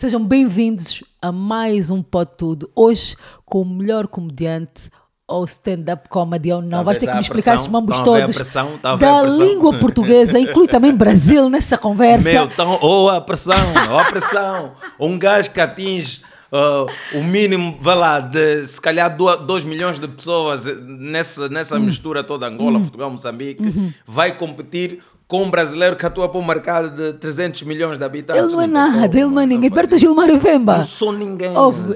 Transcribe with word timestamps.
Sejam 0.00 0.24
bem-vindos 0.24 1.04
a 1.20 1.30
mais 1.30 1.90
um 1.90 2.02
Pode 2.02 2.30
Tudo. 2.38 2.70
Hoje 2.74 3.14
com 3.44 3.60
o 3.60 3.64
melhor 3.66 4.08
comediante 4.08 4.88
ou 5.28 5.44
stand-up 5.44 6.08
comedy 6.08 6.50
ou 6.50 6.62
não. 6.62 6.82
Vais 6.82 6.96
ter 6.96 7.06
que 7.06 7.14
me 7.14 7.20
explicar 7.20 7.56
esses 7.56 7.68
mambos 7.68 7.98
todos 7.98 8.34
pressão? 8.34 8.80
Da 8.80 9.22
língua 9.24 9.78
portuguesa. 9.78 10.38
Inclui 10.38 10.68
também 10.68 10.96
Brasil 10.96 11.50
nessa 11.50 11.76
conversa. 11.76 12.32
Meu, 12.32 12.44
então, 12.44 12.78
ou 12.80 13.10
a 13.10 13.20
pressão, 13.20 13.58
ou 13.90 13.98
a 13.98 14.04
pressão. 14.06 14.72
Um 14.98 15.18
gajo 15.18 15.50
que 15.50 15.60
atinge 15.60 16.22
ah, 16.50 16.86
o 17.12 17.22
mínimo, 17.22 17.76
vai 17.78 17.94
lá, 17.94 18.20
de 18.20 18.66
se 18.66 18.80
calhar 18.80 19.14
2 19.14 19.64
milhões 19.64 20.00
de 20.00 20.08
pessoas 20.08 20.64
nessa, 20.82 21.46
nessa 21.50 21.76
Hum. 21.76 21.80
mistura 21.80 22.24
toda, 22.24 22.46
Angola, 22.46 22.80
Portugal, 22.80 23.10
Moçambique, 23.10 23.62
vai 24.06 24.34
competir 24.34 25.02
com 25.30 25.44
um 25.44 25.50
brasileiro 25.50 25.94
que 25.94 26.04
atua 26.04 26.28
para 26.28 26.40
um 26.40 26.44
mercado 26.44 26.90
de 26.90 27.12
300 27.12 27.62
milhões 27.62 27.96
de 27.96 28.04
habitantes. 28.04 28.42
Ele 28.42 28.52
não 28.52 28.60
é 28.60 28.66
nada, 28.66 29.16
ele 29.16 29.30
não 29.30 29.40
é 29.40 29.46
ninguém. 29.46 29.70
Perto 29.70 29.90
do. 29.90 29.98
Gilmário 29.98 30.36
Vemba. 30.38 30.78
Não 30.78 30.84
sou 30.84 31.12
ninguém. 31.12 31.52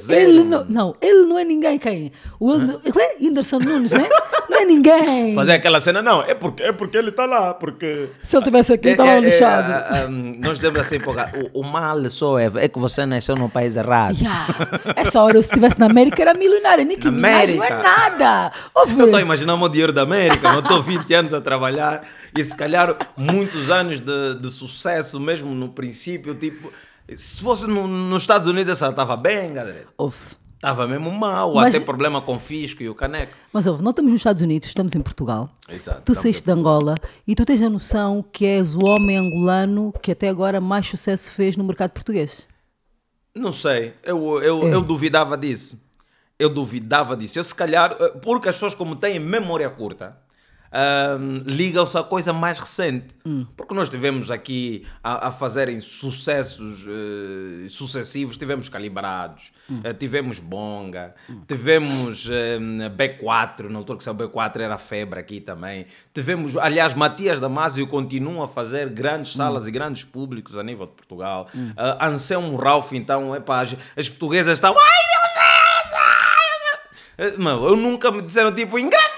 Ele 0.08 0.44
não, 0.44 0.64
não, 0.68 0.94
ele 1.02 1.26
não 1.26 1.36
é 1.36 1.44
ninguém 1.44 1.76
quem? 1.76 2.12
O 2.38 2.54
Ele, 2.54 2.78
é 2.96 3.16
Whindersson 3.20 3.58
Nunes, 3.58 3.90
né? 3.90 4.08
Não 4.48 4.60
é 4.60 4.64
ninguém. 4.64 5.34
Fazer 5.34 5.54
aquela 5.54 5.80
cena, 5.80 6.00
não, 6.00 6.22
é 6.22 6.34
porque, 6.34 6.62
é 6.62 6.70
porque 6.70 6.96
ele 6.96 7.08
está 7.08 7.26
lá, 7.26 7.54
porque... 7.54 8.10
Se 8.22 8.36
ele 8.36 8.44
tivesse 8.44 8.74
aqui, 8.74 8.88
É, 8.88 8.92
estava 8.92 9.10
é, 9.10 9.16
é, 9.16 9.20
lixado. 9.20 9.72
ah, 9.72 9.88
ah, 9.90 10.08
nós 10.08 10.58
dizemos 10.58 10.78
assim, 10.78 11.00
porra, 11.00 11.28
o, 11.52 11.60
o 11.60 11.64
mal 11.64 12.08
só 12.10 12.38
é, 12.38 12.50
é 12.56 12.68
que 12.68 12.78
você 12.78 13.04
nasceu 13.04 13.34
num 13.34 13.48
país 13.48 13.74
errado. 13.74 14.16
Yeah. 14.16 14.46
Essa 14.94 15.20
hora, 15.22 15.38
eu, 15.38 15.42
se 15.42 15.48
estivesse 15.48 15.80
na 15.80 15.86
América, 15.86 16.22
era 16.22 16.34
milionária. 16.34 16.84
Nicki 16.84 17.06
Na 17.06 17.10
Minaj 17.10 17.56
não 17.56 17.64
é 17.64 17.70
nada. 17.70 18.52
Eu 18.76 19.04
estou 19.06 19.16
a 19.16 19.20
imaginar 19.20 19.54
o 19.54 19.68
dinheiro 19.68 19.92
da 19.92 20.02
América, 20.02 20.52
não 20.52 20.60
estou 20.60 20.82
20 20.82 21.14
anos 21.14 21.34
a 21.34 21.40
trabalhar 21.40 22.02
e 22.36 22.44
se 22.44 22.56
calhar 22.56 22.96
muitos 23.32 23.70
anos 23.70 24.00
de, 24.00 24.34
de 24.40 24.50
sucesso, 24.50 25.18
mesmo 25.20 25.54
no 25.54 25.68
princípio, 25.70 26.34
tipo, 26.34 26.72
se 27.16 27.40
fosse 27.40 27.66
no- 27.66 27.86
nos 27.86 28.22
Estados 28.22 28.46
Unidos 28.46 28.70
essa 28.72 28.88
estava 28.88 29.16
bem, 29.16 29.52
galera. 29.52 29.86
Ouve. 29.96 30.16
Estava 30.54 30.86
mesmo 30.86 31.10
mal, 31.10 31.52
Mas- 31.54 31.74
até 31.74 31.84
problema 31.84 32.22
com 32.22 32.36
o 32.36 32.38
fisco 32.38 32.82
e 32.82 32.88
o 32.88 32.94
caneco. 32.94 33.34
Mas 33.52 33.66
ouve, 33.66 33.82
não 33.82 33.90
estamos 33.90 34.10
nos 34.10 34.20
Estados 34.20 34.40
Unidos, 34.42 34.68
estamos 34.68 34.94
em 34.94 35.00
Portugal. 35.02 35.50
Exato, 35.68 36.00
Tu 36.06 36.14
saíste 36.14 36.42
de 36.42 36.50
Angola 36.52 36.94
e 37.26 37.34
tu 37.34 37.44
tens 37.44 37.60
a 37.60 37.68
noção 37.68 38.24
que 38.32 38.46
és 38.46 38.74
o 38.74 38.80
homem 38.86 39.18
angolano 39.18 39.92
que 40.00 40.12
até 40.12 40.28
agora 40.30 40.62
mais 40.62 40.86
sucesso 40.86 41.30
fez 41.32 41.54
no 41.56 41.64
mercado 41.64 41.90
português. 41.90 42.46
Não 43.34 43.52
sei, 43.52 43.92
eu, 44.02 44.42
eu, 44.42 44.62
É. 44.68 44.74
eu 44.74 44.80
duvidava 44.80 45.36
disso. 45.36 45.82
Eu 46.38 46.48
duvidava 46.48 47.14
disso. 47.16 47.38
Eu 47.38 47.44
se 47.44 47.54
calhar, 47.54 47.94
eh, 48.00 48.08
porque 48.22 48.48
as 48.48 48.54
pessoas 48.54 48.74
como 48.74 48.96
têm 48.96 49.18
memória 49.18 49.68
curta, 49.68 50.16
ahm, 50.76 51.38
ligam-se 51.46 51.96
a 51.96 52.02
coisa 52.02 52.32
mais 52.32 52.58
recente. 52.58 53.14
Hum. 53.24 53.46
Porque 53.56 53.72
nós 53.74 53.88
tivemos 53.88 54.28
aqui 54.30 54.84
a, 55.02 55.28
a 55.28 55.30
fazerem 55.30 55.80
sucessos 55.80 56.84
eh, 56.86 57.68
sucessivos, 57.68 58.36
tivemos 58.36 58.68
Calibrados, 58.68 59.52
Hum. 59.70 59.80
eh, 59.84 59.94
tivemos 59.94 60.40
Bonga, 60.40 61.14
tivemos 61.46 62.28
eh, 62.30 62.58
B4, 62.94 63.68
na 63.70 63.78
altura 63.78 63.96
que 63.98 64.04
saiu 64.04 64.14
B4 64.16 64.60
era 64.60 64.76
febre 64.76 65.20
aqui 65.20 65.40
também. 65.40 65.86
Tivemos, 66.12 66.56
aliás, 66.56 66.92
Matias 66.92 67.40
Damasio 67.40 67.86
continua 67.86 68.46
a 68.46 68.48
fazer 68.48 68.88
grandes 68.90 69.32
Hum. 69.34 69.36
salas 69.38 69.66
e 69.66 69.70
grandes 69.70 70.04
públicos 70.04 70.56
a 70.58 70.62
nível 70.62 70.86
de 70.86 70.92
Portugal. 70.92 71.48
Ah, 71.76 72.08
Anselmo 72.08 72.56
Ralph, 72.56 72.92
então, 72.92 73.34
epá, 73.34 73.62
as, 73.62 73.76
as 73.96 74.08
portuguesas 74.08 74.54
estavam. 74.58 74.76
Ai 74.76 74.84
meu 74.84 75.24
Deus! 75.44 75.92
Ai, 75.98 77.32
eu-" 77.34 77.38
Mano, 77.40 77.66
eu 77.68 77.76
nunca 77.76 78.10
me 78.10 78.20
disseram 78.22 78.52
tipo 78.52 78.78
engravida, 78.78 79.13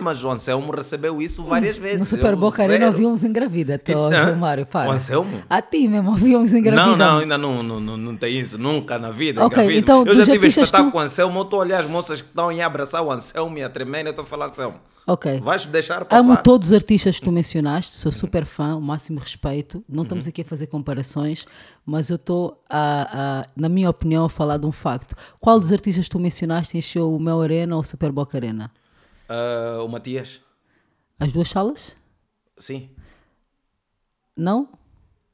mas 0.00 0.22
o 0.24 0.30
Anselmo 0.30 0.72
recebeu 0.72 1.20
isso 1.22 1.42
várias 1.44 1.76
vezes. 1.76 1.98
No 2.00 2.04
Super 2.04 2.36
Boca 2.36 2.62
Arena 2.62 2.86
zero. 2.86 2.92
ouvi 2.92 3.06
uns 3.06 3.24
engravida, 3.24 3.78
tô? 3.78 4.10
Gilmário, 4.10 4.66
para. 4.66 4.88
O 4.90 4.92
Anselmo? 4.92 5.42
A 5.48 5.60
ti 5.62 5.86
mesmo, 5.88 6.10
ouvi 6.10 6.36
uns 6.36 6.52
engravida. 6.52 6.86
Não, 6.86 6.96
não, 6.96 7.18
ainda 7.18 7.38
não, 7.38 7.62
não, 7.62 7.80
não, 7.80 7.96
não 7.96 8.16
tem 8.16 8.38
isso, 8.38 8.58
nunca 8.58 8.98
na 8.98 9.10
vida. 9.10 9.44
Ok, 9.44 9.62
engravida. 9.62 9.78
então, 9.80 10.04
eu 10.04 10.14
já 10.14 10.24
tive 10.24 10.48
espetáculo 10.48 10.90
tu- 10.90 10.92
com 10.92 10.98
o 10.98 11.00
Anselmo, 11.00 11.38
eu 11.38 11.42
estou 11.42 11.58
a 11.60 11.62
olhar 11.62 11.80
as 11.84 11.90
moças 11.90 12.20
que 12.22 12.28
estão 12.28 12.48
a 12.48 12.66
abraçar 12.66 13.02
o 13.02 13.10
Anselmo 13.10 13.58
e 13.58 13.62
a 13.62 13.68
tremer, 13.68 14.04
eu 14.06 14.10
estou 14.10 14.24
a 14.24 14.26
falar 14.28 14.46
Anselmo. 14.46 14.76
Ok. 15.06 15.38
Vais 15.40 15.66
deixar 15.66 16.02
passar. 16.06 16.20
Amo 16.22 16.34
todos 16.38 16.68
os 16.70 16.74
artistas 16.74 17.18
que 17.18 17.24
tu 17.26 17.30
mencionaste, 17.30 17.94
sou 17.94 18.10
super 18.10 18.46
fã, 18.46 18.74
o 18.74 18.80
máximo 18.80 19.20
respeito. 19.20 19.84
Não 19.86 20.02
estamos 20.02 20.26
aqui 20.26 20.40
a 20.40 20.44
fazer 20.46 20.66
comparações, 20.68 21.44
mas 21.84 22.08
eu 22.08 22.16
estou, 22.16 22.58
na 23.54 23.68
minha 23.68 23.90
opinião, 23.90 24.24
a 24.24 24.28
falar 24.30 24.56
de 24.56 24.64
um 24.64 24.72
facto. 24.72 25.14
Qual 25.38 25.60
dos 25.60 25.70
artistas 25.72 26.04
que 26.06 26.10
tu 26.10 26.18
mencionaste 26.18 26.78
encheu 26.78 27.14
o 27.14 27.20
Mel 27.20 27.42
Arena 27.42 27.74
ou 27.74 27.82
o 27.82 27.84
Super 27.84 28.10
Boca 28.10 28.38
Arena? 28.38 28.70
Ah, 29.28 29.82
o 29.82 29.88
Matias? 29.88 30.40
As 31.18 31.32
duas 31.32 31.48
salas? 31.48 31.96
Sim. 32.58 32.90
Não? 34.36 34.68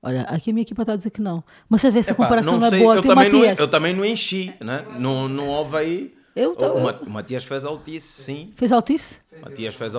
Olha, 0.02 0.22
aqui 0.22 0.50
a 0.50 0.52
minha 0.52 0.62
equipa 0.62 0.82
está 0.82 0.94
a 0.94 0.96
dizer 0.96 1.10
que 1.10 1.20
não. 1.20 1.44
Mas 1.68 1.82
se 1.82 1.90
ver 1.90 2.00
essa 2.00 2.12
Epá, 2.12 2.22
comparação 2.24 2.58
não, 2.58 2.66
é 2.66 2.70
sei, 2.70 2.78
boa, 2.80 2.96
eu 2.96 3.02
também, 3.02 3.28
não, 3.30 3.38
Matias. 3.38 3.58
eu 3.58 3.68
também 3.68 3.94
não 3.94 4.04
enchi, 4.04 4.54
né? 4.60 4.86
não, 4.98 5.28
não 5.28 5.48
houve 5.48 5.76
aí. 5.76 6.14
Eu 6.34 6.56
o, 6.58 7.06
o 7.06 7.10
Matias 7.10 7.44
fez 7.44 7.64
Altice, 7.64 8.22
sim. 8.22 8.52
Fez 8.54 8.72
Altice? 8.72 9.19
Matias 9.42 9.74
fez 9.76 9.94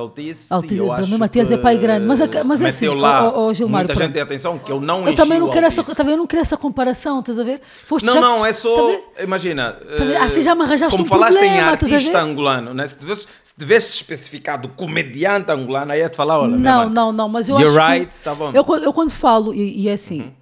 e 0.76 0.78
eu 0.78 0.92
acho 0.92 1.18
Matias 1.18 1.48
que 1.48 1.54
é 1.54 1.58
pai 1.58 1.78
grande, 1.78 2.06
mas 2.06 2.22
a- 2.22 2.44
mas 2.44 2.62
é 2.62 2.68
assim, 2.68 2.88
lá. 2.90 3.30
ó, 3.30 3.48
ó, 3.48 3.54
Gilmário, 3.54 3.88
Muita 3.88 3.94
pronto. 3.94 4.04
gente 4.06 4.14
tem 4.14 4.22
atenção 4.22 4.60
que 4.60 4.70
eu 4.70 4.82
não 4.82 5.08
Eu 5.08 5.16
também 5.16 5.40
não, 5.40 5.50
quero 5.50 5.66
essa, 5.66 5.84
também 5.96 6.18
não 6.18 6.28
quero 6.28 6.42
essa 6.42 6.58
comparação, 6.58 7.20
estás 7.22 7.40
a 7.40 7.44
ver? 7.46 7.62
Foste 7.86 8.06
Não, 8.06 8.14
já- 8.16 8.20
não, 8.20 8.46
é 8.46 8.52
só. 8.52 8.92
Imagina. 9.24 9.70
a 9.70 10.04
ver? 10.04 10.12
eh, 10.16 10.18
Assim 10.18 10.42
já 10.42 10.54
me 10.54 10.64
arranjaste 10.64 10.92
Como 10.98 11.06
um 11.06 11.08
falaste 11.08 11.36
problema, 11.36 11.56
em 11.56 11.60
artista 11.62 12.20
angolano, 12.22 12.74
né? 12.74 12.86
Se 12.86 12.98
tivesse, 13.00 13.26
se 13.42 13.56
tivesse 13.58 13.96
especificado 13.96 14.68
comediante 14.68 15.50
angolano, 15.50 15.94
aí 15.94 16.00
ia 16.02 16.10
te 16.10 16.18
falar: 16.18 16.38
olha, 16.42 16.58
Não, 16.58 16.90
não, 16.90 17.14
não, 17.14 17.30
mas 17.30 17.48
eu 17.48 17.58
You're 17.58 17.80
acho 17.80 17.90
right, 17.90 18.08
que... 18.18 18.24
tá 18.24 18.36
bom. 18.36 18.48
Uhum. 18.50 18.52
Eu, 18.54 18.66
quando- 18.66 18.84
eu 18.84 18.92
quando 18.94 19.12
falo, 19.12 19.54
e, 19.54 19.84
e 19.84 19.88
é 19.88 19.94
assim, 19.94 20.34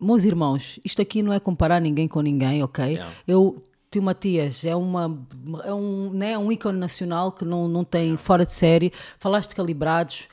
meus 0.00 0.24
irmãos, 0.24 0.80
isto 0.82 1.02
aqui 1.02 1.22
não 1.22 1.34
é 1.34 1.38
comparar 1.38 1.80
ninguém 1.80 2.08
com 2.08 2.22
ninguém, 2.22 2.62
ok? 2.62 2.82
Yeah. 2.94 3.10
Eu, 3.28 3.62
Tio 3.92 4.02
Matias, 4.02 4.64
é, 4.64 4.74
uma, 4.74 5.22
é 5.64 5.74
um, 5.74 6.10
né, 6.14 6.38
um 6.38 6.50
ícone 6.50 6.78
nacional 6.78 7.30
que 7.30 7.44
não, 7.44 7.68
não 7.68 7.84
tem 7.84 8.16
fora 8.16 8.46
de 8.46 8.54
série. 8.54 8.90
Falaste 9.18 9.50
de 9.50 9.54
Calibrados, 9.54 10.28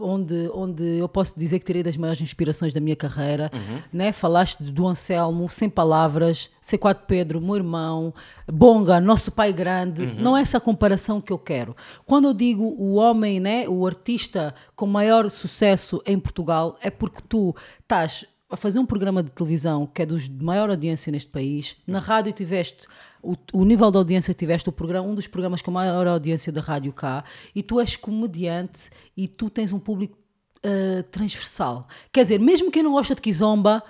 onde, 0.00 0.50
onde 0.54 0.96
eu 0.96 1.06
posso 1.06 1.38
dizer 1.38 1.58
que 1.58 1.66
tirei 1.66 1.82
das 1.82 1.94
maiores 1.98 2.22
inspirações 2.22 2.72
da 2.72 2.80
minha 2.80 2.96
carreira. 2.96 3.50
Uhum. 3.52 3.82
Né? 3.92 4.12
Falaste 4.12 4.62
do 4.62 4.88
Anselmo, 4.88 5.46
Sem 5.50 5.68
Palavras, 5.68 6.50
C4 6.62 7.00
Pedro, 7.06 7.38
meu 7.38 7.56
irmão, 7.56 8.14
Bonga, 8.50 8.98
Nosso 8.98 9.30
Pai 9.30 9.52
Grande. 9.52 10.04
Uhum. 10.04 10.14
Não 10.14 10.34
é 10.34 10.40
essa 10.40 10.58
comparação 10.58 11.20
que 11.20 11.32
eu 11.32 11.38
quero. 11.38 11.76
Quando 12.06 12.28
eu 12.28 12.32
digo 12.32 12.64
o 12.78 12.94
homem, 12.94 13.38
né, 13.38 13.68
o 13.68 13.86
artista 13.86 14.54
com 14.74 14.86
maior 14.86 15.30
sucesso 15.30 16.02
em 16.06 16.18
Portugal, 16.18 16.78
é 16.80 16.88
porque 16.88 17.20
tu 17.28 17.54
estás 17.82 18.24
a 18.48 18.56
fazer 18.56 18.78
um 18.78 18.86
programa 18.86 19.22
de 19.22 19.30
televisão 19.30 19.86
que 19.86 20.02
é 20.02 20.06
dos 20.06 20.28
de 20.28 20.44
maior 20.44 20.70
audiência 20.70 21.10
neste 21.10 21.30
país. 21.30 21.76
Na 21.86 21.98
rádio 21.98 22.32
tiveste 22.32 22.86
o, 23.22 23.34
o 23.52 23.64
nível 23.64 23.90
de 23.90 23.98
audiência 23.98 24.32
que 24.32 24.38
tiveste, 24.38 24.68
o 24.68 24.72
programa, 24.72 25.08
um 25.08 25.14
dos 25.14 25.26
programas 25.26 25.60
com 25.60 25.70
maior 25.70 26.06
audiência 26.06 26.52
da 26.52 26.60
rádio 26.60 26.92
cá, 26.92 27.24
e 27.54 27.62
tu 27.62 27.80
és 27.80 27.96
comediante 27.96 28.88
e 29.16 29.26
tu 29.26 29.50
tens 29.50 29.72
um 29.72 29.78
público 29.78 30.16
uh, 30.58 31.02
transversal. 31.04 31.88
Quer 32.12 32.22
dizer, 32.22 32.38
mesmo 32.38 32.70
quem 32.70 32.82
não 32.82 32.92
gosta 32.92 33.14
de 33.14 33.22
Kizomba 33.22 33.82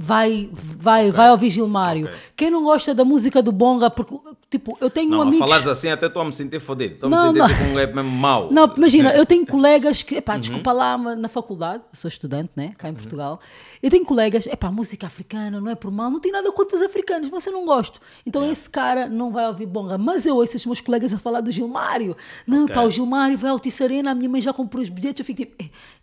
vai, 0.00 0.48
vai, 0.52 1.10
vai 1.10 1.30
ouvir 1.32 1.50
Gilmário. 1.50 2.06
Ok. 2.06 2.18
Quem 2.36 2.50
não 2.50 2.62
gosta 2.62 2.94
da 2.94 3.04
música 3.04 3.42
do 3.42 3.50
Bonga, 3.50 3.90
porque, 3.90 4.14
tipo, 4.48 4.78
eu 4.80 4.88
tenho 4.88 5.10
Não, 5.10 5.22
amigos... 5.22 5.40
falares 5.40 5.66
assim 5.66 5.88
até 5.88 6.06
estou 6.06 6.22
a 6.22 6.24
me 6.24 6.32
sentir 6.32 6.60
fodido. 6.60 6.94
Estou 6.94 7.08
a 7.08 7.10
me 7.10 7.16
Não, 7.16 7.26
sentir 7.26 7.38
não. 7.40 7.48
tipo 7.48 7.62
um 7.64 7.74
rap 7.74 7.94
mesmo 7.94 8.10
mau. 8.12 8.48
Não, 8.52 8.72
imagina, 8.76 9.12
eu 9.12 9.26
tenho 9.26 9.44
colegas 9.46 10.02
que, 10.04 10.14
Uhum. 10.14 10.18
epá, 10.18 10.36
desculpa 10.38 10.72
lá, 10.72 10.96
na 10.96 11.28
faculdade, 11.28 11.84
sou 11.92 12.08
estudante, 12.08 12.50
né, 12.54 12.74
cá 12.78 12.88
em 12.88 12.94
Portugal, 12.94 13.40
eu 13.82 13.90
tenho 13.90 14.04
colegas, 14.04 14.46
epá, 14.46 14.70
música 14.70 15.06
africana 15.06 15.60
não 15.60 15.70
é 15.70 15.74
por 15.74 15.90
mal, 15.90 16.10
não 16.10 16.20
tem 16.20 16.30
nada 16.30 16.50
contra 16.52 16.76
os 16.76 16.82
africanos, 16.82 17.28
mas 17.30 17.44
eu 17.46 17.52
não 17.52 17.64
gosto. 17.64 18.00
Então 18.24 18.44
É. 18.44 18.50
esse 18.50 18.70
cara 18.70 19.08
não 19.08 19.32
vai 19.32 19.46
ouvir 19.48 19.66
bonga. 19.66 19.98
Mas 19.98 20.24
eu 20.26 20.36
ouço 20.36 20.56
os 20.56 20.64
meus 20.66 20.80
colegas 20.80 21.12
a 21.12 21.18
falar 21.18 21.40
do 21.40 21.50
Gilmário. 21.50 22.16
Não, 22.46 22.66
pá, 22.66 22.82
o 22.82 22.90
Gilmário 22.90 23.36
vai 23.36 23.50
ao 23.50 23.56
Altice 23.56 23.82
Arena, 23.82 24.12
a 24.12 24.14
minha 24.14 24.28
mãe 24.28 24.40
já 24.40 24.52
comprou 24.52 24.82
os 24.82 24.88
bilhetes, 24.88 25.18
eu 25.20 25.24
fico 25.26 25.38
tipo, 25.42 25.54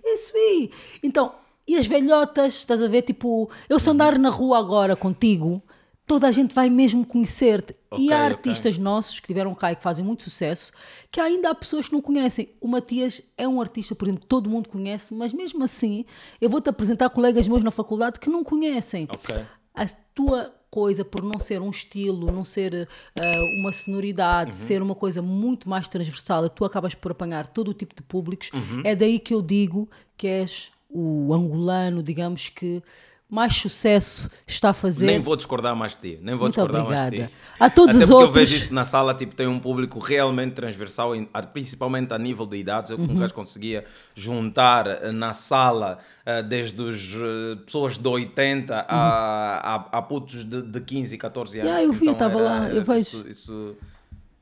"É, 0.03 0.13
isso 0.13 0.31
aí. 0.36 0.69
Então, 1.01 1.31
e 1.67 1.75
as 1.77 1.85
velhotas, 1.88 2.56
estás 2.56 2.81
a 2.81 2.88
ver, 2.88 3.01
tipo, 3.03 3.50
eu 3.69 3.79
se 3.79 3.89
andar 3.89 4.17
na 4.19 4.29
rua 4.29 4.59
agora 4.59 4.95
contigo, 4.95 5.62
toda 6.07 6.27
a 6.27 6.31
gente 6.31 6.53
vai 6.53 6.69
mesmo 6.69 7.06
conhecer-te. 7.06 7.75
e 7.97 8.07
Ok, 8.07 8.13
há 8.13 8.25
artistas 8.25 8.77
nossos 8.77 9.19
que 9.21 9.27
tiveram 9.27 9.56
cá 9.56 9.71
e 9.71 9.75
que 9.75 9.81
fazem 9.81 10.03
muito 10.06 10.21
sucesso, 10.23 10.71
que 11.09 11.19
ainda 11.19 11.50
há 11.50 11.56
pessoas 11.56 11.88
que 11.88 11.94
não 11.94 12.01
conhecem. 12.01 12.50
O 12.59 12.67
Matias 12.67 13.21
é 13.38 13.47
um 13.47 13.59
artista, 13.62 13.95
por 13.95 14.06
exemplo, 14.06 14.21
que 14.21 14.27
todo 14.27 14.50
mundo 14.50 14.67
conhece, 14.69 15.13
mas 15.15 15.31
mesmo 15.33 15.63
assim, 15.63 16.03
eu 16.41 16.50
vou-te 16.50 16.69
apresentar 16.69 17.09
colegas 17.09 17.47
meus 17.47 17.63
na 17.63 17.71
faculdade 17.71 18.19
que 18.19 18.29
não 18.29 18.44
conhecem. 18.44 19.07
Ok. 19.09 19.33
A 19.73 19.85
tua 20.13 20.53
coisa, 20.69 21.06
por 21.06 21.23
não 21.23 21.39
ser 21.39 21.62
um 21.62 21.69
estilo, 21.69 22.29
não 22.33 22.44
ser 22.44 22.88
eh, 23.15 23.39
uma 23.62 23.71
sonoridade, 23.71 24.50
Uhum. 24.51 24.56
ser 24.56 24.81
uma 24.81 24.94
coisa 24.95 25.21
muito 25.21 25.69
mais 25.69 25.88
transversal, 25.88 26.45
e 26.45 26.50
tu 26.50 26.65
acabas 26.65 26.94
por 26.94 27.12
apanhar 27.13 27.47
todo 27.47 27.69
o 27.69 27.73
tipo 27.73 27.95
de 27.95 28.03
públicos, 28.03 28.51
Uhum. 28.53 28.81
é 28.83 28.94
daí 28.94 29.17
que 29.19 29.33
eu 29.33 29.41
digo 29.41 29.89
que 30.17 30.27
és 30.27 30.71
o 30.89 31.33
angolano, 31.33 32.01
digamos 32.03 32.49
que 32.49 32.81
mais 33.27 33.55
sucesso 33.55 34.29
está 34.45 34.69
a 34.69 34.73
fazer. 34.73 35.07
Nem 35.07 35.19
vou 35.19 35.35
discordar 35.35 35.75
mais 35.75 35.93
de 35.93 35.97
ti. 35.97 36.19
Nem 36.21 36.35
vou 36.35 36.43
Muito 36.45 36.53
discordar 36.53 36.85
mais 36.85 37.01
de 37.01 37.05
obrigada. 37.07 37.31
ti. 37.31 37.35
A 37.59 37.69
todos 37.71 37.95
Até 37.95 38.05
os 38.05 38.11
outros- 38.11 38.27
eu 38.29 38.33
vejo 38.33 38.55
isso 38.55 38.73
na 38.73 38.83
sala, 38.83 39.15
tipo, 39.15 39.33
tem 39.33 39.47
um 39.47 39.59
público 39.59 39.97
realmente 39.97 40.53
transversal, 40.53 41.11
principalmente 41.51 42.13
a 42.13 42.19
nível 42.19 42.45
de 42.45 42.57
idades. 42.57 42.91
Eu 42.91 42.97
Uhum. 42.99 43.07
nunca 43.07 43.27
conseguia 43.31 43.83
juntar 44.13 44.85
eh, 44.87 45.11
na 45.11 45.33
sala 45.33 45.97
eh, 46.23 46.43
desde 46.43 46.79
os 46.81 47.13
eh, 47.15 47.55
pessoas 47.65 47.97
de 47.97 48.07
80 48.07 48.85
a, 48.88 49.75
a, 49.75 49.75
a 49.97 50.01
putos 50.03 50.45
de, 50.45 50.61
de 50.61 50.79
15 50.81 51.15
e 51.15 51.17
14 51.17 51.59
anos. 51.59 51.71
Uhum. 51.71 51.77
Yeah, 51.77 51.88
eu 51.89 51.99
vi, 51.99 52.05
eu 52.05 52.13
Então, 52.13 52.33
lá, 52.41 52.69
eu 52.69 52.83
vejo. 52.83 52.99
Isso, 53.01 53.27
isso, 53.27 53.75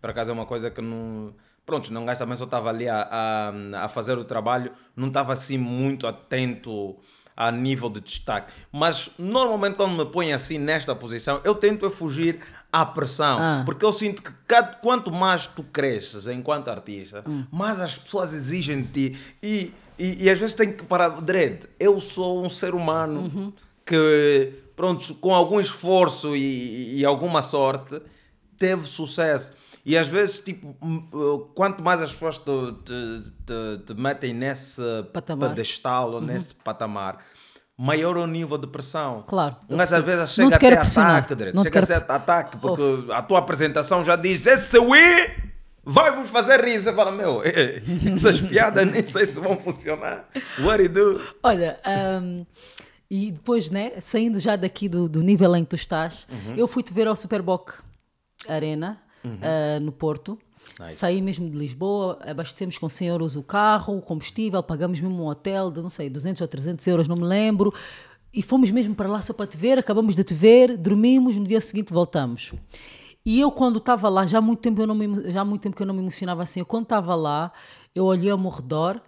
por 0.01 0.09
acaso, 0.09 0.29
é 0.29 0.33
uma 0.33 0.45
coisa 0.45 0.69
que 0.69 0.81
não. 0.81 1.33
Pronto, 1.65 1.93
não 1.93 2.05
gajo 2.05 2.19
também 2.19 2.35
só 2.35 2.43
estava 2.43 2.69
ali 2.69 2.89
a, 2.89 3.07
a, 3.73 3.85
a 3.85 3.87
fazer 3.87 4.17
o 4.17 4.23
trabalho, 4.23 4.71
não 4.95 5.07
estava 5.07 5.31
assim 5.33 5.57
muito 5.57 6.05
atento 6.05 6.97
a 7.35 7.49
nível 7.51 7.89
de 7.89 7.99
destaque. 8.01 8.53
Mas 8.71 9.09
normalmente 9.17 9.75
quando 9.75 9.97
me 9.97 10.05
põe 10.11 10.33
assim 10.33 10.57
nesta 10.59 10.93
posição, 10.93 11.39
eu 11.43 11.55
tento 11.55 11.85
é 11.85 11.89
fugir 11.89 12.39
à 12.71 12.85
pressão. 12.85 13.39
Ah. 13.41 13.61
Porque 13.65 13.83
eu 13.85 13.91
sinto 13.93 14.21
que 14.21 14.31
cada- 14.45 14.75
quanto 14.75 15.09
mais 15.11 15.47
tu 15.47 15.63
cresces 15.63 16.27
enquanto 16.27 16.67
artista, 16.69 17.23
Hum. 17.27 17.45
mais 17.51 17.79
as 17.79 17.97
pessoas 17.97 18.33
exigem 18.33 18.81
de 18.83 18.87
ti. 19.11 19.17
E, 19.41 19.73
e, 19.97 20.25
e 20.25 20.29
às 20.29 20.37
vezes 20.37 20.53
tem 20.53 20.71
que 20.73 20.83
parar. 20.83 21.09
Dread, 21.21 21.61
eu 21.79 21.99
sou 22.01 22.43
um 22.45 22.49
ser 22.49 22.75
humano 22.75 23.21
Uhum. 23.21 23.53
que, 23.85 24.53
pronto, 24.75 25.15
com 25.15 25.33
algum 25.33 25.59
esforço 25.59 26.35
e, 26.35 26.99
e 26.99 27.05
alguma 27.05 27.41
sorte, 27.41 28.01
teve 28.57 28.85
sucesso. 28.87 29.53
E 29.85 29.97
às 29.97 30.07
vezes, 30.07 30.39
tipo, 30.39 30.75
quanto 31.55 31.83
mais 31.83 31.99
as 32.01 32.13
pessoas 32.13 32.37
te, 32.37 32.45
te, 32.85 33.31
te, 33.45 33.85
te 33.85 33.93
metem 33.93 34.33
nesse 34.33 34.81
Patamar. 35.11 35.49
Uhum. 35.49 35.55
pedestal 35.55 36.11
ou 36.13 36.21
nesse 36.21 36.53
patamar, 36.53 37.17
maior 37.77 38.15
o 38.17 38.25
nível 38.25 38.57
de 38.57 38.67
pressão. 38.67 39.23
Claro, 39.27 39.57
Um 39.69 39.75
gajo 39.75 39.95
às 39.97 40.05
vezes 40.05 40.29
chega 40.29 40.55
até 40.55 40.67
ataque, 40.73 41.35
te 41.35 41.43
chega 41.43 41.57
a 41.63 41.69
quero- 41.69 41.85
ser 41.85 41.93
ataque, 42.09 42.57
porque 42.57 42.81
a 43.11 43.21
tua 43.21 43.39
apresentação 43.39 44.03
já 44.03 44.15
diz 44.15 44.45
esse 44.45 44.77
I 44.77 45.51
vai-vos 45.83 46.29
fazer 46.29 46.63
rir. 46.63 46.81
Você 46.81 46.93
fala, 46.93 47.11
meu, 47.11 47.41
essas 48.15 48.39
piadas 48.39 48.85
nem 48.89 49.03
sei 49.03 49.25
se 49.25 49.37
vão 49.37 49.57
funcionar. 49.57 50.29
What 50.61 50.87
do 50.87 51.01
you 51.01 51.17
do? 51.17 51.21
Olha, 51.43 51.77
ahm, 51.83 52.45
e 53.11 53.31
depois, 53.31 53.69
né, 53.69 53.99
saindo 53.99 54.39
já 54.39 54.55
daqui 54.55 54.87
do, 54.87 55.09
do 55.09 55.21
nível 55.21 55.53
em 55.57 55.63
que 55.65 55.71
tu 55.71 55.75
estás, 55.75 56.25
Uhum. 56.31 56.55
eu 56.55 56.69
fui-te 56.69 56.93
ver 56.93 57.05
ao 57.07 57.17
Superboc 57.17 57.71
Arena, 58.47 58.97
ah, 59.41 59.79
no 59.79 59.91
Porto. 59.91 60.37
Nice. 60.79 60.97
Saí 60.97 61.21
mesmo 61.21 61.49
de 61.49 61.57
Lisboa, 61.57 62.17
abastecemos 62.25 62.77
com 62.77 62.87
100 62.87 63.07
euros 63.09 63.35
o 63.35 63.43
carro, 63.43 63.97
o 63.97 64.01
combustível, 64.01 64.63
pagamos 64.63 64.99
mesmo 64.99 65.21
um 65.23 65.27
hotel 65.27 65.69
de, 65.69 65.81
não 65.81 65.89
sei, 65.89 66.09
200 66.09 66.41
ou 66.41 66.47
300 66.47 66.87
euros, 66.87 67.07
não 67.07 67.15
me 67.17 67.23
lembro. 67.25 67.73
E 68.33 68.41
fomos 68.41 68.71
mesmo 68.71 68.95
para 68.95 69.07
lá 69.09 69.21
só 69.21 69.33
para 69.33 69.45
te 69.45 69.57
ver, 69.57 69.77
acabamos 69.77 70.15
de 70.15 70.23
te 70.23 70.33
ver, 70.33 70.77
dormimos, 70.77 71.35
no 71.35 71.43
dia 71.43 71.61
seguinte 71.61 71.93
voltamos. 71.93 72.53
E 73.25 73.39
eu 73.39 73.51
quando 73.51 73.77
estava 73.77 74.09
lá, 74.09 74.25
já 74.25 74.39
há 74.39 74.41
muito 74.41 74.59
tempo 74.61 74.81
eu 74.81 74.87
não 74.87 74.95
me, 74.95 75.31
já 75.31 75.45
muito 75.45 75.61
tempo 75.61 75.75
que 75.75 75.81
eu 75.83 75.87
não 75.87 75.93
me 75.93 76.01
emocionava 76.01 76.41
assim. 76.43 76.59
Eu 76.61 76.65
quando 76.65 76.83
estava 76.83 77.13
lá, 77.13 77.51
eu 77.93 78.05
olhei 78.05 78.31
ao 78.31 78.37
meu 78.37 78.49
redor, 78.49 78.99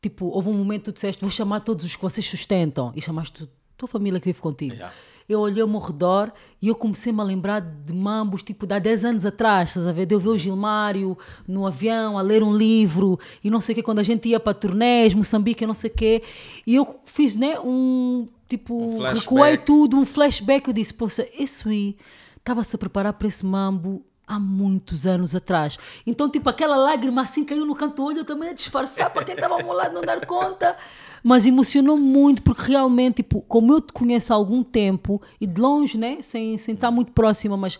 tipo, 0.00 0.26
houve 0.26 0.48
um 0.48 0.54
momento 0.54 0.84
que 0.84 0.92
tu 0.92 0.94
disseste, 0.94 1.20
vou 1.20 1.30
chamar 1.30 1.60
todos 1.60 1.84
os 1.84 1.94
que 1.96 2.02
vocês 2.02 2.24
sustentam. 2.26 2.92
E 2.96 3.02
chamaste 3.02 3.44
tu- 3.44 3.48
tua 3.76 3.88
família 3.88 4.18
que 4.20 4.26
vive 4.26 4.40
contigo. 4.40 4.74
Yeah. 4.74 4.94
Eu 5.28 5.40
olhei 5.40 5.62
ao 5.62 5.68
meu 5.68 5.80
redor 5.80 6.32
e 6.60 6.68
eu 6.68 6.74
comecei-me 6.74 7.20
a 7.20 7.24
lembrar 7.24 7.60
de 7.60 7.92
mambos, 7.94 8.42
tipo, 8.42 8.66
de 8.66 8.74
há 8.74 8.78
10 8.78 9.04
anos 9.04 9.26
atrás, 9.26 9.70
estás 9.70 9.86
a 9.86 9.92
ver? 9.92 10.06
De 10.06 10.14
eu 10.14 10.20
ver 10.20 10.28
o 10.28 10.38
Gilmário 10.38 11.16
no 11.48 11.66
avião, 11.66 12.18
a 12.18 12.22
ler 12.22 12.42
um 12.42 12.54
livro 12.54 13.18
e 13.42 13.50
não 13.50 13.60
sei 13.60 13.72
o 13.72 13.76
quê, 13.76 13.82
quando 13.82 14.00
a 14.00 14.02
gente 14.02 14.28
ia 14.28 14.38
para 14.38 14.52
turnés, 14.52 15.14
Moçambique, 15.14 15.66
não 15.66 15.74
sei 15.74 15.90
o 15.90 15.94
quê. 15.94 16.22
E 16.66 16.74
eu 16.74 17.00
fiz, 17.04 17.36
né, 17.36 17.58
um, 17.60 18.28
tipo, 18.48 18.74
Um 18.74 19.02
recuei 19.02 19.56
tudo, 19.56 19.96
um 19.96 20.04
flashback. 20.04 20.68
Eu 20.68 20.74
disse, 20.74 20.92
poxa, 20.92 21.26
esse 21.38 21.68
aí 21.68 21.96
estava-se 22.36 22.76
a 22.76 22.78
preparar 22.78 23.14
para 23.14 23.28
esse 23.28 23.44
mambo 23.46 24.04
há 24.26 24.38
muitos 24.38 25.06
anos 25.06 25.34
atrás. 25.34 25.78
Então, 26.06 26.30
tipo, 26.30 26.48
aquela 26.48 26.76
lágrima 26.76 27.22
assim 27.22 27.44
caiu 27.44 27.66
no 27.66 27.74
canto 27.74 27.96
do 27.96 28.04
olho, 28.04 28.18
eu 28.18 28.24
também 28.24 28.50
a 28.50 28.52
disfarçar 28.52 29.10
para 29.10 29.24
quem 29.24 29.34
estava 29.34 29.54
ao 29.54 29.60
meu 29.64 29.72
lado 29.72 29.94
não 29.94 30.02
dar 30.02 30.24
conta. 30.26 30.76
Mas 31.26 31.46
emocionou 31.46 31.96
muito, 31.96 32.42
porque 32.42 32.70
realmente, 32.70 33.16
tipo, 33.16 33.40
como 33.40 33.72
eu 33.72 33.80
te 33.80 33.94
conheço 33.94 34.30
há 34.30 34.36
algum 34.36 34.62
tempo, 34.62 35.22
e 35.40 35.46
de 35.46 35.58
longe, 35.58 35.96
né, 35.96 36.18
sem, 36.20 36.58
sem 36.58 36.74
estar 36.74 36.90
muito 36.90 37.12
próxima, 37.12 37.56
mas 37.56 37.78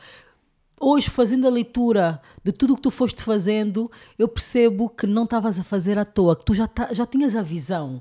hoje, 0.80 1.10
fazendo 1.10 1.46
a 1.46 1.50
leitura 1.50 2.22
de 2.42 2.50
tudo 2.52 2.72
o 2.72 2.76
que 2.76 2.82
tu 2.82 2.90
foste 2.90 3.22
fazendo, 3.22 3.90
eu 4.18 4.26
percebo 4.26 4.88
que 4.88 5.06
não 5.06 5.24
estavas 5.24 5.58
a 5.58 5.62
fazer 5.62 5.98
à 5.98 6.06
toa, 6.06 6.34
que 6.34 6.44
tu 6.46 6.54
já, 6.54 6.66
ta- 6.66 6.88
já 6.94 7.04
tinhas 7.04 7.36
a 7.36 7.42
visão. 7.42 8.00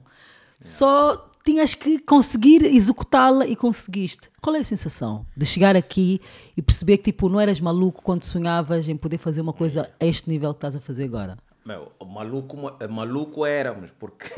Só 0.62 1.30
tinhas 1.46 1.74
que 1.74 2.00
conseguir 2.00 2.64
executá-la 2.64 3.46
e 3.46 3.54
conseguiste. 3.54 4.30
Qual 4.42 4.56
é 4.56 4.60
a 4.60 4.64
sensação 4.64 5.26
de 5.36 5.46
chegar 5.46 5.76
aqui 5.76 6.22
e 6.56 6.62
perceber 6.62 6.98
que 7.00 7.12
tipo, 7.12 7.28
não 7.28 7.38
eras 7.38 7.60
maluco 7.60 8.02
quando 8.02 8.24
sonhavas 8.24 8.88
em 8.88 8.96
poder 8.96 9.18
fazer 9.18 9.42
uma 9.42 9.52
coisa 9.52 9.92
a 10.00 10.06
este 10.06 10.30
nível 10.30 10.54
que 10.54 10.60
estás 10.60 10.78
a 10.78 10.80
fazer 10.80 11.04
agora? 11.04 11.38
Meu, 11.66 11.94
maluco, 12.06 12.58
maluco 12.90 13.46
éramos, 13.46 13.90
porque 13.98 14.30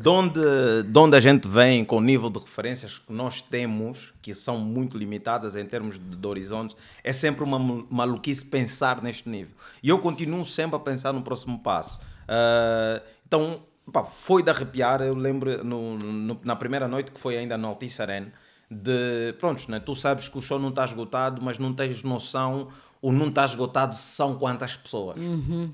de 0.00 0.08
onde, 0.08 0.40
de 0.86 0.98
onde 0.98 1.14
a 1.14 1.20
gente 1.20 1.46
vem 1.46 1.84
com 1.84 1.98
o 1.98 2.00
nível 2.00 2.30
de 2.30 2.38
referências 2.38 2.98
que 2.98 3.12
nós 3.12 3.42
temos, 3.42 4.14
que 4.22 4.32
são 4.32 4.56
muito 4.58 4.96
limitadas 4.96 5.54
em 5.54 5.66
termos 5.66 5.98
de, 5.98 6.16
de 6.16 6.26
horizontes, 6.26 6.74
é 7.04 7.12
sempre 7.12 7.44
uma 7.44 7.58
mal- 7.58 7.86
maluquice 7.90 8.42
pensar 8.46 9.02
neste 9.02 9.28
nível. 9.28 9.54
E 9.82 9.90
eu 9.90 9.98
continuo 9.98 10.42
sempre 10.44 10.76
a 10.76 10.78
pensar 10.78 11.12
no 11.12 11.20
próximo 11.20 11.58
passo. 11.58 12.00
Ah, 12.26 13.02
então, 13.26 13.60
pá, 13.92 14.02
foi 14.04 14.42
de 14.42 14.48
arrepiar. 14.50 15.02
Eu 15.02 15.14
lembro 15.14 15.62
no- 15.62 15.98
no- 15.98 16.40
na 16.42 16.56
primeira 16.56 16.88
noite, 16.88 17.12
que 17.12 17.20
foi 17.20 17.36
ainda 17.36 17.58
no 17.58 17.68
Altice 17.68 18.00
Arena, 18.00 18.32
de 18.70 19.34
pronto, 19.38 19.70
né? 19.70 19.78
tu 19.78 19.94
sabes 19.94 20.28
que 20.28 20.38
o 20.38 20.40
show 20.40 20.58
não 20.58 20.70
está 20.70 20.84
esgotado, 20.86 21.42
mas 21.42 21.58
não 21.58 21.74
tens 21.74 22.02
noção, 22.02 22.68
o 23.02 23.12
não 23.12 23.28
está 23.28 23.44
esgotado 23.44 23.94
são 23.94 24.36
quantas 24.38 24.76
pessoas. 24.76 25.16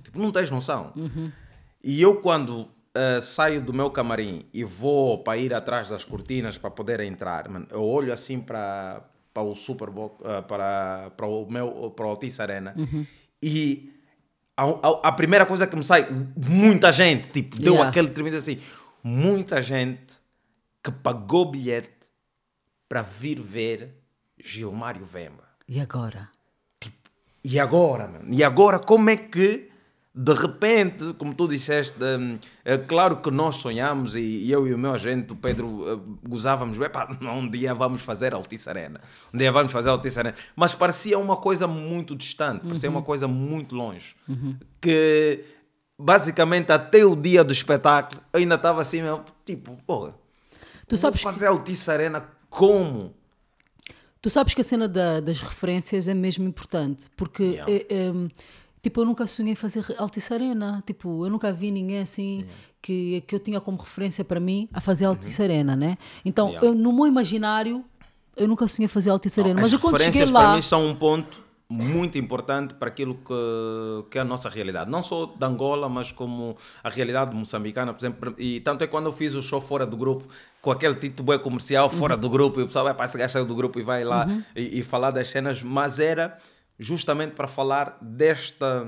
Tipo, 0.03 0.19
não 0.19 0.31
tens 0.31 0.51
noção. 0.51 0.93
E 1.83 2.01
eu, 2.03 2.21
quando 2.21 2.69
ah, 2.95 3.21
saio 3.21 3.61
do 3.63 3.73
meu 3.73 3.91
camarim 3.91 4.47
e 4.53 4.65
vou 4.65 5.23
para 5.23 5.37
ir 5.39 5.53
atrás 5.55 5.89
das 5.89 6.05
cortinas 6.05 6.57
para 6.59 6.71
poder 6.71 7.01
entrar, 7.01 7.49
mano, 7.49 7.67
eu 7.71 7.85
olho 7.85 8.13
assim 8.13 8.41
para, 8.41 9.03
para 9.35 9.43
o 9.43 9.55
Super 9.55 9.91
Bowl, 9.91 10.19
ah, 10.25 10.43
para, 10.43 11.11
para 11.17 11.27
o 11.27 11.51
meu 11.51 11.91
para 11.95 12.07
o 12.07 12.11
Altice 12.11 12.41
Arena 12.43 12.75
e 13.43 13.93
a, 14.57 14.65
a- 14.65 15.01
a 15.09 15.13
primeira 15.13 15.45
coisa 15.45 15.67
que 15.67 15.77
me 15.77 15.85
sai, 15.85 16.07
muita 16.37 16.91
gente, 16.91 17.29
tipo, 17.29 17.59
deu 17.59 17.75
Yeah. 17.75 17.91
aquele 17.91 18.09
tremendo 18.09 18.37
assim, 18.39 18.59
muita 19.05 19.61
gente 19.61 20.15
que 20.83 20.91
pagou 20.91 21.51
bilhete 21.51 21.91
para 22.89 23.03
vir 23.03 23.41
ver 23.41 24.01
Gilmário 24.39 25.05
Vemba. 25.05 25.45
E 25.69 25.79
agora? 25.81 26.31
E 27.49 27.61
agora, 27.61 28.09
mano? 28.09 28.27
E 28.31 28.43
agora 28.43 28.79
como 28.79 29.09
é 29.11 29.17
que, 29.17 29.69
de 30.15 30.33
repente, 30.35 31.13
como 31.15 31.33
tu 31.35 31.47
disseste, 31.47 31.95
hum, 32.03 32.39
é 32.65 32.77
claro 32.79 33.19
que 33.19 33.31
nós 33.31 33.57
sonhamos 33.57 34.17
e, 34.17 34.51
eu 34.51 34.67
e 34.67 34.75
o 34.75 34.79
meu 34.79 34.93
agente, 34.93 35.33
o 35.33 35.37
Pedro, 35.37 35.85
eh, 35.87 35.99
gozávamos, 36.29 36.81
"Epá, 36.81 37.07
um 37.23 37.49
dia 37.49 37.75
vamos 37.75 38.03
fazer 38.03 38.35
Altice 38.35 38.69
Arena, 38.69 39.01
um 39.33 39.39
dia 39.39 39.53
vamos 39.53 39.71
fazer 39.71 39.91
Altice 39.91 40.19
Arena, 40.19 40.35
mas 40.57 40.75
parecia 40.75 41.19
uma 41.19 41.37
coisa 41.37 41.67
muito 41.67 42.17
distante, 42.17 42.63
parecia 42.67 42.91
uma 42.91 43.03
coisa 43.03 43.29
muito 43.29 43.75
longe, 43.77 44.17
que 44.81 45.45
basicamente 45.99 46.73
até 46.73 47.05
o 47.05 47.15
dia 47.15 47.43
do 47.45 47.53
espetáculo 47.53 48.21
eu 48.33 48.41
ainda 48.41 48.57
estava 48.57 48.81
assim, 48.81 49.01
tipo, 49.45 49.77
porra, 49.87 50.15
Tu 50.89 50.97
sabes 50.97 51.21
vou 51.23 51.31
que- 51.31 51.35
fazer 51.37 51.47
Altice 51.49 51.91
Arena 51.91 52.25
como? 52.51 53.15
Tu 54.27 54.31
sabes 54.31 54.55
que 54.55 54.61
a 54.61 54.65
cena 54.65 54.89
da- 54.89 55.21
das 55.21 55.41
referências 55.41 56.09
é 56.09 56.13
mesmo 56.15 56.45
importante, 56.49 57.07
porque 57.17 57.45
Yeah. 57.45 57.73
eh, 57.73 57.87
em, 58.09 58.29
tipo, 58.83 59.01
eu 59.01 59.05
nunca 59.05 59.25
sonhei 59.29 59.55
fazer 59.55 59.85
Altice 59.97 60.35
Arena, 60.35 60.83
tipo, 60.85 61.25
eu 61.25 61.31
nunca 61.31 61.53
vi 61.53 61.71
ninguém 61.71 62.01
assim 62.01 62.45
que, 62.83 63.21
que 63.25 63.37
eu 63.37 63.39
tinha 63.39 63.61
como 63.61 63.79
referência 63.79 64.25
para 64.25 64.41
mim 64.41 64.69
a 64.73 64.81
fazer 64.81 65.05
Altice 65.05 65.41
Arena, 65.41 65.77
né? 65.77 65.97
Então, 66.25 66.47
Uhum. 66.47 66.53
Yeah. 66.55 66.67
eu, 66.67 66.75
no 66.75 66.93
meu 66.93 67.07
imaginário, 67.07 67.85
eu 68.37 68.49
nunca 68.49 68.67
sonhei 68.67 68.89
fazer 68.89 69.11
Altice 69.11 69.39
Arena, 69.39 69.61
mas 69.61 69.67
As 69.67 69.75
eu 69.75 69.79
quando 69.79 69.93
cheguei 70.01 70.07
referências 70.23 70.33
para 70.33 70.49
lá, 70.49 70.55
mim 70.57 70.61
são 70.61 70.85
um 70.89 70.97
ponto 70.97 71.41
muito 71.69 72.17
importante 72.17 72.75
para 72.75 72.89
aquilo 72.89 73.17
que, 73.17 74.09
que 74.11 74.19
é 74.19 74.21
a 74.21 74.25
nossa 74.25 74.49
realidade. 74.49 74.89
Não 74.91 75.03
só 75.03 75.27
de 75.27 75.45
Angola, 75.45 75.89
mas 75.89 76.13
como 76.13 76.57
a 76.83 76.89
realidade 76.89 77.35
moçambicana, 77.35 77.93
por 77.93 77.99
exemplo. 78.01 78.35
E 78.39 78.61
tanto 78.61 78.85
é 78.85 78.87
quando 78.87 79.07
eu 79.07 79.13
fiz 79.13 79.35
o 79.35 79.43
show 79.43 79.61
fora 79.61 79.85
do 79.85 79.97
grupo, 79.97 80.25
com 80.63 80.71
aquele 80.71 80.95
título 80.95 81.27
bué 81.27 81.39
comercial, 81.39 81.91
fora 81.91 82.15
Uhum. 82.15 82.21
do 82.21 82.31
grupo, 82.31 82.61
e 82.61 82.63
o 82.63 82.67
pessoal 82.67 82.85
vai 82.85 82.95
para 82.95 83.07
esse 83.07 83.19
gajo 83.19 83.45
do 83.45 83.55
grupo 83.55 83.81
e 83.81 83.83
vai 83.83 84.05
lá 84.05 84.29
e, 84.55 84.79
e 84.79 84.83
falar 84.85 85.11
das 85.11 85.29
cenas, 85.29 85.63
mas 85.63 85.99
era 85.99 86.39
justamente 86.79 87.33
para 87.35 87.49
falar 87.49 87.99
desta 88.01 88.87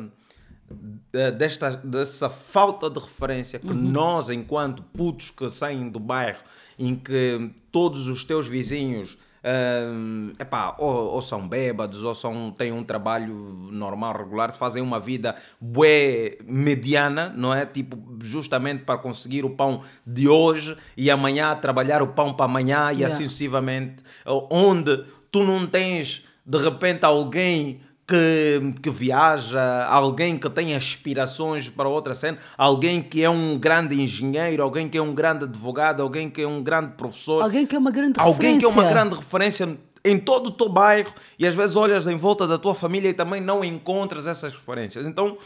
de- 0.70 1.30
desta, 1.32 1.70
dessa 1.76 2.28
falta 2.28 2.90
de 2.90 2.98
referência 3.00 3.58
que 3.58 3.72
nós, 3.72 4.28
enquanto 4.30 4.82
putos 4.82 5.30
que 5.30 5.48
saem 5.48 5.88
do 5.88 5.98
bairro, 5.98 6.42
em 6.78 6.94
que 6.94 7.50
todos 7.72 8.06
os 8.06 8.22
teus 8.22 8.46
vizinhos 8.46 9.16
Uh, 9.38 10.32
epá, 10.38 10.74
ou, 10.78 11.14
ou 11.14 11.22
são 11.22 11.48
bêbados, 11.48 12.02
ou 12.02 12.14
são, 12.14 12.50
têm 12.50 12.72
um 12.72 12.82
trabalho 12.82 13.34
normal, 13.70 14.16
regular, 14.16 14.52
fazem 14.52 14.82
uma 14.82 14.98
vida 14.98 15.36
bué 15.60 16.38
mediana, 16.44 17.32
não 17.36 17.54
é? 17.54 17.64
Tipo, 17.64 17.96
justamente 18.20 18.84
para 18.84 18.98
conseguir 18.98 19.44
o 19.44 19.50
pão 19.50 19.82
de 20.06 20.28
hoje 20.28 20.76
e 20.96 21.10
amanhã 21.10 21.54
trabalhar 21.56 22.02
o 22.02 22.08
pão 22.08 22.32
para 22.34 22.46
amanhã 22.46 22.92
e 22.92 22.98
Yeah. 22.98 23.14
assim 23.14 23.24
sucessivamente. 23.24 24.02
Onde 24.50 25.04
tu 25.30 25.44
não 25.44 25.66
tens 25.66 26.24
de 26.44 26.58
repente 26.58 27.04
alguém 27.04 27.80
que, 28.08 28.80
que 28.82 28.88
viaja, 28.88 29.84
alguém 29.84 30.38
que 30.38 30.48
tem 30.48 30.74
aspirações 30.74 31.68
para 31.68 31.86
outra 31.86 32.14
cena, 32.14 32.38
alguém 32.56 33.02
que 33.02 33.22
é 33.22 33.28
um 33.28 33.58
grande 33.58 34.00
engenheiro, 34.00 34.62
alguém 34.62 34.88
que 34.88 34.96
é 34.96 35.02
um 35.02 35.14
grande 35.14 35.44
advogado, 35.44 36.02
alguém 36.02 36.30
que 36.30 36.40
é 36.40 36.48
um 36.48 36.62
grande 36.62 36.94
professor, 36.94 37.42
Alguém 37.42 37.66
que 37.66 37.76
é 37.76 37.78
uma 37.78 37.90
grande 37.90 38.18
alguém 38.18 38.58
que 38.58 38.64
é 38.64 38.68
uma 38.68 38.82
referência. 38.82 38.94
grande 38.94 39.16
referência 39.16 39.78
em 40.02 40.18
todo 40.18 40.46
o 40.46 40.50
teu 40.50 40.70
bairro 40.70 41.12
e 41.38 41.46
às 41.46 41.54
vezes 41.54 41.76
olhas 41.76 42.06
em 42.06 42.16
volta 42.16 42.46
da 42.46 42.56
tua 42.56 42.74
família 42.74 43.10
e 43.10 43.14
também 43.14 43.42
não 43.42 43.62
encontras 43.62 44.26
essas 44.26 44.54
referências. 44.54 45.06
Então 45.06 45.36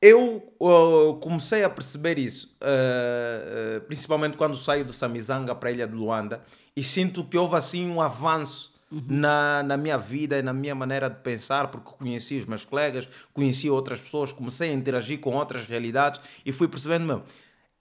eu 0.00 0.52
uh, 0.60 1.14
comecei 1.20 1.62
a 1.62 1.70
perceber 1.70 2.18
isso, 2.18 2.52
uh, 2.60 3.78
uh, 3.78 3.80
principalmente 3.82 4.36
quando 4.36 4.56
saio 4.56 4.84
do 4.84 4.92
Samizanga 4.92 5.54
para 5.54 5.68
a 5.68 5.72
ilha 5.72 5.86
de 5.86 5.94
Luanda 5.94 6.42
e 6.76 6.82
sinto 6.82 7.22
que 7.22 7.38
houve 7.38 7.54
assim 7.54 7.88
um 7.88 8.00
avanço 8.00 8.71
na, 9.08 9.62
na 9.62 9.76
minha 9.76 9.96
vida 9.96 10.38
e 10.38 10.42
na 10.42 10.52
minha 10.52 10.74
maneira 10.74 11.08
de 11.08 11.16
pensar, 11.20 11.68
porque 11.68 11.90
conheci 11.98 12.36
os 12.36 12.44
meus 12.44 12.64
colegas, 12.64 13.08
conheci 13.32 13.70
outras 13.70 14.00
pessoas, 14.00 14.32
comecei 14.32 14.70
a 14.70 14.72
interagir 14.72 15.20
com 15.20 15.34
outras 15.34 15.66
realidades 15.66 16.20
e 16.44 16.52
fui 16.52 16.68
percebendo 16.68 17.06
mesmo. 17.06 17.22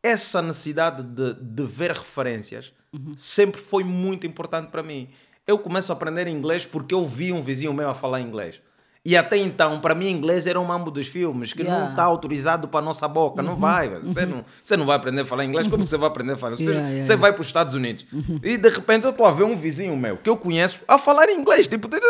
Essa 0.01 0.41
necessidade 0.41 1.03
de, 1.03 1.34
de 1.34 1.63
ver 1.65 1.91
referências 1.91 2.74
sempre 3.18 3.62
foi 3.62 3.84
muito 3.84 4.25
importante 4.25 4.70
para 4.70 4.82
mim. 4.82 5.10
Eu 5.46 5.60
começo 5.60 5.91
a 5.91 5.96
aprender 5.96 6.27
inglês 6.27 6.65
porque 6.65 6.94
eu 6.94 7.06
vi 7.06 7.32
um 7.32 7.41
vizinho 7.41 7.74
meu 7.74 7.89
a 7.89 7.94
falar 7.94 8.22
inglês. 8.22 8.62
E 9.03 9.17
até 9.17 9.36
então, 9.36 9.81
para 9.81 9.96
mim, 9.96 10.10
inglês 10.10 10.46
era 10.46 10.60
um 10.60 10.63
mambo 10.63 10.91
dos 10.91 11.08
filmes, 11.08 11.53
que 11.53 11.63
não 11.63 11.72
Yeah. 11.72 11.89
está 11.91 12.03
autorizado 12.03 12.67
para 12.67 12.81
a 12.81 12.84
nossa 12.84 13.08
boca. 13.08 13.41
Não 13.41 13.55
vai. 13.55 13.89
Você, 13.89 14.27
não, 14.27 14.46
você 14.63 14.77
não 14.77 14.86
vai 14.86 14.96
aprender 14.96 15.22
a 15.22 15.25
falar 15.25 15.43
inglês. 15.43 15.67
Como 15.67 15.88
você 15.88 15.98
vai 15.98 16.08
aprender 16.08 16.34
a 16.34 16.38
falar? 16.38 16.55
Você, 16.55 16.65
Yeah, 16.65 16.81
yeah, 16.88 17.03
você 17.03 17.15
vai 17.15 17.34
para 17.34 17.41
os 17.41 17.48
Estados 17.48 17.74
Unidos. 17.74 18.05
E 18.43 18.58
de 18.58 18.70
repente 18.70 19.05
eu 19.05 19.10
estou 19.10 19.25
a 19.25 19.31
ver 19.31 19.43
um 19.43 19.58
vizinho 19.58 19.98
meu 19.98 20.17
que 20.17 20.29
eu 20.29 20.38
conheço 20.38 20.81
a 20.88 21.00
falar 21.00 21.31
inglês. 21.31 21.65
Tipo, 21.65 21.89
esse 21.96 22.05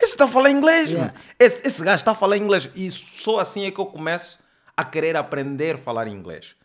está 0.00 0.24
a 0.24 0.28
falar 0.28 0.50
inglês. 0.50 0.90
Esse, 1.38 1.64
esse 1.68 1.82
gajo 1.84 1.96
está 1.96 2.10
a 2.10 2.14
falar 2.14 2.36
inglês. 2.36 2.68
E 2.74 2.90
só 2.90 3.38
assim 3.38 3.64
é 3.64 3.70
que 3.70 3.78
eu 3.78 3.86
começo 3.86 4.40
a 4.76 4.82
querer 4.84 5.16
aprender 5.16 5.76
a 5.76 5.78
falar 5.78 6.08
inglês. 6.08 6.56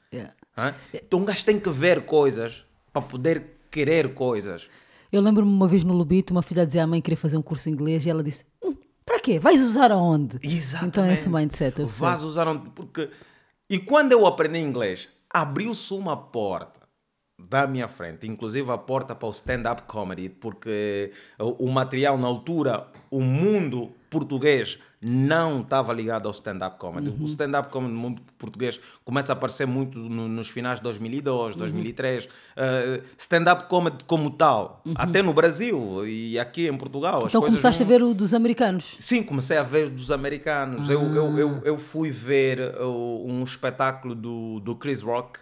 Então 0.92 1.20
um 1.20 1.26
gajo 1.26 1.46
tem 1.46 1.60
que 1.60 1.70
ver 1.70 2.02
coisas 2.04 2.66
para 2.92 3.02
poder 3.04 3.60
querer 3.70 4.16
coisas. 4.16 4.68
Eu 5.12 5.22
lembro-me 5.22 5.52
uma 5.52 5.68
vez 5.68 5.84
no 5.84 5.94
Lubito, 5.94 6.34
uma 6.34 6.42
filha 6.42 6.66
dizia 6.66 6.84
à 6.84 6.88
mãe 6.88 7.00
que 7.00 7.06
queria 7.06 7.18
fazer 7.18 7.38
um 7.38 7.42
curso 7.42 7.66
de 7.66 7.70
inglês 7.76 8.06
e 8.06 8.10
ela 8.10 8.22
disse: 8.24 8.44
"Hum, 8.57 8.57
para 9.08 9.20
quê? 9.20 9.40
Vais 9.40 9.64
usar 9.64 9.92
aonde? 9.92 10.38
Exatamente. 10.44 10.88
Então 10.90 11.04
é 11.06 11.14
esse 11.14 11.30
mindset. 11.30 11.80
Eu. 11.82 11.88
Vás 11.88 12.22
usar 12.22 12.48
onde- 12.48 12.70
porque 12.72 13.10
E 13.70 13.80
quando 13.80 14.12
eu 14.12 14.26
aprendi 14.28 14.60
inglês, 14.60 15.10
abriu-se 15.34 15.94
uma 15.94 16.16
porta 16.16 16.82
da 17.50 17.68
minha 17.68 17.88
frente, 17.88 18.26
inclusive 18.28 18.72
a 18.72 18.78
porta 18.78 19.14
para 19.16 19.28
o 19.28 19.32
stand-up 19.32 19.84
comedy, 19.84 20.30
porque 20.30 21.12
o 21.40 21.70
material 21.70 22.18
na 22.18 22.28
altura, 22.28 22.88
o 23.12 23.22
mundo 23.22 23.92
português 24.10 24.80
não 25.02 25.62
estava 25.62 25.94
ligado 25.94 26.26
ao 26.26 26.32
stand-up 26.32 26.78
comedy. 26.80 27.10
O 27.22 27.26
stand-up 27.26 27.70
comedy 27.70 27.94
no 27.94 28.00
mundo 28.00 28.22
português 28.38 28.80
começa 29.06 29.32
a 29.32 29.36
aparecer 29.36 29.68
muito 29.68 30.00
no- 30.00 30.28
nos 30.28 30.50
finais 30.50 30.80
de 30.80 30.84
2002, 30.84 31.56
2003. 31.56 32.26
Uh, 32.26 33.04
stand-up 33.18 33.66
comedy 33.66 34.04
como 34.06 34.32
tal, 34.32 34.82
até 34.96 35.22
no 35.22 35.34
Brasil 35.34 36.08
e 36.08 36.40
aqui 36.40 36.68
em 36.68 36.76
Portugal. 36.76 37.24
Então 37.28 37.42
começaste 37.42 37.82
não- 37.84 37.88
a 37.88 37.90
ver 37.98 38.04
o 38.04 38.14
dos 38.14 38.34
americanos. 38.34 38.96
Sim, 39.00 39.22
comecei 39.22 39.58
a 39.58 39.64
ver 39.64 39.90
dos 39.90 40.12
americanos. 40.12 40.90
Eu, 40.90 41.02
eu, 41.14 41.38
eu, 41.38 41.62
eu 41.64 41.78
fui 41.78 42.10
ver 42.10 42.76
um 42.82 43.44
espetáculo 43.44 44.16
do, 44.16 44.60
do 44.62 44.76
Chris 44.76 45.02
Rock. 45.02 45.40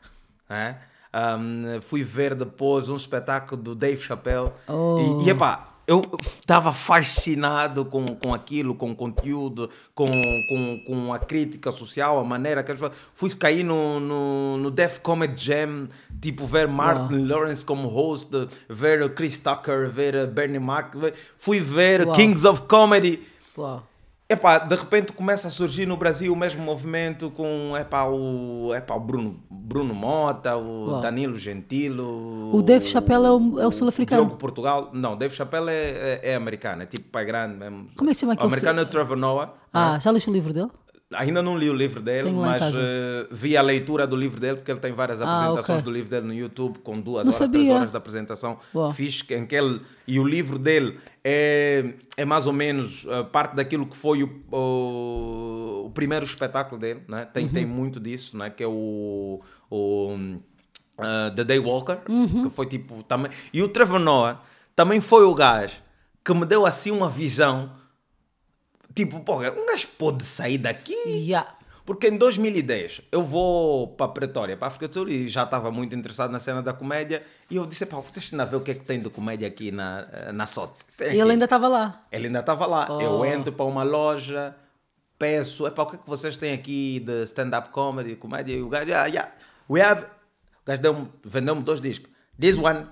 né? 0.50 0.78
Um, 1.14 1.80
fui 1.82 2.04
ver 2.04 2.36
depois 2.36 2.90
um 2.90 2.96
espetáculo 2.98 3.62
do 3.62 3.74
Dave 3.74 4.02
Chappelle. 4.02 4.52
Oh. 4.68 5.18
E, 5.22 5.26
e 5.26 5.30
epá, 5.30 5.75
eu 5.88 6.04
estava 6.22 6.74
fascinado 6.74 7.86
com, 7.86 8.16
com 8.16 8.34
aquilo, 8.34 8.74
com 8.76 8.92
o 8.92 8.96
conteúdo, 8.96 9.70
com, 9.94 10.10
com, 10.10 10.84
com 10.86 11.14
a 11.14 11.20
crítica 11.20 11.70
social, 11.72 12.20
a 12.20 12.24
maneira 12.24 12.64
que 12.64 12.72
eles 12.72 12.80
falam. 12.80 12.96
Fui 13.14 13.30
cair 13.36 13.64
no, 13.64 14.00
no, 14.00 14.58
no 14.58 14.72
Def 14.72 15.00
Comedy 15.00 15.36
Jam, 15.46 15.88
tipo, 16.22 16.46
ver 16.46 16.68
Martin 16.68 17.26
Lawrence 17.28 17.64
como 17.64 17.88
host, 17.88 18.32
ver 18.68 19.14
Chris 19.14 19.38
Tucker, 19.40 19.90
ver 19.90 20.28
Bernie 20.28 20.60
Mac. 20.60 20.96
ver- 20.96 21.14
Fui 21.38 21.60
ver 21.60 22.06
Uau. 22.08 22.16
Kings 22.16 22.46
of 22.48 22.64
Comedy. 22.64 23.22
Uau. 23.58 23.84
Epá, 24.28 24.58
de 24.58 24.74
repente 24.74 25.14
começa 25.14 25.48
a 25.48 25.52
surgir 25.52 25.86
no 25.86 25.96
Brasil 25.96 26.34
o 26.34 26.36
mesmo 26.36 26.64
movimento 26.64 27.30
com 27.30 27.78
epá, 27.78 28.08
o, 28.08 28.74
epá, 28.74 28.96
o 28.96 29.00
Bruno, 29.00 29.40
Bruno 29.52 29.94
Mota, 29.94 30.56
o 30.58 30.90
Uau. 30.94 31.02
Danilo 31.02 31.38
Gentilo. 31.38 32.50
O 32.52 32.64
Dave 32.64 32.88
Chappelle 32.88 33.26
é 33.28 33.30
o- 33.32 33.60
é 33.60 33.68
o 33.68 33.72
sul-africano. 33.72 34.24
Diogo 34.24 34.38
Portugal. 34.38 34.90
Não, 34.94 35.16
Dave 35.16 35.36
Chappelle 35.36 35.70
é, 35.70 36.22
é, 36.24 36.32
é 36.32 36.36
americano, 36.36 36.82
é 36.82 36.86
tipo 36.88 37.08
pai 37.10 37.24
grande 37.24 37.56
mesmo. 37.56 37.88
Como 37.96 38.10
é 38.10 38.14
que 38.16 38.20
chama 38.20 38.32
O 38.32 38.34
aquele 38.34 38.48
americano 38.48 38.80
é 38.80 38.84
o 38.84 38.86
Trevor 38.88 39.16
Noah. 39.16 39.54
Ah, 39.72 39.94
né? 39.94 40.00
já 40.00 40.10
leste 40.10 40.28
o 40.30 40.34
livro 40.34 40.52
dele? 40.52 40.72
Ainda 41.14 41.44
não 41.44 41.56
li 41.56 41.70
o 41.70 41.74
livro 41.74 42.02
dele, 42.02 42.32
mas 42.32 42.64
eh, 42.76 43.28
vi 43.30 43.56
a 43.56 43.62
leitura 43.62 44.08
do 44.08 44.16
livro 44.16 44.40
dele, 44.42 44.56
porque 44.56 44.72
ele 44.72 44.80
tem 44.80 44.92
várias 44.92 45.22
Ah, 45.22 45.26
apresentações 45.32 45.82
ok. 45.82 45.84
do 45.84 45.92
livro 45.96 46.10
dele 46.10 46.26
no 46.26 46.34
YouTube, 46.34 46.80
com 46.80 46.94
duas 46.94 47.28
Não 47.28 47.32
horas, 47.32 47.48
três 47.52 47.66
sabia. 47.68 47.76
horas 47.76 47.92
de 47.92 47.98
apresentação. 47.98 48.58
Uau. 48.74 48.92
Fiz 48.92 49.24
em 49.30 49.46
que 49.46 49.56
ele, 49.56 49.82
e 50.08 50.20
o 50.20 50.24
livro 50.28 50.58
dele 50.58 50.98
é, 51.28 51.96
é 52.18 52.24
mais 52.24 52.46
ou 52.46 52.54
menos 52.54 53.04
eh, 53.10 53.24
parte 53.24 53.56
daquilo 53.56 53.88
que 53.88 53.98
foi 53.98 54.22
o, 54.22 54.44
o, 54.52 55.86
o 55.88 55.90
primeiro 55.90 56.24
espetáculo 56.24 56.80
dele, 56.80 57.02
né? 57.08 57.26
tem, 57.26 57.46
Uhum. 57.48 57.52
tem 57.52 57.66
muito 57.66 58.00
disso, 58.00 58.38
né? 58.38 58.52
que 58.52 58.64
é 58.64 58.68
o, 58.68 59.42
o 59.72 60.16
eh, 61.00 61.32
The 61.36 61.44
Day 61.44 61.58
Walker, 61.60 61.98
Uhum. 62.08 62.44
que 62.44 62.50
foi 62.52 62.68
tipo 62.68 63.02
também. 63.02 63.32
E 63.52 63.64
o 63.64 63.68
Trevor 63.68 64.00
Noah 64.00 64.40
também 64.76 65.02
foi 65.02 65.24
o 65.26 65.34
gajo 65.34 65.82
que 66.24 66.32
me 66.32 66.46
deu 66.46 66.64
assim 66.64 66.92
uma 66.92 67.10
visão. 67.10 67.72
Tipo, 68.94 69.20
pô, 69.22 69.38
um 69.38 69.66
gajo 69.66 69.88
pode 69.98 70.24
sair 70.24 70.60
daqui 70.60 70.94
Yeah. 71.08 71.55
Porque 71.86 72.08
em 72.08 72.18
2010 72.18 73.02
eu 73.12 73.24
vou 73.24 73.88
para 73.90 74.08
Pretória, 74.08 74.58
para 74.58 74.68
a 74.68 74.70
África 74.70 74.88
do 74.88 74.94
Sul, 74.94 75.08
e 75.10 75.28
já 75.28 75.44
estava 75.44 75.70
muito 75.70 75.96
interessado 75.96 76.32
na 76.32 76.40
cena 76.40 76.62
da 76.62 76.74
comédia. 76.74 77.22
E 77.50 77.58
eu 77.58 77.66
disse: 77.66 77.86
pá, 77.86 78.02
deixa 78.12 78.36
eu 78.36 78.48
ver 78.48 78.56
o 78.56 78.62
que 78.62 78.72
é 78.72 78.74
que 78.74 78.84
tem 78.84 79.00
de 79.00 79.10
comédia 79.10 79.48
aqui 79.48 79.72
na, 79.72 80.32
na 80.34 80.48
SOT. 80.48 80.74
E 81.00 81.20
ele 81.20 81.32
ainda 81.34 81.46
estava 81.46 81.68
lá. 81.68 82.04
Ele 82.12 82.28
ainda 82.28 82.40
estava 82.40 82.66
lá. 82.66 82.88
Oh. 82.90 83.00
Eu 83.02 83.26
entro 83.26 83.52
para 83.52 83.66
uma 83.66 83.84
loja, 83.84 84.56
peço: 85.20 85.68
epá, 85.68 85.84
o 85.84 85.86
que 85.86 85.96
é 85.96 86.00
que 86.00 86.08
vocês 86.10 86.38
têm 86.38 86.54
aqui 86.54 87.00
de 87.06 87.24
stand-up 87.24 87.70
comedy, 87.70 88.16
comédia? 88.16 88.54
E 88.54 88.62
o 88.64 88.70
gajo: 88.70 88.88
yeah, 88.90 89.08
yeah, 89.08 89.32
we 89.70 89.80
have. 89.82 90.02
O 90.02 90.66
gajo 90.66 90.82
deu-me- 90.82 91.10
vendeu-me 91.24 91.62
dois 91.62 91.80
discos. 91.80 92.10
This 92.40 92.58
one, 92.58 92.88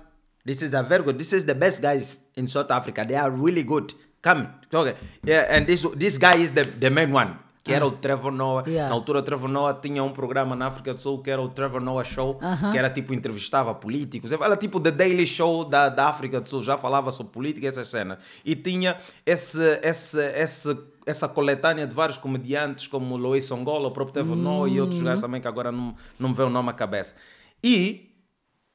this 0.46 0.62
is 0.62 0.72
a 0.72 0.82
very 0.82 1.02
good. 1.02 1.18
This 1.18 1.32
is 1.32 1.44
the 1.44 1.54
best 1.54 1.82
guys 1.82 2.20
in 2.36 2.46
South 2.46 2.70
Africa. 2.70 3.04
They 3.04 3.16
are 3.16 3.30
really 3.30 3.64
good. 3.64 3.92
Come, 4.22 4.48
okay. 4.72 4.94
Yeah, 5.22 5.54
and 5.54 5.66
this, 5.66 5.82
this 5.96 6.16
guy 6.16 6.36
is 6.36 6.52
the, 6.52 6.64
the 6.64 6.88
main 6.88 7.12
one. 7.12 7.43
Que 7.64 7.72
era 7.72 7.86
o 7.86 7.90
Trevor 7.90 8.30
Noah. 8.30 8.68
Yeah. 8.68 8.90
Na 8.90 8.94
altura, 8.94 9.20
o 9.20 9.22
Trevor 9.22 9.48
Noah 9.48 9.72
tinha 9.80 10.04
um 10.04 10.12
programa 10.12 10.54
na 10.54 10.66
África 10.66 10.92
do 10.92 11.00
Sul 11.00 11.22
que 11.22 11.30
era 11.30 11.40
o 11.40 11.48
Trevor 11.48 11.80
Noah 11.80 12.04
Show, 12.04 12.38
Aham. 12.42 12.70
que 12.70 12.76
era 12.76 12.90
tipo, 12.90 13.14
entrevistava 13.14 13.74
políticos. 13.74 14.30
Era 14.30 14.54
tipo 14.56 14.78
The 14.78 14.90
Daily 14.90 15.26
Show 15.26 15.64
da, 15.64 15.88
da 15.88 16.08
África 16.08 16.42
do 16.42 16.46
Sul, 16.46 16.62
já 16.62 16.76
falava 16.76 17.10
sobre 17.10 17.32
política 17.32 17.64
e 17.64 17.68
essas 17.68 17.88
cenas. 17.88 18.18
E 18.44 18.54
tinha 18.54 18.98
esse, 19.24 19.58
esse, 19.82 20.20
esse, 20.20 20.78
essa 21.06 21.26
coletânea 21.26 21.86
de 21.86 21.94
vários 21.94 22.18
comediantes, 22.18 22.86
como 22.86 23.16
Luís 23.16 23.46
Songola, 23.46 23.88
o 23.88 23.90
próprio 23.90 24.12
Trevor 24.12 24.36
Noah 24.36 24.68
e 24.68 24.78
outros 24.78 25.00
gajos 25.00 25.22
também 25.22 25.40
que 25.40 25.48
agora 25.48 25.72
não, 25.72 25.94
não 26.18 26.28
me 26.28 26.34
vê 26.34 26.42
o 26.42 26.50
nome 26.50 26.68
à 26.68 26.72
cabeça. 26.74 27.14
E 27.62 28.10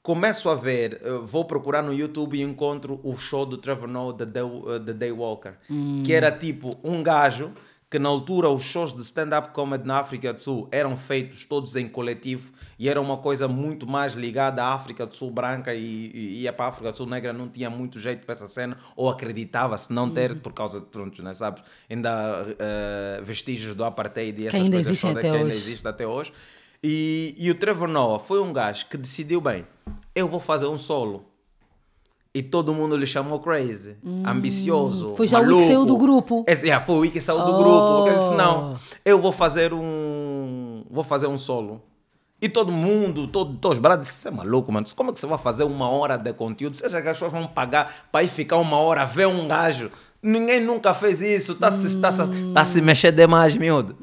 começo 0.01 0.49
a 0.49 0.55
ver, 0.55 0.99
eh, 1.03 1.19
vou 1.21 1.45
procurar 1.45 1.83
no 1.83 1.93
YouTube 1.93 2.35
e 2.39 2.41
encontro 2.41 2.99
o 3.03 3.15
show 3.15 3.45
do 3.45 3.55
Trevor 3.57 3.87
Noah, 3.87 4.17
The 4.17 4.25
Day, 4.25 4.43
eh, 4.43 4.79
The 4.79 4.93
Day 4.93 5.11
Walker, 5.11 5.53
que 6.03 6.11
era 6.11 6.31
tipo 6.31 6.75
um 6.83 7.03
gajo 7.03 7.51
que 7.89 7.97
na 7.97 8.07
altura 8.07 8.49
os 8.49 8.63
shows 8.63 8.93
de 8.93 9.01
stand-up 9.01 9.51
comedy 9.51 9.85
na 9.85 9.97
África 9.97 10.31
do 10.31 10.39
Sul 10.39 10.67
eram 10.71 10.95
feitos 10.95 11.43
todos 11.43 11.75
em 11.75 11.87
coletivo 11.87 12.51
e 12.77 12.87
era 12.87 13.01
uma 13.01 13.17
coisa 13.17 13.47
muito 13.47 13.87
mais 13.87 14.13
ligada 14.13 14.63
à 14.63 14.73
África 14.73 15.07
do 15.07 15.17
Sul 15.17 15.31
branca 15.31 15.73
e 15.73 16.41
ia 16.41 16.53
para 16.53 16.65
a 16.65 16.67
África 16.69 16.91
do 16.91 16.97
Sul 16.97 17.07
negra, 17.07 17.33
não 17.33 17.49
tinha 17.49 17.69
muito 17.69 17.99
jeito 17.99 18.25
para 18.25 18.33
essa 18.33 18.47
cena 18.47 18.77
ou 18.95 19.09
acreditava-se 19.09 19.91
não 19.91 20.09
ter 20.11 20.39
por 20.39 20.53
causa 20.53 20.79
de, 20.79 20.85
pronto, 20.85 21.23
né, 21.23 21.33
sabes, 21.33 21.63
ainda 21.89 22.45
eh, 22.59 23.21
vestígios 23.23 23.73
do 23.73 23.83
apartheid 23.83 24.39
e 24.39 24.47
essas 24.47 24.59
ainda 24.59 24.77
coisas 24.77 25.01
todas 25.01 25.21
que 25.21 25.27
ainda 25.27 25.37
hoje. 25.39 25.51
existe 25.51 25.69
existe 25.69 25.87
até 25.87 26.05
hoje. 26.05 26.33
E, 26.83 27.35
e 27.37 27.49
o 27.49 27.55
Trevor 27.55 27.87
Noah 27.87 28.19
foi 28.19 28.39
um 28.39 28.53
gajo 28.53 28.85
que 28.87 28.97
decidiu 28.97 29.41
bem, 29.41 29.65
eu 30.13 30.27
vou 30.27 30.39
fazer 30.39 30.67
um 30.67 30.77
solo. 30.77 31.28
E 32.33 32.43
todo 32.43 32.71
mundo 32.73 32.95
lhe 32.95 33.07
chamou 33.07 33.39
crazy, 33.39 33.97
ambicioso, 34.23 35.11
Hum, 35.11 35.15
foi 35.15 35.27
já 35.27 35.37
o 35.39 35.41
Wiki 35.41 35.51
maluco. 35.51 35.67
saiu 35.67 35.85
do 35.85 35.97
grupo. 35.97 36.45
Yeah, 36.47 36.85
foi 36.85 36.95
o 36.95 36.99
Wiki 36.99 37.13
que 37.13 37.21
saiu 37.21 37.39
do 37.43 37.51
Oh. 37.53 37.57
grupo. 37.57 37.95
Porque 37.95 38.09
ele 38.11 38.19
disse, 38.19 38.35
não, 38.35 38.77
eu 39.03 39.19
vou 39.19 39.31
fazer 39.31 39.73
um 39.73 40.83
vou 40.91 41.03
fazer 41.03 41.27
um 41.27 41.37
solo. 41.37 41.81
E 42.41 42.47
todo 42.47 42.71
mundo, 42.71 43.27
todo, 43.27 43.57
todos 43.57 43.77
os 43.77 43.81
brados, 43.81 44.07
você 44.07 44.27
é 44.27 44.31
maluco, 44.31 44.71
mano. 44.71 44.85
Como 44.95 45.09
é 45.09 45.13
que 45.13 45.19
você 45.19 45.27
vai 45.27 45.37
fazer 45.37 45.63
uma 45.63 45.89
hora 45.89 46.15
de 46.17 46.31
conteúdo? 46.31 46.77
Você 46.77 46.85
acha 46.85 47.01
que 47.01 47.07
as 47.09 47.17
pessoas 47.17 47.31
vão 47.33 47.45
pagar 47.47 48.07
para 48.11 48.23
ir 48.23 48.27
ficar 48.29 48.57
uma 48.57 48.77
hora 48.77 49.05
ver 49.05 49.27
um 49.27 49.45
gajo? 49.47 49.89
Ninguém 50.23 50.63
nunca 50.63 50.93
fez 50.93 51.21
isso. 51.21 51.53
Está 51.53 51.69
se, 51.71 51.97
tá 51.99 52.11
se, 52.11 52.21
tá 52.53 52.63
se 52.63 52.79
mexer 52.81 53.11
demais, 53.11 53.57
miúdo. 53.57 53.97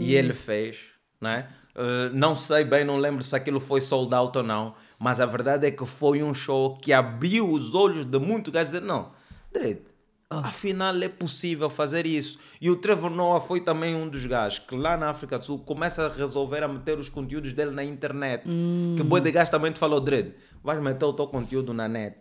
E 0.00 0.14
ele 0.14 0.32
fez, 0.32 0.78
né? 1.20 1.46
Uh, 1.76 2.08
não 2.14 2.34
sei 2.36 2.64
bem, 2.64 2.84
não 2.84 2.96
lembro 2.96 3.22
se 3.22 3.34
aquilo 3.36 3.60
foi 3.60 3.80
sold 3.82 4.14
out 4.14 4.38
ou 4.38 4.44
não. 4.44 4.74
Mas 4.98 5.20
a 5.20 5.26
verdade 5.26 5.66
é 5.66 5.70
que 5.70 5.84
foi 5.84 6.22
um 6.22 6.32
show 6.32 6.74
que 6.74 6.92
abriu 6.92 7.50
os 7.50 7.74
olhos 7.74 8.06
de 8.06 8.18
muitos 8.18 8.52
gajos 8.52 8.72
dizer, 8.72 8.86
não, 8.86 9.10
direito. 9.52 9.94
Afinal 10.30 11.00
é 11.02 11.08
possível 11.08 11.70
fazer 11.70 12.06
isso. 12.06 12.38
E 12.60 12.70
o 12.70 12.76
Trevor 12.76 13.10
Noah 13.10 13.40
foi 13.40 13.60
também 13.60 13.94
um 13.94 14.08
dos 14.08 14.24
gajos 14.24 14.58
que 14.58 14.76
lá 14.76 14.96
na 14.96 15.10
África 15.10 15.38
do 15.38 15.44
Sul 15.44 15.58
começa 15.60 16.06
a 16.06 16.08
resolver 16.08 16.62
a 16.62 16.68
meter 16.68 16.98
os 16.98 17.08
conteúdos 17.08 17.52
dele 17.52 17.70
na 17.70 17.84
internet. 17.84 18.44
Que 18.96 19.02
boi 19.02 19.20
de 19.20 19.30
gás 19.30 19.48
também 19.48 19.70
te 19.70 19.78
falou, 19.78 20.00
Dredd, 20.00 20.32
vais 20.62 20.80
meter 20.80 21.04
o 21.04 21.12
teu 21.12 21.26
conteúdo 21.26 21.72
na 21.72 21.86
net. 21.86 22.16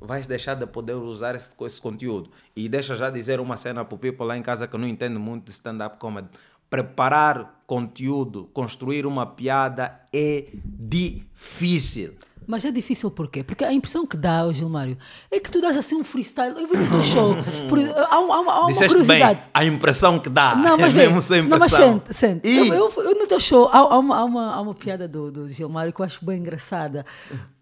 Vais 0.00 0.26
deixar 0.26 0.54
de 0.54 0.66
poder 0.66 0.94
usar 0.94 1.34
esse, 1.34 1.52
esse 1.62 1.80
conteúdo. 1.80 2.30
E 2.54 2.68
deixa 2.68 2.96
já 2.96 3.10
dizer 3.10 3.40
uma 3.40 3.56
cena 3.56 3.84
para 3.84 3.94
o 3.94 3.98
people 3.98 4.26
lá 4.26 4.36
em 4.36 4.42
casa 4.42 4.66
que 4.66 4.78
não 4.78 4.86
entende 4.86 5.18
muito 5.18 5.44
de 5.44 5.50
stand-up 5.50 5.98
comedy. 5.98 6.28
Preparar 6.70 7.62
conteúdo, 7.66 8.48
construir 8.54 9.04
uma 9.04 9.26
piada 9.26 10.00
é 10.12 10.46
difícil. 10.64 12.14
Mas 12.46 12.64
é 12.64 12.72
difícil 12.72 13.12
porquê? 13.12 13.44
Porque 13.44 13.64
a 13.64 13.72
impressão 13.72 14.04
que 14.04 14.16
dá, 14.16 14.50
Gilmário, 14.52 14.98
é 15.30 15.38
que 15.38 15.50
tu 15.50 15.60
dás 15.60 15.76
assim 15.76 15.94
um 15.96 16.02
freestyle. 16.02 16.58
Eu 16.60 16.66
vi 16.66 16.76
no 16.78 16.88
teu 16.90 17.02
show. 17.02 17.36
Por, 17.68 17.78
há, 17.78 18.18
uma- 18.18 18.34
há 18.36 18.40
uma, 18.40 18.66
Disseste 18.66 18.88
curiosidade. 18.96 19.34
bem, 19.40 19.48
a 19.54 19.64
impressão 19.64 20.18
que 20.18 20.28
dá. 20.28 20.56
Não, 20.56 20.76
mas 20.76 20.92
é 20.94 20.96
vê, 20.98 21.06
mesmo 21.06 21.20
sem 21.20 21.42
não, 21.42 21.58
mas 21.58 21.70
sente, 21.72 22.12
sente. 22.12 22.48
E- 22.48 22.68
Eu, 22.68 22.74
eu- 22.74 22.92
eu 23.04 23.14
no 23.14 23.26
teu 23.28 23.38
show, 23.38 23.68
há, 23.68 23.78
há 23.78 23.98
uma, 23.98 24.16
há, 24.16 24.24
uma, 24.24 24.54
há 24.54 24.60
uma 24.60 24.74
piada 24.74 25.06
do, 25.06 25.30
do 25.30 25.46
Gilmário 25.48 25.92
que 25.92 26.00
eu 26.00 26.04
acho 26.06 26.24
bem 26.24 26.38
engraçada. 26.40 27.06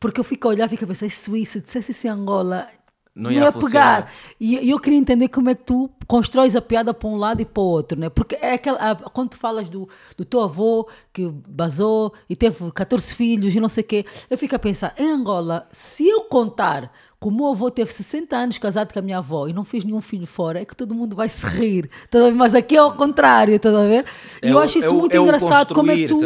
Porque 0.01 0.21
eu 0.21 0.25
fico 0.25 0.49
a 0.49 0.53
olhar 0.53 0.65
e 0.67 0.69
fico 0.71 0.85
a 0.85 0.87
pensar, 0.87 1.05
isso, 1.07 1.37
isso, 1.37 1.53
se 1.55 1.61
dissesse 1.61 1.91
isso 1.91 2.07
em 2.07 2.11
Angola, 2.11 2.67
Não 3.15 3.31
não 3.31 3.33
ia 3.33 3.45
ia, 3.45 3.53
pegar. 3.53 4.13
E, 4.41 4.71
eu 4.71 4.79
queria 4.79 4.99
entender 4.99 5.29
como 5.29 5.51
é 5.51 5.55
que 5.55 5.65
tu 5.65 5.91
constróis 6.07 6.55
a 6.55 6.63
piada 6.63 6.95
para 6.95 7.09
um 7.09 7.17
lado 7.17 7.43
e 7.43 7.45
para 7.45 7.63
o 7.63 7.67
outro, 7.67 7.99
né? 7.99 8.09
Porque 8.09 8.37
é 8.41 8.55
aquela, 8.55 8.95
quando 8.95 9.31
tu 9.31 9.37
falas 9.37 9.69
do, 9.69 9.89
do 10.17 10.25
teu 10.25 10.41
avô 10.41 10.89
que 11.13 11.29
basou 11.49 12.15
e 12.29 12.37
teve 12.37 12.71
14 12.71 13.15
filhos 13.15 13.55
e 13.55 13.61
não 13.61 13.69
sei 13.69 13.83
o 13.83 13.87
quê, 13.87 14.05
eu 14.31 14.39
fico 14.39 14.55
a 14.55 14.59
pensar, 14.59 14.95
em 14.97 15.11
Angola, 15.11 15.67
se 15.73 16.09
eu 16.09 16.23
contar 16.23 16.93
que 17.21 17.27
o 17.27 17.31
meu 17.33 17.49
avô 17.49 17.69
teve 17.71 17.93
60 17.93 18.37
anos 18.37 18.59
casado 18.59 18.93
com 18.93 18.99
a 18.99 19.03
minha 19.03 19.19
avó 19.19 19.49
e 19.49 19.53
não 19.53 19.65
fez 19.65 19.85
nenhum 19.85 20.01
filho 20.01 20.27
fora, 20.27 20.61
é 20.61 20.65
que 20.65 20.77
todo 20.77 20.95
mundo 20.95 21.17
vai 21.17 21.29
se 21.29 21.45
rir. 21.45 21.91
Ver? 22.13 22.33
Mas 22.33 22.55
aqui 22.55 22.77
é 22.77 22.79
ao 22.79 22.95
contrário, 22.95 23.55
estás 23.55 23.75
a 23.75 23.85
ver? 23.85 24.05
E 24.43 24.47
É 24.47 24.53
eu 24.53 24.59
acho 24.59 24.79
isso 24.79 24.91
é 24.91 24.93
muito 24.93 25.15
é 25.15 25.19
engraçado 25.19 25.75
como 25.75 25.91
é 25.91 25.97
que 25.97 26.07
tu. 26.07 26.21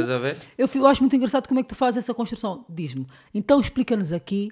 Eu, 0.59 0.69
eu 0.75 0.87
acho 0.87 1.03
muito 1.03 1.17
engraçado 1.17 1.49
como 1.49 1.61
é 1.61 1.62
que 1.62 1.71
tu 1.71 1.75
fazes 1.75 1.99
essa 1.99 2.12
construção. 2.12 2.67
Diz-me, 2.69 3.07
então 3.33 3.59
explica-nos 3.59 4.12
aqui 4.12 4.51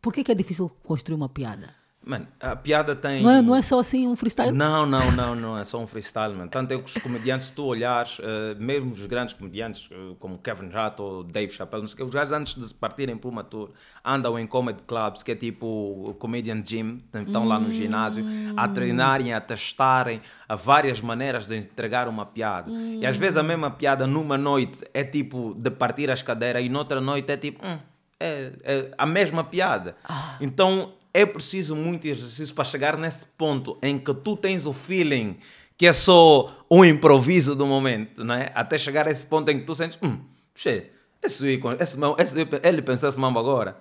por 0.00 0.12
que 0.12 0.30
é 0.30 0.34
difícil 0.34 0.70
construir 0.82 1.16
uma 1.16 1.28
piada. 1.28 1.80
Mano, 2.02 2.26
a 2.40 2.56
piada 2.56 2.96
tem. 2.96 3.22
Não 3.22 3.30
é, 3.30 3.42
não 3.42 3.54
é 3.54 3.60
só 3.60 3.78
assim 3.78 4.08
um 4.08 4.16
freestyle? 4.16 4.52
Não, 4.52 4.86
não, 4.86 5.12
não, 5.12 5.34
não, 5.34 5.58
é 5.58 5.64
só 5.66 5.78
um 5.78 5.86
freestyle, 5.86 6.34
mano. 6.34 6.48
Tanto 6.48 6.72
é 6.72 6.78
que 6.78 6.84
os 6.84 6.94
comediantes, 6.94 7.48
se 7.48 7.52
tu 7.52 7.64
olhares, 7.64 8.18
eh, 8.22 8.56
mesmo 8.58 8.92
os 8.92 9.04
grandes 9.04 9.34
comediantes, 9.34 9.86
eh, 9.92 10.14
como 10.18 10.38
Kevin 10.38 10.70
Hart 10.72 10.98
ou 10.98 11.22
Dave 11.22 11.52
Chappelle, 11.52 11.82
não 11.82 11.86
sei 11.86 11.94
o 11.94 11.96
quê, 11.98 12.02
os 12.04 12.10
gajos 12.10 12.32
antes 12.32 12.54
de 12.68 12.72
partirem 12.72 13.18
para 13.18 13.28
uma 13.28 13.44
tour, 13.44 13.68
andam 14.02 14.38
em 14.38 14.46
comedy 14.46 14.80
clubs, 14.86 15.22
que 15.22 15.32
é 15.32 15.36
tipo 15.36 15.66
o 15.66 16.14
Comedian 16.14 16.64
Gym, 16.64 17.00
estão 17.14 17.46
lá 17.46 17.60
no 17.60 17.68
ginásio, 17.68 18.24
a 18.56 18.66
treinarem, 18.66 19.34
a 19.34 19.40
testarem, 19.40 20.22
a 20.48 20.56
várias 20.56 21.02
maneiras 21.02 21.46
de 21.46 21.54
entregar 21.58 22.08
uma 22.08 22.24
piada. 22.24 22.70
E 22.70 23.04
às 23.04 23.18
vezes 23.18 23.36
a 23.36 23.42
mesma 23.42 23.70
piada 23.70 24.06
numa 24.06 24.38
noite 24.38 24.82
é 24.94 25.04
tipo 25.04 25.54
de 25.54 25.70
partir 25.70 26.10
as 26.10 26.22
cadeiras 26.22 26.64
e 26.64 26.70
noutra 26.70 26.98
noite 26.98 27.30
é 27.30 27.36
tipo, 27.36 27.64
hum, 27.64 27.78
é, 28.20 28.52
é 28.62 28.90
a 28.96 29.06
mesma 29.06 29.42
piada. 29.42 29.96
Então 30.40 30.92
é 31.12 31.24
preciso 31.26 31.74
muito 31.74 32.06
exercício 32.06 32.54
para 32.54 32.64
chegar 32.64 32.96
nesse 32.96 33.26
ponto 33.26 33.76
em 33.82 33.98
que 33.98 34.12
tu 34.14 34.36
tens 34.36 34.66
o 34.66 34.72
feeling 34.72 35.38
que 35.76 35.86
é 35.86 35.92
só 35.94 36.50
um 36.70 36.84
improviso 36.84 37.54
do 37.56 37.66
momento, 37.66 38.22
não 38.22 38.34
é? 38.34 38.52
Até 38.54 38.76
chegar 38.76 39.08
a 39.08 39.10
esse 39.10 39.26
ponto 39.26 39.50
em 39.50 39.60
que 39.60 39.64
tu 39.64 39.74
sentes, 39.74 39.98
hum, 40.02 40.18
che, 40.54 40.90
esse, 41.22 41.42
ícone- 41.54 41.78
esse, 41.80 41.98
esse, 42.18 42.36
ele 42.62 42.82
pensou 42.82 43.08
esse 43.08 43.18
mambo 43.18 43.38
agora. 43.38 43.78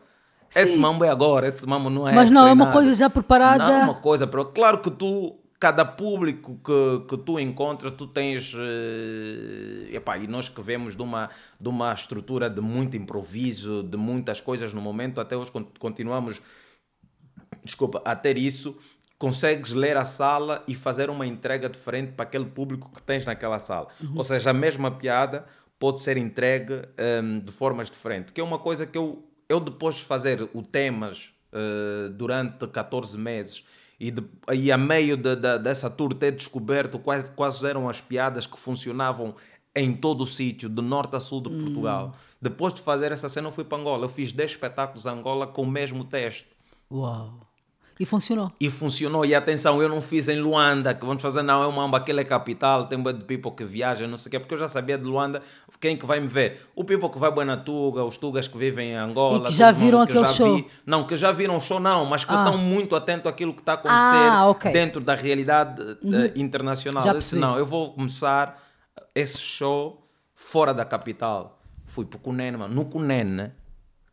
Esse 0.55 0.73
Sim. 0.73 0.79
mambo 0.79 1.03
é 1.03 1.09
agora, 1.09 1.47
esse 1.49 1.65
mambo 1.67 1.89
não 1.89 2.07
é. 2.07 2.13
Mas 2.15 2.31
não, 2.31 2.41
é 2.47 2.53
uma 2.53 2.65
treinado. 2.67 2.71
coisa 2.71 2.93
já 2.93 3.09
preparada. 3.09 3.65
Não 3.67 3.73
é 3.81 3.83
uma 3.83 3.93
coisa, 3.95 4.25
claro 4.25 4.79
que 4.79 4.89
tu, 4.89 5.35
cada 5.59 5.83
público 5.83 6.57
que, 6.63 7.05
que 7.09 7.17
tu 7.17 7.37
encontras, 7.39 7.91
tu 7.91 8.07
tens. 8.07 8.53
eh, 8.57 9.89
epá, 9.95 10.17
e 10.17 10.25
nós 10.27 10.47
que 10.47 10.61
vemos 10.61 10.95
de 10.95 11.01
uma, 11.01 11.29
de 11.59 11.67
uma 11.67 11.93
estrutura 11.93 12.49
de 12.49 12.61
muito 12.61 12.95
improviso, 12.95 13.83
de 13.83 13.97
muitas 13.97 14.39
coisas 14.39 14.73
no 14.73 14.79
momento, 14.81 15.19
até 15.19 15.35
hoje 15.35 15.51
con- 15.51 15.67
continuamos 15.77 16.41
desculpa, 17.63 18.01
a 18.05 18.15
ter 18.15 18.37
isso, 18.37 18.77
consegues 19.17 19.73
ler 19.73 19.97
a 19.97 20.05
sala 20.05 20.63
e 20.67 20.73
fazer 20.73 21.09
uma 21.09 21.25
entrega 21.27 21.67
diferente 21.69 22.13
para 22.13 22.23
aquele 22.23 22.45
público 22.45 22.91
que 22.93 23.01
tens 23.01 23.25
naquela 23.25 23.59
sala. 23.59 23.87
Ou 24.15 24.23
seja, 24.23 24.51
a 24.51 24.53
mesma 24.53 24.89
piada 24.91 25.45
pode 25.77 26.01
ser 26.01 26.17
entregue 26.17 26.73
hum, 27.23 27.39
de 27.39 27.51
formas 27.51 27.89
diferentes. 27.89 28.31
Que 28.31 28.39
é 28.41 28.43
uma 28.43 28.59
coisa 28.59 28.85
que 28.85 28.97
eu, 28.97 29.23
eu 29.47 29.59
depois 29.59 29.95
de 29.95 30.03
fazer 30.03 30.49
o 30.53 30.61
temas 30.61 31.33
eh, 31.51 32.09
durante 32.11 32.65
14 32.67 33.17
meses 33.17 33.63
e, 33.99 34.11
de, 34.11 34.23
e 34.53 34.71
a 34.71 34.77
meio 34.77 35.17
de, 35.17 35.35
de- 35.35 35.59
dessa 35.59 35.89
tour 35.89 36.13
ter 36.13 36.31
descoberto 36.31 36.97
quais, 36.99 37.29
quais 37.35 37.63
eram 37.63 37.89
as 37.89 37.99
piadas 37.99 38.47
que 38.47 38.57
funcionavam 38.57 39.35
em 39.75 39.93
todo 39.93 40.21
o 40.21 40.25
sítio, 40.25 40.67
de 40.69 40.81
norte 40.81 41.15
a 41.15 41.19
sul 41.19 41.41
de 41.41 41.49
Portugal. 41.49 42.13
Depois 42.41 42.73
de 42.73 42.81
fazer 42.81 43.11
essa 43.11 43.27
cena, 43.29 43.47
eu 43.47 43.51
fui 43.51 43.63
para 43.63 43.77
Angola. 43.77 44.05
Eu 44.05 44.09
fiz 44.09 44.31
10 44.33 44.51
espetáculos 44.51 45.05
em 45.05 45.09
Angola 45.09 45.45
com 45.47 45.63
o 45.63 45.67
mesmo 45.67 46.03
texto. 46.03 46.47
Uau. 46.91 47.39
E 47.99 48.05
funcionou. 48.05 48.49
E 48.61 48.69
funcionou. 48.69 49.25
E 49.25 49.35
atenção, 49.35 49.81
eu 49.81 49.89
não 49.89 50.01
fiz 50.01 50.29
em 50.29 50.39
Luanda, 50.39 50.93
que 50.93 51.05
vamos 51.05 51.21
fazer, 51.21 51.41
não, 51.41 51.61
é 51.61 51.67
uma 51.67 51.97
aquele 51.97 52.21
é 52.21 52.23
capital, 52.23 52.85
tem 52.85 52.97
bué 52.97 53.11
de 53.11 53.25
people 53.25 53.51
que 53.51 53.65
viaja, 53.65 54.07
não 54.07 54.17
sei 54.17 54.29
o 54.29 54.31
quê, 54.31 54.39
porque 54.39 54.53
eu 54.53 54.57
já 54.57 54.69
sabia 54.69 54.97
de 54.97 55.03
Luanda, 55.03 55.41
quem 55.81 55.97
que 55.97 56.05
vai 56.05 56.17
me 56.21 56.27
ver? 56.27 56.61
O 56.73 56.85
people 56.85 57.09
que 57.09 57.19
vai 57.19 57.29
na 57.43 57.57
Tuga, 57.57 58.05
os 58.05 58.15
Tugas 58.15 58.47
que 58.47 58.57
vivem 58.57 58.91
em 58.91 58.95
Angola. 58.95 59.39
E 59.39 59.43
que 59.47 59.53
já 59.53 59.73
mundo 59.73 59.79
viram 59.81 60.05
que 60.05 60.11
aquele 60.13 60.25
já 60.25 60.33
show. 60.33 60.55
vi. 60.55 60.67
Não, 60.85 61.03
que 61.05 61.17
já 61.17 61.31
viram 61.33 61.57
o 61.57 61.59
show 61.59 61.77
não, 61.77 62.05
mas 62.05 62.23
que 62.23 62.33
Ah. 62.33 62.45
estão 62.45 62.57
muito 62.57 62.95
atentos 62.95 63.27
àquilo 63.27 63.53
que 63.53 63.59
está 63.61 63.73
a 63.73 63.75
acontecer 63.75 64.29
Ah, 64.31 64.47
ok. 64.47 64.69
Uhum. 64.69 64.73
dentro 64.73 65.01
da 65.01 65.13
realidade 65.13 65.81
eh, 66.01 66.31
internacional. 66.37 67.03
Já 67.03 67.11
eu 67.11 67.17
disse, 67.17 67.35
não, 67.35 67.57
eu 67.57 67.65
vou 67.65 67.91
começar 67.91 68.63
esse 69.13 69.39
show 69.39 70.07
fora 70.33 70.73
da 70.73 70.85
capital. 70.85 71.59
Fui 71.85 72.05
para 72.05 72.15
o 72.15 72.19
Cunene, 72.21 72.55
mano. 72.55 72.73
No 72.73 72.85
Cunene, 72.85 73.51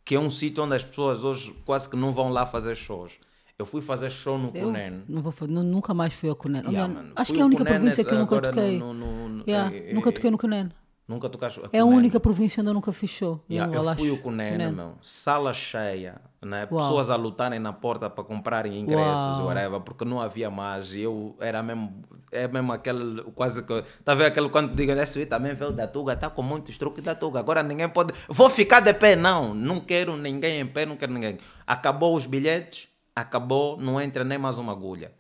que 0.05 0.16
é 0.16 0.18
um 0.18 0.29
sítio 0.31 0.64
onde 0.64 0.75
as 0.75 0.83
pessoas 0.83 1.22
hoje 1.22 1.55
quase 1.64 1.88
que 1.88 1.94
não 1.96 2.12
vão 2.12 2.31
lá 2.31 2.44
fazer 2.44 2.75
shows. 2.75 3.12
Eu 3.59 3.64
fui 3.64 3.81
fazer 3.81 4.11
show 4.11 4.37
no 4.37 4.51
Eu 4.55 4.66
Cunene. 4.66 5.03
não 5.09 5.23
vou, 5.23 5.33
nunca 5.49 5.95
mais 5.95 6.12
fui 6.12 6.29
ao 6.29 6.37
Cunene. 6.37 6.69
Yeah. 6.69 6.92
Acho 7.16 7.33
que 7.33 7.38
é 7.38 7.42
a 7.42 7.45
ao 7.45 7.49
única 7.49 7.64
província 7.64 8.05
que 8.05 8.12
eu 8.12 8.19
nunca 8.19 8.40
toquei. 8.40 8.79
no- 8.79 8.92
no- 8.92 9.29
no- 9.31 9.45
Yeah, 9.49 9.75
eh, 9.75 9.95
nunca 9.95 10.11
eh, 10.11 10.12
toquei 10.12 10.31
no 10.31 10.37
Cunene. 10.38 10.71
Nunca 11.09 11.29
tocaste 11.31 11.61
É 11.73 11.79
a 11.79 11.85
única 11.85 12.19
província 12.19 12.61
onde 12.61 12.69
eu 12.71 12.75
nunca 12.75 12.92
fiz 12.92 13.09
show. 13.11 13.40
Yeah, 13.49 13.71
Angola, 13.73 13.92
eu 13.92 13.97
fui 13.97 14.09
acho. 14.11 14.16
o 14.16 14.23
Cunene, 14.23 14.51
Cunene. 14.57 14.73
meu. 14.77 14.95
Sala 15.01 15.55
cheia, 15.55 16.21
né? 16.45 16.66
Uau. 16.69 16.81
Pessoas 16.83 17.11
a 17.11 17.16
lutarem 17.16 17.61
na 17.61 17.73
porta 17.73 18.11
para 18.11 18.25
comprarem 18.25 18.77
ingressos, 18.81 19.38
Uau. 19.38 19.47
whatever, 19.47 19.81
porque 19.81 20.05
não 20.05 20.21
havia 20.21 20.51
mais. 20.51 20.92
E 20.95 21.03
eu 21.03 21.37
era 21.38 21.62
mesmo, 21.62 22.03
é 22.33 22.49
mesmo 22.49 22.73
aquele, 22.73 23.23
quase 23.37 23.62
que. 23.62 23.85
Tá 24.05 24.14
vendo 24.14 24.27
aquele 24.27 24.49
quando 24.49 24.75
digam, 24.75 24.99
esse 25.01 25.21
aí 25.21 25.27
também 25.27 25.55
veio 25.55 25.71
da 25.71 25.87
Tuga, 25.87 26.16
tá 26.16 26.29
com 26.29 26.42
muitos 26.42 26.77
truques 26.77 27.03
da 27.05 27.14
Tuga. 27.14 27.38
Agora 27.38 27.62
ninguém 27.62 27.88
pode. 27.88 28.12
Vou 28.29 28.51
ficar 28.51 28.81
de 28.81 28.92
pé, 28.92 29.14
não. 29.14 29.55
Não 29.55 29.79
quero 29.79 30.16
ninguém 30.16 30.61
em 30.61 30.66
pé, 30.66 30.85
não 30.85 30.97
quero 30.97 31.12
ninguém. 31.12 31.38
Acabou 31.64 32.16
os 32.16 32.27
bilhetes, 32.27 32.88
acabou, 33.16 33.79
não 33.79 34.00
entra 34.00 34.22
nem 34.22 34.37
mais 34.38 34.59
uma 34.59 34.72
agulha. 34.72 35.12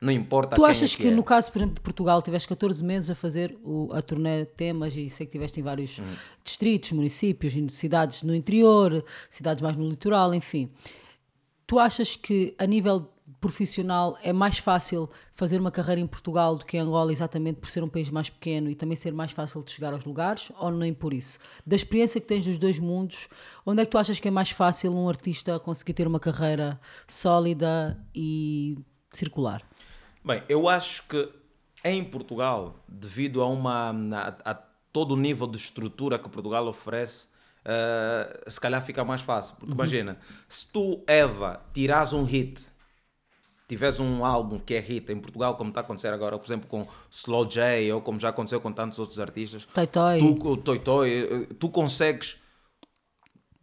Não 0.00 0.12
importa 0.12 0.56
Tu 0.56 0.60
quem 0.62 0.70
achas 0.70 0.92
é 0.92 0.96
que, 0.96 1.06
é. 1.08 1.10
no 1.10 1.22
caso, 1.22 1.50
por 1.52 1.58
exemplo, 1.58 1.74
de 1.76 1.80
Portugal, 1.80 2.20
tiveste 2.20 2.48
14 2.48 2.82
meses 2.84 3.10
a 3.10 3.14
fazer 3.14 3.56
o, 3.62 3.90
a 3.92 4.02
turnê 4.02 4.40
de 4.40 4.46
temas 4.52 4.96
e 4.96 5.08
sei 5.08 5.24
que 5.26 5.32
tiveste 5.32 5.60
em 5.60 5.62
vários 5.62 5.98
Hum. 5.98 6.04
distritos, 6.42 6.92
municípios, 6.92 7.54
cidades 7.74 8.22
no 8.22 8.34
interior, 8.34 9.04
cidades 9.30 9.62
mais 9.62 9.76
no 9.76 9.88
litoral, 9.88 10.34
enfim. 10.34 10.70
Tu 11.66 11.78
achas 11.78 12.16
que, 12.16 12.54
a 12.58 12.66
nível 12.66 13.08
profissional, 13.44 14.16
é 14.22 14.32
mais 14.32 14.56
fácil 14.56 15.10
fazer 15.34 15.60
uma 15.60 15.70
carreira 15.70 16.00
em 16.00 16.06
Portugal 16.06 16.56
do 16.56 16.64
que 16.64 16.78
em 16.78 16.80
Angola, 16.80 17.12
exatamente 17.12 17.60
por 17.60 17.68
ser 17.68 17.84
um 17.84 17.88
país 17.90 18.08
mais 18.08 18.30
pequeno 18.30 18.70
e 18.70 18.74
também 18.74 18.96
ser 18.96 19.12
mais 19.12 19.32
fácil 19.32 19.62
de 19.62 19.70
chegar 19.70 19.92
aos 19.92 20.06
lugares, 20.06 20.50
ou 20.58 20.70
nem 20.70 20.94
por 20.94 21.12
isso? 21.12 21.38
Da 21.66 21.76
experiência 21.76 22.18
que 22.22 22.26
tens 22.26 22.46
dos 22.46 22.56
dois 22.56 22.78
mundos, 22.78 23.28
onde 23.66 23.82
é 23.82 23.84
que 23.84 23.90
tu 23.90 23.98
achas 23.98 24.18
que 24.18 24.28
é 24.28 24.30
mais 24.30 24.48
fácil 24.48 24.96
um 24.96 25.10
artista 25.10 25.60
conseguir 25.60 25.92
ter 25.92 26.06
uma 26.06 26.18
carreira 26.18 26.80
sólida 27.06 28.02
e 28.14 28.78
circular? 29.12 29.62
Bem, 30.24 30.42
eu 30.48 30.66
acho 30.66 31.06
que 31.06 31.28
em 31.84 32.02
Portugal, 32.02 32.82
devido 32.88 33.42
a 33.42 33.46
uma 33.46 33.90
a, 34.42 34.52
a 34.52 34.54
todo 34.90 35.12
o 35.12 35.16
nível 35.18 35.46
de 35.46 35.58
estrutura 35.58 36.18
que 36.18 36.30
Portugal 36.30 36.66
oferece, 36.66 37.26
eh, 37.62 38.44
se 38.46 38.58
calhar 38.58 38.82
fica 38.82 39.04
mais 39.04 39.20
fácil. 39.20 39.56
Porque 39.56 39.72
imagina, 39.72 40.16
se 40.48 40.66
tu, 40.66 41.04
Eva, 41.06 41.60
tiras 41.74 42.14
um 42.14 42.24
hit, 42.24 42.72
tiveres 43.74 43.98
um 43.98 44.24
álbum 44.24 44.58
que 44.58 44.74
é 44.74 44.80
hit 44.80 45.10
em 45.10 45.18
Portugal, 45.18 45.56
como 45.56 45.70
está 45.70 45.80
a 45.80 45.82
acontecer 45.82 46.08
agora, 46.08 46.38
por 46.38 46.46
exemplo, 46.46 46.68
com 46.68 46.86
Slow 47.10 47.44
J, 47.46 47.92
ou 47.92 48.00
como 48.00 48.20
já 48.20 48.28
aconteceu 48.28 48.60
com 48.60 48.72
tantos 48.72 48.98
outros 49.00 49.18
artistas, 49.18 49.66
Toy 49.74 49.86
Toy. 49.88 50.18
tu, 50.18 50.48
o 50.48 50.56
Toy 50.56 50.78
Toy, 50.78 51.10
eh, 51.10 51.54
tu 51.58 51.68
consegues 51.68 52.36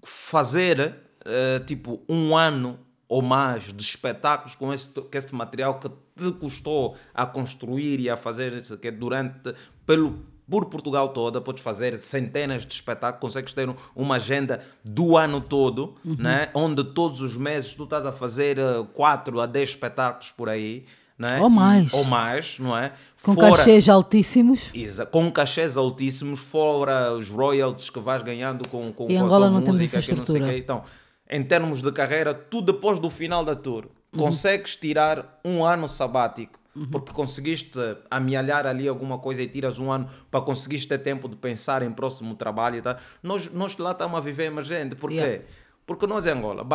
fazer 0.03 0.97
eh, 1.23 1.59
tipo 1.65 2.03
um 2.09 2.35
ano 2.35 2.77
ou 3.07 3.21
mais 3.21 3.71
de 3.71 3.81
espetáculos 3.81 4.53
com 4.55 4.73
esse, 4.73 4.89
com 4.89 5.17
esse 5.17 5.33
material 5.33 5.79
que 5.79 5.89
te 5.89 6.31
custou 6.39 6.97
a 7.13 7.25
construir 7.25 7.99
e 7.99 8.09
a 8.09 8.17
fazer 8.17 8.53
isso, 8.53 8.77
que 8.77 8.89
é 8.89 8.91
durante 8.91 9.53
pelo 9.85 10.25
por 10.51 10.65
Portugal 10.65 11.07
toda, 11.09 11.39
podes 11.39 11.63
fazer 11.63 11.99
centenas 12.01 12.65
de 12.65 12.73
espetáculos, 12.73 13.21
consegues 13.21 13.53
ter 13.53 13.69
um- 13.69 13.75
uma 13.95 14.17
agenda 14.17 14.61
do 14.83 15.15
ano 15.17 15.39
todo, 15.41 15.95
né? 16.03 16.49
onde 16.53 16.83
todos 16.83 17.21
os 17.21 17.37
meses 17.37 17.73
tu 17.73 17.85
estás 17.85 18.05
a 18.05 18.11
fazer 18.11 18.57
4 18.93 19.39
a 19.39 19.45
10 19.45 19.69
espetáculos 19.69 20.29
por 20.31 20.49
aí. 20.49 20.85
Né? 21.17 21.39
Ou 21.39 21.49
mais. 21.51 21.93
E- 21.93 21.95
ou 21.95 22.03
mais, 22.03 22.57
não 22.59 22.75
é? 22.75 22.93
Com 23.21 23.35
Fora- 23.35 23.51
cachês 23.51 23.87
altíssimos. 23.87 24.71
Exa- 24.73 25.05
com 25.05 25.31
cachês 25.31 25.77
altíssimos, 25.77 26.39
fora 26.39 27.13
os 27.13 27.29
royalties 27.29 27.91
que 27.91 27.99
vais 27.99 28.23
ganhando 28.23 28.67
com, 28.67 28.91
com, 28.91 29.03
Em 29.05 29.15
com 29.15 29.21
a 29.21 29.25
Angola 29.25 29.47
tua 29.47 29.59
não 29.61 29.67
música, 29.71 29.99
essa 29.99 30.07
que 30.13 30.17
não 30.17 30.25
sei 30.25 30.41
quê. 30.41 30.57
Então, 30.57 30.81
em 31.29 31.43
termos 31.43 31.79
de 31.81 31.91
carreira, 31.91 32.33
tu 32.33 32.59
depois 32.61 32.97
do 32.97 33.07
final 33.09 33.45
da 33.45 33.55
tour 33.55 33.85
consegues 34.17 34.75
tirar 34.75 35.39
um 35.45 35.63
ano 35.63 35.87
sabático. 35.87 36.59
Porque 36.91 37.11
conseguiste 37.11 37.79
amealhar 38.09 38.65
ali 38.65 38.87
alguma 38.87 39.17
coisa 39.17 39.43
e 39.43 39.47
tiras 39.47 39.77
um 39.77 39.91
ano 39.91 40.07
para 40.29 40.41
conseguires 40.41 40.85
ter 40.85 40.99
tempo 40.99 41.27
de 41.27 41.35
pensar 41.35 41.81
em 41.81 41.91
próximo 41.91 42.35
trabalho 42.35 42.77
e 42.77 42.81
tal. 42.81 42.97
Nós, 43.21 43.51
nós 43.51 43.75
lá 43.77 43.91
estamos 43.91 44.17
a 44.17 44.21
viver 44.21 44.45
emergente. 44.45 44.95
Por 44.95 45.09
quê? 45.09 45.15
Yeah. 45.15 45.45
Porque 45.85 46.07
nós 46.07 46.25
em 46.25 46.29
Angola, 46.29 46.65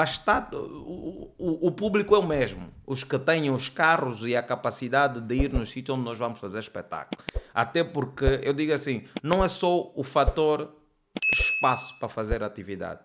o, 0.52 1.32
o, 1.38 1.68
o 1.68 1.72
público 1.72 2.14
é 2.14 2.18
o 2.18 2.26
mesmo. 2.26 2.68
Os 2.86 3.02
que 3.02 3.18
têm 3.18 3.50
os 3.50 3.68
carros 3.68 4.26
e 4.26 4.36
a 4.36 4.42
capacidade 4.42 5.20
de 5.20 5.34
ir 5.34 5.52
nos 5.52 5.70
sítios 5.70 5.96
onde 5.96 6.04
nós 6.04 6.18
vamos 6.18 6.38
fazer 6.38 6.58
espetáculo. 6.58 7.22
Até 7.54 7.82
porque, 7.82 8.40
eu 8.42 8.52
digo 8.52 8.74
assim, 8.74 9.04
não 9.22 9.42
é 9.42 9.48
só 9.48 9.90
o 9.94 10.02
fator 10.02 10.70
espaço 11.32 11.98
para 11.98 12.08
fazer 12.08 12.42
atividade. 12.42 13.00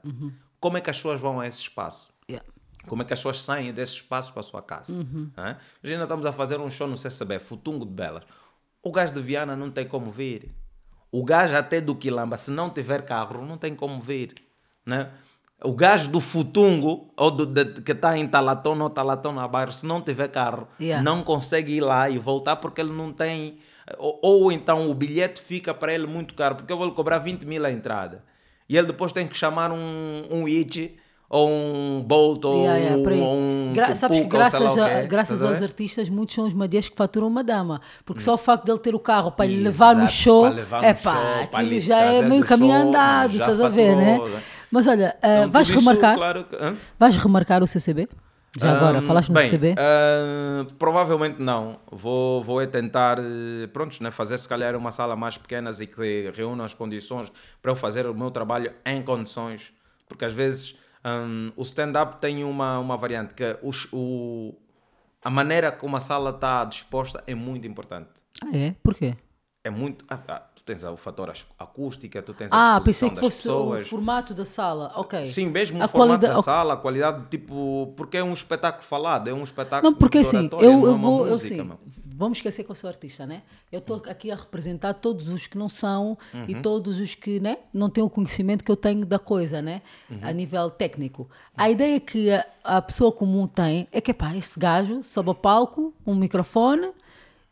Como 0.60 0.78
é 0.78 0.82
que 0.82 0.90
as 0.90 0.98
pessoas 0.98 1.22
vão 1.22 1.40
a 1.40 1.48
esse 1.48 1.62
espaço? 1.62 2.12
Como 2.88 3.02
é 3.02 3.06
que 3.06 3.14
as 3.14 3.20
pessoas 3.20 3.40
saem 3.42 3.72
desse 3.72 3.94
espaço 3.94 4.32
para 4.34 4.40
a 4.40 4.44
sua 4.44 4.62
casa? 4.62 4.96
Hã? 5.38 5.58
Imagina, 5.84 6.04
estamos 6.04 6.26
a 6.26 6.32
fazer 6.32 6.60
um 6.60 6.70
show 6.70 6.88
no 6.88 6.98
CCB, 6.98 7.40
Futungo 7.40 7.86
de 7.86 7.92
Belas. 7.92 8.24
O 8.82 8.92
gajo 8.92 9.14
de 9.14 9.22
Viana 9.22 9.56
não 9.56 9.70
tem 9.70 9.88
como 9.88 10.10
vir. 10.12 10.52
O 11.12 11.24
gajo 11.24 11.56
até 11.56 11.80
do 11.80 11.94
Quilamba, 11.96 12.38
se 12.38 12.50
não 12.52 12.70
tiver 12.70 13.04
carro, 13.04 13.46
não 13.46 13.58
tem 13.58 13.76
como 13.76 14.00
vir. 14.00 14.34
Né? 14.86 15.12
O 15.64 15.74
gajo 15.74 16.10
do 16.10 16.20
Futungo, 16.20 17.14
ou 17.16 17.30
do, 17.30 17.46
de- 17.46 17.82
que 17.84 17.92
está 17.92 18.18
em 18.18 18.28
Talatona 18.28 18.84
ou 18.86 18.90
Talatona 18.90 19.48
bairro, 19.48 19.72
se 19.72 19.86
não 19.86 20.02
tiver 20.02 20.30
carro, 20.30 20.68
Yeah. 20.80 21.04
não 21.04 21.22
consegue 21.24 21.74
ir 21.74 21.82
lá 21.82 22.10
e 22.10 22.18
voltar 22.18 22.56
porque 22.56 22.82
ele 22.82 22.92
não 22.92 23.14
tem. 23.14 23.60
Ou, 24.00 24.20
ou 24.24 24.52
então 24.52 24.90
o 24.90 24.94
bilhete 24.96 25.40
fica 25.40 25.72
para 25.74 25.94
ele 25.94 26.08
muito 26.08 26.34
caro, 26.34 26.56
porque 26.56 26.74
eu 26.74 26.78
vou 26.78 26.88
lhe 26.88 26.94
cobrar 26.96 27.20
20 27.20 27.44
mil 27.46 27.64
a 27.64 27.72
entrada. 27.72 28.24
E 28.68 28.76
ele 28.76 28.88
depois 28.88 29.12
tem 29.12 29.28
que 29.28 29.38
chamar 29.38 29.72
um, 29.72 30.24
um 30.32 30.48
Itch, 30.48 30.96
ou 31.34 31.50
um 31.50 32.04
Bolt, 32.06 32.44
ou, 32.44 32.64
Yeah, 32.66 32.78
yeah, 32.78 33.24
um. 33.26 33.72
Gra- 33.74 33.96
sabes 33.96 34.20
que 34.20 34.26
graças, 34.28 34.78
a- 34.78 35.02
graças 35.04 35.42
aos 35.42 35.62
artistas, 35.62 36.10
muitos 36.10 36.36
são 36.36 36.46
os 36.46 36.54
madeias 36.54 36.90
que 36.90 36.96
faturam 36.96 37.28
uma 37.28 37.42
dama. 37.42 37.80
Porque 38.04 38.20
só 38.22 38.34
o 38.34 38.38
facto 38.38 38.66
de 38.66 38.72
ele 38.72 38.80
ter 38.80 38.94
o 38.94 39.00
carro 39.00 39.32
para 39.32 39.46
lhe 39.46 39.64
levar 39.64 39.96
no 39.96 40.10
show, 40.10 40.46
é 40.84 40.94
pá, 40.94 41.40
aquilo 41.42 41.80
já 41.80 42.00
é 42.00 42.22
meio 42.22 42.44
caminho 42.44 42.74
andado, 42.74 43.32
estás 43.32 43.62
a 43.62 43.70
ver, 43.70 43.96
né? 43.96 44.16
faturou, 44.16 44.30
né? 44.36 44.44
Mas 44.70 44.88
olha, 44.88 45.16
ah, 45.22 45.28
Então, 45.40 45.52
vais 45.52 45.70
isso, 45.70 45.80
remarcar, 45.80 46.16
claro 46.16 46.46
vais 47.00 47.16
remarcar 47.16 47.64
o 47.64 47.68
CCB? 47.68 48.10
Já 48.60 48.74
agora, 48.74 48.98
Ahm, 49.00 49.08
falaste 49.08 49.30
no 49.30 49.36
bem, 49.36 49.46
CCB? 49.46 49.76
ahm, 49.78 50.66
provavelmente 50.78 51.42
não. 51.42 51.80
Vou, 51.90 52.44
vou 52.44 52.60
é 52.60 52.68
tentar, 52.68 53.20
eh, 53.20 53.68
pronto, 53.72 54.04
né, 54.04 54.12
fazer 54.12 54.38
se 54.38 54.50
calhar 54.50 54.76
uma 54.76 54.92
sala 54.92 55.16
mais 55.16 55.38
pequena 55.38 55.72
e 55.80 55.88
que 55.88 56.30
reúna 56.36 56.66
as 56.66 56.74
condições 56.74 57.32
para 57.62 57.72
eu 57.72 57.76
fazer 57.78 58.06
o 58.06 58.14
meu 58.14 58.30
trabalho 58.30 58.74
em 58.86 59.02
condições. 59.02 59.72
Porque 60.10 60.26
às 60.26 60.34
vezes 60.34 60.76
ahm, 61.04 61.52
o 61.56 61.62
stand-up 61.62 62.18
tem 62.18 62.44
uma, 62.44 62.80
uma 62.80 62.98
variante 62.98 63.34
que 63.34 63.58
os, 63.62 63.88
o, 63.92 64.54
a 65.24 65.30
maneira 65.30 65.72
como 65.72 65.96
a 65.96 66.00
sala 66.00 66.32
está 66.32 66.64
disposta 66.66 67.24
é 67.28 67.36
muito 67.36 67.68
importante. 67.68 68.10
Ah, 68.44 68.56
é? 68.56 68.76
Porquê? 68.82 69.16
É 69.64 69.70
muito. 69.70 70.06
ah, 70.10 70.20
ah, 70.28 70.48
tu 70.62 70.66
tens 70.66 70.84
o 70.84 70.96
fator 70.96 71.30
ac- 71.30 71.46
acústica, 71.58 72.22
tu 72.22 72.34
tens 72.34 72.52
a 72.54 72.56
Ah, 72.56 72.80
disposição 72.80 72.84
pensei 72.86 73.10
que 73.10 73.16
das 73.16 73.24
fosse 73.24 73.38
pessoas. 73.38 73.86
o 73.86 73.90
formato 73.90 74.34
da 74.34 74.46
sala, 74.46 74.92
ok. 74.96 75.26
Sim, 75.26 75.48
mesmo 75.48 75.82
a 75.82 75.86
o 75.86 75.88
formato 75.88 76.26
da 76.28 76.34
ok. 76.34 76.44
sala, 76.44 76.74
a 76.76 76.78
qualidade, 76.78 77.26
tipo, 77.30 77.94
porque 77.98 78.18
é 78.18 78.24
um 78.24 78.32
espetáculo 78.34 78.84
falado, 78.84 79.28
é 79.30 79.34
um 79.34 79.44
espetáculo 79.44 79.92
Não, 79.92 79.98
porque 79.98 80.20
assim, 80.20 80.50
eu, 80.54 80.60
é 80.62 80.66
eu 80.66 80.96
vou, 80.98 81.26
eu 81.26 81.32
música, 81.32 81.56
assim, 81.56 81.68
meu. 81.68 81.80
vamos 82.06 82.38
esquecer 82.38 82.64
que 82.64 82.70
eu 82.72 82.76
sou 82.76 82.88
artista, 82.90 83.26
né? 83.26 83.42
Eu 83.72 83.80
estou 83.80 84.02
aqui 84.08 84.32
a 84.32 84.36
representar 84.36 84.94
todos 84.94 85.28
os 85.28 85.48
que 85.48 85.58
não 85.58 85.68
são 85.68 86.18
e 86.48 86.54
Uhum. 86.56 86.62
todos 86.62 87.00
os 87.00 87.16
que, 87.16 87.40
né, 87.40 87.58
não 87.74 87.90
têm 87.90 88.04
o 88.04 88.10
conhecimento 88.10 88.64
que 88.64 88.72
eu 88.72 88.76
tenho 88.76 89.06
da 89.06 89.18
coisa, 89.20 89.62
né? 89.62 89.82
Uhum. 90.10 90.20
A 90.22 90.32
nível 90.32 90.70
técnico. 90.70 91.30
A 91.58 91.70
ideia 91.70 92.00
que 92.00 92.32
a, 92.32 92.46
a 92.64 92.82
pessoa 92.82 93.12
comum 93.12 93.48
tem 93.48 93.88
é 93.92 94.00
que, 94.00 94.14
pá, 94.14 94.36
este 94.36 94.60
gajo 94.60 95.04
sobe 95.04 95.30
ao 95.30 95.36
palco, 95.36 95.94
um 96.06 96.14
microfone 96.16 96.90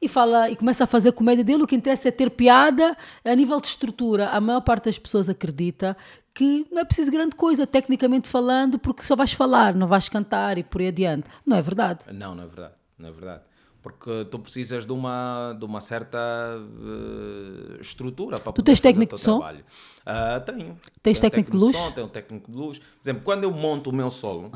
e 0.02 0.08
fala 0.08 0.50
e 0.50 0.56
começa 0.56 0.84
a 0.84 0.88
fazer 0.88 1.12
comédia 1.12 1.44
dele, 1.44 1.64
o 1.64 1.68
que 1.68 1.76
interessa 1.76 2.08
é 2.08 2.12
ter 2.12 2.30
piada 2.30 2.96
a 3.26 3.36
nível 3.36 3.60
de 3.60 3.68
estrutura. 3.68 4.30
A 4.30 4.40
maior 4.40 4.62
parte 4.62 4.86
das 4.86 4.98
pessoas 4.98 5.28
acredita 5.30 5.96
que 6.34 6.66
não 6.72 6.82
é 6.82 6.86
preciso 6.86 7.12
grande 7.12 7.36
coisa, 7.36 7.68
tecnicamente 7.68 8.28
falando, 8.28 8.80
porque 8.80 9.04
só 9.04 9.16
vais 9.16 9.34
falar, 9.34 9.76
não 9.76 9.88
vais 9.88 10.08
cantar 10.08 10.58
e 10.58 10.64
por 10.64 10.80
aí 10.80 10.88
adiante. 10.88 11.28
Não 11.46 11.58
é 11.58 11.62
verdade. 11.62 12.06
Não, 12.14 12.34
não 12.34 12.44
é 12.44 12.48
verdade, 12.48 12.74
não 12.98 13.10
é 13.10 13.12
verdade. 13.12 13.44
Porque 13.82 14.26
tu 14.30 14.38
precisas 14.40 14.86
de 14.86 14.92
uma, 14.92 15.56
de 15.58 15.64
uma 15.66 15.80
certa 15.80 16.18
eh, 16.18 17.78
estrutura 17.82 18.38
para 18.40 18.52
Tu 18.52 18.56
poder 18.58 18.66
tens 18.72 18.80
fazer 18.80 18.90
técnico 18.90 19.16
de 19.16 19.22
som? 19.22 19.38
trabalho. 19.38 19.64
Ah, 20.06 20.40
tenho. 20.46 20.78
Tens 21.02 21.20
Tenho 21.20 21.30
um 21.30 21.32
técnico 21.32 21.52
de 21.52 21.58
luz? 21.58 21.76
som, 21.78 21.92
tenho 21.92 22.08
técnico 22.10 22.52
de 22.52 22.58
luz. 22.58 22.78
Por 22.80 22.86
exemplo, 23.04 23.24
quando 23.24 23.44
eu 23.46 23.52
monto 23.52 23.90
o 23.90 23.94
meu 23.94 24.10
solo, 24.10 24.52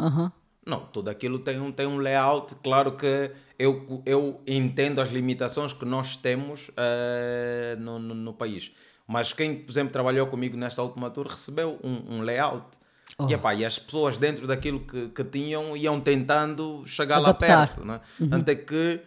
não, 0.65 0.85
tudo 0.85 1.09
aquilo 1.09 1.39
tem 1.39 1.59
um, 1.59 1.71
tem 1.71 1.85
um 1.85 1.97
layout. 1.97 2.55
Claro 2.63 2.93
que 2.93 3.31
eu, 3.59 4.01
eu 4.05 4.41
entendo 4.47 5.01
as 5.01 5.09
limitações 5.09 5.73
que 5.73 5.85
nós 5.85 6.15
temos 6.15 6.71
eh, 6.77 7.75
no, 7.79 7.99
no, 7.99 8.15
no 8.15 8.33
país. 8.33 8.71
Mas 9.05 9.33
quem, 9.33 9.55
por 9.55 9.71
exemplo, 9.71 9.91
trabalhou 9.91 10.27
comigo 10.27 10.55
nesta 10.55 10.81
última 10.81 11.09
tour 11.09 11.27
recebeu 11.27 11.79
um, 11.83 12.17
um 12.17 12.21
layout. 12.21 12.77
Oh. 13.17 13.27
E, 13.29 13.33
epá, 13.33 13.53
e 13.53 13.65
as 13.65 13.77
pessoas 13.77 14.17
dentro 14.17 14.47
daquilo 14.47 14.79
que, 14.79 15.09
que 15.09 15.23
tinham 15.23 15.75
iam 15.75 15.99
tentando 15.99 16.83
chegar 16.85 17.17
Adaptar. 17.17 17.49
lá 17.49 17.67
perto. 17.67 17.85
Né? 17.85 18.01
Até 18.31 18.55
que 18.55 19.01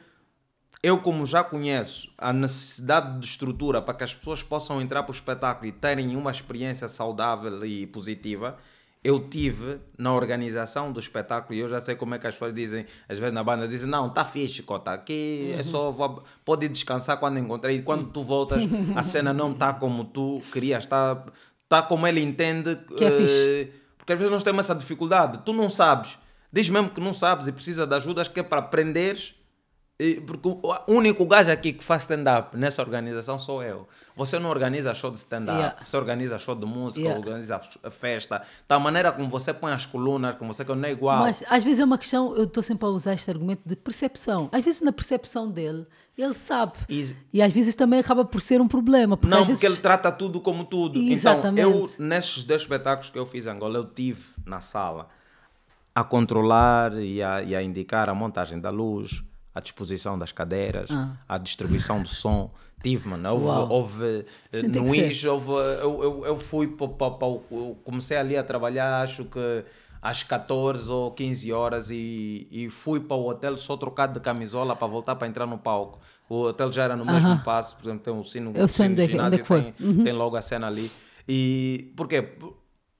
eu, 0.82 0.98
como 0.98 1.24
já 1.24 1.42
conheço 1.42 2.12
a 2.18 2.32
necessidade 2.32 3.18
de 3.18 3.26
estrutura 3.26 3.80
para 3.80 3.94
que 3.94 4.04
as 4.04 4.14
pessoas 4.14 4.42
possam 4.42 4.80
entrar 4.80 5.02
para 5.02 5.10
o 5.10 5.14
espetáculo 5.14 5.66
e 5.66 5.72
terem 5.72 6.14
uma 6.14 6.30
experiência 6.30 6.86
saudável 6.86 7.64
e 7.64 7.86
positiva, 7.86 8.58
eu 9.06 9.20
tive 9.28 9.78
na 9.96 10.12
organização 10.12 10.90
do 10.90 10.98
espetáculo 10.98 11.54
e 11.54 11.60
eu 11.60 11.68
já 11.68 11.80
sei 11.80 11.94
como 11.94 12.14
é 12.14 12.18
que 12.18 12.26
as 12.26 12.34
pessoas 12.34 12.52
dizem, 12.52 12.84
às 13.08 13.18
vezes 13.18 13.32
na 13.32 13.44
banda 13.44 13.68
dizem, 13.68 13.88
não, 13.88 14.08
tá 14.08 14.24
fixe, 14.24 14.62
Cota, 14.64 14.90
aqui 14.90 15.54
é 15.56 15.62
só, 15.62 15.92
vou- 15.92 16.24
pode 16.44 16.66
descansar 16.68 17.16
quando 17.18 17.38
encontrar 17.38 17.70
e 17.72 17.82
quando 17.82 18.06
tu 18.10 18.22
voltas 18.22 18.62
a 18.96 19.02
cena 19.02 19.32
não 19.32 19.52
está 19.52 19.72
como 19.72 20.04
tu 20.04 20.40
querias, 20.52 20.82
está 20.82 21.24
tá 21.68 21.82
como 21.82 22.04
ele 22.06 22.20
entende. 22.20 22.76
Que 22.96 23.04
é 23.04 23.08
eh, 23.08 23.10
fixe. 23.12 23.72
porque 23.96 24.12
às 24.12 24.18
vezes 24.18 24.32
nós 24.32 24.42
temos 24.42 24.66
essa 24.66 24.74
dificuldade. 24.74 25.38
Tu 25.44 25.52
não 25.52 25.70
sabes. 25.70 26.18
Diz 26.52 26.68
mesmo 26.68 26.90
que 26.90 27.00
não 27.00 27.12
sabes 27.12 27.46
e 27.46 27.52
precisa 27.52 27.86
de 27.86 27.94
ajuda, 27.94 28.22
acho 28.22 28.30
que 28.32 28.40
é 28.40 28.42
para 28.42 28.58
aprenderes. 28.58 29.35
Porque 30.26 30.46
o 30.46 30.60
único 30.88 31.24
gajo 31.24 31.50
aqui 31.50 31.72
que 31.72 31.82
faz 31.82 32.02
stand-up 32.02 32.54
nessa 32.54 32.82
organização 32.82 33.38
sou 33.38 33.62
eu. 33.62 33.88
Você 34.14 34.38
não 34.38 34.50
organiza 34.50 34.92
show 34.92 35.10
de 35.10 35.16
stand-up, 35.16 35.56
Yeah. 35.58 35.76
você 35.84 35.96
organiza 35.96 36.38
show 36.38 36.54
de 36.54 36.66
música, 36.66 37.00
Yeah. 37.00 37.18
organiza 37.18 37.60
a 37.82 37.90
festa. 37.90 38.42
Da 38.68 38.78
maneira 38.78 39.10
como 39.10 39.30
você 39.30 39.54
põe 39.54 39.72
as 39.72 39.86
colunas, 39.86 40.34
como 40.34 40.52
você 40.52 40.64
não 40.64 40.84
é 40.84 40.90
igual. 40.92 41.20
Mas 41.20 41.42
às 41.48 41.64
vezes 41.64 41.80
é 41.80 41.84
uma 41.84 41.96
questão, 41.96 42.36
eu 42.36 42.44
estou 42.44 42.62
sempre 42.62 42.84
a 42.86 42.90
usar 42.90 43.14
este 43.14 43.30
argumento 43.30 43.62
de 43.64 43.74
percepção. 43.74 44.50
Às 44.52 44.62
vezes 44.66 44.82
na 44.82 44.92
percepção 44.92 45.50
dele, 45.50 45.86
ele 46.16 46.34
sabe. 46.34 46.74
E- 46.90 47.16
E 47.32 47.40
às 47.40 47.52
vezes 47.52 47.74
também 47.74 47.98
acaba 48.00 48.22
por 48.22 48.42
ser 48.42 48.60
um 48.60 48.68
problema. 48.68 49.16
Porque 49.16 49.34
não, 49.34 49.46
vezes... 49.46 49.60
porque 49.62 49.72
ele 49.72 49.80
trata 49.80 50.12
tudo 50.12 50.42
como 50.42 50.64
tudo. 50.64 50.98
Exatamente. 50.98 51.66
Então, 51.66 51.80
eu, 51.80 51.90
nesses 52.06 52.44
dois 52.44 52.60
espetáculos 52.60 53.08
que 53.08 53.18
eu 53.18 53.24
fiz 53.24 53.46
em 53.46 53.50
Angola, 53.50 53.78
eu 53.78 53.86
tive 53.86 54.22
na 54.44 54.60
sala 54.60 55.08
a 55.94 56.04
controlar 56.04 56.92
e 56.98 57.22
a, 57.22 57.42
e 57.42 57.56
a 57.56 57.62
indicar 57.62 58.10
a 58.10 58.14
montagem 58.14 58.60
da 58.60 58.68
luz, 58.68 59.22
a 59.56 59.60
disposição 59.60 60.18
das 60.18 60.32
cadeiras, 60.32 60.90
a 61.28 61.38
distribuição 61.38 62.02
do 62.02 62.08
som. 62.08 62.50
Tive, 62.82 63.08
mano. 63.08 63.28
Houve, 63.32 63.46
Ah. 63.46 63.48
Uau. 63.48 63.68
houve 63.70 64.26
eh, 64.52 64.58
Sim, 64.60 64.68
no. 64.68 64.94
IS, 64.94 65.24
houve, 65.24 65.50
eu, 65.50 66.02
eu, 66.02 66.26
eu 66.26 66.36
fui 66.36 66.66
para, 66.68 66.86
eu 67.50 67.78
comecei 67.82 68.18
ali 68.18 68.36
a 68.36 68.44
trabalhar, 68.44 69.02
acho 69.02 69.24
que 69.24 69.64
às 70.02 70.22
14 70.22 70.90
ou 70.92 71.10
15 71.10 71.50
horas 71.52 71.90
e, 71.90 72.46
e 72.50 72.68
fui 72.68 73.00
para 73.00 73.16
o 73.16 73.26
hotel 73.28 73.56
só 73.56 73.76
trocar 73.78 74.08
de 74.08 74.20
camisola 74.20 74.76
para 74.76 74.86
voltar 74.86 75.16
para 75.16 75.26
entrar 75.26 75.46
no 75.46 75.56
palco. 75.56 75.98
O 76.28 76.42
hotel 76.42 76.70
já 76.70 76.84
era 76.84 76.94
no 76.96 77.04
mesmo 77.06 77.42
passo, 77.42 77.76
por 77.76 77.84
exemplo, 77.84 78.00
tem 78.04 78.12
um 78.12 78.22
sino, 78.22 78.52
Eu 78.54 78.68
sino 78.68 78.90
onde 78.90 79.02
é 79.02 79.06
de 79.06 79.12
que- 79.12 79.18
onde 79.18 79.26
é 79.26 79.30
ginásio, 79.38 79.44
foi. 79.46 79.62
tem, 79.72 80.04
tem 80.04 80.12
logo 80.12 80.36
a 80.36 80.40
cena 80.42 80.66
ali. 80.66 80.90
E 81.26 81.92
porquê? 81.96 82.20
Por- 82.20 82.56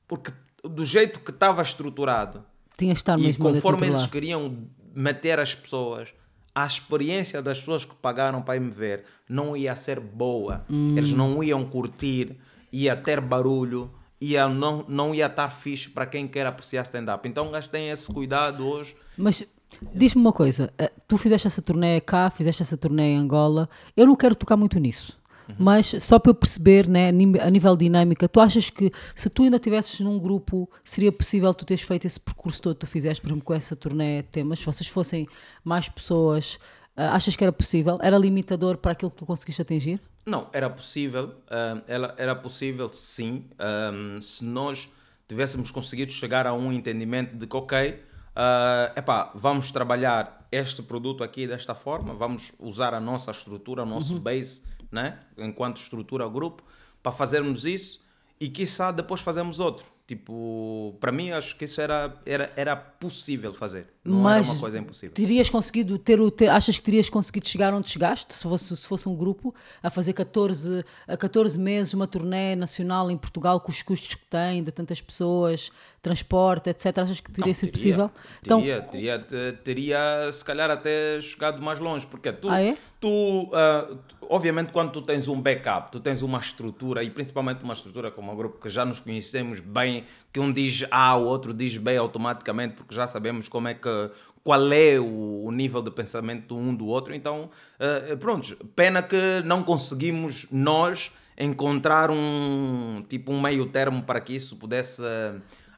Porque 0.08 0.32
do 0.64 0.84
jeito 0.84 1.20
que 1.20 1.30
estava 1.30 1.60
estruturado 1.62 2.42
Tinha 2.78 2.92
estar 2.92 3.18
e 3.20 3.34
conforme 3.34 3.86
eles 3.88 4.06
queriam 4.06 4.66
meter 4.94 5.38
as 5.38 5.54
pessoas, 5.54 6.12
a 6.56 6.64
experiência 6.64 7.42
das 7.42 7.58
pessoas 7.58 7.84
que 7.84 7.94
pagaram 7.94 8.40
para 8.40 8.56
ir 8.56 8.60
me 8.60 8.70
ver 8.70 9.04
não 9.28 9.54
ia 9.54 9.76
ser 9.76 10.00
boa. 10.00 10.64
Eles 10.70 11.12
não 11.12 11.44
iam 11.44 11.66
curtir, 11.66 12.34
ia 12.72 12.96
ter 12.96 13.20
barulho, 13.20 13.90
ia, 14.18 14.48
não, 14.48 14.82
não 14.88 15.14
ia 15.14 15.26
estar 15.26 15.50
fixe 15.50 15.90
para 15.90 16.06
quem 16.06 16.26
quer 16.26 16.46
apreciar 16.46 16.80
stand-up. 16.84 17.28
Então, 17.28 17.50
gajo 17.50 17.68
tem 17.68 17.90
esse 17.90 18.10
cuidado 18.10 18.66
hoje. 18.66 18.96
Mas 19.18 19.46
diz-me 19.92 20.22
uma 20.22 20.32
coisa, 20.32 20.72
eh, 20.78 20.90
tu 21.06 21.18
fizeste 21.18 21.46
essa 21.46 21.60
turnê 21.60 22.00
cá, 22.00 22.30
fizeste 22.30 22.62
essa 22.62 22.78
turnê 22.78 23.02
em 23.02 23.18
Angola, 23.18 23.68
eu 23.94 24.06
não 24.06 24.16
quero 24.16 24.34
tocar 24.34 24.56
muito 24.56 24.78
nisso. 24.78 25.18
Mas 25.58 25.94
só 26.00 26.18
para 26.18 26.30
eu 26.30 26.34
perceber, 26.34 26.88
né, 26.88 27.08
a 27.08 27.50
nível 27.50 27.76
dinâmica, 27.76 28.28
tu 28.28 28.40
achas 28.40 28.70
que 28.70 28.90
se 29.14 29.28
tu 29.28 29.42
ainda 29.42 29.56
estivesses 29.56 30.00
num 30.00 30.18
grupo, 30.18 30.68
seria 30.84 31.12
possível 31.12 31.52
tu 31.54 31.64
teres 31.64 31.82
feito 31.82 32.06
esse 32.06 32.18
percurso 32.18 32.62
todo 32.62 32.74
que 32.74 32.80
tu 32.80 32.86
fizeste, 32.86 33.20
por 33.20 33.28
exemplo, 33.28 33.44
com 33.44 33.54
essa 33.54 33.76
turnê 33.76 34.22
temas? 34.24 34.58
Se 34.58 34.66
vocês 34.66 34.88
fossem 34.88 35.28
mais 35.62 35.88
pessoas, 35.88 36.58
ah, 36.96 37.14
achas 37.14 37.36
que 37.36 37.44
era 37.44 37.52
possível? 37.52 37.98
Era 38.00 38.18
limitador 38.18 38.78
para 38.78 38.92
aquilo 38.92 39.10
que 39.10 39.18
tu 39.18 39.26
conseguiste 39.26 39.62
atingir? 39.62 40.00
Não, 40.24 40.48
era 40.52 40.68
possível, 40.68 41.34
ah, 41.48 41.82
ela, 41.86 42.14
era 42.18 42.34
possível 42.34 42.88
sim, 42.88 43.44
ah, 43.58 44.18
se 44.20 44.44
nós 44.44 44.88
tivéssemos 45.28 45.70
conseguido 45.70 46.12
chegar 46.12 46.46
a 46.46 46.54
um 46.54 46.72
entendimento 46.72 47.36
de 47.36 47.46
que, 47.46 47.56
ok, 47.56 48.02
ah, 48.34 48.92
epá, 48.96 49.30
vamos 49.34 49.72
trabalhar 49.72 50.46
este 50.50 50.82
produto 50.82 51.24
aqui 51.24 51.46
desta 51.46 51.74
forma, 51.74 52.14
vamos 52.14 52.52
usar 52.58 52.94
a 52.94 53.00
nossa 53.00 53.30
estrutura, 53.30 53.82
o 53.82 53.86
nosso 53.86 54.18
base, 54.20 54.62
né, 54.96 55.20
enquanto 55.36 55.76
estrutura 55.76 56.26
grupo, 56.26 56.64
para 57.02 57.12
fazermos 57.12 57.66
isso 57.66 58.04
e, 58.40 58.48
quiçá, 58.48 58.90
depois 58.90 59.20
fazemos 59.20 59.60
outro. 59.60 59.86
Tipo, 60.06 60.96
para 60.98 61.12
mim, 61.12 61.30
acho 61.30 61.54
que 61.56 61.66
isso 61.66 61.80
era, 61.80 62.18
era, 62.24 62.52
era 62.56 62.74
possível 62.74 63.52
fazer. 63.52 63.86
Não 64.06 64.20
Mas 64.20 64.48
uma 64.48 64.60
coisa 64.60 64.78
impossível. 64.78 65.14
terias 65.14 65.48
conseguido 65.50 65.98
ter 65.98 66.20
o. 66.20 66.30
ter- 66.30 66.48
achas 66.48 66.76
que 66.78 66.82
terias 66.82 67.08
conseguido 67.08 67.48
chegar 67.48 67.74
onde 67.74 67.88
chegaste 67.90 68.32
se 68.34 68.42
fosse, 68.42 68.76
se 68.76 68.86
fosse 68.86 69.08
um 69.08 69.14
grupo 69.16 69.54
a 69.82 69.90
fazer 69.90 70.12
14, 70.12 70.84
a 71.08 71.16
14 71.16 71.58
meses 71.58 71.92
uma 71.94 72.06
turnê 72.06 72.54
nacional 72.56 73.10
em 73.10 73.16
Portugal 73.16 73.60
com 73.60 73.70
os 73.70 73.82
custos 73.82 74.14
que 74.14 74.24
tem, 74.26 74.62
de 74.62 74.70
tantas 74.72 75.00
pessoas, 75.00 75.70
transporte, 76.02 76.70
etc. 76.70 76.98
Achas 76.98 77.20
que 77.20 77.32
teria 77.32 77.48
Não, 77.48 77.54
sido 77.54 77.72
teria, 77.72 77.72
possível? 77.72 78.10
Teria, 78.42 78.80
teria, 78.82 79.18
te- 79.18 79.58
teria, 79.64 80.30
se 80.32 80.44
calhar 80.44 80.70
até 80.70 81.20
chegado 81.20 81.60
mais 81.60 81.78
longe, 81.80 82.06
porque 82.06 82.32
tu, 82.32 82.48
Ah, 82.48 82.62
é? 82.62 82.76
tu, 83.00 83.50
ah, 83.52 83.88
tu- 84.06 84.16
obviamente 84.30 84.72
quando 84.72 84.92
tu 84.92 85.02
tens 85.02 85.26
um 85.26 85.40
backup, 85.40 85.90
tu 85.90 85.98
tens 85.98 86.22
uma 86.22 86.38
estrutura, 86.38 87.02
e 87.02 87.10
principalmente 87.10 87.64
uma 87.64 87.72
estrutura 87.72 88.10
como 88.10 88.30
um 88.32 88.36
grupo 88.36 88.60
que 88.60 88.68
já 88.68 88.84
nos 88.84 89.00
conhecemos 89.00 89.58
bem, 89.58 90.04
que 90.36 90.40
um 90.40 90.52
diz 90.52 90.84
A, 90.90 91.16
o 91.16 91.24
outro 91.24 91.54
diz 91.54 91.78
B 91.78 91.96
automaticamente, 91.96 92.74
porque 92.74 92.94
já 92.94 93.06
sabemos 93.06 93.48
como 93.48 93.68
é 93.68 93.74
que, 93.74 93.88
qual 94.44 94.70
é 94.70 95.00
o, 95.00 95.44
o 95.46 95.50
nível 95.50 95.80
de 95.80 95.90
pensamento 95.90 96.48
do 96.48 96.56
um 96.56 96.74
do 96.74 96.86
outro, 96.86 97.14
então, 97.14 97.48
ah, 97.80 98.14
pronto, 98.20 98.54
pena 98.76 99.02
que 99.02 99.16
não 99.46 99.62
conseguimos 99.62 100.46
nós 100.52 101.10
encontrar 101.38 102.10
um, 102.10 103.02
tipo, 103.08 103.32
um 103.32 103.40
meio 103.40 103.64
termo 103.66 104.02
para 104.02 104.20
que 104.20 104.34
isso 104.34 104.56
pudesse 104.56 105.02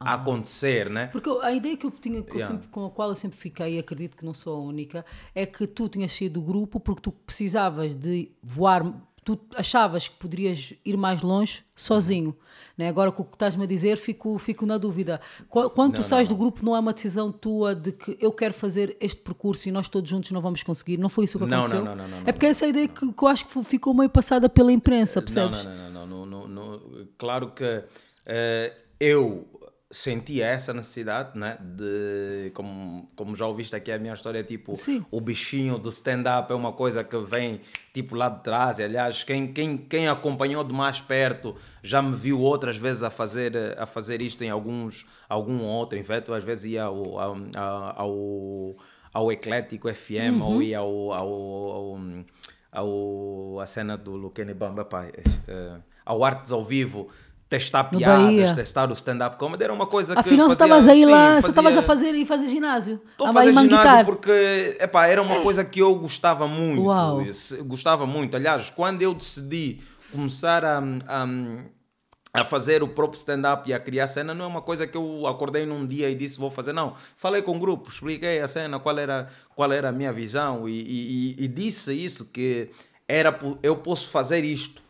ah, 0.01 0.13
acontecer, 0.13 0.89
né? 0.89 1.07
Porque 1.07 1.29
a 1.41 1.53
ideia 1.53 1.77
que 1.77 1.85
eu 1.85 1.91
tinha, 1.91 2.21
que 2.21 2.31
eu 2.31 2.39
Yeah. 2.39 2.55
sempre- 2.55 2.67
com 2.69 2.85
a 2.85 2.89
qual 2.89 3.09
eu 3.11 3.15
sempre 3.15 3.37
fiquei, 3.37 3.75
e 3.75 3.79
acredito 3.79 4.17
que 4.17 4.25
não 4.25 4.33
sou 4.33 4.57
a 4.57 4.59
única, 4.59 5.05
é 5.33 5.45
que 5.45 5.65
tu 5.67 5.87
tinhas 5.87 6.11
sido 6.11 6.33
do 6.33 6.41
grupo 6.41 6.79
porque 6.81 7.01
tu 7.01 7.11
precisavas 7.11 7.95
de 7.95 8.29
voar, 8.43 8.83
tu 9.35 9.39
achavas 9.55 10.07
que 10.07 10.15
poderias 10.15 10.73
ir 10.85 10.97
mais 10.97 11.21
longe 11.21 11.63
sozinho. 11.75 12.35
Né? 12.77 12.87
Agora, 12.87 13.11
com 13.11 13.23
o 13.23 13.25
que 13.25 13.35
estás-me 13.35 13.63
a 13.63 13.67
dizer, 13.67 13.97
fico, 13.97 14.37
fico 14.37 14.65
na 14.65 14.77
dúvida. 14.77 15.19
Qu- 15.49 15.69
Quando 15.69 15.93
tu 15.93 15.97
Não, 15.97 16.03
sais 16.03 16.27
não, 16.29 16.35
do 16.35 16.39
grupo, 16.39 16.63
não 16.65 16.75
é 16.75 16.79
uma 16.79 16.93
decisão 16.93 17.31
tua 17.31 17.75
de 17.75 17.91
que 17.91 18.17
eu 18.21 18.31
quero 18.31 18.53
fazer 18.53 18.95
este 18.99 19.21
percurso 19.21 19.67
e 19.67 19.71
nós 19.71 19.87
todos 19.87 20.09
juntos 20.09 20.31
não 20.31 20.41
vamos 20.41 20.63
conseguir? 20.63 20.97
Não 20.97 21.09
foi 21.09 21.25
isso 21.25 21.37
que 21.37 21.45
Não, 21.45 21.49
não, 21.49 21.57
aconteceu? 21.59 21.83
não, 21.85 21.95
não, 21.95 22.07
não, 22.07 22.17
é 22.17 22.19
não, 22.21 22.25
porque 22.33 22.45
essa 22.45 22.65
ideia 22.67 22.87
que, 22.87 23.11
que 23.13 23.23
eu 23.23 23.27
acho 23.27 23.45
que 23.45 23.63
ficou 23.63 23.93
meio 23.93 24.09
passada 24.09 24.47
pela 24.49 24.71
imprensa, 24.71 25.21
percebes? 25.21 25.63
Não, 25.65 25.75
não, 25.75 25.89
não, 25.91 26.05
não, 26.07 26.25
não, 26.25 26.47
não, 26.47 26.79
não. 26.79 27.07
Claro 27.17 27.51
que 27.51 27.83
eh, 28.25 28.73
eu 28.99 29.45
sentia 29.91 30.45
essa 30.45 30.71
necessidade, 30.71 31.37
né? 31.37 31.57
De, 31.59 32.51
como, 32.53 33.09
como 33.15 33.35
já 33.35 33.47
ouviste 33.47 33.75
aqui 33.75 33.91
a 33.91 33.97
minha 33.97 34.13
história, 34.13 34.43
tipo, 34.43 34.75
Sim. 34.75 35.03
o 35.09 35.19
bichinho 35.19 35.79
do 35.79 35.89
stand-up 35.89 36.51
é 36.51 36.55
uma 36.55 36.71
coisa 36.71 37.03
que 37.03 37.17
vem, 37.17 37.61
tipo, 37.91 38.15
lá 38.15 38.29
de 38.29 38.43
trás. 38.43 38.77
E, 38.77 38.83
aliás, 38.83 39.23
quem, 39.23 39.51
quem, 39.51 39.77
quem 39.77 40.07
acompanhou 40.07 40.63
de 40.63 40.71
mais 40.71 41.01
perto 41.01 41.55
já 41.81 42.01
me 42.01 42.15
viu 42.15 42.39
outras 42.39 42.77
vezes 42.77 43.01
a 43.01 43.09
fazer, 43.09 43.55
a 43.79 43.85
fazer 43.87 44.21
isto 44.21 44.43
em 44.43 44.49
alguns, 44.49 45.07
algum 45.27 45.63
outro 45.63 45.97
evento. 45.97 46.33
Às 46.33 46.43
vezes 46.43 46.65
ia 46.65 46.83
ao, 46.83 47.19
ao, 47.19 47.37
ao, 47.95 48.75
ao 49.11 49.31
Eclético 49.31 49.91
FM 49.91 50.39
ou 50.43 50.61
ia 50.61 50.77
ao, 50.77 51.13
ao, 51.13 51.27
ao, 51.27 51.99
ao, 52.71 53.59
a 53.59 53.65
cena 53.65 53.97
do 53.97 54.11
Luquene 54.11 54.53
Bamba, 54.53 54.85
pá, 54.85 55.07
eh, 55.47 55.77
ao 56.05 56.23
Artes 56.23 56.51
ao 56.51 56.63
Vivo, 56.63 57.07
testar 57.49 57.89
No 57.91 57.97
piadas, 57.97 58.25
Bahia. 58.25 58.55
testar 58.55 58.89
o 58.89 58.93
stand-up 58.93 59.35
comedy, 59.37 59.63
era 59.63 59.73
uma 59.73 59.87
coisa 59.87 60.13
que 60.13 60.19
Afinal, 60.19 60.47
fazia, 60.49 60.65
estavas 60.65 60.87
aí 60.87 61.03
sim, 61.03 61.11
lá, 61.11 61.27
só 61.27 61.33
fazia- 61.35 61.49
estavas 61.49 61.77
a 61.77 61.81
fazer 61.81 62.13
e 62.15 62.25
fazer 62.25 62.47
ginásio. 62.47 63.01
Estou 63.11 63.25
a 63.27 63.33
fazer 63.33 63.47
ginásio 63.53 63.71
manguitar. 63.71 64.05
porque 64.05 64.77
epá, 64.79 65.07
era 65.07 65.21
uma 65.21 65.41
coisa 65.41 65.65
que 65.65 65.79
eu 65.79 65.95
gostava 65.95 66.47
muito. 66.47 66.83
Uau. 66.83 67.23
Gostava 67.65 68.05
muito. 68.05 68.35
Aliás, 68.37 68.69
quando 68.69 69.01
eu 69.01 69.13
decidi 69.15 69.81
começar 70.11 70.63
a, 70.63 70.77
a, 71.07 71.27
a 72.41 72.45
fazer 72.45 72.83
o 72.83 72.87
próprio 72.87 73.17
stand-up 73.17 73.67
e 73.67 73.73
a 73.73 73.79
criar 73.79 74.05
cena, 74.05 74.33
não 74.35 74.45
é 74.45 74.47
uma 74.47 74.61
coisa 74.61 74.85
que 74.85 74.95
eu 74.95 75.25
acordei 75.25 75.65
num 75.65 75.87
dia 75.87 76.07
e 76.09 76.13
disse 76.13 76.37
vou 76.39 76.51
fazer. 76.51 76.71
Não. 76.71 76.93
Falei 77.17 77.41
com 77.41 77.55
o 77.57 77.59
grupo, 77.59 77.89
expliquei 77.89 78.39
a 78.41 78.47
cena, 78.47 78.79
qual 78.79 78.97
era, 78.99 79.27
qual 79.55 79.71
era 79.73 79.89
a 79.89 79.91
minha 79.91 80.13
visão 80.13 80.69
e, 80.69 80.71
e- 80.81 81.35
e- 81.45 81.47
disse 81.47 81.91
isso, 81.93 82.25
que 82.31 82.69
era, 83.07 83.37
eu 83.63 83.75
posso 83.77 84.09
fazer 84.11 84.43
isto 84.43 84.83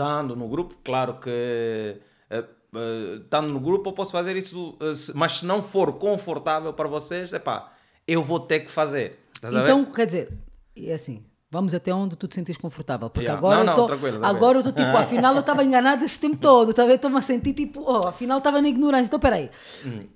estando 0.00 0.34
no 0.34 0.48
grupo, 0.48 0.74
claro 0.82 1.14
que 1.20 1.28
eh, 1.30 2.44
eh, 2.74 3.18
estando 3.22 3.48
no 3.48 3.60
grupo 3.60 3.90
eu 3.90 3.92
posso 3.92 4.12
fazer 4.12 4.34
isso, 4.36 4.76
eh, 4.80 4.92
mas 5.14 5.38
se 5.38 5.46
não 5.46 5.60
for 5.62 5.92
confortável 5.94 6.72
para 6.72 6.88
vocês, 6.88 7.32
epá, 7.32 7.72
eu 8.08 8.22
vou 8.22 8.40
ter 8.40 8.60
que 8.60 8.70
fazer. 8.70 9.18
Então, 9.44 9.84
quer 9.84 10.06
dizer, 10.06 10.32
é 10.76 10.92
assim, 10.94 11.22
vamos 11.50 11.74
até 11.74 11.92
onde 11.94 12.16
tu 12.16 12.26
te 12.28 12.34
sentes 12.34 12.56
confortável. 12.56 13.08
Porque 13.10 13.26
Yeah. 13.26 13.38
agora 13.38 13.56
Não, 13.56 13.62
eu 13.62 13.66
não, 13.66 13.72
estou. 13.72 13.86
tranquilo, 13.88 14.18
tranquilo. 14.18 14.36
Agora 14.36 14.56
eu 14.58 14.60
estou 14.60 14.72
tipo, 14.84 14.96
afinal 14.96 15.34
eu 15.34 15.40
estava 15.40 15.64
enganado 15.64 16.04
esse 16.04 16.18
tempo 16.20 16.36
todo. 16.36 16.72
tá? 16.72 16.84
Estou-me 16.86 17.16
a 17.18 17.22
sentir 17.22 17.52
tipo, 17.54 17.82
oh, 17.86 18.06
afinal 18.08 18.38
estava 18.38 18.60
na 18.62 18.68
ignorância. 18.68 19.06
Então, 19.08 19.18
peraí. 19.20 19.50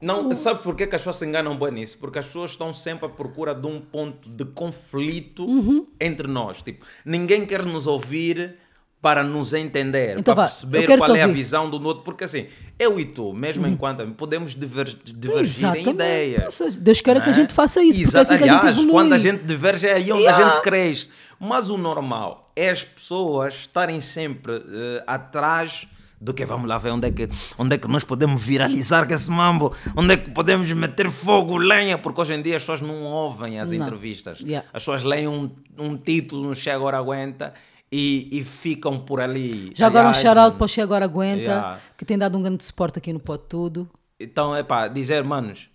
Não, 0.00 0.32
sabe 0.34 0.62
por 0.62 0.74
que 0.76 0.86
que 0.86 0.94
as 0.94 1.00
pessoas 1.02 1.16
se 1.16 1.26
enganam 1.26 1.56
bem 1.58 1.72
nisso? 1.72 1.98
Porque 1.98 2.18
as 2.18 2.26
pessoas 2.26 2.52
estão 2.52 2.72
sempre 2.72 3.06
à 3.06 3.08
procura 3.08 3.54
de 3.54 3.66
um 3.66 3.80
ponto 3.80 4.28
de 4.28 4.44
conflito 4.44 5.44
Uhum. 5.46 5.86
entre 6.00 6.28
nós. 6.28 6.62
Tipo, 6.62 6.84
ninguém 7.04 7.44
quer 7.46 7.64
nos 7.64 7.86
ouvir 7.86 8.56
para 9.04 9.22
nos 9.22 9.52
entender, 9.52 10.16
Então 10.18 10.34
para 10.34 10.44
vá, 10.44 10.48
perceber 10.48 10.96
qual 10.96 11.14
é 11.14 11.20
a 11.20 11.26
visão 11.26 11.68
do 11.68 11.76
outro. 11.86 12.02
Porque 12.02 12.24
assim, 12.24 12.46
eu 12.78 12.98
e 12.98 13.04
tu, 13.04 13.34
mesmo 13.34 13.66
enquanto 13.66 14.02
podemos 14.12 14.54
diver- 14.54 14.96
divergir 15.04 15.76
em 15.76 15.90
ideias. 15.90 16.44
Ou 16.44 16.50
seja, 16.50 16.80
Deus 16.80 17.02
queira 17.02 17.20
que 17.20 17.28
a 17.28 17.32
Não 17.32 17.38
é? 17.38 17.40
gente 17.42 17.52
faça 17.52 17.82
isso, 17.82 18.00
porque 18.04 18.16
é 18.16 18.20
Exato. 18.22 18.32
assim 18.34 18.42
que 18.42 18.48
a 18.48 18.52
gente 18.54 18.60
Aliás, 18.60 18.76
evolui. 18.78 18.92
quando 18.92 19.12
a 19.12 19.18
gente 19.18 19.44
diverge 19.44 19.86
é 19.86 19.92
aí 19.92 20.10
onde 20.10 20.26
a 20.26 20.30
Yeah. 20.30 20.52
gente 20.54 20.62
cresce. 20.62 21.10
Mas 21.38 21.68
o 21.68 21.76
normal 21.76 22.50
é 22.56 22.70
as 22.70 22.82
pessoas 22.82 23.52
estarem 23.56 24.00
sempre 24.00 24.54
eh, 24.54 25.04
atrás 25.06 25.86
do 26.18 26.32
que 26.32 26.46
vamos 26.46 26.66
lá 26.66 26.78
ver 26.78 26.90
onde 26.92 27.06
é, 27.06 27.10
que, 27.10 27.28
onde 27.58 27.74
é 27.74 27.78
que 27.78 27.86
nós 27.86 28.04
podemos 28.04 28.40
viralizar 28.42 29.06
com 29.06 29.12
esse 29.12 29.30
mambo, 29.30 29.74
onde 29.94 30.14
é 30.14 30.16
que 30.16 30.30
podemos 30.30 30.72
meter 30.72 31.10
fogo, 31.10 31.58
lenha, 31.58 31.98
porque 31.98 32.18
hoje 32.22 32.32
em 32.32 32.40
dia 32.40 32.56
as 32.56 32.62
pessoas 32.62 32.80
não 32.80 33.02
ouvem 33.02 33.60
as 33.60 33.70
Não. 33.70 33.76
entrevistas. 33.84 34.40
Yeah. 34.40 34.66
As 34.72 34.82
pessoas 34.82 35.02
leem 35.02 35.28
um, 35.28 35.50
um 35.76 35.94
título 35.94 36.48
no 36.48 36.54
Chega 36.54 36.76
Agora 36.76 36.96
Aguenta 36.96 37.52
e, 37.90 38.28
e 38.32 38.44
ficam 38.44 38.98
por 39.00 39.20
ali. 39.20 39.72
Já 39.74 39.86
agora 39.86 40.08
um 40.08 40.14
shout-out 40.14 40.56
para 40.56 40.64
o 40.64 40.68
Che 40.68 40.80
Agora 40.80 41.04
Aguenta, 41.04 41.42
Yeah. 41.42 41.80
que 41.96 42.04
tem 42.04 42.18
dado 42.18 42.36
um 42.38 42.42
grande 42.42 42.64
suporte 42.64 42.98
aqui 42.98 43.12
no 43.12 43.20
Pode 43.20 43.44
Tudo. 43.48 43.88
Então, 44.18 44.54
é 44.54 44.62
pá, 44.62 44.88
dizer, 44.88 45.22
manos, 45.24 45.68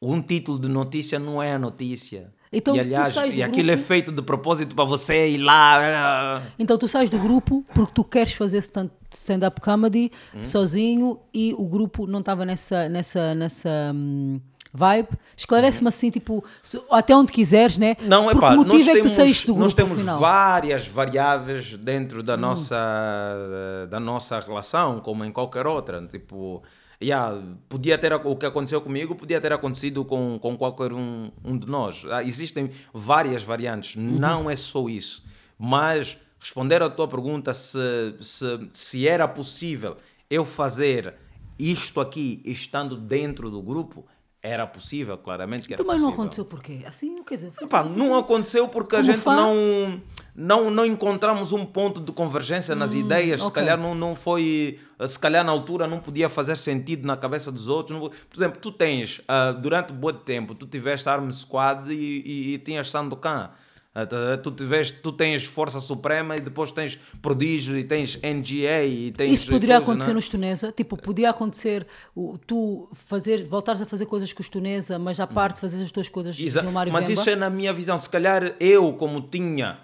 um 0.00 0.20
título 0.22 0.58
de 0.58 0.68
notícia 0.68 1.18
não 1.18 1.42
é 1.42 1.52
a 1.54 1.58
notícia. 1.58 2.32
Então, 2.50 2.74
e 2.74 2.80
aliás, 2.80 3.14
e 3.34 3.42
aquilo 3.42 3.70
é 3.70 3.74
grupo- 3.74 3.88
feito 3.88 4.10
de 4.12 4.22
propósito 4.22 4.74
para 4.74 4.84
você 4.84 5.28
ir 5.28 5.38
lá. 5.38 6.42
Então 6.58 6.78
tu 6.78 6.88
sais 6.88 7.10
do 7.10 7.18
grupo 7.18 7.62
porque 7.74 7.92
tu 7.94 8.02
queres 8.02 8.32
fazer 8.32 8.58
stand- 8.58 8.90
stand-up 9.12 9.60
comedy 9.60 10.10
Hum? 10.34 10.42
sozinho 10.42 11.18
e 11.34 11.52
o 11.58 11.66
grupo 11.66 12.06
não 12.06 12.20
estava 12.20 12.46
nessa, 12.46 12.88
nessa, 12.88 13.34
nessa 13.34 13.92
hum, 13.94 14.40
vibe. 14.78 15.08
Esclarece-me 15.36 15.88
assim, 15.88 16.10
tipo, 16.10 16.44
se- 16.62 16.80
até 16.90 17.14
onde 17.16 17.32
quiseres, 17.32 17.76
né? 17.78 17.96
Uhum. 18.00 18.08
Não, 18.08 18.24
é 18.30 18.32
porque 18.32 18.46
pá, 18.46 18.54
motivo 18.56 18.90
é 18.90 18.94
que 18.94 19.02
tu 19.02 19.08
saíste 19.10 19.46
do 19.46 19.52
grupo 19.54 19.64
nós 19.64 19.74
temos 19.74 19.92
afinal? 19.98 20.16
Hum. 20.16 20.20
várias 20.20 20.86
variáveis 20.86 21.76
dentro 21.76 22.22
da, 22.22 22.36
nossa, 22.36 22.76
da 23.90 24.00
nossa 24.00 24.38
relação, 24.40 25.00
como 25.00 25.24
em 25.24 25.32
qualquer 25.32 25.66
outra. 25.66 26.04
Tipo, 26.06 26.62
yeah, 27.02 27.40
podia 27.68 27.96
ter 27.98 28.12
o 28.12 28.36
que 28.36 28.46
aconteceu 28.46 28.80
comigo, 28.80 29.14
podia 29.14 29.40
ter 29.40 29.52
acontecido 29.52 30.04
com, 30.04 30.38
com 30.40 30.56
qualquer 30.56 30.92
um, 30.92 31.30
um 31.44 31.56
de 31.58 31.66
nós. 31.66 32.04
Ah, 32.10 32.22
Existem 32.22 32.70
várias 32.92 33.42
variantes, 33.42 33.96
Uhum. 33.96 34.02
não 34.18 34.50
é 34.50 34.56
só 34.56 34.88
isso. 34.88 35.24
Mas 35.58 36.16
responder 36.40 36.82
à 36.82 36.88
tua 36.88 37.08
pergunta 37.08 37.52
se, 37.52 37.78
se, 38.20 38.46
se 38.70 39.08
era 39.08 39.26
possível 39.26 39.96
eu 40.30 40.44
fazer 40.44 41.14
isto 41.58 42.00
aqui 42.00 42.40
estando 42.44 42.96
dentro 42.96 43.50
do 43.50 43.60
grupo, 43.60 44.06
Era 44.40 44.66
possível, 44.68 45.18
claramente 45.18 45.66
que 45.66 45.74
era 45.74 45.82
mas 45.82 46.00
não 46.00 46.10
aconteceu 46.10 46.44
porquê? 46.44 46.80
Assim, 46.86 47.22
quer 47.24 47.34
dizer, 47.34 47.50
foi- 47.50 47.66
Epá, 47.66 47.82
não 47.82 48.16
aconteceu 48.16 48.68
porque 48.68 48.94
a 48.94 49.02
gente 49.02 49.18
fã? 49.18 49.34
não, 49.34 50.00
não, 50.32 50.70
não 50.70 50.86
encontramos 50.86 51.52
um 51.52 51.66
ponto 51.66 52.00
de 52.00 52.12
convergência 52.12 52.76
nas 52.76 52.94
ideias. 52.94 53.40
Se 53.40 53.46
Hum, 53.46 53.48
ok. 53.48 53.60
calhar 53.62 53.76
não, 53.76 53.96
não 53.96 54.14
foi. 54.14 54.78
Se 55.06 55.18
calhar 55.18 55.44
na 55.44 55.50
altura 55.50 55.88
não 55.88 55.98
podia 55.98 56.28
fazer 56.28 56.56
sentido 56.56 57.04
na 57.04 57.16
cabeça 57.16 57.50
dos 57.50 57.66
outros. 57.66 57.98
Por 57.98 58.36
exemplo, 58.36 58.60
tu 58.60 58.70
tens, 58.70 59.20
ah, 59.26 59.50
durante 59.50 59.92
um 59.92 59.96
bom 59.96 60.12
tempo, 60.12 60.54
tu 60.54 60.66
tiveste 60.68 61.08
Arm 61.08 61.28
Squad 61.32 61.92
e, 61.92 62.22
e, 62.24 62.54
e 62.54 62.58
tinhas 62.58 62.88
Sandokan. 62.90 63.50
Ah, 64.00 64.06
tu- 64.06 64.52
Tu, 64.52 64.92
tu 65.02 65.12
tens 65.12 65.44
Força 65.44 65.80
Suprema 65.80 66.36
e 66.36 66.40
depois 66.40 66.70
tens 66.70 66.96
Prodígio 67.20 67.76
e 67.76 67.82
tens 67.82 68.16
NGA 68.22 68.84
e 68.84 69.10
tens. 69.12 69.32
Isso 69.32 69.50
poderia 69.50 69.76
coisa, 69.76 69.90
acontecer 69.90 70.08
né? 70.10 70.14
nos 70.14 70.28
Tunesa? 70.28 70.70
Tipo, 70.72 70.96
podia 70.96 71.30
acontecer 71.30 71.86
o- 72.14 72.38
tu 72.46 72.88
fazer, 72.92 73.44
voltares 73.46 73.82
a 73.82 73.86
fazer 73.86 74.06
coisas 74.06 74.32
com 74.32 74.40
os 74.42 74.48
Tunesa, 74.48 74.98
mas 74.98 75.18
à 75.18 75.26
parte 75.26 75.58
fazer 75.60 75.82
as 75.82 75.90
tuas 75.90 76.08
coisas 76.08 76.38
Exa- 76.38 76.60
Gilmar 76.60 76.86
e 76.86 76.92
Mas 76.92 77.08
Vemba? 77.08 77.20
isso 77.20 77.30
é 77.30 77.34
na 77.36 77.50
minha 77.50 77.72
visão. 77.72 77.98
Se 77.98 78.08
calhar 78.08 78.54
eu, 78.60 78.92
como 78.92 79.20
tinha 79.22 79.78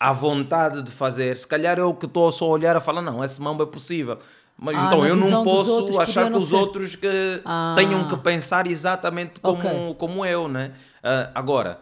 a 0.00 0.12
vontade 0.12 0.82
de 0.82 0.90
fazer, 0.90 1.36
se 1.36 1.46
calhar 1.46 1.78
eu 1.78 1.92
que 1.92 2.06
estou 2.06 2.30
só 2.32 2.44
a 2.46 2.48
olhar 2.48 2.76
a 2.76 2.80
falar, 2.80 3.02
não, 3.02 3.22
esse 3.24 3.40
mambo 3.42 3.62
é 3.64 3.66
possível. 3.66 4.18
Mas 4.56 4.76
Ah, 4.76 4.86
então 4.86 5.06
eu 5.06 5.14
não 5.14 5.44
posso 5.44 6.00
achar 6.00 6.24
que 6.24 6.30
não 6.30 6.38
os 6.38 6.46
ser. 6.48 6.54
outros 6.56 6.96
que 6.96 7.06
Ah. 7.44 7.74
tenham 7.76 8.08
que 8.08 8.16
pensar 8.16 8.66
exatamente 8.66 9.40
como, 9.40 9.58
Ok. 9.58 9.94
como 9.98 10.24
eu, 10.24 10.48
né? 10.48 10.72
Ah, 11.02 11.30
agora, 11.34 11.78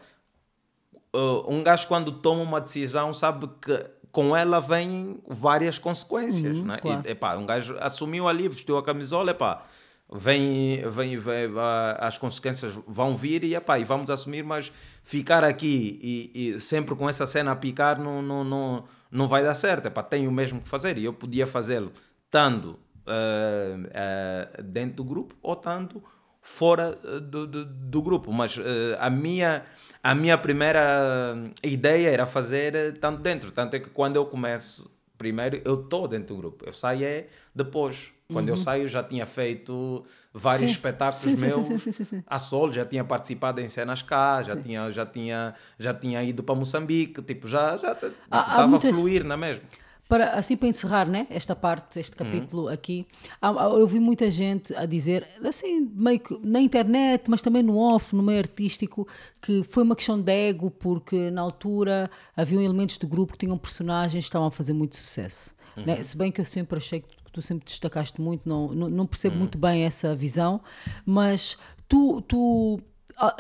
ah, 1.17 1.45
um 1.49 1.63
gajo 1.63 1.87
quando 1.89 2.13
toma 2.13 2.43
uma 2.43 2.61
decisão 2.61 3.13
sabe 3.13 3.49
que 3.61 3.97
com 4.13 4.35
ela 4.35 4.61
vêm 4.61 5.19
várias 5.29 5.79
consequências, 5.79 6.59
né? 6.59 6.79
claro. 6.81 7.03
E, 7.05 7.11
epá, 7.11 7.37
um 7.37 7.45
gajo 7.45 7.77
assumiu 7.79 8.27
ali, 8.27 8.49
vestiu 8.49 8.79
a 8.79 8.83
camisola, 8.83 9.33
epá, 9.33 9.63
vem, 10.11 10.83
vem, 10.89 11.19
vem, 11.19 11.51
as 11.99 12.17
consequências 12.17 12.73
vão 12.87 13.15
vir 13.15 13.45
e, 13.45 13.55
epá, 13.55 13.79
e 13.79 13.85
vamos 13.85 14.11
assumir, 14.11 14.43
mas 14.43 14.73
ficar 15.03 15.45
aqui 15.45 16.01
e, 16.03 16.55
e 16.55 16.61
sempre 16.61 16.95
com 16.95 17.09
essa 17.09 17.27
cena 17.27 17.53
a 17.53 17.57
picar 17.57 18.01
não, 18.01 18.23
não, 18.23 18.43
não, 18.43 18.85
não 19.11 19.29
vai 19.29 19.43
dar 19.43 19.55
certo, 19.55 19.87
epá, 19.87 20.03
tenho 20.03 20.33
mesmo 20.33 20.63
que 20.63 20.69
fazer 20.69 20.97
e 20.97 21.05
eu 21.05 21.13
podia 21.13 21.47
fazê-lo 21.47 21.93
estando 22.25 22.79
ah, 23.07 23.77
ah, 23.95 24.63
dentro 24.63 24.97
do 24.97 25.05
grupo 25.05 25.37
ou 25.43 25.53
estando 25.53 26.03
fora 26.47 26.97
ah, 27.05 27.19
do, 27.19 27.47
do, 27.47 27.65
do 27.65 28.03
grupo, 28.03 28.33
mas 28.33 28.57
ah, 28.59 29.07
a 29.07 29.11
minha 29.11 29.65
a 30.03 30.15
minha 30.15 30.39
primeira 30.39 31.37
ideia 31.63 32.09
era 32.11 32.27
fazer 32.27 32.75
eh, 32.75 32.93
tanto 32.93 33.21
dentro, 33.21 33.51
tanto 33.51 33.75
é 33.75 33.81
que 33.81 33.91
quando 33.91 34.15
eu 34.17 34.25
começo 34.27 34.89
primeiro 35.19 35.61
eu 35.65 35.75
estou 35.75 36.07
dentro 36.07 36.35
do 36.35 36.41
grupo, 36.41 36.65
eu 36.67 36.73
saio 36.73 37.05
é 37.05 37.27
depois. 37.55 38.13
Quando 38.33 38.49
eu 38.49 38.57
saio 38.57 38.89
já 38.89 39.05
tinha 39.05 39.25
feito 39.25 40.05
vários 40.35 40.63
Uhum. 40.63 40.67
Sim. 40.69 40.73
espetáculos 40.75 41.33
Sim, 41.35 41.37
meus 41.41 41.83
sim, 41.83 42.23
a 42.27 42.39
solo, 42.41 42.73
já 42.73 42.85
tinha 42.85 43.05
participado 43.05 43.61
em 43.61 43.69
cenas 43.69 44.03
cá, 44.03 44.43
já 44.43 44.57
tinha 44.57 44.91
já 44.91 45.07
tinha 45.07 45.55
já 45.79 45.95
tinha 45.95 46.23
ido 46.25 46.43
para 46.43 46.55
Moçambique, 46.57 47.23
tipo 47.23 47.47
já 47.47 47.77
já 47.77 47.93
Há- 47.93 48.39
há 48.39 48.41
estava 48.51 48.67
muitas- 48.69 48.91
a 48.91 48.95
fluir, 48.95 49.23
não 49.25 49.35
é 49.35 49.39
mesmo? 49.39 49.63
Para, 50.09 50.31
assim, 50.35 50.57
para 50.57 50.69
encerrar 50.69 51.09
né, 51.09 51.27
esta 51.31 51.57
parte, 51.57 51.99
este 51.99 52.15
capítulo 52.15 52.69
aqui, 52.69 53.05
há- 53.43 53.49
há- 53.51 53.71
eu 53.71 53.87
vi 53.89 53.99
muita 53.99 54.31
gente 54.31 54.73
a 54.77 54.87
dizer, 54.87 55.27
assim, 55.45 55.81
meio 55.95 56.21
que 56.21 56.39
na 56.47 56.61
internet, 56.61 57.25
mas 57.29 57.43
também 57.43 57.63
no 57.63 57.77
off, 57.79 58.15
no 58.15 58.23
meio 58.23 58.39
artístico, 58.39 59.07
que 59.43 59.65
foi 59.65 59.83
uma 59.83 59.97
questão 59.97 60.21
de 60.21 60.31
ego, 60.31 60.71
porque 60.71 61.29
na 61.33 61.41
altura 61.43 62.09
haviam 62.37 62.63
elementos 62.63 62.99
do 62.99 63.07
grupo 63.09 63.33
que 63.33 63.39
tinham 63.41 63.59
personagens 63.59 64.25
que 64.25 64.29
estavam 64.29 64.47
a 64.47 64.51
fazer 64.51 64.73
muito 64.73 64.95
sucesso. 64.97 65.55
né? 65.85 66.03
Se 66.05 66.17
bem 66.17 66.31
que 66.31 66.41
eu 66.41 66.45
sempre 66.45 66.79
achei 66.79 67.01
que 67.01 67.09
tu 67.33 67.43
sempre 67.43 67.65
destacaste 67.67 68.21
muito, 68.21 68.49
não, 68.49 68.69
não, 68.69 68.89
não 68.89 69.07
percebo 69.07 69.35
muito 69.41 69.59
bem 69.59 69.83
essa 69.83 70.15
visão, 70.15 70.61
mas 71.05 71.59
tu, 71.89 72.21
tu 72.23 72.81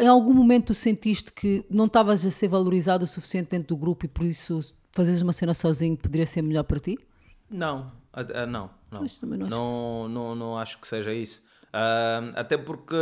em 0.00 0.06
algum 0.06 0.34
momento 0.34 0.66
tu 0.66 0.74
sentiste 0.74 1.32
que 1.32 1.64
não 1.70 1.86
estavas 1.86 2.24
a 2.26 2.30
ser 2.30 2.48
valorizado 2.48 3.04
o 3.04 3.06
suficiente 3.06 3.50
dentro 3.50 3.68
do 3.68 3.76
grupo 3.76 4.04
e 4.06 4.08
por 4.08 4.24
isso 4.26 4.74
fazeres 4.96 5.22
uma 5.22 5.32
cena 5.32 5.54
sozinho 5.54 5.96
poderia 5.96 6.26
ser 6.26 6.42
melhor 6.42 6.64
para 6.64 6.78
ti? 6.80 6.98
Não, 7.50 7.92
a- 8.12 8.46
não, 8.46 8.70
não. 8.90 8.98
Pois, 9.00 9.20
não 9.22 9.32
acho. 9.46 9.50
não, 9.50 10.08
não, 10.08 10.34
não 10.34 10.58
acho 10.58 10.78
que 10.78 10.88
seja 10.88 11.12
isso. 11.12 11.44
Ah, 11.72 12.30
até 12.34 12.56
porque 12.56 12.94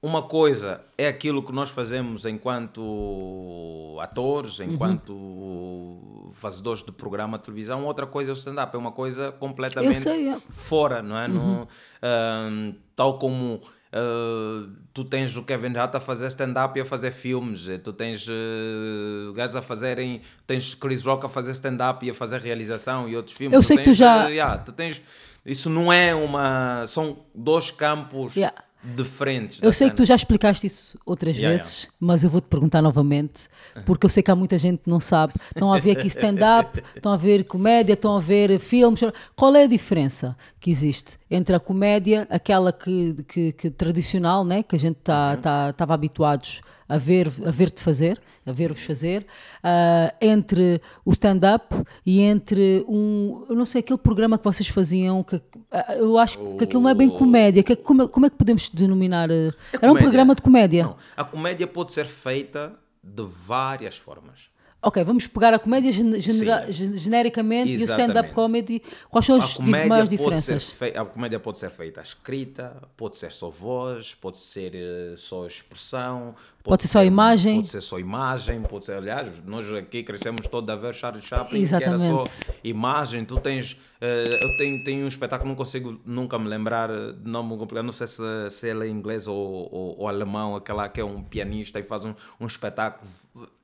uma 0.00 0.22
coisa 0.22 0.80
é 0.96 1.08
aquilo 1.08 1.42
que 1.42 1.52
nós 1.52 1.70
fazemos 1.70 2.24
enquanto 2.24 3.98
atores, 4.00 4.58
Uhum. 4.60 4.66
enquanto 4.72 6.30
fazedores 6.34 6.82
de 6.82 6.92
programa 6.92 7.38
de 7.38 7.44
televisão, 7.44 7.84
outra 7.84 8.06
coisa 8.06 8.30
é 8.30 8.34
o 8.34 8.36
stand-up, 8.36 8.74
é 8.74 8.78
uma 8.78 8.92
coisa 8.92 9.32
completamente 9.32 9.98
sei, 9.98 10.28
é. 10.28 10.38
fora, 10.50 11.02
não 11.02 11.18
é? 11.18 11.26
Não, 11.28 11.66
ah, 12.02 12.48
tal 12.94 13.18
como 13.18 13.60
ah, 13.98 14.68
tu 14.92 15.04
tens 15.04 15.36
o 15.36 15.42
Kevin 15.42 15.74
Hart 15.76 15.94
a 15.94 16.00
fazer 16.00 16.26
stand-up 16.28 16.78
e 16.78 16.82
a 16.82 16.84
fazer 16.84 17.10
filmes, 17.12 17.68
eh, 17.68 17.78
tu 17.78 17.92
tens 17.92 18.26
uh, 18.28 19.32
gajos 19.34 19.56
a 19.56 19.62
fazerem, 19.62 20.20
tens 20.46 20.74
Chris 20.74 21.02
Rock 21.02 21.24
a 21.26 21.28
fazer 21.28 21.52
stand-up 21.52 22.04
e 22.04 22.10
a 22.10 22.14
fazer 22.14 22.40
realização 22.40 23.08
e 23.08 23.16
outros 23.16 23.36
filmes. 23.36 23.54
Eu 23.54 23.62
sei 23.62 23.76
que 23.78 23.82
tu 23.82 23.86
tens, 23.86 23.96
já- 23.96 24.28
eh, 24.30 24.34
yeah, 24.34 24.58
tu 24.58 24.72
tens, 24.72 25.00
isso 25.44 25.70
não 25.70 25.92
é 25.92 26.14
uma. 26.14 26.84
São 26.86 27.18
dois 27.34 27.70
campos 27.70 28.34
Yeah. 28.36 28.56
Diferentes. 28.94 29.58
Eu 29.60 29.72
sei 29.72 29.88
que 29.88 29.96
cena. 29.96 30.04
tu 30.04 30.04
já 30.04 30.14
explicaste 30.14 30.66
isso 30.66 30.98
outras 31.04 31.36
Yeah, 31.36 31.56
vezes, 31.56 31.88
mas 31.98 32.22
eu 32.22 32.30
vou-te 32.30 32.44
perguntar 32.44 32.80
novamente, 32.80 33.48
porque 33.84 34.06
eu 34.06 34.10
sei 34.10 34.22
que 34.22 34.30
há 34.30 34.36
muita 34.36 34.56
gente 34.56 34.84
que 34.84 34.90
não 34.90 35.00
sabe. 35.00 35.32
Estão 35.48 35.72
a 35.72 35.78
ver 35.78 35.92
aqui 35.92 36.06
stand-up, 36.06 36.82
estão 36.94 37.12
a 37.12 37.16
ver 37.16 37.44
comédia, 37.44 37.94
estão 37.94 38.16
a 38.16 38.20
ver 38.20 38.58
filmes. 38.58 39.00
Qual 39.34 39.54
é 39.56 39.64
a 39.64 39.66
diferença 39.66 40.36
que 40.60 40.70
existe 40.70 41.18
entre 41.30 41.56
a 41.56 41.60
comédia, 41.60 42.26
aquela 42.30 42.72
que, 42.72 43.14
que, 43.26 43.52
que 43.52 43.70
tradicional, 43.70 44.44
né, 44.44 44.62
que 44.62 44.76
a 44.76 44.78
gente 44.78 44.98
estava 44.98 45.36
tá, 45.36 45.72
tava 45.72 45.94
habituados 45.94 46.60
a 46.60 46.75
ver 46.96 47.26
a 47.44 47.50
ver-te 47.50 47.82
fazer, 47.82 48.20
a 48.46 48.52
ver-vos 48.52 48.82
fazer, 48.84 49.26
ah, 49.62 50.14
entre 50.20 50.80
o 51.04 51.10
stand-up 51.10 51.74
e 52.04 52.20
entre 52.20 52.84
um, 52.88 53.44
eu 53.48 53.56
não 53.56 53.66
sei, 53.66 53.80
aquele 53.80 53.98
programa 53.98 54.38
que 54.38 54.44
vocês 54.44 54.68
faziam, 54.68 55.22
que 55.24 55.40
ah, 55.72 55.94
eu 55.96 56.16
acho 56.18 56.38
que 56.56 56.64
aquilo 56.64 56.82
não 56.82 56.90
é 56.90 56.94
bem 56.94 57.10
comédia, 57.10 57.62
que, 57.62 57.74
como, 57.74 58.02
é- 58.02 58.08
como 58.08 58.26
é 58.26 58.30
que 58.30 58.36
podemos 58.36 58.68
denominar? 58.70 59.30
eh, 59.30 59.50
Era 59.82 59.90
um 59.90 59.96
programa 59.96 60.34
de 60.34 60.42
comédia. 60.42 60.84
Não, 60.84 60.96
a 61.16 61.24
comédia 61.24 61.66
pode 61.66 61.90
ser 61.90 62.06
feita 62.06 62.74
de 63.02 63.22
várias 63.22 63.96
formas. 63.96 64.54
Ok, 64.86 65.02
vamos 65.02 65.26
pegar 65.26 65.52
a 65.52 65.58
comédia 65.58 65.90
gen- 65.90 66.20
genera- 66.20 66.72
Sim. 66.72 66.94
genericamente 66.94 67.72
e 67.72 67.76
o 67.76 67.80
Exatamente. 67.80 68.10
stand-up 68.12 68.32
comedy. 68.32 68.80
Quais 69.10 69.26
são 69.26 69.34
as 69.36 69.58
maiores 69.58 70.08
pode 70.16 70.40
ser 70.40 70.58
diferenças? 70.58 70.96
a 70.96 71.04
comédia 71.04 71.40
pode 71.40 71.58
ser 71.58 71.70
feita 71.70 72.00
escrita, 72.00 72.76
pode 72.96 73.18
ser 73.18 73.32
só 73.32 73.50
voz, 73.50 74.14
pode 74.14 74.38
ser 74.38 74.76
eh, 74.76 75.14
só 75.16 75.44
expressão, 75.44 76.36
Pode 76.62 76.82
ser 76.82 76.88
só 76.88 77.04
imagem. 77.04 77.56
Pode 77.56 77.68
ser 77.68 77.80
só 77.80 77.98
imagem, 77.98 78.60
pode 78.62 78.86
ser, 78.86 78.94
aliás, 78.96 79.28
nós 79.44 79.70
aqui 79.72 80.04
crescemos 80.04 80.46
todos 80.48 80.68
a 80.70 80.76
ver 80.76 80.94
Charlie 80.94 81.22
Chaplin, 81.22 81.60
Exatamente. 81.60 82.02
que 82.02 82.06
era 82.16 82.24
só 82.26 82.52
imagem. 82.64 83.24
Tu 83.24 83.40
tens, 83.40 83.76
eu 84.00 84.56
tenho, 84.58 84.84
tenho 84.84 85.04
um 85.04 85.08
espetáculo, 85.08 85.48
não 85.48 85.56
consigo 85.56 86.00
nunca 86.04 86.38
me 86.38 86.48
lembrar 86.48 86.90
eh, 86.90 87.12
de 87.12 87.28
nome 87.28 87.56
complicado, 87.56 87.84
não 87.84 87.92
sei 87.92 88.06
se, 88.06 88.22
se 88.50 88.68
ele 88.68 88.84
é 88.86 88.88
inglês 88.88 89.26
ou, 89.26 89.36
ou, 89.36 89.98
ou 90.00 90.08
alemão, 90.08 90.54
aquela 90.54 90.88
que 90.88 91.00
é 91.00 91.04
um 91.04 91.22
pianista 91.22 91.80
e 91.80 91.82
faz 91.82 92.04
um, 92.04 92.14
um 92.40 92.46
espetáculo, 92.46 93.08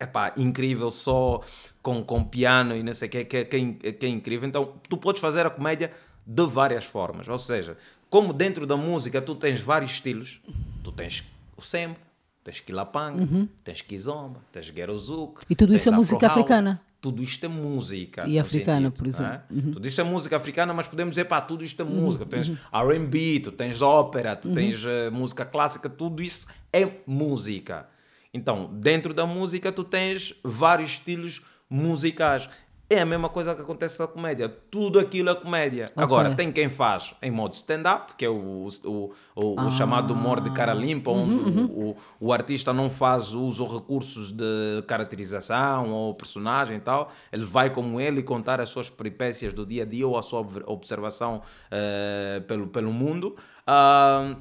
epá, 0.01 0.33
incrível, 0.37 0.91
só 0.91 1.41
com, 1.83 2.03
com 2.03 2.25
piano 2.25 2.75
e 2.77 2.83
não 2.83 2.95
sei 2.95 3.09
o 3.09 3.11
que, 3.11 3.25
que, 3.25 3.37
é- 3.37 3.45
que, 3.45 3.73
que 3.93 4.07
é 4.07 4.09
incrível. 4.09 4.49
Então, 4.49 4.75
tu 4.89 4.97
podes 4.97 5.21
fazer 5.21 5.45
a 5.45 5.51
comédia 5.51 5.91
de 6.27 6.47
várias 6.47 6.85
formas, 6.85 7.29
ou 7.29 7.39
seja, 7.39 7.77
como 8.09 8.33
dentro 8.33 8.67
da 8.67 8.77
música 8.77 9.21
tu 9.21 9.35
tens 9.35 9.61
vários 9.61 9.93
estilos, 9.93 10.41
tu 10.85 10.93
tens 10.93 11.25
o 11.57 11.61
samba, 11.63 11.97
tens 12.45 12.61
Quilapanga, 12.61 13.49
tens 13.65 13.81
Kizomba, 13.83 14.41
tens 14.51 14.67
Gerozuk. 14.67 15.39
Uhum. 15.39 15.43
E 15.51 15.55
tudo 15.57 15.75
isso 15.75 15.89
é 15.89 15.93
música 15.93 16.27
House. 16.27 16.39
africana. 16.39 16.81
Tudo 17.03 17.21
isto 17.23 17.45
é 17.45 17.49
música. 17.49 18.27
E 18.29 18.39
africana, 18.39 18.83
sentido, 18.89 18.99
por 18.99 19.07
exemplo. 19.09 19.41
Uhum. 19.51 19.61
não 19.61 19.69
é? 19.71 19.73
Tudo 19.73 19.89
isto 19.89 20.01
é 20.01 20.05
música 20.05 20.37
africana, 20.37 20.73
mas 20.73 20.87
podemos 20.87 21.13
dizer, 21.13 21.25
pá, 21.25 21.41
tudo 21.41 21.65
isto 21.65 21.83
é 21.83 21.85
música. 21.85 22.25
Tu 22.25 22.29
tens 22.31 22.53
R&B, 22.73 23.41
tu 23.41 23.51
tens 23.53 23.83
ópera, 23.83 24.31
Uhum. 24.31 24.37
tu 24.37 24.55
tens 24.55 24.87
eh, 24.87 25.11
música 25.11 25.45
clássica, 25.45 25.91
tudo 25.91 26.23
isso 26.23 26.47
é 26.73 26.89
música. 27.05 27.89
Então, 28.33 28.71
dentro 28.73 29.13
da 29.13 29.27
música, 29.27 29.73
tu 29.73 29.83
tens 29.85 30.33
vários 30.45 30.93
estilos 30.93 31.43
musicais. 31.69 32.49
É 32.95 33.01
a 33.01 33.07
mesma 33.07 33.29
coisa 33.29 33.55
que 33.55 33.63
acontece 33.63 33.99
na 34.01 34.07
comédia. 34.07 34.49
Tudo 34.71 34.99
aquilo 34.99 35.31
é 35.31 35.35
comédia. 35.35 35.91
Agora, 35.97 36.35
tem 36.35 36.53
quem 36.53 36.69
faz 36.69 37.15
em 37.23 37.31
modo 37.31 37.55
stand-up, 37.55 38.15
que 38.17 38.25
é 38.25 38.29
o, 38.29 38.67
o, 38.85 39.13
o, 39.35 39.55
Ah. 39.59 39.67
o 39.67 39.71
chamado 39.71 40.13
humor 40.13 40.41
de 40.41 40.51
cara 40.51 40.75
limpa, 40.75 41.11
onde 41.11 41.33
Uhum, 41.35 41.65
o, 41.67 41.91
o, 41.91 41.97
o 42.29 42.33
artista 42.33 42.73
não 42.73 42.91
faz 42.91 43.33
uso 43.33 43.65
ou 43.65 43.73
recursos 43.79 44.31
de 44.33 44.83
caracterização 44.87 45.91
ou 45.91 46.15
personagem 46.15 46.77
e 46.77 46.81
tal. 46.81 47.11
Ele 47.33 47.45
vai 47.45 47.71
como 47.71 48.01
ele 48.01 48.23
contar 48.23 48.61
as 48.61 48.69
suas 48.69 48.91
peripécias 48.91 49.53
do 49.53 49.65
dia 49.65 49.83
a 49.83 49.87
dia 49.87 50.07
ou 50.07 50.17
a 50.19 50.23
sua 50.23 50.41
ob- 50.41 50.63
observação 50.67 51.43
eh, 51.71 52.43
pelo, 52.47 52.67
pelo 52.69 52.93
mundo. 52.93 53.35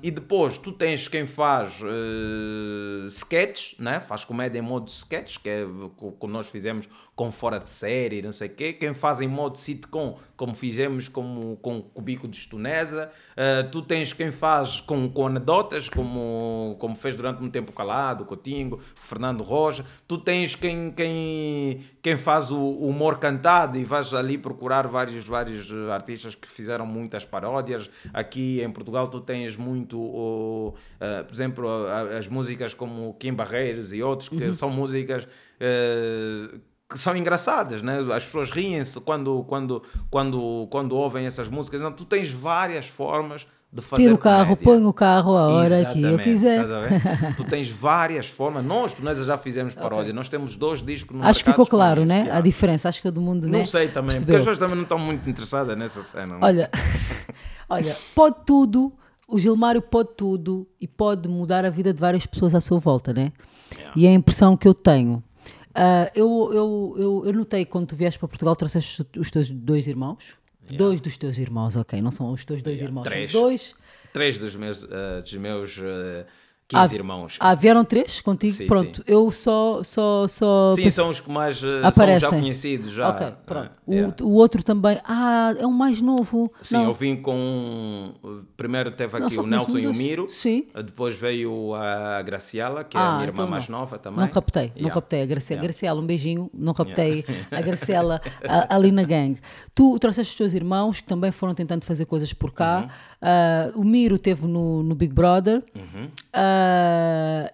E 0.01 0.09
depois 0.09 0.57
tu 0.57 0.71
tens 0.71 1.07
quem 1.07 1.27
faz 1.27 1.79
uh, 1.81 3.07
sketches, 3.07 3.77
né? 3.77 3.99
faz 3.99 4.25
comédia 4.25 4.57
em 4.59 4.63
modo 4.63 4.87
sketch, 4.89 5.37
que 5.37 5.49
é 5.49 5.63
o 5.63 6.11
que 6.11 6.27
nós 6.27 6.49
fizemos 6.49 6.89
com 7.15 7.31
fora 7.31 7.59
de 7.59 7.69
série, 7.69 8.21
não 8.21 8.31
sei 8.31 8.47
o 8.47 8.55
quê. 8.55 8.73
Quem 8.73 8.93
faz 8.93 9.21
em 9.21 9.27
modo 9.27 9.57
sitcom, 9.57 10.17
como 10.41 10.55
fizemos 10.55 11.07
com, 11.07 11.55
com 11.61 11.77
o 11.77 11.83
Cubico 11.83 12.27
de 12.27 12.35
Estunesa. 12.35 13.11
Uh, 13.33 13.69
tu 13.69 13.79
tens 13.79 14.11
quem 14.11 14.31
faz 14.31 14.79
com, 14.79 15.07
com 15.07 15.27
anedotas, 15.27 15.87
como, 15.87 16.75
como 16.79 16.95
fez 16.95 17.15
durante 17.15 17.43
um 17.43 17.47
tempo 17.47 17.71
calado, 17.71 18.23
o 18.23 18.25
Cotingo, 18.25 18.77
o 18.77 18.79
Fernando 18.79 19.43
Roja. 19.43 19.85
Tu 20.07 20.17
tens 20.17 20.55
quem, 20.55 20.89
quem, 20.89 21.81
quem 22.01 22.17
faz 22.17 22.49
o 22.49 22.59
humor 22.59 23.19
cantado 23.19 23.77
e 23.77 23.83
vais 23.83 24.15
ali 24.15 24.35
procurar 24.35 24.87
vários, 24.87 25.27
vários 25.27 25.71
artistas 25.91 26.33
que 26.33 26.47
fizeram 26.47 26.87
muitas 26.87 27.23
paródias. 27.23 27.87
Aqui 28.11 28.63
em 28.63 28.71
Portugal 28.71 29.07
tu 29.09 29.21
tens 29.21 29.55
muito, 29.55 29.99
uh, 29.99 30.73
por 31.23 31.33
exemplo, 31.35 31.67
as 32.17 32.27
músicas 32.27 32.73
como 32.73 33.13
Kim 33.19 33.35
Barreiros 33.35 33.93
e 33.93 34.01
outros, 34.01 34.27
que 34.27 34.43
uhum. 34.43 34.51
são 34.51 34.71
músicas 34.71 35.25
uh, 35.25 36.59
que 36.91 36.99
são 36.99 37.15
engraçadas, 37.15 37.81
né? 37.81 37.99
as 38.13 38.25
pessoas 38.25 38.51
riem-se 38.51 38.99
quando, 39.01 39.43
quando, 39.45 39.81
quando, 40.09 40.67
quando 40.69 40.95
ouvem 40.95 41.25
essas 41.25 41.49
músicas. 41.49 41.81
Não, 41.81 41.91
tu 41.91 42.05
tens 42.05 42.29
várias 42.29 42.87
formas 42.87 43.47
de 43.71 43.81
fazer 43.81 44.03
Tira 44.03 44.13
o 44.13 44.17
carro, 44.17 44.57
comédia. 44.57 44.63
põe 44.63 44.85
o 44.85 44.93
carro 44.93 45.37
a 45.37 45.47
hora 45.47 45.75
Exatamente, 45.79 46.01
que 46.01 46.05
eu 46.05 46.19
quiser. 46.19 46.65
tu 47.37 47.43
tens 47.45 47.69
várias 47.69 48.27
formas. 48.27 48.65
Nós, 48.65 48.91
tu, 48.91 49.03
nós 49.03 49.17
já 49.17 49.37
fizemos 49.37 49.73
paródia. 49.73 50.03
Okay. 50.03 50.13
Nós 50.13 50.27
temos 50.27 50.55
dois 50.57 50.83
discos 50.83 51.17
no 51.17 51.25
Acho 51.25 51.43
que 51.43 51.49
ficou 51.49 51.65
claro, 51.65 52.05
né? 52.05 52.29
A 52.31 52.41
diferença. 52.41 52.89
Acho 52.89 53.01
que 53.01 53.07
é 53.07 53.11
do 53.11 53.21
mundo, 53.21 53.47
Não 53.47 53.59
né? 53.59 53.63
sei 53.63 53.87
também, 53.87 54.09
Percebeu. 54.09 54.25
porque 54.25 54.35
as 54.35 54.41
pessoas 54.41 54.57
também 54.57 54.75
não 54.75 54.83
estão 54.83 54.99
muito 54.99 55.29
interessadas 55.29 55.77
nessa 55.77 56.03
cena. 56.03 56.37
Não? 56.37 56.39
É? 56.39 56.45
Olha, 56.45 56.69
olha, 57.69 57.97
pode 58.13 58.35
tudo. 58.45 58.91
O 59.25 59.39
Gilmário 59.39 59.81
pode 59.81 60.09
tudo 60.17 60.67
e 60.79 60.85
pode 60.85 61.29
mudar 61.29 61.63
a 61.63 61.69
vida 61.69 61.93
de 61.93 62.01
várias 62.01 62.25
pessoas 62.25 62.53
à 62.53 62.59
sua 62.59 62.79
volta, 62.79 63.13
né? 63.13 63.31
Yeah. 63.73 63.93
E 63.95 64.05
é 64.05 64.09
a 64.09 64.13
impressão 64.13 64.57
que 64.57 64.67
eu 64.67 64.73
tenho. 64.73 65.23
Uh, 65.71 66.11
eu, 66.13 66.51
eu, 66.53 66.95
eu, 66.97 67.23
eu 67.25 67.33
notei 67.33 67.65
quando 67.65 67.87
tu 67.87 67.95
vieste 67.95 68.19
para 68.19 68.27
Portugal, 68.27 68.55
trouxeste 68.55 69.05
os 69.17 69.31
teus 69.31 69.49
dois 69.49 69.87
irmãos. 69.87 70.35
Yeah. 70.63 70.77
Dois 70.77 71.01
dos 71.01 71.17
teus 71.17 71.37
irmãos, 71.37 71.75
ok, 71.75 72.01
não 72.01 72.11
são 72.11 72.31
os 72.31 72.45
teus 72.45 72.61
dois 72.61 72.79
yeah. 72.79 72.89
irmãos, 72.89 73.03
Três. 73.03 73.31
são 73.31 73.41
dois. 73.41 73.75
Três 74.13 74.37
dos 74.37 74.55
meus, 74.55 74.83
uh, 74.83 75.21
dos 75.23 75.33
meus 75.33 75.77
uh, 75.77 76.25
15 76.71 76.95
ah, 76.95 76.97
irmãos. 76.97 77.37
Ah, 77.39 77.53
vieram 77.53 77.83
três 77.83 78.21
contigo? 78.21 78.53
Sim, 78.53 78.67
Pronto, 78.67 78.97
sim. 78.97 79.03
eu 79.05 79.29
só, 79.29 79.83
só, 79.83 80.27
só. 80.27 80.73
Sim, 80.73 80.89
são 80.89 81.09
os 81.09 81.19
que 81.19 81.29
mais 81.29 81.61
uh, 81.61 81.81
Aparecem. 81.83 82.19
são 82.19 82.29
já 82.29 82.37
conhecidos. 82.37 82.91
Já. 82.93 83.09
Ok, 83.09 83.27
pronto. 83.45 83.71
Uh, 83.85 83.93
yeah. 83.93 84.15
o, 84.21 84.25
o, 84.25 84.31
outro 84.33 84.63
também. 84.63 84.97
Ah, 85.03 85.53
é 85.57 85.65
o 85.65 85.71
mais 85.71 86.01
novo. 86.01 86.51
Sim, 86.61 86.77
Não. 86.77 86.83
eu 86.85 86.93
vim 86.93 87.17
com. 87.17 88.13
Primeiro 88.55 88.91
teve 88.91 89.17
aqui 89.17 89.35
Não, 89.35 89.43
o 89.43 89.47
Nelson 89.47 89.77
e 89.79 89.87
o 89.87 89.93
Miro. 89.93 90.27
Sim. 90.29 90.65
Depois 90.73 91.15
veio 91.15 91.73
a 91.75 92.21
Graciela, 92.21 92.83
que 92.83 92.95
é 92.95 92.99
a 92.99 93.11
minha 93.13 93.23
irmã 93.23 93.33
então 93.33 93.47
mais 93.47 93.67
nova 93.67 93.97
também. 93.99 94.21
Não 94.21 94.27
captei, 94.29 94.63
yeah. 94.63 94.81
não 94.81 94.89
captei. 94.89 95.21
A 95.21 95.25
Graciela, 95.25 95.59
yeah. 95.59 95.67
Graciela, 95.67 96.01
um 96.01 96.05
beijinho. 96.05 96.49
Não 96.53 96.73
captei 96.73 97.25
a 97.51 97.59
Graciela 97.61 98.21
ali 98.69 98.91
na 98.91 99.03
gang. 99.03 99.37
Tu 99.75 99.99
trouxeste 99.99 100.31
os 100.31 100.37
teus 100.37 100.53
irmãos 100.53 101.01
que 101.01 101.07
também 101.07 101.31
foram 101.31 101.53
tentando 101.53 101.83
fazer 101.83 102.05
coisas 102.05 102.31
por 102.31 102.53
cá. 102.53 102.81
Uhum. 102.81 102.87
Uh, 103.21 103.81
o 103.81 103.83
Miro 103.83 104.17
teve 104.17 104.47
no, 104.47 104.81
no 104.83 104.95
Big 104.95 105.13
Brother. 105.13 105.63
Uhum. 105.75 106.05
Uh, 106.05 106.60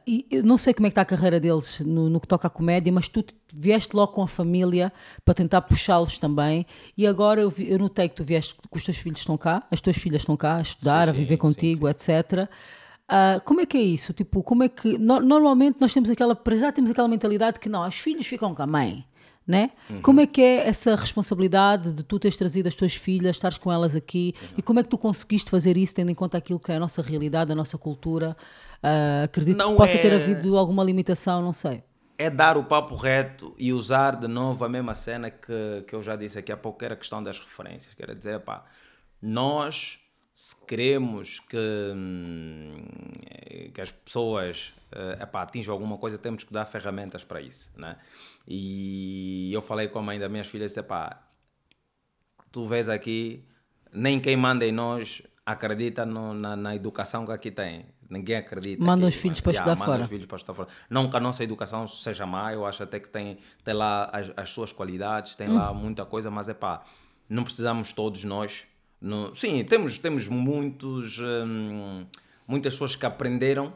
e 0.08 0.26
eu 0.30 0.44
não 0.44 0.58
sei 0.58 0.74
como 0.74 0.88
é 0.88 0.90
que 0.90 0.92
está 0.92 1.02
a 1.02 1.06
carreira 1.06 1.40
deles 1.40 1.80
no, 1.80 2.10
no, 2.10 2.20
que 2.20 2.28
toca 2.28 2.48
à 2.48 2.50
comédia, 2.50 2.92
mas 2.92 3.08
tu 3.08 3.24
vieste 3.54 3.96
logo 3.96 4.12
com 4.12 4.22
a 4.22 4.28
família 4.28 4.92
para 5.24 5.34
tentar 5.34 5.62
puxá-los 5.62 6.18
também. 6.18 6.66
E 6.98 7.06
agora 7.06 7.42
eu, 7.42 7.50
vi, 7.50 7.70
eu 7.70 7.80
notei 7.80 8.10
que 8.10 8.16
tu 8.16 8.24
vieste, 8.24 8.56
que 8.56 8.78
os 8.78 8.84
teus 8.84 8.98
filhos 8.98 9.20
estão 9.20 9.38
cá, 9.38 9.64
as 9.72 9.82
tuas 9.82 9.98
filhas 9.98 10.22
estão 10.22 10.36
cá 10.38 10.58
a 10.58 10.62
estudar, 10.62 11.06
sim, 11.06 11.10
a 11.10 11.14
viver 11.14 11.36
sim, 11.36 11.40
contigo, 11.40 11.88
sim, 11.88 12.14
etc. 12.14 12.50
Uh, 13.10 13.40
como 13.46 13.62
é 13.62 13.66
que 13.66 13.78
é 13.78 13.82
isso? 13.82 14.12
Tipo, 14.14 14.44
como 14.44 14.64
é 14.64 14.70
que. 14.70 14.98
No, 14.98 15.22
normalmente 15.22 15.80
nós 15.80 15.94
temos 15.94 16.10
aquela. 16.10 16.36
Para 16.36 16.56
já 16.56 16.72
temos 16.72 16.92
aquela 16.92 17.08
mentalidade 17.08 17.60
que 17.60 17.70
não, 17.70 17.88
os 17.88 17.96
filhos 17.96 18.28
ficam 18.28 18.54
com 18.54 18.62
a 18.62 18.68
mãe 18.68 19.06
né? 19.48 19.72
Uhum. 19.90 20.02
Como 20.02 20.20
é 20.20 20.28
que 20.28 20.42
é 20.42 20.68
essa 20.68 20.94
responsabilidade 20.96 21.94
de 21.94 22.04
tu 22.04 22.20
teres 22.20 22.36
trazido 22.36 22.68
as 22.68 22.76
tuas 22.76 22.94
filhas, 22.94 23.38
estares 23.38 23.58
com 23.58 23.72
elas 23.72 23.96
aqui 23.96 24.36
uhum. 24.42 24.48
e 24.58 24.62
como 24.62 24.80
é 24.80 24.84
que 24.84 24.90
tu 24.90 24.98
conseguiste 24.98 25.50
fazer 25.50 25.78
isso 25.78 25.96
tendo 25.96 26.12
em 26.12 26.16
conta 26.16 26.38
aquilo 26.38 26.60
que 26.60 26.72
é 26.72 26.76
a 26.76 26.80
nossa 26.80 27.02
realidade, 27.02 27.52
a 27.52 27.56
nossa 27.56 27.78
cultura? 27.78 28.36
Uh, 28.84 29.24
acredito 29.24 29.58
não 29.58 29.72
que 29.72 29.78
possa 29.78 29.96
é... 29.96 30.02
ter 30.02 30.14
havido 30.14 30.58
alguma 30.58 30.84
limitação, 30.84 31.42
não 31.42 31.54
sei. 31.54 31.82
É 32.18 32.30
dar 32.30 32.58
o 32.58 32.64
papo 32.64 32.96
reto 32.96 33.56
e 33.58 33.72
usar 33.72 34.16
de 34.16 34.28
novo 34.28 34.66
a 34.66 34.70
mesma 34.70 34.94
cena 34.94 35.30
que, 35.30 35.84
que 35.88 35.96
eu 35.96 36.02
já 36.02 36.16
disse 36.16 36.38
aqui 36.38 36.52
há 36.52 36.58
pouco, 36.58 36.80
que 36.80 36.86
era 36.86 36.96
a 36.96 36.98
questão 36.98 37.22
das 37.22 37.40
referências. 37.40 37.94
Quer 37.94 38.14
dizer, 38.16 38.40
pá, 38.40 38.66
nós, 39.22 40.00
se 40.40 40.56
queremos 40.68 41.40
que, 41.40 41.58
hum, 41.96 42.86
que 43.74 43.82
as 43.82 43.92
pessoas 43.92 44.72
uh, 44.96 45.24
epá, 45.24 45.42
atinjam 45.42 45.74
alguma 45.74 45.98
coisa, 45.98 46.16
temos 46.16 46.44
que 46.44 46.54
dar 46.54 46.64
ferramentas 46.66 47.24
para 47.24 47.42
isso, 47.42 47.72
né? 47.76 47.98
E 48.48 49.52
eu 49.52 49.64
falei 49.64 49.88
com 49.88 49.98
a 49.98 50.02
mãe 50.04 50.20
das 50.20 50.30
minhas 50.30 50.46
filhas, 50.46 50.70
disse, 50.70 50.84
pá, 50.84 51.28
tu 52.52 52.68
vês 52.68 52.88
aqui, 52.88 53.44
nem 53.92 54.20
quem 54.20 54.38
manda 54.38 54.64
em 54.64 54.72
nós 54.72 55.24
acredita 55.44 56.06
no, 56.06 56.36
na, 56.36 56.56
na, 56.56 56.76
educação 56.76 57.26
que 57.26 57.32
aqui 57.32 57.50
tem. 57.50 57.88
Ninguém 58.08 58.36
acredita. 58.36 58.84
Manda 58.84 59.08
os 59.08 59.16
filhos 59.16 59.42
para 59.42 59.54
estudar 59.54 59.76
fora. 59.76 60.02
os 60.04 60.08
filhos 60.08 60.28
para 60.28 60.36
estudar 60.36 60.54
fora. 60.54 60.70
Não 60.88 61.10
que 61.10 61.18
a 61.18 61.20
nossa 61.20 61.44
educação 61.44 61.88
seja 61.88 62.28
má, 62.28 62.54
eu 62.54 62.64
acho 62.64 62.84
até 62.84 63.00
que 63.00 63.10
tem, 63.10 63.40
tem 63.64 63.74
lá 63.74 64.08
as, 64.14 64.32
as 64.38 64.52
suas 64.52 64.72
qualidades, 64.72 65.36
tem 65.36 65.50
hum. 65.50 65.56
lá 65.56 65.74
muita 65.74 66.06
coisa, 66.06 66.30
mas 66.30 66.48
é 66.48 66.54
pá, 66.54 66.84
não 67.28 67.44
precisamos 67.44 67.92
todos 67.92 68.24
nós. 68.24 68.68
No, 69.00 69.36
sim, 69.36 69.64
temos, 69.64 69.98
temos 69.98 70.28
muitos, 70.28 71.20
hum, 71.20 72.06
muitas 72.48 72.74
pessoas 72.74 72.96
que 72.96 73.06
aprenderam 73.06 73.74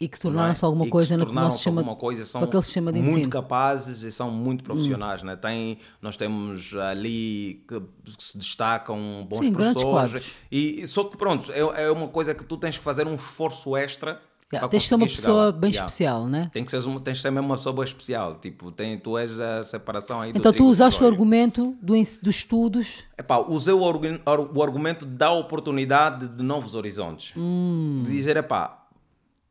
e 0.00 0.08
que 0.08 0.18
tornaram-se 0.18 0.64
é? 0.64 0.66
alguma 0.66 0.88
coisa 0.88 1.16
no 1.16 1.26
que 1.26 1.34
nós 1.34 1.60
chama, 1.60 1.82
alguma 1.82 1.96
coisa, 1.96 2.24
são 2.24 2.44
que 2.44 2.62
chama 2.62 2.92
de 2.92 3.00
muito 3.00 3.28
capazes 3.28 4.02
e 4.02 4.10
são 4.10 4.30
muito 4.30 4.64
profissionais, 4.64 5.22
hum. 5.22 5.26
né? 5.26 5.36
Tem, 5.36 5.78
nós 6.00 6.16
temos 6.16 6.74
ali 6.74 7.62
que 7.68 7.80
se 8.18 8.38
destacam 8.38 9.24
bons 9.28 9.46
Sim, 9.46 9.52
professores 9.52 10.34
e 10.50 10.86
só 10.88 11.04
que 11.04 11.16
pronto, 11.16 11.52
é, 11.52 11.84
é 11.84 11.90
uma 11.90 12.08
coisa 12.08 12.34
que 12.34 12.42
tu 12.42 12.56
tens 12.56 12.78
que 12.78 12.82
fazer 12.82 13.06
um 13.06 13.14
esforço 13.14 13.76
extra 13.76 14.20
Yeah, 14.52 14.68
tens 14.68 14.82
de 14.82 14.88
ser 14.88 14.94
uma 14.96 15.06
pessoa 15.06 15.50
bem 15.50 15.70
yeah. 15.70 15.86
especial, 15.86 16.26
né? 16.26 16.50
Tem 16.52 16.62
que 16.62 16.70
ser 16.70 16.86
uma, 16.86 17.00
tens 17.00 17.16
de 17.16 17.22
ser 17.22 17.30
mesmo 17.30 17.48
uma 17.48 17.56
pessoa 17.56 17.74
bem 17.74 17.84
especial. 17.84 18.34
Tipo, 18.34 18.70
tem, 18.70 18.98
tu 18.98 19.16
és 19.16 19.40
a 19.40 19.62
separação 19.62 20.20
aí 20.20 20.32
Então 20.34 20.52
tu 20.52 20.66
usaste 20.66 21.02
o 21.02 21.06
argumento 21.06 21.74
do, 21.80 21.94
dos 21.94 22.36
estudos. 22.36 23.02
Epá, 23.16 23.38
usei 23.38 23.72
o, 23.72 23.80
o 23.80 24.62
argumento 24.62 25.06
da 25.06 25.32
oportunidade 25.32 26.28
de 26.28 26.42
novos 26.42 26.74
horizontes. 26.74 27.32
Hum. 27.34 28.02
De 28.04 28.12
dizer, 28.12 28.36
epá, 28.36 28.86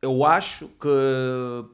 eu 0.00 0.24
acho 0.24 0.68
que 0.68 0.88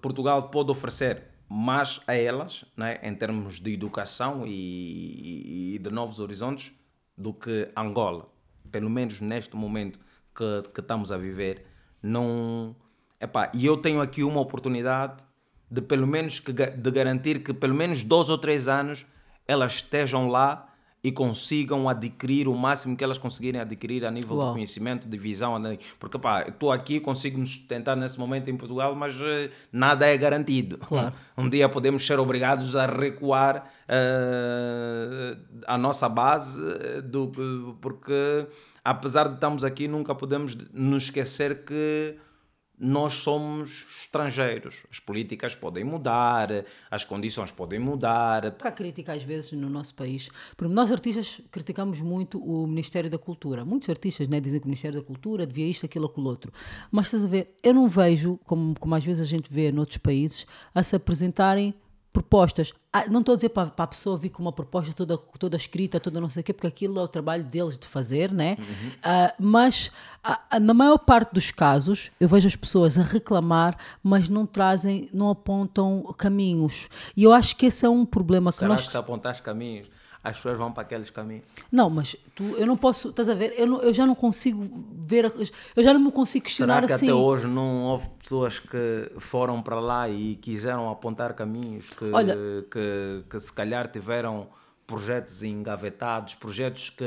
Portugal 0.00 0.44
pode 0.44 0.70
oferecer 0.70 1.24
mais 1.48 2.00
a 2.06 2.14
elas, 2.14 2.64
né, 2.76 2.98
em 3.02 3.14
termos 3.14 3.60
de 3.60 3.72
educação 3.72 4.44
e, 4.46 5.74
e, 5.74 5.78
de 5.78 5.90
novos 5.90 6.20
horizontes, 6.20 6.72
do 7.16 7.34
que 7.34 7.70
Angola. 7.76 8.28
Pelo 8.70 8.88
menos 8.88 9.20
neste 9.20 9.54
momento 9.56 9.98
que, 10.34 10.70
que 10.72 10.80
estamos 10.80 11.10
a 11.10 11.16
viver. 11.16 11.64
Não, 12.02 12.76
epá, 13.20 13.50
e 13.54 13.64
eu 13.66 13.76
tenho 13.76 14.00
aqui 14.00 14.22
uma 14.22 14.40
oportunidade 14.40 15.22
de 15.70 15.82
pelo 15.82 16.06
menos 16.06 16.40
que, 16.40 16.52
de 16.52 16.90
garantir 16.90 17.42
que 17.42 17.52
pelo 17.52 17.74
menos 17.74 18.02
dois 18.02 18.30
ou 18.30 18.38
três 18.38 18.68
anos 18.68 19.06
elas 19.46 19.74
estejam 19.74 20.28
lá 20.28 20.68
e 21.02 21.12
consigam 21.12 21.88
adquirir 21.88 22.48
o 22.48 22.54
máximo 22.54 22.96
que 22.96 23.04
elas 23.04 23.18
conseguirem 23.18 23.60
adquirir 23.60 24.04
a 24.04 24.10
nível 24.10 24.36
Uau. 24.36 24.48
de 24.48 24.52
conhecimento, 24.54 25.08
de 25.08 25.16
visão. 25.16 25.54
Porque, 25.98 26.18
pá, 26.18 26.42
estou 26.48 26.72
aqui, 26.72 26.98
consigo 26.98 27.38
me 27.38 27.46
sustentar 27.46 27.96
nesse 27.96 28.18
momento 28.18 28.50
em 28.50 28.56
Portugal, 28.56 28.94
mas 28.96 29.14
uh, 29.14 29.48
nada 29.72 30.06
é 30.06 30.16
garantido. 30.16 30.78
Claro. 30.78 31.12
Um 31.38 31.48
dia 31.48 31.68
podemos 31.68 32.04
ser 32.04 32.18
obrigados 32.18 32.74
a 32.74 32.86
recuar 32.86 33.70
uh, 33.88 35.38
a 35.68 35.78
nossa 35.78 36.08
base, 36.08 36.60
eh, 36.60 37.00
do, 37.00 37.76
porque 37.80 38.48
apesar 38.84 39.28
de 39.28 39.34
estarmos 39.34 39.62
aqui, 39.62 39.86
nunca 39.86 40.16
podemos 40.16 40.56
nos 40.72 41.04
esquecer 41.04 41.64
que 41.64 42.16
nós 42.78 43.14
somos 43.14 43.86
estrangeiros. 43.90 44.84
As 44.90 45.00
políticas 45.00 45.54
podem 45.54 45.82
mudar, 45.82 46.48
as 46.90 47.04
condições 47.04 47.50
podem 47.50 47.78
mudar. 47.78 48.46
Há 48.46 48.72
crítica 48.72 49.12
às 49.12 49.22
vezes 49.22 49.52
no 49.52 49.68
nosso 49.68 49.94
país. 49.94 50.30
Porque 50.56 50.72
nós 50.72 50.90
artistas 50.90 51.40
criticamos 51.50 52.00
muito 52.00 52.38
o 52.38 52.66
Ministério 52.66 53.10
da 53.10 53.18
Cultura. 53.18 53.64
Muitos 53.64 53.88
artistas 53.88 54.28
né, 54.28 54.40
dizem 54.40 54.60
que 54.60 54.66
o 54.66 54.68
Ministério 54.68 55.00
da 55.00 55.06
Cultura 55.06 55.46
devia 55.46 55.66
isto, 55.66 55.86
aquilo, 55.86 56.06
aquilo 56.06 56.28
outro. 56.28 56.52
Mas 56.90 57.06
estás 57.06 57.24
a 57.24 57.28
ver, 57.28 57.54
eu 57.62 57.74
não 57.74 57.88
vejo, 57.88 58.38
como, 58.44 58.78
como 58.78 58.94
às 58.94 59.04
vezes 59.04 59.26
a 59.26 59.28
gente 59.28 59.52
vê 59.52 59.72
noutros 59.72 59.98
países, 59.98 60.46
a 60.74 60.82
se 60.82 60.94
apresentarem 60.94 61.74
propostas. 62.12 62.72
Ah, 62.92 63.06
não 63.08 63.20
estou 63.20 63.34
a 63.34 63.36
dizer 63.36 63.50
para, 63.50 63.70
para, 63.70 63.84
a 63.84 63.88
pessoa 63.88 64.16
vir 64.16 64.30
com 64.30 64.42
uma 64.42 64.52
proposta 64.52 64.92
toda, 64.92 65.16
toda 65.16 65.56
escrita, 65.56 66.00
toda 66.00 66.20
não 66.20 66.30
sei 66.30 66.40
o 66.40 66.44
quê, 66.44 66.52
porque 66.52 66.66
aquilo 66.66 66.98
é 66.98 67.02
o 67.02 67.08
trabalho 67.08 67.44
deles 67.44 67.78
de 67.78 67.86
fazer, 67.86 68.32
né? 68.32 68.56
Uhum. 68.58 68.64
Uh, 68.64 69.34
mas 69.38 69.90
uh, 70.26 70.58
na 70.60 70.74
maior 70.74 70.98
parte 70.98 71.32
dos 71.32 71.50
casos 71.50 72.10
eu 72.18 72.28
vejo 72.28 72.48
as 72.48 72.56
pessoas 72.56 72.98
a 72.98 73.02
reclamar, 73.02 73.76
mas 74.02 74.28
não 74.28 74.46
trazem, 74.46 75.08
não 75.12 75.30
apontam 75.30 76.02
caminhos. 76.16 76.88
E 77.16 77.24
eu 77.24 77.32
acho 77.32 77.54
que 77.56 77.66
esse 77.66 77.84
é 77.84 77.88
um 77.88 78.04
problema 78.04 78.50
Será 78.50 78.68
que 78.68 78.72
nós. 78.72 78.86
que 78.86 78.92
se 78.92 78.98
apontaste 78.98 79.42
caminhos? 79.42 79.88
As 80.22 80.36
pessoas 80.36 80.58
vão 80.58 80.72
para 80.72 80.82
aqueles 80.82 81.10
caminhos. 81.10 81.44
Não, 81.70 81.88
mas 81.88 82.16
tu, 82.34 82.42
eu 82.56 82.66
não 82.66 82.76
posso, 82.76 83.10
estás 83.10 83.28
a 83.28 83.34
ver? 83.34 83.54
Eu, 83.56 83.66
não- 83.66 83.80
eu 83.82 83.92
já 83.94 84.04
não 84.04 84.14
consigo 84.14 84.68
ver, 85.00 85.32
eu 85.76 85.82
já 85.82 85.92
não 85.94 86.00
me 86.00 86.10
consigo 86.12 86.44
questionar 86.44 86.74
Será 86.76 86.86
que 86.88 86.92
assim. 86.92 87.06
até 87.06 87.14
hoje 87.14 87.46
não 87.46 87.84
houve 87.84 88.08
pessoas 88.18 88.58
que 88.58 89.10
foram 89.18 89.62
para 89.62 89.78
lá 89.80 90.08
e 90.08 90.34
quiseram 90.36 90.90
apontar 90.90 91.34
caminhos 91.34 91.88
que, 91.90 92.04
Olha- 92.12 92.36
que, 92.70 93.24
que 93.30 93.40
se 93.40 93.52
calhar 93.52 93.86
tiveram 93.90 94.48
projetos 94.86 95.42
engavetados, 95.42 96.34
projetos 96.34 96.90
que, 96.90 97.04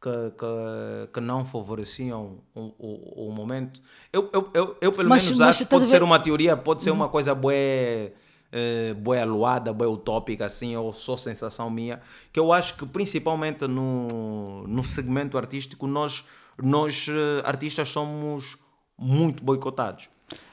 que, 0.00 0.10
que, 0.38 1.12
que 1.12 1.20
não 1.20 1.44
favoreciam 1.44 2.38
o, 2.54 2.60
o, 2.78 3.28
o 3.28 3.32
momento? 3.32 3.80
Eu, 4.12 4.28
eu, 4.32 4.50
eu, 4.54 4.76
eu 4.80 4.92
pelo 4.92 5.08
Mas- 5.08 5.24
menos 5.24 5.38
mas 5.38 5.48
acho 5.50 5.64
que 5.64 5.70
pode 5.70 5.86
ser 5.88 6.02
uma 6.02 6.18
teoria, 6.18 6.56
pode 6.56 6.82
ser 6.82 6.90
uma 6.90 7.08
coisa 7.08 7.34
bué, 7.34 8.12
eh, 8.52 8.94
bué 8.94 9.20
aluada, 9.20 9.72
bué 9.72 9.86
utópica, 9.86 10.46
assim, 10.46 10.76
ou 10.76 10.92
só 10.92 11.16
sensação 11.16 11.70
minha, 11.70 12.00
que 12.32 12.40
eu 12.40 12.52
acho 12.52 12.76
que 12.76 12.86
principalmente 12.86 13.66
no, 13.66 14.66
no 14.66 14.82
segmento 14.82 15.38
artístico 15.38 15.86
nós, 15.86 16.24
nós 16.62 17.06
eh, 17.08 17.42
artistas 17.44 17.88
somos 17.88 18.56
muito 18.98 19.42
boicotados. 19.42 20.08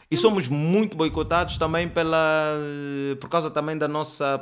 E 0.09 0.15
somos 0.15 0.47
muito 0.47 0.95
boicotados 0.95 1.57
também 1.57 1.89
pela, 1.89 2.57
por 3.19 3.29
causa 3.29 3.51
também 3.51 3.77
da 3.77 3.89
nossa. 3.89 4.41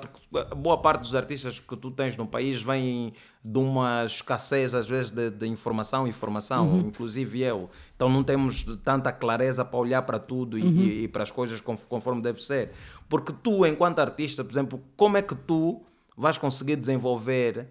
Boa 0.56 0.78
parte 0.80 1.02
dos 1.02 1.16
artistas 1.16 1.60
que 1.60 1.76
tu 1.76 1.90
tens 1.90 2.16
no 2.16 2.28
país 2.28 2.62
vem 2.62 3.14
de 3.44 3.58
uma 3.58 4.06
escassez, 4.06 4.76
às 4.76 4.86
vezes, 4.86 5.10
de, 5.10 5.32
de 5.32 5.48
informação, 5.48 6.08
informação, 6.08 6.78
inclusive 6.88 7.42
eu. 7.42 7.68
Então 7.96 8.08
não 8.10 8.24
temos 8.24 8.64
tanta 8.84 9.12
clareza 9.12 9.66
para 9.66 9.80
olhar 9.80 10.04
para 10.04 10.20
tudo 10.20 10.56
e, 10.60 10.62
e- 10.64 11.04
e 11.06 11.08
para 11.08 11.24
as 11.24 11.32
coisas 11.32 11.60
conf- 11.62 11.88
conforme 11.88 12.22
deve 12.22 12.44
ser. 12.44 12.70
Porque 13.10 13.34
tu, 13.34 13.66
enquanto 13.66 13.98
artista, 13.98 14.44
por 14.44 14.52
exemplo, 14.52 14.80
como 14.96 15.18
é 15.18 15.22
que 15.24 15.34
tu 15.34 15.82
vais 16.16 16.38
conseguir 16.38 16.76
desenvolver 16.76 17.70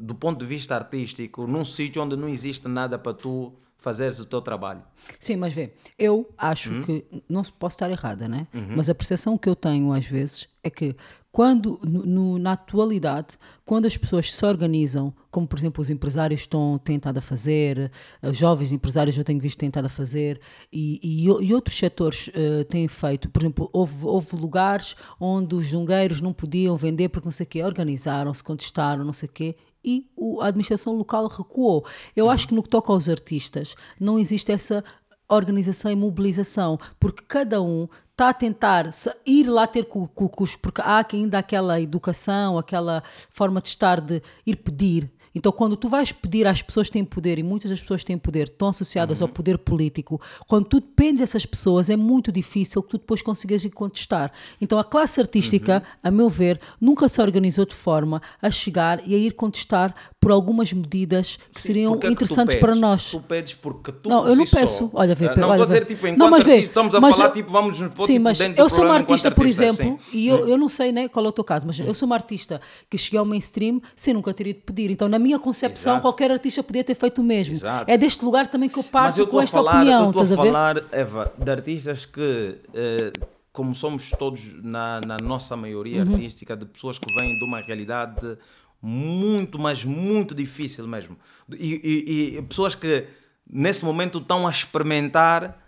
do 0.00 0.14
ponto 0.14 0.38
de 0.38 0.46
vista 0.46 0.74
artístico 0.76 1.46
num 1.46 1.64
sítio 1.64 2.02
onde 2.02 2.16
não 2.16 2.28
existe 2.28 2.66
nada 2.68 2.98
para 2.98 3.12
tu 3.12 3.52
fazeres 3.78 4.18
o 4.18 4.26
teu 4.26 4.40
trabalho? 4.42 4.82
Sim, 5.20 5.36
mas 5.36 5.52
vê, 5.52 5.72
eu 5.98 6.28
acho 6.36 6.74
Hum? 6.74 6.82
que, 6.82 7.04
não 7.28 7.42
posso 7.44 7.76
estar 7.76 7.90
errada, 7.90 8.28
né? 8.28 8.46
Uhum. 8.52 8.74
Mas 8.76 8.90
a 8.90 8.94
percepção 8.94 9.38
que 9.38 9.48
eu 9.48 9.54
tenho 9.56 9.92
às 9.92 10.04
vezes 10.04 10.48
é 10.62 10.68
que 10.68 10.94
quando, 11.30 11.78
no- 11.84 12.38
na 12.38 12.52
atualidade, 12.52 13.38
quando 13.64 13.86
as 13.86 13.96
pessoas 13.96 14.32
se 14.32 14.44
organizam, 14.44 15.14
como 15.30 15.46
por 15.46 15.58
exemplo 15.58 15.80
os 15.80 15.90
empresários 15.90 16.40
estão 16.40 16.78
tentado 16.82 17.18
a 17.18 17.22
fazer, 17.22 17.92
jovens 18.32 18.72
empresários 18.72 19.16
eu 19.16 19.22
tenho 19.22 19.38
visto 19.38 19.58
tentado 19.58 19.86
a 19.86 19.90
fazer, 19.90 20.40
e, 20.72 20.98
e, 21.02 21.24
e 21.26 21.54
outros 21.54 21.78
setores 21.78 22.30
eh, 22.34 22.64
têm 22.64 22.88
feito, 22.88 23.28
por 23.30 23.42
exemplo, 23.42 23.70
houve, 23.72 24.04
houve 24.04 24.34
lugares 24.36 24.96
onde 25.20 25.54
os 25.54 25.66
jungueiros 25.66 26.20
não 26.20 26.32
podiam 26.32 26.76
vender 26.76 27.08
porque 27.10 27.26
não 27.26 27.32
sei 27.32 27.44
o 27.44 27.48
quê, 27.48 27.62
organizaram-se, 27.62 28.42
contestaram, 28.42 29.04
não 29.04 29.12
sei 29.12 29.28
o 29.28 29.32
quê, 29.32 29.54
e 29.88 30.06
a 30.40 30.48
administração 30.48 30.92
local 30.94 31.26
recuou. 31.26 31.86
Eu 32.14 32.28
acho 32.28 32.46
que 32.46 32.54
no 32.54 32.62
que 32.62 32.68
toca 32.68 32.92
aos 32.92 33.08
artistas, 33.08 33.74
não 33.98 34.18
existe 34.18 34.52
essa 34.52 34.84
organização 35.26 35.90
e 35.90 35.96
mobilização, 35.96 36.78
porque 37.00 37.22
cada 37.26 37.62
um 37.62 37.88
está 38.10 38.30
a 38.30 38.34
tentar 38.34 38.90
ir 39.24 39.44
lá 39.48 39.66
ter 39.66 39.84
com, 39.84 40.06
com, 40.06 40.28
com 40.28 40.44
os. 40.44 40.56
Porque 40.56 40.82
há 40.82 41.06
ainda 41.12 41.38
aquela 41.38 41.80
educação, 41.80 42.58
aquela 42.58 43.02
forma 43.30 43.60
de 43.62 43.68
estar, 43.68 44.00
de 44.00 44.22
ir 44.46 44.56
pedir. 44.56 45.10
Então, 45.34 45.52
quando 45.52 45.76
tu 45.76 45.88
vais 45.88 46.10
pedir 46.12 46.46
às 46.46 46.62
pessoas 46.62 46.86
que 46.88 46.92
têm 46.94 47.04
poder, 47.04 47.38
e 47.38 47.42
muitas 47.42 47.70
das 47.70 47.80
pessoas 47.80 48.00
que 48.00 48.06
têm 48.06 48.18
poder 48.18 48.44
estão 48.44 48.68
associadas 48.68 49.20
ao 49.22 49.28
poder 49.28 49.58
político, 49.58 50.20
quando 50.46 50.66
tu 50.66 50.80
dependes 50.80 51.20
dessas 51.20 51.44
pessoas, 51.46 51.90
é 51.90 51.96
muito 51.96 52.32
difícil 52.32 52.82
que 52.82 52.90
tu 52.90 52.98
depois 52.98 53.22
consigas 53.22 53.64
ir 53.64 53.70
contestar. 53.70 54.32
Então, 54.60 54.78
a 54.78 54.84
classe 54.84 55.20
artística, 55.20 55.82
a 56.02 56.10
meu 56.10 56.28
ver, 56.28 56.60
nunca 56.80 57.08
se 57.08 57.20
organizou 57.20 57.64
de 57.66 57.74
forma 57.74 58.20
a 58.40 58.50
chegar 58.50 59.06
e 59.06 59.14
a 59.14 59.18
ir 59.18 59.32
contestar 59.32 59.94
por 60.20 60.30
algumas 60.32 60.72
medidas 60.72 61.38
que 61.54 61.60
seriam 61.62 61.92
Porque 61.92 62.06
é 62.06 62.08
que 62.08 62.12
interessantes 62.14 62.56
para 62.56 62.74
nós. 62.74 63.10
Tu 63.10 63.20
pedes 63.20 63.54
porque 63.54 63.92
tu 63.92 64.08
Não, 64.08 64.26
eu 64.28 64.34
não 64.36 64.44
si 64.44 64.50
só- 64.50 64.60
peço. 64.60 64.90
Olha, 64.92 65.14
vê, 65.14 65.26
Ah, 65.26 65.34
pe- 65.34 65.40
Não 65.40 65.48
olha, 65.48 65.62
estou 65.62 65.62
a 65.62 65.66
dizer 65.78 65.80
vê. 65.86 65.94
tipo, 66.10 66.18
Não, 66.18 66.30
mas 66.30 66.44
vê, 66.44 66.50
artista, 66.52 66.70
estamos 66.70 66.94
a 66.94 67.00
mas 67.00 67.16
falar, 67.16 67.28
eu- 67.28 67.32
tipo, 67.32 67.50
vamos 67.52 67.80
nos 67.80 67.92
pôr 67.92 68.06
Sim, 68.06 68.12
tipo, 68.14 68.24
mas 68.24 68.40
eu 68.40 68.68
sou 68.68 68.84
uma 68.84 68.94
artista, 68.94 69.30
por 69.30 69.42
artistas, 69.44 69.78
exemplo, 69.78 69.98
sim. 70.10 70.18
e 70.18 70.26
eu, 70.28 70.48
eu 70.48 70.56
não 70.58 70.68
sei 70.68 70.90
né, 70.92 71.06
qual 71.08 71.24
é 71.24 71.28
o 71.28 71.32
teu 71.32 71.44
caso, 71.44 71.66
mas 71.66 71.78
eu 71.78 71.94
sou 71.94 72.06
uma 72.06 72.16
artista 72.16 72.60
que 72.90 72.98
cheguei 72.98 73.18
ao 73.18 73.24
mainstream 73.24 73.80
sem 73.94 74.12
nunca 74.14 74.32
ter 74.34 74.46
ido 74.48 74.60
pedir. 74.62 74.90
Então, 74.90 75.08
na 75.08 75.17
minha 75.18 75.38
concepção, 75.38 75.92
Exato. 75.94 76.02
qualquer 76.02 76.30
artista 76.30 76.62
podia 76.62 76.82
ter 76.84 76.94
feito 76.94 77.20
o 77.20 77.24
mesmo. 77.24 77.54
Exato. 77.54 77.90
É 77.90 77.96
deste 77.98 78.24
lugar 78.24 78.46
também 78.46 78.68
que 78.68 78.78
eu 78.78 78.84
parto 78.84 79.18
eu 79.20 79.26
com 79.26 79.40
esta 79.40 79.56
falar, 79.58 79.76
opinião. 79.76 80.00
eu 80.04 80.06
estou 80.10 80.22
a 80.22 80.24
ver? 80.26 80.36
falar, 80.36 80.84
Eva, 80.92 81.32
de 81.36 81.50
artistas 81.50 82.04
que, 82.06 82.58
eh, 82.74 83.12
como 83.52 83.74
somos 83.74 84.10
todos 84.10 84.62
na, 84.62 85.00
na 85.00 85.16
nossa 85.18 85.56
maioria 85.56 86.04
Uhum. 86.04 86.12
artística, 86.14 86.56
de 86.56 86.64
pessoas 86.66 86.98
que 86.98 87.12
vêm 87.14 87.36
de 87.38 87.44
uma 87.44 87.60
realidade 87.60 88.38
muito, 88.80 89.58
mas 89.58 89.84
muito 89.84 90.34
difícil 90.34 90.86
mesmo. 90.86 91.16
E, 91.58 91.80
e- 91.82 92.36
e 92.38 92.42
pessoas 92.42 92.74
que 92.74 93.06
nesse 93.50 93.84
momento 93.84 94.18
estão 94.18 94.46
a 94.46 94.50
experimentar 94.50 95.58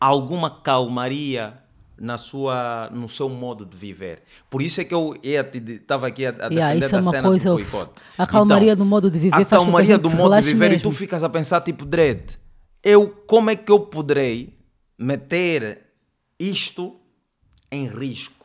alguma 0.00 0.50
calmaria 0.50 1.61
na 2.02 2.18
sua, 2.18 2.90
no 2.92 3.08
seu 3.08 3.28
modo 3.28 3.64
de 3.64 3.76
viver. 3.76 4.22
Por 4.50 4.60
isso 4.60 4.80
é 4.80 4.84
que 4.84 4.92
eu 4.92 5.14
estava 5.22 6.08
aqui 6.08 6.26
a, 6.26 6.30
a 6.30 6.32
defender 6.32 6.54
Yeah, 6.56 6.74
isso 6.76 6.96
é 6.96 7.00
uma 7.00 7.10
cena 7.12 7.28
coisa, 7.28 7.48
do 7.50 7.54
boicote. 7.54 8.02
a 8.18 8.26
calmaria 8.26 8.72
Então, 8.72 8.84
do 8.84 8.88
modo 8.90 9.08
de 9.08 9.18
viver 9.20 9.36
a 9.36 9.44
faz 9.44 9.62
a 9.62 9.64
calmaria 9.64 9.96
do 9.96 10.10
modo 10.10 10.40
de 10.40 10.48
viver 10.48 10.66
e 10.66 10.70
mesmo. 10.70 10.90
tu 10.90 10.96
ficas 10.96 11.22
a 11.22 11.28
pensar 11.28 11.60
tipo, 11.60 11.84
Dredd, 11.84 12.36
eu, 12.82 13.08
como 13.08 13.50
é 13.50 13.54
que 13.56 13.70
eu 13.70 13.78
poderei 13.78 14.58
meter 14.98 15.86
isto 16.38 16.96
em 17.70 17.86
risco? 17.86 18.44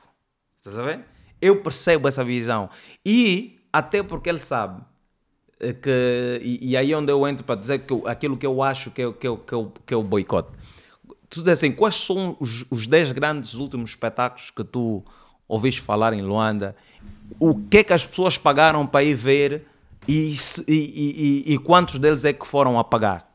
Estás 0.59 0.77
a 0.77 0.83
ver? 0.83 0.99
Eu 1.41 1.61
percebo 1.63 2.07
essa 2.07 2.23
visão. 2.23 2.69
E 3.05 3.59
até 3.73 4.03
porque 4.03 4.29
ele 4.29 4.39
sabe 4.39 4.81
eh, 5.59 5.73
que... 5.73 6.41
E, 6.43 6.69
e 6.71 6.77
aí 6.77 6.91
é 6.91 6.97
onde 6.97 7.11
eu 7.11 7.27
entro 7.27 7.43
para 7.43 7.59
dizer 7.59 7.79
que 7.79 7.91
eu- 7.93 8.07
aquilo 8.07 8.37
que 8.37 8.45
eu 8.45 8.61
acho 8.61 8.91
que 8.91 9.01
é, 9.01 9.11
que 9.11 9.27
é, 9.27 9.35
que 9.35 9.53
é, 9.53 9.57
o- 9.57 9.71
que 9.85 9.93
é 9.93 9.97
o 9.97 10.03
boicote. 10.03 10.49
Tu 11.29 11.39
diz 11.41 11.49
assim, 11.49 11.71
quais 11.71 11.95
são 11.95 12.37
os, 12.39 12.65
os 12.69 12.87
10 12.87 13.11
grandes 13.11 13.53
últimos 13.53 13.89
espetáculos 13.91 14.49
que 14.51 14.63
tu 14.63 15.03
ouviste 15.47 15.81
falar 15.81 16.13
em 16.13 16.21
Luanda? 16.21 16.75
O 17.39 17.55
que 17.55 17.79
é 17.79 17.83
que 17.83 17.93
as 17.93 18.05
pessoas 18.05 18.37
pagaram 18.37 18.87
para 18.87 19.03
ir 19.03 19.13
ver 19.13 19.67
e, 20.07 20.33
e, 20.67 20.73
e- 21.47 21.53
e- 21.53 21.57
quantos 21.59 21.99
deles 21.99 22.23
é 22.23 22.31
que 22.31 22.47
foram 22.47 22.79
a 22.79 22.83
pagar? 22.83 23.27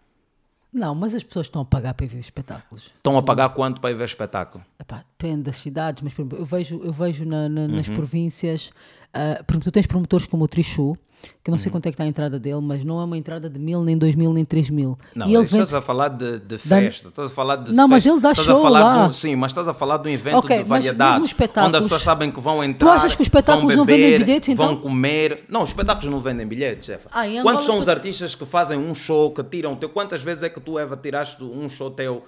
Não, 0.72 0.94
mas 0.94 1.14
as 1.14 1.22
pessoas 1.22 1.46
estão 1.46 1.60
a 1.60 1.64
pagar 1.66 1.92
para 1.92 2.06
ir 2.06 2.08
ver 2.08 2.18
os 2.20 2.24
espetáculos. 2.24 2.90
Estão 2.96 3.18
a 3.18 3.22
pagar 3.22 3.50
quanto 3.50 3.78
para 3.78 3.90
ir 3.90 3.94
ver 3.94 4.04
espetáculo? 4.04 4.64
Epá, 4.80 5.04
depende 5.18 5.42
das 5.42 5.56
cidades, 5.56 6.02
mas 6.02 6.14
por 6.14 6.22
exemplo, 6.22 6.38
eu 6.38 6.46
vejo, 6.46 6.80
eu 6.82 6.92
vejo 6.92 7.26
na- 7.26 7.46
na- 7.46 7.68
nas 7.68 7.88
Uhum. 7.88 7.94
províncias, 7.94 8.70
ah, 9.14 9.42
por 9.46 9.52
exemplo, 9.54 9.64
tu 9.64 9.70
tens 9.72 9.86
promotores 9.86 10.26
como 10.26 10.44
o 10.44 10.48
Trichu, 10.48 10.94
que 11.44 11.52
não 11.52 11.58
sei 11.58 11.68
Uhum. 11.68 11.74
quanto 11.74 11.86
é 11.86 11.90
que 11.90 11.94
está 11.94 12.02
a 12.02 12.06
entrada 12.08 12.36
dele, 12.36 12.60
mas 12.60 12.82
não 12.84 13.00
é 13.00 13.04
uma 13.04 13.16
entrada 13.16 13.48
de 13.48 13.56
mil, 13.56 13.84
nem 13.84 13.96
dois 13.96 14.16
mil, 14.16 14.32
nem 14.32 14.44
três 14.44 14.68
mil. 14.68 14.98
Não, 15.14 15.28
e 15.28 15.34
ele 15.34 15.44
estás 15.44 15.68
vende... 15.70 15.76
a 15.76 15.80
falar 15.80 16.08
de, 16.08 16.40
de 16.40 16.58
festa, 16.58 17.08
estás 17.08 17.30
a 17.30 17.32
falar 17.32 17.56
de 17.56 17.72
Não, 17.72 17.86
mas 17.86 18.02
festa, 18.02 18.14
ele 18.16 18.20
dá 18.22 18.30
estás 18.32 18.46
show 18.48 18.68
lá. 18.68 19.06
Um, 19.06 19.12
sim, 19.12 19.36
mas 19.36 19.52
estás 19.52 19.68
a 19.68 19.72
falar 19.74 19.98
de 19.98 20.08
um 20.08 20.12
evento 20.12 20.38
Ok, 20.38 20.64
de 20.64 20.68
mas 20.68 20.84
espetáculos- 21.24 21.68
onde 21.68 21.76
as 21.76 21.82
pessoas 21.84 22.02
sabem 22.02 22.28
que 22.32 22.40
vão 22.40 22.64
entrar, 22.64 22.94
achas 22.94 23.14
que 23.14 23.22
os 23.22 23.26
espetáculos 23.26 23.68
vão 23.68 23.76
não 23.76 23.84
vendem 23.84 24.10
beber, 24.10 24.24
bilhetes, 24.24 24.48
então? 24.48 24.66
vão 24.66 24.76
comer. 24.78 25.44
Não, 25.48 25.62
os 25.62 25.68
espetáculos 25.70 26.10
não 26.10 26.18
vendem 26.18 26.44
bilhetes, 26.44 26.88
Eva. 26.88 27.08
Ah, 27.12 27.22
Quantos 27.42 27.66
são 27.66 27.78
os 27.78 27.88
artistas 27.88 28.34
que 28.34 28.44
fazem 28.44 28.76
um 28.76 28.92
show, 28.92 29.30
que 29.30 29.44
tiram 29.44 29.74
o 29.74 29.76
teu? 29.76 29.88
Quantas 29.90 30.22
vezes 30.22 30.42
é 30.42 30.48
que 30.48 30.58
tu, 30.60 30.76
Eva, 30.76 30.96
tiraste 30.96 31.44
um 31.44 31.68
show 31.68 31.88
teu 31.88 32.24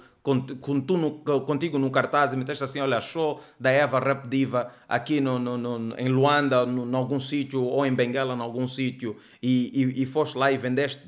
contigo 1.45 1.77
no 1.77 1.91
cartaz 1.91 2.33
e 2.33 2.37
meteste 2.37 2.63
assim, 2.63 2.79
olha, 2.79 2.99
show 2.99 3.41
da 3.59 3.69
Eva 3.71 3.99
Rap 3.99 4.27
Diva 4.27 4.71
aqui 4.89 5.21
no, 5.21 5.37
no- 5.39 5.57
no- 5.57 5.95
em 5.99 6.09
Luanda, 6.09 6.63
em 6.65 6.95
algum 6.95 7.19
sítio, 7.19 7.63
ou 7.63 7.85
em 7.85 7.93
Benguela, 7.93 8.35
em 8.35 8.39
algum 8.39 8.67
sítio, 8.67 9.15
e, 9.41 9.71
e, 9.73 10.03
e 10.03 10.05
foste 10.05 10.37
lá 10.37 10.51
e 10.51 10.57
vendeste 10.57 11.01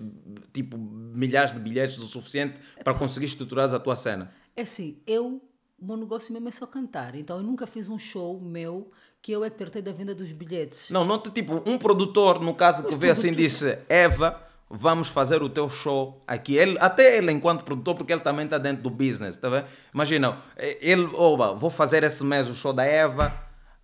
tipo 0.53 0.77
milhares 0.77 1.51
de 1.51 1.59
bilhetes 1.59 1.97
o 1.97 2.05
suficiente 2.05 2.59
para 2.83 2.93
conseguir 2.93 3.25
estruturar 3.25 3.73
a 3.73 3.79
tua 3.79 3.95
cena. 3.95 4.31
É 4.55 4.61
assim, 4.61 4.97
eu, 5.07 5.41
o 5.79 5.85
meu 5.85 5.97
negócio 5.97 6.31
mesmo 6.33 6.47
é 6.47 6.51
só 6.51 6.65
cantar, 6.65 7.15
então 7.15 7.37
eu 7.37 7.43
nunca 7.43 7.65
fiz 7.67 7.89
um 7.89 7.97
show 7.97 8.39
meu 8.39 8.91
que 9.21 9.31
eu 9.31 9.43
é 9.43 9.49
que 9.49 9.57
tratei 9.57 9.81
da 9.81 9.91
venda 9.91 10.13
dos 10.15 10.31
bilhetes. 10.31 10.89
Não, 10.89 11.03
não 11.03 11.19
tipo, 11.19 11.61
um 11.65 11.77
produtor, 11.77 12.39
no 12.39 12.53
caso, 12.53 12.83
que 12.87 12.95
vê 12.95 13.09
assim, 13.09 13.33
disse, 13.33 13.77
Eva, 13.89 14.41
vamos 14.69 15.09
fazer 15.09 15.41
o 15.41 15.49
teu 15.49 15.69
show 15.69 16.23
aqui. 16.27 16.55
Ele, 16.55 16.77
até 16.79 17.17
ele, 17.17 17.31
enquanto 17.31 17.63
produtor, 17.63 17.95
porque 17.95 18.11
ele 18.11 18.21
também 18.21 18.45
está 18.45 18.57
dentro 18.57 18.83
do 18.83 18.89
business, 18.89 19.37
tá 19.37 19.49
vendo? 19.49 19.65
Imagina, 19.93 20.37
ele, 20.57 21.09
oba, 21.13 21.53
vou 21.53 21.69
fazer 21.69 22.03
esse 22.03 22.23
mês 22.23 22.47
o 22.49 22.53
show 22.53 22.73
da 22.73 22.83
Eva, 22.83 23.33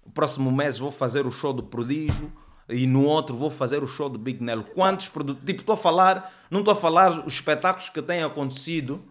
o 0.05 0.11
próximo 0.11 0.51
mês 0.51 0.77
vou 0.77 0.91
fazer 0.91 1.25
o 1.25 1.31
show 1.31 1.53
do 1.53 1.63
Prodígio, 1.63 2.31
e 2.69 2.87
no 2.87 3.03
outro 3.03 3.35
vou 3.35 3.49
fazer 3.49 3.83
o 3.83 3.87
show 3.87 4.09
do 4.09 4.17
Big 4.17 4.43
Nelo. 4.43 4.63
Quantos 4.63 5.09
produtos? 5.09 5.43
Tipo, 5.45 5.61
estou 5.61 5.73
a 5.73 5.77
falar, 5.77 6.33
não 6.49 6.59
estou 6.59 6.73
a 6.73 6.75
falar 6.75 7.25
os 7.25 7.33
espetáculos 7.33 7.89
que 7.89 8.01
têm 8.01 8.23
acontecido, 8.23 9.01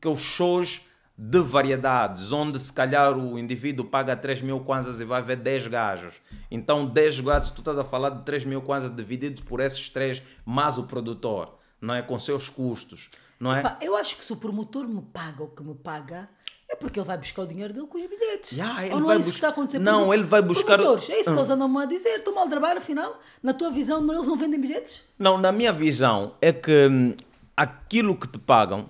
que 0.00 0.08
os 0.08 0.20
shows 0.20 0.80
de 1.16 1.38
variedades, 1.40 2.32
onde 2.32 2.58
se 2.58 2.72
calhar 2.72 3.16
o 3.16 3.38
indivíduo 3.38 3.84
paga 3.86 4.16
3 4.16 4.42
mil 4.42 4.60
kwanzas 4.60 5.00
e 5.00 5.04
vai 5.04 5.22
ver 5.22 5.36
10 5.36 5.68
gajos. 5.68 6.20
Então 6.50 6.86
10 6.86 7.20
gajos, 7.20 7.50
tu 7.50 7.60
estás 7.60 7.78
a 7.78 7.84
falar 7.84 8.10
de 8.10 8.22
3 8.24 8.44
mil 8.44 8.60
kwanzas 8.60 8.90
divididos 8.94 9.42
por 9.42 9.60
esses 9.60 9.88
3, 9.88 10.22
mais 10.44 10.76
o 10.76 10.82
produtor, 10.84 11.54
não 11.80 11.94
é? 11.94 12.02
Com 12.02 12.18
seus 12.18 12.48
custos, 12.50 13.08
não 13.38 13.54
é? 13.54 13.62
Pá, 13.62 13.76
eu 13.80 13.94
acho 13.96 14.16
que 14.16 14.24
se 14.24 14.32
o 14.32 14.36
promotor 14.36 14.88
me 14.88 15.00
paga 15.02 15.44
o 15.44 15.48
que 15.48 15.62
me 15.62 15.74
paga, 15.74 16.28
É 16.66 16.76
porque 16.76 16.98
ele 16.98 17.06
vai 17.06 17.18
buscar 17.18 17.42
o 17.42 17.46
dinheiro 17.46 17.72
dele 17.72 17.86
com 17.86 17.98
os 18.02 18.08
bilhetes. 18.10 18.52
Yeah, 18.52 18.84
ele 18.86 18.94
Ou 18.94 19.00
não 19.00 19.06
vai 19.06 19.16
é 19.16 19.20
isso 19.20 19.28
que 19.28 19.32
bus- 19.32 19.36
está 19.36 19.48
a 19.48 19.50
acontecer? 19.50 19.78
Não, 19.78 20.12
ele 20.12 20.24
vai 20.24 20.42
buscar- 20.42 20.76
Promotores, 20.78 21.08
é 21.10 21.14
isso 21.20 21.24
que 21.24 21.30
Ah. 21.30 21.34
eles 21.34 21.50
andam 21.50 21.78
a 21.78 21.84
dizer. 21.84 22.08
Estou 22.16 22.34
mal 22.34 22.44
de 22.44 22.50
trabalho, 22.50 22.78
afinal. 22.78 23.20
Na 23.42 23.52
tua 23.54 23.70
visão, 23.70 23.98
eles 24.12 24.26
não 24.26 24.34
vendem 24.36 24.58
bilhetes? 24.60 25.04
Não, 25.16 25.38
na 25.38 25.52
minha 25.52 25.72
visão 25.72 26.34
é 26.42 26.52
que 26.52 26.88
hum, 26.90 27.14
aquilo 27.56 28.16
que 28.16 28.26
te 28.26 28.38
pagam, 28.38 28.88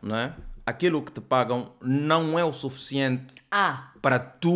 não 0.00 0.14
é? 0.16 0.32
Aquilo 0.66 1.02
que 1.02 1.12
te 1.12 1.20
pagam 1.20 1.72
não 1.82 2.38
é 2.38 2.44
o 2.44 2.52
suficiente 2.52 3.34
Ah, 3.50 3.90
para 4.00 4.18
tu. 4.18 4.50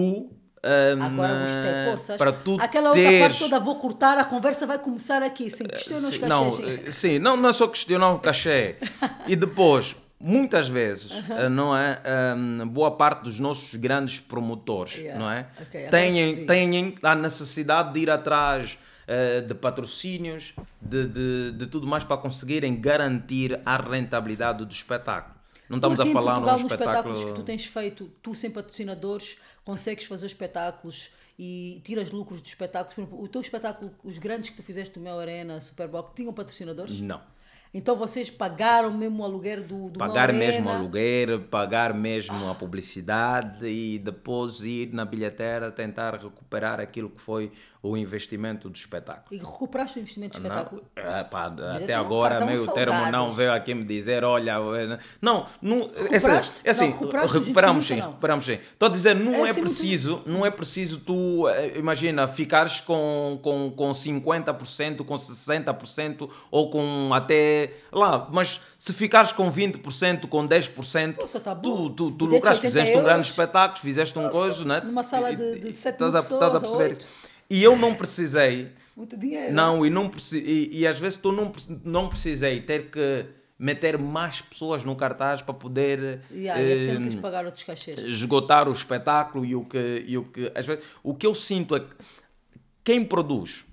hum, 0.65 1.03
agora 1.03 1.43
gostei. 1.43 1.93
Poças. 1.93 2.17
para 2.17 2.33
tu 2.33 2.57
Aquela 2.61 2.89
outra 2.89 3.03
teres... 3.03 3.21
parte 3.21 3.39
toda 3.39 3.61
vou 3.61 3.77
cortar, 3.77 4.17
a 4.19 4.25
conversa 4.25 4.67
vai 4.67 4.79
começar 4.79 5.23
aqui. 5.23 5.45
Os 5.45 5.53
Sim, 5.53 5.65
não, 6.27 6.51
cachês. 6.51 6.87
eh, 6.87 6.91
sim, 6.91 7.19
não, 7.19 7.37
não 7.37 7.51
é 7.51 7.53
só 7.53 7.69
questionar 7.69 8.11
o 8.13 8.19
cachê. 8.21 8.77
e 9.27 9.37
depois, 9.37 9.95
muitas 10.19 10.69
vezes, 10.69 11.13
eh, 11.31 11.49
não 11.51 11.77
é? 11.77 12.01
Hum, 12.37 12.67
boa 12.69 12.91
parte 12.97 13.25
dos 13.25 13.39
nossos 13.39 13.75
grandes 13.75 14.19
promotores, 14.19 14.97
Yeah. 14.97 15.19
não 15.23 15.31
é? 15.31 15.47
Ok, 15.61 15.87
agora 15.87 15.91
têm, 15.91 16.47
têm 16.47 16.95
a 17.03 17.15
necessidade 17.15 17.93
de 17.93 18.01
ir 18.01 18.11
atrás 18.11 18.79
eh, 19.07 19.43
de 19.43 19.55
patrocínios, 19.55 20.55
de, 20.81 21.07
de, 21.07 21.53
de 21.53 21.67
tudo 21.67 21.87
mais 21.87 22.03
para 22.03 22.17
conseguirem 22.17 22.81
garantir 22.81 23.61
a 23.67 23.77
rentabilidade 23.77 24.65
do 24.65 24.73
espetáculo. 24.73 25.38
Não 25.69 25.77
estamos 25.77 25.97
Porque 25.97 26.11
a 26.11 26.13
falar 26.13 26.33
em 26.33 26.35
Portugal, 26.37 26.59
nos 26.59 26.73
espetáculo. 26.73 26.99
espetáculos 26.99 27.25
que 27.25 27.41
tu 27.41 27.45
tens 27.45 27.65
feito, 27.67 28.11
tu 28.23 28.35
sem 28.35 28.51
patrocinadores, 28.51 29.37
consegues 29.65 30.05
fazer 30.07 30.27
espetáculos 30.27 31.11
e 31.39 31.81
tiras 31.85 32.11
lucros 32.11 32.41
dos 32.41 32.49
espetáculos. 32.49 32.95
Por 32.95 33.03
exemplo, 33.03 33.23
o 33.23 33.29
teu 33.29 33.41
espetáculo, 33.41 33.95
os 34.03 34.19
grandes 34.19 34.51
que 34.51 34.57
tu 34.57 34.63
fizeste, 34.63 34.99
o 34.99 35.03
Mel 35.03 35.19
Arena, 35.19 35.61
Superboc, 35.61 36.15
tinham 36.15 36.33
patrocinadores? 36.33 37.01
Não. 37.01 37.21
Então 37.73 37.97
vocês 37.97 38.31
pagaram 38.31 38.91
mesmo 38.93 39.23
o 39.23 39.25
aluguer 39.25 39.63
do, 39.63 39.91
do 39.91 39.99
Pagar 39.99 40.33
mesmo 40.33 40.69
o 40.69 40.73
aluguer, 40.73 41.39
pagar 41.51 41.93
mesmo 41.93 42.49
a 42.49 42.55
publicidade 42.55 43.67
e 43.67 43.99
depois 43.99 44.63
ir 44.65 44.93
na 44.93 45.05
bilheteira 45.05 45.71
tentar 45.71 46.15
recuperar 46.15 46.81
aquilo 46.81 47.11
que 47.11 47.21
foi 47.21 47.53
o 47.83 47.97
investimento 47.97 48.69
do 48.69 48.75
espetáculo. 48.75 49.27
E 49.31 49.39
recuperaste 49.39 49.99
o 49.99 50.01
investimento 50.01 50.41
do 50.41 50.49
Não, 50.49 50.51
espetáculo? 50.57 50.83
é, 50.97 51.23
pá, 51.25 51.47
até 51.47 51.95
não, 51.95 52.01
agora 52.05 52.45
meio 52.45 52.67
termo 52.73 53.11
não 53.13 53.31
veio 53.33 53.53
aqui 53.53 53.73
me 53.73 53.85
dizer, 53.85 54.25
olha, 54.25 54.57
eh, 54.77 54.99
não, 55.23 55.47
não 55.63 55.83
é 55.83 55.83
assim, 55.85 56.03
Recuperaste? 56.09 56.61
é 56.65 56.71
assim, 56.71 56.91
Não, 56.91 56.99
recuperamos 56.99 57.87
sim, 57.87 57.97
não? 57.97 58.07
recuperamos 58.09 58.45
sim. 58.45 58.55
Estou 58.55 58.89
a 58.89 58.91
dizer, 58.91 59.15
não 59.15 59.35
É 59.35 59.41
é, 59.41 59.45
assim 59.45 59.61
preciso, 59.61 60.23
não 60.27 60.45
é 60.45 60.51
preciso 60.51 60.99
tu, 61.01 61.49
eh, 61.49 61.79
imagina, 61.79 62.27
ficares 62.27 62.81
com, 62.81 63.39
com, 63.43 63.71
com 63.71 63.91
50%, 63.91 65.05
com 65.05 65.15
60% 65.15 66.29
ou 66.51 66.71
com 66.71 67.11
até 67.15 67.68
lá, 67.93 68.29
mas 68.33 68.61
se 68.79 68.93
ficares 68.93 69.33
com 69.33 69.51
20%, 69.51 70.27
com 70.29 70.47
10%, 70.47 71.15
Poxa, 71.15 71.41
tá 71.41 71.55
tu, 71.55 71.91
tu, 71.91 72.11
tu 72.13 72.25
lucraste, 72.25 72.65
80 72.67 72.69
fizeste 72.69 72.93
um 72.97 73.01
grande 73.01 73.13
euros. 73.15 73.27
espetáculo, 73.29 73.81
fizeste 73.81 74.19
um 74.19 74.29
coisa, 74.29 74.65
né? 74.65 74.81
numa 74.85 75.03
sala 75.03 75.33
E- 75.33 75.37
de- 75.37 75.61
de 75.61 75.69
e- 75.69 75.73
sete 75.75 75.95
estás 75.95 76.13
mil 76.13 76.21
a- 76.21 76.23
estás 76.23 76.55
a 76.55 76.61
pessoas 76.61 76.73
ou 76.75 76.79
perceber 76.79 76.93
isso. 76.93 77.07
E 77.51 77.63
eu 77.63 77.77
não 77.77 77.95
precisei 77.95 78.73
Muito 78.97 79.17
dinheiro. 79.17 79.53
não, 79.55 79.85
e, 79.87 79.91
não 79.91 80.11
e, 80.35 80.81
e 80.81 80.87
às 80.87 80.99
vezes 80.99 81.17
tu 81.19 81.33
não, 81.33 81.51
não 81.85 82.09
precisei 82.09 82.61
ter 82.61 82.91
que 82.91 83.25
meter 83.59 83.99
mais 83.99 84.41
pessoas 84.41 84.85
no 84.85 84.95
cartaz 84.95 85.43
para 85.43 85.53
poder 85.55 86.21
Yeah, 86.31 86.63
e 86.63 86.73
assim 86.75 86.91
eh, 86.93 86.97
tens 87.01 87.15
de 87.15 87.21
pagar 87.21 87.45
outros 87.45 87.65
cachês. 87.65 87.99
esgotar 87.99 88.69
o 88.69 88.73
espetáculo 88.73 89.45
e 89.45 89.57
o 89.57 89.65
que, 89.65 90.05
e 90.07 90.17
o 90.17 90.25
que 90.25 90.53
às 90.55 90.65
vezes 90.65 90.85
o 91.03 91.13
que 91.15 91.27
eu 91.27 91.35
sinto 91.35 91.75
é 91.75 91.81
que 91.81 91.87
quem 92.85 93.05
produz 93.05 93.67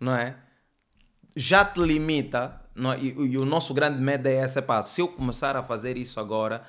não 0.00 0.16
é 0.16 0.36
já 1.36 1.64
te 1.64 1.80
limita 1.80 2.60
não 2.74 2.94
e, 2.94 3.08
e 3.08 3.38
o 3.38 3.44
nosso 3.44 3.72
grande 3.72 4.00
medo 4.00 4.26
é 4.26 4.34
essa 4.34 4.58
epá, 4.58 4.82
se 4.82 5.00
eu 5.00 5.08
começar 5.08 5.56
a 5.56 5.62
fazer 5.62 5.96
isso 5.96 6.18
agora 6.18 6.62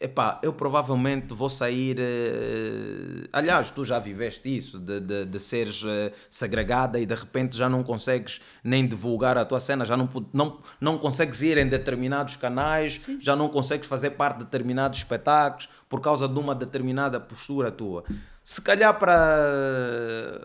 epá, 0.00 0.38
eu 0.42 0.52
provavelmente 0.52 1.32
vou 1.32 1.48
sair 1.48 1.96
eh, 1.98 3.28
aliás 3.32 3.70
tu 3.70 3.84
já 3.84 3.98
viveste 3.98 4.54
isso 4.54 4.78
de, 4.78 5.00
de, 5.00 5.24
de 5.24 5.40
seres 5.40 5.82
eh, 5.86 6.12
segregada 6.28 6.98
e 6.98 7.06
de 7.06 7.14
repente 7.14 7.56
já 7.56 7.68
não 7.68 7.82
consegues 7.82 8.40
nem 8.62 8.86
divulgar 8.86 9.38
a 9.38 9.44
tua 9.44 9.60
cena 9.60 9.84
já 9.84 9.96
não, 9.96 10.08
não, 10.32 10.60
não 10.80 10.98
consegues 10.98 11.42
ir 11.42 11.56
em 11.56 11.66
determinados 11.66 12.36
canais 12.36 13.00
já 13.20 13.34
não 13.34 13.48
consegues 13.48 13.88
fazer 13.88 14.10
parte 14.10 14.38
de 14.38 14.44
determinados 14.44 14.98
espetáculos 14.98 15.68
por 15.88 16.00
causa 16.00 16.28
de 16.28 16.38
uma 16.38 16.54
determinada 16.54 17.18
postura 17.18 17.70
tua 17.70 18.04
se 18.48 18.62
calhar 18.62 18.96
para 18.96 20.38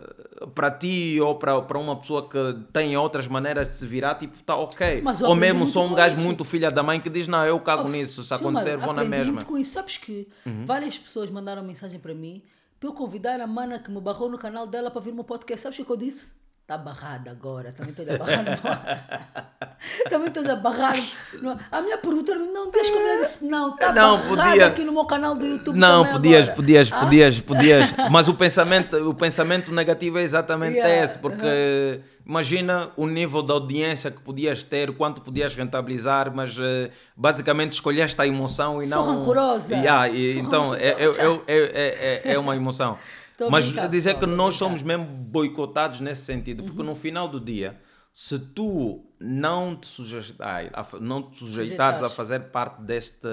para 0.56 0.72
ti 0.72 1.20
ou 1.20 1.36
para, 1.36 1.62
para 1.62 1.78
uma 1.78 1.94
pessoa 1.94 2.28
que 2.28 2.36
tem 2.72 2.96
outras 2.96 3.28
maneiras 3.28 3.70
de 3.70 3.76
se 3.76 3.86
virar, 3.86 4.16
tipo, 4.16 4.42
tá 4.42 4.56
ok. 4.56 5.00
Mas 5.00 5.22
ou 5.22 5.36
mesmo 5.36 5.64
sou 5.64 5.86
um 5.86 5.94
gajo 5.94 6.16
isso. 6.16 6.24
muito 6.24 6.42
filha 6.42 6.68
da 6.68 6.82
mãe 6.82 7.00
que 7.00 7.08
diz, 7.08 7.28
não, 7.28 7.46
eu 7.46 7.60
cago 7.60 7.88
nisso, 7.88 8.24
se 8.24 8.34
acontecer 8.34 8.76
vou 8.76 8.92
na 8.92 9.04
mesma. 9.04 9.26
Uhum. 9.26 9.32
muito 9.34 9.46
com 9.46 9.56
isso. 9.56 9.74
Sabes 9.74 9.98
que 9.98 10.26
várias 10.66 10.98
pessoas 10.98 11.30
mandaram 11.30 11.62
mensagem 11.62 12.00
para 12.00 12.12
mim 12.12 12.42
para 12.80 12.88
eu 12.88 12.92
convidar 12.92 13.40
a 13.40 13.46
mana 13.46 13.78
que 13.78 13.88
me 13.88 14.00
barrou 14.00 14.28
no 14.28 14.36
canal 14.36 14.66
dela 14.66 14.90
para 14.90 15.00
vir 15.00 15.12
o 15.12 15.14
meu 15.14 15.22
podcast. 15.22 15.62
Sabes 15.62 15.78
o 15.78 15.84
que 15.84 15.92
eu 15.92 15.96
disse? 15.96 16.32
Está 16.62 16.78
barrada 16.78 17.30
agora, 17.32 17.72
também 17.72 17.92
toda 17.92 18.16
barrada. 18.16 18.56
também 20.08 20.30
toda 20.30 20.54
barrada. 20.54 21.02
A 21.72 21.82
minha 21.82 21.98
produtora 21.98 22.38
não 22.38 22.70
deixa 22.70 22.92
como 22.92 23.04
eu 23.04 23.18
disse, 23.20 23.44
não, 23.44 23.74
está 23.74 23.92
Não, 23.92 24.16
barrada 24.16 24.50
podia- 24.50 24.66
aqui 24.68 24.84
no 24.84 24.92
meu 24.92 25.04
canal 25.04 25.34
do 25.34 25.44
YouTube. 25.44 25.76
Não, 25.76 26.06
podias, 26.06 26.42
agora. 26.44 26.54
podias, 26.56 26.92
Ah? 26.92 27.00
podias, 27.00 27.40
podias. 27.42 27.92
Mas 28.10 28.28
o 28.28 28.34
pensamento, 28.34 28.96
o 29.08 29.12
pensamento 29.12 29.72
negativo 29.72 30.18
é 30.18 30.22
exatamente 30.22 30.76
Yeah, 30.76 31.04
esse, 31.04 31.18
porque 31.18 32.00
imagina 32.24 32.90
o 32.96 33.08
nível 33.08 33.42
de 33.42 33.50
audiência 33.50 34.10
que 34.12 34.20
podias 34.22 34.62
ter, 34.62 34.92
quanto 34.96 35.20
podias 35.20 35.54
rentabilizar, 35.56 36.32
mas 36.32 36.56
eh, 36.58 36.90
basicamente 37.16 37.72
escolheste 37.72 38.18
a 38.22 38.26
emoção 38.26 38.80
e 38.80 38.86
Sou 38.86 39.04
não. 39.04 39.18
rancorosa. 39.18 39.74
Yeah, 39.74 40.08
e 40.08 40.32
Sou 40.34 40.42
então 40.42 40.74
é, 40.76 40.86
é, 40.90 40.90
rancorosa. 41.06 41.42
é, 41.48 41.54
é, 41.56 42.20
é, 42.30 42.34
é 42.34 42.38
uma 42.38 42.54
emoção. 42.54 42.96
Tô 43.44 43.50
mas 43.50 43.72
dizer 43.90 44.18
que 44.18 44.26
nós. 44.26 44.54
Uhum. 44.54 44.58
somos 44.58 44.82
mesmo 44.82 45.04
boicotados 45.04 46.00
nesse 46.00 46.22
sentido, 46.22 46.62
porque 46.64 46.82
no 46.82 46.94
final 46.94 47.28
do 47.28 47.40
dia, 47.40 47.78
se 48.12 48.38
tu 48.38 49.04
não 49.18 49.74
te, 49.76 49.86
sujeitares, 49.86 50.34
ai, 50.40 50.70
a 50.72 50.84
fa- 50.84 50.98
não 51.00 51.22
te 51.30 51.38
sujeitares 51.38 52.02
a 52.02 52.08
fazer 52.10 52.40
parte 52.50 52.82
deste, 52.82 53.26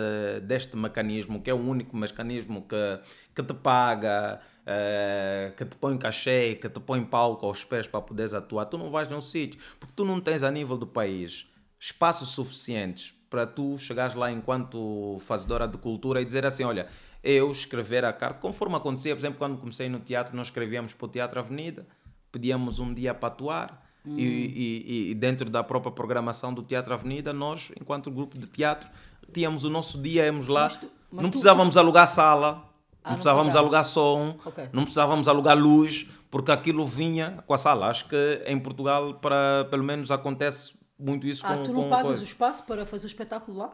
deste 0.44 0.76
mecanismo, 0.78 1.42
que 1.42 1.50
é 1.50 1.54
o 1.54 1.58
único 1.58 1.96
mecanismo 1.98 2.62
que, 2.68 3.00
que 3.36 3.44
te 3.44 3.54
paga, 3.54 4.40
eh, 4.66 5.52
que 5.58 5.66
te 5.66 5.76
põe 5.76 5.98
cachê, 5.98 6.56
que 6.62 6.70
te 6.70 6.80
põe 6.80 7.04
palco 7.04 7.46
aos 7.46 7.64
pés 7.66 7.88
para 7.88 8.02
poderes 8.02 8.34
atuar, 8.34 8.66
tu 8.66 8.78
não 8.78 8.90
vais 8.90 9.10
num 9.10 9.20
sítio, 9.22 9.60
porque 9.80 9.94
tu 9.96 10.06
não 10.06 10.22
tens 10.22 10.44
a 10.44 10.52
nível 10.52 10.78
do 10.78 10.88
país 10.88 11.48
espaços 11.80 12.30
suficientes 12.30 13.14
para 13.30 13.46
tu 13.46 13.78
chegares 13.78 14.16
lá 14.16 14.32
enquanto 14.32 15.18
fazedora 15.22 15.68
de 15.68 15.78
cultura 15.78 16.22
e 16.22 16.26
dizer 16.26 16.46
assim, 16.46 16.64
olha, 16.64 16.88
eu 17.24 17.50
escrever 17.52 18.06
a 18.06 18.14
carta, 18.14 18.40
conforme 18.40 18.76
acontecia, 18.76 19.14
por 19.16 19.20
exemplo, 19.22 19.38
quando 19.40 19.58
comecei 19.58 19.90
no 19.90 20.00
teatro, 20.00 20.36
nós 20.36 20.48
escrevíamos 20.48 20.94
para 20.94 21.06
o 21.06 21.10
Teatro 21.10 21.40
Avenida, 21.40 21.86
pedíamos 22.32 22.80
um 22.80 22.94
dia 22.94 23.14
para 23.14 23.28
atuar, 23.28 23.86
e, 24.06 24.24
e- 24.24 25.12
e 25.12 25.16
dentro 25.16 25.50
da 25.50 25.62
própria 25.64 25.92
programação 25.92 26.54
do 26.54 26.64
Teatro 26.64 26.94
Avenida, 26.94 27.34
nós, 27.34 27.72
enquanto 27.80 28.10
grupo 28.10 28.40
de 28.40 28.48
teatro, 28.48 28.90
tínhamos 29.34 29.66
o 29.66 29.70
nosso 29.70 30.02
dia, 30.02 30.26
íamos 30.26 30.48
lá, 30.48 30.64
Mas 30.64 30.78
tu- 30.78 30.90
mas 31.12 31.22
não 31.24 31.30
tu- 31.30 31.34
precisávamos 31.34 31.78
alugar 31.78 32.08
sala, 32.08 32.48
Ah, 32.50 32.56
não 32.56 32.64
não 33.04 33.14
precisávamos 33.16 33.48
pagava. 33.50 33.60
alugar 33.66 33.86
som, 33.86 34.38
Ok. 34.46 34.70
não 34.72 34.84
precisávamos 34.84 35.28
alugar 35.28 35.58
luz, 35.58 36.08
porque 36.32 36.52
aquilo 36.52 36.86
vinha 36.86 37.44
com 37.46 37.54
a 37.54 37.58
sala. 37.58 37.88
Acho 37.88 38.08
que 38.08 38.42
em 38.46 38.58
Portugal, 38.60 39.16
para, 39.16 39.66
pelo 39.70 39.84
menos, 39.84 40.10
acontece 40.12 40.74
muito 40.98 41.28
isso 41.28 41.46
Ah, 41.46 41.58
com, 41.58 41.64
tu 41.64 41.74
não 41.74 41.84
com 41.84 41.90
pagas 41.90 42.06
coisa. 42.08 42.22
o 42.22 42.26
espaço 42.26 42.64
para 42.66 42.86
fazer 42.86 43.06
o 43.06 43.08
espetáculo 43.08 43.58
lá? 43.58 43.74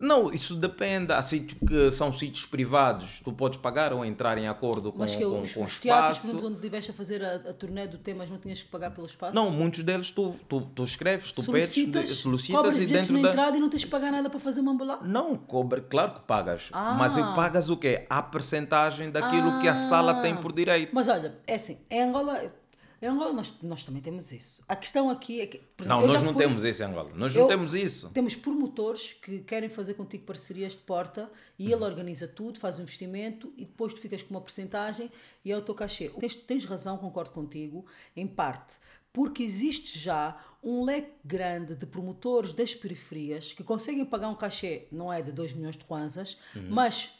Não, 0.00 0.32
isso 0.32 0.54
depende. 0.56 1.12
Há 1.12 1.20
sítios 1.20 1.58
que 1.68 1.90
são 1.90 2.10
sítios 2.10 2.46
privados, 2.46 3.20
tu 3.22 3.32
podes 3.32 3.58
pagar 3.58 3.92
ou 3.92 4.02
entrar 4.04 4.38
em 4.38 4.48
acordo 4.48 4.90
com, 4.90 4.98
Mas 4.98 5.14
que 5.14 5.22
com, 5.22 5.40
os, 5.42 5.52
com 5.52 5.64
os 5.64 5.78
teatros, 5.78 6.24
espaço. 6.24 6.46
onde 6.46 6.54
estiveste 6.56 6.90
a 6.90 6.94
fazer 6.94 7.22
a, 7.22 7.34
a 7.34 7.52
turnê 7.52 7.86
do 7.86 7.98
Temas, 7.98 8.30
não 8.30 8.38
tinhas 8.38 8.62
que 8.62 8.68
pagar 8.68 8.90
pelo 8.92 9.06
espaço? 9.06 9.34
Não, 9.34 9.50
muitos 9.50 9.82
deles 9.84 10.10
tu, 10.10 10.34
tu, 10.48 10.62
tu 10.62 10.84
escreves, 10.84 11.30
tu 11.32 11.42
pedes, 11.42 11.70
solicitas, 11.70 12.08
de- 12.08 12.14
solicitas 12.14 12.80
e 12.80 12.86
dentro 12.86 13.12
na 13.12 13.22
da... 13.22 13.28
entrada 13.28 13.56
e 13.56 13.60
não 13.60 13.68
tens 13.68 13.84
que 13.84 13.90
pagar 13.90 14.10
nada 14.10 14.30
para 14.30 14.40
fazer 14.40 14.60
uma 14.60 14.72
ambulância? 14.72 15.06
Não, 15.06 15.36
cobra, 15.36 15.80
claro 15.82 16.14
que 16.14 16.20
pagas. 16.20 16.68
Ah. 16.72 16.94
Mas 16.98 17.16
pagas 17.34 17.68
o 17.68 17.76
quê? 17.76 18.06
A 18.08 18.22
percentagem 18.22 19.10
daquilo 19.10 19.60
que 19.60 19.68
a 19.68 19.74
sala 19.74 20.22
tem 20.22 20.34
por 20.34 20.52
direito. 20.52 20.94
Mas 20.94 21.08
olha, 21.08 21.36
é 21.46 21.56
assim, 21.56 21.78
em 21.90 22.02
Angola, 22.02 22.40
em 23.02 23.06
Angola 23.06 23.32
nós, 23.32 23.54
nós 23.62 23.84
também 23.84 24.02
temos 24.02 24.30
isso. 24.32 24.62
A 24.68 24.76
questão 24.76 25.08
aqui 25.08 25.40
é 25.40 25.46
que. 25.46 25.60
Não, 25.86 26.06
nós 26.06 26.22
não 26.22 26.32
fui- 26.34 26.42
temos 26.42 26.64
isso 26.64 26.82
em 26.82 26.86
Angola. 26.86 27.10
Nós 27.14 27.34
eu- 27.34 27.42
não 27.42 27.48
temos 27.48 27.74
isso. 27.74 28.10
Temos 28.10 28.34
promotores 28.36 29.14
que 29.14 29.38
querem 29.40 29.68
fazer 29.68 29.94
contigo 29.94 30.24
parcerias 30.24 30.72
de 30.72 30.78
porta 30.78 31.30
e 31.58 31.72
ele 31.72 31.82
organiza 31.84 32.28
tudo, 32.28 32.58
faz 32.58 32.78
o 32.78 32.82
investimento 32.82 33.52
e 33.56 33.64
depois 33.64 33.94
tu 33.94 34.00
ficas 34.00 34.22
com 34.22 34.34
uma 34.34 34.40
porcentagem 34.40 35.10
e 35.44 35.50
é 35.50 35.56
o 35.56 35.62
teu 35.62 35.74
cachê. 35.74 36.08
Tens, 36.10 36.34
tens 36.34 36.64
razão, 36.64 36.98
concordo 36.98 37.30
contigo, 37.30 37.86
em 38.14 38.26
parte, 38.26 38.76
porque 39.12 39.42
existe 39.42 39.98
já 39.98 40.38
um 40.62 40.84
leque 40.84 41.12
grande 41.24 41.74
de 41.74 41.86
promotores 41.86 42.52
das 42.52 42.74
periferias 42.74 43.52
que 43.54 43.64
conseguem 43.64 44.04
pagar 44.04 44.28
um 44.28 44.34
cachê, 44.34 44.86
não 44.92 45.10
é 45.10 45.22
de 45.22 45.32
2 45.32 45.54
milhões 45.54 45.76
de 45.76 45.84
kwanzas, 45.86 46.36
mas 46.68 47.10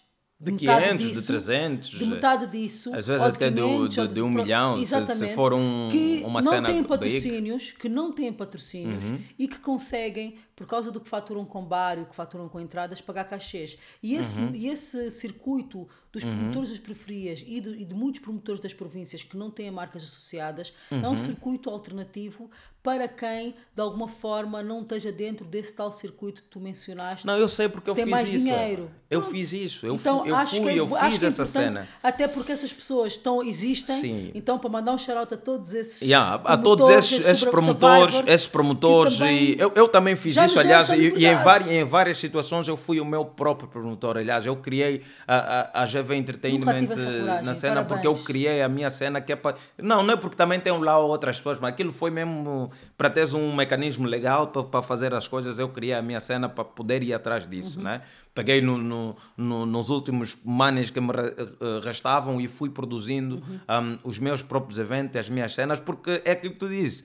De 0.43 0.53
metade 0.53 0.81
500, 0.85 1.05
de 1.05 1.13
disso, 1.13 1.27
300, 1.27 1.89
de 1.91 2.07
metade 2.07 2.47
disso, 2.47 2.95
às 2.95 3.07
vezes 3.07 3.23
até 3.23 3.51
de- 3.51 3.61
500, 3.61 3.95
de- 3.95 4.01
ou 4.01 4.07
de 4.07 4.23
um 4.23 4.33
pro- 4.33 4.43
milhão, 4.43 4.85
se- 4.85 5.05
se 5.15 5.29
for 5.35 5.53
um- 5.53 5.89
que 5.91 6.23
uma 6.25 6.41
não 6.41 6.51
cena 6.53 6.69
têm 6.69 6.83
patrocínios, 6.83 7.73
que 7.73 7.89
não 7.91 8.11
têm 8.11 8.33
patrocínios 8.33 9.05
Uhum. 9.05 9.19
e 9.39 9.47
que 9.47 9.59
conseguem, 9.59 10.37
por 10.57 10.67
causa 10.67 10.91
do 10.91 10.99
que 10.99 11.11
faturam 11.11 11.45
com 11.45 11.63
bar 11.63 11.99
e 11.99 12.07
que 12.07 12.17
faturam 12.17 12.49
com 12.49 12.59
entradas, 12.59 13.03
pagar 13.03 13.25
cachês. 13.25 13.77
E 14.03 14.15
esse, 14.15 14.41
Uhum. 14.41 14.55
e 14.55 14.69
esse 14.69 15.11
circuito 15.11 15.87
dos 16.11 16.25
promotores 16.25 16.71
das 16.71 16.79
periferias 16.79 17.45
e 17.47 17.61
de, 17.61 17.71
e 17.71 17.85
de 17.85 17.95
muitos 17.95 18.21
promotores 18.23 18.61
das 18.63 18.73
províncias 18.73 19.23
que 19.23 19.37
não 19.37 19.51
têm 19.51 19.71
marcas 19.71 20.03
associadas 20.03 20.73
é 20.91 20.95
Uhum. 20.95 21.11
um 21.13 21.17
circuito 21.17 21.69
alternativo 21.69 22.51
para 22.83 23.07
quem, 23.07 23.55
de 23.75 23.83
alguma 23.83 24.09
forma, 24.09 24.63
não 24.63 24.81
esteja 24.81 25.13
dentro 25.13 25.45
desse 25.47 25.75
tal 25.75 25.93
circuito 25.93 26.43
que 26.43 26.49
tu 26.49 26.59
mencionaste. 26.59 27.27
Não, 27.27 27.37
eu 27.37 27.49
sei 27.49 27.69
porque 27.69 27.91
eu 27.91 27.95
Tem 27.95 28.05
fiz 28.05 28.11
mais 28.11 28.29
isso. 28.29 28.39
dinheiro. 28.39 28.91
Eu 29.11 29.21
Pronto. 29.21 29.33
fiz 29.33 29.53
isso. 29.53 29.87
Eu 29.87 29.97
então, 29.97 30.21
fui, 30.21 30.31
eu, 30.31 30.37
acho 30.37 30.57
fui, 30.57 30.61
que 30.65 30.69
é, 30.69 30.79
eu 30.79 30.87
fiz 30.87 31.23
é 31.23 31.27
essa 31.27 31.45
cena. 31.45 31.89
Até 32.03 32.27
porque 32.29 32.53
essas 32.53 32.73
pessoas 32.73 33.13
estão, 33.13 33.43
existem. 33.43 33.97
Sim. 33.97 34.31
Então, 34.35 34.59
para 34.59 34.71
mandar 34.71 34.93
um 34.93 34.99
shout 34.99 35.35
a 35.35 35.37
todos 35.37 35.75
esses. 35.75 36.01
Yeah, 36.01 36.41
a 36.45 36.57
todos 36.57 36.87
promotores, 36.87 37.13
esses, 37.13 37.27
esses 37.27 37.39
sobre- 37.39 37.51
promotores, 37.51 38.23
esses 38.27 38.47
promotores 38.47 39.19
também 39.19 39.31
e 39.41 39.57
eu, 39.59 39.73
eu 39.75 39.89
também 39.89 40.17
fiz 40.17 40.37
isso, 40.37 40.59
aliás, 40.59 40.89
e, 40.91 41.13
e 41.17 41.27
em, 41.27 41.35
várias, 41.37 41.71
em 41.71 41.85
várias 41.85 42.19
situações 42.19 42.67
eu 42.69 42.77
fui 42.77 43.01
o 43.01 43.05
meu 43.05 43.25
próprio 43.25 43.69
promotor, 43.69 44.17
aliás, 44.17 44.47
eu 44.47 44.57
criei 44.57 45.03
a, 45.27 45.81
a, 45.81 45.83
a 45.83 45.87
GV 45.87 46.15
Entertainment 46.17 46.87
coragem, 46.87 47.45
na 47.45 47.55
cena 47.55 47.85
porque 47.85 48.07
eu 48.07 48.13
parabéns. 48.13 48.27
criei 48.27 48.63
a 48.63 48.69
minha 48.69 48.91
cena 48.91 49.21
que 49.21 49.33
é 49.33 49.37
para... 49.37 49.57
Não, 49.79 50.03
não 50.03 50.15
é 50.15 50.17
porque 50.17 50.37
também 50.37 50.61
tem 50.61 50.73
lá 50.79 50.99
outras 50.99 51.37
pessoas, 51.37 51.59
mas 51.61 51.71
aquilo 51.73 51.93
foi 51.93 52.11
mesmo 52.11 52.70
para 52.97 53.09
teres 53.11 53.33
um 53.35 53.55
mecanismo 53.55 54.07
legal 54.07 54.49
para, 54.49 54.83
fazer 54.83 55.13
as 55.15 55.27
coisas, 55.29 55.59
eu 55.59 55.69
criei 55.69 55.95
a 55.95 56.03
minha 56.03 56.21
cena 56.21 56.49
para 56.49 56.65
poder 56.65 57.03
ir 57.03 57.13
atrás 57.15 57.49
disso, 57.49 57.79
Uhum. 57.79 57.85
né? 57.85 58.03
Peguei 58.35 58.61
no, 58.61 58.79
no, 58.79 59.17
no- 59.37 59.67
nos 59.67 59.91
últimos 59.91 60.37
manes 60.45 60.91
que 60.91 61.01
me 61.01 61.13
re- 61.13 61.35
eh, 61.39 61.81
restavam 61.83 62.41
e 62.41 62.47
fui 62.49 62.71
produzindo 62.71 63.37
Uhum. 63.37 63.61
um, 63.69 63.99
os 64.05 64.19
meus 64.19 64.43
próprios 64.43 64.79
eventos, 64.79 65.17
as 65.17 65.29
minhas 65.29 65.55
cenas, 65.55 65.81
porque 65.81 66.23
é 66.25 66.33
aquilo 66.33 66.53
que 66.55 66.61
tu 66.61 66.69
dizes. 66.69 67.05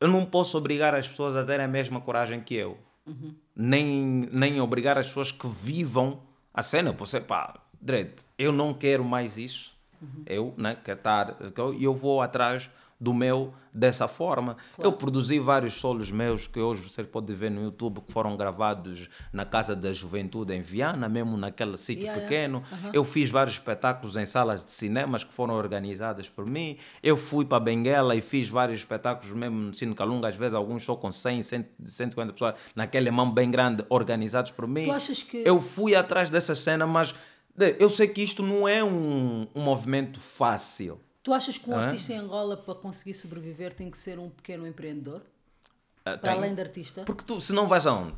Eu 0.00 0.08
não 0.08 0.24
posso 0.24 0.58
obrigar 0.58 0.94
as 0.94 1.06
pessoas 1.06 1.36
a 1.36 1.44
terem 1.44 1.64
a 1.64 1.68
mesma 1.68 2.00
coragem 2.00 2.40
que 2.40 2.54
eu. 2.54 2.76
Nem, 3.54 4.28
nem 4.32 4.60
obrigar 4.60 4.98
as 4.98 5.06
pessoas 5.06 5.30
que 5.30 5.46
vivam 5.46 6.20
a 6.52 6.62
cena. 6.62 6.90
Eu 6.90 6.94
posso 6.94 7.12
ser, 7.12 7.20
pá, 7.22 7.60
direito, 7.80 8.24
eu 8.38 8.50
não 8.52 8.72
quero 8.74 9.04
mais 9.04 9.38
isso. 9.38 9.76
Eu, 10.26 10.52
né, 10.56 10.76
estar... 10.86 11.36
E 11.78 11.84
eu 11.84 11.94
vou 11.94 12.20
atrás 12.20 12.68
do 13.02 13.12
meu 13.12 13.52
dessa 13.74 14.06
forma. 14.06 14.56
Eu 14.78 14.92
produzi 14.92 15.40
vários 15.40 15.74
solos 15.74 16.10
meus 16.12 16.46
que 16.46 16.60
hoje 16.60 16.82
vocês 16.88 17.04
podem 17.06 17.34
ver 17.34 17.50
no 17.50 17.60
YouTube 17.64 18.00
que 18.06 18.12
foram 18.12 18.36
gravados 18.36 19.08
na 19.32 19.44
Casa 19.44 19.74
da 19.74 19.92
Juventude 19.92 20.54
em 20.54 20.60
Viana, 20.60 21.08
mesmo 21.08 21.36
naquele 21.36 21.76
sítio 21.76 22.04
Yeah, 22.04 22.22
yeah. 22.22 22.28
pequeno. 22.62 22.92
Eu 22.92 23.02
fiz 23.02 23.28
vários 23.28 23.54
espetáculos 23.56 24.16
em 24.16 24.24
salas 24.24 24.64
de 24.64 24.70
cinemas 24.70 25.24
que 25.24 25.32
foram 25.34 25.54
organizadas 25.54 26.28
por 26.28 26.46
mim. 26.46 26.76
Eu 27.02 27.16
fui 27.16 27.44
para 27.44 27.58
Benguela 27.58 28.14
e 28.14 28.20
fiz 28.20 28.48
vários 28.48 28.78
espetáculos 28.80 29.34
mesmo 29.34 29.58
no 29.58 29.74
Cine 29.74 29.94
Calunga, 29.96 30.28
às 30.28 30.36
vezes 30.36 30.54
alguns 30.54 30.84
só 30.84 30.94
com 30.94 31.10
100, 31.10 31.42
100 31.42 31.66
150 31.84 32.32
pessoas, 32.34 32.54
naquele 32.76 33.10
mão 33.10 33.28
bem 33.32 33.50
grande, 33.50 33.84
organizados 33.88 34.52
por 34.52 34.68
mim. 34.68 34.84
Tu 34.84 34.92
achas 34.92 35.22
que- 35.24 35.42
Eu 35.44 35.60
fui 35.60 35.96
atrás 35.96 36.30
dessa 36.30 36.54
cena, 36.54 36.86
mas 36.86 37.14
eu 37.80 37.88
sei 37.90 38.06
que 38.06 38.22
isto 38.22 38.42
não 38.42 38.68
é 38.68 38.84
um, 38.84 39.48
um 39.54 39.60
movimento 39.62 40.20
fácil. 40.20 41.00
Tu 41.22 41.32
achas 41.32 41.56
que 41.56 41.70
um 41.70 41.74
Hã? 41.74 41.82
artista 41.82 42.12
em 42.12 42.16
Angola, 42.16 42.56
para 42.56 42.74
conseguir 42.74 43.14
sobreviver, 43.14 43.72
tem 43.72 43.90
que 43.90 43.96
ser 43.98 44.18
um 44.18 44.28
pequeno 44.28 44.66
empreendedor? 44.66 45.22
Ah, 46.04 46.16
Para 46.16 46.18
tem- 46.18 46.32
além 46.32 46.54
de 46.54 46.60
artista? 46.60 47.04
Porque 47.04 47.22
tu, 47.24 47.40
se 47.40 47.52
não 47.52 47.68
vais 47.68 47.86
aonde? 47.86 48.16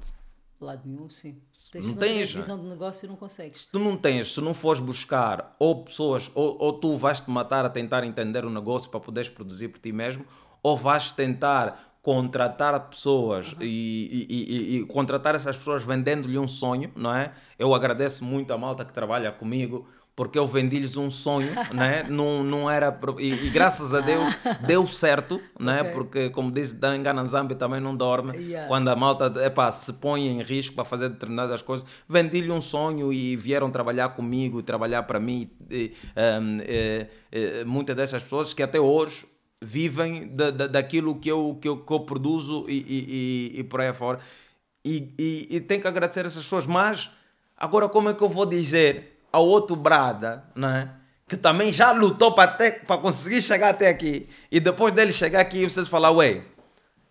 Lado 0.61 0.83
nenhum, 0.89 1.11
sim. 1.11 1.43
Se 1.53 1.71
tens, 1.71 1.85
Não 1.87 1.97
tens, 1.97 2.33
não 2.35 2.41
é? 2.41 2.43
visão 2.43 2.59
de 2.59 2.67
negócio, 2.67 3.07
não 3.09 3.17
consegues. 3.17 3.63
se 3.63 3.71
tu 3.71 3.79
não 3.79 3.97
tens, 3.97 4.33
se 4.33 4.41
não 4.41 4.55
fores 4.55 4.81
buscar 4.81 5.55
ou 5.59 5.85
pessoas, 5.85 6.31
ou, 6.35 6.57
ou 6.59 6.73
tu 6.73 6.97
vais 6.97 7.21
te 7.21 7.29
matar 7.31 7.67
a 7.67 7.69
tentar 7.69 8.05
entender 8.05 8.45
o 8.47 8.51
negócio 8.51 8.89
para 8.89 9.01
poderes 9.01 9.29
produzir 9.29 9.69
por 9.69 9.81
ti 9.81 9.93
mesmo, 9.93 10.25
ou 10.63 10.75
vais 10.77 11.11
tentar 11.11 11.99
contratar 12.01 12.89
pessoas 12.89 13.55
e, 13.61 14.27
e- 14.31 14.77
e- 14.77 14.77
e 14.81 14.87
contratar 14.87 15.35
essas 15.35 15.57
pessoas 15.57 15.83
vendendo-lhe 15.85 16.39
um 16.39 16.49
sonho, 16.49 16.91
não 16.95 17.15
é? 17.15 17.35
Eu 17.59 17.75
agradeço 17.75 18.25
muito 18.25 18.53
a 18.53 18.59
malta 18.59 18.85
que 18.85 18.93
trabalha 18.93 19.33
comigo. 19.33 19.87
Porque 20.17 20.39
eu 20.39 20.47
vendi-lhes 20.47 20.97
um 20.97 21.11
sonho, 21.11 21.51
né? 21.75 22.05
não, 22.09 22.45
não 22.45 22.71
era. 22.71 22.97
E, 23.19 23.47
e 23.47 23.51
graças 23.51 23.93
a 23.93 24.01
Deus 24.01 24.33
deu 24.65 24.87
certo, 24.87 25.41
né? 25.59 25.81
Ok. 25.81 25.93
Porque, 25.93 26.31
como 26.31 26.53
diz 26.53 26.73
Dan 26.73 27.03
Gananzambi, 27.03 27.57
também 27.57 27.81
não 27.81 27.97
dorme. 27.97 28.37
Yeah. 28.37 28.69
Quando 28.69 28.89
a 28.89 28.95
malta 28.95 29.33
epá, 29.45 29.73
se 29.73 29.93
põe 29.95 30.29
em 30.29 30.41
risco 30.41 30.77
para 30.77 30.85
fazer 30.85 31.09
determinadas 31.09 31.63
coisas, 31.63 31.85
vendi-lhe 32.09 32.51
um 32.53 32.61
sonho 32.61 33.13
e 33.13 33.35
vieram 33.35 33.73
trabalhar 33.73 34.11
comigo, 34.11 34.63
trabalhar 34.63 35.03
para 35.03 35.19
mim. 35.19 35.51
E, 35.69 35.93
um, 36.17 36.59
eh, 36.61 37.09
eh, 37.33 37.65
muitas 37.65 37.97
dessas 37.97 38.23
pessoas 38.23 38.55
que 38.55 38.63
até 38.63 38.79
hoje 38.79 39.27
vivem 39.61 40.29
da, 40.29 40.51
da, 40.53 40.67
daquilo 40.69 41.17
que 41.17 41.29
eu, 41.29 41.59
que 41.61 41.69
eu, 41.69 41.79
que 41.79 41.93
eu 41.93 42.01
produzo 42.01 42.67
e, 42.69 42.75
e, 42.77 43.53
e, 43.57 43.61
e 43.61 43.65
por 43.65 43.81
aí 43.81 43.93
fora. 43.93 44.21
E, 44.85 45.13
e, 45.19 45.57
e 45.57 45.61
tenho 45.61 45.81
que 45.81 45.89
agradecer 45.89 46.21
essas 46.21 46.45
pessoas. 46.45 46.67
Mas 46.69 47.11
agora, 47.57 47.89
como 47.89 48.11
é 48.11 48.15
que 48.15 48.23
eu 48.23 48.29
vou 48.29 48.47
dizer 48.47 49.14
ao 49.35 49.45
outro 49.45 49.75
Brada, 49.75 50.45
né? 50.55 50.91
Que 51.27 51.37
também 51.37 51.73
já 51.73 51.91
lutou 51.91 52.33
para 52.33 52.99
conseguir 52.99 53.43
chegar 53.43 53.71
até 53.71 53.89
aqui. 53.89 54.29
E 54.51 54.61
depois 54.61 54.95
dele 54.95 55.13
chegar 55.13 55.41
aqui, 55.41 55.69
vocês 55.69 55.89
falam, 55.89 56.15
ué, 56.17 56.43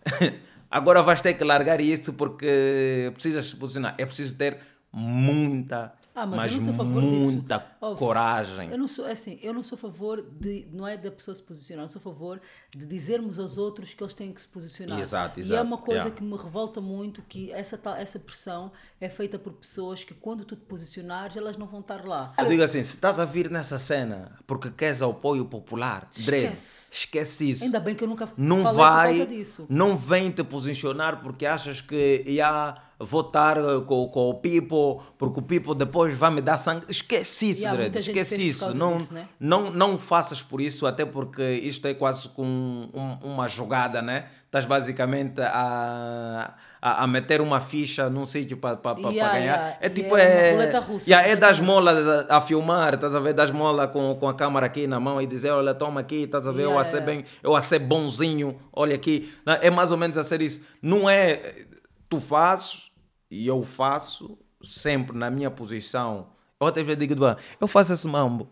agora 0.71 1.03
vais 1.03 1.19
ter 1.21 1.33
que 1.33 1.43
largar 1.43 1.81
isso 1.81 2.13
porque 2.13 3.11
precisas 3.13 3.47
se 3.47 3.55
posicionar. 3.57 3.95
É 3.97 4.05
preciso 4.05 4.35
ter 4.35 4.57
muita, 4.89 5.93
Ah, 6.15 6.25
mas, 6.25 6.55
mas, 6.55 6.77
muita 6.77 7.59
Óbvio. 7.83 7.97
coragem. 8.07 8.69
Eu 8.71 8.77
não 8.77 8.87
sou, 8.87 9.07
é 9.07 9.11
assim, 9.11 9.37
eu 9.41 9.53
não 9.53 9.61
sou 9.63 9.75
a 9.75 9.79
favor 9.79 10.21
de, 10.39 10.67
não 10.71 10.87
é 10.87 10.95
da 10.95 11.11
pessoa 11.11 11.33
se 11.35 11.41
posicionar, 11.41 11.85
eu 11.85 11.89
sou 11.89 11.99
a 11.99 12.03
favor 12.03 12.39
de 12.75 12.85
dizermos 12.85 13.37
aos 13.39 13.57
outros 13.57 13.93
que 13.93 14.01
eles 14.03 14.13
têm 14.13 14.31
que 14.31 14.41
se 14.41 14.47
posicionar. 14.47 14.99
Exato, 14.99 15.39
E 15.39 15.41
é 15.41 15.45
exato, 15.45 15.63
uma 15.63 15.77
coisa 15.77 16.01
yeah. 16.01 16.15
que 16.15 16.23
me 16.23 16.37
revolta 16.37 16.79
muito 16.79 17.21
que 17.27 17.51
essa, 17.51 17.77
tal- 17.77 17.95
essa 17.95 18.17
pressão 18.19 18.71
é 19.01 19.09
feita 19.09 19.37
por 19.37 19.53
pessoas 19.53 20.03
que 20.03 20.13
quando 20.13 20.45
tu 20.45 20.55
te 20.55 20.61
posicionares, 20.63 21.35
elas 21.35 21.57
não 21.57 21.67
vão 21.67 21.81
estar 21.81 22.05
lá. 22.05 22.33
Eu 22.37 22.45
digo 22.45 22.63
assim, 22.63 22.83
se 22.83 22.95
estás 22.95 23.19
a 23.19 23.25
vir 23.25 23.49
nessa 23.49 23.77
cena 23.77 24.31
porque 24.47 24.69
queres 24.71 25.01
apoio 25.01 25.45
popular, 25.45 26.07
Dredd, 26.25 26.45
Esquece. 26.53 26.87
esquece 26.91 27.49
isso. 27.51 27.63
Ainda 27.65 27.79
bem 27.79 27.95
que 27.95 28.03
eu 28.03 28.07
nunca 28.07 28.29
não 28.37 28.63
vai, 28.73 29.11
por 29.13 29.17
causa 29.19 29.35
disso. 29.35 29.65
não 29.69 29.97
vem 29.97 30.31
te 30.31 30.43
posicionar 30.43 31.21
porque 31.21 31.45
achas 31.45 31.81
que 31.81 32.23
ia 32.25 32.75
votar 32.99 33.57
eh, 33.57 33.81
com, 33.85 34.07
com 34.07 34.29
o 34.29 34.33
Pipo, 34.35 35.01
porque 35.17 35.39
o 35.39 35.43
Pipo 35.43 35.75
depois 35.75 36.17
vai 36.17 36.31
me 36.31 36.41
dar 36.41 36.57
sangue. 36.57 36.85
Esquece 36.87 37.49
isso, 37.49 37.61
Yeah, 37.63 37.72
Esquece 37.99 38.47
isso. 38.47 38.73
Não, 38.77 38.97
disso, 38.97 39.13
né? 39.13 39.27
não, 39.39 39.69
não 39.71 39.97
faças 39.99 40.41
por 40.41 40.61
isso, 40.61 40.85
até 40.85 41.05
porque 41.05 41.41
isto 41.41 41.87
é 41.87 41.93
quase 41.93 42.29
com 42.29 42.43
um- 42.45 43.17
uma 43.23 43.47
jogada, 43.47 44.01
né? 44.01 44.27
Estás 44.45 44.65
basicamente 44.65 45.41
a, 45.41 46.53
a, 46.81 47.03
a 47.03 47.07
meter 47.07 47.41
uma 47.41 47.59
ficha 47.59 48.09
num 48.09 48.25
sítio 48.25 48.55
para 48.57 48.77
Yeah, 49.09 49.33
ganhar. 49.33 49.39
yeah. 49.39 49.77
É 49.81 49.89
tipo, 49.89 50.15
é 50.15 50.21
uma 50.25 50.29
é. 50.31 50.51
roleta 50.51 50.79
russa, 50.79 51.09
yeah, 51.09 51.27
é 51.27 51.35
das 51.35 51.59
completamente. 51.59 51.65
molas 52.05 52.27
a, 52.29 52.37
a 52.37 52.41
filmar, 52.41 52.93
estás 52.93 53.15
a 53.15 53.19
ver? 53.19 53.33
Das 53.33 53.49
molas 53.51 53.89
com, 53.91 54.15
com 54.15 54.27
a 54.27 54.33
câmera 54.35 54.65
aqui 54.67 54.85
na 54.85 54.99
mão 54.99 55.19
e 55.21 55.25
dizer: 55.25 55.49
Olha, 55.51 55.73
toma 55.73 56.01
aqui, 56.01 56.23
estás 56.23 56.45
a 56.47 56.51
ver? 56.51 56.63
eu 56.63 56.69
Yeah, 56.69 56.81
a 56.81 56.83
ser 56.83 56.97
yeah. 56.97 57.13
bem, 57.13 57.25
eu 57.41 57.55
a 57.55 57.61
ser 57.61 57.79
bonzinho, 57.79 58.59
olha 58.71 58.93
aqui. 58.95 59.33
Não, 59.45 59.53
É 59.53 59.69
mais 59.71 59.91
ou 59.91 59.97
menos 59.97 60.17
a 60.17 60.23
ser 60.23 60.41
isso. 60.41 60.61
Não 60.81 61.09
é. 61.09 61.65
Tu 62.07 62.19
fazes 62.19 62.91
e 63.31 63.47
eu 63.47 63.63
faço 63.63 64.37
sempre 64.63 65.17
na 65.17 65.31
minha 65.31 65.49
posição. 65.49 66.27
Eu 66.63 66.67
até 66.67 66.83
vezes 66.83 66.99
digo: 66.99 67.15
"Bah, 67.15 67.37
Eu 67.59 67.67
faço 67.67 67.93
esse 67.93 68.07
mambo. 68.07 68.47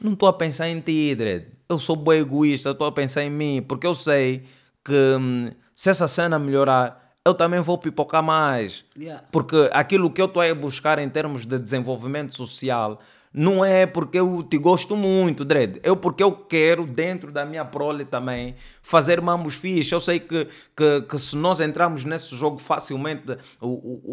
Não 0.00 0.12
estou 0.12 0.28
a 0.28 0.32
pensar 0.32 0.68
em 0.68 0.80
ti, 0.80 1.14
Dredd. 1.14 1.46
Eu 1.68 1.78
sou 1.78 1.96
bem 1.96 2.20
egoísta, 2.20 2.70
estou 2.70 2.86
a 2.86 2.92
pensar 2.92 3.24
em 3.24 3.30
mim, 3.30 3.64
porque 3.66 3.86
eu 3.86 3.94
sei 3.94 4.44
que 4.84 4.92
hum, 4.92 5.50
se 5.74 5.90
essa 5.90 6.06
cena 6.06 6.38
melhorar, 6.38 7.14
eu 7.24 7.34
também 7.34 7.60
vou 7.60 7.76
pipocar 7.76 8.22
mais. 8.22 8.84
Yeah. 8.96 9.24
Porque 9.32 9.68
aquilo 9.72 10.10
que 10.10 10.20
eu 10.20 10.26
estou 10.26 10.42
a 10.42 10.54
buscar 10.54 10.98
em 10.98 11.08
termos 11.08 11.44
de 11.44 11.58
desenvolvimento 11.58 12.34
social 12.36 13.00
não 13.32 13.62
é 13.62 13.84
porque 13.84 14.18
eu 14.18 14.42
te 14.42 14.56
gosto 14.56 14.96
muito, 14.96 15.44
Dredd. 15.44 15.78
É 15.82 15.94
porque 15.94 16.22
eu 16.22 16.32
quero, 16.32 16.86
dentro 16.86 17.30
da 17.30 17.44
minha 17.44 17.64
prole 17.64 18.04
também, 18.06 18.54
fazer 18.88 19.20
mambos 19.20 19.54
fixos. 19.56 19.90
Eu 19.90 19.98
sei 20.00 20.20
que, 20.20 20.46
que, 20.76 21.00
que 21.02 21.18
se 21.18 21.36
nós 21.36 21.60
entrarmos 21.60 22.04
nesse 22.04 22.36
jogo 22.36 22.58
facilmente, 22.58 23.36
o- 23.60 23.66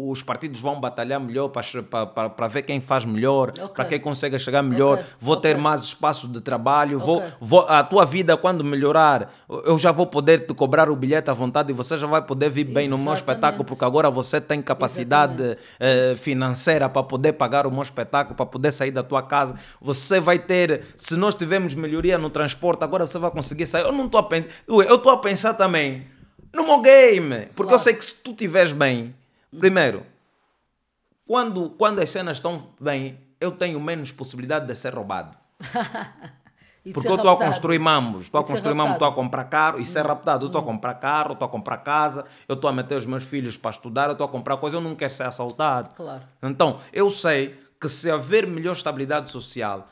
o- 0.08 0.10
os 0.10 0.20
partidos 0.20 0.60
vão 0.60 0.80
batalhar 0.80 1.20
melhor 1.20 1.48
para 1.48 2.48
ver 2.48 2.62
quem 2.62 2.80
faz 2.80 3.04
melhor, 3.04 3.50
Ok. 3.50 3.68
para 3.68 3.84
quem 3.84 4.00
consegue 4.00 4.36
chegar 4.38 4.62
melhor. 4.62 4.94
Ok, 4.98 5.04
Vou 5.20 5.36
ter 5.36 5.50
ok. 5.52 5.62
mais 5.62 5.82
espaço 5.82 6.26
de 6.26 6.40
trabalho. 6.40 6.98
Vou, 6.98 7.22
vou- 7.40 7.66
a 7.68 7.84
tua 7.84 8.04
vida, 8.04 8.36
quando 8.36 8.64
melhorar, 8.64 9.32
eu 9.64 9.78
já 9.78 9.92
vou 9.92 10.06
poder 10.08 10.46
te 10.46 10.52
cobrar 10.54 10.90
o 10.90 10.96
bilhete 10.96 11.30
à 11.30 11.34
vontade 11.34 11.70
e 11.70 11.72
você 11.72 11.96
já 11.96 12.06
vai 12.08 12.22
poder 12.22 12.50
vir 12.50 12.64
bem 12.64 12.88
no 12.88 12.96
meu 12.98 13.12
Exatamente. 13.12 13.18
espetáculo, 13.20 13.64
porque 13.64 13.84
agora 13.84 14.10
você 14.10 14.40
tem 14.40 14.60
capacidade 14.60 15.34
Exatamente. 15.40 15.60
eh, 15.78 16.14
financeira 16.16 16.88
para 16.88 17.02
poder 17.04 17.34
pagar 17.34 17.64
o 17.66 17.70
meu 17.70 17.82
espetáculo, 17.82 18.34
para 18.34 18.46
poder 18.46 18.72
sair 18.72 18.90
da 18.90 19.02
tua 19.04 19.22
casa. 19.22 19.54
Você 19.80 20.18
vai 20.18 20.38
ter, 20.38 20.82
se 20.96 21.16
nós 21.16 21.34
tivermos 21.34 21.74
melhoria 21.76 22.18
no 22.18 22.28
transporte, 22.28 22.82
agora 22.82 23.06
você 23.06 23.18
vai 23.18 23.30
conseguir 23.30 23.66
sair. 23.66 23.84
Eu 23.84 23.92
não 23.92 24.06
estou 24.06 24.18
a 24.18 24.22
pensar, 24.24 24.48
eu 24.66 24.94
estou 24.96 25.12
a 25.12 25.18
pensar 25.18 25.54
também 25.54 26.06
no 26.52 26.64
meu 26.64 26.80
game, 26.80 27.46
porque 27.54 27.62
eu 27.72 27.78
Claro. 27.78 27.82
sei 27.82 27.94
que 27.94 28.04
se 28.04 28.14
tu 28.14 28.30
estiveres 28.30 28.72
bem, 28.72 29.14
primeiro, 29.58 30.04
quando, 31.26 31.70
quando 31.70 32.00
as 32.00 32.10
cenas 32.10 32.36
estão 32.36 32.68
bem, 32.80 33.18
eu 33.40 33.50
tenho 33.52 33.80
menos 33.80 34.12
possibilidade 34.12 34.66
de 34.66 34.74
ser 34.74 34.94
roubado. 34.94 35.36
Porque 36.92 37.08
eu 37.08 37.14
estou 37.14 37.30
a 37.30 37.38
construir 37.38 37.78
mamos, 37.78 38.24
estou 38.24 38.42
a 38.42 38.44
construir 38.44 38.74
mamos, 38.74 38.92
estou 38.94 39.08
a 39.08 39.12
comprar 39.14 39.44
carro 39.44 39.80
e 39.80 39.86
ser 39.86 40.04
raptado. 40.04 40.44
Eu 40.44 40.48
estou 40.48 40.60
a 40.60 40.64
comprar 40.64 40.92
carro, 40.92 41.32
estou 41.32 41.46
a 41.46 41.48
comprar 41.48 41.78
casa, 41.78 42.26
eu 42.46 42.54
estou 42.54 42.68
a 42.68 42.74
meter 42.74 42.98
os 42.98 43.06
meus 43.06 43.24
filhos 43.24 43.56
para 43.56 43.70
estudar, 43.70 44.08
eu 44.08 44.12
estou 44.12 44.26
a 44.26 44.28
comprar 44.28 44.58
coisa, 44.58 44.76
eu 44.76 44.82
não 44.82 44.94
quero 44.94 45.10
ser 45.10 45.22
assaltado. 45.22 45.88
Claro. 45.96 46.22
Então, 46.42 46.78
eu 46.92 47.08
sei 47.08 47.58
que 47.80 47.88
se 47.88 48.10
haver 48.10 48.46
melhor 48.46 48.72
estabilidade 48.72 49.30
social, 49.30 49.88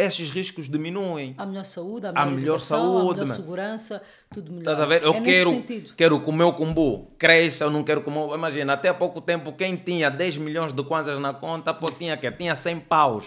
esses 0.00 0.30
riscos 0.30 0.68
diminuem. 0.68 1.34
Há 1.36 1.46
melhor 1.46 1.64
saúde, 1.64 2.06
há 2.06 2.10
Há 2.10 2.26
melhor, 2.26 2.40
melhor 2.40 2.56
há 2.56 2.60
saúde, 2.60 3.20
melhor 3.20 3.28
man. 3.28 3.34
segurança, 3.34 4.02
tudo 4.32 4.50
melhor. 4.50 4.72
Estás 4.72 4.80
a 4.80 4.86
ver? 4.86 5.02
Eu 5.02 5.14
é 5.14 5.20
quero, 5.20 5.64
quero 5.96 6.20
que 6.20 6.30
o 6.30 6.32
meu 6.32 6.52
combo 6.52 7.10
cresça, 7.18 7.64
eu 7.64 7.70
não 7.70 7.82
quero 7.82 8.02
que 8.02 8.08
o 8.08 8.12
meu... 8.12 8.34
Imagina, 8.34 8.72
até 8.72 8.88
há 8.88 8.94
pouco 8.94 9.20
tempo, 9.20 9.52
quem 9.52 9.76
tinha 9.76 10.10
10 10.10 10.38
milhões 10.38 10.72
de 10.72 10.82
kwanzas 10.82 11.18
na 11.18 11.34
conta, 11.34 11.72
pô, 11.74 11.90
tinha 11.90 12.16
que 12.16 12.30
Tinha 12.32 12.54
100 12.54 12.80
paus. 12.80 13.26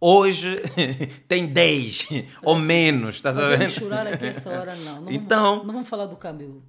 Hoje 0.00 0.56
tem 1.28 1.46
10 1.46 2.08
ou 2.42 2.56
menos, 2.56 3.16
estás 3.16 3.36
a 3.36 3.48
ver? 3.54 3.68
chorar 3.68 4.06
aqui 4.06 4.26
essa 4.28 4.48
hora, 4.48 4.74
não. 4.76 5.02
não 5.02 5.12
Então- 5.12 5.50
Vamos, 5.56 5.66
não 5.66 5.74
vamos 5.74 5.88
falar 5.88 6.06
do 6.06 6.16
câmbio. 6.16 6.62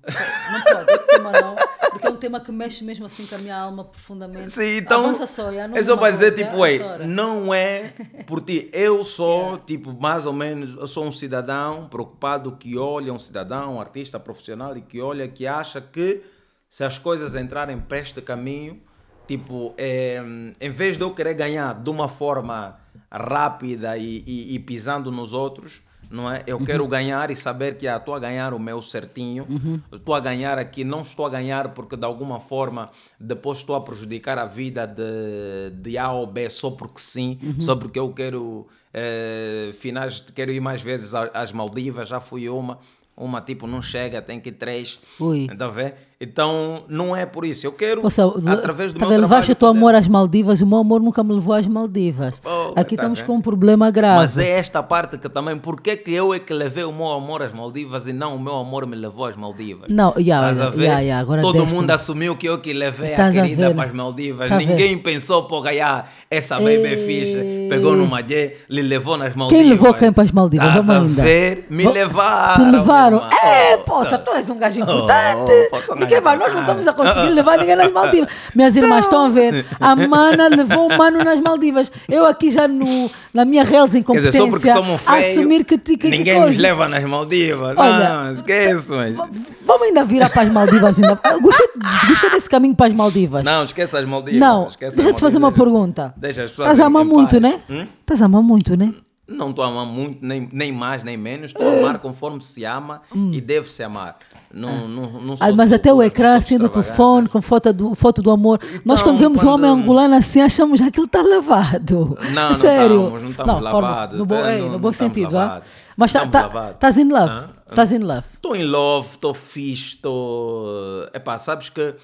Não 0.52 0.62
pode, 0.62 0.92
esse 0.92 1.08
tema 1.08 1.32
não. 1.32 1.56
Porque 1.92 2.08
é 2.08 2.10
um 2.10 2.16
tema 2.18 2.40
que 2.42 2.52
mexe 2.52 2.84
mesmo 2.84 3.06
assim 3.06 3.26
com 3.26 3.36
a 3.36 3.38
minha 3.38 3.56
alma 3.56 3.86
profundamente. 3.86 4.52
Sim, 4.52 4.78
então. 4.78 5.06
Avança 5.06 5.26
só, 5.28 5.52
já, 5.52 5.68
não 5.68 5.78
é 5.78 5.84
só 5.84 5.96
para 5.96 6.12
dizer, 6.12 6.36
tipo, 6.36 6.66
ei, 6.66 6.80
não 7.06 7.54
é 7.54 7.94
por 8.28 8.42
ti. 8.42 8.70
Eu 8.74 9.04
sou, 9.04 9.58
tipo, 9.66 9.94
mais 9.94 10.26
ou 10.26 10.34
menos, 10.34 10.76
eu 10.76 10.88
sou 10.88 11.06
um 11.06 11.12
cidadão 11.12 11.88
preocupado 11.90 12.52
que 12.58 12.78
olha, 12.78 13.14
um 13.14 13.20
cidadão, 13.20 13.76
um 13.76 13.80
artista 13.82 14.20
profissional 14.20 14.76
e 14.76 14.82
que 14.82 15.00
olha, 15.02 15.28
que 15.28 15.48
acha 15.48 15.80
que 15.80 16.22
se 16.70 16.84
as 16.84 16.98
coisas 16.98 17.36
entrarem 17.36 17.80
para 17.80 18.00
este 18.00 18.22
caminho, 18.22 18.82
tipo, 19.28 19.74
é, 19.78 20.22
em 20.60 20.70
vez 20.70 20.98
de 20.98 21.04
eu 21.04 21.14
querer 21.14 21.34
ganhar 21.34 21.74
de 21.76 21.90
uma 21.90 22.08
forma 22.10 22.74
rápida 23.12 23.98
e, 23.98 24.24
e- 24.26 24.56
e 24.56 24.60
pisando 24.60 25.12
nos 25.12 25.34
outros, 25.34 25.82
não 26.10 26.30
é? 26.32 26.44
Eu 26.48 26.60
quero 26.66 26.86
ganhar 26.88 27.30
e 27.32 27.36
saber 27.36 27.78
que 27.78 27.88
ah, 27.88 27.98
estou 27.98 28.14
a 28.16 28.20
ganhar 28.20 28.54
o 28.54 28.60
meu 28.60 28.82
certinho, 28.82 29.46
estou 29.92 30.14
a 30.16 30.20
ganhar 30.20 30.58
aqui, 30.58 30.84
não 30.84 31.02
estou 31.02 31.26
a 31.26 31.30
ganhar 31.30 31.70
porque 31.74 31.96
de 31.96 32.06
alguma 32.06 32.40
forma 32.40 32.90
depois 33.20 33.60
estou 33.60 33.76
a 33.76 33.82
prejudicar 33.82 34.38
a 34.38 34.46
vida 34.46 34.86
de, 34.86 35.72
de 35.82 35.98
A 35.98 36.12
ou 36.12 36.26
B 36.28 36.50
só 36.50 36.72
porque 36.72 37.00
sim, 37.00 37.38
só 37.60 37.76
porque 37.76 37.98
eu 38.00 38.12
quero 38.14 38.68
eh, 38.94 39.70
finais, 39.74 40.20
quero 40.34 40.52
ir 40.52 40.60
mais 40.60 40.82
vezes 40.82 41.14
às 41.16 41.52
Maldivas, 41.52 42.08
já 42.08 42.20
fui 42.20 42.48
uma. 42.50 42.80
Uma 43.16 43.42
tipo 43.42 43.68
não 43.68 43.82
chega, 43.82 44.22
tem 44.22 44.40
que 44.40 44.50
ir 44.50 44.54
três. 44.54 44.98
Ui. 45.20 45.48
Então, 45.52 45.70
vê? 45.70 45.94
Então 46.22 46.84
não 46.88 47.16
é 47.16 47.26
por 47.26 47.44
isso. 47.44 47.66
Eu 47.66 47.72
quero, 47.72 48.02
Poxa, 48.02 48.24
através 48.26 48.94
do 48.94 49.00
tá 49.00 49.06
meu 49.06 49.10
vendo? 49.16 49.22
Levaste 49.22 49.52
o 49.52 49.56
teu 49.56 49.68
amor 49.70 49.96
às 49.96 50.08
Maldivas, 50.08 50.62
o 50.62 50.66
meu 50.68 50.78
amor 50.78 51.02
nunca 51.02 51.24
me 51.24 51.34
levou 51.34 51.56
às 51.56 51.66
Maldivas. 51.66 52.40
Oh, 52.46 52.74
Aqui 52.80 52.96
tá 52.96 53.04
estamos 53.04 53.20
vendo? 53.20 53.28
com 53.28 53.34
um 53.36 53.42
problema 53.42 53.90
grave. 53.90 54.18
Mas 54.20 54.38
é 54.38 54.50
esta 54.52 54.84
parte 54.84 55.18
que 55.18 55.28
também, 55.28 55.58
por 55.58 55.82
que 55.82 55.96
que 55.98 56.14
eu 56.14 56.34
é 56.34 56.40
que 56.40 56.54
levei 56.54 56.84
o 56.84 56.92
meu 56.94 57.08
amor 57.08 57.42
às 57.42 57.54
Maldivas 57.54 58.08
e 58.08 58.14
não 58.14 58.36
o 58.36 58.40
meu 58.40 58.56
amor 58.56 58.86
me 58.86 58.96
levou 58.96 59.26
às 59.26 59.36
Maldivas? 59.36 59.90
Não, 59.90 60.14
Estás 60.16 60.62
a 60.62 60.70
ver? 60.70 60.86
já, 60.86 61.04
já, 61.04 61.20
agora 61.20 61.42
Todo 61.42 61.54
deste-me. 61.60 61.80
mundo 61.82 61.92
assumiu 61.92 62.36
que 62.36 62.48
eu 62.48 62.60
que 62.60 62.72
levei 62.74 63.12
Estás 63.12 63.36
a 63.36 63.40
a 63.40 63.44
querida 63.44 63.68
ver? 63.70 63.76
para 63.76 63.86
as 63.86 63.92
Maldivas. 63.94 64.50
Tá 64.50 64.56
a 64.56 64.60
ver? 64.60 64.66
Ninguém 64.68 64.98
pensou, 65.00 65.44
pô, 65.44 65.62
ganhar 65.62 66.12
essa 66.30 66.56
baby 66.56 66.70
Ei. 66.86 66.98
fish, 66.98 67.36
pegou 67.70 67.96
numa 67.96 68.22
J, 68.22 68.56
lhe 68.70 68.82
levou 68.82 69.18
nas 69.18 69.36
Maldivas. 69.36 69.62
Quem 69.64 69.70
levou 69.72 69.94
quem 69.94 70.12
para 70.12 70.24
as 70.24 70.32
Maldivas? 70.32 70.68
Estás 70.68 70.86
Vamos 70.86 71.02
a 71.02 71.06
ainda. 71.10 71.24
ver? 71.24 71.66
Me 71.70 71.84
Va- 71.84 71.92
levaram. 71.92 72.66
Te 72.66 72.72
levaram. 72.72 73.22
É, 73.44 73.72
Oh, 73.74 73.78
poxa, 73.84 74.18
tu 74.18 74.32
és 74.32 74.50
um 74.50 74.58
gajo 74.58 74.82
importante. 74.82 75.52
Oh, 75.68 75.70
posso 75.72 75.94
Pá, 76.20 76.36
nós 76.36 76.52
não 76.52 76.62
estamos 76.62 76.88
a 76.88 76.94
conseguir 76.94 77.30
levar 77.30 77.60
ninguém 77.60 77.76
nas 77.76 77.92
Maldivas. 77.92 78.30
Minhas 78.56 78.76
irmãs 78.76 79.06
estão 79.06 79.26
a 79.26 79.30
ver. 79.30 79.66
A 79.80 79.96
mana 79.96 80.48
levou 80.48 80.88
o 80.88 80.98
mano 80.98 81.24
nas 81.24 81.40
Maldivas. 81.40 81.92
Eu 82.10 82.26
aqui 82.26 82.50
já 82.50 82.68
no, 82.68 83.10
na 83.34 83.46
minha 83.46 83.64
reles 83.64 83.92
Quer 83.92 84.00
incompetência 84.00 84.32
dizer, 84.32 84.44
só 84.44 84.50
porque 84.50 84.72
somos 84.72 85.02
feios, 85.02 85.38
assumir 85.38 85.64
que, 85.64 85.78
que, 85.78 85.98
que 85.98 86.10
ninguém 86.10 86.40
nos 86.42 86.58
leva 86.58 86.90
nas 86.90 87.04
Maldivas. 87.04 87.78
Olha, 87.78 88.24
não, 88.24 88.32
esquece, 88.32 88.92
mas... 88.92 89.16
Vamos 89.64 89.84
ainda 89.84 90.04
virar 90.04 90.30
para 90.30 90.42
as 90.42 90.52
Maldivas 90.52 90.98
ainda. 91.00 91.20
Gostei, 91.42 91.68
gostei 92.08 92.30
desse 92.32 92.50
caminho 92.50 92.76
para 92.76 92.88
as 92.88 92.94
Maldivas. 92.94 93.44
Não, 93.44 93.64
esquece 93.64 93.96
as 93.96 94.06
Maldivas. 94.06 94.40
Não, 94.40 94.68
esquece 94.68 94.90
as 94.92 94.96
deixa 94.96 95.10
eu 95.10 95.14
te 95.14 95.22
fazer 95.22 95.38
uma 95.38 95.52
pergunta. 95.52 96.14
Deixa 96.18 96.44
as 96.44 96.50
pessoas 96.50 96.68
Estás 96.68 96.80
a 96.80 96.86
amar 96.86 97.06
muito, 97.06 97.40
paz. 97.40 97.42
né? 97.42 97.60
Hum? 97.70 97.88
Estás 98.02 98.22
a 98.22 98.26
amar 98.26 98.42
muito, 98.42 98.76
né? 98.76 98.94
Não 99.28 99.52
estou 99.52 99.64
a 99.64 99.68
amar 99.70 99.86
muito, 99.86 100.26
nem, 100.26 100.50
nem 100.52 100.72
mais, 100.74 101.04
nem 101.06 101.16
menos. 101.16 101.52
Estou 101.52 101.70
a 101.70 101.78
amar 101.80 102.00
conforme 102.00 102.42
se 102.42 102.66
ama 102.66 103.02
e 103.32 103.40
deve 103.40 103.72
se 103.72 103.82
amar. 103.82 104.16
Não, 104.54 104.88
não, 104.88 105.02
não 105.22 105.38
sou 105.38 105.48
Hum. 105.48 105.50
Ah, 105.52 105.56
mas 105.56 105.70
do- 105.70 105.76
até 105.76 105.92
o 105.94 105.98
não 105.98 106.04
ecrã 106.04 106.36
assim 106.36 106.58
do 106.58 106.68
telefone 106.70 107.30
com 107.30 107.42
foto 107.42 107.72
do, 107.72 107.96
foto 107.96 108.22
do 108.22 108.30
amor. 108.32 108.60
Nós 108.84 109.00
Então, 109.00 109.14
quando 109.14 109.20
vemos 109.20 109.44
um 109.44 109.48
quando- 109.48 109.54
homem 109.66 109.72
angolano 109.84 110.16
assim, 110.16 110.42
achamos 110.42 110.80
já 110.80 110.92
que 110.92 111.00
ele 111.00 111.06
está 111.08 111.22
lavado. 111.22 112.18
Não, 112.34 112.50
não 112.50 112.56
Sério. 112.56 113.10
não 113.10 113.16
estamos 113.30 113.36
forma- 113.36 113.60
lavados, 113.90 114.18
No, 114.18 114.26
tá? 114.28 114.36
Não- 114.36 114.66
no 114.66 114.72
não 114.74 114.80
bom 114.80 114.90
estamos 114.90 115.14
sentido, 115.16 115.38
ah? 115.38 115.62
Mas 115.96 116.14
estás 116.14 116.32
lavados. 116.32 116.98
in 116.98 117.10
love. 117.10 117.46
Estás 117.70 117.92
in 117.92 118.00
love. 118.00 118.24
Estou 118.34 118.56
em 118.56 118.64
love, 118.64 119.08
estou 119.12 119.34
fixe, 119.34 119.90
estou. 119.96 121.08
Epá, 121.14 121.38
sabes 121.38 121.70
que 121.70 121.96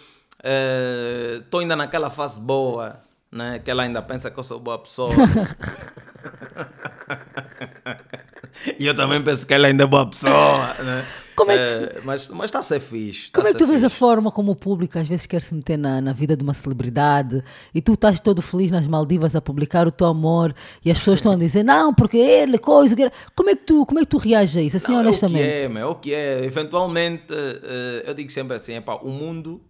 estou 1.40 1.60
ainda 1.60 1.76
naquela 1.76 2.10
fase 2.10 2.40
boa, 2.40 2.96
né? 3.32 3.60
Que 3.64 3.70
ela 3.72 3.84
ainda 3.84 4.02
pensa 4.02 4.30
que 4.32 4.40
eu 4.40 4.44
sou 4.44 4.60
boa 4.60 4.78
pessoa. 4.80 5.10
e 8.80 8.86
eu 8.86 8.96
também 8.96 9.22
penso 9.22 9.46
que 9.46 9.54
ela 9.54 9.68
ainda 9.68 9.84
é 9.84 9.88
boa 9.88 10.10
pessoa, 10.10 10.74
né? 10.84 11.06
Como 11.38 11.52
é 11.52 11.56
Eh, 11.56 12.02
mas 12.04 12.28
mas 12.30 12.46
está 12.46 12.60
a 12.60 12.64
ser 12.64 12.80
fixe. 12.80 13.30
Como 13.32 13.48
é 13.48 13.52
que 13.52 13.58
tu 13.60 13.68
vês 13.68 13.84
a 13.84 13.90
fixe. 13.90 14.00
forma 14.00 14.32
como 14.32 14.52
o 14.52 14.56
público 14.56 14.98
às 14.98 15.08
vezes 15.08 15.26
quer 15.28 15.40
se 15.42 15.54
meter 15.54 15.78
na, 15.78 16.02
na 16.02 16.12
vida 16.12 16.36
de 16.36 16.44
uma 16.44 16.54
celebridade 16.56 17.44
e 17.74 17.80
tu 17.82 17.94
estás 17.94 18.20
todo 18.20 18.42
feliz 18.42 18.72
nas 18.72 18.88
Maldivas 18.88 19.36
a 19.36 19.42
publicar 19.42 19.86
o 19.88 19.92
teu 19.92 20.08
amor 20.08 20.54
e 20.84 20.90
as 20.90 20.98
pessoas 20.98 21.20
estão 21.20 21.32
a 21.34 21.36
dizer 21.38 21.64
não, 21.64 21.94
porque 21.94 22.18
ele, 22.18 22.58
coisa. 22.58 22.96
que- 22.96 23.12
Como 23.36 23.50
é 23.52 23.56
que 23.56 23.64
tu, 23.64 23.86
como 23.86 24.00
é 24.00 24.04
que 24.04 24.10
tu 24.10 24.18
reages 24.18 24.58
a 24.58 24.62
isso, 24.62 24.78
assim 24.78 24.92
Não, 24.92 25.00
honestamente? 25.02 25.44
É 25.44 25.56
o 25.56 25.56
que 25.60 25.64
é, 25.64 25.70
meu, 25.70 25.82
é 25.88 25.92
o 25.92 25.96
que 25.96 26.14
é. 26.14 26.44
Eventualmente, 26.46 27.26
eh, 27.32 28.04
eu 28.08 28.14
digo 28.16 28.32
sempre 28.32 28.56
assim, 28.58 28.74
epá, 28.74 28.96
o 28.96 29.10
mundo 29.10 29.62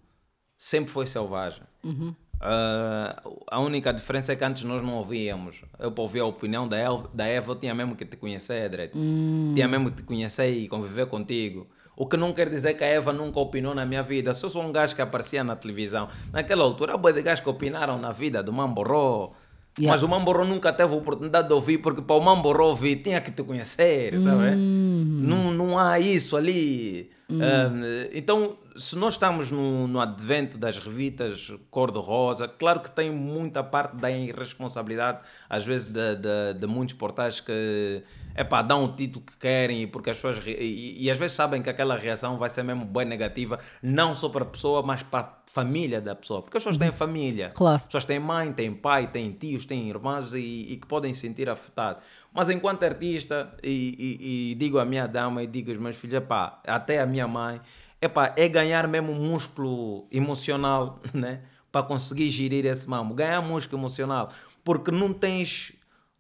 sempre 0.57 0.89
foi 0.91 1.05
selvagem. 1.05 1.61
Uhum. 1.84 2.15
Ah, 2.40 3.22
a 3.48 3.60
única 3.60 3.92
diferença 3.92 4.34
é 4.34 4.36
que 4.36 4.44
antes 4.44 4.64
nós 4.64 4.82
não 4.82 4.96
ouvíamos. 4.96 5.62
Eu 5.80 5.92
para 5.92 6.02
ouvir 6.02 6.20
a 6.20 6.26
opinião 6.26 6.68
da, 6.68 6.78
El, 6.78 7.10
da 7.14 7.26
Eva, 7.26 7.52
eu 7.52 7.56
tinha 7.56 7.74
mesmo 7.74 7.96
que 7.96 8.06
te 8.06 8.16
conhecer, 8.18 8.70
direito. 8.70 8.98
Hum. 8.98 9.54
Tinha 9.56 9.68
mesmo 9.68 9.90
que 9.90 9.98
te 9.98 10.04
conhecer 10.04 10.50
e 10.52 10.68
conviver 10.68 11.08
contigo. 11.08 11.68
O 11.96 12.06
que 12.06 12.16
não 12.16 12.32
quer 12.32 12.48
dizer 12.48 12.76
que 12.76 12.84
a 12.84 12.88
Eva 12.88 13.12
nunca 13.12 13.40
opinou 13.40 13.74
na 13.74 13.84
minha 13.86 14.04
vida. 14.04 14.34
Se 14.34 14.46
eu 14.46 14.50
sou 14.52 14.62
um 14.62 14.72
gajo 14.72 14.96
que 14.96 15.02
aparecia 15.02 15.44
na 15.44 15.56
televisão, 15.56 16.08
naquela 16.32 16.64
altura, 16.64 16.94
há 16.94 17.12
de 17.12 17.22
gajos 17.24 17.44
que 17.44 17.50
opinaram 17.50 17.98
na 17.98 18.12
vida 18.12 18.44
do 18.44 18.54
Mamboró. 18.54 19.34
Yeah. 19.80 19.94
Mas 19.94 20.04
o 20.04 20.08
Mamboró 20.08 20.46
nunca 20.46 20.72
teve 20.72 20.94
a 20.94 20.98
oportunidade 20.98 21.48
de 21.48 21.54
ouvir, 21.56 21.80
porque 21.80 22.02
para 22.02 22.16
o 22.16 22.22
Mamboró 22.22 22.70
ouvir 22.70 22.98
tinha 22.98 23.20
que 23.20 23.32
te 23.32 23.44
conhecer, 23.44 24.12
tá 24.24 24.36
vendo? 24.36 24.58
Não, 24.58 25.52
não 25.52 25.80
há 25.80 26.00
isso 26.00 26.38
ali. 26.38 27.10
Ah, 27.30 27.72
então, 28.14 28.58
se 28.78 28.96
nós 28.96 29.16
estamos 29.16 29.52
no, 29.52 29.88
no 29.88 30.00
advento 30.00 30.58
das 30.58 30.78
revistas 30.78 31.52
cor-de-rosa, 31.72 32.48
claro 32.48 32.80
que 32.80 32.92
tem 32.92 33.12
muita 33.12 33.64
parte 33.64 33.96
da 33.96 34.10
irresponsabilidade, 34.10 35.20
às 35.50 35.66
vezes, 35.66 35.88
de, 35.88 36.16
de, 36.16 36.60
de 36.60 36.68
muitos 36.68 36.94
portais 36.96 37.40
que 37.40 38.04
epá, 38.36 38.62
dão 38.62 38.86
o 38.86 38.90
título 38.96 39.26
que 39.26 39.36
querem, 39.38 39.88
porque 39.88 40.12
as 40.12 40.18
pessoas. 40.18 40.46
E, 40.46 40.96
e 41.04 41.12
às 41.12 41.18
vezes 41.18 41.36
sabem 41.36 41.62
que 41.62 41.70
aquela 41.70 41.98
reação 41.98 42.38
vai 42.38 42.50
ser 42.50 42.64
mesmo 42.64 42.86
bem 42.86 43.06
negativa, 43.06 43.60
não 43.82 44.14
só 44.14 44.30
para 44.30 44.44
a 44.44 44.48
pessoa, 44.48 44.84
mas 44.84 45.02
para 45.02 45.20
a 45.26 45.34
família 45.48 46.00
da 46.00 46.14
pessoa. 46.14 46.42
Porque 46.42 46.58
as 46.58 46.64
pessoas 46.64 46.78
têm 46.78 46.92
família. 46.92 47.50
Claro. 47.56 47.78
As 47.78 47.86
pessoas 47.86 48.06
têm 48.06 48.20
mãe, 48.20 48.54
têm 48.54 48.74
pai, 48.74 49.08
têm 49.08 49.32
tios, 49.32 49.66
têm 49.66 49.90
irmãos 49.90 50.34
e, 50.34 50.40
e 50.40 50.78
que 50.78 50.86
podem 50.86 51.14
se 51.14 51.22
sentir 51.22 51.50
afetados. 51.50 52.04
Mas 52.32 52.50
enquanto 52.50 52.84
artista, 52.84 53.52
e, 53.64 54.52
e- 54.52 54.56
digo 54.56 54.78
à 54.78 54.86
minha 54.86 55.08
dama 55.08 55.42
e 55.42 55.48
digo 55.48 55.72
aos 55.72 55.80
meus 55.80 55.96
filhos, 55.96 56.14
epá, 56.14 56.62
até 56.68 57.00
à 57.00 57.06
minha 57.06 57.28
mãe, 57.28 57.60
epá, 58.02 58.34
é 58.38 58.48
ganhar 58.48 58.88
mesmo 58.88 59.14
músculo 59.14 60.08
emocional, 60.12 61.00
né? 61.14 61.41
Para 61.72 61.84
conseguir 61.86 62.30
gerir 62.30 62.66
esse 62.66 62.89
mamo. 62.89 63.14
Ganhar 63.14 63.41
músculo 63.41 63.80
emocional. 63.82 64.30
Porque 64.64 64.91
não 64.91 65.14
tens... 65.14 65.74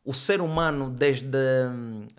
O 0.05 0.13
ser 0.13 0.39
humano 0.39 0.89
desde, 0.89 1.27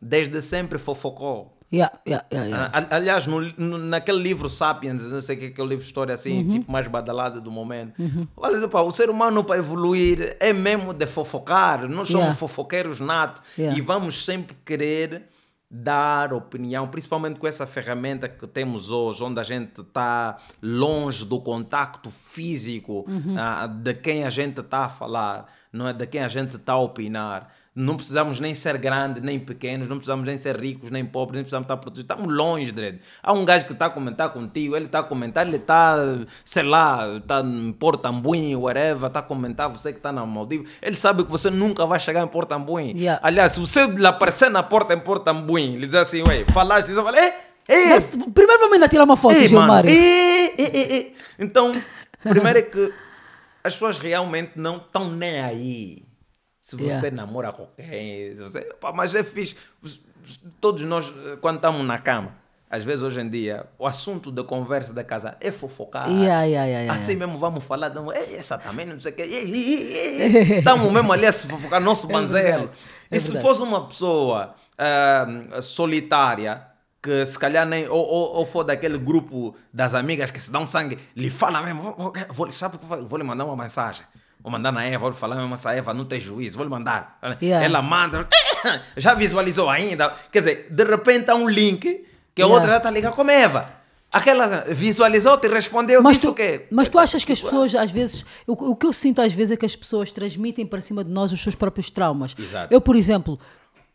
desde 0.01 0.43
sempre 0.43 0.79
fofocou. 0.79 1.57
Yeah, 1.73 1.99
yeah, 2.07 2.27
yeah, 2.33 2.49
yeah. 2.49 2.71
Ah, 2.73 2.79
ali- 2.79 2.87
Aliás, 2.91 3.27
no, 3.27 3.41
no- 3.59 3.79
naquele 3.79 4.19
livro 4.23 4.49
Sapiens, 4.49 5.11
não 5.11 5.21
sei 5.23 5.37
o 5.37 5.39
que 5.39 5.45
é 5.47 5.49
aquele 5.49 5.69
livro 5.69 5.83
de 5.83 5.89
história 5.89 6.13
assim, 6.15 6.43
Uhum. 6.45 6.51
tipo 6.53 6.71
mais 6.73 6.87
badalado 6.87 7.41
do 7.41 7.51
momento. 7.51 7.95
Olha, 8.37 8.67
pá, 8.69 8.81
o 8.83 8.91
ser 8.93 9.09
humano 9.11 9.43
para 9.45 9.57
evoluir 9.59 10.37
é 10.41 10.53
mesmo 10.53 10.93
de 10.95 11.07
fofocar. 11.07 11.87
Nós 11.89 12.09
somos 12.09 12.39
fofoqueiros 12.39 13.01
Yeah. 13.59 13.79
e 13.79 13.81
vamos 13.83 14.23
sempre 14.25 14.57
querer 14.65 15.29
dar 15.71 16.33
opinião, 16.33 16.89
principalmente 16.89 17.39
com 17.39 17.47
essa 17.47 17.67
ferramenta 17.67 18.29
que 18.29 18.47
temos 18.47 18.91
hoje, 18.91 19.23
onde 19.23 19.39
a 19.39 19.43
gente 19.43 19.83
está 19.83 20.39
longe 20.63 21.25
do 21.27 21.41
contacto 21.41 22.11
físico 22.11 23.05
Uhum. 23.07 23.37
ah, 23.39 23.67
de 23.67 23.95
quem 23.95 24.25
a 24.25 24.31
gente 24.31 24.61
está 24.61 24.87
a 24.87 24.89
falar, 24.89 25.47
não 25.73 25.87
é 25.89 25.93
de 25.93 26.07
quem 26.07 26.23
a 26.23 26.29
gente 26.29 26.57
está 26.57 26.73
a 26.73 26.79
opinar. 26.79 27.53
Não 27.81 27.97
precisamos 27.97 28.41
nem 28.41 28.55
ser 28.55 28.77
grandes, 28.77 29.23
nem 29.23 29.39
pequenos, 29.39 29.87
não 29.87 29.99
precisamos 29.99 30.27
nem 30.27 30.37
ser 30.37 30.57
ricos, 30.57 30.91
nem 30.91 31.05
pobres, 31.05 31.37
nem 31.37 31.45
precisamos 31.45 31.65
estar 31.65 31.77
protegidos. 31.77 32.11
Estamos 32.11 32.35
longe, 32.37 32.73
Dredd. 32.73 32.99
Há 33.23 33.33
um 33.33 33.45
gajo 33.45 33.67
que 33.67 33.73
está 33.73 33.87
a 33.87 33.91
comentar 33.91 34.33
contigo, 34.33 34.75
ele 34.75 34.87
está 34.87 34.99
a 34.99 35.03
comentar, 35.05 35.47
ele 35.47 35.59
está, 35.59 35.97
sei 36.45 36.65
lá, 36.65 37.19
está 37.19 37.41
em 37.41 37.73
Porto 37.73 38.05
Ambuim, 38.07 38.57
whatever, 38.57 39.07
está 39.07 39.21
a 39.21 39.23
comentar, 39.23 39.69
você 39.69 39.93
que 39.93 39.99
está 39.99 40.11
na 40.11 40.27
Maldiva. 40.27 40.65
Ele 40.83 40.97
sabe 40.97 41.23
que 41.23 41.31
você 41.31 41.51
nunca 41.51 41.87
vai 41.87 42.01
chegar 42.01 42.25
em 42.25 42.27
Porto 42.27 42.51
Ambuim. 42.51 42.97
Yeah. 42.97 43.21
Aliás, 43.23 43.53
se 43.53 43.61
você 43.61 43.87
lhe 43.87 44.07
aparecer 44.07 44.51
na 44.51 44.65
porta 44.65 44.93
em 44.93 44.99
Porto 44.99 45.29
Ambuim, 45.29 45.75
ele 45.75 45.87
diz 45.87 45.95
assim, 45.95 46.23
ué, 46.23 46.45
falaste 46.53 46.89
isso, 46.89 46.99
eu 46.99 47.05
falei, 47.05 47.33
ei, 47.69 47.91
Mas, 47.91 48.11
primeiro 48.11 48.59
vamos 48.61 48.75
ainda 48.75 48.89
tirar 48.89 49.05
uma 49.05 49.17
foto, 49.17 49.35
Ei, 49.35 49.43
mano, 49.43 49.49
Gilmário. 49.49 49.91
ei, 49.91 50.55
ei, 50.59 50.71
ei, 50.73 50.93
ei. 50.93 51.15
Então, 51.39 51.81
primeiro 52.25 52.59
é 52.59 52.63
que 52.63 52.93
as 53.63 53.75
pessoas 53.75 54.01
realmente 54.01 54.53
não 54.57 54.79
estão 54.79 55.09
nem 55.09 55.41
aí. 55.41 56.08
Se 56.69 56.77
você 56.77 57.07
Yeah. 57.07 57.17
namora 57.17 57.51
com 57.51 57.67
quem, 57.79 58.35
você, 58.35 58.61
pá, 58.79 58.93
mas 58.93 59.15
é 59.15 59.25
fixe. 59.25 59.57
Todos 60.61 60.83
nós, 60.83 61.07
eh, 61.07 61.39
quando 61.41 61.57
estamos 61.57 61.83
na 61.87 61.99
cama, 61.99 62.35
às 62.69 62.85
vezes 62.85 63.03
hoje 63.03 63.19
em 63.21 63.31
dia, 63.31 63.65
o 63.79 63.87
assunto 63.87 64.31
da 64.31 64.45
conversa 64.45 64.93
da 64.93 65.03
casa 65.03 65.35
é 65.41 65.51
fofocar. 65.51 66.11
Yeah, 66.11 66.43
yeah, 66.43 66.93
assim 66.93 67.17
mesmo 67.17 67.39
vamos 67.39 67.65
falar, 67.65 67.91
"Ei, 68.15 68.37
essa 68.37 68.59
também, 68.59 68.85
não 68.85 69.01
sei 69.01 69.13
o 69.13 69.15
quê. 69.15 69.23
ei, 69.23 69.51
ei, 69.51 69.93
ei, 69.95 70.37
ei." 70.37 70.59
Estamos 70.61 70.93
mesmo 70.93 71.11
ali 71.11 71.25
a 71.25 71.33
se 71.33 71.47
fofocar, 71.47 71.81
nosso 71.81 72.07
banzelo. 72.07 72.67
verdade, 72.67 72.79
é 73.11 73.17
e 73.17 73.19
se 73.21 73.41
fosse 73.41 73.63
uma 73.63 73.89
pessoa 73.89 74.55
ah, 74.77 75.27
solitária, 75.63 76.67
que 77.03 77.25
se 77.25 77.39
calhar 77.39 77.65
nem. 77.65 77.89
Ou, 77.89 77.97
ou, 77.97 78.35
ou 78.37 78.45
for 78.45 78.63
daquele 78.63 78.99
grupo 78.99 79.57
das 79.73 79.95
amigas 79.95 80.31
que 80.31 80.39
se 80.39 80.53
dão 80.53 80.67
sangue, 80.67 80.99
lhe 81.17 81.31
fala 81.31 81.63
mesmo, 81.63 81.81
vou, 81.81 82.13
vou? 82.29 83.09
Vou 83.09 83.19
lhe 83.19 83.25
mandar 83.25 83.47
uma 83.47 83.57
mensagem. 83.57 84.05
Vou 84.43 84.53
mandar 84.53 84.73
na 84.73 84.85
Eva, 84.85 84.99
vou 84.99 85.11
lhe 85.11 85.17
falar 85.17 85.37
mesmo, 85.37 85.53
essa 85.55 85.75
Eva 85.75 85.93
não 85.93 86.05
tem 86.05 86.21
juízo, 86.21 86.57
vou 86.57 86.65
lhe 86.65 86.71
mandar. 86.71 87.19
Yeah. 87.43 87.65
Ela 87.65 87.83
manda, 87.83 88.29
já 88.97 89.15
visualizou 89.15 89.69
ainda. 89.69 90.15
Quer 90.33 90.39
dizer, 90.39 90.67
de 90.71 90.85
repente 90.85 91.31
há 91.31 91.35
um 91.35 91.49
link 91.49 91.81
que 92.35 92.43
a 92.43 92.45
Yeah. 92.47 92.55
outra 92.55 92.71
já 92.73 92.77
está 92.79 92.91
ligada 92.91 93.15
como 93.17 93.31
Eva. 93.31 93.79
Aquela 94.11 94.65
visualizou, 94.69 95.37
te 95.37 95.49
respondeu, 95.49 96.03
Mas 96.03 96.15
disse 96.15 96.27
tu, 96.29 96.31
o 96.31 96.35
quê? 96.35 96.67
mas 96.71 96.89
tu 96.89 96.99
achas 96.99 97.23
que 97.25 97.33
as 97.33 97.43
pessoas, 97.43 97.75
às 97.75 97.91
vezes, 97.91 98.25
o, 98.47 98.71
o 98.71 98.75
que 98.77 98.87
eu 98.87 98.93
sinto 98.93 99.21
às 99.21 99.33
vezes 99.35 99.53
é 99.53 99.57
que 99.57 99.67
as 99.67 99.77
pessoas 99.77 100.11
transmitem 100.11 100.65
para 100.65 100.81
cima 100.81 101.05
de 101.05 101.11
nós 101.11 101.31
os 101.31 101.43
seus 101.43 101.55
próprios 101.55 101.91
traumas. 101.91 102.35
Exato. 102.39 102.73
Eu, 102.73 102.81
por 102.81 102.97
exemplo, 102.97 103.39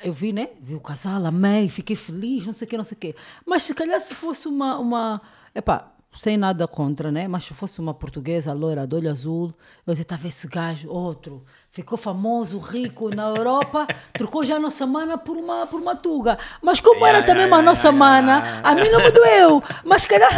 eu 0.04 0.14
vi, 0.14 0.32
né? 0.32 0.50
Vi 0.62 0.76
o 0.76 0.80
casal, 0.80 1.26
amei, 1.26 1.68
fiquei 1.68 1.96
feliz, 1.96 2.46
não 2.46 2.54
sei 2.54 2.68
o 2.68 2.70
quê, 2.70 2.78
não 2.78 2.84
sei 2.84 2.96
o 2.96 3.00
quê. 3.00 3.16
Mas 3.44 3.64
se 3.64 3.74
calhar 3.74 4.00
se 4.02 4.14
fosse 4.14 4.48
uma. 4.48 4.78
uma 4.78 5.22
epá, 5.56 5.93
sem 6.14 6.38
nada 6.38 6.68
contra, 6.68 7.11
né? 7.11 7.28
Mas 7.28 7.45
se 7.45 7.53
fosse 7.53 7.80
uma 7.80 7.93
portuguesa 7.93 8.53
loira 8.53 8.86
de 8.88 8.95
olho 8.95 9.09
azul, 9.09 9.53
eu 9.86 9.93
dizia, 9.93 10.03
estava 10.03 10.28
esse 10.28 10.47
gajo, 10.47 10.89
outro, 10.89 11.43
ficou 11.76 11.97
famoso, 11.97 12.59
rico 12.59 13.09
na 13.13 13.30
Europa, 13.30 13.88
trocou 14.13 14.45
já 14.45 14.57
a 14.57 14.59
nossa 14.59 14.86
mana 14.86 15.17
por 15.17 15.36
uma, 15.36 15.65
por 15.65 15.82
uma 15.82 15.95
tuga. 15.95 16.38
Mas 16.61 16.80
como 16.80 16.97
Yeah, 17.03 17.17
era 17.17 17.26
também 17.26 17.43
yeah, 17.45 17.55
uma 17.55 17.61
yeah, 17.63 17.71
nossa 17.71 17.88
yeah, 17.88 17.97
mana, 17.99 18.45
yeah. 18.47 18.69
a 18.69 18.76
mim 18.76 18.89
não 18.91 18.99
me 19.03 19.09
doeu. 19.11 19.63
Mas 19.84 20.05
calhar 20.05 20.32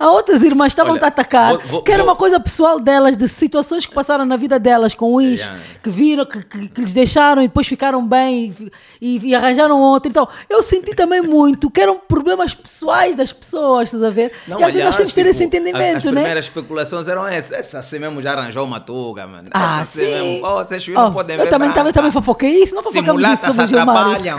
a 0.00 0.10
outras 0.10 0.42
irmãs 0.42 0.72
estavam 0.72 0.94
Olha, 0.94 1.04
a 1.04 1.06
atacar, 1.06 1.52
vou- 1.58 1.60
vou- 1.66 1.82
que 1.82 1.92
era 1.92 2.02
vou- 2.02 2.10
uma 2.12 2.16
coisa 2.16 2.40
pessoal 2.40 2.80
delas, 2.80 3.16
de 3.16 3.28
situações 3.28 3.86
que 3.86 3.94
passaram 3.94 4.24
na 4.24 4.36
vida 4.36 4.58
delas 4.58 4.94
com 4.96 5.20
isso, 5.20 5.44
Yeah. 5.44 5.62
que 5.80 5.90
viram, 5.90 6.26
que, 6.26 6.42
que, 6.42 6.68
que 6.68 6.80
lhes 6.80 6.92
deixaram 6.92 7.40
e 7.40 7.46
depois 7.46 7.68
ficaram 7.68 8.04
bem 8.04 8.52
e, 9.00 9.16
e- 9.16 9.26
e 9.28 9.34
arranjaram 9.34 9.80
outro. 9.80 10.10
Então, 10.10 10.26
eu 10.50 10.60
senti 10.60 10.92
também 10.92 11.22
muito 11.22 11.70
que 11.70 11.80
eram 11.80 11.96
problemas 12.00 12.52
pessoais 12.52 13.14
das 13.14 13.32
pessoas, 13.32 13.84
estás 13.92 14.02
a 14.02 14.10
ver? 14.10 14.32
e 14.48 14.52
às 14.52 14.72
vezes 14.72 14.84
nós 14.84 14.96
temos 14.96 15.12
que 15.12 15.22
ter 15.22 15.30
esse 15.30 15.44
tipo, 15.44 15.56
entendimento, 15.56 15.98
as 15.98 16.04
né? 16.06 16.10
primeiras 16.20 16.44
especulações 16.46 17.06
eram 17.06 17.24
essas. 17.28 17.52
Essa 17.52 17.78
assim 17.78 18.00
mesmo 18.00 18.20
já 18.20 18.32
arranjou 18.32 18.64
uma 18.64 18.80
tuga, 18.80 19.24
mano. 19.24 19.48
Ah, 19.52 19.74
Essa 19.74 19.82
assim 19.82 19.98
sim. 20.06 20.10
mesmo, 20.32 20.46
oh, 20.46 20.63
vocês 20.68 20.88
Oh, 20.88 20.92
não 20.92 21.12
podem 21.12 21.36
ver. 21.36 21.44
eu 21.44 21.50
também, 21.50 21.68
também, 21.68 21.82
branca. 21.84 21.92
também 21.92 22.10
fofoquei 22.10 22.62
isso, 22.62 22.74
não 22.74 22.82
fofocamos 22.82 23.08
isso 23.22 23.30
mulatas 23.30 23.40
se 23.54 23.60
sobre 23.60 23.78
atrapalham, 23.80 24.38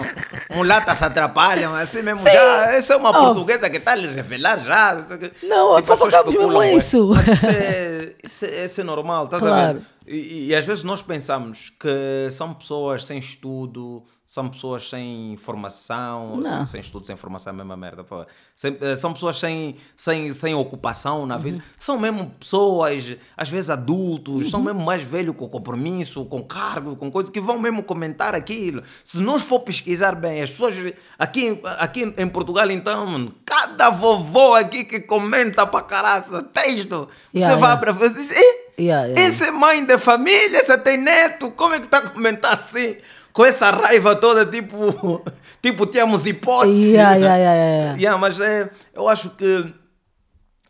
mulatas 0.55 0.97
se 0.97 1.03
atrapalham, 1.05 1.75
assim 1.75 2.01
mesmo 2.01 2.19
Sim. 2.19 2.33
já. 2.33 2.71
Essa 2.73 2.93
é 2.93 2.97
uma 2.97 3.09
Oh. 3.09 3.25
portuguesa 3.25 3.69
que 3.69 3.77
está 3.77 3.91
a 3.93 3.95
lhe 3.95 4.07
revelar 4.07 4.57
já. 4.59 4.95
Não, 5.43 5.83
fofocamos 5.83 6.35
mesmo 6.35 6.63
isso. 6.63 7.07
Mas 7.15 7.27
isso 7.27 7.49
é, 7.49 8.13
isso 8.23 8.45
é, 8.45 8.65
isso 8.65 8.81
é 8.81 8.83
normal, 8.83 9.25
estás 9.25 9.43
a 9.45 9.47
Claro. 9.47 9.79
ver? 9.79 9.85
E, 10.07 10.47
e 10.49 10.55
às 10.55 10.65
vezes 10.65 10.83
nós 10.83 11.01
pensamos 11.01 11.71
que 11.79 12.29
são 12.31 12.53
pessoas 12.53 13.05
sem 13.05 13.17
estudo, 13.17 14.03
são 14.35 14.49
pessoas 14.49 14.89
sem 14.89 15.37
formação, 15.37 16.41
sem, 16.43 16.65
sem 16.65 16.81
estudo, 16.81 17.05
sem 17.05 17.15
formação, 17.15 17.51
é 17.51 17.53
a 17.53 17.57
mesma 17.57 17.77
merda. 17.77 18.03
pô. 18.03 18.25
Sem- 18.53 18.77
eh, 18.81 18.93
são 18.97 19.13
pessoas 19.13 19.39
sem, 19.39 19.77
sem, 19.95 20.33
sem 20.33 20.53
ocupação 20.53 21.25
na 21.25 21.35
Uhum. 21.37 21.41
vida. 21.41 21.63
São 21.79 21.97
mesmo 21.97 22.29
pessoas, 22.37 23.15
às 23.37 23.47
vezes 23.47 23.69
adultos, 23.69 24.43
Uhum. 24.45 24.49
são 24.51 24.61
mesmo 24.61 24.83
mais 24.83 25.01
velhos 25.01 25.33
com 25.37 25.47
compromisso, 25.47 26.25
com 26.25 26.43
cargo, 26.43 26.97
com 26.97 27.09
coisas 27.09 27.29
que 27.31 27.39
vão 27.39 27.57
mesmo 27.57 27.81
comentar 27.81 28.35
aquilo. 28.35 28.83
Se 29.05 29.21
nós 29.21 29.41
for 29.43 29.61
pesquisar 29.61 30.15
bem, 30.15 30.41
as 30.41 30.49
pessoas 30.49 30.73
aqui, 31.17 31.61
aqui 31.79 32.13
em 32.17 32.27
Portugal, 32.27 32.69
então, 32.69 33.31
cada 33.45 33.89
vovô 33.89 34.53
aqui 34.53 34.83
que 34.83 34.99
comenta 34.99 35.65
pra 35.65 35.81
caraça, 35.81 36.43
texto, 36.43 37.07
você 37.31 37.39
Yeah, 37.39 37.55
vai 37.55 37.69
yeah. 37.69 37.79
para 37.79 37.91
você 37.93 38.13
diz, 38.13 38.31
"Eh, 38.33 38.65
Yeah, 38.77 39.05
yeah. 39.07 39.21
esse 39.29 39.45
é 39.45 39.51
mãe 39.51 39.85
de 39.85 39.97
família, 39.97 40.57
esse 40.59 40.77
tem 40.79 40.97
neto, 40.97 41.49
como 41.51 41.73
é 41.75 41.79
que 41.79 41.85
está 41.85 41.99
a 41.99 42.09
comentar 42.09 42.55
assim? 42.55 42.97
Com 43.35 43.43
essa 43.45 43.69
raiva 43.69 44.15
toda, 44.15 44.45
tipo, 44.45 45.21
tipo 45.61 45.85
tínhamos 45.85 46.25
hipótese. 46.25 46.93
Yeah, 46.93 47.15
yeah, 47.15 47.35
yeah, 47.37 47.55
yeah, 47.55 47.97
yeah. 47.99 48.17
Mas 48.17 48.39
é, 48.39 48.69
eu 48.93 49.09
acho 49.09 49.31
que, 49.31 49.73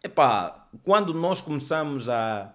epá, 0.04 0.68
quando 0.84 1.14
nós 1.14 1.42
começamos 1.42 2.10
a, 2.10 2.54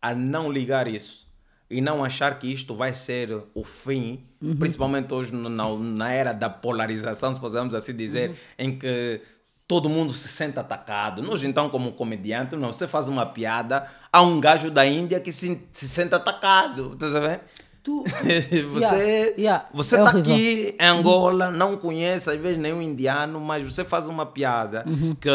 a 0.00 0.14
não 0.14 0.50
ligar 0.52 0.86
isso 0.86 1.28
e 1.68 1.80
não 1.80 2.04
achar 2.04 2.38
que 2.38 2.52
isto 2.52 2.74
vai 2.76 2.94
ser 2.94 3.42
o 3.54 3.64
fim, 3.64 4.24
Uhum. 4.42 4.56
principalmente 4.56 5.12
hoje 5.12 5.34
na, 5.34 5.50
na 5.76 6.10
era 6.12 6.32
da 6.32 6.48
polarização, 6.48 7.34
se 7.34 7.38
podemos 7.38 7.74
assim 7.74 7.94
dizer, 7.94 8.30
Uhum. 8.30 8.36
em 8.58 8.78
que 8.78 9.20
todo 9.68 9.86
mundo 9.88 10.12
se 10.14 10.28
sente 10.28 10.58
atacado. 10.58 11.22
Nós, 11.22 11.44
então, 11.44 11.68
como 11.68 11.92
comediante, 11.92 12.56
não, 12.56 12.72
você 12.72 12.88
faz 12.88 13.06
uma 13.06 13.26
piada, 13.26 13.86
há 14.12 14.22
um 14.22 14.40
gajo 14.40 14.70
da 14.70 14.86
Índia 14.86 15.20
que 15.20 15.30
se, 15.30 15.60
se 15.72 15.86
sente 15.88 16.14
atacado, 16.14 16.96
tá 16.96 17.10
sabendo? 17.10 17.40
Tu- 17.82 18.04
você 18.74 19.34
Yeah, 19.38 19.66
você 19.72 19.96
é 19.96 20.02
tá 20.04 20.10
aqui 20.10 20.76
em 20.78 20.86
Angola, 20.86 21.50
não 21.50 21.76
conhece 21.78 22.30
às 22.30 22.38
vezes 22.38 22.58
nenhum 22.58 22.82
indiano, 22.82 23.40
mas 23.40 23.62
você 23.62 23.84
faz 23.84 24.06
uma 24.06 24.26
piada 24.26 24.84
Uhum. 24.86 25.14
que 25.14 25.30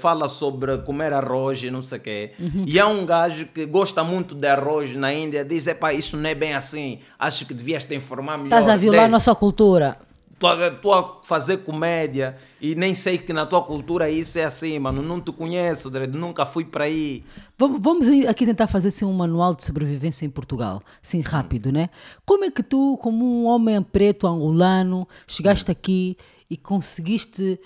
fala 0.00 0.26
sobre 0.26 0.78
comer 0.78 1.12
arroz 1.12 1.62
e 1.62 1.70
não 1.70 1.82
sei 1.82 1.98
o 1.98 2.00
quê. 2.00 2.32
Uhum. 2.40 2.64
E 2.66 2.78
há 2.80 2.86
um 2.88 3.06
gajo 3.06 3.46
que 3.46 3.64
gosta 3.66 4.02
muito 4.02 4.34
de 4.34 4.46
arroz 4.48 4.94
na 4.96 5.12
Índia, 5.12 5.44
diz: 5.44 5.66
Epá, 5.66 5.92
isso 5.92 6.16
não 6.16 6.28
é 6.28 6.34
bem 6.34 6.54
assim. 6.54 6.98
Acho 7.18 7.46
que 7.46 7.54
devias 7.54 7.84
te 7.84 7.94
informar 7.94 8.36
melhor. 8.36 8.46
Estás 8.58 8.68
a 8.68 8.76
violar 8.76 9.00
a 9.00 9.02
dele." 9.04 9.12
nossa 9.12 9.34
cultura. 9.34 9.96
Tu 10.38 10.46
a, 10.92 11.20
fazer 11.24 11.58
comédia 11.58 12.36
e 12.60 12.74
nem 12.74 12.94
sei 12.94 13.16
que 13.16 13.32
na 13.32 13.46
tua 13.46 13.62
cultura 13.62 14.10
isso 14.10 14.38
é 14.38 14.44
assim, 14.44 14.78
mano. 14.78 15.00
Não 15.00 15.20
te 15.20 15.32
conheço, 15.32 15.90
nunca 16.12 16.44
fui 16.44 16.64
para 16.64 16.84
aí. 16.84 17.24
Vamos, 17.56 17.80
vamos 17.82 18.08
aqui 18.26 18.44
tentar 18.44 18.66
fazer 18.66 18.88
assim, 18.88 19.06
um 19.06 19.14
manual 19.14 19.54
de 19.54 19.64
sobrevivência 19.64 20.26
em 20.26 20.30
Portugal, 20.30 20.82
assim 21.02 21.20
rápido, 21.20 21.72
né? 21.72 21.88
Como 22.26 22.44
é 22.44 22.50
que 22.50 22.62
tu, 22.62 22.98
como 22.98 23.24
um 23.24 23.46
homem 23.46 23.80
preto 23.82 24.26
angolano, 24.26 25.08
chegaste 25.26 25.70
aqui 25.70 26.18
e 26.50 26.56
conseguiste 26.56 27.58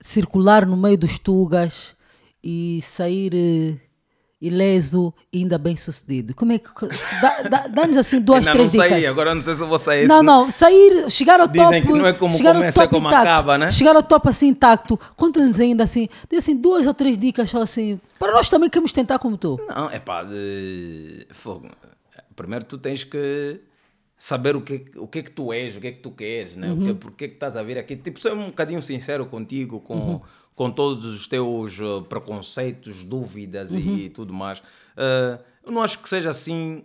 circular 0.00 0.66
no 0.66 0.76
meio 0.76 0.96
dos 0.96 1.18
tugas 1.18 1.94
e 2.42 2.80
sair 2.82 3.32
eh, 3.34 3.83
ileso 4.46 5.12
e 5.32 5.38
ainda 5.38 5.56
bem 5.58 5.74
sucedido? 5.76 6.34
Como 6.34 6.52
é 6.52 6.58
que 6.58 6.68
dá- 7.22 7.42
dá- 7.48 7.66
dá-nos 7.68 7.96
assim 7.96 8.20
duas, 8.20 8.44
três 8.44 8.72
não 8.72 8.80
saí, 8.80 8.94
dicas? 8.96 9.10
agora 9.10 9.34
não 9.34 9.40
sei 9.40 9.54
se 9.54 9.64
vou 9.64 9.78
sair. 9.78 10.06
Não, 10.06 10.22
não, 10.22 10.50
sair, 10.50 11.10
chegar 11.10 11.40
ao 11.40 11.48
Dizem 11.48 11.82
top. 11.82 11.86
que 11.86 11.98
não 11.98 12.06
é 12.06 12.12
como 12.12 12.32
chegar 12.32 12.50
ao 12.50 12.56
começa, 12.56 12.82
é 12.82 12.86
como 12.88 13.08
intacto, 13.08 13.28
acaba, 13.28 13.58
né? 13.58 13.70
Chegar 13.70 13.96
ao 13.96 14.02
top 14.02 14.28
assim 14.28 14.48
intacto. 14.48 14.98
Conta-nos 15.16 15.58
ainda 15.60 15.84
assim, 15.84 16.08
diz 16.30 16.40
assim 16.40 16.56
duas 16.56 16.86
ou 16.86 16.94
três 16.94 17.16
dicas 17.16 17.48
só 17.50 17.62
assim. 17.62 17.98
Para 18.18 18.32
nós 18.32 18.48
também 18.50 18.68
queremos 18.68 18.92
tentar 18.92 19.18
como 19.18 19.36
tu. 19.38 19.58
Não, 19.68 19.90
é 19.90 19.98
pá, 19.98 20.22
de... 20.24 21.26
fogo. 21.30 21.68
Primeiro 22.36 22.64
tu 22.64 22.76
tens 22.78 23.04
que 23.04 23.60
saber 24.18 24.56
o 24.56 24.60
que, 24.62 24.86
o 24.96 25.06
que 25.06 25.18
é 25.18 25.22
que 25.22 25.30
tu 25.30 25.52
és, 25.52 25.76
o 25.76 25.80
que 25.80 25.86
é 25.88 25.92
que 25.92 26.00
tu 26.00 26.10
queres, 26.10 26.56
né? 26.56 26.72
O 26.72 26.78
que, 26.78 26.94
por 26.94 27.12
que 27.12 27.24
é 27.24 27.28
que 27.28 27.34
estás 27.34 27.56
a 27.56 27.62
vir 27.62 27.76
aqui. 27.78 27.94
Tipo, 27.96 28.18
ser 28.20 28.32
um 28.32 28.46
bocadinho 28.46 28.80
sincero 28.80 29.26
contigo, 29.26 29.80
com, 29.80 30.22
com 30.54 30.70
todos 30.70 31.04
os 31.06 31.26
teus 31.26 31.78
uh, 31.80 32.02
preconceitos, 32.02 33.02
dúvidas 33.02 33.72
e 33.72 34.08
tudo 34.08 34.32
mais. 34.32 34.58
Uh, 34.58 35.42
eu 35.64 35.72
não 35.72 35.82
acho 35.82 35.98
que 35.98 36.08
seja 36.08 36.30
assim 36.30 36.84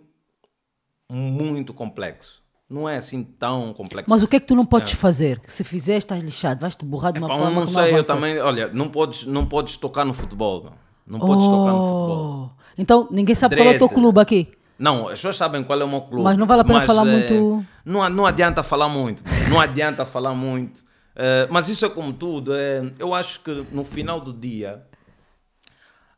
muito 1.08 1.72
complexo. 1.72 2.40
Não 2.68 2.88
é 2.88 2.98
assim 2.98 3.24
tão 3.24 3.72
complexo. 3.72 4.08
Mas 4.08 4.22
o 4.22 4.28
que 4.28 4.36
é 4.36 4.40
que 4.40 4.46
tu 4.46 4.54
não 4.54 4.64
podes 4.64 4.92
fazer? 4.92 5.40
Que 5.40 5.52
se 5.52 5.64
fizer, 5.64 5.96
estás 5.96 6.22
lixado, 6.22 6.60
vais-te 6.60 6.84
borrar 6.84 7.12
de 7.12 7.18
uma 7.18 7.26
eu 7.28 7.36
forma 7.36 7.60
não 7.60 7.66
sei, 7.66 7.98
eu 7.98 8.04
também, 8.04 8.38
olha, 8.38 8.68
não 8.68 8.88
podes, 8.88 9.26
não 9.26 9.44
podes 9.44 9.76
tocar 9.76 10.04
no 10.04 10.14
futebol. 10.14 10.72
Não, 11.04 11.18
não 11.18 11.26
podes 11.26 11.44
tocar 11.44 11.72
no 11.72 11.78
futebol. 11.78 12.52
Oh, 12.56 12.62
Então, 12.78 13.08
ninguém 13.10 13.34
sabe 13.34 13.56
qual 13.56 13.66
é 13.66 13.70
o 13.70 13.78
teu 13.78 13.88
Dread. 13.88 14.00
clube 14.00 14.20
aqui. 14.20 14.52
Não, 14.78 15.08
as 15.08 15.14
pessoas 15.14 15.36
sabem 15.36 15.64
qual 15.64 15.80
é 15.80 15.84
o 15.84 15.88
meu 15.88 16.00
clube. 16.02 16.22
Mas 16.22 16.38
não 16.38 16.46
vale 16.46 16.62
a 16.62 16.64
pena 16.64 16.80
falar 16.82 17.06
eh, 17.06 17.10
muito- 17.10 17.66
Não, 17.84 18.08
não 18.08 18.24
adianta 18.24 18.62
falar 18.62 18.88
muito. 18.88 19.22
Não 19.50 19.60
adianta 19.60 20.06
falar 20.06 20.32
muito. 20.32 20.84
Eh, 21.22 21.46
mas 21.50 21.68
isso 21.68 21.84
é 21.84 21.90
como 21.90 22.14
tudo. 22.14 22.54
eh, 22.56 22.92
eu 22.98 23.12
acho 23.12 23.40
que 23.40 23.66
no 23.72 23.84
final 23.84 24.18
do 24.22 24.32
dia, 24.32 24.82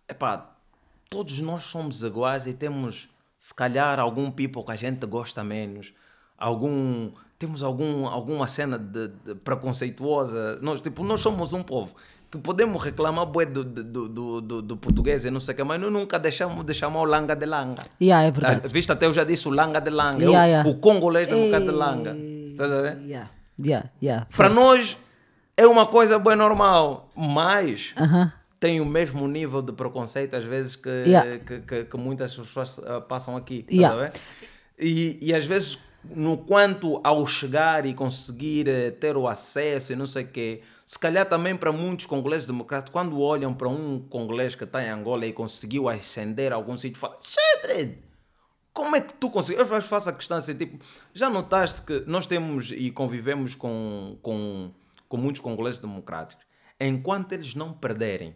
epá, 0.08 0.54
todos 1.10 1.40
nós 1.40 1.64
somos 1.64 2.04
iguais 2.04 2.46
e 2.46 2.52
temos, 2.54 3.08
se 3.36 3.52
calhar, 3.52 3.98
algum 3.98 4.30
people 4.30 4.64
que 4.64 4.70
a 4.70 4.76
gente 4.76 5.04
gosta 5.04 5.42
menos. 5.42 5.92
algum 6.38 7.10
temos 7.38 7.64
algum, 7.64 8.06
alguma 8.06 8.46
cena 8.46 8.78
de, 8.78 9.08
de 9.08 9.34
preconceituosa. 9.34 10.60
Nós, 10.62 10.80
tipo, 10.80 11.02
nós 11.02 11.18
somos 11.20 11.52
um 11.52 11.62
povo 11.64 11.92
que 12.30 12.38
podemos 12.38 12.80
reclamar 12.80 13.26
bué 13.26 13.44
do, 13.44 13.64
do, 13.64 14.08
do, 14.08 14.40
do, 14.40 14.62
do 14.62 14.76
português 14.76 15.24
e 15.24 15.30
não 15.30 15.40
sei 15.40 15.52
o 15.54 15.56
que, 15.56 15.64
mas 15.64 15.80
nós 15.80 15.92
nunca 15.92 16.18
deixamos 16.20 16.64
de 16.64 16.72
chamar 16.72 17.00
o 17.00 17.04
langa 17.04 17.34
de 17.34 17.44
langa. 17.46 17.82
Yeah, 18.00 18.28
é 18.28 18.30
verdade. 18.30 18.62
Ah, 18.64 18.68
Viste, 18.68 18.92
até 18.92 19.06
eu 19.06 19.12
já 19.12 19.24
disse 19.24 19.48
o 19.48 19.50
langa 19.50 19.80
de 19.80 19.90
langa. 19.90 20.24
Yeah, 20.24 20.40
o, 20.44 20.46
yeah. 20.46 20.70
o 20.70 20.74
congolês 20.76 21.30
é 21.32 21.34
um 21.34 21.46
bocado 21.46 21.64
de 21.66 21.72
langa. 21.72 22.16
Estás 22.48 22.70
a 22.70 22.80
ver? 22.80 22.98
Yeah, 23.02 23.28
yeah, 23.58 23.90
yeah. 24.02 24.26
Para 24.36 24.48
nós 24.48 24.96
é 25.56 25.66
uma 25.66 25.86
coisa 25.86 26.18
bem 26.18 26.36
normal, 26.36 27.10
mas 27.16 27.92
Aham. 27.96 28.32
tem 28.58 28.80
o 28.80 28.84
mesmo 28.86 29.26
nível 29.28 29.60
de 29.62 29.72
preconceito 29.72 30.34
às 30.34 30.44
vezes 30.44 30.76
que, 30.76 30.88
Yeah. 30.88 31.38
que, 31.44 31.60
que- 31.60 31.84
que 31.84 31.96
muitas 31.96 32.34
pessoas 32.36 32.78
ah, 32.86 33.00
passam 33.00 33.36
aqui. 33.36 33.64
estás 33.68 33.92
Yeah. 33.92 34.12
E, 34.78 35.18
e 35.22 35.34
às 35.34 35.46
vezes, 35.46 35.78
no 36.04 36.36
quanto 36.38 37.00
ao 37.04 37.24
chegar 37.26 37.86
e 37.86 37.94
conseguir 37.94 38.66
eh, 38.68 38.90
ter 38.90 39.16
o 39.16 39.28
acesso 39.28 39.92
e 39.92 39.96
não 39.96 40.06
sei 40.06 40.24
o 40.24 40.28
quê, 40.28 40.60
se 40.84 40.98
calhar 40.98 41.24
também 41.26 41.54
para 41.54 41.70
muitos 41.70 42.06
congoleses 42.06 42.46
democráticos, 42.46 42.92
quando 42.92 43.20
olham 43.20 43.54
para 43.54 43.68
um 43.68 44.00
congolês 44.10 44.54
que 44.56 44.64
está 44.64 44.82
em 44.82 44.88
Angola 44.88 45.24
e 45.26 45.32
conseguiu 45.32 45.88
ascender 45.88 46.52
a 46.52 46.56
algum 46.56 46.76
sítio, 46.76 46.98
falam: 46.98 47.16
"Xadre, 47.22 47.98
como 48.72 48.96
é 48.96 49.00
que 49.00 49.14
tu 49.14 49.28
consegues? 49.30 49.60
Eu 49.60 49.82
faço 49.82 50.08
a 50.10 50.12
questão 50.12 50.36
assim, 50.36 50.54
tipo, 50.54 50.78
já 51.12 51.28
notaste 51.28 51.82
que 51.82 52.04
nós 52.06 52.26
temos 52.26 52.70
e 52.72 52.90
convivemos 52.90 53.54
com, 53.54 54.16
com, 54.22 54.70
com 55.08 55.16
muitos 55.16 55.40
congoleses 55.40 55.78
democráticos, 55.80 56.44
enquanto 56.80 57.32
eles 57.32 57.54
não 57.54 57.72
perderem 57.72 58.34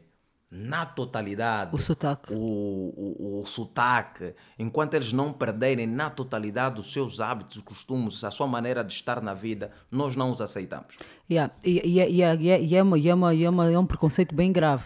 na 0.49 0.87
totalidade 0.87 1.75
O 1.75 1.79
sotaque. 1.79 2.33
o, 2.33 2.37
o, 2.37 3.41
o 3.43 3.47
sotaque, 3.47 4.33
enquanto 4.59 4.95
eles 4.95 5.13
não 5.13 5.33
perderem 5.33 5.87
na 5.89 6.09
totalidade 6.09 6.79
os 6.81 6.93
seus 6.93 7.21
hábitos, 7.21 7.57
os 7.57 7.63
costumes, 7.65 8.23
a 8.23 8.31
sua 8.31 8.47
maneira 8.47 8.85
de 8.85 8.93
estar 8.93 9.21
na 9.21 9.35
vida, 9.35 9.73
nós 9.91 10.15
não 10.15 10.31
os 10.31 10.41
aceitamos. 10.41 10.95
Yeah. 11.29 11.53
E, 11.65 12.23
é 12.23 12.83
uma, 12.83 12.97
é 12.99 13.13
uma, 13.15 13.35
é 13.35 13.49
uma- 13.51 13.73
é 13.73 13.79
um 13.79 13.87
preconceito 13.87 14.35
bem 14.37 14.53
grave. 14.53 14.85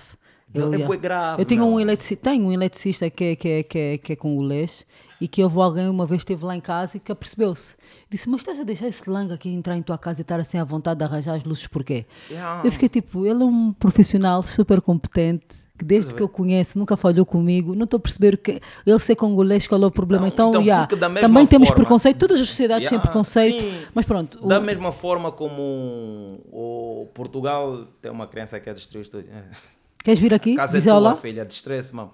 É 0.52 0.78
bué 0.84 0.96
grave, 0.96 1.42
Eu 1.42 1.44
tenho 1.46 1.64
um 1.64 1.72
meu. 1.76 1.80
eletricista, 1.80 2.30
tenho 2.30 2.44
um 2.46 2.52
eletricista 2.52 3.08
que 3.10 3.24
é, 3.24 3.36
que, 3.36 3.48
é, 3.48 3.62
que, 3.62 3.78
é, 3.78 3.98
que 3.98 4.12
é 4.14 4.16
congolês 4.16 4.84
e 5.20 5.28
que 5.28 5.42
houve 5.42 5.58
alguém 5.60 5.88
uma 5.88 6.06
vez 6.06 6.20
esteve 6.22 6.44
lá 6.44 6.56
em 6.56 6.60
casa 6.60 6.96
e 6.96 7.00
que 7.00 7.12
apercebeu-se. 7.12 7.76
Disse, 8.08 8.28
mas 8.28 8.40
estás 8.40 8.58
a 8.58 8.64
deixar 8.64 8.88
esse 8.88 9.08
langa 9.08 9.34
aqui 9.34 9.48
entrar 9.50 9.76
em 9.76 9.82
tua 9.82 9.98
casa 9.98 10.20
e 10.20 10.22
estar 10.22 10.40
assim 10.40 10.58
à 10.58 10.64
vontade 10.64 10.98
de 10.98 11.04
arranjar 11.04 11.34
as 11.34 11.44
luzes 11.44 11.66
porquê? 11.66 12.06
Yeah. 12.30 12.62
Eu 12.64 12.72
fiquei 12.72 12.88
tipo, 12.88 13.26
ele 13.26 13.42
é 13.42 13.46
um 13.46 13.72
profissional 13.72 14.42
super 14.42 14.80
competente 14.80 15.68
que 15.78 15.84
desde 15.84 16.12
que 16.12 16.22
eu 16.22 16.28
conheço 16.28 16.78
nunca 16.78 16.94
falhou 16.94 17.24
comigo, 17.24 17.74
não 17.74 17.84
estou 17.84 17.96
a 17.96 18.00
perceber 18.00 18.36
que 18.36 18.60
ele 18.86 18.98
ser 18.98 19.16
congolês, 19.16 19.66
qual 19.66 19.82
é 19.82 19.86
o 19.86 19.90
problema. 19.90 20.26
Não, 20.26 20.28
Então, 20.28 20.50
então, 20.50 20.60
yeah, 20.62 20.86
também 20.86 21.46
temos 21.46 21.68
forma- 21.68 21.82
preconceito, 21.82 22.18
todas 22.18 22.38
as 22.38 22.48
sociedades 22.48 22.86
têm 22.86 22.96
Yeah, 22.98 23.10
preconceito, 23.10 23.60
sim. 23.62 23.86
mas 23.94 24.04
pronto. 24.04 24.38
o- 24.42 24.46
Da 24.46 24.60
mesma 24.60 24.92
forma 24.92 25.32
como 25.32 26.42
o 26.52 27.06
Portugal 27.14 27.86
tem 28.02 28.12
uma 28.12 28.26
criança 28.26 28.60
que 28.60 28.68
é 28.68 28.74
destruir 28.74 29.08
tudo. 29.08 29.24
Queres 30.02 30.18
vir 30.18 30.32
aqui 30.32 30.54
Casa 30.54 30.76
é 30.76 30.78
dizer 30.78 30.90
tua, 30.90 30.98
olá? 30.98 31.16
filha, 31.16 31.44
de 31.44 31.52
estresse, 31.52 31.94
mano. 31.94 32.12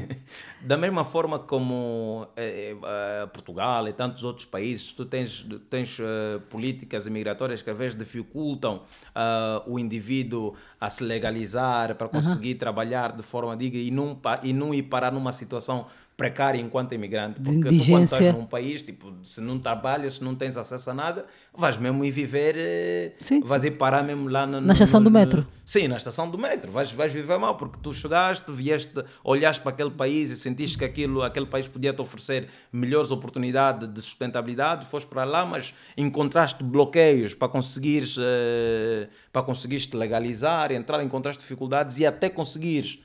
da 0.60 0.76
mesma 0.76 1.04
forma 1.04 1.38
como 1.38 2.26
eh, 2.36 2.76
eh, 2.82 3.26
Portugal 3.32 3.88
e 3.88 3.94
tantos 3.94 4.24
outros 4.24 4.44
países, 4.44 4.92
tu 4.92 5.06
tens, 5.06 5.46
tens 5.70 5.98
eh, 6.00 6.38
políticas 6.50 7.06
imigratórias 7.06 7.62
que 7.62 7.70
às 7.70 7.78
vezes 7.78 7.96
dificultam 7.96 8.82
ah, 9.14 9.62
o 9.66 9.78
indivíduo 9.78 10.54
a 10.78 10.90
se 10.90 11.02
legalizar 11.02 11.94
para 11.94 12.08
conseguir 12.08 12.56
trabalhar 12.56 13.12
de 13.12 13.22
forma 13.22 13.56
digna 13.56 13.80
e 13.80 13.90
não, 13.90 14.20
e 14.42 14.52
não 14.52 14.74
ir 14.74 14.82
parar 14.82 15.10
numa 15.10 15.32
situação 15.32 15.86
precária 16.16 16.60
enquanto 16.60 16.94
imigrante. 16.94 17.40
Porque 17.40 17.68
tu, 17.68 17.86
quando 17.90 18.04
estás 18.04 18.34
num 18.34 18.46
país, 18.46 18.82
tipo, 18.82 19.12
se 19.24 19.40
não 19.40 19.58
trabalhas, 19.58 20.14
se 20.14 20.24
não 20.24 20.34
tens 20.34 20.56
acesso 20.56 20.90
a 20.90 20.94
nada, 20.94 21.26
vais 21.52 21.76
mesmo 21.76 22.04
ir 22.04 22.10
viver, 22.12 22.54
eh, 22.56 23.12
Sim. 23.18 23.40
vais 23.40 23.64
ir 23.64 23.72
parar 23.72 24.04
mesmo 24.04 24.28
lá 24.28 24.46
no, 24.46 24.60
Na 24.60 24.72
estação 24.74 25.00
no- 25.00 25.04
do 25.04 25.10
no- 25.10 25.18
metro. 25.18 25.46
Sim, 25.66 25.88
na 25.88 25.96
estação 25.96 26.30
do 26.30 26.38
metro. 26.38 26.70
Vais, 26.70 26.92
vais 26.92 27.12
viver 27.12 27.36
mal 27.38 27.56
porque 27.56 27.78
tu 27.82 27.92
chegaste, 27.92 28.50
vieste, 28.52 28.92
olhaste 29.24 29.60
para 29.62 29.72
aquele 29.72 29.90
país 29.90 30.30
e 30.30 30.36
sentiste 30.36 30.78
que 30.78 30.84
aquilo, 30.84 31.22
aquele 31.22 31.46
país 31.46 31.66
podia 31.66 31.92
te 31.92 32.00
oferecer 32.00 32.48
melhores 32.72 33.10
oportunidades 33.10 33.88
de 33.92 34.00
sustentabilidade. 34.00 34.86
Foste 34.86 35.08
para 35.08 35.24
lá, 35.24 35.44
mas 35.44 35.74
encontraste 35.96 36.62
bloqueios 36.62 37.34
para 37.34 37.48
conseguires, 37.48 38.16
eh, 38.20 39.08
para 39.32 39.42
conseguires 39.42 39.84
te 39.86 39.96
legalizar, 39.96 40.70
entrar, 40.70 41.02
encontraste 41.02 41.40
dificuldades 41.40 41.98
e 41.98 42.06
até 42.06 42.28
conseguires 42.28 43.00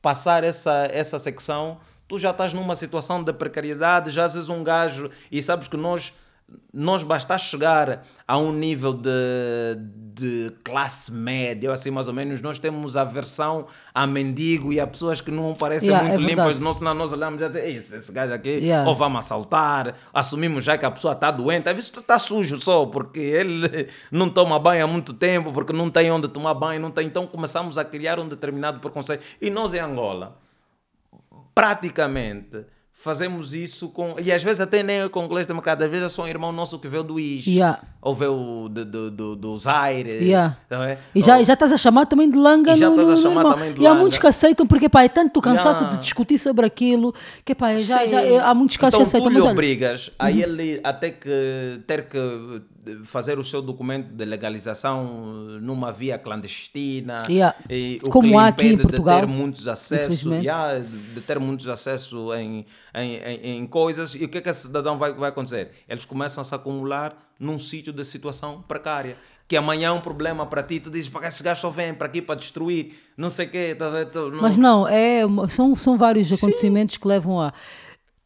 passar 0.00 0.44
essa, 0.44 0.86
essa 0.92 1.18
secção, 1.18 1.78
tu 2.06 2.18
já 2.18 2.30
estás 2.30 2.52
numa 2.52 2.76
situação 2.76 3.22
de 3.22 3.32
precariedade, 3.32 4.10
já 4.10 4.22
és 4.24 4.48
um 4.48 4.62
gajo 4.62 5.10
e 5.30 5.42
sabes 5.42 5.68
que 5.68 5.76
nós 5.76 6.12
nós 6.72 7.02
basta 7.02 7.38
chegar 7.38 8.04
a 8.26 8.36
um 8.38 8.52
nível 8.52 8.92
de, 8.92 9.10
de 10.14 10.52
classe 10.62 11.10
média, 11.10 11.72
assim 11.72 11.90
mais 11.90 12.08
ou 12.08 12.14
menos, 12.14 12.42
nós 12.42 12.58
temos 12.58 12.96
aversão 12.96 13.66
a 13.94 14.06
mendigo 14.06 14.72
e 14.72 14.78
a 14.78 14.86
pessoas 14.86 15.20
que 15.20 15.30
não 15.30 15.54
parecem 15.54 15.88
Yeah, 15.88 16.08
muito 16.08 16.22
é 16.22 16.26
limpas. 16.26 16.58
Nós, 16.58 16.80
nós 16.80 17.12
olhamos 17.12 17.40
e 17.40 17.46
dizemos, 17.46 17.68
"Ei, 17.68 17.76
esse, 17.98 18.12
gajo 18.12 18.32
aqui, 18.32 18.50
Yeah. 18.64 18.88
ou 18.88 18.94
vamos 18.94 19.20
assaltar, 19.20 19.94
assumimos 20.12 20.64
já 20.64 20.76
que 20.76 20.84
a 20.84 20.90
pessoa 20.90 21.12
está 21.14 21.30
doente, 21.30 21.68
às 21.68 21.74
vezes 21.74 21.90
está 21.96 22.18
sujo 22.18 22.60
só, 22.60 22.86
porque 22.86 23.20
ele 23.20 23.88
não 24.12 24.28
toma 24.28 24.58
banho 24.58 24.84
há 24.84 24.86
muito 24.86 25.12
tempo, 25.12 25.52
porque 25.52 25.72
não 25.72 25.88
tem 25.90 26.10
onde 26.10 26.28
tomar 26.28 26.54
banho, 26.54 26.80
não 26.80 26.90
tem. 26.90 27.06
Então 27.06 27.26
começamos 27.26 27.78
a 27.78 27.84
criar 27.84 28.18
um 28.18 28.28
determinado 28.28 28.80
preconceito. 28.80 29.22
E 29.40 29.50
nós 29.50 29.74
em 29.74 29.80
Angola, 29.80 30.36
praticamente 31.54 32.64
fazemos 32.96 33.54
isso 33.54 33.88
com. 33.88 34.14
E 34.22 34.30
às 34.30 34.42
vezes 34.42 34.60
até 34.60 34.82
nem 34.82 35.00
é 35.02 35.08
com 35.08 35.24
inglês 35.24 35.46
democrata, 35.48 35.84
às 35.84 35.90
vezes 35.90 36.06
é 36.06 36.08
só 36.08 36.22
um 36.22 36.28
irmão 36.28 36.52
nosso 36.52 36.78
que 36.78 36.86
veio 36.86 37.02
do 37.02 37.18
IS. 37.18 37.44
Yeah. 37.46 37.80
Ou 38.00 38.14
veio 38.14 38.68
do, 38.70 38.84
do, 38.84 39.10
do, 39.10 39.36
do 39.36 39.58
Zaire. 39.58 40.10
Yeah. 40.24 40.56
é? 40.70 40.96
E 41.14 41.20
já, 41.20 41.38
Ou- 41.38 41.44
já 41.44 41.54
estás 41.54 41.72
a 41.72 41.76
chamar 41.76 42.06
também 42.06 42.30
de 42.30 42.38
langa 42.38 42.72
E 42.72 42.76
já 42.76 42.88
no, 42.88 43.00
estás 43.00 43.18
a 43.18 43.22
chamar 43.22 43.52
também 43.54 43.72
de 43.72 43.80
E 43.82 43.86
há 43.86 43.90
langa. 43.90 44.00
muitos 44.00 44.18
que 44.18 44.26
aceitam, 44.26 44.64
porque 44.66 44.88
pá, 44.88 45.02
é 45.02 45.08
tanto 45.08 45.40
cansaço 45.40 45.80
Yeah. 45.80 45.96
de 45.96 46.02
discutir 46.02 46.38
sobre 46.38 46.64
aquilo, 46.66 47.12
que 47.44 47.54
pá, 47.54 47.76
já, 47.78 48.00
Sim. 48.00 48.08
já, 48.08 48.22
é- 48.22 48.38
há 48.38 48.54
muitos 48.54 48.76
casos 48.76 48.94
então, 48.94 49.02
que 49.04 49.08
aceitam. 49.08 49.28
tu 49.28 49.32
Mas 49.34 49.42
lhe 49.42 49.48
olha, 49.48 49.52
obrigas 49.52 50.10
a 50.18 50.30
ele 50.30 50.80
até 50.84 51.10
que 51.10 51.80
ter 51.86 52.08
que 52.08 52.62
fazer 53.04 53.38
o 53.38 53.44
seu 53.44 53.62
documento 53.62 54.08
de 54.08 54.24
legalização 54.24 55.04
numa 55.60 55.90
via 55.92 56.18
clandestina. 56.18 57.22
Yeah. 57.28 57.56
E 57.68 58.00
o 58.02 58.10
Como 58.10 58.38
há 58.38 58.48
aqui 58.48 58.66
em 58.66 58.72
impede 58.72 58.82
Portugal, 58.88 59.20
de 59.20 59.26
ter 59.26 59.32
muitos 59.32 59.68
acessos, 59.68 60.22
yeah, 60.22 60.78
de 60.78 61.20
ter 61.20 61.38
muitos 61.38 61.68
acessos 61.68 62.12
em, 62.36 62.66
em, 62.94 63.14
em, 63.16 63.58
em 63.58 63.66
coisas. 63.66 64.14
E 64.14 64.24
o 64.24 64.28
que 64.28 64.38
é 64.38 64.40
que 64.40 64.48
esse 64.48 64.66
cidadão 64.66 64.96
vai, 64.98 65.12
vai 65.12 65.28
acontecer? 65.30 65.70
Eles 65.88 66.04
começam 66.04 66.40
a 66.40 66.44
se 66.44 66.54
acumular 66.54 67.16
num 67.38 67.58
sítio 67.58 67.92
de 67.92 68.04
situação 68.04 68.62
precária. 68.66 69.16
Que 69.46 69.58
amanhã 69.58 69.88
é 69.88 69.92
um 69.92 70.00
problema 70.00 70.46
para 70.46 70.62
ti, 70.62 70.80
tu 70.80 70.90
dizes, 70.90 71.10
para 71.10 71.28
esse 71.28 71.42
gajo 71.42 71.60
só 71.60 71.68
vem 71.68 71.92
para 71.92 72.06
aqui 72.06 72.22
para 72.22 72.34
destruir, 72.34 72.94
não 73.14 73.28
sei 73.28 73.46
o 73.46 73.50
quê. 73.50 73.76
Tá? 73.78 73.90
Tu- 74.06 74.30
não- 74.30 74.40
Mas 74.40 74.56
não, 74.56 74.88
é, 74.88 75.20
são, 75.50 75.76
são 75.76 75.98
vários 75.98 76.32
acontecimentos 76.32 76.96
que 76.96 77.06
levam 77.06 77.38
a. 77.38 77.52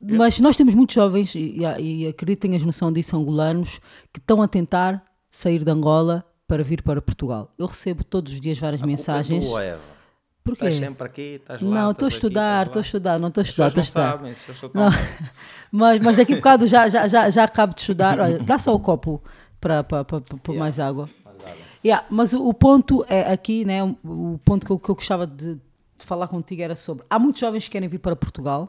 Mas 0.01 0.39
nós 0.39 0.57
temos 0.57 0.75
muitos 0.75 0.95
jovens, 0.95 1.35
e, 1.35 1.59
e, 1.79 2.05
e 2.05 2.07
acredito 2.07 2.41
que 2.41 2.49
tenhas 2.49 2.63
noção 2.63 2.93
disso, 2.93 3.17
angolanos, 3.17 3.81
que 4.13 4.21
estão 4.21 4.41
a 4.41 4.49
tentar 4.49 5.03
sair 5.31 5.65
de 5.65 5.71
Angola 5.71 6.25
para 6.47 6.63
vir 6.63 6.83
para 6.83 7.03
Portugal. 7.03 7.53
Eu 7.59 7.67
recebo 7.67 8.05
todos 8.05 8.33
os 8.33 8.41
dias 8.41 8.59
várias 8.59 8.81
A 8.81 8.85
culpa 8.85 8.91
é 8.91 8.97
mensagens. 8.97 9.47
tua, 9.47 9.63
Eva. 9.63 9.99
Porquê? 10.43 10.65
Estás 10.65 10.77
sempre 10.77 11.07
aqui, 11.07 11.21
estás 11.41 11.61
lá. 11.61 11.69
Não, 11.69 11.91
estou 11.91 12.07
a 12.07 12.09
estudar, 12.09 12.67
estou 12.67 12.81
a 12.81 12.83
estudar, 12.83 13.19
não 13.19 13.29
estou 13.29 13.43
a 13.43 13.45
estudar, 13.45 13.69
estou 13.69 13.81
a 13.81 13.85
estudar. 13.85 14.11
sabem, 14.13 14.35
Não. 14.73 14.89
Mas, 15.71 15.99
mas 16.03 16.17
daqui 16.17 16.33
a 16.33 16.37
bocado 16.41 16.67
já, 16.67 16.89
já, 16.89 17.07
já, 17.07 17.29
já 17.29 17.45
acabo 17.45 17.75
de 17.75 17.81
estudar. 17.81 18.19
Olha, 18.19 18.39
dá 18.39 18.59
só 18.59 18.75
o 18.75 18.81
copo 18.81 19.23
para, 19.61 19.85
para, 19.85 20.05
para, 20.05 20.21
para 20.21 20.55
mais 20.55 20.81
água. 20.81 21.11
Yeah, 21.85 22.07
mas 22.11 22.33
o, 22.33 22.49
o 22.49 22.55
ponto 22.55 23.05
é 23.09 23.31
aqui, 23.31 23.65
né, 23.65 23.85
o, 23.85 23.97
o 24.03 24.41
ponto 24.45 24.67
que 24.67 24.73
eu, 24.73 24.79
que 24.79 24.91
eu 24.91 24.95
gostava 24.95 25.27
de, 25.27 25.59
de 25.99 26.07
falar 26.07 26.29
contigo 26.29 26.63
era 26.63 26.77
sobre. 26.77 27.05
Há 27.11 27.19
muitos 27.19 27.41
jovens 27.41 27.65
que 27.65 27.71
querem 27.71 27.89
vir 27.89 27.99
para 27.99 28.15
Portugal 28.15 28.69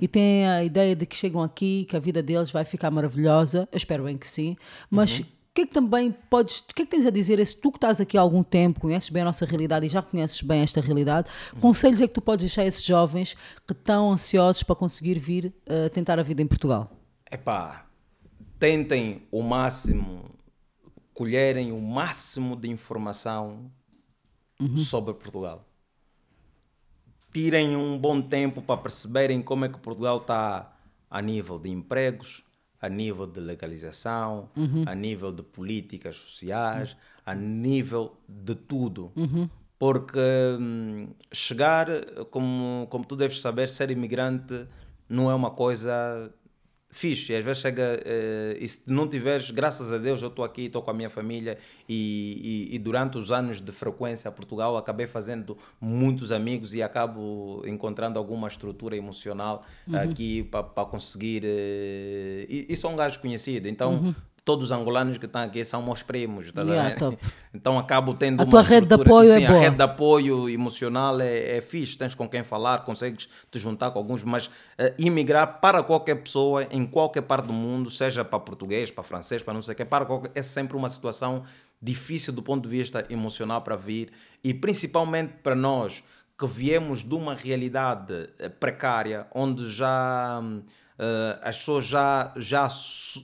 e 0.00 0.08
têm 0.08 0.46
a 0.48 0.64
ideia 0.64 0.94
de 0.94 1.06
que 1.06 1.16
chegam 1.16 1.42
aqui, 1.42 1.86
que 1.88 1.96
a 1.96 2.00
vida 2.00 2.22
deles 2.22 2.50
vai 2.50 2.64
ficar 2.64 2.90
maravilhosa. 2.90 3.68
Eu 3.70 3.76
espero 3.76 4.04
bem 4.04 4.18
que 4.18 4.26
sim. 4.26 4.56
Mas 4.90 5.20
o 5.20 5.24
que 5.54 5.62
é 5.62 5.66
que 5.66 5.72
também 5.72 6.10
podes. 6.28 6.58
O 6.58 6.74
que 6.74 6.82
é 6.82 6.84
que 6.84 6.90
tens 6.90 7.06
a 7.06 7.10
dizer? 7.10 7.44
Se 7.46 7.56
tu 7.56 7.70
que 7.70 7.78
estás 7.78 8.00
aqui 8.00 8.18
há 8.18 8.20
algum 8.20 8.42
tempo, 8.42 8.80
conheces 8.80 9.08
bem 9.08 9.22
a 9.22 9.26
nossa 9.26 9.46
realidade 9.46 9.86
e 9.86 9.88
já 9.88 10.02
conheces 10.02 10.42
bem 10.42 10.62
esta 10.62 10.80
realidade, 10.80 11.30
conselhos 11.60 12.00
é 12.00 12.08
que 12.08 12.14
tu 12.14 12.20
podes 12.20 12.42
deixar 12.42 12.62
a 12.62 12.66
esses 12.66 12.84
jovens 12.84 13.36
que 13.66 13.72
estão 13.72 14.10
ansiosos 14.10 14.62
para 14.64 14.74
conseguir 14.74 15.18
vir 15.18 15.54
eh, 15.66 15.88
tentar 15.90 16.18
a 16.18 16.22
vida 16.22 16.42
em 16.42 16.46
Portugal? 16.46 16.90
Epá, 17.30 17.86
tentem 18.58 19.22
o 19.30 19.42
máximo, 19.42 20.24
colherem 21.12 21.70
o 21.70 21.80
máximo 21.80 22.56
de 22.56 22.68
informação 22.68 23.70
sobre 24.76 25.14
Portugal. 25.14 25.64
Tirem 27.34 27.76
um 27.76 27.98
bom 27.98 28.22
tempo 28.22 28.62
para 28.62 28.80
perceberem 28.80 29.42
como 29.42 29.64
é 29.64 29.68
que 29.68 29.78
Portugal 29.78 30.18
está 30.18 30.72
a 31.10 31.20
nível 31.20 31.58
de 31.58 31.68
empregos, 31.68 32.42
a 32.80 32.88
nível 32.88 33.26
de 33.26 33.40
legalização, 33.40 34.48
a 34.86 34.94
nível 34.94 35.32
de 35.32 35.42
políticas 35.42 36.16
sociais, 36.16 36.96
a 37.26 37.34
nível 37.34 38.16
de 38.28 38.54
tudo. 38.54 39.12
Porque 39.78 40.18
hum, 40.60 41.08
chegar, 41.32 41.88
como, 42.30 42.86
como 42.88 43.04
tu 43.04 43.16
deves 43.16 43.40
saber, 43.40 43.68
ser 43.68 43.90
imigrante 43.90 44.66
não 45.08 45.30
é 45.30 45.34
uma 45.34 45.50
coisa 45.50 46.32
fixe. 46.94 47.32
E 47.32 47.36
às 47.36 47.44
vezes 47.44 47.60
chega, 47.60 48.00
eh, 48.04 48.56
e 48.60 48.68
se 48.68 48.82
não 48.86 49.08
tiveres, 49.08 49.50
graças 49.50 49.92
a 49.92 49.98
Deus, 49.98 50.22
eu 50.22 50.28
estou 50.28 50.44
aqui, 50.44 50.66
estou 50.66 50.80
com 50.80 50.90
a 50.92 50.94
minha 50.94 51.10
família 51.10 51.58
e, 51.88 52.68
e, 52.70 52.76
e, 52.76 52.78
durante 52.78 53.18
os 53.18 53.32
anos 53.32 53.60
de 53.60 53.72
frequência 53.72 54.28
a 54.28 54.32
Portugal 54.32 54.76
acabei 54.76 55.08
fazendo 55.08 55.58
muitos 55.80 56.30
amigos 56.30 56.72
e 56.72 56.82
acabo 56.82 57.62
encontrando 57.66 58.16
alguma 58.16 58.46
estrutura 58.46 58.96
emocional 58.96 59.64
uhum. 59.88 59.96
aqui 59.96 60.44
para 60.44 60.84
conseguir. 60.84 61.42
Eh, 61.44 62.46
e, 62.48 62.66
e 62.68 62.76
sou 62.76 62.92
um 62.92 62.96
gajo 62.96 63.18
conhecido, 63.18 63.68
então. 63.68 63.94
Uhum 63.94 64.14
todos 64.44 64.64
os 64.64 64.72
angolanos 64.72 65.16
que 65.16 65.24
estão 65.24 65.40
aqui 65.40 65.64
são 65.64 65.82
meus 65.82 66.02
primos, 66.02 66.52
tá 66.52 66.62
yeah, 66.62 66.94
Então 67.54 67.78
acabo 67.78 68.14
tendo 68.14 68.42
a 68.42 68.46
tua 68.46 68.60
rede 68.60 68.86
de 68.86 68.94
apoio 68.94 69.32
sim, 69.32 69.44
é 69.44 69.46
boa. 69.46 69.58
a 69.58 69.62
rede 69.62 69.76
de 69.76 69.82
apoio 69.82 70.48
emocional 70.50 71.20
é, 71.20 71.56
é 71.56 71.60
fixe, 71.62 71.96
tens 71.96 72.14
com 72.14 72.28
quem 72.28 72.44
falar, 72.44 72.84
consegues 72.84 73.28
te 73.50 73.58
juntar 73.58 73.90
com 73.90 73.98
alguns, 73.98 74.22
mas 74.22 74.46
uh, 74.46 74.50
imigrar 74.98 75.60
para 75.60 75.82
qualquer 75.82 76.16
pessoa 76.16 76.66
em 76.70 76.86
qualquer 76.86 77.22
parte 77.22 77.46
do 77.46 77.52
mundo, 77.54 77.90
seja 77.90 78.24
para 78.24 78.38
português, 78.38 78.90
para 78.90 79.02
francês, 79.02 79.42
para 79.42 79.54
não 79.54 79.62
sei 79.62 79.72
o 79.72 79.76
que, 79.76 79.84
para 79.84 80.04
qualquer, 80.04 80.30
é 80.34 80.42
sempre 80.42 80.76
uma 80.76 80.90
situação 80.90 81.42
difícil 81.80 82.32
do 82.32 82.42
ponto 82.42 82.68
de 82.68 82.68
vista 82.68 83.06
emocional 83.08 83.62
para 83.62 83.76
vir 83.76 84.10
e 84.42 84.52
principalmente 84.52 85.34
para 85.42 85.54
nós 85.54 86.02
que 86.38 86.46
viemos 86.46 87.02
de 87.02 87.14
uma 87.14 87.34
realidade 87.34 88.28
eh, 88.38 88.48
precária 88.48 89.26
onde 89.32 89.70
já 89.70 90.42
uh, 90.98 91.38
as 91.42 91.58
pessoas 91.58 91.84
já, 91.84 92.32
já, 92.36 92.68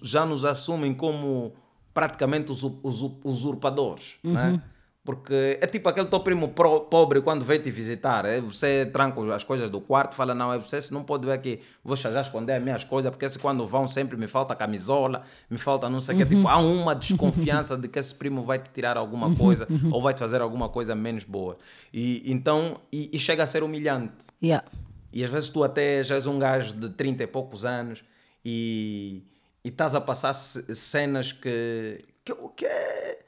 já 0.02 0.26
nos 0.26 0.44
assumem 0.44 0.94
como 0.94 1.52
praticamente 1.92 2.50
os, 2.52 2.62
os 2.62 3.02
usurpadores, 3.24 4.16
uhum. 4.24 4.32
né? 4.32 4.62
Porque 5.02 5.58
é 5.60 5.66
tipo 5.66 5.88
aquele 5.88 6.08
teu 6.08 6.20
primo 6.20 6.48
pro, 6.48 6.82
pobre 6.82 7.22
quando 7.22 7.42
vem 7.42 7.58
te 7.58 7.70
visitar. 7.70 8.26
É, 8.26 8.38
você 8.38 8.84
tranca 8.84 9.34
as 9.34 9.42
coisas 9.42 9.70
do 9.70 9.80
quarto, 9.80 10.14
fala: 10.14 10.34
Não, 10.34 10.52
é 10.52 10.58
você 10.58 10.78
não 10.92 11.02
pode 11.02 11.24
ver 11.24 11.32
aqui, 11.32 11.60
vou 11.82 11.96
já 11.96 12.20
esconder 12.20 12.52
as 12.52 12.62
minhas 12.62 12.84
coisas, 12.84 13.10
porque 13.10 13.26
se 13.26 13.38
quando 13.38 13.66
vão 13.66 13.88
sempre 13.88 14.18
me 14.18 14.26
falta 14.26 14.54
camisola, 14.54 15.22
me 15.48 15.56
falta 15.56 15.88
não 15.88 16.02
sei 16.02 16.16
o 16.16 16.18
uhum. 16.18 16.24
que. 16.24 16.34
Tipo, 16.36 16.48
há 16.48 16.58
uma 16.58 16.94
desconfiança 16.94 17.78
de 17.78 17.88
que 17.88 17.98
esse 17.98 18.14
primo 18.14 18.44
vai 18.44 18.58
te 18.58 18.68
tirar 18.70 18.98
alguma 18.98 19.28
uhum. 19.28 19.34
coisa 19.34 19.66
uhum. 19.70 19.90
ou 19.90 20.02
vai 20.02 20.12
te 20.12 20.18
fazer 20.18 20.42
alguma 20.42 20.68
coisa 20.68 20.94
menos 20.94 21.24
boa. 21.24 21.56
E 21.92 22.30
então, 22.30 22.78
e, 22.92 23.10
e 23.10 23.18
chega 23.18 23.42
a 23.42 23.46
ser 23.46 23.62
humilhante. 23.62 24.26
Yeah. 24.42 24.64
E 25.12 25.24
às 25.24 25.30
vezes 25.30 25.48
tu 25.48 25.64
até 25.64 26.02
já 26.02 26.14
és 26.14 26.26
um 26.26 26.38
gajo 26.38 26.74
de 26.74 26.90
30 26.90 27.22
e 27.22 27.26
poucos 27.26 27.64
anos 27.64 28.02
e, 28.44 29.22
e 29.64 29.68
estás 29.68 29.94
a 29.94 30.00
passar 30.00 30.32
cenas 30.32 31.32
que, 31.32 32.04
que, 32.24 32.34
que, 32.56 32.66
é, 32.66 33.18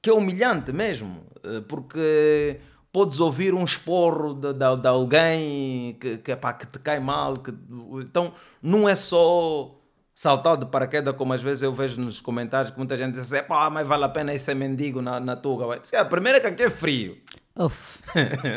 que 0.00 0.10
é 0.10 0.12
humilhante 0.12 0.72
mesmo, 0.72 1.24
eh, 1.42 1.62
porque 1.66 2.60
podes 2.92 3.18
ouvir 3.20 3.54
um 3.54 3.64
esporro 3.64 4.34
de, 4.34 4.52
de, 4.52 4.76
de 4.76 4.88
alguém 4.88 5.94
que, 5.94 6.18
que, 6.18 6.36
pá, 6.36 6.52
que 6.52 6.66
te 6.66 6.78
cai 6.78 7.00
mal. 7.00 7.38
Que, 7.38 7.52
então 8.00 8.32
não 8.62 8.88
é 8.88 8.94
só 8.94 9.74
saltar 10.14 10.58
de 10.58 10.66
paraquedas, 10.66 11.16
como 11.16 11.32
às 11.32 11.42
vezes 11.42 11.62
eu 11.62 11.72
vejo 11.72 12.00
nos 12.00 12.20
comentários 12.20 12.70
que 12.70 12.78
muita 12.78 12.96
gente 12.96 13.18
diz: 13.18 13.30
pá, 13.48 13.70
mas 13.70 13.86
vale 13.88 14.04
a 14.04 14.08
pena 14.08 14.34
ir 14.34 14.38
ser 14.38 14.54
mendigo 14.54 15.00
na, 15.00 15.18
na 15.18 15.34
Tuga. 15.34 15.64
A 15.94 16.04
primeira 16.04 16.38
é 16.38 16.40
que 16.40 16.46
aqui 16.48 16.62
é 16.64 16.70
frio. 16.70 17.16
Uf. 17.54 18.00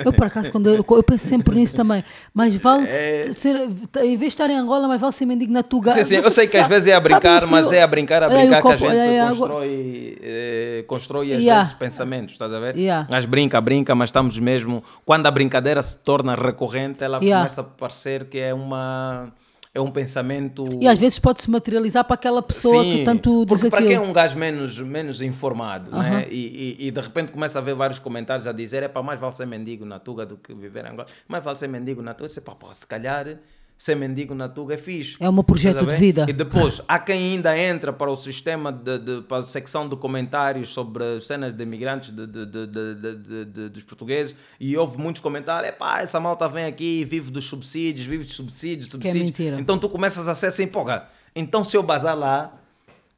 Eu, 0.05 0.13
por 0.13 0.27
acaso, 0.27 0.49
quando 0.51 0.69
eu, 0.69 0.85
eu, 0.89 1.03
penso 1.03 1.27
sempre 1.27 1.55
nisso 1.59 1.76
também. 1.76 2.01
Mas 2.34 2.55
vale, 2.55 2.88
é... 2.88 3.30
ser, 3.35 3.55
em 3.57 4.15
vez 4.15 4.19
de 4.19 4.26
estar 4.27 4.49
em 4.49 4.55
Angola, 4.55 4.88
mas 4.88 5.01
vale 5.01 5.11
ser 5.11 5.26
mendigo 5.26 5.51
na 5.51 5.63
Tuga. 5.63 5.91
Sim, 5.93 6.03
sim, 6.03 6.15
eu 6.15 6.31
sei 6.31 6.47
que 6.47 6.57
às 6.57 6.67
vezes 6.67 6.88
é 6.88 6.95
a 6.95 6.99
brincar, 6.99 7.45
mas 7.47 7.72
é 7.73 7.81
a 7.81 7.88
brincar, 7.88 8.23
a 8.23 8.30
brincar 8.30 8.59
é, 8.59 8.61
que 8.61 8.67
a 8.67 8.76
gente 8.76 8.89
é, 8.93 9.27
constrói, 9.27 10.17
é, 10.22 10.84
constrói 10.88 11.34
às 11.34 11.39
yeah. 11.39 11.61
vezes 11.61 11.73
pensamentos, 11.73 12.34
estás 12.34 12.53
a 12.53 12.59
ver? 12.59 12.77
Yeah. 12.77 13.05
Mas 13.11 13.26
brinca, 13.26 13.59
brinca, 13.59 13.93
mas 13.93 14.09
estamos 14.09 14.39
mesmo. 14.39 14.81
Quando 15.05 15.27
a 15.27 15.31
brincadeira 15.31 15.84
se 15.84 15.97
torna 15.97 16.34
recorrente, 16.34 17.03
ela 17.03 17.19
yeah. 17.22 17.38
começa 17.39 17.61
a 17.61 17.63
parecer 17.65 18.26
que 18.26 18.39
é 18.39 18.53
uma 18.53 19.34
é 19.76 19.81
um 19.81 19.91
pensamento. 19.91 20.65
E 20.81 20.88
às 20.88 20.97
vezes 20.97 21.19
pode 21.19 21.41
se 21.41 21.52
materializar 21.52 22.06
para 22.06 22.14
aquela 22.14 22.41
pessoa 22.41 22.81
Sim, 22.81 22.99
que 22.99 23.03
tanto 23.03 23.45
diz 23.45 23.60
porque 23.60 23.69
para 23.69 23.85
quem 23.85 23.95
é 23.95 23.99
um 23.99 24.14
gajo 24.14 24.38
menos, 24.38 24.80
menos 24.80 25.22
informado 25.22 25.91
uh 25.91 25.95
-huh. 25.95 26.02
né? 26.02 26.27
E, 26.31 26.77
e, 26.80 26.88
e, 26.88 26.91
de 26.91 27.02
repente 27.02 27.34
começa 27.34 27.60
a 27.60 27.61
ver 27.61 27.76
vários 27.76 27.99
comentários 27.99 28.47
a 28.47 28.53
dizer: 28.53 28.84
é 28.84 28.88
para 28.88 29.03
mais 29.03 29.19
vale 29.19 29.34
ser 29.34 29.45
mendigo 29.45 29.85
na 29.85 29.99
Tuga 29.99 30.26
do 30.26 30.38
que 30.38 30.53
viver 30.53 30.85
em 30.85 30.91
Angola, 30.91 31.07
mais 31.27 31.43
vale 31.43 31.60
ser 31.60 31.68
mendigo 31.68 32.02
na 32.02 32.14
Tuga. 32.14 32.30
Disse, 32.30 32.39
pá, 32.39 32.56
se 32.72 32.88
calhar 32.88 33.38
ser 33.77 33.95
mendigo 33.95 34.34
na 34.34 34.47
Tuga 34.47 34.76
é 34.76 34.77
fixe. 34.77 35.18
É 35.19 35.30
um 35.30 35.43
projeto 35.43 35.85
de 35.85 35.95
vida. 35.95 36.26
E 36.30 36.34
depois, 36.34 36.81
há 36.88 36.97
quem 36.97 37.34
ainda 37.34 37.57
entra 37.57 37.91
para 37.91 38.10
o 38.10 38.15
sistema, 38.15 38.72
de, 38.72 38.99
de, 38.99 39.22
para 39.23 39.39
a 39.39 39.43
secção 39.43 39.89
de 39.89 39.95
comentários 39.97 40.69
sobre 40.69 41.19
cenas 41.22 41.53
de 41.53 41.64
imigrantes 41.64 42.11
de, 42.11 42.26
de, 42.26 43.69
dos 43.69 43.84
portugueses 43.84 44.35
e 44.60 44.77
houve 44.77 44.97
muitos 44.97 45.22
comentários, 45.22 45.76
pá, 45.76 45.99
essa 45.99 46.19
malta 46.19 46.47
vem 46.47 46.65
aqui 46.65 47.03
vive 47.03 47.31
dos 47.31 47.45
subsídios, 47.45 48.06
vive 48.06 48.23
de 48.23 48.34
subsídios, 48.34 48.89
subsídios. 48.89 49.31
Que 49.31 49.41
é 49.43 49.45
mentira. 49.45 49.61
Então 49.61 49.77
tu 49.77 49.89
começas 49.89 50.27
a 50.27 50.35
ser 50.35 50.47
assim, 50.47 50.68
porra, 50.68 51.07
então 51.35 51.64
se 51.64 51.76
eu 51.76 51.84
bazar 51.84 52.18
lá, 52.18 52.53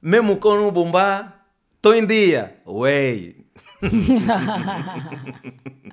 mesmo 0.02 0.38
com 0.38 0.54
um 0.54 0.72
bombar, 0.72 1.46
estou 1.76 1.94
em 1.94 2.06
dia. 2.06 2.58
Ué. 2.66 3.36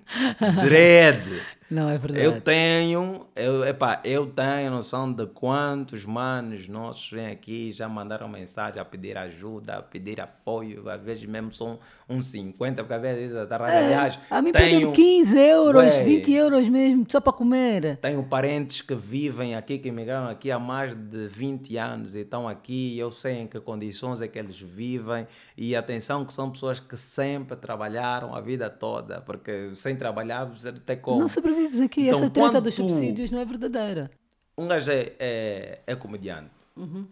Dread. 0.65 1.43
Não, 1.75 1.91
é 1.91 1.99
verdade. 1.99 2.25
Eu 2.25 2.41
tenho, 2.41 3.27
eu, 3.35 3.67
epá, 3.67 4.01
eu 4.05 4.27
tenho 4.27 4.71
noção 4.71 5.13
de 5.13 5.27
quantos 5.27 6.07
manos 6.07 6.69
nossos 6.69 7.11
vêm 7.11 7.27
aqui 7.27 7.73
já 7.73 7.89
mandaram 7.89 8.29
mensagem 8.29 8.81
a 8.81 8.85
pedir 8.85 9.19
ajuda, 9.19 9.79
a 9.79 9.83
pedir 9.83 10.21
apoio, 10.21 10.89
às 10.89 11.03
vezes 11.03 11.25
mesmo 11.27 11.53
são 11.53 11.81
uns 12.09 12.29
50, 12.29 12.85
porque 12.85 12.95
às 12.95 13.03
vezes 13.03 13.35
a 13.35 13.43
é, 13.69 14.19
A 14.31 14.41
mim 14.41 14.53
tenho 14.53 14.93
15 14.93 15.39
euros, 15.39 15.83
ué, 15.83 16.05
20 16.05 16.33
euros 16.33 16.69
mesmo, 16.69 17.05
só 17.09 17.21
para 17.21 17.33
comer. 17.33 17.97
Tenho 17.97 18.23
parentes 18.23 18.81
que 18.81 18.95
vivem 18.95 19.57
aqui, 19.57 19.77
que 19.79 19.89
emigraram 19.89 20.29
aqui 20.29 20.53
há 20.53 20.59
mais 20.61 20.95
de 20.95 21.27
20 21.27 21.77
anos 21.77 22.15
e 22.15 22.21
estão 22.21 22.49
aqui, 22.49 22.97
eu 22.97 23.11
sei 23.11 23.39
em 23.41 23.47
que 23.49 23.59
condições 23.59 24.21
é 24.21 24.29
que 24.29 24.39
eles 24.39 24.61
vivem 24.61 25.27
e 25.57 25.75
atenção 25.75 26.25
que 26.25 26.33
são 26.33 26.51
pessoas 26.51 26.79
que 26.79 26.97
sempre 26.97 27.57
trabalharam 27.57 28.33
a 28.33 28.41
vida 28.41 28.71
toda, 28.71 29.21
porque 29.23 29.75
sem 29.75 29.97
trabalhar 29.97 30.45
você 30.45 30.71
tem 30.73 30.99
como. 30.99 31.21
Não 31.21 31.29
sobrevives 31.65 31.81
aqui, 31.81 32.09
então, 32.09 32.19
essa 32.19 32.31
treta 32.31 32.61
dos 32.61 32.75
subsídios 32.75 33.31
não 33.31 33.39
é 33.39 33.45
verdadeira. 33.45 34.11
Um 34.57 34.69
gajo 34.69 34.91
é, 34.91 35.13
é, 35.19 35.81
é 35.87 35.95
comediante, 35.97 36.51
uhum. 36.77 37.07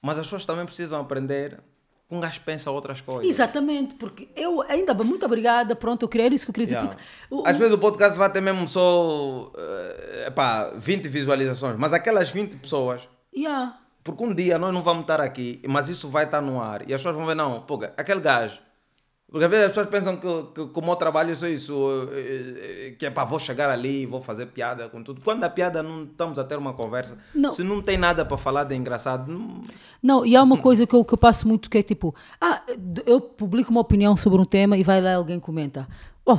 mas 0.00 0.18
as 0.18 0.26
pessoas 0.26 0.46
também 0.46 0.64
precisam 0.64 1.00
aprender 1.00 1.60
um 2.10 2.20
gajo 2.20 2.40
pensa 2.40 2.70
outras 2.70 3.02
coisas. 3.02 3.28
Exatamente, 3.28 3.94
porque 3.94 4.28
eu 4.34 4.62
ainda 4.62 4.94
muito 4.94 5.26
obrigada, 5.26 5.76
pronto, 5.76 6.02
eu 6.02 6.08
queria 6.08 6.28
isso 6.28 6.46
que 6.46 6.50
eu 6.50 6.54
queria 6.54 6.66
dizer. 6.66 6.76
Yeah. 6.76 6.96
Porque, 7.28 7.48
Às 7.50 7.56
o, 7.56 7.58
vezes 7.58 7.74
o 7.74 7.78
podcast 7.78 8.18
vai 8.18 8.32
ter 8.32 8.40
mesmo 8.40 8.66
só 8.66 9.52
uh, 9.52 10.26
epá, 10.26 10.70
20 10.74 11.06
visualizações, 11.08 11.76
mas 11.76 11.92
aquelas 11.92 12.30
20 12.30 12.56
pessoas. 12.56 13.02
Yeah. 13.36 13.78
Porque 14.02 14.24
um 14.24 14.34
dia 14.34 14.56
nós 14.56 14.72
não 14.72 14.80
vamos 14.80 15.02
estar 15.02 15.20
aqui, 15.20 15.60
mas 15.68 15.90
isso 15.90 16.08
vai 16.08 16.24
estar 16.24 16.40
no 16.40 16.62
ar 16.62 16.88
e 16.88 16.94
as 16.94 17.00
pessoas 17.00 17.14
vão 17.14 17.26
ver, 17.26 17.34
não, 17.34 17.60
pô, 17.60 17.78
aquele 17.94 18.20
gajo 18.20 18.58
porque 19.30 19.44
às 19.44 19.50
vezes 19.50 19.66
as 19.66 19.72
pessoas 19.72 19.88
pensam 19.88 20.16
que, 20.16 20.42
que, 20.54 20.72
que 20.72 20.78
o 20.78 20.82
meu 20.82 20.96
trabalho 20.96 21.30
é 21.30 21.50
isso, 21.50 22.08
eh, 22.12 22.88
eh, 22.88 22.94
que 22.98 23.04
é 23.04 23.10
para 23.10 23.24
vou 23.26 23.38
chegar 23.38 23.68
ali 23.68 24.02
e 24.02 24.06
vou 24.06 24.22
fazer 24.22 24.46
piada 24.46 24.88
com 24.88 25.02
tudo. 25.02 25.22
Quando 25.22 25.44
a 25.44 25.50
piada 25.50 25.82
não 25.82 26.04
estamos 26.04 26.38
a 26.38 26.44
ter 26.44 26.56
uma 26.56 26.72
conversa, 26.72 27.18
não. 27.34 27.50
se 27.50 27.62
não 27.62 27.82
tem 27.82 27.98
nada 27.98 28.24
para 28.24 28.38
falar 28.38 28.64
de 28.64 28.74
engraçado. 28.74 29.30
Não, 29.30 29.60
não 30.02 30.24
e 30.24 30.34
há 30.34 30.42
uma 30.42 30.56
coisa 30.56 30.86
que 30.86 30.94
eu, 30.94 31.04
que 31.04 31.12
eu 31.12 31.18
passo 31.18 31.46
muito 31.46 31.68
que 31.68 31.76
é 31.76 31.82
tipo: 31.82 32.14
ah, 32.40 32.62
eu 33.04 33.20
publico 33.20 33.70
uma 33.70 33.82
opinião 33.82 34.16
sobre 34.16 34.40
um 34.40 34.46
tema 34.46 34.78
e 34.78 34.82
vai 34.82 34.98
lá 34.98 35.16
alguém 35.16 35.38
comenta. 35.38 35.86
Oh, 36.24 36.38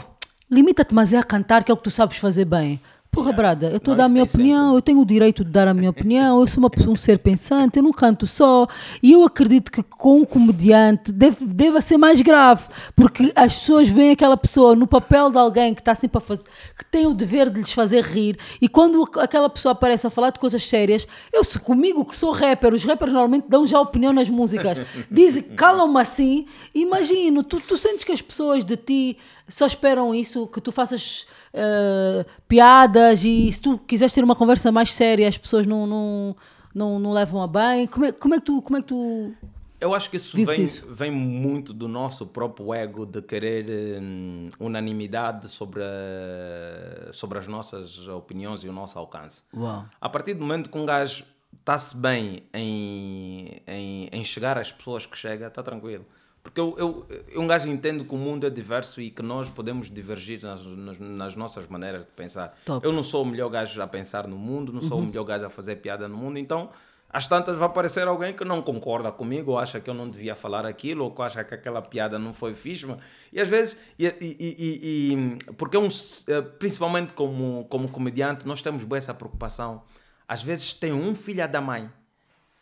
limita-te, 0.50 0.96
mas 0.96 1.14
é 1.14 1.18
a 1.18 1.24
cantar, 1.24 1.64
que 1.64 1.72
é 1.72 1.74
o 1.74 1.78
que 1.78 1.84
tu 1.84 1.92
sabes 1.92 2.18
fazer 2.18 2.46
bem. 2.46 2.82
Porra, 3.12 3.34
brada, 3.34 3.70
eu 3.70 3.78
estou 3.78 3.96
a 3.96 3.98
dar 3.98 4.06
a 4.06 4.10
minha 4.10 4.24
opinião, 4.24 4.66
sempre. 4.66 4.78
eu 4.78 4.82
tenho 4.84 5.02
o 5.02 5.06
direito 5.06 5.44
de 5.44 5.50
dar 5.50 5.68
a 5.68 5.74
minha 5.74 5.90
opinião, 5.90 6.40
eu 6.40 6.46
sou 6.46 6.64
uma, 6.64 6.70
um 6.88 6.96
ser 6.96 7.18
pensante, 7.18 7.78
eu 7.78 7.84
não 7.84 7.92
canto 7.92 8.28
só. 8.28 8.68
E 9.02 9.12
eu 9.12 9.24
acredito 9.24 9.72
que 9.72 9.82
com 9.82 10.22
um 10.22 10.26
comediante 10.26 11.12
deve, 11.12 11.44
deva 11.44 11.82
ser 11.82 11.98
mais 11.98 12.22
grave, 12.22 12.68
porque 12.96 13.32
as 13.36 13.58
pessoas 13.58 13.90
veem 13.90 14.12
aquela 14.12 14.38
pessoa 14.38 14.76
no 14.76 14.86
papel 14.86 15.32
de 15.32 15.40
alguém 15.40 15.74
que 15.74 15.82
está 15.82 15.96
sempre 15.96 16.20
a 16.20 16.22
fazer, 16.22 16.48
que 16.78 16.86
tem 16.86 17.08
o 17.08 17.14
dever 17.14 17.50
de 17.50 17.60
lhes 17.60 17.72
fazer 17.72 18.04
rir, 18.04 18.38
e 18.62 18.70
quando 18.70 19.04
aquela 19.18 19.50
pessoa 19.50 19.72
aparece 19.72 20.06
a 20.06 20.12
falar 20.12 20.30
de 20.30 20.40
coisas 20.40 20.64
sérias, 20.64 21.08
eu 21.34 21.44
se 21.44 21.58
comigo 21.58 22.06
que 22.06 22.16
sou 22.16 22.32
rapper, 22.32 22.76
os 22.76 22.86
rappers 22.86 23.12
normalmente 23.12 23.48
dão 23.50 23.66
já 23.66 23.82
opinião 23.82 24.14
nas 24.14 24.30
músicas, 24.30 24.78
dizem, 25.10 25.44
calam-me 25.44 26.00
assim, 26.00 26.46
imagino, 26.76 27.42
tu, 27.42 27.60
tu 27.60 27.76
sentes 27.76 28.04
que 28.04 28.12
as 28.12 28.22
pessoas 28.22 28.64
de 28.64 28.78
ti 28.78 29.18
só 29.48 29.66
esperam 29.66 30.14
isso, 30.14 30.46
que 30.48 30.62
tu 30.62 30.72
faças 30.72 31.26
uh, 31.54 32.26
piadas 32.48 33.24
e 33.24 33.52
se 33.52 33.62
tu 33.62 33.78
quiseres 33.78 34.14
ter 34.14 34.24
uma 34.24 34.36
conversa 34.36 34.72
mais 34.72 34.94
séria, 34.94 35.28
as 35.28 35.38
pessoas 35.38 35.66
não, 35.66 35.86
não, 35.86 36.36
não, 36.74 37.00
não 37.00 37.12
levam 37.12 37.42
a 37.42 37.48
bem. 37.48 37.88
Como 37.88 38.06
é, 38.06 38.12
como 38.12 38.36
é 38.36 38.40
que 38.40 38.46
tu. 38.46 38.62
Como 38.62 38.78
é 38.78 38.82
que 38.82 38.88
tu 38.88 39.34
eu 39.80 39.94
acho 39.94 40.10
que 40.10 40.18
isso 40.18 40.36
vem, 40.36 40.62
isso 40.62 40.86
vem, 40.94 41.10
muito 41.10 41.74
do 41.74 41.88
nosso 41.88 42.28
próprio 42.28 42.74
ego 42.74 43.06
de 43.06 43.22
querer 43.22 44.02
um, 44.02 44.50
unanimidade 44.60 45.48
sobre, 45.48 45.82
a, 45.82 47.14
sobre 47.14 47.38
as 47.38 47.48
nossas 47.48 47.98
opiniões 48.10 48.64
e 48.64 48.68
o 48.68 48.74
nosso 48.74 49.00
alcance. 49.00 49.44
Uau. 49.56 49.86
A 50.02 50.10
partir 50.10 50.34
do 50.34 50.42
momento 50.42 50.70
que 50.70 50.78
um 50.78 50.86
gajo 50.86 51.24
está-se 51.58 51.96
bem 51.96 52.44
em, 52.54 53.62
em, 53.66 54.10
em 54.12 54.24
chegar 54.24 54.58
às 54.58 54.70
pessoas 54.70 55.06
que 55.06 55.18
chega, 55.18 55.48
está 55.48 55.64
tranquilo. 55.64 56.06
Porque 56.42 56.60
eu, 56.60 56.76
eu, 56.78 57.06
eu, 57.30 57.42
um 57.42 57.48
gajo 57.48 57.70
entendo 57.70 58.06
que 58.06 58.16
o 58.16 58.18
mundo 58.18 58.48
é 58.48 58.50
diverso 58.50 59.02
e 59.02 59.12
que 59.12 59.22
nós 59.22 59.50
podemos 59.50 59.92
divergir 59.92 60.42
nas, 60.42 60.66
nas, 60.66 61.00
nas 61.00 61.36
nossas 61.36 61.68
maneiras 61.68 62.06
de 62.06 62.12
pensar. 62.12 62.58
Top. 62.66 62.86
Eu 62.86 62.94
não 62.94 63.04
sou 63.04 63.24
o 63.24 63.26
melhor 63.26 63.50
gajo 63.50 63.82
a 63.82 63.88
pensar 63.88 64.28
no 64.28 64.38
mundo, 64.38 64.72
não 64.72 64.82
sou 64.82 64.98
uhum. 64.98 65.04
o 65.04 65.08
melhor 65.08 65.26
gajo 65.26 65.46
a 65.46 65.50
fazer 65.50 65.76
piada 65.78 66.08
no 66.08 66.18
mundo, 66.18 66.40
então 66.40 66.70
Às 67.12 67.26
tantas 67.26 67.58
vai 67.58 67.66
aparecer 67.66 68.08
alguém 68.08 68.34
que 68.34 68.46
não 68.46 68.62
concorda 68.62 69.12
comigo, 69.12 69.52
ou 69.52 69.58
acha 69.58 69.80
que 69.80 69.90
eu 69.90 69.96
não 69.96 70.08
devia 70.08 70.36
falar 70.36 70.64
aquilo, 70.64 71.06
ou 71.06 71.12
que 71.12 71.22
acha 71.24 71.44
que 71.44 71.56
aquela 71.56 71.82
piada 71.82 72.20
não 72.20 72.36
foi 72.36 72.54
fixe. 72.54 72.86
E 73.34 73.42
às 73.42 73.48
vezes, 73.48 73.80
e, 73.98 74.06
e, 74.06 74.38
e, 74.40 75.14
e 75.14 75.54
porque 75.54 75.76
é 75.76 75.80
um, 75.80 75.88
eh, 75.88 76.42
principalmente 76.60 77.14
como, 77.14 77.66
como 77.68 77.90
comediante, 77.90 78.46
nós 78.46 78.62
temos 78.62 78.84
boa 78.84 79.00
essa 79.00 79.14
preocupação. 79.14 79.82
Às 80.28 80.44
vezes 80.44 80.74
tem 80.74 80.94
um 80.94 81.16
filho 81.16 81.48
da 81.48 81.60
mãe 81.60 81.90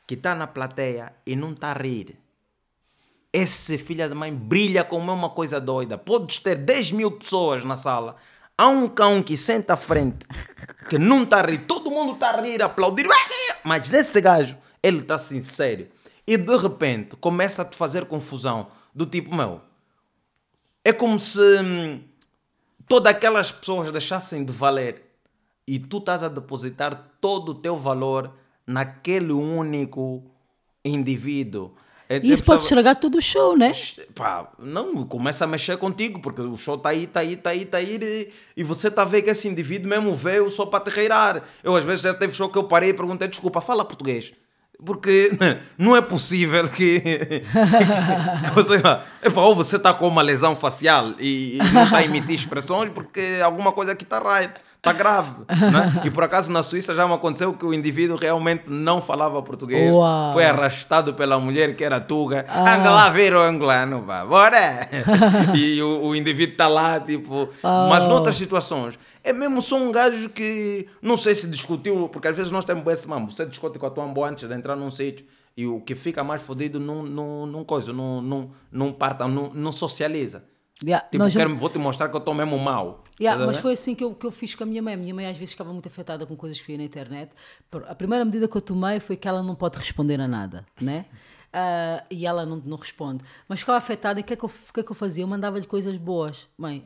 que 0.07 0.13
está 0.13 0.33
na 0.33 0.47
plateia 0.47 1.11
e 1.25 1.35
não 1.35 1.51
está 1.51 1.71
a 1.71 1.73
rir. 1.73 2.17
Esse 3.37 3.77
filho 3.77 4.09
da 4.09 4.15
mãe 4.15 4.33
brilha 4.33 4.83
como 4.83 5.13
uma 5.13 5.29
coisa 5.29 5.61
doida. 5.61 5.95
Podes 5.95 6.39
ter 6.39 6.55
10 6.55 6.93
mil 6.93 7.11
pessoas 7.11 7.63
na 7.63 7.75
sala. 7.75 8.15
Há 8.57 8.67
um 8.67 8.87
cão 8.87 9.21
que 9.21 9.37
senta 9.37 9.75
à 9.75 9.77
frente, 9.77 10.25
que 10.89 10.97
não 10.97 11.21
está 11.21 11.41
a 11.41 11.45
rir. 11.45 11.67
Todo 11.67 11.91
mundo 11.91 12.13
está 12.13 12.31
a 12.31 12.41
rir, 12.41 12.63
a 12.63 12.65
aplaudir. 12.65 13.05
Mas 13.63 13.93
esse 13.93 14.19
gajo, 14.21 14.57
ele 14.81 15.01
está 15.01 15.19
sincero. 15.19 15.87
E 16.25 16.35
de 16.35 16.57
repente 16.57 17.15
começa 17.17 17.61
a 17.61 17.65
te 17.65 17.75
fazer 17.75 18.05
confusão. 18.05 18.69
Do 18.91 19.05
tipo, 19.05 19.35
meu, 19.35 19.61
é 20.83 20.91
como 20.91 21.19
se 21.19 21.39
hum, 21.39 22.01
todas 22.87 23.13
aquelas 23.13 23.51
pessoas 23.51 23.91
deixassem 23.91 24.43
de 24.43 24.51
valer 24.51 25.03
e 25.67 25.77
tu 25.77 25.99
estás 25.99 26.23
a 26.23 26.27
depositar 26.27 27.11
todo 27.21 27.49
o 27.49 27.55
teu 27.55 27.77
valor 27.77 28.33
naquele 28.65 29.31
único 29.31 30.23
indivíduo. 30.83 31.75
É, 32.09 32.19
e 32.23 32.31
isso 32.31 32.43
pode 32.43 32.63
estragar 32.63 32.95
todo 32.95 33.17
o 33.17 33.21
show, 33.21 33.57
né? 33.57 33.71
Pá, 34.15 34.49
não, 34.57 35.03
começa 35.05 35.43
a 35.43 35.47
mexer 35.47 35.77
contigo, 35.77 36.21
porque 36.21 36.41
o 36.41 36.55
show 36.55 36.75
está 36.75 36.89
aí, 36.89 37.03
está 37.03 37.19
aí, 37.19 37.33
está 37.33 37.49
aí, 37.49 37.61
está 37.63 37.77
aí, 37.79 37.99
e, 38.01 38.61
e 38.61 38.63
você 38.63 38.87
está 38.87 39.01
a 39.01 39.05
ver 39.05 39.23
que 39.23 39.29
esse 39.29 39.47
indivíduo 39.47 39.89
mesmo 39.89 40.15
veio 40.15 40.49
só 40.49 40.65
para 40.65 40.83
te 40.85 40.89
reirar. 40.89 41.43
Eu 41.63 41.75
às 41.75 41.83
vezes 41.83 42.03
já 42.03 42.13
teve 42.13 42.33
show 42.33 42.49
que 42.49 42.57
eu 42.57 42.63
parei 42.63 42.91
e 42.91 42.93
perguntei, 42.93 43.27
desculpa, 43.27 43.59
fala 43.59 43.83
português. 43.83 44.33
Porque 44.85 45.31
não 45.77 45.95
é 45.97 46.01
possível 46.01 46.69
que, 46.69 46.99
que, 47.01 47.39
que 47.41 48.51
você, 48.55 48.75
epa, 49.23 49.41
ou 49.41 49.55
você 49.55 49.75
está 49.75 49.93
com 49.93 50.07
uma 50.07 50.21
lesão 50.21 50.55
facial 50.55 51.13
e, 51.19 51.57
e 51.57 51.71
não 51.73 51.83
está 51.83 51.97
a 51.97 52.05
emitir 52.05 52.35
expressões 52.35 52.89
porque 52.89 53.39
alguma 53.43 53.71
coisa 53.71 53.93
aqui 53.93 54.03
está 54.03 54.19
right 54.19 54.53
está 54.77 54.93
grave. 54.93 55.41
Né? 55.49 56.03
E 56.05 56.11
por 56.11 56.23
acaso 56.23 56.51
na 56.51 56.63
Suíça 56.63 56.95
já 56.95 57.07
me 57.07 57.13
aconteceu 57.13 57.53
que 57.53 57.65
o 57.65 57.73
indivíduo 57.73 58.17
realmente 58.17 58.65
não 58.67 59.01
falava 59.01 59.41
português. 59.41 59.93
Uau. 59.93 60.33
Foi 60.33 60.45
arrastado 60.45 61.13
pela 61.13 61.39
mulher 61.39 61.75
que 61.75 61.83
era 61.83 61.99
tuga. 61.99 62.45
Ah. 62.47 62.75
Anda 62.75 62.91
lá 62.91 63.09
ver 63.09 63.33
o 63.33 63.41
angolano, 63.41 64.01
vá, 64.03 64.25
bora! 64.25 64.87
e 65.55 65.81
o, 65.81 66.07
o 66.07 66.15
indivíduo 66.15 66.53
está 66.53 66.67
lá, 66.67 66.99
tipo. 66.99 67.49
Oh. 67.63 67.89
Mas 67.89 68.05
noutras 68.05 68.35
situações, 68.35 68.97
é 69.23 69.33
mesmo 69.33 69.61
só 69.61 69.77
um 69.77 69.91
gajo 69.91 70.29
que 70.29 70.87
não 71.01 71.17
sei 71.17 71.35
se 71.35 71.47
discutiu, 71.47 72.09
porque 72.09 72.27
às 72.27 72.35
vezes 72.35 72.51
nós 72.51 72.63
temos 72.63 72.85
esse 72.87 73.07
mambo. 73.07 73.31
Você 73.31 73.45
discute 73.45 73.77
com 73.77 73.85
a 73.85 73.89
tua 73.89 74.05
ambo 74.05 74.23
antes 74.23 74.47
de 74.47 74.55
entrar 74.55 74.75
num 74.75 74.91
sítio. 74.91 75.25
E 75.55 75.65
o 75.65 75.81
que 75.81 75.95
fica 75.95 76.23
mais 76.23 76.43
fodido 76.43 76.79
não, 76.79 77.01
não, 77.01 77.47
não 77.47 77.63
coisa, 77.65 77.91
não, 77.91 78.21
não, 78.21 78.51
não, 78.71 78.93
parta, 78.93 79.27
não, 79.27 79.51
não 79.51 79.71
socializa. 79.71 80.43
Yeah, 80.83 81.03
tipo, 81.09 81.23
nós 81.23 81.35
quero, 81.35 81.55
vou 81.55 81.67
te 81.67 81.79
mostrar 81.79 82.09
que 82.09 82.15
eu 82.15 82.19
estou 82.19 82.35
mesmo 82.35 82.59
mal. 82.59 83.03
Yeah, 83.19 83.45
mas 83.45 83.57
foi 83.57 83.73
assim 83.73 83.95
que 83.95 84.03
eu, 84.03 84.13
que 84.13 84.25
eu 84.25 84.31
fiz 84.31 84.53
com 84.53 84.63
a 84.63 84.65
minha 84.67 84.81
mãe. 84.81 84.93
A 84.93 84.97
minha 84.97 85.13
mãe 85.13 85.25
às 85.25 85.37
vezes 85.37 85.51
ficava 85.53 85.73
muito 85.73 85.87
afetada 85.87 86.25
com 86.25 86.35
coisas 86.35 86.59
que 86.59 86.67
via 86.67 86.77
na 86.77 86.83
internet. 86.83 87.31
A 87.87 87.95
primeira 87.95 88.23
medida 88.23 88.47
que 88.47 88.55
eu 88.55 88.61
tomei 88.61 88.99
foi 88.99 89.15
que 89.15 89.27
ela 89.27 89.41
não 89.41 89.55
pode 89.55 89.77
responder 89.77 90.21
a 90.21 90.27
nada, 90.27 90.65
né? 90.79 91.05
Uh, 91.47 92.05
e 92.13 92.25
ela 92.25 92.45
não, 92.45 92.57
não 92.57 92.77
responde. 92.77 93.23
Mas 93.47 93.61
ficava 93.61 93.77
afetada 93.77 94.19
e 94.19 94.21
o 94.21 94.23
que, 94.23 94.33
é 94.33 94.35
que, 94.35 94.45
eu, 94.45 94.49
que 94.49 94.79
é 94.79 94.83
que 94.83 94.91
eu 94.91 94.95
fazia? 94.95 95.23
Eu 95.23 95.27
mandava-lhe 95.27 95.65
coisas 95.65 95.97
boas. 95.97 96.47
Mãe, 96.57 96.85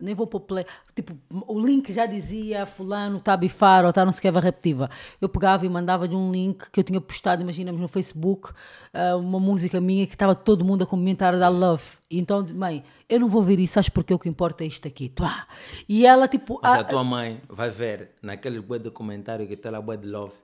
nem 0.00 0.14
vou 0.14 0.26
pôr 0.26 0.40
play. 0.40 0.66
Tipo, 0.94 1.16
o 1.46 1.60
link 1.60 1.92
já 1.92 2.06
dizia 2.06 2.66
fulano 2.66 3.22
a 3.24 3.36
bifar 3.36 3.84
ou 3.84 3.90
está 3.90 4.04
não 4.04 4.12
sequer 4.12 4.32
repetitiva. 4.32 4.90
Eu 5.20 5.28
pegava 5.28 5.64
e 5.66 5.68
mandava 5.68 6.08
de 6.08 6.14
um 6.14 6.32
link 6.32 6.70
que 6.70 6.80
eu 6.80 6.84
tinha 6.84 7.00
postado, 7.00 7.42
imaginamos, 7.42 7.80
no 7.80 7.88
Facebook, 7.88 8.50
uh, 8.50 9.16
uma 9.18 9.38
música 9.38 9.80
minha 9.80 10.06
que 10.06 10.14
estava 10.14 10.34
todo 10.34 10.64
mundo 10.64 10.84
a 10.84 10.86
comentar 10.86 11.38
da 11.38 11.48
Love. 11.48 11.84
Então, 12.10 12.44
mãe, 12.54 12.82
eu 13.08 13.20
não 13.20 13.28
vou 13.28 13.42
ver 13.42 13.60
isso, 13.60 13.74
sabes 13.74 13.88
porque 13.88 14.12
o 14.12 14.18
que 14.18 14.28
importa 14.28 14.64
é 14.64 14.66
isto 14.66 14.88
aqui. 14.88 15.08
Tuá. 15.08 15.46
E 15.88 16.06
ela, 16.06 16.26
tipo... 16.26 16.58
Mas 16.62 16.74
a, 16.74 16.80
a 16.80 16.84
tua 16.84 17.04
mãe 17.04 17.40
vai 17.48 17.70
ver, 17.70 18.12
naquele 18.22 18.60
bué 18.60 18.78
de 18.78 18.90
comentário 18.90 19.46
que 19.46 19.54
está 19.54 19.70
lá, 19.70 19.80
bué 19.80 19.96
de 19.96 20.08
Love, 20.08 20.34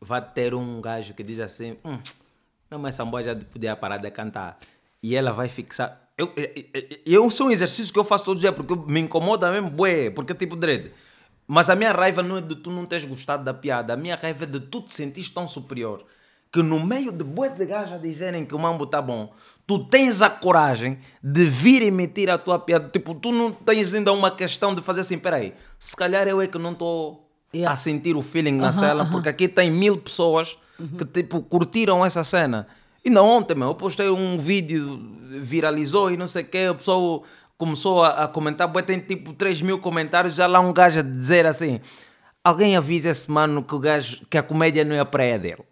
vai 0.00 0.22
ter 0.22 0.54
um 0.54 0.80
gajo 0.80 1.14
que 1.14 1.22
diz 1.22 1.40
assim, 1.40 1.76
hum, 1.84 1.98
não, 2.70 2.86
essa 2.86 3.04
boa 3.04 3.22
já 3.22 3.34
podia 3.34 3.76
parar 3.76 3.98
de 3.98 4.10
cantar. 4.10 4.58
E 5.02 5.16
ela 5.16 5.32
vai 5.32 5.48
fixar 5.48 6.03
eu, 6.16 6.32
eu, 6.36 6.48
eu 7.04 7.30
sou 7.30 7.48
um 7.48 7.50
exercício 7.50 7.92
que 7.92 7.98
eu 7.98 8.04
faço 8.04 8.24
todo 8.24 8.40
dia 8.40 8.52
porque 8.52 8.74
me 8.90 9.00
incomoda 9.00 9.50
mesmo, 9.50 9.70
bué, 9.70 10.10
porque 10.10 10.32
é 10.32 10.34
tipo 10.34 10.56
dread. 10.56 10.92
Mas 11.46 11.68
a 11.68 11.76
minha 11.76 11.92
raiva 11.92 12.22
não 12.22 12.38
é 12.38 12.40
de 12.40 12.54
tu 12.54 12.70
não 12.70 12.86
teres 12.86 13.04
gostado 13.04 13.44
da 13.44 13.52
piada, 13.52 13.92
a 13.92 13.96
minha 13.96 14.16
raiva 14.16 14.44
é 14.44 14.46
de 14.46 14.60
tu 14.60 14.80
te 14.80 14.92
sentires 14.92 15.28
tão 15.28 15.46
superior 15.46 16.04
que 16.54 16.62
no 16.62 16.78
meio 16.78 17.10
de 17.10 17.24
bué 17.24 17.48
de 17.48 17.66
gajos 17.66 17.94
a 17.94 17.98
dizerem 17.98 18.46
que 18.46 18.54
o 18.54 18.58
mambo 18.60 18.86
tá 18.86 19.02
bom, 19.02 19.32
tu 19.66 19.80
tens 19.86 20.22
a 20.22 20.30
coragem 20.30 21.00
de 21.20 21.46
vir 21.46 21.82
emitir 21.82 22.30
a 22.30 22.38
tua 22.38 22.60
piada. 22.60 22.88
Tipo, 22.90 23.12
tu 23.12 23.32
não 23.32 23.50
tens 23.50 23.92
ainda 23.92 24.12
uma 24.12 24.30
questão 24.30 24.72
de 24.72 24.80
fazer 24.80 25.00
assim, 25.00 25.18
peraí, 25.18 25.52
se 25.80 25.96
calhar 25.96 26.28
eu 26.28 26.40
é 26.40 26.46
que 26.46 26.56
não 26.56 26.70
estou 26.70 27.28
yeah. 27.52 27.74
a 27.74 27.76
sentir 27.76 28.14
o 28.14 28.22
feeling 28.22 28.52
na 28.52 28.68
uh 28.68 28.70
-huh, 28.70 28.78
cela, 28.78 29.02
uh 29.02 29.06
-huh. 29.08 29.10
porque 29.10 29.28
aqui 29.28 29.48
tem 29.48 29.68
mil 29.68 29.98
pessoas 29.98 30.56
uh 30.78 30.84
-huh. 30.84 30.98
que 30.98 31.04
tipo 31.04 31.42
curtiram 31.42 32.04
essa 32.04 32.22
cena. 32.22 32.68
E 33.04 33.10
não 33.10 33.28
ontem, 33.28 33.54
meu, 33.54 33.68
eu 33.68 33.74
postei 33.74 34.08
um 34.08 34.38
vídeo, 34.38 34.98
viralizou 35.42 36.10
e 36.10 36.16
não 36.16 36.26
sei 36.26 36.42
o 36.42 36.46
quê, 36.46 36.66
a 36.70 36.74
pessoa 36.74 37.22
começou 37.58 38.02
a, 38.02 38.24
a 38.24 38.28
comentar, 38.28 38.70
tem 38.82 38.98
tipo 38.98 39.34
3 39.34 39.60
mil 39.60 39.78
comentários, 39.78 40.34
já 40.34 40.46
lá 40.46 40.58
um 40.58 40.72
gajo 40.72 41.00
a 41.00 41.02
dizer 41.02 41.44
assim, 41.44 41.80
alguém 42.42 42.76
avisa 42.76 43.10
esse 43.10 43.30
mano 43.30 43.62
que, 43.62 43.74
o 43.74 43.78
gajo, 43.78 44.20
que 44.30 44.38
a 44.38 44.42
comédia 44.42 44.84
não 44.84 44.96
é 44.96 45.00
a 45.00 45.04
praia 45.04 45.38
dele. 45.38 45.62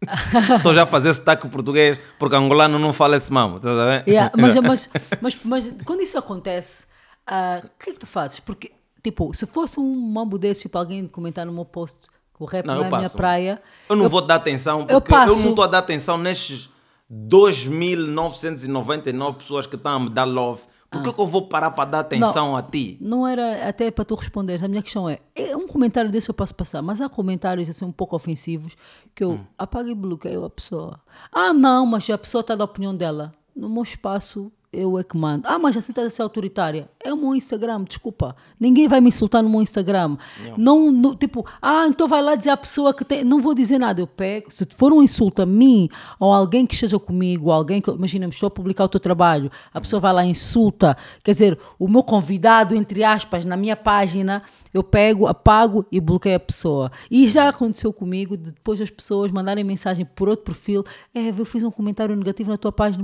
Estou 0.56 0.74
já 0.74 0.82
a 0.82 0.86
fazer 0.86 1.12
sotaque 1.14 1.48
português, 1.48 1.98
porque 2.18 2.36
angolano 2.36 2.78
não 2.78 2.92
fala 2.92 3.16
esse 3.16 3.32
mamo, 3.32 3.56
estás 3.56 3.76
a 3.76 3.84
ver? 3.86 4.04
Yeah, 4.08 4.32
mas, 4.36 4.54
mas, 4.56 4.90
mas, 5.20 5.44
mas, 5.44 5.74
quando 5.84 6.02
isso 6.02 6.18
acontece, 6.18 6.86
ah, 7.26 7.60
o 7.62 7.66
uh, 7.66 7.70
que 7.78 7.90
é 7.90 7.92
que 7.94 7.98
tu 7.98 8.06
fazes? 8.06 8.40
Porque, 8.40 8.72
tipo, 9.02 9.32
se 9.34 9.46
fosse 9.46 9.78
um 9.78 9.94
mambo 9.94 10.38
desse, 10.38 10.62
tipo, 10.62 10.76
alguém 10.76 11.06
comentar 11.06 11.44
no 11.46 11.52
meu 11.52 11.64
post 11.64 12.08
o 12.40 12.46
rap 12.46 12.66
não, 12.66 12.76
não 12.76 12.84
é 12.84 12.86
a 12.88 12.96
minha 12.96 13.10
praia. 13.10 13.60
Eu 13.88 13.94
não 13.94 14.06
eu, 14.06 14.08
vou 14.08 14.22
dar 14.22 14.34
atenção, 14.36 14.78
porque 14.78 14.94
eu, 14.94 15.00
passo, 15.00 15.38
eu 15.38 15.42
não 15.42 15.50
estou 15.50 15.62
a 15.62 15.68
dar 15.68 15.78
atenção 15.78 16.16
nestes 16.16 16.70
2.999 17.12 19.34
pessoas 19.34 19.66
que 19.66 19.76
estão 19.76 19.92
a 19.92 20.00
me 20.00 20.08
dar 20.08 20.24
love. 20.24 20.62
Por 20.90 21.02
que, 21.02 21.10
ah. 21.10 21.12
que 21.12 21.20
eu 21.20 21.26
vou 21.26 21.46
parar 21.46 21.70
para 21.70 21.88
dar 21.88 22.00
atenção 22.00 22.48
não, 22.48 22.56
a 22.56 22.62
ti? 22.62 22.98
Não 23.00 23.24
era 23.26 23.68
até 23.68 23.92
para 23.92 24.04
tu 24.04 24.16
responder. 24.16 24.64
A 24.64 24.68
minha 24.68 24.82
questão 24.82 25.08
é: 25.08 25.20
é 25.36 25.54
um 25.54 25.68
comentário 25.68 26.10
desse 26.10 26.30
eu 26.30 26.34
posso 26.34 26.52
passar, 26.54 26.82
mas 26.82 27.00
há 27.00 27.08
comentários 27.08 27.68
assim 27.68 27.84
um 27.84 27.92
pouco 27.92 28.16
ofensivos 28.16 28.76
que 29.14 29.22
eu 29.22 29.32
hum. 29.32 29.44
apago 29.56 29.88
e 29.88 29.94
bloqueio 29.94 30.44
a 30.44 30.50
pessoa. 30.50 30.98
Ah, 31.30 31.52
não, 31.52 31.86
mas 31.86 32.10
a 32.10 32.18
pessoa 32.18 32.40
está 32.40 32.56
da 32.56 32.64
opinião 32.64 32.92
dela. 32.94 33.30
No 33.54 33.68
meu 33.68 33.82
espaço, 33.82 34.50
eu 34.72 34.98
é 34.98 35.02
que 35.02 35.16
mando. 35.16 35.48
Ah, 35.48 35.58
mas 35.58 35.76
assim 35.76 35.90
estás 35.90 36.06
a 36.06 36.10
ser 36.10 36.22
autoritária. 36.22 36.88
É 37.02 37.12
o 37.12 37.16
meu 37.16 37.34
Instagram, 37.34 37.82
desculpa. 37.82 38.36
Ninguém 38.58 38.86
vai 38.86 39.00
me 39.00 39.08
insultar 39.08 39.42
no 39.42 39.48
meu 39.48 39.60
Instagram. 39.60 40.16
Não. 40.56 40.92
não 40.92 41.16
tipo, 41.16 41.44
ah, 41.60 41.86
então 41.88 42.06
vai 42.06 42.22
lá 42.22 42.36
dizer 42.36 42.50
à 42.50 42.56
pessoa 42.56 42.94
que 42.94 43.04
tem. 43.04 43.24
Não 43.24 43.40
vou 43.40 43.52
dizer 43.52 43.78
nada. 43.78 44.00
Eu 44.00 44.06
pego. 44.06 44.50
Se 44.50 44.64
for 44.76 44.92
um 44.92 45.02
insulto 45.02 45.42
a 45.42 45.46
mim 45.46 45.88
ou 46.20 46.32
alguém 46.32 46.66
que 46.66 46.74
esteja 46.74 46.98
comigo, 46.98 47.50
alguém 47.50 47.80
que. 47.80 47.90
Imagina, 47.90 48.26
estou 48.26 48.46
a 48.46 48.50
publicar 48.50 48.84
o 48.84 48.88
teu 48.88 49.00
trabalho, 49.00 49.50
a 49.74 49.80
pessoa 49.80 49.98
vai 49.98 50.12
lá 50.12 50.24
e 50.24 50.30
insulta. 50.30 50.96
Quer 51.24 51.32
dizer, 51.32 51.58
o 51.78 51.88
meu 51.88 52.04
convidado, 52.04 52.74
entre 52.74 53.02
aspas, 53.02 53.44
na 53.44 53.56
minha 53.56 53.76
página, 53.76 54.42
eu 54.72 54.84
pego, 54.84 55.26
apago 55.26 55.84
e 55.90 56.00
bloqueio 56.00 56.36
a 56.36 56.40
pessoa. 56.40 56.92
E 57.10 57.26
já 57.26 57.48
aconteceu 57.48 57.92
comigo, 57.92 58.36
de 58.36 58.52
depois 58.52 58.80
as 58.80 58.90
pessoas 58.90 59.32
mandarem 59.32 59.64
mensagem 59.64 60.04
por 60.04 60.28
outro 60.28 60.44
perfil: 60.44 60.84
é, 61.12 61.30
eu 61.30 61.44
fiz 61.44 61.64
um 61.64 61.70
comentário 61.72 62.14
negativo 62.14 62.50
na 62.50 62.56
tua 62.56 62.70
página, 62.70 63.02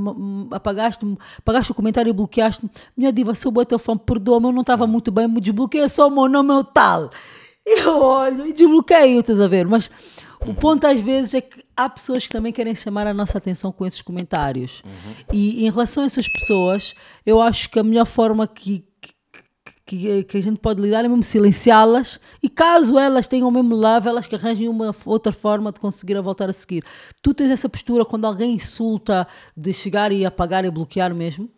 apagaste-me 0.53 1.19
apagaste 1.39 1.56
o 1.71 1.75
comentário 1.75 2.11
e 2.11 2.13
bloqueaste-me. 2.13 2.71
Minha 2.97 3.13
diva, 3.13 3.35
sou 3.35 3.53
boa 3.53 3.65
teu 3.65 3.79
fã, 3.79 3.97
perdoa-me, 3.97 4.47
eu 4.47 4.53
não 4.53 4.61
estava 4.63 4.87
muito 4.87 5.11
bem, 5.11 5.29
me 5.29 5.41
desbloqueia 5.41 5.89
só 5.89 6.09
o 6.09 6.11
meu 6.11 6.29
nome 6.29 6.53
é 6.53 6.57
o 6.57 6.65
tal. 6.65 7.11
E 7.67 7.81
eu 7.81 8.01
olho 8.01 8.47
e 8.47 8.53
desbloqueio, 8.53 9.21
estás 9.21 9.41
a 9.41 9.49
ver? 9.49 9.67
Mas 9.67 9.91
o 10.47 10.55
ponto 10.55 10.87
às 10.87 11.01
vezes 11.01 11.35
é 11.35 11.41
que 11.41 11.65
há 11.77 11.89
pessoas 11.89 12.27
que 12.27 12.33
também 12.33 12.53
querem 12.53 12.75
chamar 12.75 13.07
a 13.07 13.15
nossa 13.15 13.39
atenção 13.39 13.73
com 13.73 13.85
esses 13.85 14.01
comentários. 14.01 14.83
Uhum. 14.85 15.15
E 15.33 15.67
em 15.67 15.71
relação 15.71 16.03
a 16.03 16.07
essas 16.07 16.29
pessoas, 16.29 16.95
eu 17.25 17.41
acho 17.41 17.69
que 17.69 17.79
a 17.79 17.83
melhor 17.83 18.07
forma 18.07 18.47
que, 18.47 18.85
que, 19.87 20.25
que, 20.25 20.37
a 20.37 20.43
gente 20.43 20.59
pode 20.59 20.83
lidar 20.83 21.05
é 21.05 21.09
mesmo 21.09 21.23
silenciá-las 21.23 22.19
e 22.43 22.49
caso 22.49 22.99
elas 22.99 23.29
tenham 23.29 23.49
o 23.49 23.53
mesmo 23.53 23.77
love, 23.77 24.09
elas 24.09 24.27
que 24.27 24.35
arranjem 24.35 24.69
uma 24.69 24.95
outra 25.05 25.33
forma 25.33 25.71
de 25.71 25.79
conseguir 25.79 26.17
a 26.17 26.21
voltar 26.21 26.51
a 26.51 26.53
seguir. 26.53 26.85
Tu 27.23 27.33
tens 27.33 27.51
essa 27.51 27.69
postura 27.69 28.05
quando 28.05 28.27
alguém 28.27 28.55
insulta 28.55 29.27
de 29.57 29.73
chegar 29.73 30.11
e 30.11 30.27
apagar 30.27 30.65
e 30.65 30.71
bloquear 30.71 31.15
mesmo? 31.15 31.49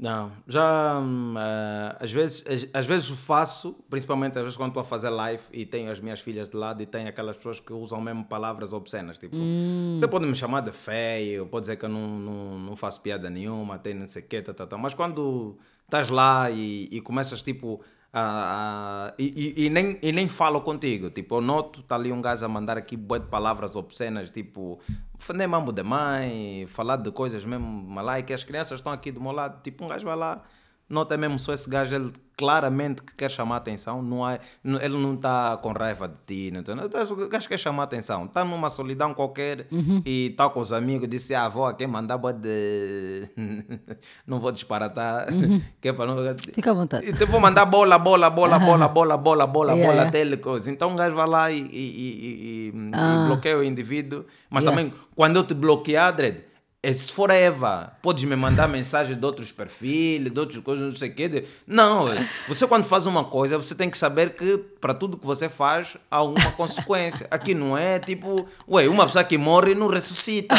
Não, 0.00 0.32
já 0.48 0.98
uh, 0.98 1.96
às, 2.00 2.10
vezes, 2.10 2.42
às, 2.46 2.66
às, 2.72 2.86
vezes 2.86 3.26
faço, 3.26 3.74
principalmente 3.90 4.38
às 4.38 4.42
vezes 4.44 4.56
quando 4.56 4.70
estou 4.70 4.80
a 4.80 4.84
fazer 4.84 5.10
live 5.10 5.42
e 5.52 5.66
tenho 5.66 5.90
as 5.90 6.00
minhas 6.00 6.20
filhas 6.20 6.48
de 6.48 6.56
lado 6.56 6.82
e 6.82 6.86
tem 6.86 7.06
aquelas 7.06 7.36
pessoas 7.36 7.60
que 7.60 7.70
usam 7.70 8.00
mesmo 8.00 8.24
palavras 8.24 8.72
obscenas. 8.72 9.18
Tipo, 9.18 9.36
hum. 9.36 9.94
você 9.98 10.08
pode 10.08 10.24
me 10.24 10.34
chamar 10.34 10.62
de 10.62 10.72
feio, 10.72 11.46
pode 11.46 11.64
dizer 11.64 11.76
que 11.76 11.84
eu 11.84 11.90
não, 11.90 12.18
não, 12.18 12.58
não 12.58 12.76
faço 12.76 13.02
piada 13.02 13.28
nenhuma, 13.28 13.78
tem 13.78 13.92
não 13.92 14.06
sei 14.06 14.22
o 14.22 14.26
quê, 14.26 14.40
tá, 14.40 14.54
tá, 14.54 14.66
tá. 14.66 14.78
mas 14.78 14.94
quando 14.94 15.58
estás 15.84 16.08
lá 16.08 16.50
e, 16.50 16.88
e 16.90 17.02
começas 17.02 17.42
tipo 17.42 17.82
ah, 18.12 19.12
ah, 19.12 19.14
e, 19.18 19.54
e, 19.56 19.66
e 19.66 19.70
nem, 19.70 19.96
e 20.02 20.10
nem 20.10 20.28
falo 20.28 20.60
contigo. 20.62 21.10
Tipo, 21.10 21.36
eu 21.36 21.40
noto, 21.40 21.82
tá 21.82 21.94
ali 21.94 22.10
um 22.10 22.20
gajo 22.20 22.44
a 22.44 22.48
mandar 22.48 22.76
aqui 22.76 22.96
bué 22.96 23.20
de 23.20 23.26
palavras 23.26 23.76
obscenas, 23.76 24.30
tipo, 24.30 24.80
ofender 25.14 25.46
mambo 25.46 25.72
de 25.72 25.82
mãe, 25.82 26.66
falar 26.66 26.96
de 26.96 27.12
coisas 27.12 27.44
mesmo 27.44 27.66
malai, 27.66 28.24
que 28.24 28.32
as 28.32 28.42
crianças 28.42 28.80
estão 28.80 28.92
aqui 28.92 29.12
do 29.12 29.20
meu 29.20 29.32
lado. 29.32 29.62
Tipo, 29.62 29.84
um 29.84 29.86
gajo 29.86 30.04
vai 30.04 30.16
lá, 30.16 30.42
nota 30.90 31.16
mesmo 31.16 31.38
só 31.38 31.54
esse 31.54 31.70
gajo, 31.70 31.94
ele 31.94 32.12
claramente 32.36 33.02
que 33.02 33.14
quer 33.14 33.30
chamar 33.30 33.56
a 33.56 33.58
atenção, 33.58 34.02
não 34.02 34.26
é, 34.28 34.40
não- 34.64 34.80
ele 34.80 34.96
não 34.96 35.12
está 35.14 35.58
com 35.58 35.72
raiva 35.72 36.08
de 36.08 36.14
ti, 36.26 36.50
não 36.50 36.62
tá- 36.62 36.88
tá- 36.88 37.02
o 37.12 37.28
gajo 37.28 37.46
quer 37.46 37.58
chamar 37.58 37.82
a 37.82 37.84
atenção, 37.84 38.24
está 38.24 38.42
numa 38.44 38.70
solidão 38.70 39.12
qualquer 39.12 39.66
e 40.06 40.28
está 40.30 40.48
com 40.48 40.58
os 40.58 40.72
amigos, 40.72 41.06
disse 41.06 41.34
a 41.34 41.44
avó, 41.44 41.70
quem 41.74 41.86
mandar 41.86 42.16
bué 42.16 42.32
de... 42.32 43.24
não 44.26 44.40
vou 44.40 44.50
disparatar, 44.50 45.26
que 45.80 45.88
é 45.88 45.92
não... 45.92 46.16
Fica 46.54 46.70
à 46.70 46.74
vontade. 46.74 47.08
Então 47.10 47.26
vou 47.26 47.40
mandar 47.40 47.66
bola, 47.66 47.98
bola, 47.98 48.30
bola, 48.30 48.58
bola, 48.60 48.88
bola, 48.88 49.16
bola, 49.18 49.46
bola, 49.46 49.72
Yeah, 49.74 49.98
bola, 49.98 50.10
tele, 50.10 50.36
coisa. 50.38 50.70
Então 50.70 50.90
um 50.90 50.96
gajo 50.96 51.14
vai 51.14 51.28
lá 51.28 51.50
e, 51.50 51.58
e, 51.58 51.62
e- 51.62 51.70
e- 51.70 52.68
e 52.70 52.90
Ah. 52.94 53.24
bloqueia 53.26 53.58
o 53.58 53.62
indivíduo. 53.62 54.24
Mas 54.48 54.64
Yeah. 54.64 54.82
também, 54.82 54.98
quando 55.14 55.36
eu 55.36 55.44
te 55.44 55.52
bloquear, 55.54 56.14
Dredd, 56.16 56.38
it's 56.84 57.10
forever. 57.10 57.90
Podes 58.02 58.24
me 58.24 58.34
mandar 58.36 58.66
mensagem 58.68 59.16
de 59.18 59.24
outros 59.24 59.52
perfis, 59.52 60.22
de 60.32 60.40
outras 60.40 60.62
coisas, 60.62 60.86
não 60.88 60.94
sei 60.94 61.10
o 61.10 61.14
quê. 61.14 61.28
de- 61.28 61.44
Não, 61.66 62.06
você 62.48 62.66
quando 62.66 62.84
faz 62.84 63.04
uma 63.06 63.24
coisa, 63.24 63.56
você 63.58 63.74
tem 63.74 63.90
que 63.90 63.98
saber 63.98 64.34
que 64.34 64.56
para 64.80 64.94
tudo 64.94 65.18
que 65.18 65.26
você 65.26 65.48
faz 65.48 65.96
há 66.10 66.16
alguma 66.16 66.52
consequência. 66.52 67.26
Aqui 67.30 67.52
não 67.54 67.76
é 67.76 67.98
tipo, 67.98 68.46
ué, 68.68 68.88
uma 68.88 69.04
pessoa 69.06 69.24
que 69.24 69.36
morre 69.36 69.74
não 69.74 69.88
ressuscita. 69.88 70.54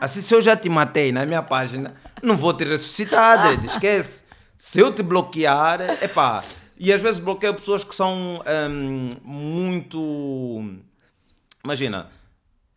Assim, 0.00 0.22
se 0.22 0.34
eu 0.34 0.40
já 0.40 0.56
te 0.56 0.68
matei 0.68 1.10
na 1.12 1.26
minha 1.26 1.42
página, 1.42 1.94
não 2.22 2.36
vou 2.36 2.54
te 2.54 2.64
ressuscitar, 2.64 3.42
Dredd, 3.42 3.64
esquece. 3.66 4.24
Se 4.56 4.78
eu 4.78 4.92
te 4.92 5.02
bloquear, 5.02 5.80
epá. 6.02 6.44
E 6.78 6.92
às 6.92 7.00
vezes 7.02 7.18
bloqueio 7.20 7.54
pessoas 7.54 7.82
que 7.84 7.94
são 7.94 8.42
hum, 8.70 9.10
muito. 9.22 10.76
Imagina, 11.64 12.08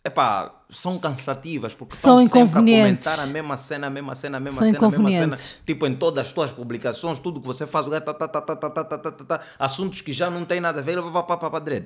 epá, 0.04 0.52
são 0.74 0.98
cansativas 1.00 1.74
porque 1.76 1.96
São 1.96 2.22
estão 2.22 2.42
sempre 2.48 2.60
a 2.60 2.62
comentar 2.62 3.20
a 3.20 3.28
mesma 3.28 3.56
cena, 3.58 3.88
a 3.88 3.90
mesma 3.90 4.16
cena, 4.16 4.38
a 4.38 4.40
mesma 4.40 4.60
São 4.62 4.72
cena, 4.72 4.88
a 4.88 4.90
mesma 4.90 5.38
cena. 5.38 5.60
Tipo, 5.66 5.88
em 5.88 5.96
todas 5.96 6.28
as 6.28 6.34
tuas 6.34 6.52
publicações, 6.52 7.20
tudo 7.20 7.40
que 7.40 7.48
você 7.48 7.66
faz, 7.68 7.86
tá, 7.88 8.02
tá, 8.02 8.14
tá, 8.14 8.28
tá, 8.28 8.42
tá, 8.42 8.56
tá, 8.56 8.70
tá, 8.70 8.84
tá, 8.98 9.12
tá, 9.12 9.26
tá, 9.26 9.42
assuntos 9.60 10.02
que 10.02 10.12
já 10.12 10.30
não 10.30 10.44
têm 10.46 10.60
nada 10.60 10.80
a 10.80 10.84
ver, 10.84 11.02
pá, 11.02 11.24
pá, 11.24 11.38
pá, 11.38 11.50
pá, 11.50 11.60
Dredd. 11.60 11.86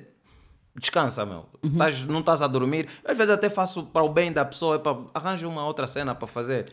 Descansa, 0.78 1.26
meu. 1.26 1.44
Uhum. 1.62 1.76
Tás- 1.76 2.04
não 2.04 2.20
estás 2.20 2.40
a 2.40 2.46
dormir. 2.46 2.88
Às 3.04 3.16
vezes 3.18 3.32
até 3.32 3.50
faço 3.50 3.82
para 3.84 4.02
o 4.04 4.08
bem 4.08 4.32
da 4.32 4.44
pessoa, 4.44 4.76
epá, 4.76 4.96
arranja 5.12 5.48
uma 5.48 5.64
outra 5.66 5.88
cena 5.88 6.14
para 6.14 6.26
fazer. 6.28 6.66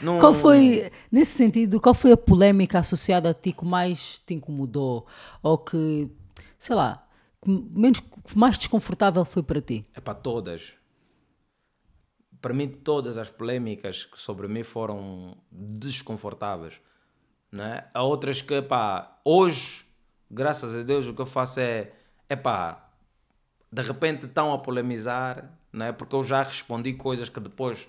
Não- 0.00 0.20
Qual 0.20 0.32
foi, 0.32 0.90
nesse 1.10 1.32
sentido, 1.32 1.80
qual 1.80 1.94
foi 1.94 2.12
a 2.12 2.16
polémica 2.16 2.78
associada 2.78 3.30
a 3.30 3.34
ti 3.34 3.50
que 3.52 3.64
mais 3.64 4.20
te 4.24 4.34
incomodou? 4.34 5.04
Ou 5.42 5.58
que, 5.58 6.08
sei 6.60 6.76
lá, 6.76 7.04
menos, 7.44 7.98
que 7.98 8.38
mais 8.38 8.56
desconfortável 8.56 9.24
foi 9.24 9.42
para 9.42 9.60
ti? 9.60 9.84
É 9.96 10.00
para 10.00 10.14
todas. 10.14 10.74
Para 12.40 12.54
mim, 12.54 12.68
todas 12.68 13.18
as 13.18 13.28
polémicas 13.28 14.04
que 14.04 14.20
sobre 14.20 14.46
mim 14.48 14.62
foram 14.62 15.36
desconfortáveis. 15.50 16.74
Né? 17.50 17.84
Há 17.94 18.02
outras 18.02 18.42
que, 18.42 18.60
pá, 18.62 19.18
hoje, 19.24 19.84
graças 20.30 20.76
a 20.76 20.82
Deus, 20.82 21.06
o 21.08 21.14
que 21.14 21.20
eu 21.22 21.26
faço 21.26 21.58
é, 21.60 21.92
é 22.28 22.36
pá, 22.36 22.90
de 23.72 23.82
repente 23.82 24.26
estão 24.26 24.52
a 24.52 24.58
polemizar, 24.58 25.50
né? 25.72 25.90
porque 25.92 26.14
eu 26.14 26.22
já 26.22 26.42
respondi 26.42 26.92
coisas 26.94 27.28
que 27.28 27.40
depois 27.40 27.88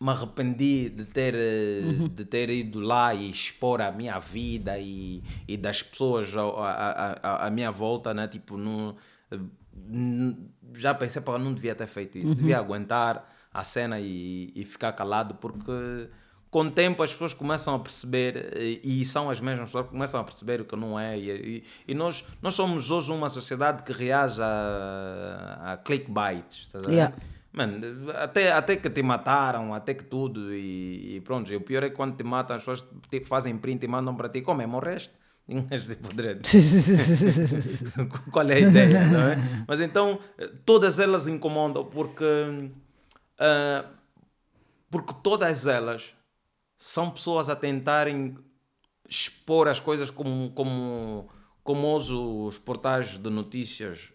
me 0.00 0.10
arrependi 0.10 0.88
de 0.88 1.04
ter, 1.04 1.34
eh, 1.34 2.08
de 2.10 2.24
ter 2.24 2.48
ido 2.50 2.80
lá 2.80 3.14
e 3.14 3.30
expor 3.30 3.80
a 3.82 3.92
minha 3.92 4.18
vida 4.18 4.78
e, 4.78 5.22
e 5.46 5.56
das 5.56 5.82
pessoas 5.82 6.32
a 7.22 7.50
minha 7.50 7.70
volta, 7.70 8.12
né? 8.14 8.26
tipo, 8.26 8.56
não, 8.56 8.96
n- 9.88 10.36
já 10.74 10.94
pensei, 10.94 11.20
pá, 11.22 11.38
não 11.38 11.52
devia 11.54 11.74
ter 11.74 11.86
feito 11.86 12.18
isso, 12.18 12.34
devia 12.34 12.58
aguentar 12.58 13.30
a 13.52 13.64
cena 13.64 13.98
e, 14.00 14.52
e 14.54 14.64
ficar 14.64 14.92
calado, 14.92 15.34
porque 15.34 16.08
com 16.50 16.62
o 16.62 16.70
tempo 16.70 17.02
as 17.02 17.12
pessoas 17.12 17.32
começam 17.32 17.74
a 17.74 17.78
perceber, 17.78 18.80
e 18.82 19.04
são 19.04 19.30
as 19.30 19.40
mesmas 19.40 19.66
pessoas 19.66 19.86
que 19.86 19.92
começam 19.92 20.20
a 20.20 20.24
perceber 20.24 20.60
o 20.60 20.64
que 20.64 20.74
não 20.76 20.98
é, 20.98 21.16
e, 21.18 21.64
e, 21.86 21.94
nós, 21.94 22.24
nós 22.42 22.54
somos 22.54 22.90
hoje 22.90 23.12
uma 23.12 23.28
sociedade 23.28 23.82
que 23.84 23.92
reage 23.92 24.40
a, 24.42 25.72
a 25.72 25.92
estás 25.92 26.86
ver? 26.86 26.92
Yeah. 26.92 27.16
Mano, 27.52 28.12
até, 28.14 28.52
até 28.52 28.76
que 28.76 28.88
te 28.88 29.02
mataram, 29.02 29.74
até 29.74 29.92
que 29.92 30.04
tudo, 30.04 30.54
e, 30.54 31.16
e 31.16 31.20
pronto, 31.20 31.52
e 31.52 31.56
o 31.56 31.60
pior 31.60 31.82
é 31.82 31.90
que 31.90 31.96
quando 31.96 32.16
te 32.16 32.22
matam, 32.22 32.56
as 32.56 32.62
pessoas 32.62 32.84
te 33.08 33.24
fazem 33.24 33.56
print 33.58 33.84
e 33.84 33.88
mandam 33.88 34.14
para 34.14 34.28
ti, 34.28 34.40
como 34.40 34.62
é, 34.62 34.66
morreste? 34.66 35.12
E 35.48 35.56
um 35.56 35.66
gajo 35.66 35.88
tipo, 35.88 36.14
"Dredd, 36.14 36.42
qual 38.30 38.48
é 38.48 38.54
a 38.54 38.60
ideia, 38.60 39.06
não 39.06 39.20
é? 39.20 39.36
Mas 39.66 39.80
então, 39.80 40.20
eh, 40.38 40.48
todas 40.64 41.00
elas 41.00 41.26
incomodam 41.26 41.84
porque, 41.86 42.24
ah, 43.40 43.84
porque 44.90 45.14
todas 45.22 45.66
elas 45.66 46.14
são 46.76 47.10
pessoas 47.10 47.48
a 47.48 47.56
tentarem 47.56 48.36
expor 49.08 49.66
as 49.68 49.80
coisas 49.80 50.10
como, 50.10 50.50
como, 50.52 51.28
como 51.64 51.96
os 51.96 52.58
portais 52.58 53.18
de 53.18 53.30
notícias 53.30 54.12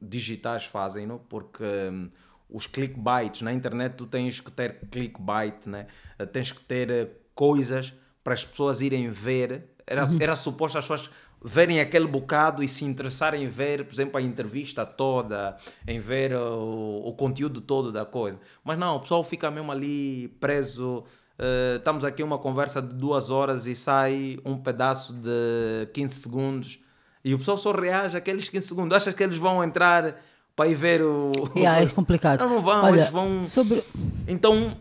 digitais 0.00 0.64
fazem, 0.64 1.06
não? 1.06 1.18
porque 1.18 1.62
hum, 1.64 2.10
os 2.48 2.66
clickbaits 2.66 3.42
na 3.42 3.52
internet 3.52 3.96
tu 3.96 4.06
tens 4.06 4.40
que 4.40 4.50
ter 4.50 4.80
clickbait, 4.90 5.66
né? 5.66 5.86
Eh, 6.18 6.26
tens 6.26 6.52
que 6.52 6.60
ter 6.60 6.90
eh, 6.90 7.10
coisas 7.34 7.94
para 8.22 8.34
as 8.34 8.44
pessoas 8.44 8.80
irem 8.80 9.08
ver. 9.08 9.70
Era, 9.86 10.04
era 10.20 10.36
suposto 10.36 10.78
as 10.78 10.84
pessoas 10.84 11.10
verem 11.44 11.80
aquele 11.80 12.06
bocado 12.06 12.62
e 12.62 12.68
se 12.68 12.84
interessarem 12.84 13.44
em 13.44 13.48
ver, 13.48 13.84
por 13.84 13.92
exemplo, 13.92 14.16
a 14.16 14.22
entrevista 14.22 14.86
toda, 14.86 15.56
em 15.86 16.00
ver 16.00 16.34
o, 16.34 17.02
o 17.04 17.12
conteúdo 17.12 17.60
todo 17.60 17.92
da 17.92 18.06
coisa. 18.06 18.40
Mas 18.64 18.78
não, 18.78 18.96
o 18.96 19.00
pessoal 19.00 19.22
fica 19.22 19.50
mesmo 19.50 19.70
ali 19.70 20.28
preso. 20.40 21.04
eh, 21.38 21.76
estamos 21.76 22.04
aqui 22.04 22.22
uma 22.22 22.38
conversa 22.38 22.80
de 22.80 22.94
duas 22.94 23.28
horas 23.28 23.66
e 23.66 23.74
sai 23.74 24.38
um 24.44 24.56
pedaço 24.56 25.12
de 25.12 25.86
15 25.92 26.14
segundos 26.22 26.78
e 27.24 27.34
o 27.34 27.38
pessoal 27.38 27.56
só 27.56 27.72
reage 27.72 28.16
àqueles 28.16 28.48
15 28.50 28.66
segundos. 28.68 28.96
Achas 28.96 29.14
que 29.14 29.22
eles 29.22 29.38
vão 29.38 29.64
entrar 29.64 30.20
para 30.54 30.68
ir 30.68 30.74
ver 30.74 31.02
o. 31.02 31.32
Yeah, 31.56 31.82
é 31.82 31.86
complicado. 31.86 32.40
Não, 32.40 32.48
não 32.48 32.60
vão, 32.60 32.84
Olha, 32.84 32.96
eles 32.96 33.10
vão. 33.10 33.44
Sobre... 33.44 33.82
Então, 34.28 34.76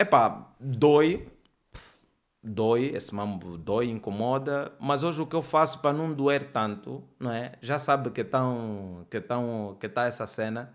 epá, 0.00 0.50
dói. 0.58 1.28
Dói, 2.44 2.86
esse 2.94 3.14
mambo 3.14 3.56
dói, 3.56 3.88
incomoda. 3.88 4.72
Mas 4.80 5.02
hoje 5.04 5.22
o 5.22 5.26
que 5.26 5.36
eu 5.36 5.42
faço 5.42 5.78
para 5.80 5.92
não 5.96 6.12
doer 6.12 6.42
tanto, 6.50 7.02
não 7.18 7.30
é? 7.30 7.52
Já 7.60 7.78
sabe 7.78 8.10
que 8.10 8.24
tão, 8.24 9.06
que 9.08 9.20
tão, 9.20 9.76
que 9.78 9.88
tá 9.88 10.06
essa 10.06 10.26
cena. 10.26 10.72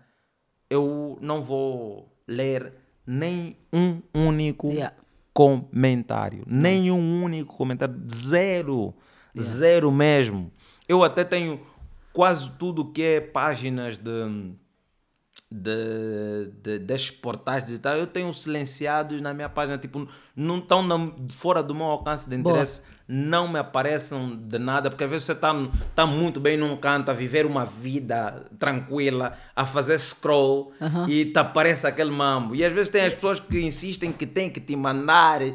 Eu 0.70 1.18
não 1.20 1.42
vou 1.42 2.10
ler 2.26 2.72
nem 3.06 3.56
um 3.72 4.00
único 4.14 4.68
Yeah. 4.70 4.94
comentário. 5.34 6.42
Nem 6.46 6.90
um 6.90 7.22
único 7.22 7.54
comentário. 7.54 7.94
Zero. 8.10 8.94
Zero 9.38 9.92
mesmo. 9.92 10.50
Eu 10.88 11.04
até 11.04 11.22
tenho 11.22 11.60
quase 12.12 12.50
tudo 12.52 12.90
que 12.92 13.02
é 13.02 13.20
páginas 13.20 13.98
de, 13.98 14.10
de, 15.50 16.50
de, 16.62 16.78
desses 16.78 17.10
portais 17.10 17.64
digitais. 17.64 17.98
Eu 17.98 18.06
tenho 18.06 18.32
silenciados 18.32 19.20
na 19.20 19.32
minha 19.32 19.48
página. 19.48 19.78
Tipo, 19.78 20.06
não 20.36 20.58
estão 20.58 21.14
fora 21.30 21.62
do 21.62 21.74
meu 21.74 21.86
alcance 21.86 22.28
de 22.28 22.36
Boa. 22.38 22.56
Não 23.08 23.48
me 23.48 23.58
aparecem 23.58 24.36
de 24.36 24.58
nada. 24.58 24.90
Porque 24.90 25.02
às 25.04 25.08
vezes 25.10 25.24
você 25.26 25.32
está 25.32 25.54
tá 25.94 26.06
muito 26.06 26.38
bem 26.38 26.56
num 26.58 26.76
canto 26.76 27.10
a 27.10 27.14
viver 27.14 27.46
uma 27.46 27.64
vida 27.64 28.44
tranquila, 28.58 29.32
a 29.56 29.64
fazer 29.64 29.98
scroll 29.98 30.72
e 31.08 31.24
te 31.24 31.38
aparece 31.38 31.86
aquele 31.86 32.10
mambo. 32.10 32.54
E 32.54 32.64
às 32.64 32.72
vezes 32.72 32.90
tem 32.90 33.02
as 33.02 33.14
pessoas 33.14 33.40
que 33.40 33.60
insistem 33.60 34.12
que 34.12 34.26
tem 34.26 34.50
que 34.50 34.60
te 34.60 34.76
mandar. 34.76 35.40
eh, 35.40 35.54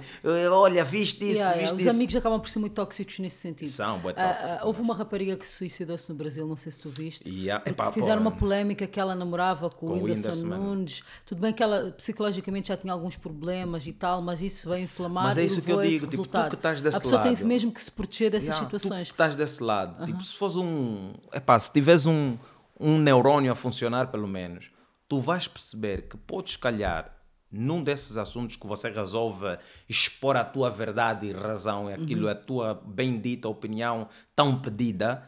Olha, 0.50 0.84
viste 0.84 1.24
isso, 1.24 1.34
Yeah, 1.40 1.52
yeah, 1.56 1.62
viste 1.62 1.76
Os 1.76 1.82
isso. 1.82 1.90
amigos 1.92 2.16
acabam 2.16 2.40
por 2.40 2.50
ser 2.50 2.60
muito 2.60 2.74
tóxicos 2.74 3.20
nesse 3.20 3.38
sentido. 3.38 3.68
São, 3.68 4.00
bué 4.00 4.14
Ah, 4.18 4.34
tóxicos. 4.34 4.58
ah, 4.62 4.66
houve 4.66 4.82
uma 4.82 4.96
rapariga 4.96 5.36
que 5.38 5.46
se 5.46 5.54
suicidou-se 5.58 6.10
no 6.10 6.16
Brasil, 6.16 6.48
não 6.48 6.58
sei 6.58 6.72
se 6.72 6.80
tu 6.82 6.90
viste. 6.90 7.24
Yeah. 7.30 7.64
Epá, 7.70 7.92
fizeram 7.92 8.22
pô, 8.24 8.30
uma 8.30 8.32
polémica 8.36 8.88
que 8.88 9.00
ela 9.00 9.14
namorava 9.14 9.70
com, 9.70 9.88
Com 9.88 9.94
o 9.94 10.04
Whindersson 10.04 10.30
Whindersson. 10.30 10.48
Nunes. 10.48 11.04
Tudo 11.26 11.42
bem 11.42 11.54
que 11.54 11.62
ela 11.62 11.92
psicologicamente 11.96 12.70
já 12.70 12.78
tinha 12.78 12.94
alguns 12.94 13.16
problemas 13.16 13.86
e 13.86 13.94
tal, 13.94 14.22
mas 14.22 14.42
isso 14.42 14.70
veio 14.70 14.84
inflamar 14.84 15.26
Mas 15.26 15.38
é 15.38 15.44
isso 15.44 15.62
que 15.62 15.72
eu 15.72 15.82
digo, 15.82 15.92
tipo, 16.08 16.08
tu 16.08 16.10
resultado. 16.12 16.50
que 16.50 16.56
estás 16.56 16.82
desse 16.82 16.98
a 16.98 17.02
pessoa 17.02 17.22
tem 17.22 17.43
mesmo 17.44 17.72
que 17.72 17.82
se 17.82 17.92
proteger 17.92 18.32
dessas 18.32 18.56
Yeah, 18.56 18.66
situações. 18.66 19.08
Tu 19.10 19.12
estás 19.12 19.36
desse 19.36 19.64
lado. 19.64 20.06
Tipo, 20.06 20.24
se 20.24 20.36
fosse 20.36 20.58
um. 20.58 21.14
Epá, 21.32 21.58
se 21.60 21.72
tiveres 21.72 22.06
um, 22.06 22.38
um 22.80 22.98
neurônio 22.98 23.52
a 23.52 23.56
funcionar, 23.56 24.08
pelo 24.08 24.28
menos, 24.28 24.72
tu 25.08 25.20
vais 25.20 25.48
perceber 25.48 26.08
que 26.08 26.18
podes 26.18 26.56
calhar 26.56 27.14
num 27.52 27.84
desses 27.84 28.18
assuntos 28.18 28.56
que 28.56 28.66
você 28.66 28.90
resolve 28.90 29.60
expor 29.88 30.36
a 30.36 30.44
tua 30.44 30.72
verdade 30.72 31.28
e 31.28 31.32
razão, 31.32 31.88
e 31.88 31.94
aquilo 31.94 32.28
é 32.28 32.32
a 32.32 32.36
tua 32.36 32.74
bendita 32.74 33.48
opinião 33.48 34.08
tão 34.36 34.60
pedida, 34.60 35.24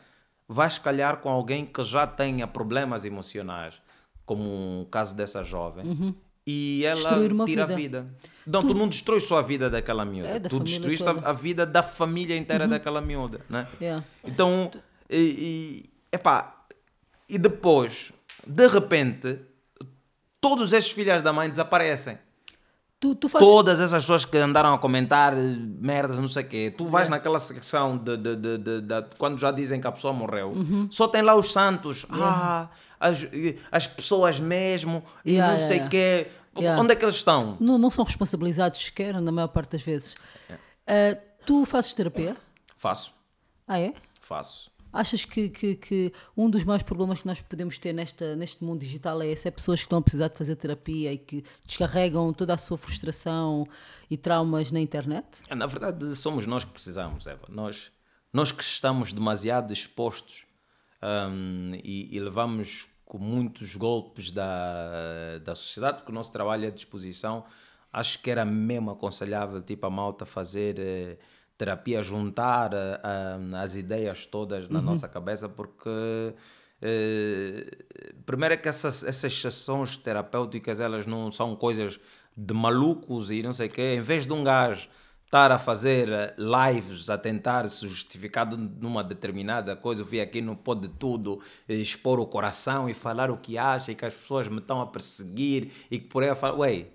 vais 0.48 0.80
calhar 0.80 1.18
com 1.18 1.30
alguém 1.30 1.68
que 1.68 1.84
já 1.84 2.08
tenha 2.08 2.48
problemas 2.48 3.06
emocionais, 3.06 3.80
como 4.26 4.82
o 4.82 4.86
caso 4.88 5.16
dessa 5.16 5.44
jovem. 5.44 6.16
E 6.46 6.86
ela 6.86 7.20
tira 7.46 7.46
vida. 7.46 7.64
a 7.64 7.66
vida. 7.66 8.08
Não, 8.46 8.62
tu, 8.62 8.74
não 8.74 8.88
destróis 8.88 9.24
só 9.24 9.40
a 9.40 9.42
vida 9.42 9.70
daquela 9.70 10.06
miúda. 10.06 10.30
É, 10.30 10.40
da 10.40 10.50
tu 10.50 10.60
destruíste. 10.60 11.08
Uhum. 11.08 11.22
a, 11.24 11.34
vida 11.34 11.66
da 11.66 11.82
família 11.82 12.38
inteira 12.38 12.68
daquela 12.68 13.02
miúda, 13.02 13.42
né? 13.50 13.68
Yeah. 13.82 14.06
Então, 14.24 14.70
e, 15.10 15.18
e, 15.18 15.84
epá, 16.12 16.66
e 17.28 17.40
depois, 17.40 18.12
de 18.46 18.68
repente, 18.68 19.40
todos 20.40 20.74
esses 20.74 20.92
filhos 20.92 21.24
da 21.24 21.34
mãe 21.34 21.50
desaparecem. 21.50 22.20
Tu, 23.06 23.14
tu 23.16 23.30
fazes. 23.30 23.48
Todas 23.48 23.80
essas 23.80 24.04
pessoas 24.04 24.26
que 24.26 24.36
andaram 24.38 24.74
a 24.74 24.80
comentar 24.80 25.34
eh, 25.34 25.38
merdas, 25.80 26.18
não 26.18 26.28
sei 26.28 26.44
o 26.44 26.48
quê, 26.48 26.74
tu 26.76 26.88
vais 26.88 27.08
naquela 27.08 27.38
secção 27.38 27.96
de, 27.98 28.18
de, 28.18 28.36
de, 28.36 28.58
de- 28.58 29.06
quando 29.20 29.38
já 29.38 29.52
dizem 29.52 29.80
que 29.80 29.86
a 29.86 29.92
pessoa 29.92 30.12
morreu, 30.12 30.50
Uhum. 30.50 30.88
só 30.90 31.08
tem 31.08 31.22
lá 31.22 31.36
os 31.36 31.52
santos, 31.54 32.06
ah, 32.10 32.68
as, 33.00 33.20
as 33.72 33.86
pessoas 33.88 34.40
mesmo, 34.40 35.04
e 35.24 35.38
não 35.38 35.60
sei 35.68 35.82
o 35.82 35.90
quê. 35.90 36.28
Onde 36.80 36.94
é 36.94 36.96
que 36.96 37.06
eles 37.06 37.16
estão? 37.16 37.56
Não, 37.60 37.78
não 37.78 37.92
são 37.92 38.04
responsabilizados 38.06 38.84
sequer, 38.86 39.14
na 39.22 39.32
maior 39.32 39.50
parte 39.50 39.74
das 39.74 39.82
vezes. 39.84 40.16
É. 40.50 40.56
Ah, 40.88 41.18
tu 41.46 41.64
fazes 41.66 41.94
terapia? 41.94 42.36
Faço, 42.76 43.14
Ah, 43.68 43.80
é? 43.80 43.94
faço. 44.22 44.72
Achas 44.96 45.26
que, 45.26 45.50
que, 45.50 45.76
que 45.76 46.14
um 46.38 46.50
dos 46.50 46.64
maiores 46.64 46.86
problemas 46.86 47.20
que 47.20 47.28
nós 47.28 47.42
podemos 47.42 47.78
ter 47.78 47.92
nesta, 47.92 48.34
neste 48.36 48.64
mundo 48.64 48.80
digital 48.80 49.22
é 49.22 49.28
esse? 49.28 49.46
É 49.46 49.52
pessoas 49.52 49.82
que 49.82 49.86
estão 49.86 50.00
a 50.00 50.02
precisar 50.02 50.30
de 50.30 50.38
fazer 50.38 50.56
terapia 50.56 51.12
e 51.12 51.18
que 51.18 51.44
descarregam 51.66 52.32
toda 52.32 52.54
a 52.54 52.58
sua 52.58 52.78
frustração 52.78 53.68
e 54.10 54.16
traumas 54.16 54.72
na 54.72 54.80
internet? 54.80 55.26
É, 55.50 55.54
Na 55.54 55.66
verdade, 55.66 56.16
somos 56.16 56.48
nós 56.48 56.64
que 56.64 56.72
precisamos, 56.72 57.28
Eva. 57.28 57.46
Nós, 57.50 57.92
nós 58.32 58.54
que 58.54 58.64
estamos 58.64 59.12
demasiado 59.12 59.74
expostos 59.74 60.46
hum, 61.04 61.74
e, 61.84 62.16
e 62.16 62.20
levamos 62.22 62.88
com 63.04 63.18
muitos 63.18 63.76
golpes 63.76 64.32
da, 64.32 65.40
da 65.44 65.56
sociedade, 65.56 65.98
porque 65.98 66.12
o 66.12 66.16
nosso 66.16 66.32
trabalho 66.32 66.66
é 66.66 66.68
à 66.68 66.72
disposição. 66.72 67.44
Acho 67.92 68.22
que 68.22 68.32
era 68.32 68.44
mesmo 68.44 68.92
aconselhável, 68.92 69.62
tipo, 69.62 69.86
a 69.86 69.90
malta 69.90 70.26
fazer 70.26 70.80
eh, 70.80 71.18
terapia, 71.58 72.02
juntar 72.04 72.72
ah, 72.74 73.40
as 73.62 73.76
ideias 73.76 74.26
todas 74.26 74.68
na 74.70 74.82
nossa 74.82 75.08
cabeça, 75.08 75.48
porque 75.48 75.90
eh, 76.82 77.66
primeiro 78.26 78.54
é 78.54 78.58
que 78.58 78.68
essas, 78.68 79.04
essas 79.04 79.34
sessões 79.40 79.98
terapêuticas 79.98 80.80
elas 80.80 81.06
não 81.06 81.32
são 81.32 81.56
coisas 81.56 82.00
de 82.36 82.54
malucos 82.54 83.32
e 83.32 83.42
não 83.42 83.54
sei 83.54 83.68
o 83.68 83.72
quê. 83.72 83.96
Em 83.98 84.02
vez 84.02 84.28
de 84.28 84.34
um 84.34 84.44
gajo 84.44 84.90
estar 85.26 85.52
a 85.52 85.58
fazer 85.58 86.10
eh, 86.10 86.36
lives, 86.38 87.10
a 87.10 87.18
tentar 87.18 87.68
se 87.68 87.88
justificar 87.88 88.48
numa 88.56 89.04
determinada 89.04 89.76
coisa, 89.76 90.02
eu 90.02 90.06
vi 90.06 90.22
aqui 90.22 90.42
no 90.42 90.56
Pode 90.56 90.90
Tudo 90.90 91.42
expor 91.68 92.20
o 92.20 92.28
coração 92.28 92.90
e 92.90 92.94
falar 92.94 93.32
o 93.32 93.38
que 93.38 93.58
acha 93.58 93.92
e 93.92 93.96
que 93.96 94.06
as 94.06 94.14
pessoas 94.14 94.48
me 94.48 94.60
estão 94.60 94.82
a 94.82 94.88
perseguir 94.88 95.72
e 95.90 95.98
que 95.98 96.08
por 96.08 96.24
aí 96.24 96.30
eu 96.30 96.36
falo, 96.36 96.60
ué, 96.60 96.88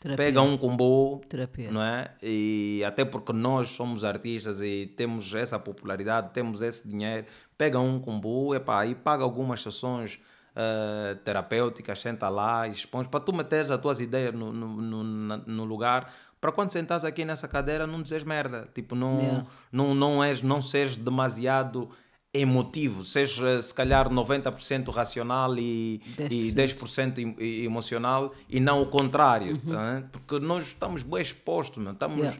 Terapia. 0.00 0.16
pega 0.26 0.40
um 0.40 0.56
combo, 0.56 1.20
Terapia. 1.28 1.70
não 1.70 1.82
é? 1.82 2.10
E 2.22 2.82
até 2.86 3.04
porque 3.04 3.32
nós 3.32 3.68
somos 3.68 4.02
artistas 4.02 4.60
e 4.62 4.86
temos 4.96 5.34
essa 5.34 5.58
popularidade, 5.58 6.30
temos 6.32 6.62
esse 6.62 6.88
dinheiro, 6.88 7.26
pega 7.58 7.78
um 7.78 8.00
combo 8.00 8.54
epá, 8.54 8.86
e 8.86 8.94
paga 8.94 9.22
algumas 9.22 9.62
sessões 9.62 10.18
eh, 10.56 11.16
terapêuticas, 11.22 11.98
senta 12.00 12.28
lá 12.28 12.66
e 12.66 12.70
expões 12.70 13.06
para 13.06 13.20
tu 13.20 13.32
meteres 13.32 13.70
as 13.70 13.80
tuas 13.80 14.00
ideias 14.00 14.32
no, 14.34 14.52
no, 14.52 14.68
no, 15.02 15.36
no 15.36 15.64
lugar 15.64 16.12
para 16.40 16.50
quando 16.50 16.70
sentares 16.70 17.04
aqui 17.04 17.24
nessa 17.24 17.46
cadeira 17.46 17.86
não 17.86 18.02
dizes 18.02 18.24
merda, 18.24 18.66
tipo, 18.74 18.94
não, 18.94 19.18
Yeah. 19.20 19.46
não, 19.70 19.94
não, 19.94 20.24
és, 20.24 20.40
não 20.40 20.62
seres 20.62 20.96
demasiado 20.96 21.90
emotivo, 22.32 23.04
seja 23.04 23.60
se 23.60 23.74
calhar 23.74 24.08
90% 24.08 24.90
racional 24.92 25.56
e, 25.58 26.00
e 26.30 26.52
10% 26.52 27.18
em- 27.18 27.34
e- 27.38 27.64
emocional 27.64 28.32
e 28.48 28.60
não 28.60 28.82
o 28.82 28.86
contrário, 28.86 29.58
tá? 29.58 30.04
porque 30.12 30.38
nós 30.38 30.64
estamos 30.68 31.02
bem 31.02 31.20
expostos, 31.22 31.82
meu. 31.82 31.92
estamos, 31.92 32.18
Yeah. 32.18 32.38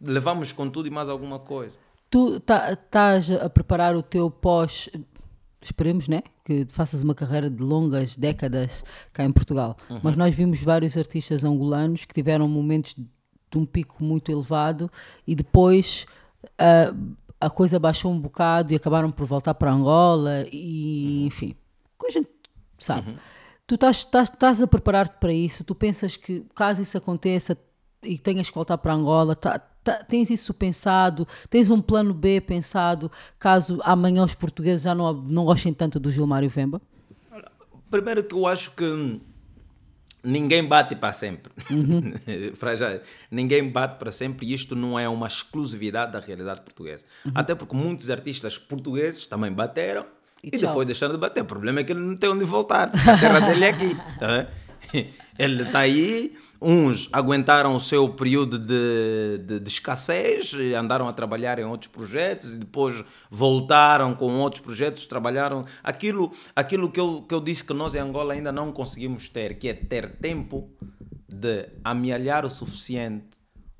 levamos 0.00 0.52
com 0.52 0.68
tudo 0.70 0.86
e 0.86 0.90
mais 0.90 1.08
alguma 1.08 1.38
coisa. 1.40 1.76
Tu 2.08 2.38
tá- 2.40 2.72
estás 2.72 3.30
a 3.30 3.48
preparar 3.50 3.96
o 3.96 4.02
teu 4.02 4.30
pós. 4.30 4.88
Esperemos, 5.60 6.08
né? 6.08 6.22
Que 6.44 6.66
faças 6.70 7.02
uma 7.02 7.14
carreira 7.14 7.48
de 7.48 7.62
longas 7.62 8.16
décadas 8.16 8.84
cá 9.12 9.24
em 9.24 9.32
Portugal. 9.32 9.76
Mas 10.02 10.16
nós 10.16 10.34
vimos 10.34 10.60
vários 10.62 10.96
artistas 10.98 11.42
angolanos 11.44 12.04
que 12.04 12.12
tiveram 12.12 12.46
momentos 12.48 12.94
de 12.96 13.58
um 13.58 13.64
pico 13.64 14.02
muito 14.04 14.30
elevado 14.32 14.90
e 15.26 15.34
depois 15.36 16.04
ah, 16.58 16.92
a 17.46 17.50
coisa 17.50 17.78
baixou 17.78 18.12
um 18.12 18.18
bocado 18.20 18.72
e 18.72 18.76
acabaram 18.76 19.10
por 19.10 19.26
voltar 19.26 19.54
para 19.54 19.72
Angola 19.72 20.46
e, 20.52 21.26
enfim, 21.26 21.54
que 21.98 22.06
a 22.06 22.10
gente 22.10 22.30
sabe. 22.78 23.16
Tu 23.66 23.74
estás, 23.74 23.96
estás, 23.98 24.28
estás 24.28 24.62
a 24.62 24.66
preparar-te 24.66 25.16
para 25.18 25.32
isso? 25.32 25.64
Tu 25.64 25.74
pensas 25.74 26.16
que 26.16 26.44
caso 26.54 26.82
isso 26.82 26.96
aconteça 26.96 27.56
e 28.02 28.18
tenhas 28.18 28.48
que 28.48 28.54
voltar 28.54 28.78
para 28.78 28.92
Angola, 28.94 29.34
tá- 29.34 29.58
tá- 29.58 30.04
tens 30.04 30.30
isso 30.30 30.52
pensado? 30.54 31.26
Tens 31.50 31.70
um 31.70 31.80
plano 31.80 32.12
B 32.14 32.40
pensado 32.40 33.10
caso 33.38 33.80
amanhã 33.84 34.24
os 34.24 34.34
portugueses 34.34 34.82
já 34.82 34.94
não, 34.94 35.12
não 35.12 35.44
gostem 35.44 35.72
tanto 35.74 35.98
do 35.98 36.10
Gilmário 36.10 36.48
Vemba? 36.50 36.80
Primeiro 37.90 38.22
que 38.24 38.34
eu 38.34 38.46
acho 38.46 38.70
que 38.70 39.20
ninguém 40.24 40.64
bate 40.64 40.96
para 40.96 41.12
sempre. 41.12 41.52
Para 42.58 42.76
já, 42.76 43.00
ninguém 43.30 43.68
bate 43.68 43.98
para 43.98 44.10
sempre 44.10 44.46
e 44.46 44.52
isto 44.52 44.76
não 44.76 44.98
é 44.98 45.08
uma 45.08 45.26
exclusividade 45.26 46.12
da 46.12 46.20
realidade 46.20 46.60
portuguesa. 46.60 47.04
Até 47.34 47.54
porque 47.54 47.74
muitos 47.74 48.10
artistas 48.10 48.58
portugueses 48.58 49.26
também 49.26 49.52
bateram 49.52 50.06
E 50.42 50.48
e, 50.48 50.58
depois 50.58 50.86
deixaram 50.86 51.14
de 51.14 51.20
bater. 51.20 51.42
O 51.42 51.46
problema 51.46 51.80
é 51.80 51.84
que 51.84 51.92
ele 51.92 52.00
não 52.00 52.16
tem 52.16 52.30
onde 52.30 52.44
voltar. 52.44 52.88
A 52.88 53.18
terra 53.18 53.40
dele 53.40 53.64
é 53.64 53.68
aqui. 53.68 53.96
tá? 54.18 54.48
Ele 55.38 55.62
está 55.62 55.80
aí, 55.80 56.34
uns 56.60 57.08
aguentaram 57.12 57.74
o 57.74 57.80
seu 57.80 58.08
período 58.10 58.58
de, 58.58 59.38
de, 59.38 59.60
de 59.60 59.68
escassez, 59.68 60.54
andaram 60.76 61.08
a 61.08 61.12
trabalhar 61.12 61.58
em 61.58 61.64
outros 61.64 61.90
projetos 61.90 62.52
e 62.52 62.58
depois 62.58 63.02
voltaram 63.30 64.14
com 64.14 64.38
outros 64.40 64.62
projetos, 64.62 65.06
trabalharam. 65.06 65.64
Aquilo, 65.82 66.32
aquilo 66.54 66.90
que, 66.90 67.00
eu, 67.00 67.22
que 67.22 67.34
eu 67.34 67.40
disse 67.40 67.64
que 67.64 67.72
nós 67.72 67.94
em 67.94 67.98
Angola 67.98 68.34
ainda 68.34 68.52
não 68.52 68.72
conseguimos 68.72 69.28
ter, 69.28 69.58
que 69.58 69.68
é 69.68 69.74
ter 69.74 70.16
tempo 70.16 70.70
de 71.28 71.68
amealhar 71.82 72.44
o 72.44 72.50
suficiente 72.50 73.38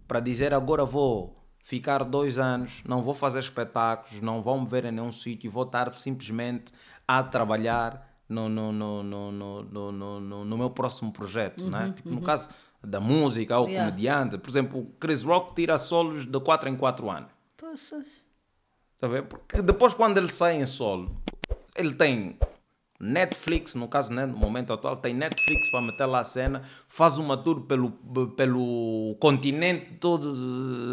para 0.09 0.21
dizer 0.21 0.53
agora 0.53 0.85
vou 0.85 1.43
ficar 1.63 2.03
dois 2.05 2.39
anos, 2.39 2.83
não 2.87 3.03
vou 3.03 3.15
fazer 3.15 3.39
espetáculos, 3.39 4.21
não 4.21 4.43
vou 4.43 4.61
me 4.61 4.67
ver 4.67 4.85
em 4.85 4.93
nenhum 4.93 5.13
sítio, 5.13 5.51
vou 5.51 5.63
estar 5.63 5.95
simplesmente 5.95 6.73
a 7.07 7.23
trabalhar 7.23 8.12
no, 8.33 8.49
no, 8.49 8.73
no, 8.73 9.03
no, 9.03 9.33
no, 9.33 9.63
no, 9.63 10.21
no, 10.21 10.45
no- 10.45 10.59
meu 10.59 10.71
próximo 10.71 11.13
projeto. 11.13 11.69
né? 11.71 11.93
Tipo, 11.95 12.11
no 12.11 12.21
caso 12.23 12.49
da 12.83 12.99
música 13.01 13.59
ou 13.59 13.69
Yeah. 13.69 13.89
comediante, 13.91 14.39
por 14.39 14.51
exemplo, 14.51 14.81
o 14.81 14.87
Chris 14.99 15.23
Rock 15.23 15.55
tira 15.55 15.79
solos 15.79 16.27
de 16.27 16.41
4 16.41 16.69
em 16.69 16.77
4 16.77 17.09
anos. 17.11 17.31
Poças. 17.57 18.25
Tá 18.99 19.07
ver? 19.07 19.23
Porque 19.25 19.63
depois, 19.63 19.95
quando 19.95 20.19
ele 20.19 20.31
sai 20.33 20.57
em 20.61 20.67
solo, 20.67 21.15
ele 21.77 21.95
tem 21.95 22.37
Netflix, 23.01 23.75
no 23.75 23.89
caso, 23.89 24.13
né, 24.13 24.27
no 24.27 24.37
momento 24.37 24.73
atual, 24.73 24.97
tem 24.97 25.13
Netflix 25.13 25.69
para 25.73 25.81
meter 25.81 26.07
lá 26.07 26.21
a 26.21 26.25
cena, 26.25 26.63
faz 26.87 27.19
uma 27.19 27.37
tour 27.37 27.63
pelo, 27.63 27.91
pelo 28.37 29.17
continente 29.19 29.95
todo 29.95 30.33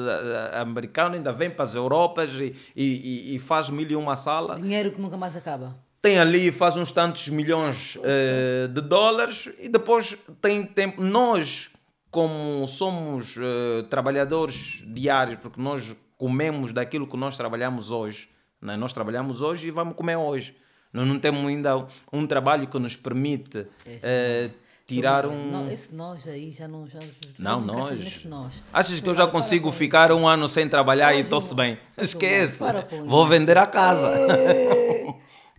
eh, 0.10 0.60
americano, 0.60 1.14
ainda 1.16 1.32
vem 1.32 1.52
para 1.52 1.64
as 1.64 1.76
Europas 1.76 2.32
e, 2.34 2.56
e, 2.76 3.36
e 3.36 3.40
faz 3.40 3.70
mil 3.70 3.88
e 3.90 3.96
uma 3.96 4.16
sala 4.16 4.56
Dinheiro 4.56 4.92
que 4.92 5.00
nunca 5.00 5.18
mais 5.18 5.36
acaba. 5.36 5.76
Tem 6.02 6.18
ali, 6.20 6.52
faz 6.52 6.76
uns 6.78 6.92
tantos 6.92 7.28
milhões 7.28 7.98
eh, 8.04 8.68
de 8.68 8.82
dólares 8.82 9.50
e 9.60 9.68
depois 9.68 10.18
tem 10.42 10.64
tempo. 10.66 11.02
Nós, 11.02 11.70
como 12.10 12.66
somos 12.68 13.36
eh, 13.38 13.84
trabalhadores 13.90 14.84
diários, 14.88 15.40
porque 15.42 15.62
nós 15.62 15.96
comemos 16.18 16.72
daquilo 16.74 17.06
que 17.08 17.18
nós 17.18 17.36
trabalhamos 17.36 17.92
hoje, 17.92 18.30
né? 18.62 18.78
nós 18.78 18.94
trabalhamos 18.94 19.42
hoje 19.42 19.68
e 19.68 19.72
vamos 19.72 19.96
comer 19.96 20.16
hoje. 20.16 20.56
Nós 20.92 21.08
não 21.08 21.20
temos 21.20 21.46
ainda 21.46 21.86
um 22.12 22.26
trabalho 22.26 22.68
que 22.68 22.80
nos 22.80 22.96
permite 22.96 23.68
eh, 23.86 24.50
tirar 24.88 25.26
um. 25.28 25.52
Não, 25.52 25.70
esse 25.70 25.94
nós 25.94 26.28
aí 26.28 26.52
já 26.52 26.68
não. 26.68 26.88
Já, 26.88 27.00
Não, 27.38 27.62
nós. 27.62 28.24
nós. 28.26 28.64
Achas 28.74 29.00
que 29.00 29.08
eu 29.08 29.14
Para, 29.14 29.24
já 29.26 29.28
para 29.30 29.40
consigo 29.40 29.66
com 29.70 29.72
ficar 29.72 30.12
um 30.12 30.28
ano 30.28 30.50
sem 30.50 30.68
trabalhar 30.68 31.14
e 31.14 31.22
estou-se 31.22 31.54
bem? 31.54 31.78
Esquece. 31.96 32.58
Para 32.60 32.88
Vou 33.06 33.26
vender 33.26 33.58
a 33.58 33.68
casa. 33.68 34.12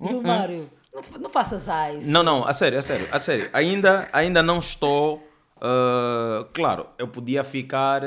Ei, 0.01 0.09
Gilmário, 0.09 0.71
não, 0.93 1.03
não 1.21 1.31
faças 1.31 1.67
ice. 1.97 2.11
Não, 2.11 2.23
não, 2.23 2.47
a 2.47 2.53
sério, 2.53 2.79
a 2.79 2.83
sério, 2.83 3.07
a 3.13 3.19
sério. 3.19 3.49
Ainda, 3.53 4.09
ainda 4.13 4.43
não 4.43 4.59
estou. 4.59 5.23
ah, 5.61 6.47
claro, 6.53 6.87
eu 6.99 7.09
podia 7.09 7.45
ficar. 7.45 8.03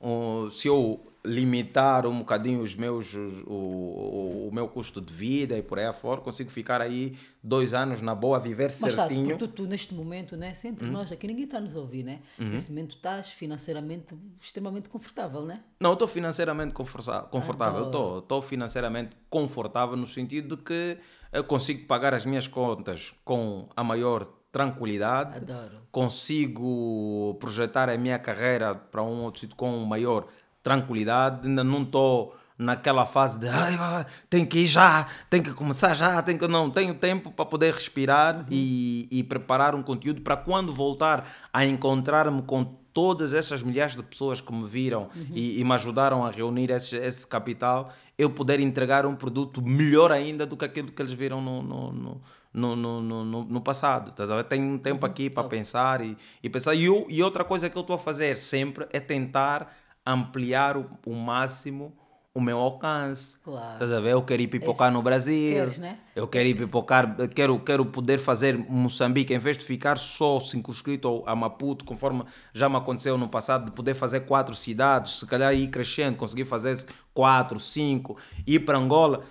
uh, 0.00 0.50
se 0.50 0.68
eu 0.68 1.02
limitar 1.24 2.06
um 2.06 2.18
bocadinho 2.20 2.62
os 2.62 2.74
meus, 2.74 3.14
os- 3.14 3.40
o, 3.46 3.52
o, 3.52 4.48
o 4.48 4.54
meu 4.54 4.66
custo 4.68 5.00
de 5.00 5.12
vida 5.12 5.56
e 5.56 5.62
por 5.62 5.78
aí 5.78 5.84
afora, 5.86 6.20
consigo 6.20 6.50
ficar 6.50 6.80
aí 6.80 7.16
dois 7.42 7.74
anos 7.74 8.00
na 8.00 8.14
boa, 8.14 8.38
viver 8.38 8.64
Mas 8.80 8.94
tá, 8.94 9.06
certinho. 9.06 9.34
Hum? 9.34 9.38
tu, 9.38 9.46
tu, 9.48 9.54
tu, 9.54 9.66
neste 9.66 9.94
momento, 9.94 10.36
né? 10.36 10.52
Entre 10.64 10.88
nós 10.88 11.12
aqui, 11.12 11.26
ninguém 11.26 11.44
está 11.44 11.58
a 11.58 11.60
nos 11.60 11.74
ouvir, 11.74 12.02
né? 12.04 12.20
Uhum. 12.38 12.48
Nesse 12.50 12.70
momento 12.70 12.96
estás 12.96 13.28
financeiramente 13.30 14.14
extremamente 14.42 14.88
confortável, 14.88 15.42
né? 15.44 15.60
Não, 15.80 15.90
eu 15.90 15.94
estou 15.94 16.08
financeiramente 16.08 16.72
conforsa- 16.74 17.20
confortável. 17.22 17.84
Estou 17.86 18.18
estou 18.20 18.40
financeiramente 18.42 19.16
confortável 19.28 19.96
no 19.96 20.06
sentido 20.06 20.56
de 20.56 20.62
que 20.62 20.98
eu 21.32 21.44
consigo 21.44 21.86
pagar 21.86 22.14
as 22.14 22.24
minhas 22.24 22.46
contas 22.48 23.12
com 23.24 23.68
a 23.76 23.84
maior 23.84 24.26
tranquilidade, 24.50 25.36
Adoro. 25.36 25.76
consigo 25.92 27.36
projetar 27.38 27.88
a 27.88 27.96
minha 27.96 28.18
carreira 28.18 28.74
para 28.74 29.00
um 29.02 29.22
outro 29.22 29.40
sítio 29.40 29.56
com 29.56 29.70
maior 29.84 30.26
tranquilidade. 30.62 31.46
Ainda 31.48 31.64
não 31.64 31.82
estou 31.82 32.36
naquela 32.58 33.06
fase 33.06 33.38
de 33.40 33.48
Ai, 33.48 34.04
tenho 34.28 34.46
que 34.46 34.58
ir 34.60 34.66
já, 34.66 35.06
tenho 35.30 35.42
que 35.42 35.52
começar 35.54 35.94
já, 35.94 36.20
tenho 36.20 36.38
que 36.38 36.46
não 36.46 36.70
tenho 36.70 36.94
tempo 36.94 37.30
para 37.30 37.46
poder 37.46 37.72
respirar 37.72 38.44
e, 38.50 39.08
e 39.10 39.22
preparar 39.22 39.74
um 39.74 39.82
conteúdo 39.82 40.20
para 40.20 40.36
quando 40.36 40.70
voltar 40.70 41.26
a 41.52 41.64
encontrar-me 41.64 42.42
com 42.42 42.64
todas 42.92 43.32
essas 43.32 43.62
milhares 43.62 43.96
de 43.96 44.02
pessoas 44.02 44.40
que 44.42 44.52
me 44.52 44.66
viram 44.66 45.08
e, 45.32 45.58
e 45.60 45.64
me 45.64 45.72
ajudaram 45.72 46.22
a 46.26 46.30
reunir 46.30 46.70
esse, 46.70 46.96
esse 46.96 47.26
capital, 47.26 47.92
eu 48.18 48.28
poder 48.28 48.60
entregar 48.60 49.06
um 49.06 49.14
produto 49.14 49.62
melhor 49.62 50.12
ainda 50.12 50.44
do 50.44 50.54
que 50.56 50.64
aquilo 50.66 50.90
que 50.92 51.00
eles 51.00 51.12
viram 51.12 51.40
no, 51.40 51.62
no, 51.62 51.92
no, 51.92 52.20
no, 52.52 52.76
no, 52.76 53.00
no- 53.00 53.24
no- 53.24 53.44
no 53.44 53.60
passado. 53.62 54.10
Estás 54.10 54.28
a 54.30 54.36
ver? 54.36 54.44
Tenho 54.44 54.74
um 54.74 54.76
tempo 54.76 55.06
aqui 55.06 55.30
para 55.30 55.44
pensar 55.48 56.00
e, 56.02 56.14
e 56.42 56.50
pensar. 56.50 56.74
E, 56.74 56.84
eu- 56.84 57.06
e 57.08 57.22
outra 57.22 57.44
coisa 57.44 57.70
que 57.70 57.78
eu 57.78 57.80
estou 57.82 57.94
a 57.96 57.98
fazer 57.98 58.36
sempre 58.36 58.86
é 58.92 58.98
tentar 59.00 59.72
ampliar 60.04 60.76
o, 60.76 60.90
o 61.06 61.14
máximo 61.14 61.96
o 62.32 62.40
meu 62.40 62.58
alcance. 62.58 63.38
Claro. 63.40 63.72
Estás 63.72 63.92
a 63.92 64.00
ver? 64.00 64.12
Eu 64.12 64.22
quero 64.22 64.40
ir 64.40 64.46
pipocar 64.46 64.92
no 64.92 65.02
Brasil. 65.02 65.52
Queres, 65.52 65.78
né? 65.78 65.98
Eu 66.14 66.28
quero 66.28 66.48
ir 66.48 66.54
pipocar, 66.54 67.16
quero, 67.34 67.58
quero 67.58 67.84
poder 67.86 68.18
fazer 68.18 68.56
Moçambique, 68.56 69.34
em 69.34 69.38
vez 69.38 69.58
de 69.58 69.64
ficar 69.64 69.98
só 69.98 70.38
circunscrito 70.38 71.24
a 71.26 71.34
Maputo, 71.34 71.84
conforme 71.84 72.24
já 72.54 72.68
me 72.68 72.76
aconteceu 72.76 73.18
no 73.18 73.28
passado, 73.28 73.66
de 73.66 73.72
poder 73.72 73.94
fazer 73.94 74.20
quatro 74.20 74.54
cidades, 74.54 75.18
se 75.18 75.26
calhar 75.26 75.52
ir 75.54 75.68
crescendo, 75.68 76.16
conseguir 76.16 76.44
fazer 76.44 76.84
quatro, 77.12 77.58
cinco, 77.58 78.16
ir 78.46 78.60
para 78.60 78.78
Angola, 78.78 79.24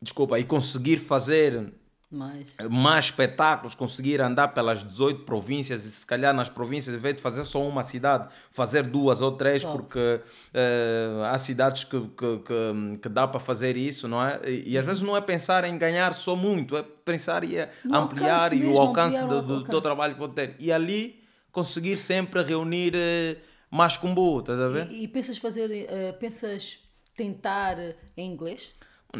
desculpa, 0.00 0.38
e 0.38 0.44
conseguir 0.44 0.96
fazer 0.96 1.74
Mas. 2.10 2.54
mais 2.70 3.04
espetáculos, 3.06 3.74
conseguir 3.74 4.18
andar 4.22 4.48
pelas 4.48 4.82
18 4.82 5.24
províncias 5.24 5.84
e 5.84 5.90
se 5.90 6.06
calhar 6.06 6.32
nas 6.34 6.48
províncias, 6.48 6.96
em 6.96 6.98
vez 6.98 7.16
de 7.16 7.20
fazer 7.20 7.44
só 7.44 7.62
uma 7.62 7.84
cidade, 7.84 8.28
fazer 8.50 8.82
duas 8.84 9.20
ou 9.20 9.32
três, 9.32 9.62
porque 9.62 10.20
eh, 10.54 11.08
há 11.26 11.38
cidades 11.38 11.84
que, 11.84 12.00
que, 12.00 12.38
que, 12.38 12.98
que 13.02 13.08
dá 13.10 13.28
para 13.28 13.38
fazer 13.38 13.76
isso, 13.76 14.08
não 14.08 14.24
é? 14.24 14.40
E, 14.46 14.70
e 14.72 14.78
às 14.78 14.84
vezes 14.86 15.02
não 15.02 15.14
é 15.14 15.20
pensar 15.20 15.64
em 15.64 15.76
ganhar 15.76 16.14
só 16.14 16.34
muito, 16.34 16.78
é 16.78 16.82
pensar 16.82 17.44
e 17.44 17.58
é 17.58 17.70
ampliar 17.92 18.54
e 18.54 18.64
o 18.64 18.78
alcance 18.78 19.20
do, 19.24 19.42
do 19.42 19.52
alcance. 19.52 19.70
teu 19.70 19.80
trabalho 19.82 20.14
que 20.14 20.20
pode 20.20 20.32
ter. 20.32 20.56
E 20.58 20.72
ali 20.72 21.22
conseguir 21.52 21.96
sempre 21.96 22.42
reunir 22.42 22.94
eh, 22.96 23.36
mais 23.70 23.98
combo, 23.98 24.40
estás 24.40 24.60
a 24.60 24.68
ver? 24.68 24.90
E, 24.90 25.04
e 25.04 25.08
pensas 25.08 25.36
fazer. 25.36 25.70
eh, 25.70 26.12
pensas 26.12 26.78
tentar 27.14 27.76
em 28.16 28.32
inglês? 28.32 28.74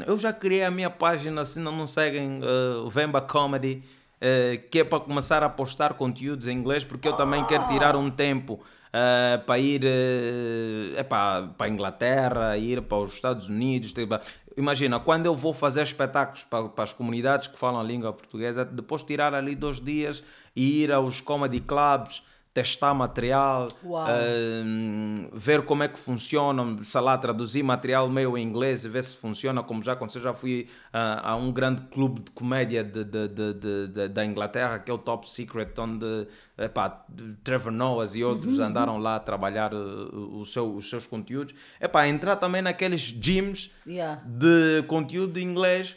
Eu 0.07 0.19
já 0.19 0.33
criei 0.33 0.65
a 0.65 0.71
minha 0.71 0.91
página, 0.91 1.45
se 1.47 1.59
não, 1.59 1.73
não 1.73 1.87
seguem, 1.87 2.41
uh, 2.43 2.89
Vemba 2.91 3.23
Comedy, 3.23 3.83
uh, 4.17 4.69
que 4.71 4.81
é 4.81 4.85
para 4.85 5.01
começar 5.01 5.43
a 5.43 5.49
postar 5.49 5.95
conteúdos 5.95 6.47
em 6.47 6.59
inglês, 6.59 6.85
porque 6.85 7.09
eu 7.09 7.15
também 7.15 7.43
quero 7.47 7.67
tirar 7.69 7.97
um 7.97 8.11
tempo 8.11 8.61
uh, 8.89 9.45
para 9.47 9.59
ir 9.59 9.83
uh, 9.85 11.05
para 11.05 11.49
a 11.59 11.69
Inglaterra, 11.69 12.59
ir 12.59 12.83
para 12.83 12.99
os 12.99 13.15
Estados 13.15 13.49
Unidos. 13.49 13.95
tipo, 13.95 14.15
imagina, 14.59 15.01
quando 15.01 15.25
eu 15.25 15.35
vou 15.35 15.55
fazer 15.55 15.83
espetáculos 15.83 16.45
para, 16.45 16.69
para 16.69 16.85
as 16.85 16.93
comunidades 16.93 17.49
que 17.49 17.59
falam 17.59 17.81
a 17.81 17.85
língua 17.85 18.13
portuguesa, 18.13 18.67
depois 18.67 19.03
tirar 19.03 19.33
ali 19.33 19.55
dois 19.55 19.81
dias 19.81 20.23
e 20.55 20.83
ir 20.83 20.93
aos 20.93 21.23
comedy 21.23 21.61
clubs, 21.61 22.23
testar 22.63 22.93
material. 22.95 23.69
Hum, 23.85 25.29
ver 25.33 25.63
como 25.63 25.83
é 25.83 25.89
que 25.89 25.99
funciona, 25.99 26.83
sei 26.83 27.01
lá, 27.01 27.17
traduzir 27.17 27.63
material 27.63 28.09
meio 28.11 28.37
em 28.37 28.43
inglês 28.43 28.85
e 28.85 28.89
ver 28.89 29.03
se 29.05 29.17
funciona, 29.17 29.63
como 29.63 29.83
já 29.83 29.93
aconteceu, 29.93 30.21
já 30.23 30.35
fui 30.35 30.69
ah, 30.93 31.31
a 31.33 31.37
um 31.37 31.53
grande 31.53 31.83
clube 31.83 32.21
de 32.23 32.31
comédia 32.33 32.83
de, 32.83 33.05
de, 33.05 33.29
de, 33.29 34.09
da 34.09 34.25
Inglaterra, 34.25 34.79
que 34.79 34.91
é 34.91 34.95
o 34.95 34.99
Top 34.99 35.31
Secret, 35.31 35.73
onde 35.79 36.27
epá, 36.57 37.05
Trevor 37.45 37.73
Noahs 37.73 38.15
e 38.15 38.25
outros 38.25 38.59
andaram 38.59 38.99
lá 38.99 39.17
a 39.17 39.21
trabalhar 39.21 39.73
uh, 39.73 40.45
seu- 40.45 40.75
os 40.75 40.89
seus 40.91 41.07
conteúdos. 41.07 41.55
Epá, 41.81 42.09
entrar 42.09 42.37
também 42.37 42.63
naqueles 42.63 43.01
gyms 43.01 43.71
Yeah. 43.87 44.21
de 44.27 44.83
conteúdo 44.87 45.39
em 45.39 45.43
inglês 45.45 45.97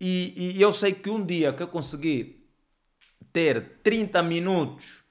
e, 0.00 0.52
e 0.56 0.62
eu 0.62 0.72
sei 0.72 0.92
que 0.92 1.10
um 1.10 1.24
dia 1.24 1.52
que 1.52 1.62
eu 1.62 1.66
conseguir 1.68 2.44
ter 3.32 3.80
30 3.82 4.22
minutos 4.22 5.03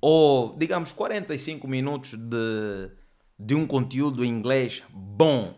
ou 0.00 0.56
digamos 0.56 0.92
45 0.92 1.66
minutos 1.68 2.14
de, 2.14 2.90
de 3.38 3.54
um 3.54 3.66
conteúdo 3.66 4.24
em 4.24 4.28
inglês 4.28 4.82
bom 4.90 5.54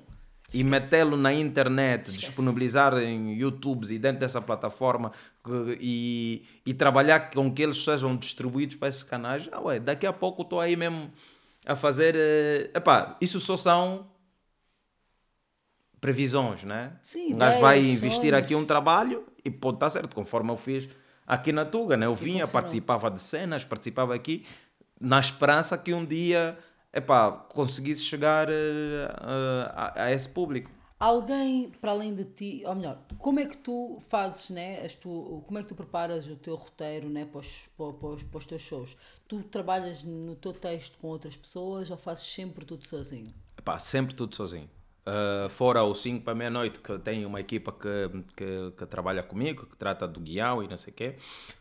e 0.54 0.62
metê-lo 0.62 1.16
na 1.16 1.32
internet, 1.32 2.10
disponibilizar 2.12 2.94
em 2.98 3.32
YouTube 3.34 3.86
e 3.90 3.98
dentro 3.98 4.20
dessa 4.20 4.40
plataforma 4.40 5.10
que- 5.42 5.78
e, 5.80 6.44
e 6.66 6.74
trabalhar 6.74 7.30
com 7.30 7.50
que 7.50 7.62
eles 7.62 7.82
sejam 7.82 8.14
distribuídos 8.16 8.76
para 8.76 8.88
esses 8.88 9.02
canais, 9.02 9.48
ah, 9.50 9.60
ué, 9.62 9.80
daqui 9.80 10.06
a 10.06 10.12
pouco 10.12 10.42
estou 10.42 10.60
aí 10.60 10.76
mesmo 10.76 11.10
a 11.64 11.74
fazer. 11.74 12.14
eh, 12.16 12.70
epá, 12.74 13.16
isso 13.20 13.40
só 13.40 13.56
são 13.56 14.06
previsões, 16.00 16.64
né? 16.64 16.92
Sim, 17.02 17.34
um 17.34 17.38
gajo 17.38 17.60
vai 17.60 17.78
investir 17.78 18.30
sonhos. 18.32 18.34
aqui 18.44 18.54
um 18.54 18.64
trabalho 18.64 19.24
e 19.44 19.50
pode 19.50 19.76
estar 19.76 19.88
certo, 19.90 20.14
conforme 20.14 20.50
eu 20.50 20.56
fiz 20.56 20.88
aqui 21.32 21.50
na 21.50 21.64
Tuga, 21.64 21.96
né? 21.96 22.06
Eu 22.06 22.14
vinha, 22.14 22.40
funcionou. 22.44 22.52
participava 22.52 23.10
de 23.10 23.20
cenas, 23.20 23.64
participava 23.64 24.14
aqui, 24.14 24.44
na 25.00 25.18
esperança 25.18 25.78
que 25.78 25.94
um 25.94 26.04
dia, 26.04 26.58
epá, 26.92 27.32
conseguisse 27.32 28.04
chegar 28.04 28.48
eh, 28.50 29.08
a, 29.74 30.04
a 30.04 30.12
esse 30.12 30.28
público. 30.28 30.70
Alguém 31.00 31.70
para 31.80 31.90
além 31.90 32.14
de 32.14 32.24
ti, 32.24 32.62
ou 32.64 32.76
melhor, 32.76 32.98
como 33.18 33.40
é 33.40 33.46
que 33.46 33.56
tu 33.56 33.98
fazes, 34.08 34.50
né? 34.50 34.84
As 34.84 34.94
tu, 34.94 35.42
como 35.46 35.58
é 35.58 35.62
que 35.62 35.68
tu 35.68 35.74
preparas 35.74 36.28
o 36.28 36.36
teu 36.36 36.54
roteiro, 36.54 37.08
né? 37.08 37.24
Para 37.24 37.40
os, 37.40 37.68
para 37.76 37.86
os, 37.86 38.22
para 38.22 38.38
os 38.38 38.46
teus 38.46 38.62
shows? 38.62 38.96
Tu 39.26 39.42
trabalhas 39.42 40.04
no 40.04 40.36
teu 40.36 40.52
texto 40.52 40.96
com 40.98 41.08
outras 41.08 41.36
pessoas 41.36 41.90
ou 41.90 41.96
fazes 41.96 42.24
sempre 42.24 42.64
tudo 42.64 42.86
sozinho? 42.86 43.34
Epá, 43.58 43.78
sempre 43.78 44.14
tudo 44.14 44.36
sozinho. 44.36 44.70
Uh, 45.04 45.48
fora 45.50 45.82
o 45.82 45.94
5 45.94 46.22
para 46.22 46.32
meia-noite, 46.32 46.78
que 46.78 46.96
tem 47.00 47.26
uma 47.26 47.40
equipa 47.40 47.72
que, 47.72 48.22
que, 48.36 48.72
que 48.76 48.86
trabalha 48.86 49.22
comigo, 49.24 49.66
que 49.66 49.76
trata 49.76 50.06
do 50.06 50.20
guião 50.20 50.62
e 50.62 50.68
não 50.68 50.76
sei 50.76 50.92
o 50.92 50.96
quê. 50.96 51.16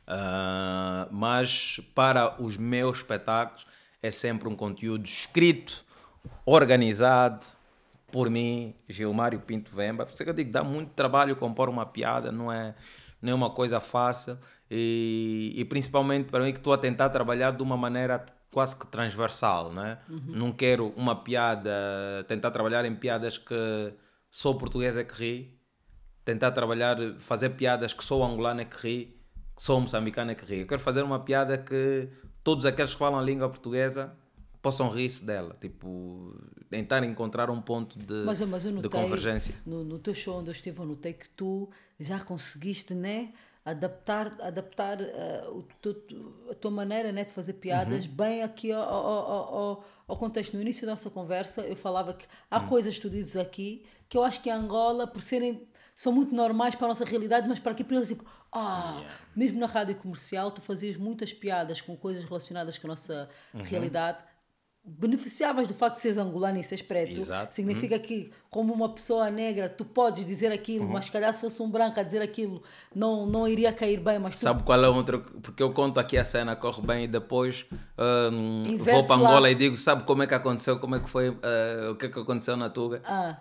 Uh, 0.08 1.10
mas 1.12 1.80
para 1.96 2.40
os 2.40 2.56
meus 2.56 2.98
espetáculos 2.98 3.66
é 4.02 4.12
sempre 4.12 4.48
um 4.48 4.56
conteúdo 4.56 5.06
escrito, 5.06 5.84
organizado 6.46 7.48
por 8.12 8.30
mim, 8.30 8.76
Gilmário 8.88 9.40
Pinto 9.40 9.76
Vemba. 9.76 10.06
Por 10.06 10.14
isso 10.14 10.24
que 10.24 10.30
eu 10.30 10.34
digo, 10.34 10.52
dá 10.52 10.64
muito 10.64 10.92
trabalho 10.92 11.36
compor 11.36 11.68
uma 11.68 11.86
piada, 11.86 12.32
não 12.32 12.52
é, 12.52 12.76
não 13.20 13.44
é 13.44 13.50
coisa 13.50 13.80
fácil. 13.80 14.38
E, 14.70 15.52
e 15.56 15.66
principalmente 15.66 16.30
para 16.30 16.44
mim 16.44 16.52
que 16.52 16.60
estou 16.60 16.74
a 16.74 16.78
tentar 16.78 17.10
trabalhar 17.10 17.52
de 17.52 17.64
uma 17.64 17.76
maneira 17.76 18.24
quase 18.52 18.76
que 18.76 18.86
transversal, 18.86 19.72
né? 19.72 20.00
Não 20.10 20.52
quero 20.52 20.94
uma 20.96 21.16
piada, 21.16 21.72
tentar 22.28 22.52
trabalhar 22.52 22.86
em 22.86 22.94
piadas 22.96 23.38
que 23.38 23.94
o 24.46 24.56
português 24.56 24.98
é 24.98 25.04
que 25.04 25.14
ri, 25.14 25.60
tentar 26.24 26.52
trabalhar, 26.52 26.98
fazer 27.20 27.52
piadas 27.52 27.94
que 27.94 28.14
o 28.14 28.24
angolano 28.24 28.62
é 28.62 28.66
que 28.66 28.78
ri, 28.78 29.18
que 29.56 29.72
o 29.72 29.80
moçambicano 29.80 30.32
é 30.32 30.36
que 30.36 30.46
ri. 30.46 30.60
Eu 30.60 30.68
quero 30.68 30.82
fazer 30.82 31.02
uma 31.02 31.20
piada 31.20 31.58
que 31.58 32.10
todos 32.44 32.66
aqueles 32.66 32.92
que 32.92 33.00
falam 33.00 33.20
a 33.20 33.24
língua 33.24 33.48
portuguesa 33.50 34.16
possam 34.62 34.90
rir-se 34.90 35.26
dela, 35.26 35.58
tipo, 35.60 36.36
tentar 36.70 37.04
encontrar 37.04 37.50
um 37.50 37.60
ponto 37.60 37.98
de, 37.98 38.24
Mas, 38.26 38.40
mas 38.42 38.66
eu 38.66 38.72
de 38.72 38.76
notei, 38.78 38.90
convergência. 38.90 39.56
No, 39.66 39.84
no 39.84 39.98
teu 39.98 40.14
show 40.14 40.40
onde 40.40 40.50
eu 40.50 40.52
estive, 40.52 40.78
eu 40.78 40.86
notei 40.86 41.14
que 41.14 41.28
tu 41.30 41.70
já 42.00 42.20
conseguiste, 42.20 42.94
né? 42.94 43.34
Adaptar, 43.64 44.36
adaptar 44.42 44.98
tu- 45.82 46.34
a 46.50 46.56
tua 46.56 46.72
maneira 46.72 47.12
né, 47.12 47.24
de 47.24 47.32
fazer 47.32 47.54
piadas 47.54 48.06
Uhum. 48.06 48.12
bem 48.12 48.42
aqui 48.42 48.72
ao, 48.72 48.82
ao, 48.84 49.32
ao- 49.32 49.86
ao- 50.08 50.18
contexto. 50.18 50.56
No 50.56 50.62
início 50.62 50.86
da 50.86 50.94
nossa 50.94 51.10
conversa, 51.12 51.62
eu 51.62 51.76
falava 51.76 52.14
que 52.14 52.26
há 52.50 52.58
Hum. 52.60 52.68
coisas 52.68 52.96
que 52.96 53.02
tu 53.02 53.10
dizes 53.10 53.38
aqui 53.38 53.86
que 54.10 54.18
eu 54.18 54.24
acho 54.24 54.42
que 54.42 54.50
em 54.50 54.54
Angola, 54.54 55.06
por 55.08 55.22
serem 55.22 55.68
são 55.96 56.12
muito 56.12 56.34
normais 56.34 56.74
para 56.76 56.88
a 56.88 56.90
nossa 56.90 57.06
realidade, 57.06 57.48
mas 57.48 57.60
para 57.60 57.72
aqui, 57.74 57.84
para 57.84 57.98
eles, 57.98 58.08
tipo, 58.08 58.26
ah, 58.52 59.04
mesmo 59.36 59.60
na 59.60 59.68
rádio 59.68 59.96
comercial, 59.96 60.50
tu 60.52 60.60
fazias 60.62 60.98
muitas 60.98 61.32
piadas 61.32 61.80
com 61.82 61.96
coisas 61.96 62.26
relacionadas 62.26 62.78
com 62.80 62.88
a 62.88 62.90
nossa 62.90 63.30
Uhum. 63.54 63.62
realidade 63.62 64.24
beneficiavas 64.84 65.68
do 65.68 65.74
facto 65.76 65.96
de 65.98 66.02
seres 66.02 66.18
angolano 66.18 66.60
e 66.60 66.64
seres 66.64 66.82
preto, 66.84 67.20
Exato. 67.22 67.54
significa 67.54 68.00
que, 68.00 68.32
como 68.52 68.74
uma 68.74 68.90
pessoa 68.90 69.32
negra, 69.32 69.70
tu 69.70 69.86
podes 69.86 70.26
dizer 70.26 70.52
aquilo, 70.52 70.84
Uhum. 70.86 70.92
mas 70.92 71.06
se 71.06 71.12
calhar 71.12 71.34
se 71.34 71.40
fosse 71.40 71.62
um 71.64 71.70
branco 71.72 71.98
a 71.98 72.04
dizer 72.04 72.22
aquilo, 72.22 72.62
não, 72.94 73.26
não 73.26 73.48
iria 73.48 73.72
cair 73.72 73.98
bem, 74.02 74.20
mas 74.20 74.38
tu 74.38 74.42
Sabe 74.44 74.62
qual 74.64 74.84
é 74.84 74.90
o 74.90 74.94
outro? 74.94 75.24
Porque 75.42 75.64
eu 75.64 75.72
conto 75.72 75.98
aqui 76.02 76.18
a 76.18 76.26
cena, 76.26 76.54
corre 76.54 76.82
bem 76.82 77.04
e 77.06 77.08
depois 77.08 77.66
hum, 77.98 78.62
vou 78.78 79.06
para 79.06 79.16
lá. 79.16 79.30
Angola 79.30 79.50
e 79.50 79.56
digo: 79.56 79.78
sabe 79.78 80.04
como 80.04 80.22
é 80.24 80.28
que 80.28 80.34
aconteceu? 80.36 80.78
Como 80.80 80.96
é 80.98 81.00
que 81.00 81.10
foi? 81.10 81.30
eh, 81.42 81.90
o 81.92 81.96
que 81.96 82.08
é 82.08 82.10
que 82.10 82.20
aconteceu 82.20 82.58
na 82.58 82.70
Tuga? 82.70 83.02
Ah. 83.06 83.38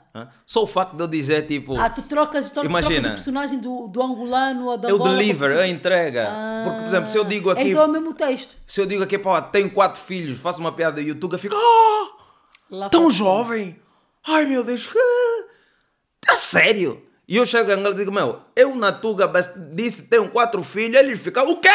Só 0.47 0.63
o 0.63 0.67
facto 0.67 0.95
de 0.95 1.03
eu 1.03 1.09
dizer, 1.09 1.45
tipo, 1.45 1.77
Ah, 1.77 1.91
tu 1.91 2.03
trocas, 2.03 2.49
tu 2.51 2.65
Imagina. 2.65 2.93
trocas 3.01 3.11
o 3.11 3.15
personagem 3.15 3.59
do, 3.59 3.89
do 3.89 4.01
angolano 4.01 4.67
ou 4.67 4.79
da 4.79 4.89
eu 4.89 4.95
Angola 4.95 5.17
deliver, 5.17 5.51
porque 5.51 5.63
eu 5.65 5.67
entrega. 5.67 6.29
Porque, 6.63 6.79
por 6.83 6.87
exemplo, 6.87 7.11
se 7.11 7.19
eu 7.19 7.25
digo 7.25 7.51
aqui. 7.51 7.71
Então 7.71 7.83
é 7.83 7.87
o 7.87 7.91
mesmo 7.91 8.15
texto. 8.15 8.55
Se 8.65 8.81
eu 8.81 8.87
digo 8.87 9.03
aqui, 9.03 9.19
pá, 9.19 9.43
tenho 9.43 9.71
quatro 9.73 10.01
filhos, 10.01 10.39
faço 10.39 10.61
uma 10.61 10.71
piada 10.71 11.01
e 11.01 11.11
o 11.11 11.17
Tuga 11.17 11.37
fica, 11.37 11.57
ah, 11.57 12.09
Lá 12.71 12.89
tão 12.89 13.11
jovem, 13.11 13.77
ai 14.27 14.47
meu 14.47 14.65
Deus, 14.65 14.89
a 16.29 16.33
sério? 16.37 17.07
E 17.29 17.37
eu 17.37 17.47
chego 17.47 17.71
em 17.71 17.75
Angola 17.75 17.95
e 17.95 17.99
digo, 17.99 18.11
meu, 18.11 18.41
eu 18.57 18.75
na 18.75 18.93
Tuga 18.93 19.31
disse 19.73 20.09
tenho 20.09 20.29
quatro 20.31 20.63
filhos, 20.63 20.99
eles 20.99 21.21
ficam, 21.21 21.49
o 21.49 21.61
quê? 21.61 21.69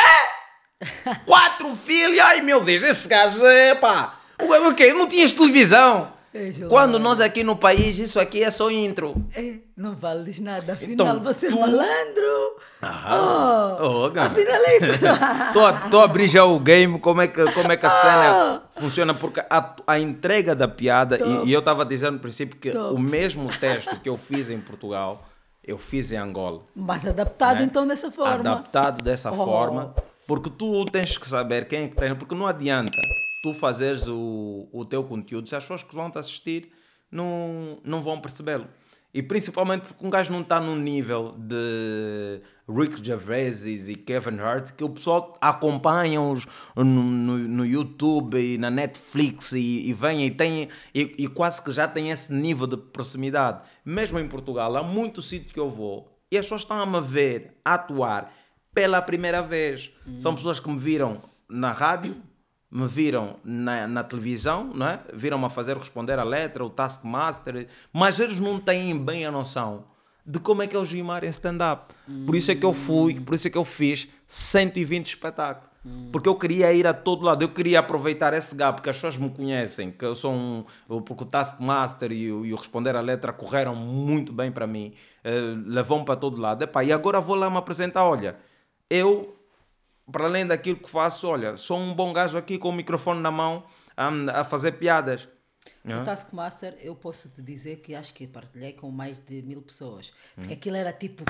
quatro 1.26 1.76
filhos? 1.76 2.20
Ai 2.20 2.42
meu 2.42 2.62
Deus, 2.62 2.84
esse 2.84 3.08
gajo 3.08 3.46
é 3.46 3.76
pá. 3.76 4.20
O 4.40 4.74
quê? 4.74 4.94
Não 4.94 5.08
tinhas 5.08 5.32
televisão? 5.32 6.15
É. 6.38 6.52
Quando 6.68 7.00
nós 7.00 7.22
aqui 7.22 7.44
no 7.46 7.56
país, 7.56 7.98
isso 7.98 8.20
aqui 8.20 8.44
é 8.44 8.52
só 8.52 8.70
intro. 8.70 9.16
É, 9.34 9.54
não 9.78 9.96
vales 9.96 10.38
nada, 10.42 10.74
afinal 10.74 10.94
Então, 10.94 11.24
você 11.24 11.48
é 11.48 11.50
tu- 11.50 11.60
malandro. 11.62 12.56
Aham. 12.84 13.78
Oh, 13.80 13.86
Oh, 14.14 14.20
afinal 14.20 14.56
é 14.56 14.78
isso. 14.78 15.00
Tô, 15.90 15.98
a- 16.00 16.04
abrir 16.04 16.28
já 16.28 16.44
o 16.44 16.60
game, 16.60 17.00
como 17.00 17.22
é 17.22 17.28
que, 17.28 17.44
como 17.54 17.72
é 17.72 17.78
que 17.78 17.86
a 17.86 17.90
cena 17.90 18.62
funciona, 18.72 19.14
porque 19.14 19.40
a, 19.50 19.76
a 19.88 19.98
entrega 20.00 20.54
da 20.54 20.68
piada, 20.68 21.18
e, 21.46 21.48
e 21.50 21.54
eu 21.54 21.60
estava 21.60 21.86
dizendo 21.86 22.16
no 22.16 22.20
princípio 22.20 22.58
que 22.58 22.72
Top. 22.72 22.94
o 22.94 23.00
mesmo 23.00 23.48
texto 23.58 23.98
que 24.02 24.10
eu 24.10 24.18
fiz 24.18 24.50
em 24.50 24.60
Portugal, 24.60 25.24
eu 25.66 25.78
fiz 25.78 26.12
em 26.12 26.18
Angola. 26.18 26.62
Mas 26.76 27.08
adaptado 27.08 27.60
né? 27.60 27.64
então 27.64 27.88
dessa 27.88 28.12
forma. 28.12 28.34
Adaptado 28.36 29.02
dessa 29.02 29.32
Oh. 29.32 29.36
forma, 29.36 29.96
porque 30.28 30.50
tu 30.50 30.86
tens 30.86 31.18
que 31.18 31.28
saber 31.28 31.66
quem 31.66 31.84
é 31.86 31.88
que 31.88 31.96
tem, 31.96 32.14
porque 32.14 32.36
não 32.36 32.46
adianta 32.46 32.92
tu 33.46 33.54
fazeres 33.54 34.08
o, 34.08 34.68
o 34.74 34.84
teu 34.84 35.04
conteúdo 35.04 35.48
se 35.48 35.56
as 35.56 35.62
pessoas 35.62 35.84
que 35.84 35.94
vão 35.94 36.10
te 36.10 36.18
assistir 36.18 36.72
não, 37.12 37.78
não 37.84 38.02
vão 38.02 38.20
percebê-lo. 38.20 38.68
E 39.14 39.22
principalmente 39.22 39.84
porque 39.84 40.04
um 40.04 40.10
gajo 40.10 40.34
não 40.34 40.42
está 40.42 40.60
no 40.60 40.76
nível 40.76 41.36
de 41.38 42.42
Rick 42.68 43.06
Gervais 43.06 43.88
e 43.88 43.96
Kevin 43.96 44.40
Hart, 44.40 44.72
que 44.72 44.84
o 44.84 44.90
pessoal 44.90 45.38
acompanha 45.40 46.20
os 46.20 46.48
no, 46.76 46.84
no, 46.84 47.38
no 47.38 47.66
YouTube 47.66 48.36
e 48.36 48.58
na 48.58 48.72
Netflix 48.72 49.52
e, 49.52 49.88
e 49.88 49.94
vem 49.94 50.26
e 50.26 50.32
tem 50.32 50.70
e, 50.94 51.16
e 51.20 51.28
quase 51.28 51.62
que 51.62 51.70
já 51.70 51.88
tem 51.88 52.10
esse 52.10 52.34
nível 52.34 52.66
de 52.66 52.78
proximidade. 52.78 53.62
Mesmo 53.86 54.18
em 54.18 54.28
Portugal, 54.28 54.76
há 54.76 54.82
muito 54.82 55.22
sítio 55.22 55.54
que 55.54 55.60
eu 55.60 55.70
vou 55.70 56.20
e 56.32 56.38
as 56.38 56.46
pessoas 56.46 56.62
estão 56.62 56.82
a 56.82 56.86
me 56.86 57.00
ver 57.00 57.62
atuar 57.64 58.34
pela 58.74 59.04
primeira 59.04 59.44
vez. 59.44 59.92
São 60.18 60.34
pessoas 60.34 60.60
que 60.60 60.68
me 60.68 60.80
viram 60.80 61.22
na 61.48 61.72
rádio, 61.72 62.22
me 62.76 62.88
viram 62.88 63.38
na, 63.42 63.88
na 63.88 64.04
televisão, 64.04 64.70
não 64.76 64.86
é? 64.86 65.00
Viram-me 65.14 65.46
a 65.46 65.50
fazer 65.50 65.78
responder 65.78 66.20
a 66.20 66.24
letra, 66.24 66.66
o 66.66 66.70
Taskmaster, 66.70 67.70
mas 67.94 68.20
eles 68.20 68.38
não 68.38 68.60
têm 68.60 68.98
bem 68.98 69.26
a 69.26 69.32
noção 69.32 69.86
de 70.26 70.40
como 70.40 70.62
é 70.62 70.68
que 70.68 70.76
é 70.76 70.80
o 70.80 70.84
Gilmar 70.84 71.24
em 71.24 71.30
stand-up. 71.30 71.94
Por 72.26 72.36
isso 72.36 72.52
é 72.52 72.56
que 72.56 72.66
eu 72.66 72.74
fui, 72.74 73.18
por 73.22 73.34
isso 73.34 73.48
é 73.48 73.52
que 73.52 73.58
eu 73.58 73.64
fiz 73.64 74.10
120 74.28 75.06
espetáculos. 75.06 75.70
Porque 76.12 76.28
eu 76.28 76.36
queria 76.36 76.74
ir 76.74 76.86
a 76.88 76.94
todo 76.94 77.24
lado, 77.24 77.44
eu 77.44 77.50
queria 77.50 77.80
aproveitar 77.80 78.34
esse 78.34 78.56
gap, 78.56 78.82
que 78.82 78.90
as 78.90 78.98
pessoas 78.98 79.18
me 79.18 79.30
conhecem, 79.30 79.92
que 79.92 80.04
eu 80.04 80.16
sou 80.16 80.34
um. 80.34 80.66
Porque 81.06 81.24
o 81.24 81.28
Taskmaster 81.28 82.12
e 82.12 82.32
o, 82.32 82.44
e 82.44 82.52
o 82.52 82.56
Responder 82.58 82.96
a 82.96 83.02
Letra 83.02 83.32
correram 83.32 83.76
muito 83.76 84.34
bem 84.34 84.52
para 84.52 84.66
mim, 84.66 84.94
eh, 85.24 85.54
levou-me 85.64 86.04
para 86.04 86.16
todo 86.16 86.42
lado. 86.42 86.64
Epá, 86.64 86.84
e 86.84 86.92
agora 86.92 87.22
vou 87.22 87.36
lá 87.36 87.52
me 87.52 87.58
apresentar: 87.58 88.04
olha, 88.04 88.36
eu 88.90 89.35
para 90.12 90.26
além 90.26 90.46
daquilo 90.46 90.78
que 90.78 90.90
faço, 90.90 91.28
olha, 91.28 91.58
sou 91.58 91.78
um 91.78 91.94
bom 91.94 92.14
gajo 92.14 92.38
aqui 92.38 92.58
com 92.58 92.70
o 92.70 92.74
microfone 92.74 93.22
na 93.22 93.32
mão 93.32 93.64
a, 93.96 94.42
a 94.42 94.44
fazer 94.44 94.74
piadas. 94.74 95.28
O 95.88 96.04
Taskmaster, 96.04 96.76
eu 96.82 96.96
posso 96.96 97.30
te 97.30 97.42
dizer 97.42 97.78
que 97.78 97.94
acho 97.94 98.14
que 98.14 98.26
partilhei 98.26 98.74
com 98.74 98.90
mais 98.90 99.20
de 99.20 99.42
mil 99.44 99.62
pessoas. 99.62 100.12
Porque 100.36 100.54
aquilo 100.54 100.76
era 100.78 100.92
tipo. 100.92 101.24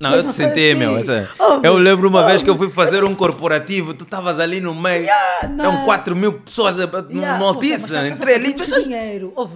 Não, 0.00 0.12
eu 0.16 0.26
te 0.26 0.32
senti, 0.32 0.70
assim. 0.70 0.74
meu. 0.74 0.94
Oh, 1.38 1.60
eu 1.62 1.76
lembro 1.76 2.08
uma 2.08 2.22
oh, 2.22 2.26
vez 2.26 2.42
que 2.42 2.48
eu 2.48 2.56
fui 2.56 2.70
fazer 2.70 3.04
um 3.04 3.14
corporativo, 3.14 3.92
tu 3.92 4.04
estavas 4.04 4.40
ali 4.40 4.58
no 4.60 4.74
meio, 4.74 5.06
não. 5.50 5.64
eram 5.66 5.84
4 5.84 6.16
mil 6.16 6.40
pessoas 6.40 6.80
eh, 6.80 6.88
Yeah, 7.10 7.38
no 7.38 7.46
Altice, 7.46 7.94
entrei 7.94 8.36
ali. 8.36 8.54
dinheiro. 8.54 9.32
Ouve, 9.36 9.54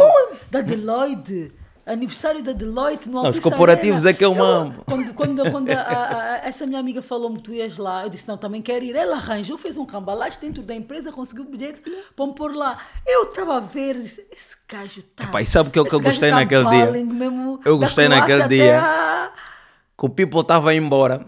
da 0.50 0.60
Deloitte. 0.60 1.52
Aniversário 1.84 2.42
da 2.42 2.52
Deloitte 2.52 3.08
no 3.08 3.14
Não, 3.14 3.20
os 3.22 3.26
Altice 3.26 3.42
corporativos 3.42 4.06
Arena. 4.06 4.10
é 4.10 4.18
que 4.18 4.24
eu 4.24 4.34
mambo. 4.34 4.84
Quando, 4.84 5.14
quando, 5.14 5.50
quando 5.50 5.70
a- 5.70 5.74
a- 5.82 6.32
a- 6.34 6.36
essa 6.44 6.64
minha 6.64 6.78
amiga 6.78 7.02
falou-me 7.02 7.38
que 7.38 7.42
tu 7.42 7.52
ias 7.52 7.76
lá, 7.76 8.04
eu 8.04 8.08
disse, 8.08 8.28
não, 8.28 8.36
também 8.36 8.62
quero 8.62 8.84
ir. 8.84 8.94
Ela 8.94 9.16
arranjou, 9.16 9.58
fez 9.58 9.76
um 9.76 9.84
cambalagem 9.84 10.38
dentro 10.40 10.62
da 10.62 10.74
empresa, 10.74 11.10
conseguiu 11.10 11.42
o 11.44 11.48
bilhete 11.48 11.82
para 12.14 12.26
me 12.26 12.34
pôr 12.34 12.54
lá. 12.54 12.78
Eu 13.06 13.24
estava 13.24 13.56
a 13.56 13.60
ver, 13.60 13.96
disse, 14.00 14.24
esse 14.30 14.56
gajo 14.68 15.02
tá... 15.16 15.24
Epá, 15.24 15.42
e 15.42 15.46
sabe 15.46 15.70
o 15.70 15.72
que 15.72 15.84
que 15.84 15.94
eu 15.94 16.00
gostei 16.00 16.30
tá 16.30 16.36
naquele 16.36 16.64
dia? 16.70 16.90
mesmo, 17.04 17.60
Eu 17.64 17.76
gostei 17.78 18.06
naquele 18.08 18.46
dia. 18.46 18.80
a- 18.80 19.30
Que 19.98 20.06
o 20.06 20.08
people 20.08 20.40
estava 20.40 20.72
embora. 20.74 21.26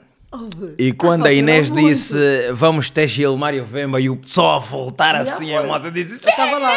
E 0.78 0.92
quando 0.92 1.26
ah, 1.26 1.28
a 1.28 1.32
Inês 1.32 1.68
faltou 1.68 1.82
muito. 1.84 1.94
disse 1.96 2.52
vamos 2.52 2.90
ter 2.90 3.06
Gilmar 3.06 3.54
e 3.54 3.60
o 3.60 3.64
Vemba 3.64 4.00
e 4.00 4.10
o 4.10 4.16
pessoal 4.16 4.56
a 4.56 4.58
voltar 4.58 5.14
Yeah, 5.14 5.30
assim, 5.32 5.54
a 5.54 5.62
moça 5.62 5.92
disse 5.92 6.14
Eu 6.24 6.28
estava 6.30 6.58
lá. 6.58 6.74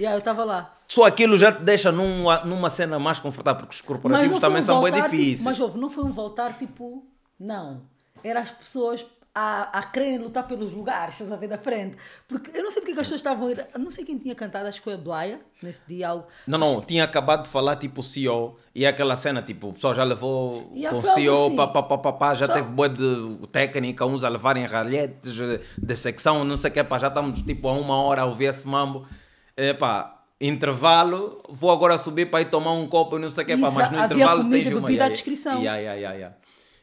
Yeah, 0.00 0.14
eu 0.16 0.18
estava 0.18 0.44
lá. 0.44 0.77
Só 0.88 1.04
aquilo 1.04 1.36
já 1.36 1.52
te 1.52 1.62
deixa 1.62 1.92
numa, 1.92 2.40
numa 2.44 2.70
cena 2.70 2.98
mais 2.98 3.20
confortável, 3.20 3.60
porque 3.60 3.74
os 3.74 3.80
corporativos 3.82 4.38
também 4.38 4.58
um 4.58 4.62
são 4.62 4.82
bem 4.82 4.92
tipo, 4.94 5.04
difíceis. 5.10 5.42
mas 5.42 5.60
houve, 5.60 5.78
não 5.78 5.90
foi 5.90 6.02
um 6.04 6.10
voltar 6.10 6.56
tipo, 6.58 7.04
não. 7.38 7.82
Era 8.24 8.40
as 8.40 8.50
pessoas 8.50 9.04
a, 9.34 9.78
a 9.78 9.82
quererem 9.82 10.18
lutar 10.18 10.46
pelos 10.48 10.72
lugares, 10.72 11.12
estás 11.14 11.30
a 11.30 11.36
ver 11.36 11.46
da 11.46 11.58
frente. 11.58 11.96
Porque 12.26 12.56
eu 12.58 12.62
não 12.64 12.70
sei 12.70 12.80
porque 12.80 12.94
que 12.94 13.00
as 13.00 13.06
pessoas 13.06 13.20
estavam 13.20 13.48
Não 13.78 13.90
sei 13.90 14.02
quem 14.04 14.16
tinha 14.18 14.34
cantado, 14.34 14.66
acho 14.66 14.78
que 14.78 14.84
foi 14.84 14.94
a 14.94 14.96
Blaia, 14.96 15.40
nesse 15.62 15.82
dia. 15.86 16.08
Algo, 16.08 16.24
Não, 16.46 16.58
não, 16.58 16.80
tinha 16.80 17.04
acabado 17.04 17.42
de 17.42 17.50
falar 17.50 17.76
tipo 17.76 18.02
CEO 18.02 18.56
e 18.74 18.86
aquela 18.86 19.14
cena, 19.14 19.42
tipo, 19.42 19.68
o 19.68 19.72
pessoal 19.74 19.94
já 19.94 20.04
levou 20.04 20.72
Yeah, 20.74 20.96
com 20.98 21.04
CEO, 21.06 21.46
assim. 21.48 21.56
pá, 21.56 21.66
pá, 21.66 21.82
pá, 21.82 21.98
pá, 21.98 22.12
pá, 22.14 22.34
já 22.34 22.46
Só- 22.46 22.54
teve 22.54 22.68
boa 22.70 22.88
de 22.88 23.46
técnica, 23.52 24.06
uns 24.06 24.24
a 24.24 24.28
levarem 24.30 24.64
ralhetes 24.64 25.34
de 25.76 25.94
secção, 25.96 26.44
não 26.44 26.56
sei 26.56 26.70
o 26.70 26.74
que, 26.74 26.82
pá, 26.82 26.98
já 26.98 27.08
estamos 27.08 27.42
tipo 27.42 27.68
a 27.68 27.72
uma 27.74 27.94
hora 28.02 28.22
a 28.22 28.24
ouvir 28.24 28.46
esse 28.46 28.66
mambo. 28.66 29.06
É, 29.54 29.72
pá, 29.74 30.17
intervalo, 30.40 31.42
vou 31.48 31.70
agora 31.70 31.98
subir 31.98 32.30
para 32.30 32.42
ir 32.42 32.50
tomar 32.50 32.72
um 32.72 32.86
copo 32.86 33.16
e 33.16 33.20
não 33.20 33.30
sei 33.30 33.44
o 33.44 33.46
que, 33.46 33.56
pá, 33.56 33.70
mas 33.70 33.90
no 33.90 33.98
havia 33.98 34.16
intervalo 34.16 34.42
comida 34.42 34.64
tens 34.64 34.72
uma... 34.72 34.80
bebida 34.82 35.04
à 35.04 35.08
descrição. 35.08 35.58
yeah, 35.60 35.78
yeah, 35.78 36.12
yeah. 36.12 36.36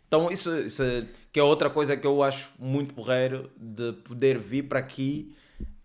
Então 0.07 0.32
isso, 0.32 0.56
isso 0.60 0.84
que 1.32 1.40
é 1.40 1.44
outra 1.44 1.69
coisa 1.69 1.98
que 1.98 2.06
eu 2.06 2.22
acho 2.22 2.52
muito 2.60 2.94
porreiro 2.94 3.49
de 3.57 3.94
poder 3.94 4.38
vir 4.38 4.64
para 4.64 4.80
aqui 4.80 5.36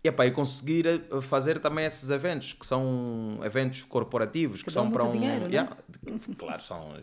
e, 0.03 0.07
epá, 0.07 0.25
e 0.25 0.31
conseguir 0.31 0.85
eh, 0.87 1.21
fazer 1.21 1.59
também 1.59 1.85
esses 1.85 2.09
eventos, 2.09 2.53
que 2.53 2.65
são 2.65 3.39
eventos 3.43 3.83
corporativos, 3.83 4.63
que, 4.63 4.71
dão 4.71 4.83
são 4.83 4.91
para 4.91 5.05
um... 5.05 5.11
dinheiro, 5.11 5.41
né? 5.41 5.49
Yeah, 5.51 5.77
de- 5.87 6.35
claro, 6.35 6.61
são 6.61 6.95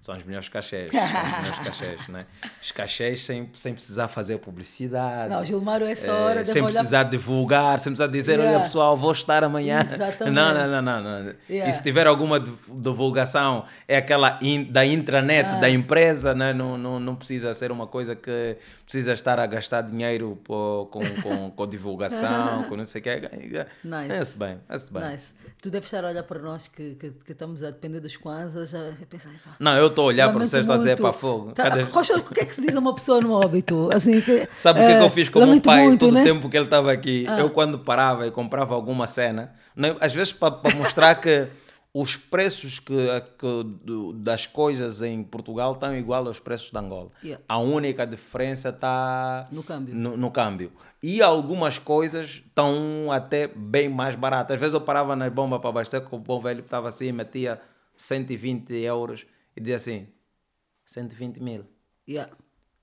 são 0.00 0.16
os 0.16 0.22
melhores 0.24 0.48
cachês, 0.48 0.90
são 0.92 1.00
os 1.02 1.38
melhores 1.38 1.58
cachês, 1.64 2.06
né? 2.08 2.26
Os 2.62 2.70
cachês 2.72 3.24
sem, 3.24 3.50
sem 3.54 3.74
precisar 3.74 4.06
fazer 4.08 4.38
publicidade. 4.38 5.30
Não, 5.30 5.44
Gilmário, 5.44 5.86
essa 5.86 6.08
eh, 6.08 6.12
hora 6.12 6.34
deve 6.36 6.52
sem 6.52 6.62
olhar- 6.62 6.72
precisar 6.74 7.02
divulgar, 7.04 7.78
sem 7.78 7.92
precisar 7.92 8.10
dizer, 8.12 8.38
olha 8.38 8.46
Yeah. 8.46 8.64
pessoal, 8.64 8.96
vou 8.96 9.10
estar 9.12 9.42
amanhã. 9.42 9.80
Exatamente. 9.80 10.34
Não, 10.34 10.54
não, 10.54 10.82
não, 10.82 11.02
não. 11.02 11.34
Yeah. 11.50 11.68
E 11.68 11.72
se 11.72 11.82
tiver 11.82 12.06
alguma 12.06 12.38
div- 12.38 12.54
divulgação, 12.68 13.64
é 13.88 13.96
aquela 13.96 14.38
in- 14.42 14.64
da 14.64 14.84
intranet 14.86 15.48
Ah. 15.48 15.60
da 15.60 15.68
empresa, 15.70 16.34
né? 16.34 16.52
não, 16.52 16.78
não, 16.78 17.00
não 17.00 17.16
precisa 17.16 17.52
ser 17.54 17.70
uma 17.72 17.86
coisa 17.86 18.14
que 18.14 18.56
precisa 18.84 19.12
estar 19.12 19.38
a 19.40 19.46
gastar 19.46 19.82
dinheiro 19.82 20.38
pô, 20.44 20.88
com, 20.90 21.00
com, 21.22 21.50
com 21.50 21.66
divulgação, 21.68 22.64
com 22.68 22.76
não 22.76 22.84
sei 22.84 23.00
o 23.00 23.04
que. 23.04 23.10
Nice. 23.84 24.12
É-se 24.12 24.36
bem, 24.38 24.60
é-se 24.68 24.92
bem. 24.92 25.02
Nice. 25.10 25.32
Tu 25.60 25.70
deves 25.70 25.86
estar 25.86 26.04
a 26.04 26.08
olhar 26.08 26.22
para 26.22 26.38
nós 26.38 26.68
que, 26.68 26.94
que, 26.94 27.10
que 27.10 27.32
estamos 27.32 27.64
a 27.64 27.70
depender 27.70 27.98
dos 28.00 28.16
Kwanzas, 28.16 28.70
já 28.70 28.78
pensar, 29.08 29.30
Não, 29.58 29.72
eu 29.72 29.85
estou 29.88 30.04
a 30.04 30.08
olhar 30.08 30.28
para 30.28 30.34
Lamento 30.34 30.50
vocês 30.50 30.70
a 30.70 30.76
dizer 30.76 30.96
para 30.96 31.12
fogo. 31.12 31.52
Tá, 31.52 31.68
Rocha, 31.90 32.16
o 32.16 32.22
que 32.22 32.40
é 32.40 32.44
que 32.44 32.54
se 32.54 32.60
diz 32.60 32.74
a 32.74 32.78
uma 32.78 32.94
pessoa 32.94 33.20
no 33.20 33.32
óbito? 33.32 33.88
Assim, 33.92 34.20
que, 34.20 34.48
Sabe 34.56 34.80
o 34.80 34.82
que, 34.82 34.88
é 34.88 34.96
que 34.96 35.02
eh, 35.02 35.06
eu 35.06 35.10
fiz 35.10 35.28
com 35.28 35.38
o 35.38 35.42
meu 35.42 35.48
lamento 35.48 35.64
pai 35.64 35.84
muito, 35.84 36.00
todo 36.00 36.14
né? 36.14 36.22
o 36.22 36.24
tempo 36.24 36.48
que 36.48 36.56
ele 36.56 36.64
estava 36.64 36.92
aqui? 36.92 37.26
Ah. 37.28 37.40
Eu, 37.40 37.50
quando 37.50 37.78
parava 37.78 38.26
e 38.26 38.30
comprava 38.30 38.74
alguma 38.74 39.06
cena, 39.06 39.52
né, 39.74 39.96
às 40.00 40.14
vezes 40.14 40.32
para 40.32 40.60
mostrar 40.76 41.14
que 41.16 41.48
os 41.98 42.14
preços 42.14 42.78
que, 42.78 42.94
que 43.38 43.64
das 44.16 44.46
coisas 44.46 45.00
em 45.00 45.24
Portugal 45.24 45.72
estão 45.72 45.96
igual 45.96 46.26
aos 46.26 46.38
preços 46.38 46.70
de 46.70 46.76
Angola. 46.76 47.10
Yeah. 47.24 47.42
A 47.48 47.56
única 47.56 48.06
diferença 48.06 48.68
está 48.68 49.46
No 49.50 49.62
câmbio. 49.62 49.94
No, 49.94 50.14
no 50.14 50.30
câmbio. 50.30 50.72
E 51.02 51.22
algumas 51.22 51.78
coisas 51.78 52.42
estão 52.46 53.10
até 53.10 53.46
bem 53.46 53.88
mais 53.88 54.14
baratas. 54.14 54.56
Às 54.56 54.60
vezes 54.60 54.74
eu 54.74 54.80
parava 54.82 55.16
nas 55.16 55.32
bombas 55.32 55.58
para 55.58 55.70
abastecer, 55.70 56.02
com 56.02 56.16
o 56.16 56.18
bom 56.18 56.38
velho 56.38 56.60
que 56.60 56.66
estava 56.66 56.88
assim, 56.88 57.10
metia 57.12 57.62
120 57.96 58.74
euros 58.74 59.24
e 59.56 59.60
dizia 59.60 59.76
assim: 59.76 60.08
120 60.84 61.40
mil. 61.40 61.64
Yeah. 62.08 62.32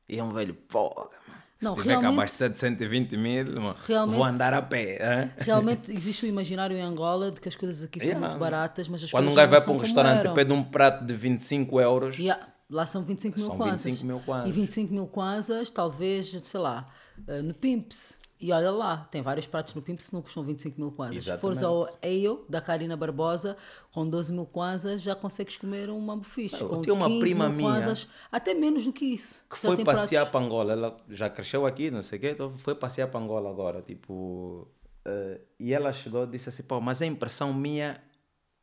E 0.10 0.20
é 0.20 0.24
um 0.24 0.34
velho, 0.34 0.54
porra, 0.54 1.06
mano. 1.28 1.44
Se 1.58 1.66
Não, 1.66 1.76
tiver 1.76 1.98
que 1.98 2.06
abastecer 2.06 2.50
de 2.50 2.58
120 2.58 3.16
mil, 3.16 3.46
mano, 3.62 3.76
vou 4.12 4.24
andar 4.26 4.54
a 4.54 4.62
pé. 4.62 5.00
hã? 5.02 5.32
Realmente 5.38 5.92
existe 5.94 6.26
o 6.26 6.28
imaginário 6.28 6.76
em 6.76 6.82
Angola 6.82 7.32
de 7.32 7.40
que 7.40 7.48
as 7.48 7.56
coisas 7.56 7.84
aqui 7.84 8.00
são 8.02 8.10
Yeah. 8.10 8.28
muito 8.28 8.40
baratas, 8.40 8.88
mas 8.90 9.02
as 9.04 9.12
Quando 9.12 9.24
um 9.24 9.28
coisas 9.28 9.36
já 9.36 9.42
gajo 9.46 9.52
vai 9.52 9.62
para 9.62 9.72
um 9.72 9.76
são 9.76 9.82
restaurante 9.84 10.28
e 10.28 10.34
pede 10.34 10.52
um 10.52 10.64
prato 10.64 11.06
de 11.06 11.14
25 11.14 11.80
euros, 11.80 12.18
Yeah, 12.20 12.48
Lá 12.70 12.86
são 12.86 13.04
25 13.04 13.38
mil 13.38 13.48
São 13.48 13.58
kwanzas. 13.58 13.84
25 13.86 14.06
mil 14.06 14.20
kwanzas. 14.20 14.50
E 14.50 14.52
25 14.52 14.94
mil 14.94 15.08
kwanzas, 15.08 15.70
talvez, 15.70 16.36
sei 16.44 16.60
lá, 16.60 16.90
eh, 17.28 17.42
no 17.42 17.54
Pimps. 17.54 18.18
E 18.44 18.52
olha 18.52 18.72
lá, 18.72 19.08
tem 19.10 19.22
vários 19.22 19.48
pratos 19.48 19.74
no 19.74 19.82
Pimps 19.82 20.10
que 20.10 20.14
não 20.14 20.22
custam 20.22 20.44
25 20.44 20.78
mil 20.78 20.92
kwanzas. 20.92 21.24
Se 21.24 21.38
fores 21.38 21.64
ao 21.64 21.88
EO, 22.02 22.46
da 22.50 22.60
Karina 22.60 22.98
Barbosa, 22.98 23.56
com 23.90 24.06
12 24.06 24.34
mil 24.34 24.46
kwanzas, 24.46 25.02
já 25.02 25.16
consegues 25.16 25.56
comer 25.56 25.90
um 25.90 25.98
mambo 26.02 26.26
fixe. 26.26 26.60
Eu 26.60 26.68
Com 26.68 26.82
tinha 26.82 26.94
uma 26.94 27.08
15 27.08 27.20
prima 27.22 27.48
minha 27.48 27.72
kwanzas, 27.72 28.10
até 28.30 28.54
menos 28.54 28.84
do 28.84 28.92
que 28.92 29.06
isso. 29.06 29.46
que 29.50 29.56
Já 29.56 29.62
foi 29.62 29.86
passear 29.86 30.24
pratos. 30.24 30.32
para 30.32 30.46
Angola. 30.46 30.74
Ela 30.74 30.98
já 31.08 31.30
cresceu 31.30 31.66
aqui, 31.66 31.90
não 31.90 32.02
sei 32.02 32.18
o 32.18 32.22
quê, 32.22 32.32
então 32.32 32.58
foi 32.58 32.76
passear 32.76 33.08
para 33.08 33.18
Angola 33.22 33.50
agora. 33.50 33.82
Tipo, 33.82 34.68
eh, 35.06 35.40
e 35.58 35.74
ela 35.74 35.94
chegou 35.94 36.26
e 36.26 36.28
disse 36.28 36.50
assim: 36.50 36.64
pô, 36.64 36.82
mas 36.82 37.02
a 37.02 37.06
impressão 37.06 37.54
minha, 37.54 38.04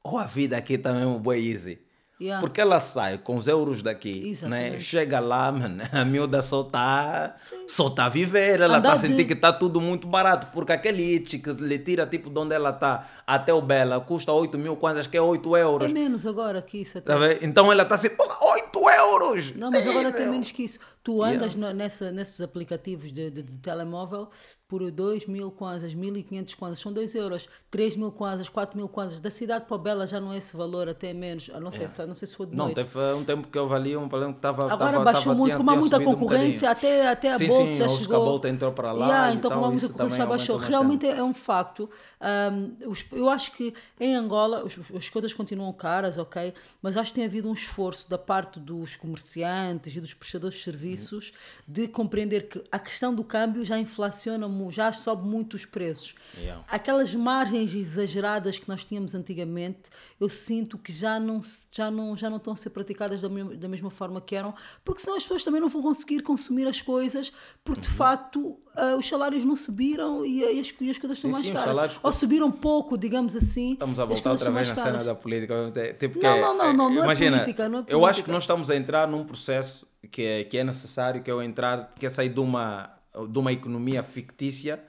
ou 0.04 0.18
a 0.18 0.24
vida 0.26 0.58
aqui 0.58 0.76
também 0.76 1.04
é 1.04 1.06
um 1.06 1.18
boi 1.18 1.38
easy. 1.38 1.80
Yeah. 2.20 2.40
Porque 2.40 2.60
ela 2.60 2.78
sai 2.80 3.16
com 3.16 3.36
os 3.36 3.48
euros 3.48 3.82
daqui, 3.82 4.20
né? 4.20 4.28
Exatamente. 4.30 4.84
chega 4.84 5.20
lá, 5.20 5.50
mano, 5.50 5.82
a 5.90 6.04
miúda 6.04 6.42
só 6.42 6.60
está 6.60 7.34
só 7.66 7.88
tá 7.88 8.04
a 8.04 8.08
viver, 8.10 8.60
ela 8.60 8.76
está 8.76 8.92
a 8.92 8.96
sentir 8.98 9.24
que 9.24 9.32
está 9.32 9.52
tudo 9.52 9.80
muito 9.80 10.06
barato, 10.06 10.48
porque 10.52 10.70
aquele 10.72 11.14
it 11.14 11.38
que 11.38 11.50
lhe 11.52 11.78
tira 11.78 12.06
tipo 12.06 12.28
de 12.28 12.38
onde 12.38 12.54
ela 12.54 12.70
está 12.70 13.06
até 13.26 13.54
o 13.54 13.62
Bela 13.62 13.98
custa 14.00 14.32
8 14.32 14.58
mil 14.58 14.76
kwanzas, 14.76 15.06
que 15.06 15.16
é 15.16 15.20
8 15.22 15.56
É 15.56 15.62
euros. 15.62 15.92
menos 15.92 16.26
agora 16.26 16.60
que 16.60 16.78
isso. 16.82 16.98
Até. 16.98 17.10
Tá 17.12 17.18
vendo? 17.18 17.38
Então 17.42 17.72
ela 17.72 17.84
está 17.84 17.94
assim, 17.94 18.10
porra, 18.10 18.36
8 18.40 18.90
euros! 18.90 19.56
Não, 19.56 19.70
mas 19.70 19.88
agora 19.88 20.08
Ei, 20.08 20.12
tem 20.12 20.22
meu. 20.24 20.32
menos 20.32 20.52
que 20.52 20.62
isso. 20.64 20.78
Tu 21.02 21.22
andas 21.22 21.54
na- 21.54 21.72
nessa, 21.72 22.10
nesses 22.12 22.40
aplicativos 22.42 23.10
de, 23.12 23.30
de- 23.30 23.42
de 23.42 23.56
telemóvel 23.56 24.28
por 24.68 24.88
2 24.88 25.26
mil 25.26 25.50
kwanzas, 25.50 25.92
1.500 25.94 26.54
kwanzas, 26.54 26.78
são 26.78 26.92
2 26.92 27.14
euros. 27.16 27.48
3 27.70 27.96
mil 27.96 28.12
kwanzas, 28.12 28.48
4 28.48 28.76
mil 28.78 28.88
kwanzas. 28.88 29.18
Da 29.18 29.30
cidade 29.30 29.64
para 29.64 29.78
Bela 29.78 30.06
já 30.06 30.20
não 30.20 30.32
é 30.32 30.36
esse 30.38 30.56
valor, 30.56 30.88
até 30.88 31.12
menos. 31.12 31.50
A 31.52 31.58
não, 31.58 31.70
sei, 31.72 31.88
se, 31.88 32.06
não 32.06 32.14
sei 32.14 32.28
se 32.28 32.36
foi 32.36 32.46
de 32.46 32.54
Não, 32.54 32.66
noite. 32.66 32.76
teve 32.76 32.98
um 33.14 33.24
tempo 33.24 33.48
que 33.48 33.58
eu 33.58 33.66
valia 33.66 33.98
um 33.98 34.08
palão 34.08 34.30
que 34.32 34.38
estava. 34.38 34.70
Agora 34.72 35.00
baixou 35.00 35.34
muito, 35.34 35.56
como 35.56 35.70
há 35.72 35.76
muita 35.76 35.98
concorrência, 36.00 36.70
até, 36.70 37.08
até 37.08 37.30
a 37.30 37.38
sim, 37.38 37.48
Bolt 37.48 37.66
sim, 37.68 37.74
já 37.74 37.88
chegou. 37.88 38.16
a 38.16 38.24
Bolt 38.26 38.44
entrou 38.44 38.70
para 38.72 38.92
lá. 38.92 39.06
Yeah, 39.06 39.32
então, 39.34 39.50
como 39.50 39.64
há 39.64 39.70
muita 39.70 39.88
concorrência, 39.88 40.26
baixou. 40.26 40.56
Realmente 40.58 41.06
é, 41.06 41.16
é 41.16 41.24
um 41.24 41.34
facto. 41.34 41.90
Um, 42.20 42.90
os- 42.90 43.04
eu 43.10 43.28
acho 43.30 43.52
que 43.52 43.74
em 43.98 44.14
Angola 44.14 44.62
os- 44.62 44.78
as 44.94 45.08
coisas 45.08 45.32
continuam 45.32 45.72
caras, 45.72 46.16
ok? 46.18 46.52
Mas 46.82 46.96
acho 46.96 47.10
que 47.10 47.16
tem 47.16 47.24
havido 47.24 47.48
um 47.48 47.54
esforço 47.54 48.08
da 48.08 48.18
parte 48.18 48.60
dos 48.60 48.94
comerciantes 48.94 49.96
e 49.96 50.00
dos 50.00 50.14
prestadores 50.14 50.58
de 50.58 50.62
serviços 50.64 50.89
de 51.66 51.86
compreender 51.88 52.48
que 52.48 52.62
a 52.70 52.78
questão 52.78 53.14
do 53.14 53.22
câmbio 53.24 53.64
já 53.64 53.78
inflaciona, 53.78 54.46
já 54.70 54.92
sobe 54.92 55.26
muito 55.28 55.54
os 55.54 55.64
preços. 55.64 56.14
Yeah. 56.36 56.64
Aquelas 56.68 57.14
margens 57.14 57.74
exageradas 57.74 58.58
que 58.58 58.68
nós 58.68 58.84
tínhamos 58.84 59.14
antigamente, 59.14 59.90
eu 60.20 60.28
sinto 60.28 60.78
que 60.78 60.92
já 60.92 61.18
não, 61.20 61.40
já 61.70 61.90
não, 61.90 62.16
já 62.16 62.28
não 62.30 62.36
estão 62.38 62.52
a 62.52 62.56
ser 62.56 62.70
praticadas 62.70 63.20
da, 63.20 63.28
mesma- 63.28 63.54
da 63.56 63.68
mesma 63.68 63.90
forma 63.90 64.20
que 64.20 64.34
eram, 64.36 64.54
porque 64.84 65.00
senão 65.02 65.16
as 65.16 65.22
pessoas 65.22 65.44
também 65.44 65.60
não 65.60 65.68
vão 65.68 65.82
conseguir 65.82 66.20
consumir 66.22 66.66
as 66.66 66.80
coisas, 66.80 67.32
porque 67.64 67.80
Uhum. 67.80 67.90
de 67.90 67.96
facto 67.96 68.60
ah, 68.74 68.96
os 68.96 69.06
salários 69.08 69.44
não 69.44 69.56
subiram 69.56 70.24
e, 70.24 70.40
e 70.40 70.60
as, 70.60 70.72
e 70.80 70.90
as 70.90 70.98
coisas 70.98 71.18
estão 71.18 71.30
Sim, 71.30 71.32
mais 71.32 71.46
sim, 71.46 71.52
caras. 71.52 71.68
salários- 71.74 72.00
Ou 72.02 72.12
subiram 72.12 72.50
pouco, 72.52 72.96
digamos 72.96 73.34
assim. 73.34 73.72
Estamos 73.72 73.98
a 73.98 74.04
voltar 74.04 74.30
outra 74.30 74.50
vez 74.50 74.68
na 74.68 74.74
mais 74.74 74.80
cena 74.84 74.90
caras. 74.92 75.06
da 75.06 75.14
política. 75.14 75.54
Tipo, 75.98 76.22
Não, 76.22 76.40
não, 76.40 76.56
não, 76.56 76.72
não, 76.72 76.90
não 76.90 77.00
é 77.02 77.04
imagina, 77.04 77.38
política, 77.38 77.68
não 77.68 77.78
é 77.80 77.84
Eu 77.88 78.04
acho 78.06 78.22
que 78.22 78.22
política. 78.28 78.32
nós 78.32 78.42
estamos 78.44 78.70
a 78.70 78.76
entrar 78.76 79.08
num 79.08 79.24
processo 79.24 79.86
que 80.10 80.22
é, 80.22 80.44
que 80.44 80.58
é 80.58 80.64
necessário, 80.64 81.22
que 81.22 81.30
é 81.30 81.34
o 81.34 81.42
entrar, 81.42 81.90
que 81.98 82.06
é 82.06 82.08
sair 82.08 82.28
de 82.28 82.40
uma, 82.40 82.90
de 83.30 83.38
uma 83.38 83.52
economia 83.52 84.02
fictícia, 84.02 84.82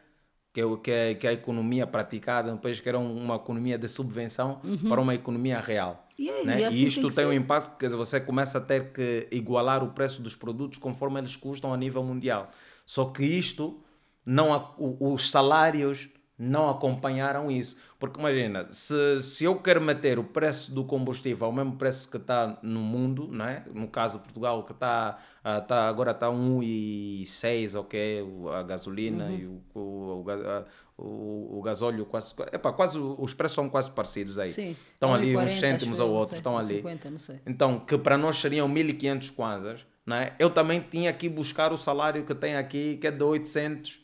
que 0.54 0.62
é, 0.62 0.64
que 0.84 0.92
é, 0.92 1.14
que 1.16 1.28
é 1.28 1.30
a 1.30 1.34
economia 1.34 1.88
praticada, 1.88 2.52
depois 2.52 2.80
que 2.80 2.88
era 2.90 3.00
um, 3.00 3.16
uma 3.24 3.36
economia 3.36 3.78
de 3.78 3.88
subvenção, 3.88 4.62
para 4.88 5.00
uma 5.02 5.14
economia 5.16 5.60
real. 5.60 6.08
Uhum. 6.20 6.26
E 6.26 6.30
é- 6.30 6.44
né? 6.46 6.60
e 6.62 6.66
assim 6.66 6.76
e 6.78 6.80
tem 6.80 6.88
isto 6.88 7.10
que 7.10 7.16
tem 7.16 7.26
um 7.26 7.34
impacto, 7.34 7.78
quer 7.78 7.86
dizer, 7.88 7.98
você 7.98 8.20
começa 8.20 8.58
a 8.58 8.62
ter 8.62 8.92
que 8.92 9.28
igualar 9.32 9.84
o 9.84 9.92
preço 9.92 10.22
dos 10.22 10.36
produtos 10.36 10.78
conforme 10.78 11.20
eles 11.20 11.36
custam 11.36 11.74
a 11.74 11.78
nível 11.78 12.04
mundial. 12.04 12.50
Só 12.86 13.06
que 13.06 13.24
isto, 13.24 13.82
não, 14.26 14.54
a- 14.54 14.74
os 14.78 15.32
salários 15.32 16.10
não 16.44 16.70
acompanharam 16.70 17.52
isso. 17.52 17.78
Porque 18.00 18.20
imagina, 18.20 18.66
se, 18.72 19.22
se 19.22 19.44
eu 19.46 19.56
quero 19.58 19.80
meter 19.80 20.18
o 20.18 20.24
preço 20.24 20.74
do 20.74 20.84
combustível 20.84 21.46
ao 21.46 21.54
mesmo 21.54 21.74
preço 21.76 22.10
que 22.10 22.18
está 22.18 22.58
no 22.64 22.80
mundo, 22.80 23.28
não 23.32 23.46
é? 23.46 23.64
no 23.74 23.88
caso 23.88 24.18
Portugal, 24.20 24.64
que 24.64 24.72
está 24.72 25.18
tá, 25.68 25.88
agora 25.88 26.10
está 26.12 26.28
1,6, 26.30 27.76
ok, 27.80 28.26
a 28.54 28.64
gasolina 28.64 29.26
Uhum. 29.26 29.32
e 29.38 29.46
o, 29.46 29.62
o, 29.80 30.20
o, 30.20 30.24
ga- 30.24 30.34
a- 30.36 30.66
o, 30.98 31.60
o 31.60 31.62
gasóleo 31.62 32.06
quase, 32.06 32.34
epá, 32.52 32.72
quase 32.74 32.98
os 32.98 33.34
preços 33.34 33.56
são 33.56 33.70
quase 33.70 33.92
parecidos 33.92 34.40
aí. 34.40 34.50
Sim, 34.50 34.76
Estão 34.94 35.14
ali 35.14 35.34
1,40, 35.34 35.44
uns 35.46 35.52
cêntimos 35.60 36.00
ao 36.00 36.10
outro, 36.10 36.30
sei, 36.30 36.38
estão 36.40 36.58
ali. 36.58 36.76
50, 36.78 37.10
não 37.12 37.20
sei. 37.20 37.40
Então, 37.46 37.80
que 37.80 37.98
para 37.98 38.18
nós 38.18 38.38
seriam 38.38 38.68
1500 38.68 39.30
kwanzas, 39.30 39.86
não 40.06 40.16
é? 40.18 40.34
Eu 40.40 40.50
também 40.50 40.80
tinha 40.82 41.12
que 41.14 41.30
buscar 41.30 41.72
o 41.72 41.78
salário 41.78 42.24
que 42.26 42.34
tem 42.36 42.56
aqui, 42.56 42.98
que 42.98 43.08
é 43.08 43.12
de 43.12 43.24
800, 43.24 44.01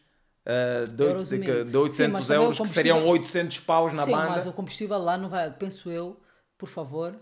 eh, 0.49 0.85
de, 0.85 1.03
oito- 1.03 1.03
Euros 1.03 1.29
de, 1.29 1.37
mínimo. 1.37 1.65
de 1.65 1.71
Sim, 1.71 1.77
800 1.77 2.11
mas 2.13 2.27
também 2.27 2.39
o 2.39 2.43
euros, 2.45 2.59
que 2.59 2.67
seriam 2.69 2.97
combustível- 2.99 3.21
800 3.21 3.59
paus 3.59 3.91
na 3.93 4.03
Sim, 4.05 4.11
banda. 4.11 4.29
mas 4.29 4.45
o 4.45 4.53
combustível 4.53 4.97
lá 4.97 5.17
não 5.17 5.27
vai, 5.29 5.51
penso 5.51 5.89
eu, 5.91 6.17
por 6.57 6.69
favor, 6.69 7.13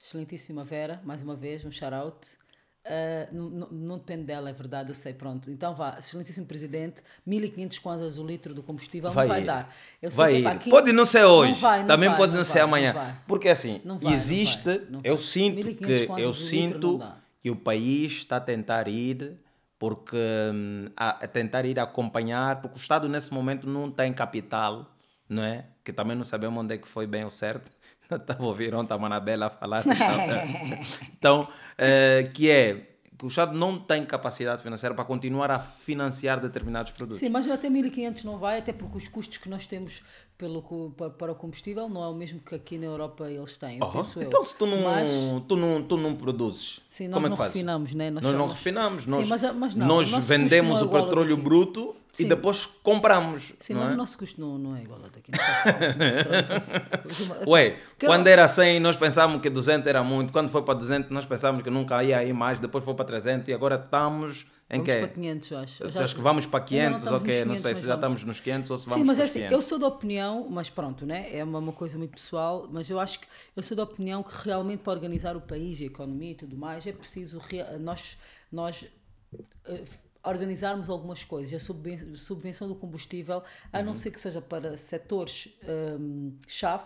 excelentíssima 0.00 0.64
Vera, 0.64 1.00
mais 1.04 1.20
uma 1.22 1.34
vez, 1.34 1.64
um 1.64 1.70
shout-out. 1.72 2.38
Ah, 2.86 3.28
não, 3.30 3.50
não- 3.70 3.98
depende 3.98 4.22
dela, 4.24 4.48
é 4.48 4.52
verdade, 4.54 4.88
eu 4.90 4.94
sei, 4.94 5.12
pronto. 5.12 5.50
Então 5.50 5.74
vá, 5.74 5.96
excelentíssimo 5.98 6.46
presidente, 6.46 7.02
1500 7.26 7.78
kwanzas 7.78 8.16
o 8.16 8.24
litro 8.26 8.54
do 8.54 8.62
combustível 8.62 9.10
Vai 9.10 9.26
não 9.26 9.34
vai 9.34 9.42
ir. 9.42 9.46
dar. 9.46 9.74
Eu 10.00 10.10
vai 10.12 10.32
que, 10.32 10.38
ir. 10.38 10.46
aqui- 10.46 10.70
Pode 10.70 10.90
não 10.92 11.04
ser 11.04 11.24
hoje, 11.24 11.52
Não 11.52 11.58
vai, 11.58 11.80
não 11.80 11.86
também 11.86 12.08
vai, 12.08 12.16
pode 12.18 12.34
não 12.36 12.42
ser 12.44 12.60
amanhã. 12.60 12.94
Porque 13.26 13.50
assim, 13.50 13.82
existe, 14.10 14.80
eu 15.04 15.16
sinto 15.18 15.56
1500 15.56 16.16
que 16.16 16.22
eu 16.22 16.32
sinto 16.32 17.00
que 17.42 17.50
o 17.50 17.56
país 17.56 18.12
está 18.12 18.36
a 18.36 18.40
tentar 18.40 18.88
ir 18.88 19.36
porque 19.80 20.14
hum, 20.14 20.90
a, 20.94 21.24
a 21.24 21.26
tentar 21.26 21.64
ir 21.64 21.80
acompanhar, 21.80 22.60
porque 22.60 22.76
o 22.76 22.78
Estado 22.78 23.08
nesse 23.08 23.32
momento 23.32 23.66
não 23.66 23.90
tem 23.90 24.12
capital, 24.12 24.94
não 25.26 25.42
é? 25.42 25.64
Que 25.82 25.90
também 25.90 26.14
não 26.14 26.22
sabemos 26.22 26.62
onde 26.62 26.74
é 26.74 26.78
que 26.78 26.86
foi 26.86 27.06
bem 27.06 27.24
o 27.24 27.30
certo. 27.30 27.72
Estava 28.10 28.44
a 28.44 28.46
ouvir 28.46 28.74
ontem 28.74 28.92
a 28.92 28.98
Manabela 28.98 29.48
falar. 29.48 29.82
então, 31.16 31.48
eh, 31.78 32.28
que 32.34 32.50
é 32.50 32.90
que 33.16 33.24
o 33.24 33.28
Estado 33.28 33.56
não 33.56 33.78
tem 33.78 34.04
capacidade 34.04 34.62
financeira 34.62 34.94
para 34.94 35.04
continuar 35.04 35.50
a 35.50 35.58
financiar 35.58 36.40
determinados 36.40 36.92
produtos. 36.92 37.18
Sim, 37.18 37.30
mas 37.30 37.48
até 37.48 37.70
1500 37.70 38.24
não 38.24 38.38
vai, 38.38 38.58
até 38.58 38.74
porque 38.74 38.98
os 38.98 39.08
custos 39.08 39.38
que 39.38 39.48
nós 39.48 39.66
temos 39.66 40.02
pelo, 40.40 40.62
para 41.18 41.32
o 41.32 41.34
combustível 41.34 41.86
não 41.86 42.02
é 42.02 42.08
o 42.08 42.14
mesmo 42.14 42.40
que 42.40 42.54
aqui 42.54 42.78
na 42.78 42.86
Europa 42.86 43.30
eles 43.30 43.58
têm, 43.58 43.78
eu 43.78 43.84
Oh, 43.86 43.90
penso 43.90 44.22
então 44.22 44.40
eu. 44.40 44.44
se 44.44 44.56
tu 44.56 44.66
não, 44.66 44.82
Mas- 44.84 45.10
tu 45.46 45.54
não, 45.56 45.82
tu 45.82 45.96
não 45.98 46.16
produzes, 46.16 46.80
Sim, 46.88 47.08
nós 47.08 47.14
como 47.14 47.26
é 47.26 47.28
não 47.28 47.36
que 47.36 47.42
fazes? 47.42 47.54
refinamos, 47.54 47.94
né? 47.94 48.10
Nós, 48.10 48.24
Nós 48.24 48.36
não 48.36 48.46
refinamos, 48.48 49.02
Sim, 49.04 49.10
nós, 49.10 49.28
mas- 49.28 49.42
mas 49.54 49.74
não, 49.74 49.86
nós 49.86 50.12
o 50.14 50.20
vendemos 50.22 50.80
o 50.80 50.84
é 50.84 50.86
ao 50.98 51.04
petróleo 51.04 51.36
bruto 51.36 51.94
Sim. 52.12 52.24
e 52.24 52.28
depois 52.28 52.64
compramos. 52.82 53.52
Sim, 53.60 53.74
não 53.74 53.82
mas 53.82 53.90
é? 53.90 53.94
o 53.94 53.96
nosso 53.98 54.16
custo 54.18 54.40
não, 54.40 54.56
não 54.58 54.74
é 54.76 54.82
igual 54.82 54.98
ao 55.04 55.10
daqui. 55.10 55.30
Ué, 57.46 57.76
Que- 57.98 58.06
quando 58.06 58.26
era 58.26 58.48
100 58.48 58.80
nós 58.80 58.96
pensávamos 58.96 59.42
que 59.42 59.50
200 59.50 59.86
era 59.86 60.02
muito, 60.02 60.32
quando 60.32 60.48
foi 60.48 60.62
para 60.62 60.74
200 60.74 61.10
nós 61.10 61.26
pensávamos 61.26 61.62
que 61.62 61.70
nunca 61.70 62.02
ia 62.02 62.24
ir 62.24 62.32
mais, 62.32 62.58
depois 62.60 62.82
foi 62.84 62.94
para 62.94 63.04
300 63.04 63.48
e 63.48 63.52
agora 63.52 63.76
estamos 63.76 64.46
em 64.70 64.78
Vamos 64.78 64.84
quê? 64.86 64.98
para 65.00 65.08
500, 65.08 65.50
eu 65.50 65.58
acho. 65.58 65.82
Eu 65.82 65.90
Já... 65.90 66.04
Acho 66.04 66.14
que 66.16 66.22
vamos 66.22 66.46
para 66.46 66.60
Ainda 66.64 66.90
não 66.90 66.98
500, 66.98 67.02
estamos 67.02 67.20
ok, 67.22 67.34
nos 67.34 67.38
não 67.46 67.54
500, 67.54 67.62
sei 67.62 67.74
se 67.74 67.86
já 67.86 67.94
estamos 67.94 68.24
nos 68.24 68.40
500 68.40 68.70
ou 68.70 68.76
se 68.78 68.84
vamos 68.86 69.00
Sim, 69.00 69.04
mas 69.06 69.16
para 69.18 69.24
é 69.24 69.26
assim, 69.26 69.38
500. 69.40 69.52
eu 69.56 69.62
sou 69.62 69.78
da 69.78 69.86
opinião, 69.88 70.46
mas 70.48 70.70
pronto, 70.70 71.04
né? 71.04 71.36
é 71.36 71.42
uma, 71.42 71.58
uma 71.58 71.72
coisa 71.72 71.98
muito 71.98 72.12
pessoal, 72.12 72.68
mas 72.70 72.88
eu 72.88 73.00
acho 73.00 73.18
que 73.20 73.26
eu 73.56 73.62
sou 73.62 73.76
da 73.76 73.82
opinião 73.82 74.22
que 74.22 74.32
realmente 74.44 74.80
para 74.82 74.92
organizar 74.92 75.36
o 75.36 75.40
país 75.40 75.80
e 75.80 75.84
a 75.84 75.86
economia 75.88 76.30
e 76.32 76.34
tudo 76.34 76.56
mais 76.56 76.86
é 76.86 76.92
preciso 76.92 77.40
nós, 77.80 78.16
nós 78.52 78.86
eh, 79.64 79.82
organizarmos 80.22 80.88
algumas 80.90 81.24
coisas. 81.24 81.52
A 81.54 81.64
subven- 81.64 82.14
subvenção 82.14 82.68
do 82.68 82.74
combustível, 82.74 83.42
a 83.72 83.78
Uhum. 83.78 83.84
não 83.86 83.94
ser 83.94 84.10
que 84.10 84.20
seja 84.20 84.40
para 84.40 84.76
setores 84.76 85.48
hum, 85.98 86.36
chave, 86.46 86.84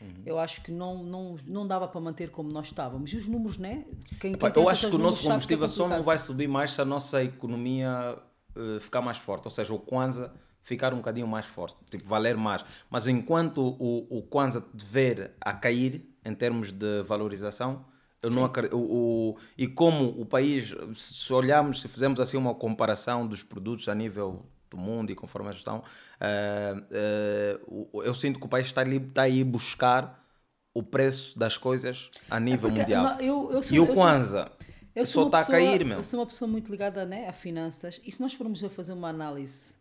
Uhum. 0.00 0.22
eu 0.26 0.38
acho 0.38 0.62
que 0.62 0.70
não, 0.72 1.02
não, 1.02 1.36
não 1.46 1.66
dava 1.66 1.86
para 1.88 2.00
manter 2.00 2.30
como 2.30 2.50
nós 2.50 2.66
estávamos. 2.68 3.12
E 3.12 3.16
os 3.16 3.26
números, 3.26 3.58
né? 3.58 3.84
Quem, 4.20 4.32
Pá, 4.34 4.46
quem 4.48 4.54
tem 4.54 4.62
eu 4.62 4.68
acho 4.68 4.88
que 4.88 4.96
o 4.96 4.98
nosso 4.98 5.20
é 5.26 5.28
combustível 5.30 5.66
só 5.66 5.88
não 5.88 6.02
vai 6.02 6.18
subir 6.18 6.48
mais 6.48 6.72
se 6.72 6.80
a 6.80 6.84
nossa 6.84 7.22
economia 7.24 8.16
eh, 8.56 8.78
ficar 8.80 9.00
mais 9.00 9.16
forte, 9.18 9.44
ou 9.46 9.50
seja, 9.50 9.72
o 9.74 9.78
Kwanza 9.78 10.32
ficar 10.62 10.92
um 10.92 10.98
bocadinho 10.98 11.26
mais 11.26 11.46
forte, 11.46 11.76
tipo, 11.90 12.04
valer 12.06 12.36
mais. 12.36 12.64
Mas 12.90 13.08
enquanto 13.08 13.58
o, 13.78 14.06
o 14.18 14.22
Kwanza 14.22 14.64
tiver 14.76 15.34
a 15.40 15.52
cair 15.52 16.06
em 16.24 16.34
termos 16.34 16.70
de 16.70 17.02
valorização, 17.02 17.84
eu 18.22 18.30
não 18.30 18.44
acredito. 18.44 18.76
O, 18.76 19.30
o- 19.30 19.36
e 19.56 19.66
como 19.66 20.04
o 20.20 20.26
país, 20.26 20.74
se 20.94 21.32
olharmos, 21.32 21.80
se 21.80 21.88
fizermos 21.88 22.20
assim 22.20 22.36
uma 22.36 22.54
comparação 22.54 23.26
dos 23.26 23.42
produtos 23.42 23.88
a 23.88 23.94
nível 23.94 24.44
do 24.70 24.76
mundo 24.78 25.10
e 25.10 25.14
conforme 25.14 25.48
eles 25.48 25.58
estão, 25.58 25.82
eh, 26.20 26.74
eh, 26.92 27.60
o- 27.66 28.02
eu 28.04 28.14
sinto 28.14 28.38
que 28.38 28.46
o 28.46 28.48
país 28.48 28.66
está, 28.68 28.80
ali, 28.80 28.96
está 28.98 29.22
aí 29.22 29.42
buscar 29.42 30.24
o 30.72 30.82
preço 30.82 31.36
das 31.38 31.58
coisas 31.58 32.10
a 32.30 32.38
nível 32.38 32.70
É 32.70 32.72
mundial. 32.72 33.02
não, 33.02 33.20
eu- 33.20 33.50
eu 33.52 33.62
sou- 33.62 33.76
e 33.76 33.80
o 33.80 33.82
eu 33.82 33.86
sou- 33.86 33.94
Kwanza 33.96 34.52
Eu 34.94 35.04
só 35.06 35.24
está 35.26 35.38
a 35.38 35.40
pessoa, 35.40 35.58
cair, 35.58 35.84
meu. 35.84 35.96
eu 35.98 36.04
sou 36.04 36.20
uma 36.20 36.26
pessoa 36.26 36.48
muito 36.48 36.70
ligada 36.70 37.04
né, 37.04 37.28
a 37.28 37.32
finanças 37.32 38.00
e 38.04 38.12
se 38.12 38.20
nós 38.20 38.32
formos 38.32 38.62
a 38.62 38.70
fazer 38.70 38.92
uma 38.92 39.08
análise 39.08 39.74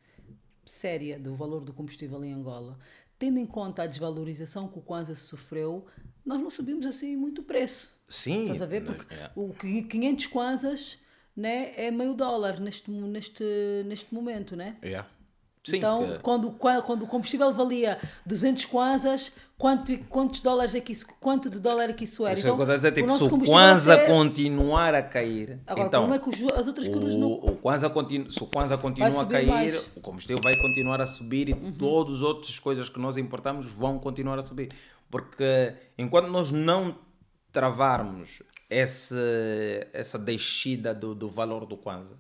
séria 0.66 1.20
do 1.20 1.36
valor 1.36 1.62
do 1.62 1.74
combustível 1.74 2.24
em 2.24 2.34
Angola, 2.34 2.78
tendo 3.18 3.38
em 3.40 3.46
conta 3.46 3.84
a 3.84 3.86
desvalorização 3.88 4.68
que 4.68 4.80
o 4.80 4.82
Kwanza 4.82 5.14
sofreu, 5.16 5.86
nós 6.26 6.40
não 6.40 6.50
subimos 6.50 6.86
assim 6.86 7.16
muito 7.16 7.42
o 7.42 7.44
preço. 7.44 7.94
Sim. 8.08 8.44
Estás 8.44 8.62
a 8.62 8.66
ver? 8.66 8.84
Porque 8.84 9.14
é. 9.14 9.30
o 9.36 9.54
qui- 9.54 9.84
500 9.84 10.26
Kwanzas 10.28 10.98
né, 11.36 11.72
é 11.78 11.90
meio 11.92 12.14
dólar 12.14 12.60
neste, 12.60 12.90
neste, 12.92 13.44
neste 13.86 14.14
momento, 14.14 14.56
né? 14.56 14.76
Yeah. 14.84 15.08
Sim, 15.64 15.78
então, 15.78 16.10
que- 16.10 16.20
quando, 16.20 16.52
qua- 16.52 16.82
quando 16.82 17.04
o 17.04 17.08
combustível 17.08 17.54
valia 17.54 18.00
200 18.26 18.66
kwanzas, 18.66 19.34
quanto, 19.58 19.96
quantos 20.06 20.40
dólares 20.40 20.74
é 20.74 20.80
que 20.80 20.94
isso, 20.94 21.06
quanto 21.20 21.50
de 21.50 21.60
dólar 21.60 21.90
é 21.90 21.94
que 21.94 22.06
isso 22.06 22.26
era? 22.26 22.34
isso 22.34 22.48
é 22.48 22.52
o 22.52 22.60
a 22.62 22.66
dizer, 22.66 22.94
tipo, 22.94 23.08
nosso 23.08 23.26
se 23.28 23.34
o 23.34 23.40
Kwanza 23.44 23.94
até- 23.94 24.08
continuar 24.08 24.96
a 24.96 25.04
cair, 25.04 25.60
Agora, 25.68 25.88
então, 25.88 26.06
o 26.06 26.08
problema 26.08 26.16
é 26.16 26.20
que 26.20 26.30
os- 26.46 26.54
as 26.60 26.66
outras 26.66 26.88
coisas 26.88 27.14
não... 27.16 27.28
o, 27.28 27.52
o 27.52 27.56
Kwanza 27.58 27.90
continu, 27.90 28.32
se 28.32 28.42
o 28.42 28.48
Kwanza 28.48 28.78
continua 28.78 29.22
a 29.22 29.26
cair, 29.26 29.48
mais. 29.48 29.76
Uhum. 29.80 29.86
o 29.98 30.02
combustível 30.02 30.42
vai 30.42 30.56
continuar 30.58 31.02
a 31.02 31.06
subir 31.06 31.50
e 31.50 31.54
todas 31.74 32.16
as 32.16 32.22
outras 32.22 32.58
coisas 32.58 32.88
que 32.90 33.00
nós 33.00 33.18
importamos 33.18 33.68
vão 33.70 34.00
continuar 34.00 34.40
a 34.40 34.42
subir. 34.42 34.72
Porque 35.12 35.74
enquanto 35.98 36.28
nós 36.30 36.52
não 36.52 36.96
travarmos 37.52 38.44
esse, 38.70 39.16
essa 39.94 40.18
descida 40.20 40.94
do, 40.94 41.16
do 41.16 41.30
valor 41.30 41.66
do 41.66 41.76
Kwanza, 41.76 42.18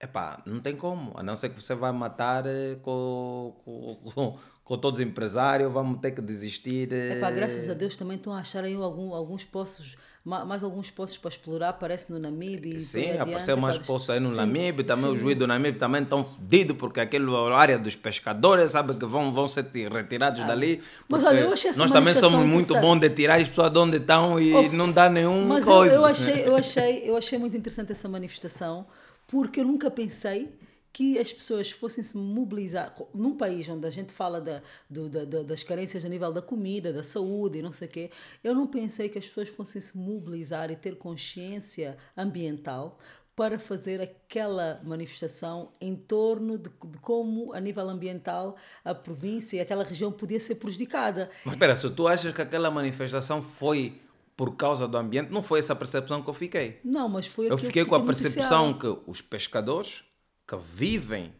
epá, 0.00 0.42
não 0.46 0.60
tem 0.60 0.76
como. 0.76 1.12
A 1.16 1.22
não 1.22 1.34
ser 1.34 1.50
que 1.50 1.60
você 1.60 1.74
vai 1.74 1.92
matar 1.92 2.46
eh, 2.46 2.76
com, 2.82 3.56
com, 3.64 4.38
com, 4.62 4.78
todos 4.78 5.00
os 5.00 5.06
empresários, 5.06 5.72
vamos 5.72 6.00
ter 6.00 6.12
que 6.12 6.20
desistir. 6.20 6.92
eh, 6.92 7.18
Epá, 7.18 7.30
graças 7.30 7.68
a 7.68 7.74
Deus 7.74 7.96
também 7.96 8.16
estão 8.16 8.32
a 8.32 8.38
achar 8.38 8.64
aí 8.64 8.74
algum, 8.74 9.12
alguns 9.14 9.44
poços, 9.44 9.96
mais 10.24 10.64
alguns 10.64 10.90
poços 10.90 11.18
para 11.18 11.28
explorar, 11.30 11.68
aparece 11.68 12.10
no 12.10 12.18
Namibe. 12.18 12.80
Sim, 12.80 13.18
apareceu 13.18 13.56
mais 13.58 13.76
epá, 13.76 13.84
poços 13.86 14.08
aí 14.08 14.18
no 14.18 14.30
sim, 14.30 14.36
Namibe, 14.36 14.82
também 14.82 15.10
os 15.10 15.18
sim. 15.18 15.22
juízes 15.22 15.38
do 15.38 15.46
Namibe 15.46 15.78
também 15.78 16.02
estão 16.02 16.24
fodidos, 16.24 16.76
porque 16.78 16.98
aquela 17.00 17.54
área 17.54 17.78
dos 17.78 17.94
pescadores, 17.94 18.70
sabe, 18.72 18.94
que 18.94 19.04
vão, 19.04 19.32
vão 19.34 19.46
ser 19.46 19.64
ti- 19.64 19.86
retirados 19.86 20.42
dali. 20.46 20.80
Ah, 20.82 21.04
Mas 21.08 21.22
porque 21.22 21.36
olha, 21.36 21.44
eu 21.44 21.52
achei 21.52 21.70
essa 21.70 21.78
Nós 21.78 21.90
também 21.90 22.14
somos 22.14 22.46
muito 22.46 22.74
bons 22.80 23.00
de 23.00 23.10
tirar 23.10 23.38
as 23.40 23.48
pessoas 23.48 23.70
de 23.70 23.78
onde 23.78 23.96
estão 23.98 24.40
e 24.40 24.54
Oh, 24.54 24.72
não 24.72 24.90
dá 24.90 25.10
nenhum 25.10 25.46
Mas 25.46 25.66
eu, 25.66 25.72
coisa. 25.74 25.94
eu, 25.94 26.04
achei, 26.06 26.48
eu, 26.48 26.56
achei, 26.56 27.10
eu 27.10 27.16
achei 27.18 27.38
muito 27.38 27.56
interessante 27.56 27.92
essa 27.92 28.08
manifestação, 28.08 28.86
porque 29.26 29.60
eu 29.60 29.64
nunca 29.66 29.90
pensei 29.90 30.48
que 30.94 31.18
as 31.18 31.32
pessoas 31.32 31.70
fossem 31.72 32.04
se 32.04 32.16
mobilizar 32.16 32.92
num 33.12 33.36
país 33.36 33.68
onde 33.68 33.84
a 33.84 33.90
gente 33.90 34.12
fala 34.14 34.40
da, 34.40 34.62
do- 34.88 35.08
da- 35.10 35.24
da- 35.24 35.42
das 35.42 35.62
carências 35.64 36.04
a 36.04 36.08
nível 36.08 36.32
da 36.32 36.40
comida, 36.40 36.92
da 36.92 37.02
saúde 37.02 37.58
e 37.58 37.62
não 37.62 37.72
sei 37.72 37.88
o 37.88 37.90
quê. 37.90 38.10
Eu 38.44 38.54
não 38.54 38.64
pensei 38.66 39.08
que 39.08 39.18
as 39.18 39.26
pessoas 39.26 39.48
fossem 39.48 39.80
se 39.80 39.98
mobilizar 39.98 40.70
e 40.70 40.76
ter 40.76 40.96
consciência 40.96 41.96
ambiental 42.16 42.98
para 43.34 43.58
fazer 43.58 44.00
aquela 44.00 44.80
manifestação 44.84 45.72
em 45.80 45.96
torno 45.96 46.56
de, 46.56 46.70
de 46.70 46.98
como, 46.98 47.52
a 47.52 47.58
nível 47.58 47.88
ambiental, 47.88 48.54
a 48.84 48.94
província 48.94 49.56
e 49.56 49.60
aquela 49.60 49.82
região 49.82 50.12
podia 50.12 50.38
ser 50.38 50.54
prejudicada. 50.54 51.28
Mas 51.44 51.54
espera, 51.54 51.74
se 51.74 51.90
tu 51.90 52.06
achas 52.06 52.32
que 52.32 52.40
aquela 52.40 52.70
manifestação 52.70 53.42
foi 53.42 54.00
por 54.36 54.54
causa 54.56 54.86
do 54.86 54.96
ambiente, 54.96 55.32
não 55.32 55.42
foi 55.42 55.58
essa 55.58 55.74
percepção 55.74 56.22
que 56.22 56.30
eu 56.30 56.34
fiquei. 56.34 56.78
Não, 56.84 57.08
mas 57.08 57.26
foi 57.26 57.50
Eu 57.50 57.58
fiquei 57.58 57.82
que 57.82 57.88
com 57.90 57.96
a 57.96 58.04
percepção 58.04 58.72
que 58.78 58.86
os 59.08 59.20
pescadores 59.20 60.04
que 60.46 60.56
vivem 60.56 61.32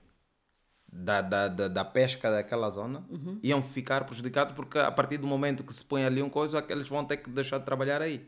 da, 0.91 1.21
da, 1.21 1.49
da, 1.49 1.69
da 1.69 1.85
pesca 1.85 2.31
daquela 2.31 2.71
zona 2.71 3.05
Uhum. 3.11 3.39
iam 3.43 3.63
ficar 3.63 4.05
prejudicados 4.05 4.55
porque 4.55 4.79
a 4.79 4.93
partir 4.93 5.19
do 5.19 5.27
momento 5.27 5.65
que 5.65 5.75
se 5.75 5.85
põe 5.85 6.05
ali 6.05 6.23
um 6.23 6.31
coisa, 6.31 6.65
eles 6.69 6.89
vão 6.89 7.05
ter 7.05 7.17
que 7.19 7.29
deixar 7.31 7.59
de 7.59 7.65
trabalhar 7.65 8.01
aí. 8.01 8.25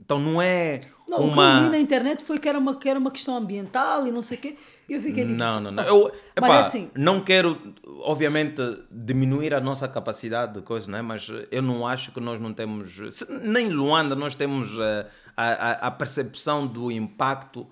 Então 0.00 0.18
não 0.18 0.42
é 0.42 0.80
Hum. 0.82 0.88
Não, 1.08 1.18
o 1.18 1.22
que 1.22 1.28
eu 1.28 1.32
uma. 1.34 1.60
li 1.60 1.68
na 1.70 1.78
internet 1.78 2.24
foi 2.24 2.40
que 2.40 2.48
era 2.48 2.58
uma, 2.58 2.74
que 2.74 2.88
era 2.88 2.98
uma 2.98 3.12
questão 3.12 3.36
ambiental 3.36 4.04
e 4.04 4.10
não 4.10 4.20
sei 4.20 4.36
o 4.36 4.40
quê. 4.40 4.56
Eu 4.88 5.00
fiquei 5.00 5.24
tipo. 5.24 5.38
Não, 5.38 5.60
não, 5.60 5.70
não. 5.70 5.82
"Ah, 5.84 5.86
Eu, 5.86 6.02
mas 6.40 6.44
epá, 6.50 6.56
é 6.56 6.58
assim, 6.58 6.90
não 6.96 7.20
quero, 7.20 7.56
obviamente, 8.00 8.60
diminuir 8.90 9.54
a 9.54 9.60
nossa 9.60 9.86
capacidade 9.86 10.54
de 10.54 10.62
coisa, 10.62 10.90
né? 10.90 11.00
mas 11.02 11.28
eu 11.52 11.62
não 11.62 11.86
acho 11.86 12.10
que 12.10 12.18
nós 12.18 12.40
não 12.40 12.52
temos. 12.52 12.98
Nem 13.44 13.68
em 13.68 13.70
Luanda 13.70 14.16
nós 14.16 14.34
temos 14.34 14.76
eh, 14.76 15.06
a, 15.36 15.44
a, 15.44 15.72
a 15.86 15.90
percepção 15.92 16.66
do 16.66 16.90
impacto 16.90 17.64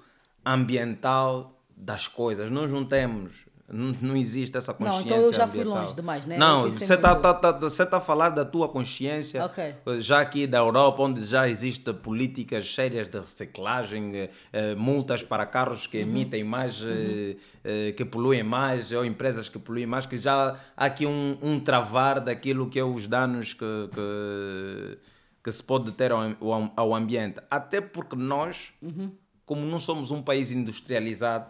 ambiental 0.47 1.54
das 1.77 2.07
coisas. 2.09 2.51
Nós 2.51 2.71
não 2.73 2.85
temos. 2.85 3.45
Não, 3.67 3.97
não 4.03 4.15
existe 4.15 4.55
essa 4.59 4.73
Não, 4.73 4.79
consciência 4.79 5.07
então 5.07 5.17
eu 5.23 5.33
já 5.33 5.49
fui 5.49 5.61
ambiental. 5.61 5.83
longe 5.85 5.95
demais, 5.95 6.27
né? 6.27 6.37
Não, 6.37 6.71
você 6.71 6.85
está 6.95 7.15
tá, 7.15 7.33
tá, 7.33 7.51
você 7.53 7.87
tá 7.87 7.97
a 7.97 8.01
falar 8.01 8.29
da 8.29 8.45
tua 8.45 8.69
consciência, 8.69 9.43
Ok. 9.43 9.75
já 10.01 10.21
aqui 10.21 10.47
da 10.47 10.59
Europa, 10.59 11.03
onde 11.03 11.25
já 11.25 11.49
existem 11.49 11.95
políticas 11.95 12.75
sérias 12.75 13.09
de 13.09 13.19
reciclagem, 13.19 14.15
eh, 14.15 14.31
eh, 14.53 14.75
multas 14.75 15.23
para 15.23 15.47
carros 15.47 15.85
Uhum. 15.87 15.91
que 15.91 15.97
emitem 15.97 16.45
mais, 16.45 16.79
eh, 16.85 17.37
eh, 17.65 17.93
que 17.93 18.05
poluem 18.05 18.43
mais, 18.43 18.93
ou 18.93 19.03
empresas 19.03 19.49
que 19.49 19.59
poluem 19.59 19.87
mais, 19.87 20.05
que 20.05 20.19
já 20.19 20.61
há 20.77 20.85
aqui 20.85 21.07
um, 21.07 21.39
um 21.41 21.59
travar 21.59 22.21
daquilo 22.21 22.69
que 22.69 22.79
é 22.79 22.85
os 22.85 23.07
danos 23.07 23.55
que, 23.55 23.65
que, 23.95 24.99
que 25.43 25.51
se 25.51 25.63
pode 25.63 25.91
ter 25.93 26.13
ao, 26.13 26.21
ao, 26.21 26.73
ao 26.77 26.95
ambiente. 26.95 27.41
Até 27.51 27.81
porque 27.81 28.15
nós, 28.15 28.75
Uhum. 28.83 29.11
como 29.47 29.65
não 29.65 29.79
somos 29.79 30.11
um 30.11 30.21
país 30.21 30.53
industrializado, 30.53 31.47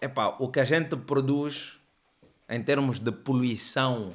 epá, 0.00 0.36
o 0.38 0.48
que 0.48 0.60
a 0.60 0.64
gente 0.64 0.96
produz 0.96 1.78
em 2.48 2.62
termos 2.62 3.00
de 3.00 3.10
poluição 3.10 4.12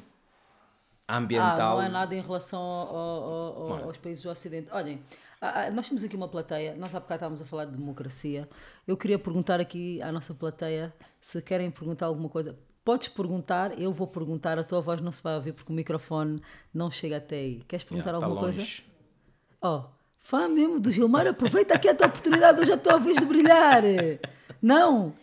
ah, 1.08 1.18
ambiental. 1.18 1.78
não 1.78 1.84
é 1.84 1.90
nada 1.90 2.16
em 2.16 2.22
relação 2.22 2.62
ao- 2.62 2.96
ao- 2.96 3.72
ao- 3.74 3.84
aos 3.86 3.98
países 3.98 4.24
do 4.24 4.30
Ocidente. 4.30 4.70
Olhem, 4.72 5.02
ah, 5.42 5.62
ah, 5.66 5.72
nós 5.72 5.88
temos 5.88 6.04
aqui 6.04 6.16
uma 6.16 6.28
plateia, 6.28 6.76
nós 6.76 6.94
há 6.94 7.00
bocado 7.00 7.16
estávamos 7.18 7.42
a 7.42 7.46
falar 7.46 7.66
de 7.66 7.72
democracia. 7.78 8.48
Eu 8.88 8.96
queria 8.96 9.18
perguntar 9.18 9.60
aqui 9.60 10.02
à 10.02 10.12
nossa 10.12 10.34
plateia 10.34 10.94
se 11.20 11.42
querem 11.42 11.72
perguntar 11.72 12.06
alguma 12.06 12.30
coisa. 12.30 12.56
Podes 12.86 13.08
perguntar, 13.08 13.80
eu 13.80 13.92
vou 13.92 14.08
perguntar, 14.08 14.58
a 14.58 14.64
tua 14.64 14.82
voz 14.82 15.02
não 15.02 15.12
se 15.12 15.22
vai 15.22 15.36
ouvir 15.36 15.54
porque 15.54 15.72
o 15.72 15.76
microfone 15.76 16.42
não 16.74 16.90
chega 16.90 17.18
até 17.18 17.36
aí. 17.36 17.64
Queres 17.68 17.84
perguntar 17.84 18.10
Yeah, 18.12 18.20
tá 18.20 18.26
alguma 18.26 18.42
coisa? 18.42 18.60
longe. 18.60 18.86
Ó, 19.62 19.86
fã 20.20 20.48
mesmo 20.48 20.80
do 20.80 20.92
Gilmar, 20.92 21.28
aproveita 21.28 21.74
aqui 21.76 21.88
a 21.90 21.96
tua 21.96 22.08
oportunidade, 22.08 22.62
hoje 22.62 22.72
é 22.72 22.76
a 22.76 22.78
tua 22.78 22.98
vez 22.98 23.18
de 23.18 23.26
brilhar. 23.26 23.84
Não! 24.62 25.14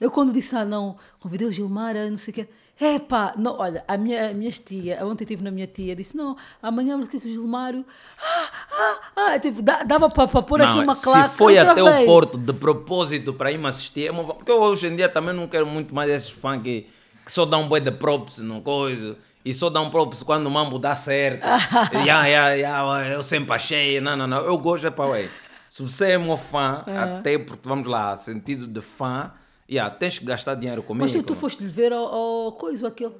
Eu 0.00 0.10
quando 0.10 0.32
disse, 0.32 0.56
ah 0.56 0.64
não, 0.64 0.96
convidei 1.20 1.46
o 1.46 1.52
Gilmar, 1.52 1.94
não 1.94 2.16
sei 2.16 2.32
o 2.32 2.34
quê. 2.34 2.48
Epá, 2.80 3.34
não, 3.36 3.58
olha, 3.58 3.84
a 3.86 3.98
minha, 3.98 4.30
a 4.30 4.32
minha 4.32 4.50
tia, 4.50 5.04
ontem 5.04 5.24
estive 5.24 5.44
na 5.44 5.50
minha 5.50 5.66
tia, 5.66 5.94
disse, 5.94 6.16
não, 6.16 6.34
amanhã 6.62 6.96
vou 6.96 7.06
ter 7.06 7.20
com 7.20 7.28
o 7.28 7.30
Gilmário. 7.30 7.84
Ah, 8.18 8.48
ah, 8.72 8.96
ah, 9.34 9.38
tipo, 9.38 9.60
dá- 9.60 9.82
dava 9.82 10.08
para 10.08 10.26
pôr 10.42 10.62
aqui 10.62 10.78
uma 10.78 10.94
se 10.94 11.02
claque. 11.04 11.36
foi 11.36 11.58
outra 11.58 11.72
até 11.72 11.82
vez. 11.82 12.02
o 12.02 12.06
Porto 12.06 12.38
de 12.38 12.52
propósito 12.54 13.34
para 13.34 13.52
ir 13.52 13.58
me 13.58 13.66
assistir, 13.66 14.06
é 14.06 14.10
uma- 14.10 14.24
porque 14.34 14.50
eu 14.50 14.58
hoje 14.62 14.86
em 14.86 14.96
dia 14.96 15.10
também 15.10 15.34
não 15.34 15.46
quero 15.46 15.66
muito 15.66 15.94
mais 15.94 16.10
esses 16.10 16.30
fãs 16.30 16.62
que, 16.62 16.86
que 17.26 17.30
só 17.30 17.44
dão 17.44 17.62
um 17.64 17.68
boi 17.68 17.80
de 17.80 17.90
props 17.92 18.38
no 18.38 18.62
coisa 18.62 19.18
e 19.44 19.52
só 19.52 19.68
dão 19.68 19.90
props 19.90 20.22
quando 20.22 20.46
o 20.46 20.50
mambo 20.50 20.78
dá 20.78 20.96
certo. 20.96 21.44
yeah, 21.92 22.24
yeah, 22.26 22.50
yeah, 22.52 23.08
eu 23.10 23.22
sempre 23.22 23.52
achei, 23.54 24.00
não, 24.00 24.16
não, 24.16 24.26
não. 24.26 24.38
Eu 24.38 24.56
gosto 24.56 24.86
é 24.86 24.90
para 24.90 25.06
ué. 25.06 25.28
Se 25.68 25.82
você 25.82 26.12
é 26.12 26.18
meu 26.18 26.38
fã, 26.38 26.82
até 26.86 27.38
porque 27.38 27.68
vamos 27.68 27.86
lá, 27.86 28.16
sentido 28.16 28.66
de 28.66 28.80
fã, 28.80 29.30
yeah, 29.70 29.94
tens 29.94 30.18
que 30.18 30.24
gastar 30.24 30.54
dinheiro 30.56 30.82
comigo. 30.82 31.04
Mas 31.04 31.12
tu, 31.12 31.22
tu 31.22 31.34
foste 31.34 31.64
ver 31.64 31.92
ao, 31.92 32.04
ao 32.06 32.52
coisa, 32.52 32.88
aquele, 32.88 33.14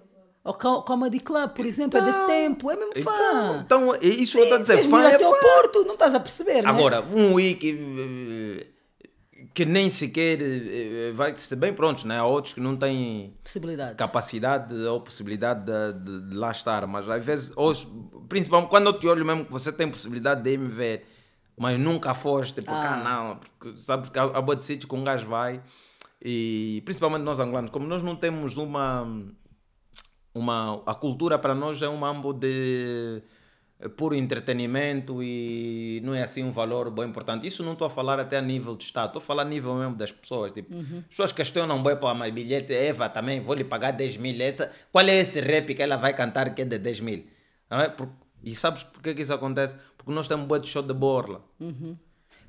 Co- 0.58 0.82
Comedy 0.82 1.20
Club, 1.20 1.50
por 1.50 1.66
exemplo, 1.66 1.98
é 1.98 2.02
desse 2.02 2.26
tempo, 2.26 2.70
é 2.70 2.76
mesmo 2.76 2.94
fã. 3.02 3.10
Então, 3.64 3.88
então 3.90 3.94
isso 4.02 4.38
eu 4.38 4.42
estou 4.44 4.56
a 4.58 4.60
dizer, 4.60 4.78
fã 4.90 5.02
é 5.08 5.18
fã. 5.18 5.40
Porto, 5.40 5.84
não 5.84 5.94
estás 5.94 6.14
a 6.14 6.20
perceber, 6.20 6.62
né? 6.62 6.68
Agora, 6.70 7.02
um 7.02 7.34
wiki 7.34 8.66
que 9.54 9.64
nem 9.64 9.88
sequer 9.88 10.38
eh, 10.42 11.12
vai 11.12 11.36
ser 11.36 11.56
bem 11.56 11.72
prontos, 11.74 12.04
né? 12.04 12.18
Há 12.18 12.24
outros 12.26 12.52
que 12.54 12.60
não 12.60 12.76
têm 12.76 13.34
capacidade 13.96 14.74
ou 14.74 15.00
possibilidade 15.00 15.64
de, 15.64 15.92
de- 16.04 16.28
de 16.30 16.36
lá 16.36 16.50
estar, 16.50 16.86
mas 16.86 17.08
às 17.08 17.24
vezes, 17.24 17.52
hoje, 17.56 17.86
principalmente 18.28 18.68
quando 18.70 18.86
eu 18.88 18.98
te 18.98 19.06
olho 19.08 19.24
mesmo 19.24 19.44
que 19.44 19.52
você 19.52 19.72
tem 19.72 19.90
possibilidade 19.90 20.42
de 20.42 20.50
ir 20.52 20.58
me 20.58 20.68
ver, 20.68 21.06
mas 21.56 21.78
nunca 21.78 22.14
foste, 22.14 22.60
porque 22.62 22.86
ah, 22.86 22.96
não, 22.96 23.36
porque 23.36 23.76
sabe 23.78 24.10
que 24.10 24.18
há, 24.18 24.24
há 24.24 24.40
boa 24.40 24.56
de 24.56 24.64
sítio 24.64 24.88
que 24.88 24.94
um 24.94 25.02
gajo 25.04 25.26
vai 25.26 25.60
e 26.22 26.82
principalmente 26.84 27.22
nós 27.22 27.38
angolanos, 27.40 27.70
como 27.70 27.86
nós 27.86 28.02
não 28.02 28.14
temos 28.16 28.56
uma 28.56 29.06
uma 30.34 30.82
a 30.86 30.94
cultura 30.94 31.38
para 31.38 31.54
nós 31.54 31.82
é 31.82 31.88
um 31.88 31.96
mambo 31.96 32.32
de 32.32 33.20
eh, 33.80 33.88
puro 33.88 34.14
entretenimento 34.14 35.22
e 35.22 36.00
não 36.04 36.14
é 36.14 36.22
assim 36.22 36.44
um 36.44 36.52
valor 36.52 36.90
bem 36.90 37.06
importante. 37.08 37.46
Isso 37.46 37.64
não 37.64 37.72
estou 37.72 37.86
a 37.86 37.90
falar 37.90 38.20
até 38.20 38.36
a 38.38 38.42
nível 38.42 38.76
de 38.76 38.84
Estado, 38.84 39.06
estou 39.08 39.18
a 39.20 39.24
falar 39.24 39.42
a 39.42 39.44
nível 39.44 39.74
mesmo 39.74 39.96
das 39.96 40.12
pessoas. 40.12 40.52
Tipo, 40.52 40.72
As 41.00 41.06
pessoas 41.08 41.32
questionam 41.32 41.82
bem 41.82 41.96
para 41.96 42.14
mais 42.14 42.32
bilhete, 42.32 42.72
Eva 42.72 43.08
também, 43.08 43.40
vou 43.40 43.54
lhe 43.56 43.64
pagar 43.64 43.90
10 43.92 44.16
mil. 44.18 44.40
Essa, 44.40 44.70
qual 44.92 45.04
é 45.08 45.16
esse 45.18 45.40
rap 45.40 45.74
que 45.74 45.82
ela 45.82 45.96
vai 45.96 46.14
cantar 46.14 46.54
que 46.54 46.62
é 46.62 46.64
de 46.64 46.78
10 46.78 47.00
mil? 47.00 47.26
Não 47.68 47.80
é? 47.80 47.88
Por- 47.88 48.08
e 48.42 48.54
sabes 48.54 48.82
por 48.84 49.02
que, 49.02 49.12
que 49.14 49.22
isso 49.22 49.34
acontece? 49.34 49.74
Porque 49.98 50.12
nós 50.12 50.26
temos 50.28 50.44
um 50.44 50.48
boi 50.48 50.60
de 50.60 50.66
show 50.68 50.82
de 50.82 50.94
borla. 50.94 51.42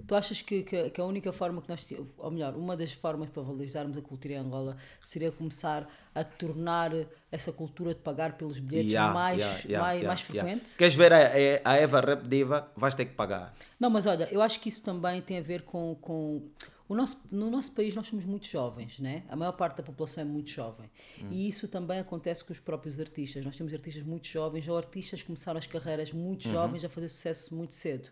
Tu 0.07 0.15
achas 0.15 0.41
que, 0.41 0.63
que, 0.63 0.89
que 0.89 1.01
a 1.01 1.05
única 1.05 1.31
forma 1.31 1.61
que 1.61 1.69
nós, 1.69 1.85
ou 2.17 2.31
melhor, 2.31 2.55
uma 2.55 2.75
das 2.75 2.91
formas 2.93 3.29
para 3.29 3.43
valorizarmos 3.43 3.97
a 3.97 4.01
cultura 4.01 4.33
em 4.35 4.37
Angola 4.37 4.77
seria 5.03 5.31
começar 5.31 5.87
a 6.13 6.23
tornar 6.23 6.91
essa 7.31 7.51
cultura 7.51 7.93
de 7.93 8.01
pagar 8.01 8.37
pelos 8.37 8.59
bilhetes 8.59 8.91
Yeah, 8.91 9.13
mais, 9.13 9.37
yeah, 9.37 9.61
yeah, 9.65 9.87
mais, 9.87 10.03
mais 10.03 10.21
frequente? 10.21 10.75
Queres 10.77 10.95
ver 10.95 11.13
a, 11.13 11.19
a 11.63 11.75
Eva 11.75 12.01
Rap 12.01 12.27
Diva? 12.27 12.71
Vais 12.75 12.93
ter 12.93 13.05
que 13.05 13.13
pagar. 13.13 13.53
Não, 13.79 13.89
mas 13.89 14.05
olha, 14.05 14.27
eu 14.31 14.41
acho 14.41 14.59
que 14.59 14.69
isso 14.69 14.83
também 14.83 15.21
tem 15.21 15.37
a 15.37 15.41
ver 15.41 15.61
com. 15.63 15.95
com 16.01 16.41
o 16.89 16.95
nosso, 16.95 17.23
no 17.31 17.49
nosso 17.49 17.71
país 17.71 17.95
nós 17.95 18.07
somos 18.07 18.25
muito 18.25 18.45
jovens, 18.47 18.99
né? 18.99 19.23
A 19.29 19.35
maior 19.37 19.53
parte 19.53 19.77
da 19.77 19.83
população 19.83 20.23
é 20.23 20.25
muito 20.25 20.49
jovem. 20.49 20.91
E 21.29 21.47
isso 21.47 21.69
também 21.69 21.99
acontece 21.99 22.43
com 22.43 22.51
os 22.51 22.59
próprios 22.59 22.99
artistas. 22.99 23.45
Nós 23.45 23.55
temos 23.55 23.73
artistas 23.73 24.03
muito 24.03 24.27
jovens 24.27 24.67
ou 24.67 24.75
artistas 24.77 25.21
que 25.21 25.27
começaram 25.27 25.57
as 25.57 25.65
carreiras 25.65 26.11
muito 26.11 26.49
jovens 26.49 26.83
a 26.83 26.89
fazer 26.89 27.07
sucesso 27.07 27.55
muito 27.55 27.75
cedo. 27.75 28.09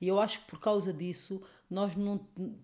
E 0.00 0.08
eu 0.08 0.20
acho 0.20 0.40
que 0.40 0.46
por 0.46 0.60
causa 0.60 0.92
disso, 0.92 1.40
nós 1.70 1.96
não, 1.96 2.18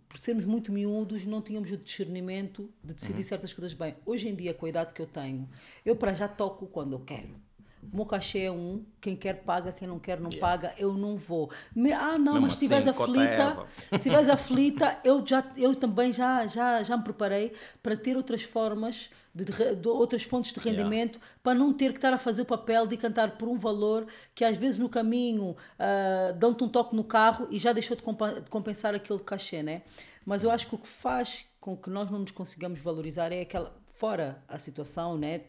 por 0.09 0.19
sermos 0.19 0.45
muito 0.45 0.71
miúdos, 0.71 1.25
não 1.25 1.41
tínhamos 1.41 1.71
o 1.71 1.77
discernimento 1.77 2.73
de 2.83 2.95
decidir 2.95 3.25
certas 3.25 3.53
coisas 3.53 3.73
bem. 3.73 3.97
Hoje 4.05 4.29
em 4.29 4.35
dia, 4.35 4.53
com 4.53 4.67
a 4.67 4.69
idade 4.69 4.93
que 4.93 5.01
eu 5.01 5.07
tenho, 5.07 5.49
eu 5.85 5.97
para 5.97 6.13
já 6.15 6.29
toco 6.29 6.67
quando 6.67 6.93
eu 6.93 7.01
quero. 7.01 7.35
O 7.83 7.97
meu 7.97 8.07
cachê 8.07 8.41
é 8.41 8.51
um, 8.53 8.85
quem 9.01 9.17
quer 9.17 9.43
paga, 9.43 9.73
quem 9.73 9.89
não 9.89 9.99
quer 9.99 10.21
não 10.21 10.31
paga, 10.31 10.73
eu 10.79 10.95
não 10.95 11.17
vou. 11.17 11.51
Me- 11.75 11.93
ah, 11.93 12.17
não, 12.19 12.35
Mesmo 12.35 12.41
mas 12.43 12.53
se 12.53 12.65
estiveres 12.65 12.87
assim, 12.87 13.03
aflita, 13.03 13.67
se 13.77 13.97
estiveres 13.97 14.29
aflita, 14.29 15.01
eu, 15.05 15.27
já, 15.27 15.45
eu 15.57 15.75
também 15.75 16.13
já, 16.13 16.47
já, 16.47 16.83
já 16.83 16.97
me 16.97 17.03
preparei 17.05 17.53
para 17.83 17.97
ter 17.97 18.17
outras 18.17 18.43
formas, 18.43 19.11
de, 19.35 19.45
de- 19.45 19.89
outras 19.89 20.23
fontes 20.23 20.53
de 20.53 20.61
rendimento, 20.61 21.21
para 21.43 21.55
não 21.59 21.73
ter 21.73 21.91
que 21.93 21.99
estar 21.99 22.13
a 22.13 22.19
fazer 22.19 22.43
o 22.43 22.47
papel 22.47 22.87
de 22.87 22.97
cantar 22.97 23.33
por 23.37 23.49
um 23.49 23.59
valor 23.59 24.07
que 24.35 24.45
às 24.45 24.57
vezes 24.57 24.79
no 24.79 24.89
caminho 24.89 25.57
ah, 25.79 26.33
dão-te 26.39 26.63
um 26.65 26.69
toque 26.69 26.95
no 26.95 27.05
carro 27.05 27.47
e 27.51 27.59
já 27.59 27.73
deixou 27.73 27.97
de, 27.97 28.03
compa- 28.03 28.41
de 28.41 28.49
compensar 28.51 28.95
aquele 28.95 29.19
cachê, 29.21 29.63
né? 29.63 29.83
Mas 30.25 30.45
eu 30.45 30.51
acho 30.51 30.69
que 30.69 30.75
o 30.75 30.79
que 30.79 30.87
faz 30.89 31.45
com 31.61 31.77
que 31.77 31.91
nós 31.91 32.11
não 32.11 32.21
nos 32.21 32.31
consigamos 32.31 32.81
valorizar 32.81 33.33
é 33.33 33.41
aquela, 33.43 33.75
fora 33.95 34.43
a 34.49 34.59
situação, 34.59 35.17
né? 35.19 35.43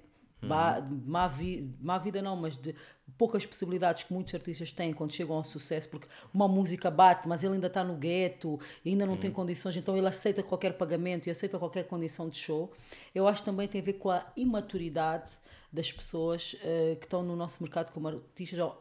Má, 0.48 0.82
má, 1.06 1.28
vi- 1.28 1.70
má 1.82 1.98
vida 1.98 2.22
não, 2.22 2.36
mas 2.36 2.58
de 2.58 2.76
poucas 3.18 3.46
possibilidades 3.46 4.04
que 4.04 4.14
muitos 4.14 4.34
artistas 4.34 4.72
têm 4.72 4.92
quando 4.94 5.12
chegam 5.12 5.36
ao 5.36 5.44
sucesso, 5.44 5.88
porque 5.90 6.08
uma 6.34 6.48
música 6.48 6.90
bate, 6.92 7.28
mas 7.28 7.44
ele 7.44 7.54
ainda 7.56 7.68
está 7.68 7.84
no 7.84 7.96
gueto, 7.96 8.60
ainda 8.86 9.06
não 9.06 9.16
tem 9.16 9.30
condições, 9.32 9.78
então 9.78 9.96
ele 9.96 10.08
aceita 10.08 10.42
qualquer 10.44 10.74
pagamento 10.74 11.28
e 11.28 11.32
aceita 11.32 11.60
qualquer 11.60 11.86
condição 11.86 12.28
de 12.30 12.38
show. 12.38 12.72
Eu 13.14 13.28
acho 13.28 13.42
que 13.42 13.46
também 13.46 13.68
tem 13.68 13.82
a 13.82 13.84
ver 13.84 13.94
com 13.94 14.10
a 14.10 14.26
imaturidade 14.36 15.32
das 15.74 15.92
pessoas 15.92 16.56
eh, 16.64 16.96
que 17.00 17.08
estão 17.08 17.24
no 17.24 17.36
nosso 17.36 17.64
mercado 17.64 17.92
como 17.92 18.08
artistas 18.08 18.60
ao, 18.60 18.80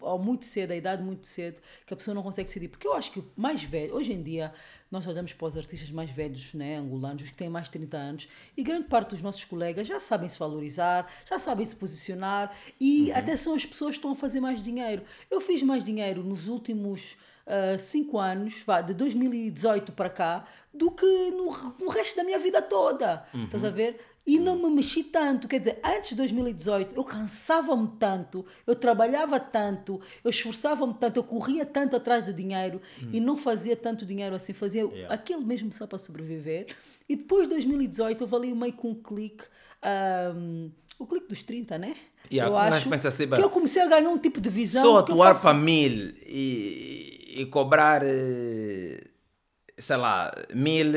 ao 0.00 0.18
muito 0.18 0.44
cedo, 0.44 0.72
a 0.72 0.76
idade 0.76 1.00
muito 1.00 1.24
cedo, 1.24 1.60
que 1.86 1.94
a 1.94 1.96
pessoa 1.96 2.16
não 2.16 2.22
consegue 2.22 2.48
decidir. 2.48 2.66
Porque 2.66 2.84
eu 2.84 2.94
acho 2.94 3.12
que 3.12 3.22
mais 3.36 3.62
velho, 3.62 3.94
hoje 3.94 4.12
em 4.12 4.20
dia, 4.20 4.52
nós 4.90 5.06
olhamos 5.06 5.32
para 5.32 5.46
os 5.46 5.56
artistas 5.56 5.88
mais 5.90 6.10
velhos, 6.10 6.52
né, 6.52 6.78
angolanos, 6.78 7.22
os 7.22 7.30
que 7.30 7.36
têm 7.36 7.48
mais 7.48 7.66
de 7.66 7.72
30 7.72 7.96
anos, 7.96 8.28
e 8.56 8.64
grande 8.64 8.88
parte 8.88 9.10
dos 9.10 9.22
nossos 9.22 9.44
colegas 9.44 9.86
já 9.86 10.00
sabem 10.00 10.28
se 10.28 10.36
valorizar, 10.36 11.08
já 11.24 11.38
sabem 11.38 11.64
se 11.64 11.76
posicionar, 11.76 12.52
e 12.80 13.12
até 13.12 13.36
são 13.36 13.54
as 13.54 13.64
pessoas 13.64 13.90
que 13.90 13.98
estão 13.98 14.10
a 14.10 14.16
fazer 14.16 14.40
mais 14.40 14.60
dinheiro. 14.60 15.04
Eu 15.30 15.40
fiz 15.40 15.62
mais 15.62 15.84
dinheiro 15.84 16.24
nos 16.24 16.48
últimos 16.48 17.16
ah, 17.46 17.76
cinco 17.78 18.18
anos, 18.18 18.62
vá, 18.64 18.80
de 18.80 18.94
2018 18.94 19.92
para 19.92 20.08
cá, 20.08 20.46
do 20.72 20.90
que 20.90 21.30
no, 21.30 21.74
no 21.78 21.88
resto 21.90 22.16
da 22.16 22.24
minha 22.24 22.38
vida 22.38 22.62
toda. 22.62 23.26
Estás 23.44 23.64
a 23.64 23.70
ver? 23.70 24.00
E 24.24 24.38
não 24.38 24.56
me 24.56 24.70
mexi 24.70 25.02
tanto, 25.02 25.48
quer 25.48 25.58
dizer, 25.58 25.80
antes 25.84 26.10
de 26.10 26.14
2018 26.16 26.94
eu 26.94 27.02
cansava-me 27.02 27.88
tanto, 27.98 28.46
eu 28.64 28.76
trabalhava 28.76 29.40
tanto, 29.40 30.00
eu 30.22 30.30
esforçava-me 30.30 30.94
tanto, 30.94 31.16
eu 31.18 31.24
corria 31.24 31.66
tanto 31.66 31.96
atrás 31.96 32.24
de 32.24 32.32
dinheiro 32.32 32.80
e 33.12 33.18
não 33.20 33.36
fazia 33.36 33.74
tanto 33.74 34.06
dinheiro 34.06 34.34
assim, 34.36 34.52
fazia 34.52 34.82
Yeah. 34.82 35.12
aquilo 35.14 35.42
mesmo 35.42 35.72
só 35.72 35.86
para 35.86 35.98
sobreviver. 35.98 36.66
E 37.08 37.16
depois 37.16 37.48
de 37.48 37.54
2018 37.54 38.22
eu 38.24 38.36
ali 38.36 38.54
meio 38.54 38.72
com 38.74 38.90
um 38.90 38.94
clique, 38.94 39.44
ahm, 39.82 40.70
o 40.98 41.06
clique 41.06 41.26
dos 41.28 41.42
30, 41.42 41.78
né? 41.78 41.96
Yeah, 42.30 42.48
eu 42.50 42.54
que 42.54 42.74
acho 42.74 43.08
assim, 43.08 43.28
que 43.28 43.40
eu 43.42 43.50
comecei 43.50 43.82
a 43.82 43.86
ganhar 43.88 44.08
um 44.08 44.18
tipo 44.18 44.40
de 44.40 44.48
visão. 44.50 44.82
Só 44.82 45.02
que 45.02 45.12
atuar 45.12 45.40
para 45.40 45.54
mil 45.54 46.14
e, 46.24 47.34
e 47.38 47.46
cobrar, 47.46 48.02
eh, 48.04 49.02
sei 49.76 49.96
lá, 49.96 50.32
mil, 50.54 50.92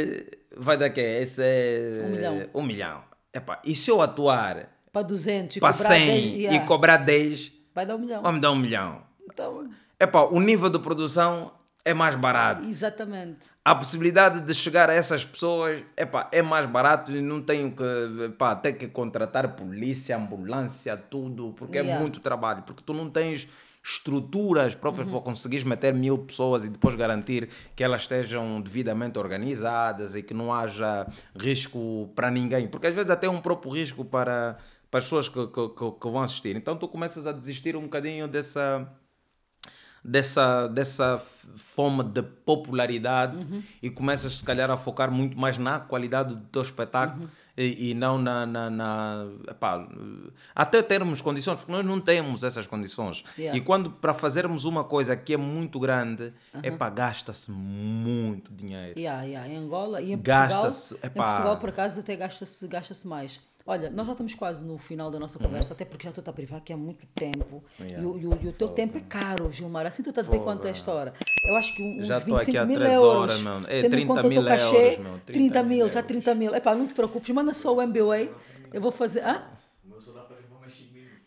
vai 0.55 0.77
dar 0.77 0.89
quê? 0.91 1.01
Esse 1.01 1.41
é 1.43 2.03
Um 2.05 2.09
milhão. 2.11 2.49
Um 2.53 2.63
milhão. 2.63 3.14
Epá, 3.35 3.59
e 3.65 3.75
se 3.75 3.91
eu 3.91 4.01
atuar 4.01 4.69
para 4.93 5.01
200 5.01 5.57
e 5.57 5.59
para 5.59 5.73
cobrar 5.73 5.89
100 5.89 6.05
10, 6.37 6.53
e 6.55 6.59
cobrar 6.65 6.97
10, 6.97 7.51
vai 7.73 7.85
dar 7.85 7.95
um 7.95 7.99
milhão. 7.99 8.21
vai 8.23 8.31
me 8.31 8.39
dar 8.39 8.51
um 8.51 8.55
milhão. 8.55 9.01
Então, 9.29 9.69
Epá, 9.99 10.21
o 10.23 10.39
nível 10.39 10.69
de 10.69 10.79
produção 10.79 11.51
é 11.83 11.93
mais 11.93 12.15
barato. 12.15 12.65
exatamente. 12.67 13.49
A 13.63 13.75
possibilidade 13.75 14.39
de 14.41 14.53
chegar 14.53 14.89
a 14.89 14.93
essas 14.93 15.25
pessoas 15.25 15.83
epá, 15.97 16.29
é 16.31 16.41
mais 16.41 16.65
barato 16.65 17.11
e 17.11 17.21
não 17.21 17.41
tenho 17.41 17.71
que 17.71 17.83
epá, 18.25 18.55
ter 18.55 18.73
que 18.73 18.87
contratar 18.87 19.55
polícia, 19.55 20.15
ambulância, 20.17 20.95
tudo, 20.97 21.53
porque 21.57 21.77
é 21.77 21.81
Yeah. 21.81 21.99
muito 22.01 22.19
trabalho. 22.21 22.63
Porque 22.63 22.81
tu 22.85 22.93
não 22.93 23.09
tens 23.09 23.47
estruturas 23.87 24.73
próprias 24.73 25.07
para 25.07 25.21
conseguires 25.21 25.63
meter 25.63 25.93
mil 25.93 26.17
pessoas 26.17 26.65
e 26.65 26.69
depois 26.69 26.95
garantir 26.95 27.47
que 27.75 27.83
elas 27.83 28.01
estejam 28.01 28.59
devidamente 28.59 29.19
organizadas 29.19 30.15
e 30.15 30.23
que 30.23 30.33
não 30.33 30.51
haja 30.51 31.05
risco 31.39 32.09
para 32.15 32.31
ninguém. 32.31 32.67
Porque 32.67 32.87
às 32.87 32.95
vezes 32.95 33.11
até 33.11 33.29
um 33.29 33.39
próprio 33.39 33.71
risco 33.71 34.03
para, 34.03 34.57
para 34.89 34.97
as 34.97 35.03
pessoas 35.03 35.29
que, 35.29 35.47
que, 35.47 35.69
que, 35.69 35.91
que 35.91 36.09
vão 36.09 36.23
assistir. 36.23 36.55
Então 36.55 36.75
tu 36.75 36.87
começas 36.87 37.27
a 37.27 37.31
desistir 37.31 37.75
um 37.75 37.83
bocadinho 37.83 38.27
dessa 38.27 38.91
dessa, 40.03 40.67
dessa 40.67 41.17
fome 41.55 42.03
de 42.03 42.21
popularidade 42.21 43.37
e 43.81 43.89
começas 43.89 44.35
se 44.35 44.43
calhar 44.43 44.69
a 44.69 44.77
focar 44.77 45.11
muito 45.11 45.37
mais 45.37 45.57
na 45.59 45.79
qualidade 45.79 46.35
do 46.35 46.41
teu 46.47 46.61
espetáculo 46.61 47.29
e, 47.57 47.91
e 47.91 47.93
não 47.93 48.17
na, 48.17 48.45
na, 48.45 48.69
na- 48.69 49.27
epá, 49.49 49.87
até 50.53 50.81
termos 50.81 51.21
condições, 51.21 51.57
porque 51.57 51.71
nós 51.71 51.85
não 51.85 51.99
temos 51.99 52.43
essas 52.43 52.67
condições. 52.67 53.23
Yeah. 53.37 53.57
E 53.57 53.61
quando 53.61 53.89
para 53.91 54.13
fazermos 54.13 54.65
uma 54.65 54.83
coisa 54.83 55.15
que 55.15 55.33
é 55.33 55.37
muito 55.37 55.79
grande, 55.79 56.33
epá, 56.63 56.89
gasta-se 56.89 57.51
muito 57.51 58.51
dinheiro. 58.53 58.99
Yeah, 58.99 59.23
yeah. 59.23 59.47
Em 59.49 59.57
Angola 59.57 60.01
e 60.01 60.11
em 60.11 60.17
Portugal, 60.17 60.69
em. 61.03 61.09
Portugal, 61.09 61.57
por 61.57 61.69
acaso, 61.69 61.99
até 61.99 62.15
gasta-se 62.15 62.67
gasta 62.67 63.07
mais. 63.07 63.39
Olha, 63.67 63.89
nós 63.89 64.05
já 64.05 64.11
estamos 64.13 64.35
quase 64.35 64.61
no 64.61 64.77
final 64.77 65.09
da 65.09 65.17
nossa 65.17 65.39
conversa, 65.39 65.73
até 65.73 65.83
porque 65.83 66.03
já 66.03 66.11
estou 66.11 66.23
a 66.27 66.31
privar 66.33 66.59
aqui 66.59 66.71
há 66.71 66.77
muito 66.77 67.07
tempo. 67.15 67.63
Uhum. 67.79 67.85
Yeah. 67.87 68.03
E, 68.03 68.05
o, 68.05 68.17
e 68.19 68.27
o- 68.27 68.39
e 68.43 68.47
o 68.49 68.53
teu 68.53 68.67
tempo 68.67 68.95
é 68.95 69.01
caro, 69.01 69.51
Gilmar. 69.51 69.87
Assim 69.87 70.03
tu 70.03 70.09
estás 70.11 70.27
a 70.27 70.31
ver 70.31 70.39
quanto 70.41 70.67
é 70.67 70.69
esta 70.69 70.91
hora. 70.91 71.15
Eu 71.47 71.55
acho 71.55 71.73
que 71.75 71.81
uns 71.81 72.05
Já 72.05 72.19
estou 72.19 72.35
aqui 72.37 72.45
25 72.51 72.63
há 72.63 72.65
mil 72.67 72.79
euros. 72.79 73.43
horas. 73.43 73.65
É, 73.67 73.81
tendo 73.81 73.89
30 73.91 73.97
em 73.97 74.05
conta 74.07 74.27
o 74.27 74.29
teu 74.29 74.45
cachê, 74.45 74.75
euros, 74.75 74.97
meu. 74.99 75.11
30, 75.13 75.33
30 75.33 75.63
mil, 75.63 75.89
já 75.89 75.99
euros. 75.99 76.07
30 76.07 76.35
mil. 76.35 76.53
Epá, 76.55 76.75
não 76.75 76.87
te 76.87 76.93
preocupes, 76.93 77.29
manda 77.33 77.53
só 77.55 77.73
o 77.75 77.81
MBA. 77.81 78.29
Eu 78.71 78.79
vou 78.81 78.91
fazer. 78.91 79.23
Hã? 79.25 79.43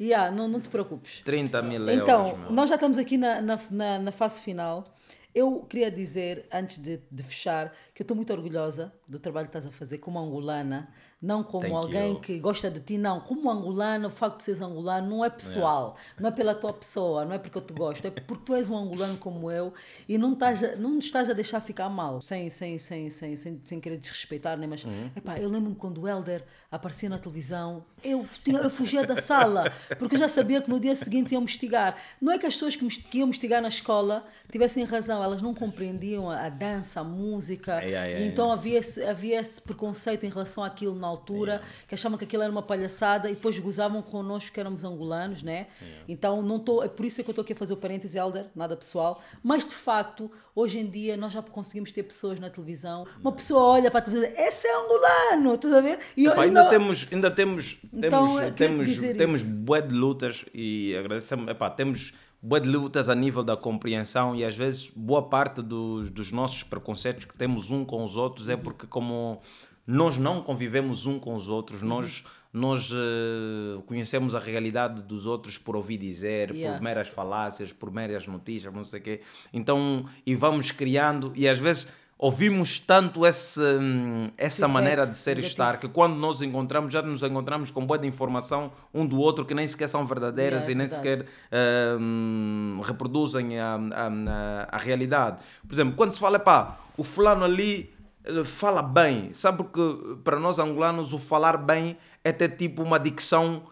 Yeah, 0.00 0.30
não, 0.30 0.46
não 0.46 0.60
te 0.60 0.68
preocupes. 0.68 1.22
30 1.24 1.60
mil 1.60 1.88
Então, 1.90 2.26
euros. 2.28 2.38
meu. 2.42 2.52
nós 2.52 2.68
já 2.68 2.76
estamos 2.76 2.98
aqui 2.98 3.16
na, 3.18 3.40
na, 3.42 3.58
na, 3.68 3.98
na 3.98 4.12
fase 4.12 4.40
final. 4.42 4.94
Eu 5.34 5.58
queria 5.68 5.90
dizer, 5.90 6.46
antes 6.52 6.78
de, 6.80 7.00
de 7.10 7.22
fechar, 7.24 7.72
que 7.92 8.00
eu 8.02 8.04
estou 8.04 8.16
muito 8.16 8.32
orgulhosa 8.32 8.92
do 9.08 9.18
trabalho 9.18 9.46
que 9.48 9.50
estás 9.50 9.66
a 9.66 9.72
fazer 9.72 9.98
como 9.98 10.18
angolana, 10.20 10.88
não 11.20 11.42
como 11.42 11.62
Thank 11.62 11.74
alguém 11.74 12.12
you. 12.14 12.20
que 12.20 12.38
gosta 12.38 12.70
de 12.70 12.80
ti, 12.80 12.96
não. 12.96 13.20
Como 13.20 13.50
angolana, 13.50 14.06
o 14.06 14.10
facto 14.10 14.38
de 14.38 14.44
seres 14.44 14.60
angolano 14.62 15.08
não 15.08 15.24
é 15.24 15.30
pessoal, 15.30 15.96
não 16.18 16.28
é 16.28 16.32
pela 16.32 16.54
tua 16.54 16.72
pessoa, 16.72 17.24
não 17.24 17.34
é 17.34 17.38
porque 17.38 17.58
eu 17.58 17.62
te 17.62 17.72
gosto, 17.72 18.06
é 18.06 18.10
porque 18.10 18.44
tu 18.44 18.54
és 18.54 18.68
um 18.68 18.76
angolano 18.76 19.18
como 19.18 19.50
eu 19.50 19.72
e 20.08 20.16
não, 20.16 20.32
estás 20.32 20.62
a, 20.62 20.76
não 20.76 20.98
estás 20.98 21.28
a 21.28 21.32
deixar 21.32 21.60
ficar 21.60 21.88
mal, 21.88 22.20
sem, 22.20 22.48
sem, 22.50 22.78
sem, 22.78 23.10
sem, 23.10 23.36
sem, 23.36 23.60
sem 23.64 23.80
querer 23.80 23.98
desrespeitar, 23.98 24.56
né? 24.56 24.66
mas 24.66 24.84
Uhum. 24.84 25.10
epá, 25.16 25.38
eu 25.38 25.48
lembro-me 25.48 25.74
quando 25.76 26.00
o 26.00 26.08
Helder 26.08 26.44
aparecia 26.70 27.08
na 27.08 27.18
televisão, 27.18 27.82
eu, 28.04 28.26
tinha, 28.44 28.58
eu 28.58 28.68
fugia 28.68 29.02
da 29.04 29.16
sala, 29.16 29.72
porque 29.98 30.16
eu 30.16 30.18
já 30.18 30.28
sabia 30.28 30.60
que 30.60 30.68
no 30.68 30.78
dia 30.78 30.94
seguinte 30.94 31.32
iam 31.32 31.40
me 31.40 31.46
estigar. 31.46 31.96
Não 32.20 32.30
é 32.32 32.38
que 32.38 32.44
as 32.46 32.54
pessoas 32.54 32.76
que, 32.76 32.86
que 32.86 33.18
iam 33.18 33.26
me 33.26 33.32
estigar 33.32 33.62
na 33.62 33.68
escola 33.68 34.26
tivessem 34.52 34.84
razão, 34.84 35.24
elas 35.24 35.40
não 35.40 35.54
compreendiam 35.54 36.30
a, 36.30 36.44
a 36.44 36.48
dança, 36.50 37.00
a 37.00 37.04
música, 37.04 37.76
Ai, 37.76 37.94
ai, 37.94 38.14
ai. 38.16 38.24
então 38.24 38.52
havia 38.52 38.78
esse, 38.78 39.02
havia 39.02 39.40
esse 39.40 39.60
preconceito 39.62 40.24
em 40.26 40.28
relação 40.28 40.62
àquilo 40.62 40.94
na 40.94 41.06
altura, 41.06 41.62
que 41.86 41.94
achavam 41.94 42.18
que 42.18 42.24
aquilo 42.24 42.42
era 42.42 42.52
uma 42.52 42.62
palhaçada 42.62 43.30
e 43.30 43.34
depois 43.34 43.58
gozavam 43.58 44.02
connosco 44.02 44.52
que 44.52 44.60
éramos 44.60 44.84
angolanos, 44.84 45.42
né? 45.42 45.68
Então 46.06 46.42
não 46.42 46.58
tô, 46.58 46.82
é 46.82 46.88
por 46.88 47.06
isso 47.06 47.20
é 47.20 47.24
que 47.24 47.30
eu 47.30 47.32
estou 47.32 47.42
aqui 47.42 47.54
a 47.54 47.56
fazer 47.56 47.72
o 47.72 47.76
parêntese, 47.78 48.18
Helder, 48.18 48.46
nada 48.54 48.76
pessoal, 48.76 49.22
mas 49.42 49.66
de 49.66 49.74
facto, 49.74 50.30
hoje 50.60 50.78
em 50.78 50.86
dia 50.90 51.16
nós 51.16 51.32
já 51.32 51.42
conseguimos 51.42 51.92
ter 51.92 52.02
pessoas 52.02 52.40
na 52.40 52.50
televisão, 52.50 53.06
uma 53.20 53.32
pessoa 53.32 53.62
olha 53.62 53.90
para 53.90 54.00
a 54.00 54.02
televisão, 54.02 54.32
esse 54.36 54.66
é 54.66 54.74
angolano, 54.76 55.54
estás 55.54 55.74
a 55.74 55.80
ver? 55.80 55.98
E 56.16 56.26
Epá, 56.26 56.42
ainda 56.42 56.62
não- 56.64 56.70
temos, 56.70 57.06
ainda 57.12 57.30
temos, 57.30 57.78
Então, 57.92 58.26
temos, 58.54 58.54
temos, 58.54 59.16
temos 59.16 59.50
bué 59.50 59.80
de 59.82 59.94
lutas 59.94 60.44
e 60.52 60.96
agradecemos, 60.98 61.48
epá, 61.48 61.70
temos 61.70 62.12
bué 62.42 62.60
de 62.60 62.68
lutas 62.68 63.08
a 63.08 63.14
nível 63.14 63.42
da 63.44 63.56
compreensão 63.56 64.34
e 64.34 64.44
às 64.44 64.54
vezes 64.56 64.90
boa 64.94 65.22
parte 65.22 65.62
dos, 65.62 66.10
dos 66.10 66.32
nossos 66.32 66.62
preconceitos 66.62 67.24
que 67.24 67.36
temos 67.36 67.70
um 67.70 67.84
com 67.84 68.02
os 68.04 68.16
outros 68.16 68.48
é 68.48 68.54
Uhum. 68.54 68.60
porque 68.60 68.86
como 68.86 69.40
nós 69.86 70.16
não 70.18 70.42
convivemos 70.42 71.06
um 71.06 71.18
com 71.18 71.34
os 71.34 71.48
outros, 71.48 71.82
Uhum. 71.82 71.88
nós, 71.88 72.22
nós 72.58 72.90
eh, 72.92 73.80
conhecemos 73.86 74.34
a 74.34 74.38
realidade 74.38 75.02
dos 75.02 75.26
outros 75.26 75.56
por 75.56 75.76
ouvir 75.76 75.96
dizer, 75.98 76.50
Yeah. 76.54 76.76
por 76.78 76.82
meras 76.84 77.08
falácias, 77.08 77.72
por 77.72 77.90
meras 77.92 78.26
notícias, 78.26 78.72
não 78.74 78.84
sei 78.84 79.00
o 79.00 79.02
quê. 79.02 79.20
Então, 79.52 80.04
e 80.26 80.34
vamos 80.34 80.70
criando 80.70 81.32
e 81.34 81.48
às 81.48 81.58
vezes 81.58 81.86
ouvimos 82.20 82.80
tanto 82.80 83.24
esse, 83.24 83.60
hum, 83.60 84.28
essa 84.36 84.66
maneira 84.66 85.06
de 85.06 85.14
ser 85.14 85.38
e 85.38 85.40
estar 85.40 85.78
que 85.78 85.86
quando 85.88 86.16
nos 86.16 86.42
encontramos, 86.42 86.92
já 86.92 87.00
nos 87.00 87.22
encontramos 87.22 87.70
com 87.70 87.86
boa 87.86 87.96
de 87.96 88.08
informação 88.08 88.72
um 88.92 89.06
do 89.06 89.18
outro 89.20 89.44
que 89.44 89.54
nem 89.54 89.64
sequer 89.66 89.88
são 89.88 90.04
verdadeiras 90.04 90.66
Yeah, 90.66 90.70
é 90.70 90.72
e 90.72 90.74
nem 90.74 90.86
verdade. 90.88 91.18
sequer 91.18 91.98
hum, 92.00 92.80
reproduzem 92.84 93.58
a, 93.60 93.74
a, 93.74 94.06
a, 94.08 94.68
a 94.72 94.78
realidade. 94.78 95.38
Por 95.66 95.72
exemplo, 95.74 95.94
quando 95.96 96.12
se 96.12 96.18
fala, 96.18 96.38
pá, 96.38 96.78
o 96.96 97.04
fulano 97.04 97.44
ali 97.44 97.90
eh, 98.24 98.42
fala 98.44 98.82
bem, 98.82 99.32
sabe 99.32 99.58
porque 99.58 99.80
para 100.24 100.38
nós 100.40 100.58
angolanos 100.58 101.12
o 101.12 101.18
falar 101.18 101.56
bem 101.56 101.96
é 102.28 102.32
ter 102.32 102.50
tipo 102.50 102.82
uma 102.82 102.98
dicção 102.98 103.62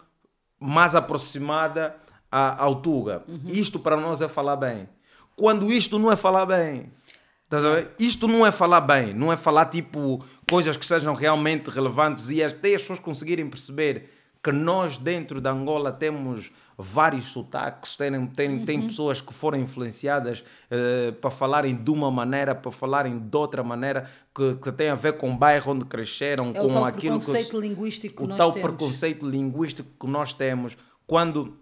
mais 0.59 0.95
aproximada 0.95 1.95
à, 2.31 2.63
ao 2.63 2.77
Tuga. 2.77 3.23
Isto 3.49 3.79
para 3.79 3.97
nós 3.97 4.21
é 4.21 4.29
falar 4.29 4.57
bem. 4.57 4.89
Quando 5.37 5.71
isto 5.73 5.99
não 5.99 6.11
é 6.11 6.17
falar 6.17 6.47
bem. 6.47 6.91
Estás 7.45 7.65
a 7.65 7.75
ver? 7.75 7.91
Isto 7.99 8.27
não 8.27 8.45
é 8.45 8.51
falar 8.51 8.81
bem, 8.81 9.15
não 9.15 9.33
é 9.33 9.37
falar 9.37 9.67
tipo 9.67 10.25
coisas 10.51 10.77
que 10.77 10.85
sejam 10.85 11.15
realmente 11.15 11.71
relevantes 11.71 12.29
e 12.29 12.43
até 12.43 12.75
as 12.75 12.83
pessoas 12.83 12.99
conseguirem 12.99 13.49
perceber 13.49 14.11
que 14.47 14.53
nós 14.53 14.97
dentro 14.97 15.41
da 15.41 15.51
Angola 15.51 15.91
temos 15.91 16.53
vários 16.79 17.25
sotaques, 17.25 17.97
tem, 17.97 18.27
tem, 18.29 18.65
tem 18.65 18.87
pessoas 18.87 19.21
que 19.21 19.35
foram 19.35 19.59
influenciadas 19.59 20.45
uh, 20.71 21.13
para 21.15 21.31
falarem 21.31 21.75
de 21.75 21.91
uma 21.91 22.13
maneira, 22.13 22.55
para 22.55 22.71
falarem 22.71 23.19
de 23.19 23.37
outra 23.37 23.65
maneira, 23.65 24.09
que, 24.33 24.55
que 24.55 24.71
tem 24.71 24.89
a 24.89 24.95
ver 24.95 25.15
com 25.15 25.33
o 25.33 25.37
bairro 25.37 25.73
onde 25.73 25.85
cresceram, 25.85 26.53
É 26.55 26.63
o 26.63 26.69
com 26.69 26.75
tal 26.75 26.85
aquilo 26.85 27.19
que. 27.19 27.25
preconceito 27.25 27.61
linguístico 27.61 28.17
que 28.19 28.23
O 28.23 28.29
nós 28.29 28.39
tal 28.39 28.53
temos. 28.53 28.71
preconceito 28.71 29.29
linguístico 29.29 29.91
que 29.99 30.07
nós 30.07 30.33
temos. 30.33 30.79
Quando 31.09 31.57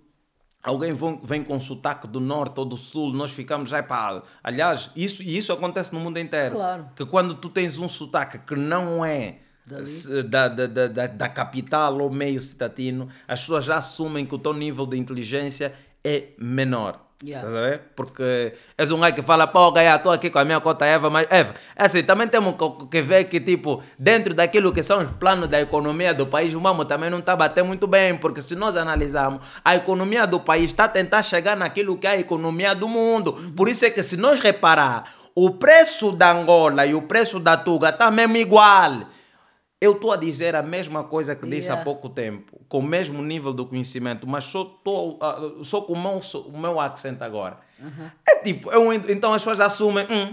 alguém 0.63 0.93
vem 1.23 1.43
com 1.43 1.59
sotaque 1.59 2.07
do 2.07 2.21
norte 2.21 2.61
ou 2.61 2.67
do 2.67 2.77
sul, 2.77 3.15
nós 3.15 3.31
ficamos, 3.31 3.73
ai 3.73 3.83
pá, 3.83 4.23
aliás, 4.43 4.91
isso, 4.95 5.23
isso 5.23 5.55
acontece 5.55 5.95
no 5.95 6.01
mundo 6.01 6.19
inteiro. 6.19 6.55
Claro. 6.55 6.91
Que 6.95 7.07
quando 7.07 7.35
tu 7.35 7.49
tens 7.49 7.79
um 7.79 7.89
sotaque 7.89 8.37
que 8.41 8.55
não 8.55 9.03
é 9.03 9.39
da, 9.67 10.49
da, 10.49 10.67
da, 10.67 11.07
da, 11.07 11.29
capital 11.29 11.99
ou 12.01 12.11
meio 12.11 12.39
citatino, 12.39 13.09
as 13.27 13.41
pessoas 13.41 13.65
já 13.65 13.77
assumem 13.77 14.27
que 14.27 14.35
o 14.35 14.39
teu 14.39 14.53
nível 14.53 14.87
de 14.87 14.99
inteligência 14.99 15.73
é 16.05 16.29
menor. 16.39 17.01
Yeah. 17.23 17.47
Estás 17.49 17.55
a 17.65 17.71
ver? 17.71 17.81
Porque 17.97 18.53
és 18.77 18.91
um 18.91 19.01
gajo 19.01 19.15
que 19.15 19.23
fala, 19.23 19.47
pô, 19.47 19.73
gaia, 19.73 19.97
estou 19.97 20.13
aqui 20.13 20.29
com 20.29 20.39
a 20.39 20.45
minha 20.45 20.61
cota 20.61 20.85
Eva, 20.85 21.09
mas 21.09 21.27
Eva, 21.31 21.55
é 21.75 21.85
assim, 21.87 22.03
também 22.03 22.29
temos 22.29 22.55
que- 22.55 22.87
que 22.89 23.01
ver 23.01 23.25
que, 23.25 23.41
tipo, 23.41 23.83
dentro 23.99 24.35
daquilo 24.35 24.71
que 24.73 24.83
são 24.83 25.03
os 25.03 25.11
planos 25.13 25.49
da 25.49 25.59
economia 25.59 26.13
do 26.13 26.27
país, 26.27 26.53
o 26.53 26.61
mamo 26.61 26.85
também 26.85 27.09
não 27.09 27.21
está 27.21 27.33
a 27.33 27.37
bater 27.37 27.65
muito 27.65 27.87
bem, 27.87 28.19
porque 28.19 28.43
se 28.43 28.55
nós 28.55 28.77
analisarmos, 28.77 29.41
a 29.65 29.75
economia 29.75 30.27
do 30.27 30.39
país 30.39 30.67
está 30.67 30.85
a 30.85 30.89
tentar 30.89 31.23
chegar 31.23 31.57
naquilo 31.57 31.97
que 31.97 32.07
é 32.07 32.11
a 32.11 32.19
economia 32.19 32.75
do 32.75 32.89
mundo. 32.89 33.33
Por 33.57 33.71
isso 33.71 33.87
é 33.87 33.91
que 33.91 34.03
se 34.03 34.19
nós 34.19 34.41
reparar, 34.41 35.11
o 35.35 35.53
preço 35.53 36.13
da 36.13 36.31
Angola 36.31 36.85
e 36.85 36.95
o 36.95 37.03
preço 37.03 37.41
da 37.41 37.57
Tuga 37.57 37.89
está 37.89 38.11
mesmo 38.11 38.37
igual. 38.37 39.09
Eu 39.81 39.93
estou 39.93 40.13
a 40.13 40.17
dizer 40.17 40.55
a 40.55 40.63
mesma 40.63 41.05
coisa 41.05 41.35
que 41.35 41.47
disse 41.47 41.69
há 41.69 41.75
Yeah. 41.75 41.85
pouco 41.85 42.09
tempo, 42.09 42.61
com 42.69 42.79
o 42.79 42.83
mesmo 42.83 43.23
nível 43.23 43.53
do 43.53 43.67
conhecimento, 43.67 44.27
mas 44.27 44.45
só, 44.45 44.65
tô, 44.65 45.19
só 45.63 45.83
com 45.83 45.93
o 45.93 46.01
meu, 46.01 46.21
o 46.47 46.59
meu 46.59 46.81
accent 46.81 47.21
agora. 47.21 47.59
É 48.27 48.37
tipo, 48.37 48.71
eu, 48.71 48.93
então 48.93 49.33
as 49.35 49.43
pessoas 49.43 49.61
assumem, 49.61 50.07
hum, 50.11 50.33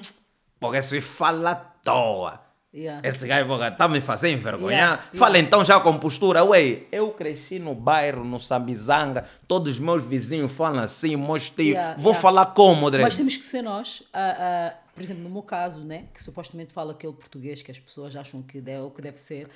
porque 0.59 0.77
esse 0.77 1.01
fala 1.01 1.51
à 1.51 1.55
toa. 1.55 2.39
Yeah. 2.73 3.05
Esse 3.05 3.27
gajo 3.27 3.53
está 3.65 3.85
me 3.89 3.99
fazendo 3.99 4.35
envergonhar. 4.35 4.79
Yeah, 4.79 5.03
Fala 5.15 5.31
yeah. 5.33 5.45
então 5.45 5.65
já 5.65 5.77
com 5.81 5.97
postura. 5.97 6.41
Ué, 6.45 6.83
eu 6.89 7.09
cresci 7.09 7.59
no 7.59 7.75
bairro, 7.75 8.23
no 8.23 8.39
Sambizanga, 8.39 9.25
todos 9.45 9.73
os 9.73 9.79
meus 9.79 10.01
vizinhos 10.01 10.53
falam 10.53 10.81
assim, 10.81 11.17
meus 11.17 11.49
tios. 11.49 11.73
Yeah, 11.73 11.95
Vou 11.97 12.11
yeah. 12.13 12.21
falar 12.21 12.45
como, 12.45 12.87
André? 12.87 13.01
Mas 13.01 13.17
temos 13.17 13.35
que 13.35 13.43
ser 13.43 13.61
nós, 13.61 14.03
ah, 14.13 14.35
ah, 14.39 14.73
por 15.01 15.05
exemplo, 15.07 15.23
no 15.23 15.29
meu 15.29 15.43
caso, 15.43 15.83
né, 15.83 16.07
que 16.13 16.21
supostamente 16.23 16.71
fala 16.73 16.91
aquele 16.93 17.13
português 17.13 17.61
que 17.61 17.71
as 17.71 17.79
pessoas 17.79 18.15
acham 18.15 18.41
que 18.41 18.61
é 18.65 18.81
o 18.81 18.89
que 18.91 19.01
deve 19.01 19.17
ser, 19.19 19.49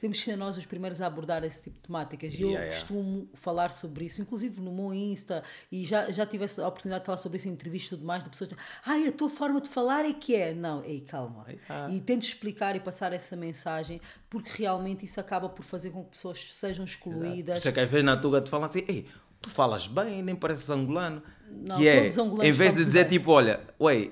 temos 0.00 0.18
que 0.18 0.24
ser 0.24 0.36
nós 0.36 0.56
os 0.56 0.66
primeiros 0.66 1.00
a 1.00 1.06
abordar 1.06 1.42
esse 1.44 1.62
tipo 1.62 1.76
de 1.76 1.82
temáticas. 1.82 2.34
E 2.34 2.42
eu 2.42 2.48
Yeah, 2.50 2.66
yeah. 2.66 2.76
costumo 2.80 3.28
falar 3.34 3.70
sobre 3.70 4.04
isso, 4.04 4.20
inclusive 4.20 4.60
no 4.60 4.72
meu 4.72 4.92
Insta, 4.92 5.42
e 5.70 5.84
já, 5.84 6.10
já 6.10 6.26
tive 6.26 6.44
essa 6.44 6.66
oportunidade 6.66 7.02
de 7.02 7.06
falar 7.06 7.18
sobre 7.18 7.36
isso 7.38 7.48
em 7.48 7.52
entrevistas 7.52 7.86
e 7.92 7.96
tudo 7.96 8.06
mais, 8.06 8.22
de 8.24 8.30
pessoas 8.30 8.50
ai, 8.84 9.06
a 9.06 9.12
tua 9.12 9.30
forma 9.30 9.60
de 9.60 9.68
falar 9.68 10.04
é 10.04 10.12
que 10.12 10.34
é. 10.34 10.52
Não, 10.54 10.84
ei, 10.84 11.00
calma. 11.00 11.46
Yeah. 11.48 11.94
E 11.94 12.00
tento 12.00 12.22
explicar 12.22 12.76
e 12.76 12.80
passar 12.80 13.12
essa 13.12 13.36
mensagem, 13.36 14.00
porque 14.28 14.62
realmente 14.62 15.04
isso 15.04 15.18
acaba 15.20 15.48
por 15.48 15.64
fazer 15.64 15.90
com 15.90 16.04
que 16.04 16.10
pessoas 16.10 16.52
sejam 16.52 16.84
Por 16.84 16.90
excluídas. 16.90 17.58
isso 17.58 17.68
é 17.68 17.72
que 17.72 17.80
às 17.80 17.90
vezes 17.90 18.04
na 18.04 18.16
Tuga 18.16 18.40
te 18.40 18.50
falam 18.50 18.68
assim, 18.68 18.84
Ei, 18.88 19.06
tu 19.40 19.48
falas 19.48 19.86
bem, 19.86 20.22
nem 20.22 20.34
pareces 20.36 20.68
angolano. 20.70 21.22
Não, 21.50 21.76
que 21.78 21.88
é, 21.88 21.96
todos 22.02 22.12
os 22.12 22.18
angolanos 22.18 22.46
em 22.46 22.52
vez 22.52 22.74
de 22.74 22.84
dizer 22.84 23.04
bem. 23.08 23.18
tipo, 23.18 23.30
olha, 23.32 23.60
ué, 23.80 24.10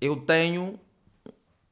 eu 0.00 0.16
tenho, 0.16 0.78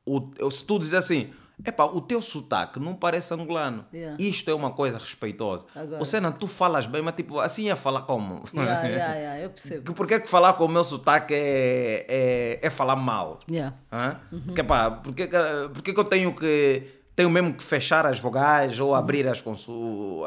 o, 0.04 0.50
se 0.50 0.64
tu 0.64 0.78
dizes 0.78 0.94
assim, 0.94 1.30
epá, 1.64 1.84
o 1.84 2.00
teu 2.00 2.20
sotaque 2.22 2.78
não 2.78 2.94
parece 2.94 3.32
angolano. 3.34 3.84
Yeah. 3.92 4.16
Isto 4.22 4.50
é 4.50 4.54
uma 4.54 4.70
coisa 4.72 4.98
respeitosa. 4.98 5.64
Agora- 5.74 5.98
Ou 5.98 6.04
seja, 6.04 6.30
tu 6.30 6.46
falas 6.46 6.86
bem, 6.86 7.02
mas 7.02 7.14
tipo, 7.14 7.40
assim 7.40 7.64
ia 7.64 7.76
falar 7.76 8.02
como? 8.02 8.42
Yeah, 8.54 8.82
yeah, 8.88 9.14
yeah, 9.14 9.40
eu 9.42 9.50
percebo. 9.50 9.84
Que 9.84 9.92
Por 9.94 10.06
que 10.06 10.20
que 10.20 10.28
falar 10.28 10.52
com 10.54 10.64
o 10.64 10.68
meu 10.68 10.84
sotaque 10.84 11.34
é, 11.34 12.06
é, 12.08 12.66
é 12.66 12.70
falar 12.70 12.96
mal? 12.96 13.38
Yeah. 13.50 13.76
Hã? 13.90 14.20
Que, 14.54 14.62
pá, 14.62 14.90
porque, 14.90 15.26
que- 15.26 15.36
porque 15.72 15.92
que 15.92 16.00
eu 16.00 16.04
tenho 16.04 16.34
que 16.34 16.92
tenho 17.16 17.30
mesmo 17.30 17.54
que 17.54 17.62
fechar 17.64 18.04
as 18.04 18.20
vogais 18.20 18.78
ou 18.78 18.94
abrir 18.94 19.26
as, 19.26 19.42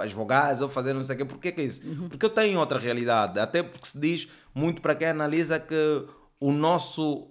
as 0.02 0.12
vogais 0.12 0.60
ou 0.60 0.68
fazer 0.68 0.92
não 0.92 1.04
sei 1.04 1.16
o 1.16 1.20
quê? 1.20 1.26
Por 1.26 1.38
que 1.38 1.52
que 1.52 1.62
é 1.62 1.64
isso? 1.66 1.84
Porque 2.10 2.26
eu 2.26 2.32
tenho 2.32 2.60
outra 2.60 2.80
realidade. 2.80 3.40
Até 3.40 3.62
porque 3.62 3.88
se 3.88 4.00
diz 4.00 4.28
muito 4.56 4.82
para 4.82 4.96
quem 4.96 5.08
analisa 5.10 5.60
que 5.60 6.06
o 6.40 6.52
nosso, 6.52 7.28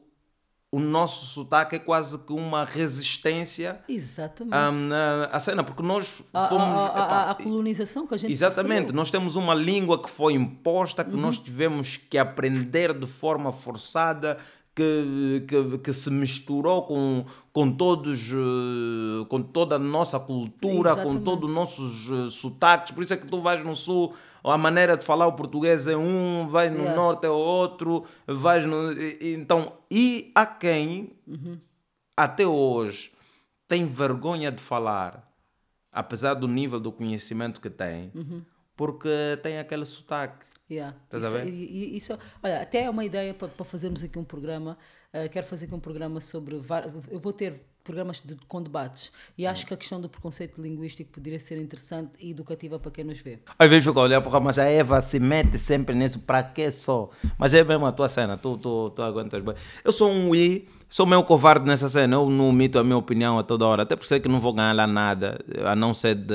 o 0.71 0.79
nosso 0.79 1.25
sotaque 1.27 1.77
é 1.77 1.79
quase 1.79 2.19
que 2.19 2.33
uma 2.33 2.63
resistência 2.65 3.81
Exatamente. 3.89 4.55
hum, 4.77 4.91
à- 4.93 5.25
à 5.37 5.39
cena, 5.39 5.65
porque 5.65 5.83
nós 5.83 6.23
fomos. 6.49 6.81
a- 6.95 7.31
a 7.31 7.35
colonização 7.35 8.07
que 8.07 8.15
a 8.15 8.19
gente 8.19 8.31
Exatamente, 8.33 8.81
sofreu. 8.89 8.97
nós 8.97 9.11
temos 9.11 9.35
uma 9.37 9.55
língua 9.55 10.01
que 10.03 10.11
foi 10.11 10.35
imposta, 10.35 11.03
que 11.03 11.15
Uhum. 11.15 11.21
nós 11.21 11.39
tivemos 11.39 11.97
que 11.97 12.19
aprender 12.19 12.93
de 12.93 13.07
forma 13.07 13.51
forçada, 13.51 14.37
que, 14.79 15.45
que, 15.49 15.79
que 15.79 15.93
se 15.93 16.09
misturou 16.11 16.83
com, 16.83 17.25
com, 17.53 17.71
todos, 17.73 18.31
eh, 18.33 19.25
com 19.29 19.43
toda 19.43 19.75
a 19.75 19.79
nossa 19.79 20.21
cultura, 20.21 20.95
com 20.95 21.01
Exatamente. 21.01 21.25
todos 21.25 21.49
os 21.51 21.55
nossos 21.55 22.11
eh, 22.13 22.31
sotaques. 22.31 22.93
Por 22.93 23.03
isso 23.03 23.13
é 23.15 23.17
que 23.17 23.27
tu 23.27 23.41
vais 23.41 23.65
no 23.65 23.75
sul, 23.75 24.15
a 24.45 24.57
maneira 24.57 24.97
de 24.97 25.05
falar 25.05 25.27
o 25.27 25.33
português 25.33 25.89
é 25.89 25.97
um, 25.97 26.47
vais 26.49 26.71
no 26.73 26.79
Yeah. 26.79 26.97
norte 26.97 27.27
é 27.27 27.31
outro, 27.31 28.05
vais 28.27 28.65
no. 28.65 28.93
Então, 29.21 29.73
e 29.91 30.31
há 30.35 30.47
quem 30.47 31.13
Uhum. 31.27 31.59
até 32.17 32.47
hoje 32.47 33.11
tem 33.67 33.85
vergonha 33.87 34.51
de 34.53 34.63
falar, 34.63 35.29
apesar 35.93 36.35
do 36.35 36.47
nível 36.47 36.79
do 36.81 36.93
conhecimento 36.93 37.61
que 37.61 37.69
tem, 37.69 38.11
Uhum. 38.15 38.43
porque 38.77 39.09
tem 39.43 39.59
aquele 39.59 39.85
sotaque. 39.85 40.47
Yeah. 40.71 40.95
Estás 41.05 41.25
a 41.25 41.29
isso, 41.29 41.37
ver? 41.37 41.49
e- 41.49 41.65
e- 41.93 41.97
isso- 41.97 42.19
olha, 42.43 42.61
até 42.63 42.83
é 42.85 42.91
uma 42.91 43.05
ideia 43.05 43.33
para, 43.33 43.49
para 43.49 43.65
fazermos 43.65 44.03
aqui 44.05 44.19
um 44.19 44.25
programa. 44.25 44.77
eh, 45.11 45.27
quero 45.27 45.47
fazer 45.47 45.65
aqui 45.65 45.75
um 45.75 45.81
programa 45.81 46.21
sobre. 46.21 46.61
Eu 47.11 47.19
vou 47.19 47.33
ter 47.33 47.63
programas 47.83 48.21
de- 48.23 48.37
com 48.47 48.63
debates 48.63 49.11
e 49.39 49.47
acho 49.47 49.65
que 49.65 49.73
a 49.73 49.77
questão 49.79 49.99
do 49.99 50.07
preconceito 50.07 50.61
linguístico 50.61 51.11
poderia 51.11 51.41
ser 51.41 51.57
interessante 51.59 52.11
e 52.21 52.31
educativa 52.31 52.79
para 52.79 52.91
quem 52.91 53.05
nos 53.05 53.19
vê. 53.19 53.39
Às 53.59 53.71
vezes 53.71 53.87
fico 53.87 53.99
a 53.99 54.03
olhar 54.03 54.21
para 54.21 54.39
mas 54.41 54.59
a 54.59 54.65
Eva 54.65 55.01
se 55.01 55.19
mete 55.19 55.59
sempre 55.59 55.95
nisso, 55.95 56.19
para 56.21 56.43
que 56.43 56.71
só? 56.71 57.09
Mas 57.39 57.55
é 57.55 57.65
mesmo 57.65 57.87
a 57.87 57.93
tua 57.93 58.07
cena, 58.07 58.37
tu, 58.37 58.59
tu, 58.59 58.91
tu 58.91 59.01
aguentas 59.01 59.43
bem. 59.43 59.55
Eu 59.83 59.93
sou 59.93 60.11
um 60.11 60.35
i, 60.35 60.69
sou 60.91 61.07
meio 61.07 61.25
covarde 61.25 61.65
nessa 61.65 61.89
cena, 61.89 62.17
eu 62.17 62.29
não 62.29 62.51
omito 62.51 62.79
a 62.79 62.85
minha 62.85 62.99
opinião 62.99 63.39
a 63.39 63.43
toda 63.43 63.65
hora, 63.67 63.85
até 63.85 63.97
por 63.97 64.05
ser 64.07 64.21
que 64.21 64.29
não 64.29 64.39
vou 64.41 64.53
ganhar 64.53 64.75
lá 64.75 64.87
nada, 64.87 65.43
a 65.65 65.75
não 65.75 65.95
ser 65.95 66.17
de 66.17 66.35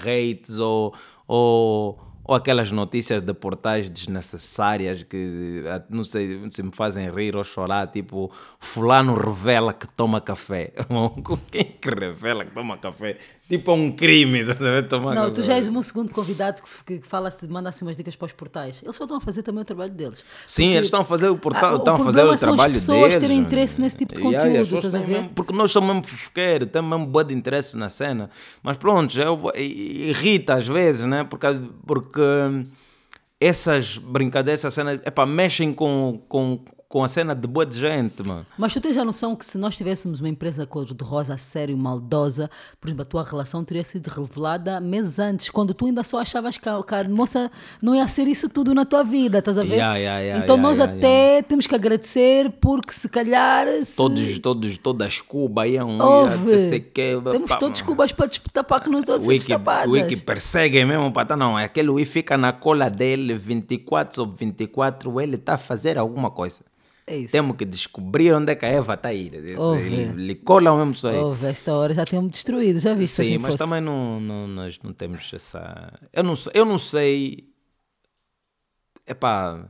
rates 0.00 0.58
ou, 0.58 0.92
ou, 1.28 2.00
ou 2.24 2.34
aquelas 2.34 2.70
notícias 2.70 3.22
de 3.22 3.34
portais 3.34 3.90
desnecessárias 3.90 5.02
que 5.02 5.64
ah, 5.68 5.82
não 5.90 6.04
sei 6.04 6.40
se 6.50 6.62
me 6.62 6.72
fazem 6.72 7.10
rir 7.10 7.34
ou 7.34 7.42
chorar, 7.44 7.88
tipo, 7.88 8.30
fulano 8.58 9.14
revela 9.14 9.72
que 9.72 9.86
toma 9.86 10.20
café. 10.20 10.72
Quem 11.50 11.64
que 11.64 11.90
revela 11.90 12.44
que 12.44 12.52
toma 12.52 12.78
café? 12.78 13.18
Tipo, 13.52 13.70
é 13.70 13.74
um 13.74 13.92
crime, 13.92 14.38
estás 14.48 14.62
a 14.62 14.70
ver? 14.70 14.88
Tomar 14.88 15.14
Não, 15.14 15.30
tu 15.30 15.42
já 15.42 15.56
és 15.56 15.68
o 15.68 15.72
meu 15.72 15.82
segundo 15.82 16.10
convidado 16.10 16.62
que, 16.86 17.00
que 17.00 17.06
fala, 17.06 17.30
manda 17.50 17.68
assim 17.68 17.84
umas 17.84 17.94
dicas 17.98 18.16
para 18.16 18.24
os 18.24 18.32
portais. 18.32 18.80
Eles 18.82 18.96
só 18.96 19.04
estão 19.04 19.18
a 19.18 19.20
fazer 19.20 19.42
também 19.42 19.60
o 19.60 19.64
trabalho 19.64 19.92
deles. 19.92 20.24
Sim, 20.46 20.62
Porque- 20.64 20.76
eles 20.76 20.86
estão 20.86 21.00
a 21.02 21.04
fazer 21.04 21.28
o 21.28 21.36
portal, 21.36 21.70
Ah, 21.72 21.74
o 21.74 21.76
estão 21.76 21.94
a 21.96 21.98
fazer 21.98 22.20
o 22.22 22.24
são 22.24 22.32
as 22.32 22.40
trabalho 22.40 22.72
pessoas 22.72 23.00
deles. 23.10 23.16
terem 23.20 23.36
interesse 23.36 23.78
nesse 23.78 23.96
tipo 23.98 24.14
de 24.14 24.20
Yeah, 24.22 24.38
as 24.38 24.44
conteúdo, 24.46 24.64
pessoas 24.64 24.84
estás 24.84 24.94
a 25.02 25.06
ver? 25.06 25.12
mesmo- 25.20 25.34
porque 25.34 25.52
nós 25.52 25.70
somos 25.70 25.88
mesmo 25.94 26.04
fofoqueiros, 26.08 26.68
temos 26.70 26.90
mesmo 26.90 27.06
boa 27.12 27.24
de 27.24 27.34
interesse 27.34 27.76
na 27.76 27.90
cena. 27.90 28.30
Mas 28.62 28.78
pronto, 28.78 29.12
já 29.12 29.24
i- 29.56 30.08
irrita 30.08 30.54
às 30.54 30.66
vezes, 30.66 31.04
né? 31.04 31.22
Porque, 31.24 31.46
porque 31.86 32.22
essas 33.40 33.98
brincadeiras, 33.98 34.60
essas 34.60 34.74
cenas, 34.74 35.00
epá, 35.04 35.26
mexem 35.26 35.72
com, 35.74 36.22
com, 36.28 36.60
com 36.92 37.02
a 37.02 37.08
cena 37.08 37.34
de 37.34 37.48
boa 37.48 37.64
de 37.64 37.80
gente, 37.80 38.22
mano. 38.22 38.44
Mas 38.58 38.74
tu 38.74 38.78
tens 38.78 38.98
a 38.98 39.04
noção 39.04 39.34
que 39.34 39.46
se 39.46 39.56
nós 39.56 39.74
tivéssemos 39.74 40.20
uma 40.20 40.28
empresa 40.28 40.66
cor-de-rosa 40.66 41.38
sério, 41.38 41.74
maldosa, 41.74 42.50
por 42.78 42.86
exemplo, 42.86 43.00
a 43.00 43.06
tua 43.06 43.24
relação 43.24 43.64
teria 43.64 43.82
sido 43.82 44.08
revelada 44.08 44.78
meses 44.78 45.18
antes, 45.18 45.48
quando 45.48 45.72
tu 45.72 45.86
ainda 45.86 46.04
só 46.04 46.20
achavas 46.20 46.58
que 46.58 46.68
a, 46.68 46.82
que 46.82 46.94
a 46.94 47.08
moça 47.08 47.50
não 47.80 47.94
ia 47.94 48.06
ser 48.06 48.28
isso 48.28 48.46
tudo 48.46 48.74
na 48.74 48.84
tua 48.84 49.02
vida, 49.04 49.38
estás 49.38 49.56
a 49.56 49.62
ver? 49.62 49.76
Yeah, 49.76 49.96
yeah, 49.96 50.20
yeah, 50.20 50.44
então 50.44 50.58
nós 50.58 50.78
até 50.78 51.40
temos 51.40 51.66
que 51.66 51.74
agradecer 51.74 52.50
porque 52.60 52.92
se 52.92 53.08
calhar... 53.08 53.66
Se... 53.86 53.96
Todos, 53.96 54.38
todos, 54.40 54.76
todas 54.76 55.18
Cuba 55.22 55.66
iam, 55.66 55.98
Houve. 55.98 56.52
ia, 56.52 56.78
que, 56.78 57.16
Temos 57.30 57.48
pá, 57.48 57.56
todos 57.56 57.80
cubas 57.80 58.12
para 58.12 58.26
disputar 58.26 58.64
para 58.64 58.80
que 58.80 58.90
não 58.90 59.02
todos 59.02 59.26
O 59.26 59.30
Wiki, 59.30 59.48
tapadas. 59.48 59.86
o 59.86 59.92
Wiki 59.92 60.16
persegue 60.16 60.84
mesmo, 60.84 61.10
pata. 61.10 61.34
Não, 61.34 61.56
aquele 61.56 61.88
Wiki 61.88 62.04
fica 62.04 62.36
na 62.36 62.52
cola 62.52 62.90
dele 62.90 63.34
24 63.34 64.14
sobre 64.14 64.36
24, 64.36 65.18
ele 65.22 65.36
está 65.36 65.54
a 65.54 65.58
fazer 65.58 65.96
alguma 65.96 66.30
coisa. 66.30 66.60
É. 67.06 67.24
Temos 67.24 67.56
que 67.56 67.64
descobrir 67.64 68.32
onde 68.32 68.52
é 68.52 68.54
que 68.54 68.64
a 68.64 68.68
Eva 68.68 68.94
está 68.94 69.08
a 69.08 69.14
ir. 69.14 69.58
Ouve. 69.58 69.92
Ele, 69.94 70.34
cola 70.36 70.74
mesmo 70.76 70.92
isso 70.92 71.08
aí. 71.08 71.16
Houve, 71.16 71.46
esta 71.46 71.74
hora 71.74 71.92
já 71.92 72.04
tínhamos 72.04 72.30
destruído, 72.30 72.78
já 72.78 72.94
viste? 72.94 73.14
Sim, 73.16 73.22
assim 73.22 73.38
mas 73.38 73.46
fosse. 73.54 73.58
também 73.58 73.80
não, 73.80 74.20
não, 74.20 74.46
nós 74.46 74.78
não 74.82 74.92
temos 74.92 75.30
essa. 75.32 75.92
Eu 76.12 76.22
não, 76.22 76.36
sei- 76.36 76.52
eu 76.54 76.64
não 76.64 76.78
sei. 76.78 77.48
Epá, 79.06 79.68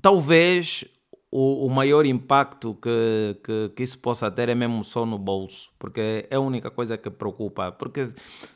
talvez 0.00 0.84
o, 1.30 1.66
o 1.66 1.70
maior 1.70 2.06
impacto 2.06 2.74
que, 2.80 3.36
que, 3.42 3.72
que 3.74 3.82
isso 3.82 3.98
possa 3.98 4.30
ter 4.30 4.48
é 4.48 4.54
mesmo 4.54 4.84
só 4.84 5.04
no 5.04 5.18
bolso, 5.18 5.70
porque 5.78 6.26
é 6.30 6.36
a 6.36 6.40
única 6.40 6.70
coisa 6.70 6.96
que 6.96 7.10
preocupa. 7.10 7.72
Porque 7.72 8.04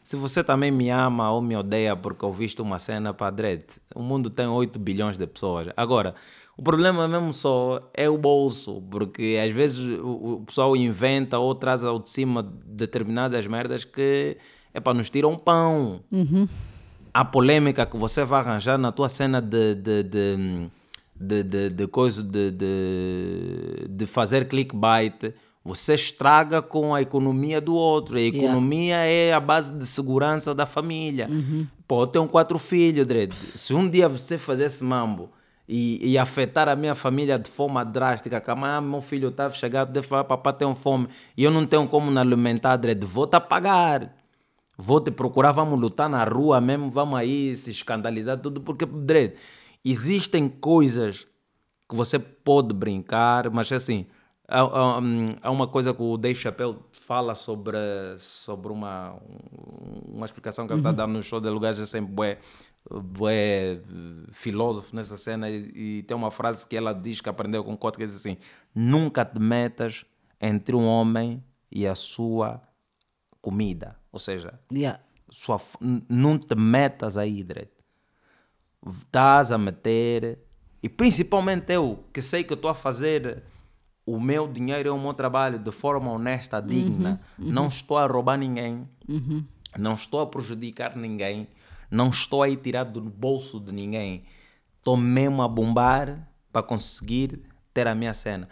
se 0.03 0.17
você 0.17 0.45
também 0.45 0.71
me 0.71 0.89
ama 0.91 1.31
ou 1.33 1.43
me 1.43 1.57
odeia 1.57 1.97
porque 1.97 2.25
ouviste 2.25 2.63
uma 2.63 2.79
cena 2.79 3.13
para 3.13 3.31
dread, 3.31 3.65
o 3.95 4.03
mundo 4.03 4.31
tem 4.31 4.47
8 4.47 4.79
bilhões 4.79 5.19
de 5.19 5.27
pessoas. 5.27 5.69
Agora, 5.77 6.15
o 6.57 6.63
problema 6.63 7.09
mesmo 7.09 7.33
só 7.33 7.91
é 7.95 8.09
o 8.09 8.19
bolso, 8.19 8.83
porque 8.91 9.41
às 9.43 9.53
vezes 9.53 9.99
o, 10.03 10.43
pessoal 10.47 10.77
inventa 10.77 11.39
ou 11.39 11.55
traz 11.55 11.85
ao 11.85 11.99
de 11.99 12.11
cima 12.11 12.43
determinadas 12.67 13.47
merdas 13.47 13.85
que 13.85 14.37
é 14.75 14.81
para 14.81 14.95
nos 14.95 15.09
tirar 15.09 15.29
um 15.29 15.39
pão. 15.39 16.01
A 17.15 17.25
polêmica 17.25 17.87
que 17.87 17.97
você 17.97 18.25
vai 18.25 18.41
arranjar 18.41 18.79
na 18.79 18.93
tua 18.93 19.09
cena 19.09 19.41
de, 19.41 19.75
de, 19.75 20.03
de, 20.03 20.37
de, 21.17 21.43
de, 21.43 21.71
de 21.71 21.87
coisa 21.87 22.23
de, 22.23 22.51
de, 22.51 23.89
de 23.89 24.07
fazer 24.07 24.47
clickbait, 24.47 25.35
você 25.65 25.95
estraga 25.95 26.61
com 26.63 26.95
a 26.95 27.03
economia 27.03 27.61
do 27.61 27.75
outro. 27.75 28.17
A 28.17 28.21
economia 28.21 28.97
é 28.97 29.33
a 29.33 29.41
base 29.41 29.73
de 29.73 29.87
segurança 29.87 30.55
da 30.55 30.67
família. 30.67 31.29
Pô, 31.89 32.03
eu 32.03 32.07
tenho 32.07 32.29
quatro 32.29 32.59
filhos, 32.59 33.07
Dredd. 33.07 33.33
Se 33.55 33.75
um 33.75 33.89
dia 33.89 34.09
você 34.09 34.37
fazer 34.39 34.65
esse 34.65 34.85
mambo 34.85 35.31
e, 35.73 36.01
e 36.11 36.19
afetar 36.19 36.69
a 36.69 36.75
minha 36.75 36.97
família 36.97 37.39
de 37.39 37.49
forma 37.49 37.85
drástica, 37.85 38.41
que 38.41 38.51
amanhã 38.51 38.81
meu 38.81 39.01
filho 39.01 39.29
está 39.29 39.49
chegado, 39.51 39.93
deve 39.93 40.05
falar, 40.05 40.25
papai 40.25 40.53
tem 40.53 40.75
fome, 40.75 41.07
e 41.37 41.45
eu 41.45 41.51
não 41.53 41.65
tenho 41.65 41.87
como 41.87 42.11
me 42.11 42.19
alimentar, 42.19 42.77
Dredd, 42.77 43.05
vou-te 43.05 43.39
pagar. 43.39 44.13
Vou 44.77 45.01
te 45.01 45.13
procurar, 45.13 45.53
vamos 45.53 45.79
lutar 45.79 46.09
na 46.09 46.25
rua 46.25 46.61
mesmo, 46.61 46.91
vamos 46.91 47.17
aí 47.17 47.55
se 47.57 47.71
escandalizar 47.71 48.39
tudo, 48.39 48.61
porque, 48.61 48.85
Dredd, 48.85 49.35
existem 49.85 50.49
coisas 50.49 51.29
que 51.89 51.95
você 51.95 52.19
pode 52.19 52.75
brincar, 52.75 53.49
mas 53.51 53.71
assim, 53.71 54.07
há, 54.49 54.99
hum, 54.99 55.27
há 55.41 55.53
uma 55.53 55.69
coisa 55.69 55.95
que 55.95 56.03
o 56.03 56.17
Dave 56.17 56.35
Chappelle 56.35 56.79
fala 56.91 57.37
sobre, 57.37 57.79
sobre 58.19 58.73
uma, 58.73 59.15
uma 60.09 60.27
explicação 60.27 60.67
que 60.67 60.73
ele 60.73 60.81
está 60.81 60.91
dando 60.91 61.13
no 61.13 61.23
show 61.23 61.41
de 61.41 61.49
lugares 61.49 61.89
sempre 61.89 62.13
bué, 62.13 62.39
bué 62.89 63.81
filósofo 64.33 64.95
nessa 64.95 65.17
cena 65.17 65.49
e, 65.51 65.99
e 65.99 66.03
tem 66.03 66.17
uma 66.17 66.31
frase 66.31 66.67
que 66.67 66.77
ela 66.77 66.93
diz 66.93 67.21
que 67.21 67.29
aprendeu 67.29 67.63
com 67.63 67.77
Cota 67.77 67.99
que 67.99 68.05
diz 68.05 68.15
assim, 68.15 68.37
nunca 68.75 69.25
te 69.25 69.39
metas 69.39 70.05
entre 70.41 70.75
um 70.75 70.87
homem 70.87 71.43
e 71.71 71.87
a 71.87 71.95
sua 71.95 72.63
comida, 73.41 73.97
ou 74.11 74.19
seja, 74.19 74.59
Yeah. 74.73 75.01
sua, 75.31 75.61
não 76.09 76.39
te 76.39 76.55
metas 76.55 77.17
aí, 77.17 77.43
direito. 77.43 77.81
Estás 78.87 79.53
a 79.53 79.59
meter, 79.59 80.39
e 80.83 80.89
principalmente 80.89 81.73
eu, 81.73 82.05
que 82.13 82.23
sei 82.23 82.43
que 82.43 82.55
estou 82.55 82.71
a 82.71 82.75
fazer 82.75 83.43
o 84.07 84.19
meu 84.19 84.49
dinheiro 84.49 84.89
e 84.89 84.91
o 84.91 84.99
meu 84.99 85.13
trabalho 85.15 85.59
de 85.59 85.71
forma 85.71 86.11
honesta, 86.11 86.61
digna, 86.61 87.21
não 87.39 87.67
estou 87.67 87.99
a 87.99 88.07
roubar 88.07 88.39
ninguém, 88.39 88.89
não 89.79 89.95
estou 89.95 90.21
a 90.21 90.27
prejudicar 90.27 90.97
ninguém, 90.97 91.47
não 91.91 92.09
estou 92.09 92.43
a 92.43 92.49
ir 92.49 92.57
tirar 92.57 92.85
do 92.85 93.01
bolso 93.01 93.59
de 93.59 93.73
ninguém, 93.73 94.25
estou 94.79 94.97
mesmo 94.97 95.43
a 95.43 95.49
bombar 95.49 96.29
para 96.53 96.63
conseguir 96.63 97.43
ter 97.73 97.87
a 97.87 97.95
minha 97.95 98.15
cena. 98.15 98.49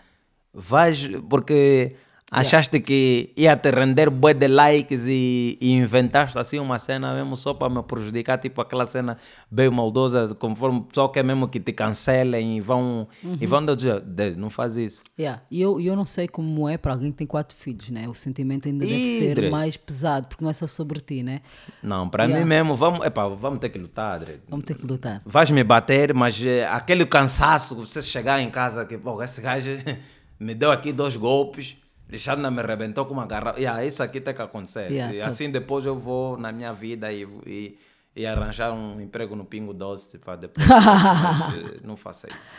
Vais, 0.53 1.07
porque 1.29 1.97
achaste 2.31 2.81
que 2.81 3.33
ia 3.37 3.57
te 3.57 3.71
render 3.71 4.11
bué 4.11 4.35
de 4.35 4.49
likes 4.49 5.05
e, 5.07 5.57
e 5.61 5.73
inventaste 5.73 6.39
assim 6.39 6.59
uma 6.59 6.79
cena 6.79 7.15
mesmo 7.15 7.37
só 7.37 7.55
para 7.55 7.69
me 7.69 7.83
prejudicar, 7.83 8.39
tipo 8.39 8.61
aquela 8.61 8.85
cena 8.87 9.17
bem 9.51 9.71
maldosa, 9.71 10.35
conforme 10.35 10.85
só 10.93 11.09
quer 11.09 11.25
mesmo 11.25 11.49
que 11.49 11.59
te 11.61 11.73
cancelem 11.73 12.57
e 12.57 12.61
vão, 12.61 13.09
e 13.41 13.47
vão 13.47 13.65
dizer, 13.65 14.01
"Dez, 14.01 14.37
não 14.37 14.51
faz 14.51 14.77
isso. 14.77 15.01
Yeah. 15.19 15.43
E 15.51 15.61
eu, 15.61 15.81
eu 15.81 15.97
não 15.97 16.05
sei 16.07 16.29
como 16.29 16.69
é 16.69 16.77
para 16.77 16.93
alguém 16.93 17.11
que 17.11 17.19
tem 17.19 17.27
quatro 17.27 17.57
filhos, 17.57 17.91
né? 17.91 18.09
O 18.09 18.15
sentimento 18.15 18.69
ainda 18.69 18.87
deve 18.87 19.01
Ih, 19.01 19.19
ser 19.19 19.51
mais 19.51 19.77
pesado, 19.77 20.29
porque 20.29 20.45
não 20.45 20.51
é 20.51 20.55
só 20.55 20.67
sobre 20.67 21.01
ti, 21.01 21.23
né? 21.23 21.41
Não, 21.83 22.09
para 22.09 22.25
Yeah. 22.25 22.45
mim 22.45 22.49
mesmo, 22.49 22.77
vamos, 22.77 23.07
epá, 23.07 23.27
vamos 23.29 23.59
ter 23.59 23.71
que 23.71 23.79
lutar, 23.79 24.19
Dre. 24.21 24.41
Vamos 24.49 24.67
ter 24.67 24.75
que 24.77 24.85
lutar. 24.87 25.23
Vais 25.25 25.51
me 25.51 25.65
bater, 25.65 26.13
mas 26.15 26.39
eh, 26.45 26.67
aquele 26.67 27.07
cansaço, 27.07 27.75
você 27.75 28.03
chegar 28.03 28.41
em 28.41 28.51
casa, 28.51 28.85
que 28.85 28.99
pô, 28.99 29.23
esse 29.23 29.41
gajo 29.41 29.71
me 30.39 30.55
deu 30.55 30.71
aqui 30.71 30.93
dois 30.93 31.17
golpes, 31.17 31.77
deixando 32.09 32.51
me 32.51 32.61
arrebentou 32.61 33.05
com 33.05 33.15
uma 33.15 33.27
garrafa. 33.27 33.59
Yeah, 33.59 33.85
isso 33.85 34.03
aqui 34.03 34.21
tem 34.21 34.35
que 34.35 34.43
acontecer. 34.43 34.91
Yeah, 34.91 35.15
e 35.15 35.21
tá. 35.21 35.27
assim 35.27 35.51
depois 35.51 35.85
eu 35.87 35.95
vou 35.95 36.39
na 36.39 36.51
minha 36.51 36.73
vida 36.73 37.13
e, 37.13 37.25
e, 37.47 37.79
e 38.17 38.27
arranjar 38.27 38.73
um 38.73 39.01
emprego 39.01 39.37
no 39.37 39.45
Pingo 39.45 39.75
Doce 39.75 40.19
para 40.19 40.37
depois. 40.37 40.67
mas, 40.67 41.83
não 41.83 41.97
faça 41.97 42.29
isso. 42.35 42.53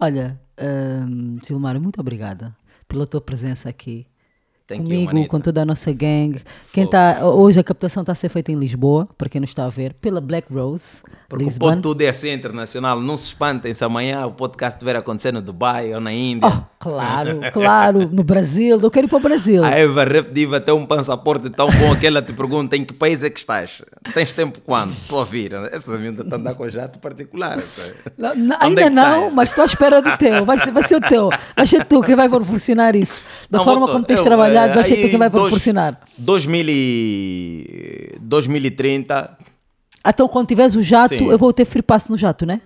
Olha, 0.00 0.40
Gilmar, 1.46 1.78
muito 1.80 2.00
obrigada 2.00 2.56
pela 2.88 3.06
tua 3.06 3.20
presença 3.20 3.68
aqui. 3.68 4.06
Thank 4.66 4.80
you, 4.80 4.84
comigo, 4.86 5.06
manita. 5.12 5.28
com 5.28 5.40
toda 5.40 5.60
a 5.60 5.64
nossa 5.66 5.92
gang. 5.92 6.40
Quem 6.72 6.86
tá, 6.88 7.18
hoje 7.22 7.60
a 7.60 7.62
captação 7.64 8.00
está 8.02 8.12
a 8.12 8.14
ser 8.14 8.30
feita 8.30 8.50
em 8.50 8.54
Lisboa, 8.54 9.06
para 9.18 9.28
quem 9.28 9.38
não 9.38 9.44
está 9.44 9.66
a 9.66 9.68
ver, 9.68 9.92
pela 10.00 10.22
Black 10.22 10.50
Rose, 10.50 11.02
Porque 11.28 11.44
o 11.44 11.48
Lisbon. 11.48 11.68
pod 11.68 11.82
tudo 11.82 12.00
é 12.00 12.08
assim 12.08 12.32
internacional. 12.32 12.98
Não 12.98 13.18
se 13.18 13.26
espantem 13.26 13.74
se 13.74 13.84
amanhã 13.84 14.24
o 14.24 14.32
podcast 14.32 14.76
estiver 14.76 14.96
acontecendo 14.96 15.34
no 15.36 15.42
Dubai 15.42 15.92
ou 15.92 16.00
na 16.00 16.10
Índia. 16.14 16.48
Oh, 16.48 16.62
claro, 16.78 17.40
claro, 17.52 18.08
no 18.10 18.24
Brasil, 18.24 18.80
eu 18.82 18.90
quero 18.90 19.06
ir 19.06 19.10
para 19.10 19.18
o 19.18 19.20
Brasil. 19.20 19.62
A 19.62 19.68
Eva 19.70 20.02
Rap 20.04 20.32
Diva 20.32 20.58
tem 20.58 20.72
um 20.74 20.86
passaporte 20.86 21.50
tão 21.50 21.66
bom 21.68 21.94
que 22.00 22.06
ela 22.06 22.22
te 22.22 22.32
pergunta 22.32 22.74
em 22.74 22.86
que 22.86 22.94
país 22.94 23.22
é 23.22 23.28
que 23.28 23.38
estás? 23.38 23.82
Tens 24.14 24.32
tempo 24.32 24.60
quando? 24.64 24.92
Estou 24.92 25.20
a 25.20 25.24
vir. 25.24 25.52
Essa 25.72 25.98
miúda 25.98 26.22
está 26.22 26.36
a 26.36 26.38
andar 26.38 26.54
com 26.54 26.66
jato 26.70 26.98
particular. 27.00 27.62
Não, 28.16 28.34
não, 28.34 28.56
Onde 28.56 28.64
ainda 28.64 28.80
é 28.80 28.84
que 28.84 28.90
não, 28.90 29.16
estás? 29.18 29.34
mas 29.34 29.48
estou 29.50 29.62
à 29.62 29.66
espera 29.66 30.00
do 30.00 30.16
teu. 30.16 30.44
Vai 30.46 30.58
ser, 30.58 30.70
vai 30.70 30.88
ser 30.88 30.96
o 30.96 31.00
teu. 31.02 31.28
Vai 31.54 31.66
ser 31.66 31.84
tu 31.84 32.00
quem 32.02 32.16
vai 32.16 32.30
proporcionar 32.30 32.96
isso. 32.96 33.22
Da 33.50 33.58
Não, 33.58 33.64
forma 33.66 33.86
como 33.88 34.02
tens 34.04 34.22
trabalhado, 34.22 34.53
eh, 34.62 34.74
vai 34.74 34.84
ser 34.84 34.96
tu 35.02 35.08
quem 35.10 35.18
vai 35.18 35.30
dois- 35.30 35.42
proporcionar. 35.44 35.98
2000 36.18 36.66
e- 36.68 38.16
2030, 38.20 39.36
Então, 40.06 40.28
quando 40.28 40.48
tiveres 40.48 40.74
o 40.74 40.82
jato, 40.82 41.16
Sim. 41.18 41.28
eu 41.30 41.38
vou 41.38 41.52
ter 41.52 41.64
free 41.64 41.82
pass 41.82 42.08
no 42.08 42.16
jato, 42.16 42.44
né? 42.46 42.60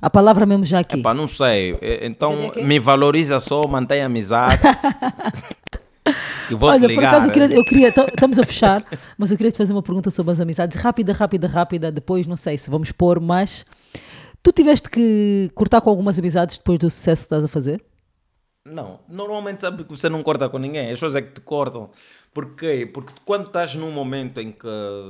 A 0.00 0.08
palavra 0.08 0.46
mesmo 0.46 0.64
já 0.64 0.78
aqui. 0.78 1.02
pá, 1.02 1.12
não 1.12 1.26
sei. 1.28 1.76
Então 2.02 2.48
aqui? 2.48 2.62
me 2.62 2.78
valoriza 2.78 3.38
só, 3.40 3.66
mantém 3.66 4.00
a 4.02 4.06
amizade. 4.06 4.58
e 6.50 6.54
vou 6.54 6.68
Olha, 6.70 6.78
te 6.78 6.82
por 6.82 6.88
ligar. 6.90 7.08
acaso 7.10 7.28
eu 7.28 7.32
queria, 7.32 7.56
eu 7.56 7.64
queria 7.64 7.88
então, 7.88 8.06
estamos 8.06 8.38
a 8.38 8.44
fechar, 8.44 8.82
mas 9.18 9.30
eu 9.30 9.36
queria 9.36 9.50
te 9.52 9.58
fazer 9.58 9.72
uma 9.72 9.82
pergunta 9.82 10.10
sobre 10.10 10.32
as 10.32 10.40
amizades, 10.40 10.80
rápida, 10.80 11.12
rápida, 11.12 11.46
rápida. 11.48 11.92
Depois 11.92 12.26
não 12.26 12.36
sei 12.36 12.56
se 12.56 12.70
vamos 12.70 12.92
pôr, 12.92 13.20
mas 13.20 13.66
tu 14.42 14.52
tiveste 14.52 14.88
que 14.88 15.50
cortar 15.54 15.80
com 15.80 15.90
algumas 15.90 16.18
amizades 16.18 16.56
depois 16.58 16.78
do 16.78 16.88
sucesso 16.88 17.22
que 17.22 17.26
estás 17.26 17.44
a 17.44 17.48
fazer? 17.48 17.82
Não, 18.64 19.00
normalmente 19.08 19.62
sabe 19.62 19.82
que 19.84 19.90
você 19.90 20.08
não 20.10 20.22
corta 20.22 20.48
com 20.48 20.58
ninguém, 20.58 20.86
as 20.88 20.94
pessoas 20.94 21.16
é 21.16 21.22
que 21.22 21.32
te 21.32 21.40
cortam. 21.40 21.90
Por 22.34 22.54
quê? 22.54 22.88
Porque 22.92 23.14
quando 23.24 23.46
estás 23.46 23.74
num 23.74 23.90
momento 23.90 24.40
em 24.40 24.52
que 24.52 24.66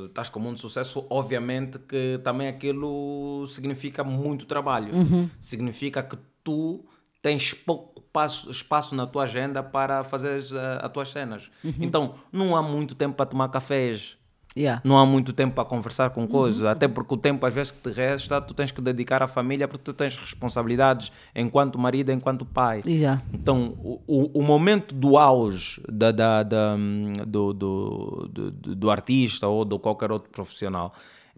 estás 0.07 0.29
com 0.29 0.39
muito 0.39 0.61
sucesso, 0.61 1.05
obviamente 1.11 1.79
que 1.81 2.21
também 2.23 2.47
aquilo 2.49 3.47
significa 3.49 4.05
muito 4.05 4.47
trabalho. 4.47 4.93
Significa 5.41 6.03
que 6.03 6.17
tu 6.45 6.85
tens 7.21 7.53
pouco 7.53 8.01
passo- 8.13 8.49
espaço 8.51 8.95
na 8.95 9.07
tua 9.07 9.25
agenda 9.25 9.61
para 9.63 10.05
fazer 10.05 10.37
as, 10.39 10.53
eh, 10.53 10.79
as 10.81 10.93
tuas 10.93 11.09
cenas. 11.09 11.51
Então, 11.81 12.15
não 12.31 12.57
há 12.57 12.63
muito 12.63 12.95
tempo 12.95 13.17
para 13.17 13.27
tomar 13.27 13.49
cafés. 13.49 14.17
Yeah. 14.59 14.83
Não 14.85 14.99
há 14.99 15.07
muito 15.07 15.33
tempo 15.33 15.55
para 15.55 15.65
conversar 15.65 16.11
com 16.11 16.27
coisas, 16.27 16.65
até 16.65 16.89
porque 16.89 17.15
o 17.15 17.17
tempo 17.17 17.47
às 17.47 17.55
vezes 17.55 17.71
que 17.71 17.79
te 17.79 17.91
resta, 17.95 18.41
tu 18.41 18.53
tens 18.55 18.73
que 18.73 18.81
dedicar 18.81 19.23
à 19.23 19.29
família 19.29 19.69
porque 19.69 19.85
tu 19.85 19.93
tens 19.93 20.17
responsabilidades 20.17 21.13
enquanto 21.35 21.79
marido, 21.79 22.11
enquanto 22.11 22.45
pai. 22.45 22.83
Yeah. 22.85 23.23
Então, 23.33 23.77
o, 23.83 24.01
o, 24.07 24.41
o 24.41 24.43
momento 24.43 24.95
do 24.95 25.17
auge 25.17 25.81
da, 25.89 26.11
da, 26.11 26.43
da, 26.43 26.75
hum, 26.77 27.13
do, 27.27 27.53
do, 27.53 28.29
do, 28.33 28.51
do- 28.51 28.75
do 28.75 28.91
artista 28.91 29.47
ou 29.47 29.65
de 29.65 29.79
qualquer 29.79 30.11
outro 30.11 30.29
profissional, 30.31 30.93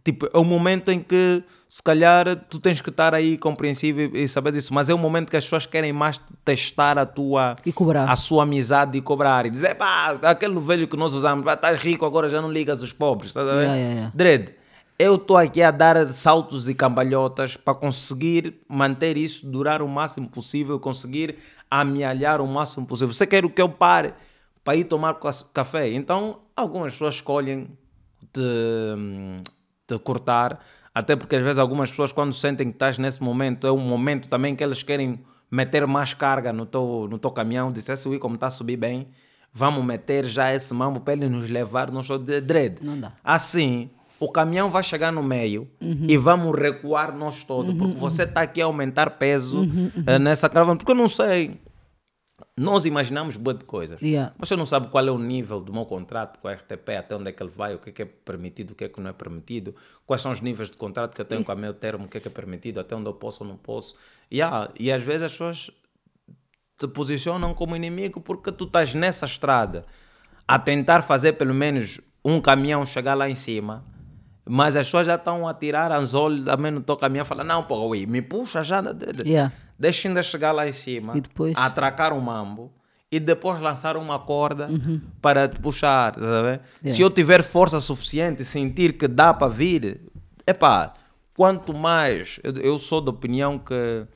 tipo, 0.04 0.26
é 0.32 0.38
o 0.38 0.44
momento 0.44 0.90
em 0.90 1.00
que, 1.00 1.42
se 1.68 1.82
calhar, 1.82 2.36
tu 2.48 2.58
tens 2.58 2.80
que 2.80 2.90
estar 2.90 3.14
aí 3.14 3.36
compreensível 3.38 4.10
e 4.14 4.26
saber 4.26 4.52
disso, 4.52 4.72
mas 4.72 4.88
é 4.88 4.94
o 4.94 4.98
momento 4.98 5.30
que 5.30 5.36
as 5.36 5.44
pessoas 5.44 5.66
querem 5.66 5.92
mais 5.92 6.20
testar 6.44 6.98
a 6.98 7.04
tua 7.06 7.54
E 7.64 7.72
cobrar. 7.72 8.08
a 8.10 8.16
sua 8.16 8.42
amizade 8.44 8.96
e 8.96 9.00
cobrar 9.00 9.46
e 9.46 9.50
dizer, 9.50 9.74
pá, 9.76 10.18
aquele 10.22 10.58
velho 10.58 10.88
que 10.88 10.96
nós 10.96 11.12
usamos, 11.14 11.44
pá, 11.44 11.54
estás 11.54 11.80
rico, 11.82 12.04
agora 12.06 12.28
já 12.28 12.40
não 12.40 12.50
ligas 12.50 12.82
os 12.82 12.92
pobres, 12.92 13.30
estás 13.30 13.46
a 13.48 13.52
ver? 13.52 13.60
Yeah, 13.62 13.76
yeah, 13.76 13.94
yeah. 13.94 14.12
Dredd, 14.14 14.54
eu 14.98 15.14
estou 15.14 15.36
aqui 15.36 15.62
a 15.62 15.70
dar 15.70 16.04
saltos 16.12 16.68
e 16.68 16.74
cambalhotas 16.74 17.56
para 17.56 17.74
conseguir 17.74 18.60
manter 18.68 19.16
isso, 19.16 19.46
durar 19.46 19.80
o 19.80 19.88
máximo 19.88 20.28
possível, 20.28 20.78
conseguir 20.78 21.36
amealhar 21.70 22.40
o 22.40 22.46
máximo 22.46 22.86
possível. 22.86 23.14
Você 23.14 23.26
quer 23.26 23.44
o 23.44 23.50
que 23.50 23.62
eu 23.62 23.68
pare 23.68 24.12
para 24.62 24.76
ir 24.76 24.84
tomar 24.84 25.18
café? 25.54 25.88
Então, 25.90 26.40
algumas 26.54 26.92
pessoas 26.92 27.14
escolhem 27.14 27.68
te, 28.30 28.42
te 29.98 30.02
cortar, 30.02 30.60
até 30.94 31.14
porque 31.16 31.36
às 31.36 31.42
vezes 31.44 31.58
algumas 31.58 31.90
pessoas, 31.90 32.12
quando 32.12 32.32
sentem 32.32 32.68
que 32.68 32.74
estás 32.76 32.98
nesse 32.98 33.22
momento, 33.22 33.66
é 33.66 33.72
um 33.72 33.78
momento 33.78 34.28
também 34.28 34.54
que 34.56 34.62
elas 34.64 34.82
querem 34.82 35.20
meter 35.50 35.86
mais 35.86 36.14
carga 36.14 36.52
no 36.52 36.64
teu, 36.66 37.06
no 37.10 37.18
teu 37.18 37.30
caminhão, 37.30 37.72
disser 37.72 37.96
se 37.96 38.08
o 38.08 38.18
como 38.18 38.34
está 38.36 38.46
a 38.46 38.50
subir 38.50 38.76
bem, 38.76 39.08
vamos 39.52 39.84
meter 39.84 40.24
já 40.24 40.54
esse 40.54 40.72
mambo 40.72 41.00
para 41.00 41.12
ele 41.14 41.28
nos 41.28 41.48
levar 41.48 41.90
no 41.90 42.02
show 42.02 42.18
de 42.18 42.40
dread. 42.40 42.76
Não 42.82 42.98
dá. 42.98 43.12
Assim, 43.24 43.90
o 44.20 44.30
caminhão 44.30 44.70
vai 44.70 44.82
chegar 44.82 45.10
no 45.10 45.22
meio 45.22 45.66
Uhum. 45.80 46.06
e 46.08 46.16
vamos 46.16 46.56
recuar 46.56 47.16
nós 47.16 47.42
todos, 47.42 47.74
porque 47.76 47.94
você 47.94 48.22
está 48.24 48.42
aqui 48.42 48.60
a 48.62 48.66
aumentar 48.66 49.10
peso 49.10 49.60
Uhum, 49.60 49.90
eh, 50.06 50.18
nessa 50.18 50.48
caravana, 50.48 50.76
porque 50.76 50.92
eu 50.92 50.96
não 50.96 51.08
sei. 51.08 51.58
Nós 52.56 52.84
imaginamos 52.84 53.36
boa 53.36 53.54
de 53.54 53.64
coisas. 53.64 54.00
Yeah. 54.02 54.34
Você 54.38 54.54
não 54.54 54.66
sabe 54.66 54.88
qual 54.88 55.06
é 55.06 55.10
o 55.10 55.18
nível 55.18 55.60
do 55.60 55.72
meu 55.72 55.86
contrato 55.86 56.38
com 56.40 56.48
a 56.48 56.52
RTP, 56.52 56.90
até 56.98 57.16
onde 57.16 57.30
é 57.30 57.32
que 57.32 57.42
ele 57.42 57.50
vai, 57.50 57.74
o 57.74 57.78
que 57.78 57.90
é 57.90 57.92
que 57.92 58.02
é 58.02 58.04
permitido, 58.04 58.72
o 58.72 58.74
que 58.74 58.84
é 58.84 58.88
que 58.88 59.00
não 59.00 59.08
é 59.08 59.12
permitido, 59.12 59.74
quais 60.04 60.20
são 60.20 60.30
os 60.30 60.40
níveis 60.40 60.70
de 60.70 60.76
contrato 60.76 61.14
que 61.14 61.20
eu 61.20 61.24
tenho 61.24 61.44
com 61.44 61.52
a 61.52 61.54
meu 61.54 61.72
termo, 61.72 62.04
o 62.04 62.08
que 62.08 62.18
é 62.18 62.20
que 62.20 62.28
é 62.28 62.30
permitido, 62.30 62.80
até 62.80 62.94
onde 62.94 63.08
eu 63.08 63.14
posso 63.14 63.44
ou 63.44 63.48
não 63.48 63.56
posso. 63.56 63.94
Yeah. 64.30 64.70
E 64.78 64.92
às 64.92 65.02
vezes 65.02 65.22
as 65.22 65.32
pessoas 65.32 65.70
te 66.78 66.88
posicionam 66.88 67.54
como 67.54 67.76
inimigo 67.76 68.20
porque 68.20 68.50
tu 68.50 68.64
estás 68.64 68.94
nessa 68.94 69.26
estrada 69.26 69.84
a 70.48 70.58
tentar 70.58 71.02
fazer 71.02 71.34
pelo 71.34 71.54
menos 71.54 72.00
um 72.24 72.40
caminhão 72.40 72.84
chegar 72.84 73.14
lá 73.14 73.28
em 73.28 73.34
cima. 73.34 73.84
Mas 74.44 74.74
as 74.74 74.86
pessoas 74.86 75.06
já 75.06 75.14
estão 75.14 75.46
a 75.46 75.54
tirar 75.54 75.92
anzol 75.92 76.42
também 76.42 76.72
no 76.72 76.80
teu 76.80 76.96
caminhão 76.96 77.22
e 77.22 77.26
falam, 77.26 77.44
não, 77.44 77.62
pô, 77.62 77.86
ui, 77.86 78.06
me 78.06 78.20
puxa 78.20 78.64
já. 78.64 78.82
Yeah. 79.24 79.52
Deixa 79.80 80.06
ainda 80.08 80.22
chegar 80.22 80.52
lá 80.52 80.68
em 80.68 80.72
cima, 80.72 81.16
E 81.16 81.22
depois? 81.22 81.56
atracar 81.56 82.12
um 82.12 82.20
mambo 82.20 82.70
e 83.10 83.18
depois 83.18 83.60
lançar 83.62 83.96
uma 83.96 84.18
corda 84.18 84.68
para 85.22 85.48
te 85.48 85.58
puxar. 85.58 86.14
a 86.22 86.42
ver? 86.42 86.60
Se 86.84 87.00
eu 87.00 87.08
tiver 87.10 87.42
força 87.42 87.80
suficiente 87.80 88.42
e 88.42 88.44
sentir 88.44 88.98
que 88.98 89.08
dá 89.08 89.32
para 89.32 89.48
vir, 89.48 90.02
epá, 90.46 90.92
quanto 91.34 91.72
mais. 91.72 92.38
Eu, 92.44 92.52
eu 92.58 92.78
sou 92.78 93.00
da 93.00 93.10
opinião 93.10 93.58
que 93.58 94.06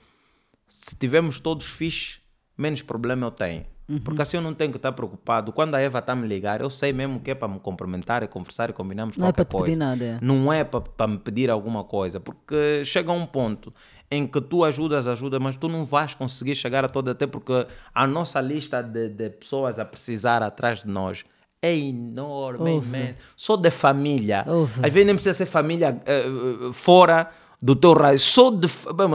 se 0.69 0.95
tivermos 0.99 1.41
todos 1.41 1.65
fixe, 1.67 2.19
menos 2.59 2.83
problema 2.83 3.27
eu 3.27 3.31
tenho. 3.31 3.65
Porque 4.03 4.23
assim 4.23 4.37
eu 4.39 4.43
não 4.43 4.55
tenho 4.55 4.71
que 4.71 4.79
estar 4.79 4.93
preocupado. 4.93 5.53
Quando 5.53 5.75
a 5.75 5.81
Eva 5.81 5.99
está 5.99 6.15
a 6.15 6.17
me 6.17 6.27
ligar, 6.27 6.61
eu 6.61 6.71
sei 6.71 6.93
mesmo 6.93 7.21
que 7.21 7.31
é 7.31 7.35
para 7.35 7.49
me 7.49 7.61
cumprimentar 7.61 8.23
e 8.23 8.29
conversar 8.29 8.71
e 8.71 8.73
combinamos 8.73 9.17
Não 9.17 9.29
é 9.29 9.33
qualquer 9.33 9.45
pedir 9.45 9.65
coisa. 9.65 9.79
nada, 9.79 10.05
é. 10.05 10.19
Não 10.23 10.53
é 10.53 10.65
para, 10.65 11.07
me 11.07 11.19
pedir 11.19 11.51
alguma 11.51 11.85
coisa. 11.85 12.19
Porque 12.19 12.83
chega 12.85 13.13
um 13.13 13.27
ponto 13.27 13.73
em 14.11 14.27
que 14.27 14.41
tu 14.41 14.65
ajudas, 14.65 15.07
ajudas, 15.07 15.41
mas 15.41 15.57
tu 15.57 15.69
não 15.69 15.85
vais 15.85 16.15
conseguir 16.15 16.55
chegar 16.55 16.85
a 16.85 16.89
toda 16.89 17.11
até 17.11 17.27
porque 17.27 17.67
a 17.95 18.07
nossa 18.07 18.41
lista 18.41 18.83
de, 18.83 19.09
de 19.09 19.31
pessoas 19.31 19.79
a 19.79 19.85
precisar 19.85 20.43
atrás 20.43 20.83
de 20.83 20.89
nós 20.89 21.25
é 21.61 21.75
enorme, 21.75 22.83
é. 22.93 23.15
Só 23.35 23.57
de 23.57 23.71
família. 23.71 24.45
Ouve. 24.47 24.87
Às 24.87 24.93
vezes 24.93 25.07
nem 25.07 25.15
precisa 25.15 25.33
ser 25.33 25.47
família 25.47 25.99
eh, 26.05 26.25
fora 26.73 27.31
do 27.65 27.75
teu 27.75 27.95
raio. 27.95 28.19
Só 28.19 28.51
de. 28.51 28.69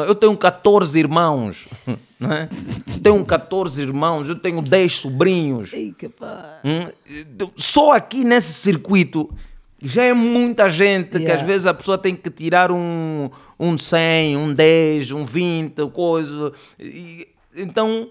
Eu 0.07 0.15
tenho 0.15 0.35
14 0.35 0.97
irmãos. 0.97 1.67
né? 2.19 2.49
Tenho 3.03 3.23
14 3.23 3.79
irmãos, 3.79 4.27
eu 4.27 4.35
tenho 4.35 4.59
10 4.59 4.91
sobrinhos. 4.91 5.71
Ei, 5.71 5.93
que 5.95 6.09
pá. 6.09 6.59
Hum, 6.65 6.87
então, 7.07 7.51
Só 7.55 7.91
aqui 7.91 8.23
nesse 8.23 8.53
circuito 8.53 9.29
já 9.79 10.03
é 10.03 10.13
muita 10.13 10.67
gente 10.67 11.11
que 11.11 11.17
Yeah. 11.19 11.41
às 11.41 11.47
vezes 11.47 11.67
a 11.67 11.73
pessoa 11.75 11.95
tem 11.97 12.15
que 12.15 12.29
tirar 12.31 12.71
um, 12.71 13.29
um 13.59 13.77
100, 13.77 14.35
um 14.35 14.51
10, 14.51 15.11
um 15.11 15.23
20, 15.23 15.87
coisa. 15.91 16.51
E- 16.79 17.27
então 17.55 18.09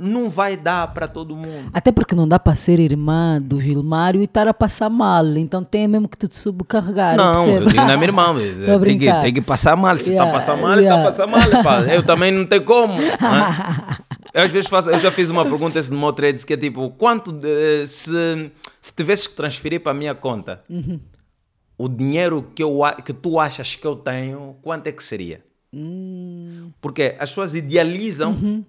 não 0.00 0.28
vai 0.28 0.56
dar 0.56 0.88
para 0.94 1.06
todo 1.06 1.36
mundo. 1.36 1.70
Até 1.72 1.92
porque 1.92 2.14
não 2.14 2.26
dá 2.26 2.38
para 2.38 2.56
ser 2.56 2.80
irmã 2.80 3.40
do 3.40 3.60
Gilmário 3.60 4.20
e 4.20 4.24
estar 4.24 4.48
a 4.48 4.54
passar 4.54 4.88
mal. 4.90 5.24
Então 5.36 5.62
tem 5.62 5.86
mesmo 5.86 6.08
que 6.08 6.16
te 6.16 6.34
subcarregar. 6.36 7.16
Não, 7.16 7.34
eu 7.34 7.44
percebe? 7.44 7.66
digo 7.70 7.76
na 7.84 7.94
minha 7.96 8.04
irmã, 8.08 8.34
eh, 8.40 8.78
tem, 8.82 8.98
que, 8.98 9.12
tem 9.20 9.34
que 9.34 9.40
passar 9.42 9.76
mal. 9.76 9.96
Se 9.96 10.12
está 10.12 10.24
Yeah, 10.24 10.30
a 10.30 10.32
passar 10.32 10.56
mal, 10.56 10.70
está 10.72 10.80
yeah. 10.82 11.02
a 11.02 11.04
passar 11.04 11.26
mal. 11.26 11.62
pá. 11.62 11.80
Eu 11.92 12.02
também 12.02 12.32
não 12.32 12.44
tenho 12.46 12.64
como. 12.64 12.94
né? 13.00 13.16
Eu, 14.32 14.42
às 14.44 14.52
vezes 14.52 14.70
faço, 14.70 14.88
eu 14.90 14.98
já 15.00 15.10
fiz 15.10 15.28
uma 15.28 15.44
pergunta 15.44 15.76
esse 15.78 15.92
no 15.92 15.98
meu 15.98 16.12
trades 16.12 16.44
que 16.44 16.52
é 16.52 16.56
tipo, 16.56 16.88
quanto 16.90 17.32
de- 17.32 17.84
se, 17.84 18.50
se 18.80 18.92
tivesses 18.94 19.26
que 19.26 19.34
transferir 19.34 19.80
para 19.80 19.90
a 19.90 19.94
minha 19.94 20.14
conta, 20.14 20.62
Uhum. 20.70 21.00
o 21.76 21.88
dinheiro 21.88 22.46
que, 22.54 22.62
eu, 22.62 22.78
que 23.04 23.12
tu 23.12 23.40
achas 23.40 23.74
que 23.74 23.84
eu 23.84 23.96
tenho, 23.96 24.54
quanto 24.62 24.86
é 24.86 24.92
que 24.92 25.02
seria? 25.02 25.42
Hum. 25.74 26.70
Porque 26.80 27.16
as 27.18 27.30
pessoas 27.30 27.56
idealizam, 27.56 28.30
Uhum. 28.32 28.64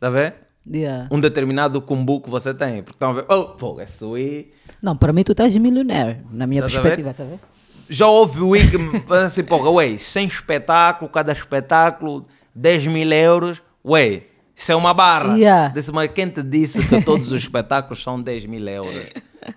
tá 0.00 0.10
vendo? 0.10 0.32
Yeah. 0.68 1.08
Um 1.12 1.20
determinado 1.20 1.80
combo 1.80 2.20
que 2.20 2.28
você 2.28 2.52
tem. 2.52 2.82
Porque 2.82 2.96
estão 2.96 3.10
a 3.10 3.14
ver, 3.14 3.26
oh, 3.28 3.44
pô, 3.44 3.80
esse 3.80 4.04
aí 4.04 4.50
Não, 4.82 4.96
para 4.96 5.12
mim 5.12 5.22
tu 5.22 5.32
estás 5.32 5.56
milionário, 5.56 6.24
na 6.30 6.46
minha 6.46 6.60
Estás 6.60 6.76
a 6.76 6.82
perspectiva, 6.82 7.14
tá 7.14 7.24
vendo? 7.24 7.40
Já 7.88 8.08
houve 8.08 8.40
o 8.40 8.50
pensa 8.50 9.22
assim, 9.22 9.44
pô, 9.44 9.58
ué, 9.74 9.96
sem 9.98 10.26
espetáculo, 10.26 11.08
cada 11.08 11.32
espetáculo, 11.32 12.26
10 12.52 12.88
mil 12.88 13.12
euros, 13.12 13.62
ué, 13.84 14.22
isso 14.56 14.72
é 14.72 14.74
uma 14.74 14.92
barra. 14.92 15.36
Yeah. 15.36 15.68
Disse, 15.68 15.92
mas 15.92 16.10
quem 16.12 16.28
te 16.28 16.42
disse 16.42 16.84
que 16.84 17.00
todos 17.04 17.30
os 17.30 17.40
espetáculos 17.42 18.02
são 18.02 18.20
10 18.20 18.46
mil 18.46 18.66
euros? 18.68 19.06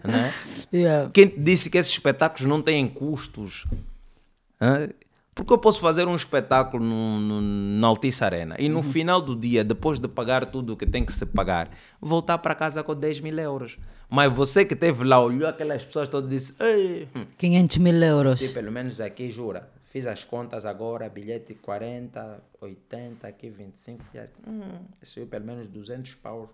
né? 0.03 0.33
Yeah. 0.71 1.09
Quem 1.11 1.27
te 1.27 1.39
disse 1.39 1.67
que 1.67 1.79
esses 1.79 1.91
espetáculos 1.91 2.45
não 2.45 2.61
têm 2.61 2.87
custos? 2.87 3.65
Hã? 4.61 4.87
Porque 5.39 5.53
eu 5.53 5.57
posso 5.57 5.79
fazer 5.79 6.07
um 6.07 6.15
espetáculo 6.15 6.83
no, 6.83 7.19
no- 7.19 7.41
na 7.41 7.87
Altice 7.87 8.23
Arena 8.23 8.55
e 8.59 8.67
no 8.67 8.83
final 8.83 9.21
do 9.21 9.35
dia, 9.35 9.63
depois 9.63 9.97
de 9.99 10.07
pagar 10.07 10.45
tudo 10.45 10.73
o 10.73 10.77
que 10.77 10.85
tem 10.85 11.05
que 11.05 11.13
se 11.13 11.25
pagar, 11.25 11.71
voltar 11.99 12.37
para 12.39 12.53
casa 12.53 12.83
com 12.83 12.93
10 12.93 13.21
mil 13.21 13.37
euros. 13.39 13.77
Mas 14.09 14.31
você 14.35 14.65
que 14.65 14.73
esteve 14.73 15.03
lá, 15.03 15.19
olhou 15.23 15.47
aquelas 15.47 15.83
pessoas 15.83 16.09
todas 16.09 16.29
e 16.29 16.35
disse: 16.35 16.55
Ei, 16.59 17.07
hum, 17.15 17.25
500 17.37 17.77
mil 17.77 17.95
euros. 18.03 18.37
Sim, 18.37 18.51
pelo 18.51 18.71
menos 18.71 18.99
aqui, 18.99 19.31
jura. 19.31 19.69
Fiz 19.83 20.05
as 20.05 20.23
contas 20.23 20.65
agora, 20.65 21.09
bilhete 21.09 21.55
40, 21.55 22.43
80, 22.61 23.27
aqui 23.27 23.49
25. 23.49 24.03
já- 24.13 24.27
Hum, 24.47 24.61
aí 25.17 25.25
pelo 25.25 25.45
menos 25.45 25.67
200 25.69 26.13
paus. 26.15 26.49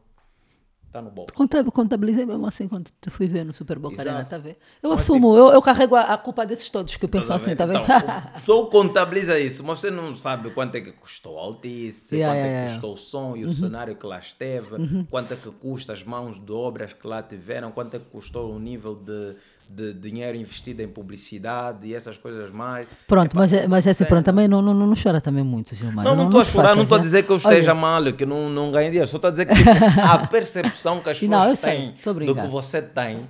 Está 0.95 1.01
no 1.01 1.11
bolso. 1.11 1.33
Conta- 1.33 1.61
Contabilizei 1.65 2.25
mesmo 2.25 2.47
assim 2.47 2.69
quando 2.69 2.89
te 3.01 3.09
fui 3.09 3.27
ver 3.27 3.43
no 3.43 3.51
Super 3.51 3.77
Boca 3.77 3.95
Exato. 3.95 4.09
Arena, 4.09 4.23
tá 4.23 4.37
vendo? 4.37 4.55
Eu 4.81 4.93
assumo, 4.93 5.35
eu, 5.35 5.49
eu 5.51 5.61
carrego 5.61 5.93
a, 5.95 6.13
a 6.13 6.17
culpa 6.17 6.45
desses 6.45 6.69
todos 6.69 6.95
que 6.95 7.05
pensam 7.05 7.35
assim, 7.35 7.53
tá 7.53 7.65
vendo? 7.65 7.81
Então, 7.85 8.39
só 8.39 8.65
contabiliza 8.67 9.37
isso, 9.37 9.61
mas 9.63 9.81
você 9.81 9.91
não 9.91 10.15
sabe 10.15 10.51
quanto 10.51 10.75
é 10.75 10.81
que 10.81 10.93
custou 10.93 11.37
a 11.37 11.41
Altice, 11.41 12.15
Yeah, 12.15 12.33
quanto 12.33 12.45
é 12.47 12.63
que 12.65 12.71
custou 12.71 12.93
o 12.93 12.97
som 12.97 13.35
e 13.35 13.43
o 13.43 13.49
cenário 13.49 13.95
que 13.95 14.05
lá 14.05 14.19
esteve, 14.19 15.05
quanto 15.09 15.33
é 15.33 15.37
que 15.37 15.51
custa 15.51 15.91
as 15.91 16.03
mãos 16.03 16.39
de 16.39 16.51
obras 16.53 16.93
que 16.93 17.05
lá 17.05 17.21
tiveram, 17.21 17.71
quanto 17.71 17.95
é 17.95 17.99
que 17.99 18.05
custou 18.05 18.53
o 18.53 18.59
nível 18.59 18.95
de, 18.95 19.35
de 19.69 19.93
dinheiro 19.93 20.37
investido 20.37 20.81
em 20.81 20.87
publicidade 20.87 21.87
e 21.87 21.93
essas 21.95 22.17
coisas 22.17 22.51
mais. 22.51 22.87
Pronto, 23.07 23.31
Epá, 23.31 23.39
mas, 23.39 23.53
é- 23.53 23.67
mas 23.67 23.87
é 23.87 23.91
assim, 23.91 24.05
pronto, 24.05 24.23
também 24.25 24.47
não, 24.47 24.61
não, 24.61 24.73
não 24.73 24.93
chora 24.95 25.19
também 25.19 25.43
muito, 25.43 25.73
Gilmar. 25.75 26.05
Não, 26.05 26.15
não 26.15 26.25
estou 26.25 26.41
a 26.41 26.45
chorar, 26.45 26.75
não 26.75 26.83
estou 26.83 26.97
a 26.97 27.01
dizer 27.01 27.23
que 27.23 27.29
eu 27.31 27.35
Olha, 27.43 27.53
esteja 27.53 27.73
mal, 27.73 28.03
que 28.13 28.25
não, 28.25 28.49
não 28.49 28.71
ganho 28.71 28.89
dinheiro. 28.89 29.07
Só 29.07 29.17
estou 29.17 29.29
a 29.29 29.31
dizer 29.31 29.45
que 29.45 29.53
tipo, 29.55 29.69
a 30.01 30.27
percepção 30.27 30.99
que 30.99 31.09
as 31.09 31.21
Não, 31.21 31.39
pessoas 31.39 31.59
sei, 31.59 31.77
têm 31.77 31.95
a 32.05 32.25
do 32.25 32.35
que 32.35 32.47
você 32.47 32.81
tem 32.81 33.27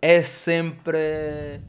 é 0.00 0.22
sempre 0.22 1.60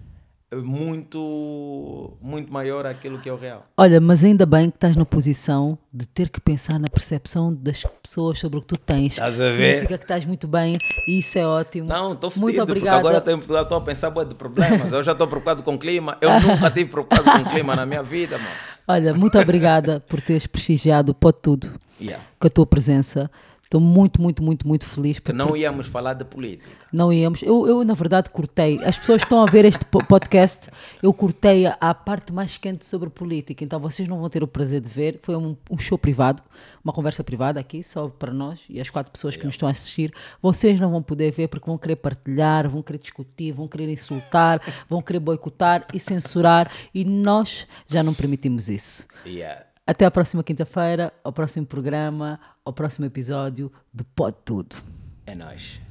muito, 0.62 2.18
muito 2.22 2.52
maior 2.52 2.86
aquilo 2.86 3.20
que 3.20 3.30
é 3.30 3.34
o 3.34 3.36
real. 3.36 3.66
Olha, 3.78 4.00
mas 4.00 4.24
ainda 4.24 4.46
bem 4.46 4.70
que 4.70 4.78
estás 4.78 4.96
na 4.96 5.06
posição 5.06 5.78
de 5.94 6.08
ter 6.08 6.30
que 6.30 6.40
pensar 6.42 6.80
na 6.80 6.88
percepção 6.88 7.54
das 7.54 7.84
pessoas 8.02 8.40
sobre 8.40 8.58
o 8.58 8.62
que 8.62 8.68
tu 8.68 8.78
tens. 8.78 9.14
Estás 9.14 9.40
a 9.40 9.46
ver? 9.50 9.52
Significa 9.52 9.98
que 9.98 10.04
estás 10.04 10.26
muito 10.26 10.48
bem 10.48 10.78
e 11.08 11.20
isso 11.20 11.38
é 11.38 11.46
ótimo. 11.48 11.88
Não, 11.88 12.14
estou 12.14 12.30
Muito 12.38 12.40
fodido, 12.40 12.66
porque 12.66 12.80
obrigada. 12.80 13.00
agora 13.00 13.18
estou 13.18 13.34
em 13.34 13.38
Portugal, 13.38 13.64
estou 13.64 13.78
a 13.78 13.82
pensar 13.82 14.10
bué 14.10 14.26
de 14.26 14.36
problemas. 14.36 14.92
Eu 14.92 15.04
já 15.04 15.12
estou 15.14 15.28
preocupado 15.28 15.64
com 15.64 15.76
o 15.76 15.78
clima. 15.80 16.18
Eu 16.22 16.30
nunca 16.42 16.70
tive 16.72 16.90
preocupado 16.90 17.24
com 17.24 17.50
o 17.50 17.52
clima 17.52 17.76
na 17.76 17.86
minha 17.86 18.04
vida, 18.04 18.38
mano. 18.38 18.50
Olha, 18.88 19.14
muito 19.14 19.38
obrigada 19.40 20.00
por 20.02 20.22
teres 20.22 20.46
prestigiado 20.48 21.12
o 21.12 21.16
Pode 21.16 21.38
Tudo 21.42 21.72
Yeah. 22.02 22.22
com 22.40 22.48
a 22.48 22.50
tua 22.50 22.66
presença. 22.66 23.30
Estou 23.74 23.82
muito, 23.82 24.22
muito, 24.22 24.44
muito, 24.44 24.68
muito 24.68 24.86
feliz. 24.86 25.18
Que 25.18 25.32
por- 25.32 25.34
não 25.34 25.58
íamos 25.58 25.88
falar 25.88 26.14
de 26.14 26.24
política. 26.24 26.70
Não 26.94 27.12
íamos. 27.12 27.42
Eu, 27.42 27.68
eu, 27.68 27.84
na 27.84 27.96
verdade, 27.96 28.30
cortei. 28.30 28.78
As 28.84 29.00
pessoas 29.00 29.22
que 29.22 29.26
estão 29.26 29.42
a 29.42 29.48
ver 29.50 29.66
este 29.66 29.84
po- 29.86 30.06
podcast, 30.06 30.70
eu 31.02 31.12
cortei 31.12 31.66
a, 31.66 31.76
a 31.82 31.92
parte 31.92 32.32
mais 32.32 32.56
quente 32.56 32.86
sobre 32.86 33.10
política. 33.10 33.64
Então 33.64 33.80
vocês 33.80 34.08
não 34.08 34.20
vão 34.20 34.30
ter 34.30 34.44
o 34.44 34.48
prazer 34.48 34.80
de 34.80 34.88
ver. 34.90 35.20
Foi 35.24 35.36
um, 35.36 35.58
um 35.72 35.80
show 35.80 35.98
privado, 35.98 36.44
uma 36.84 36.94
conversa 36.94 37.24
privada 37.24 37.60
aqui, 37.60 37.82
só 37.82 38.08
para 38.10 38.32
nós 38.32 38.60
e 38.70 38.80
as 38.80 38.92
quatro 38.92 39.12
pessoas 39.12 39.36
que 39.36 39.44
nos 39.44 39.56
estão 39.56 39.68
a 39.68 39.72
assistir. 39.72 40.14
Vocês 40.40 40.80
não 40.80 40.92
vão 40.92 41.02
poder 41.02 41.32
ver 41.32 41.48
porque 41.48 41.66
vão 41.66 41.80
querer 41.80 41.96
partilhar, 41.96 42.70
vão 42.70 42.84
querer 42.84 43.00
discutir, 43.00 43.54
vão 43.54 43.68
querer 43.68 43.90
insultar, 43.90 44.62
vão 44.88 45.02
querer 45.02 45.20
boicotar 45.20 45.88
e 45.92 46.00
censurar. 46.00 46.72
E 46.94 47.04
nós 47.04 47.66
já 47.88 48.04
não 48.04 48.14
permitimos 48.14 48.70
isso. 48.70 49.08
Yeah. 49.26 49.66
Até 49.86 50.06
a 50.06 50.12
próxima 50.12 50.44
quinta-feira, 50.44 51.14
ao 51.24 51.34
próximo 51.34 51.66
programa, 51.66 52.40
ao 52.64 52.72
próximo 52.72 53.06
episódio 53.06 53.70
do 53.94 54.06
Pode 54.06 54.38
Tudo. 54.46 54.78
É 55.26 55.36
nóis. 55.36 55.82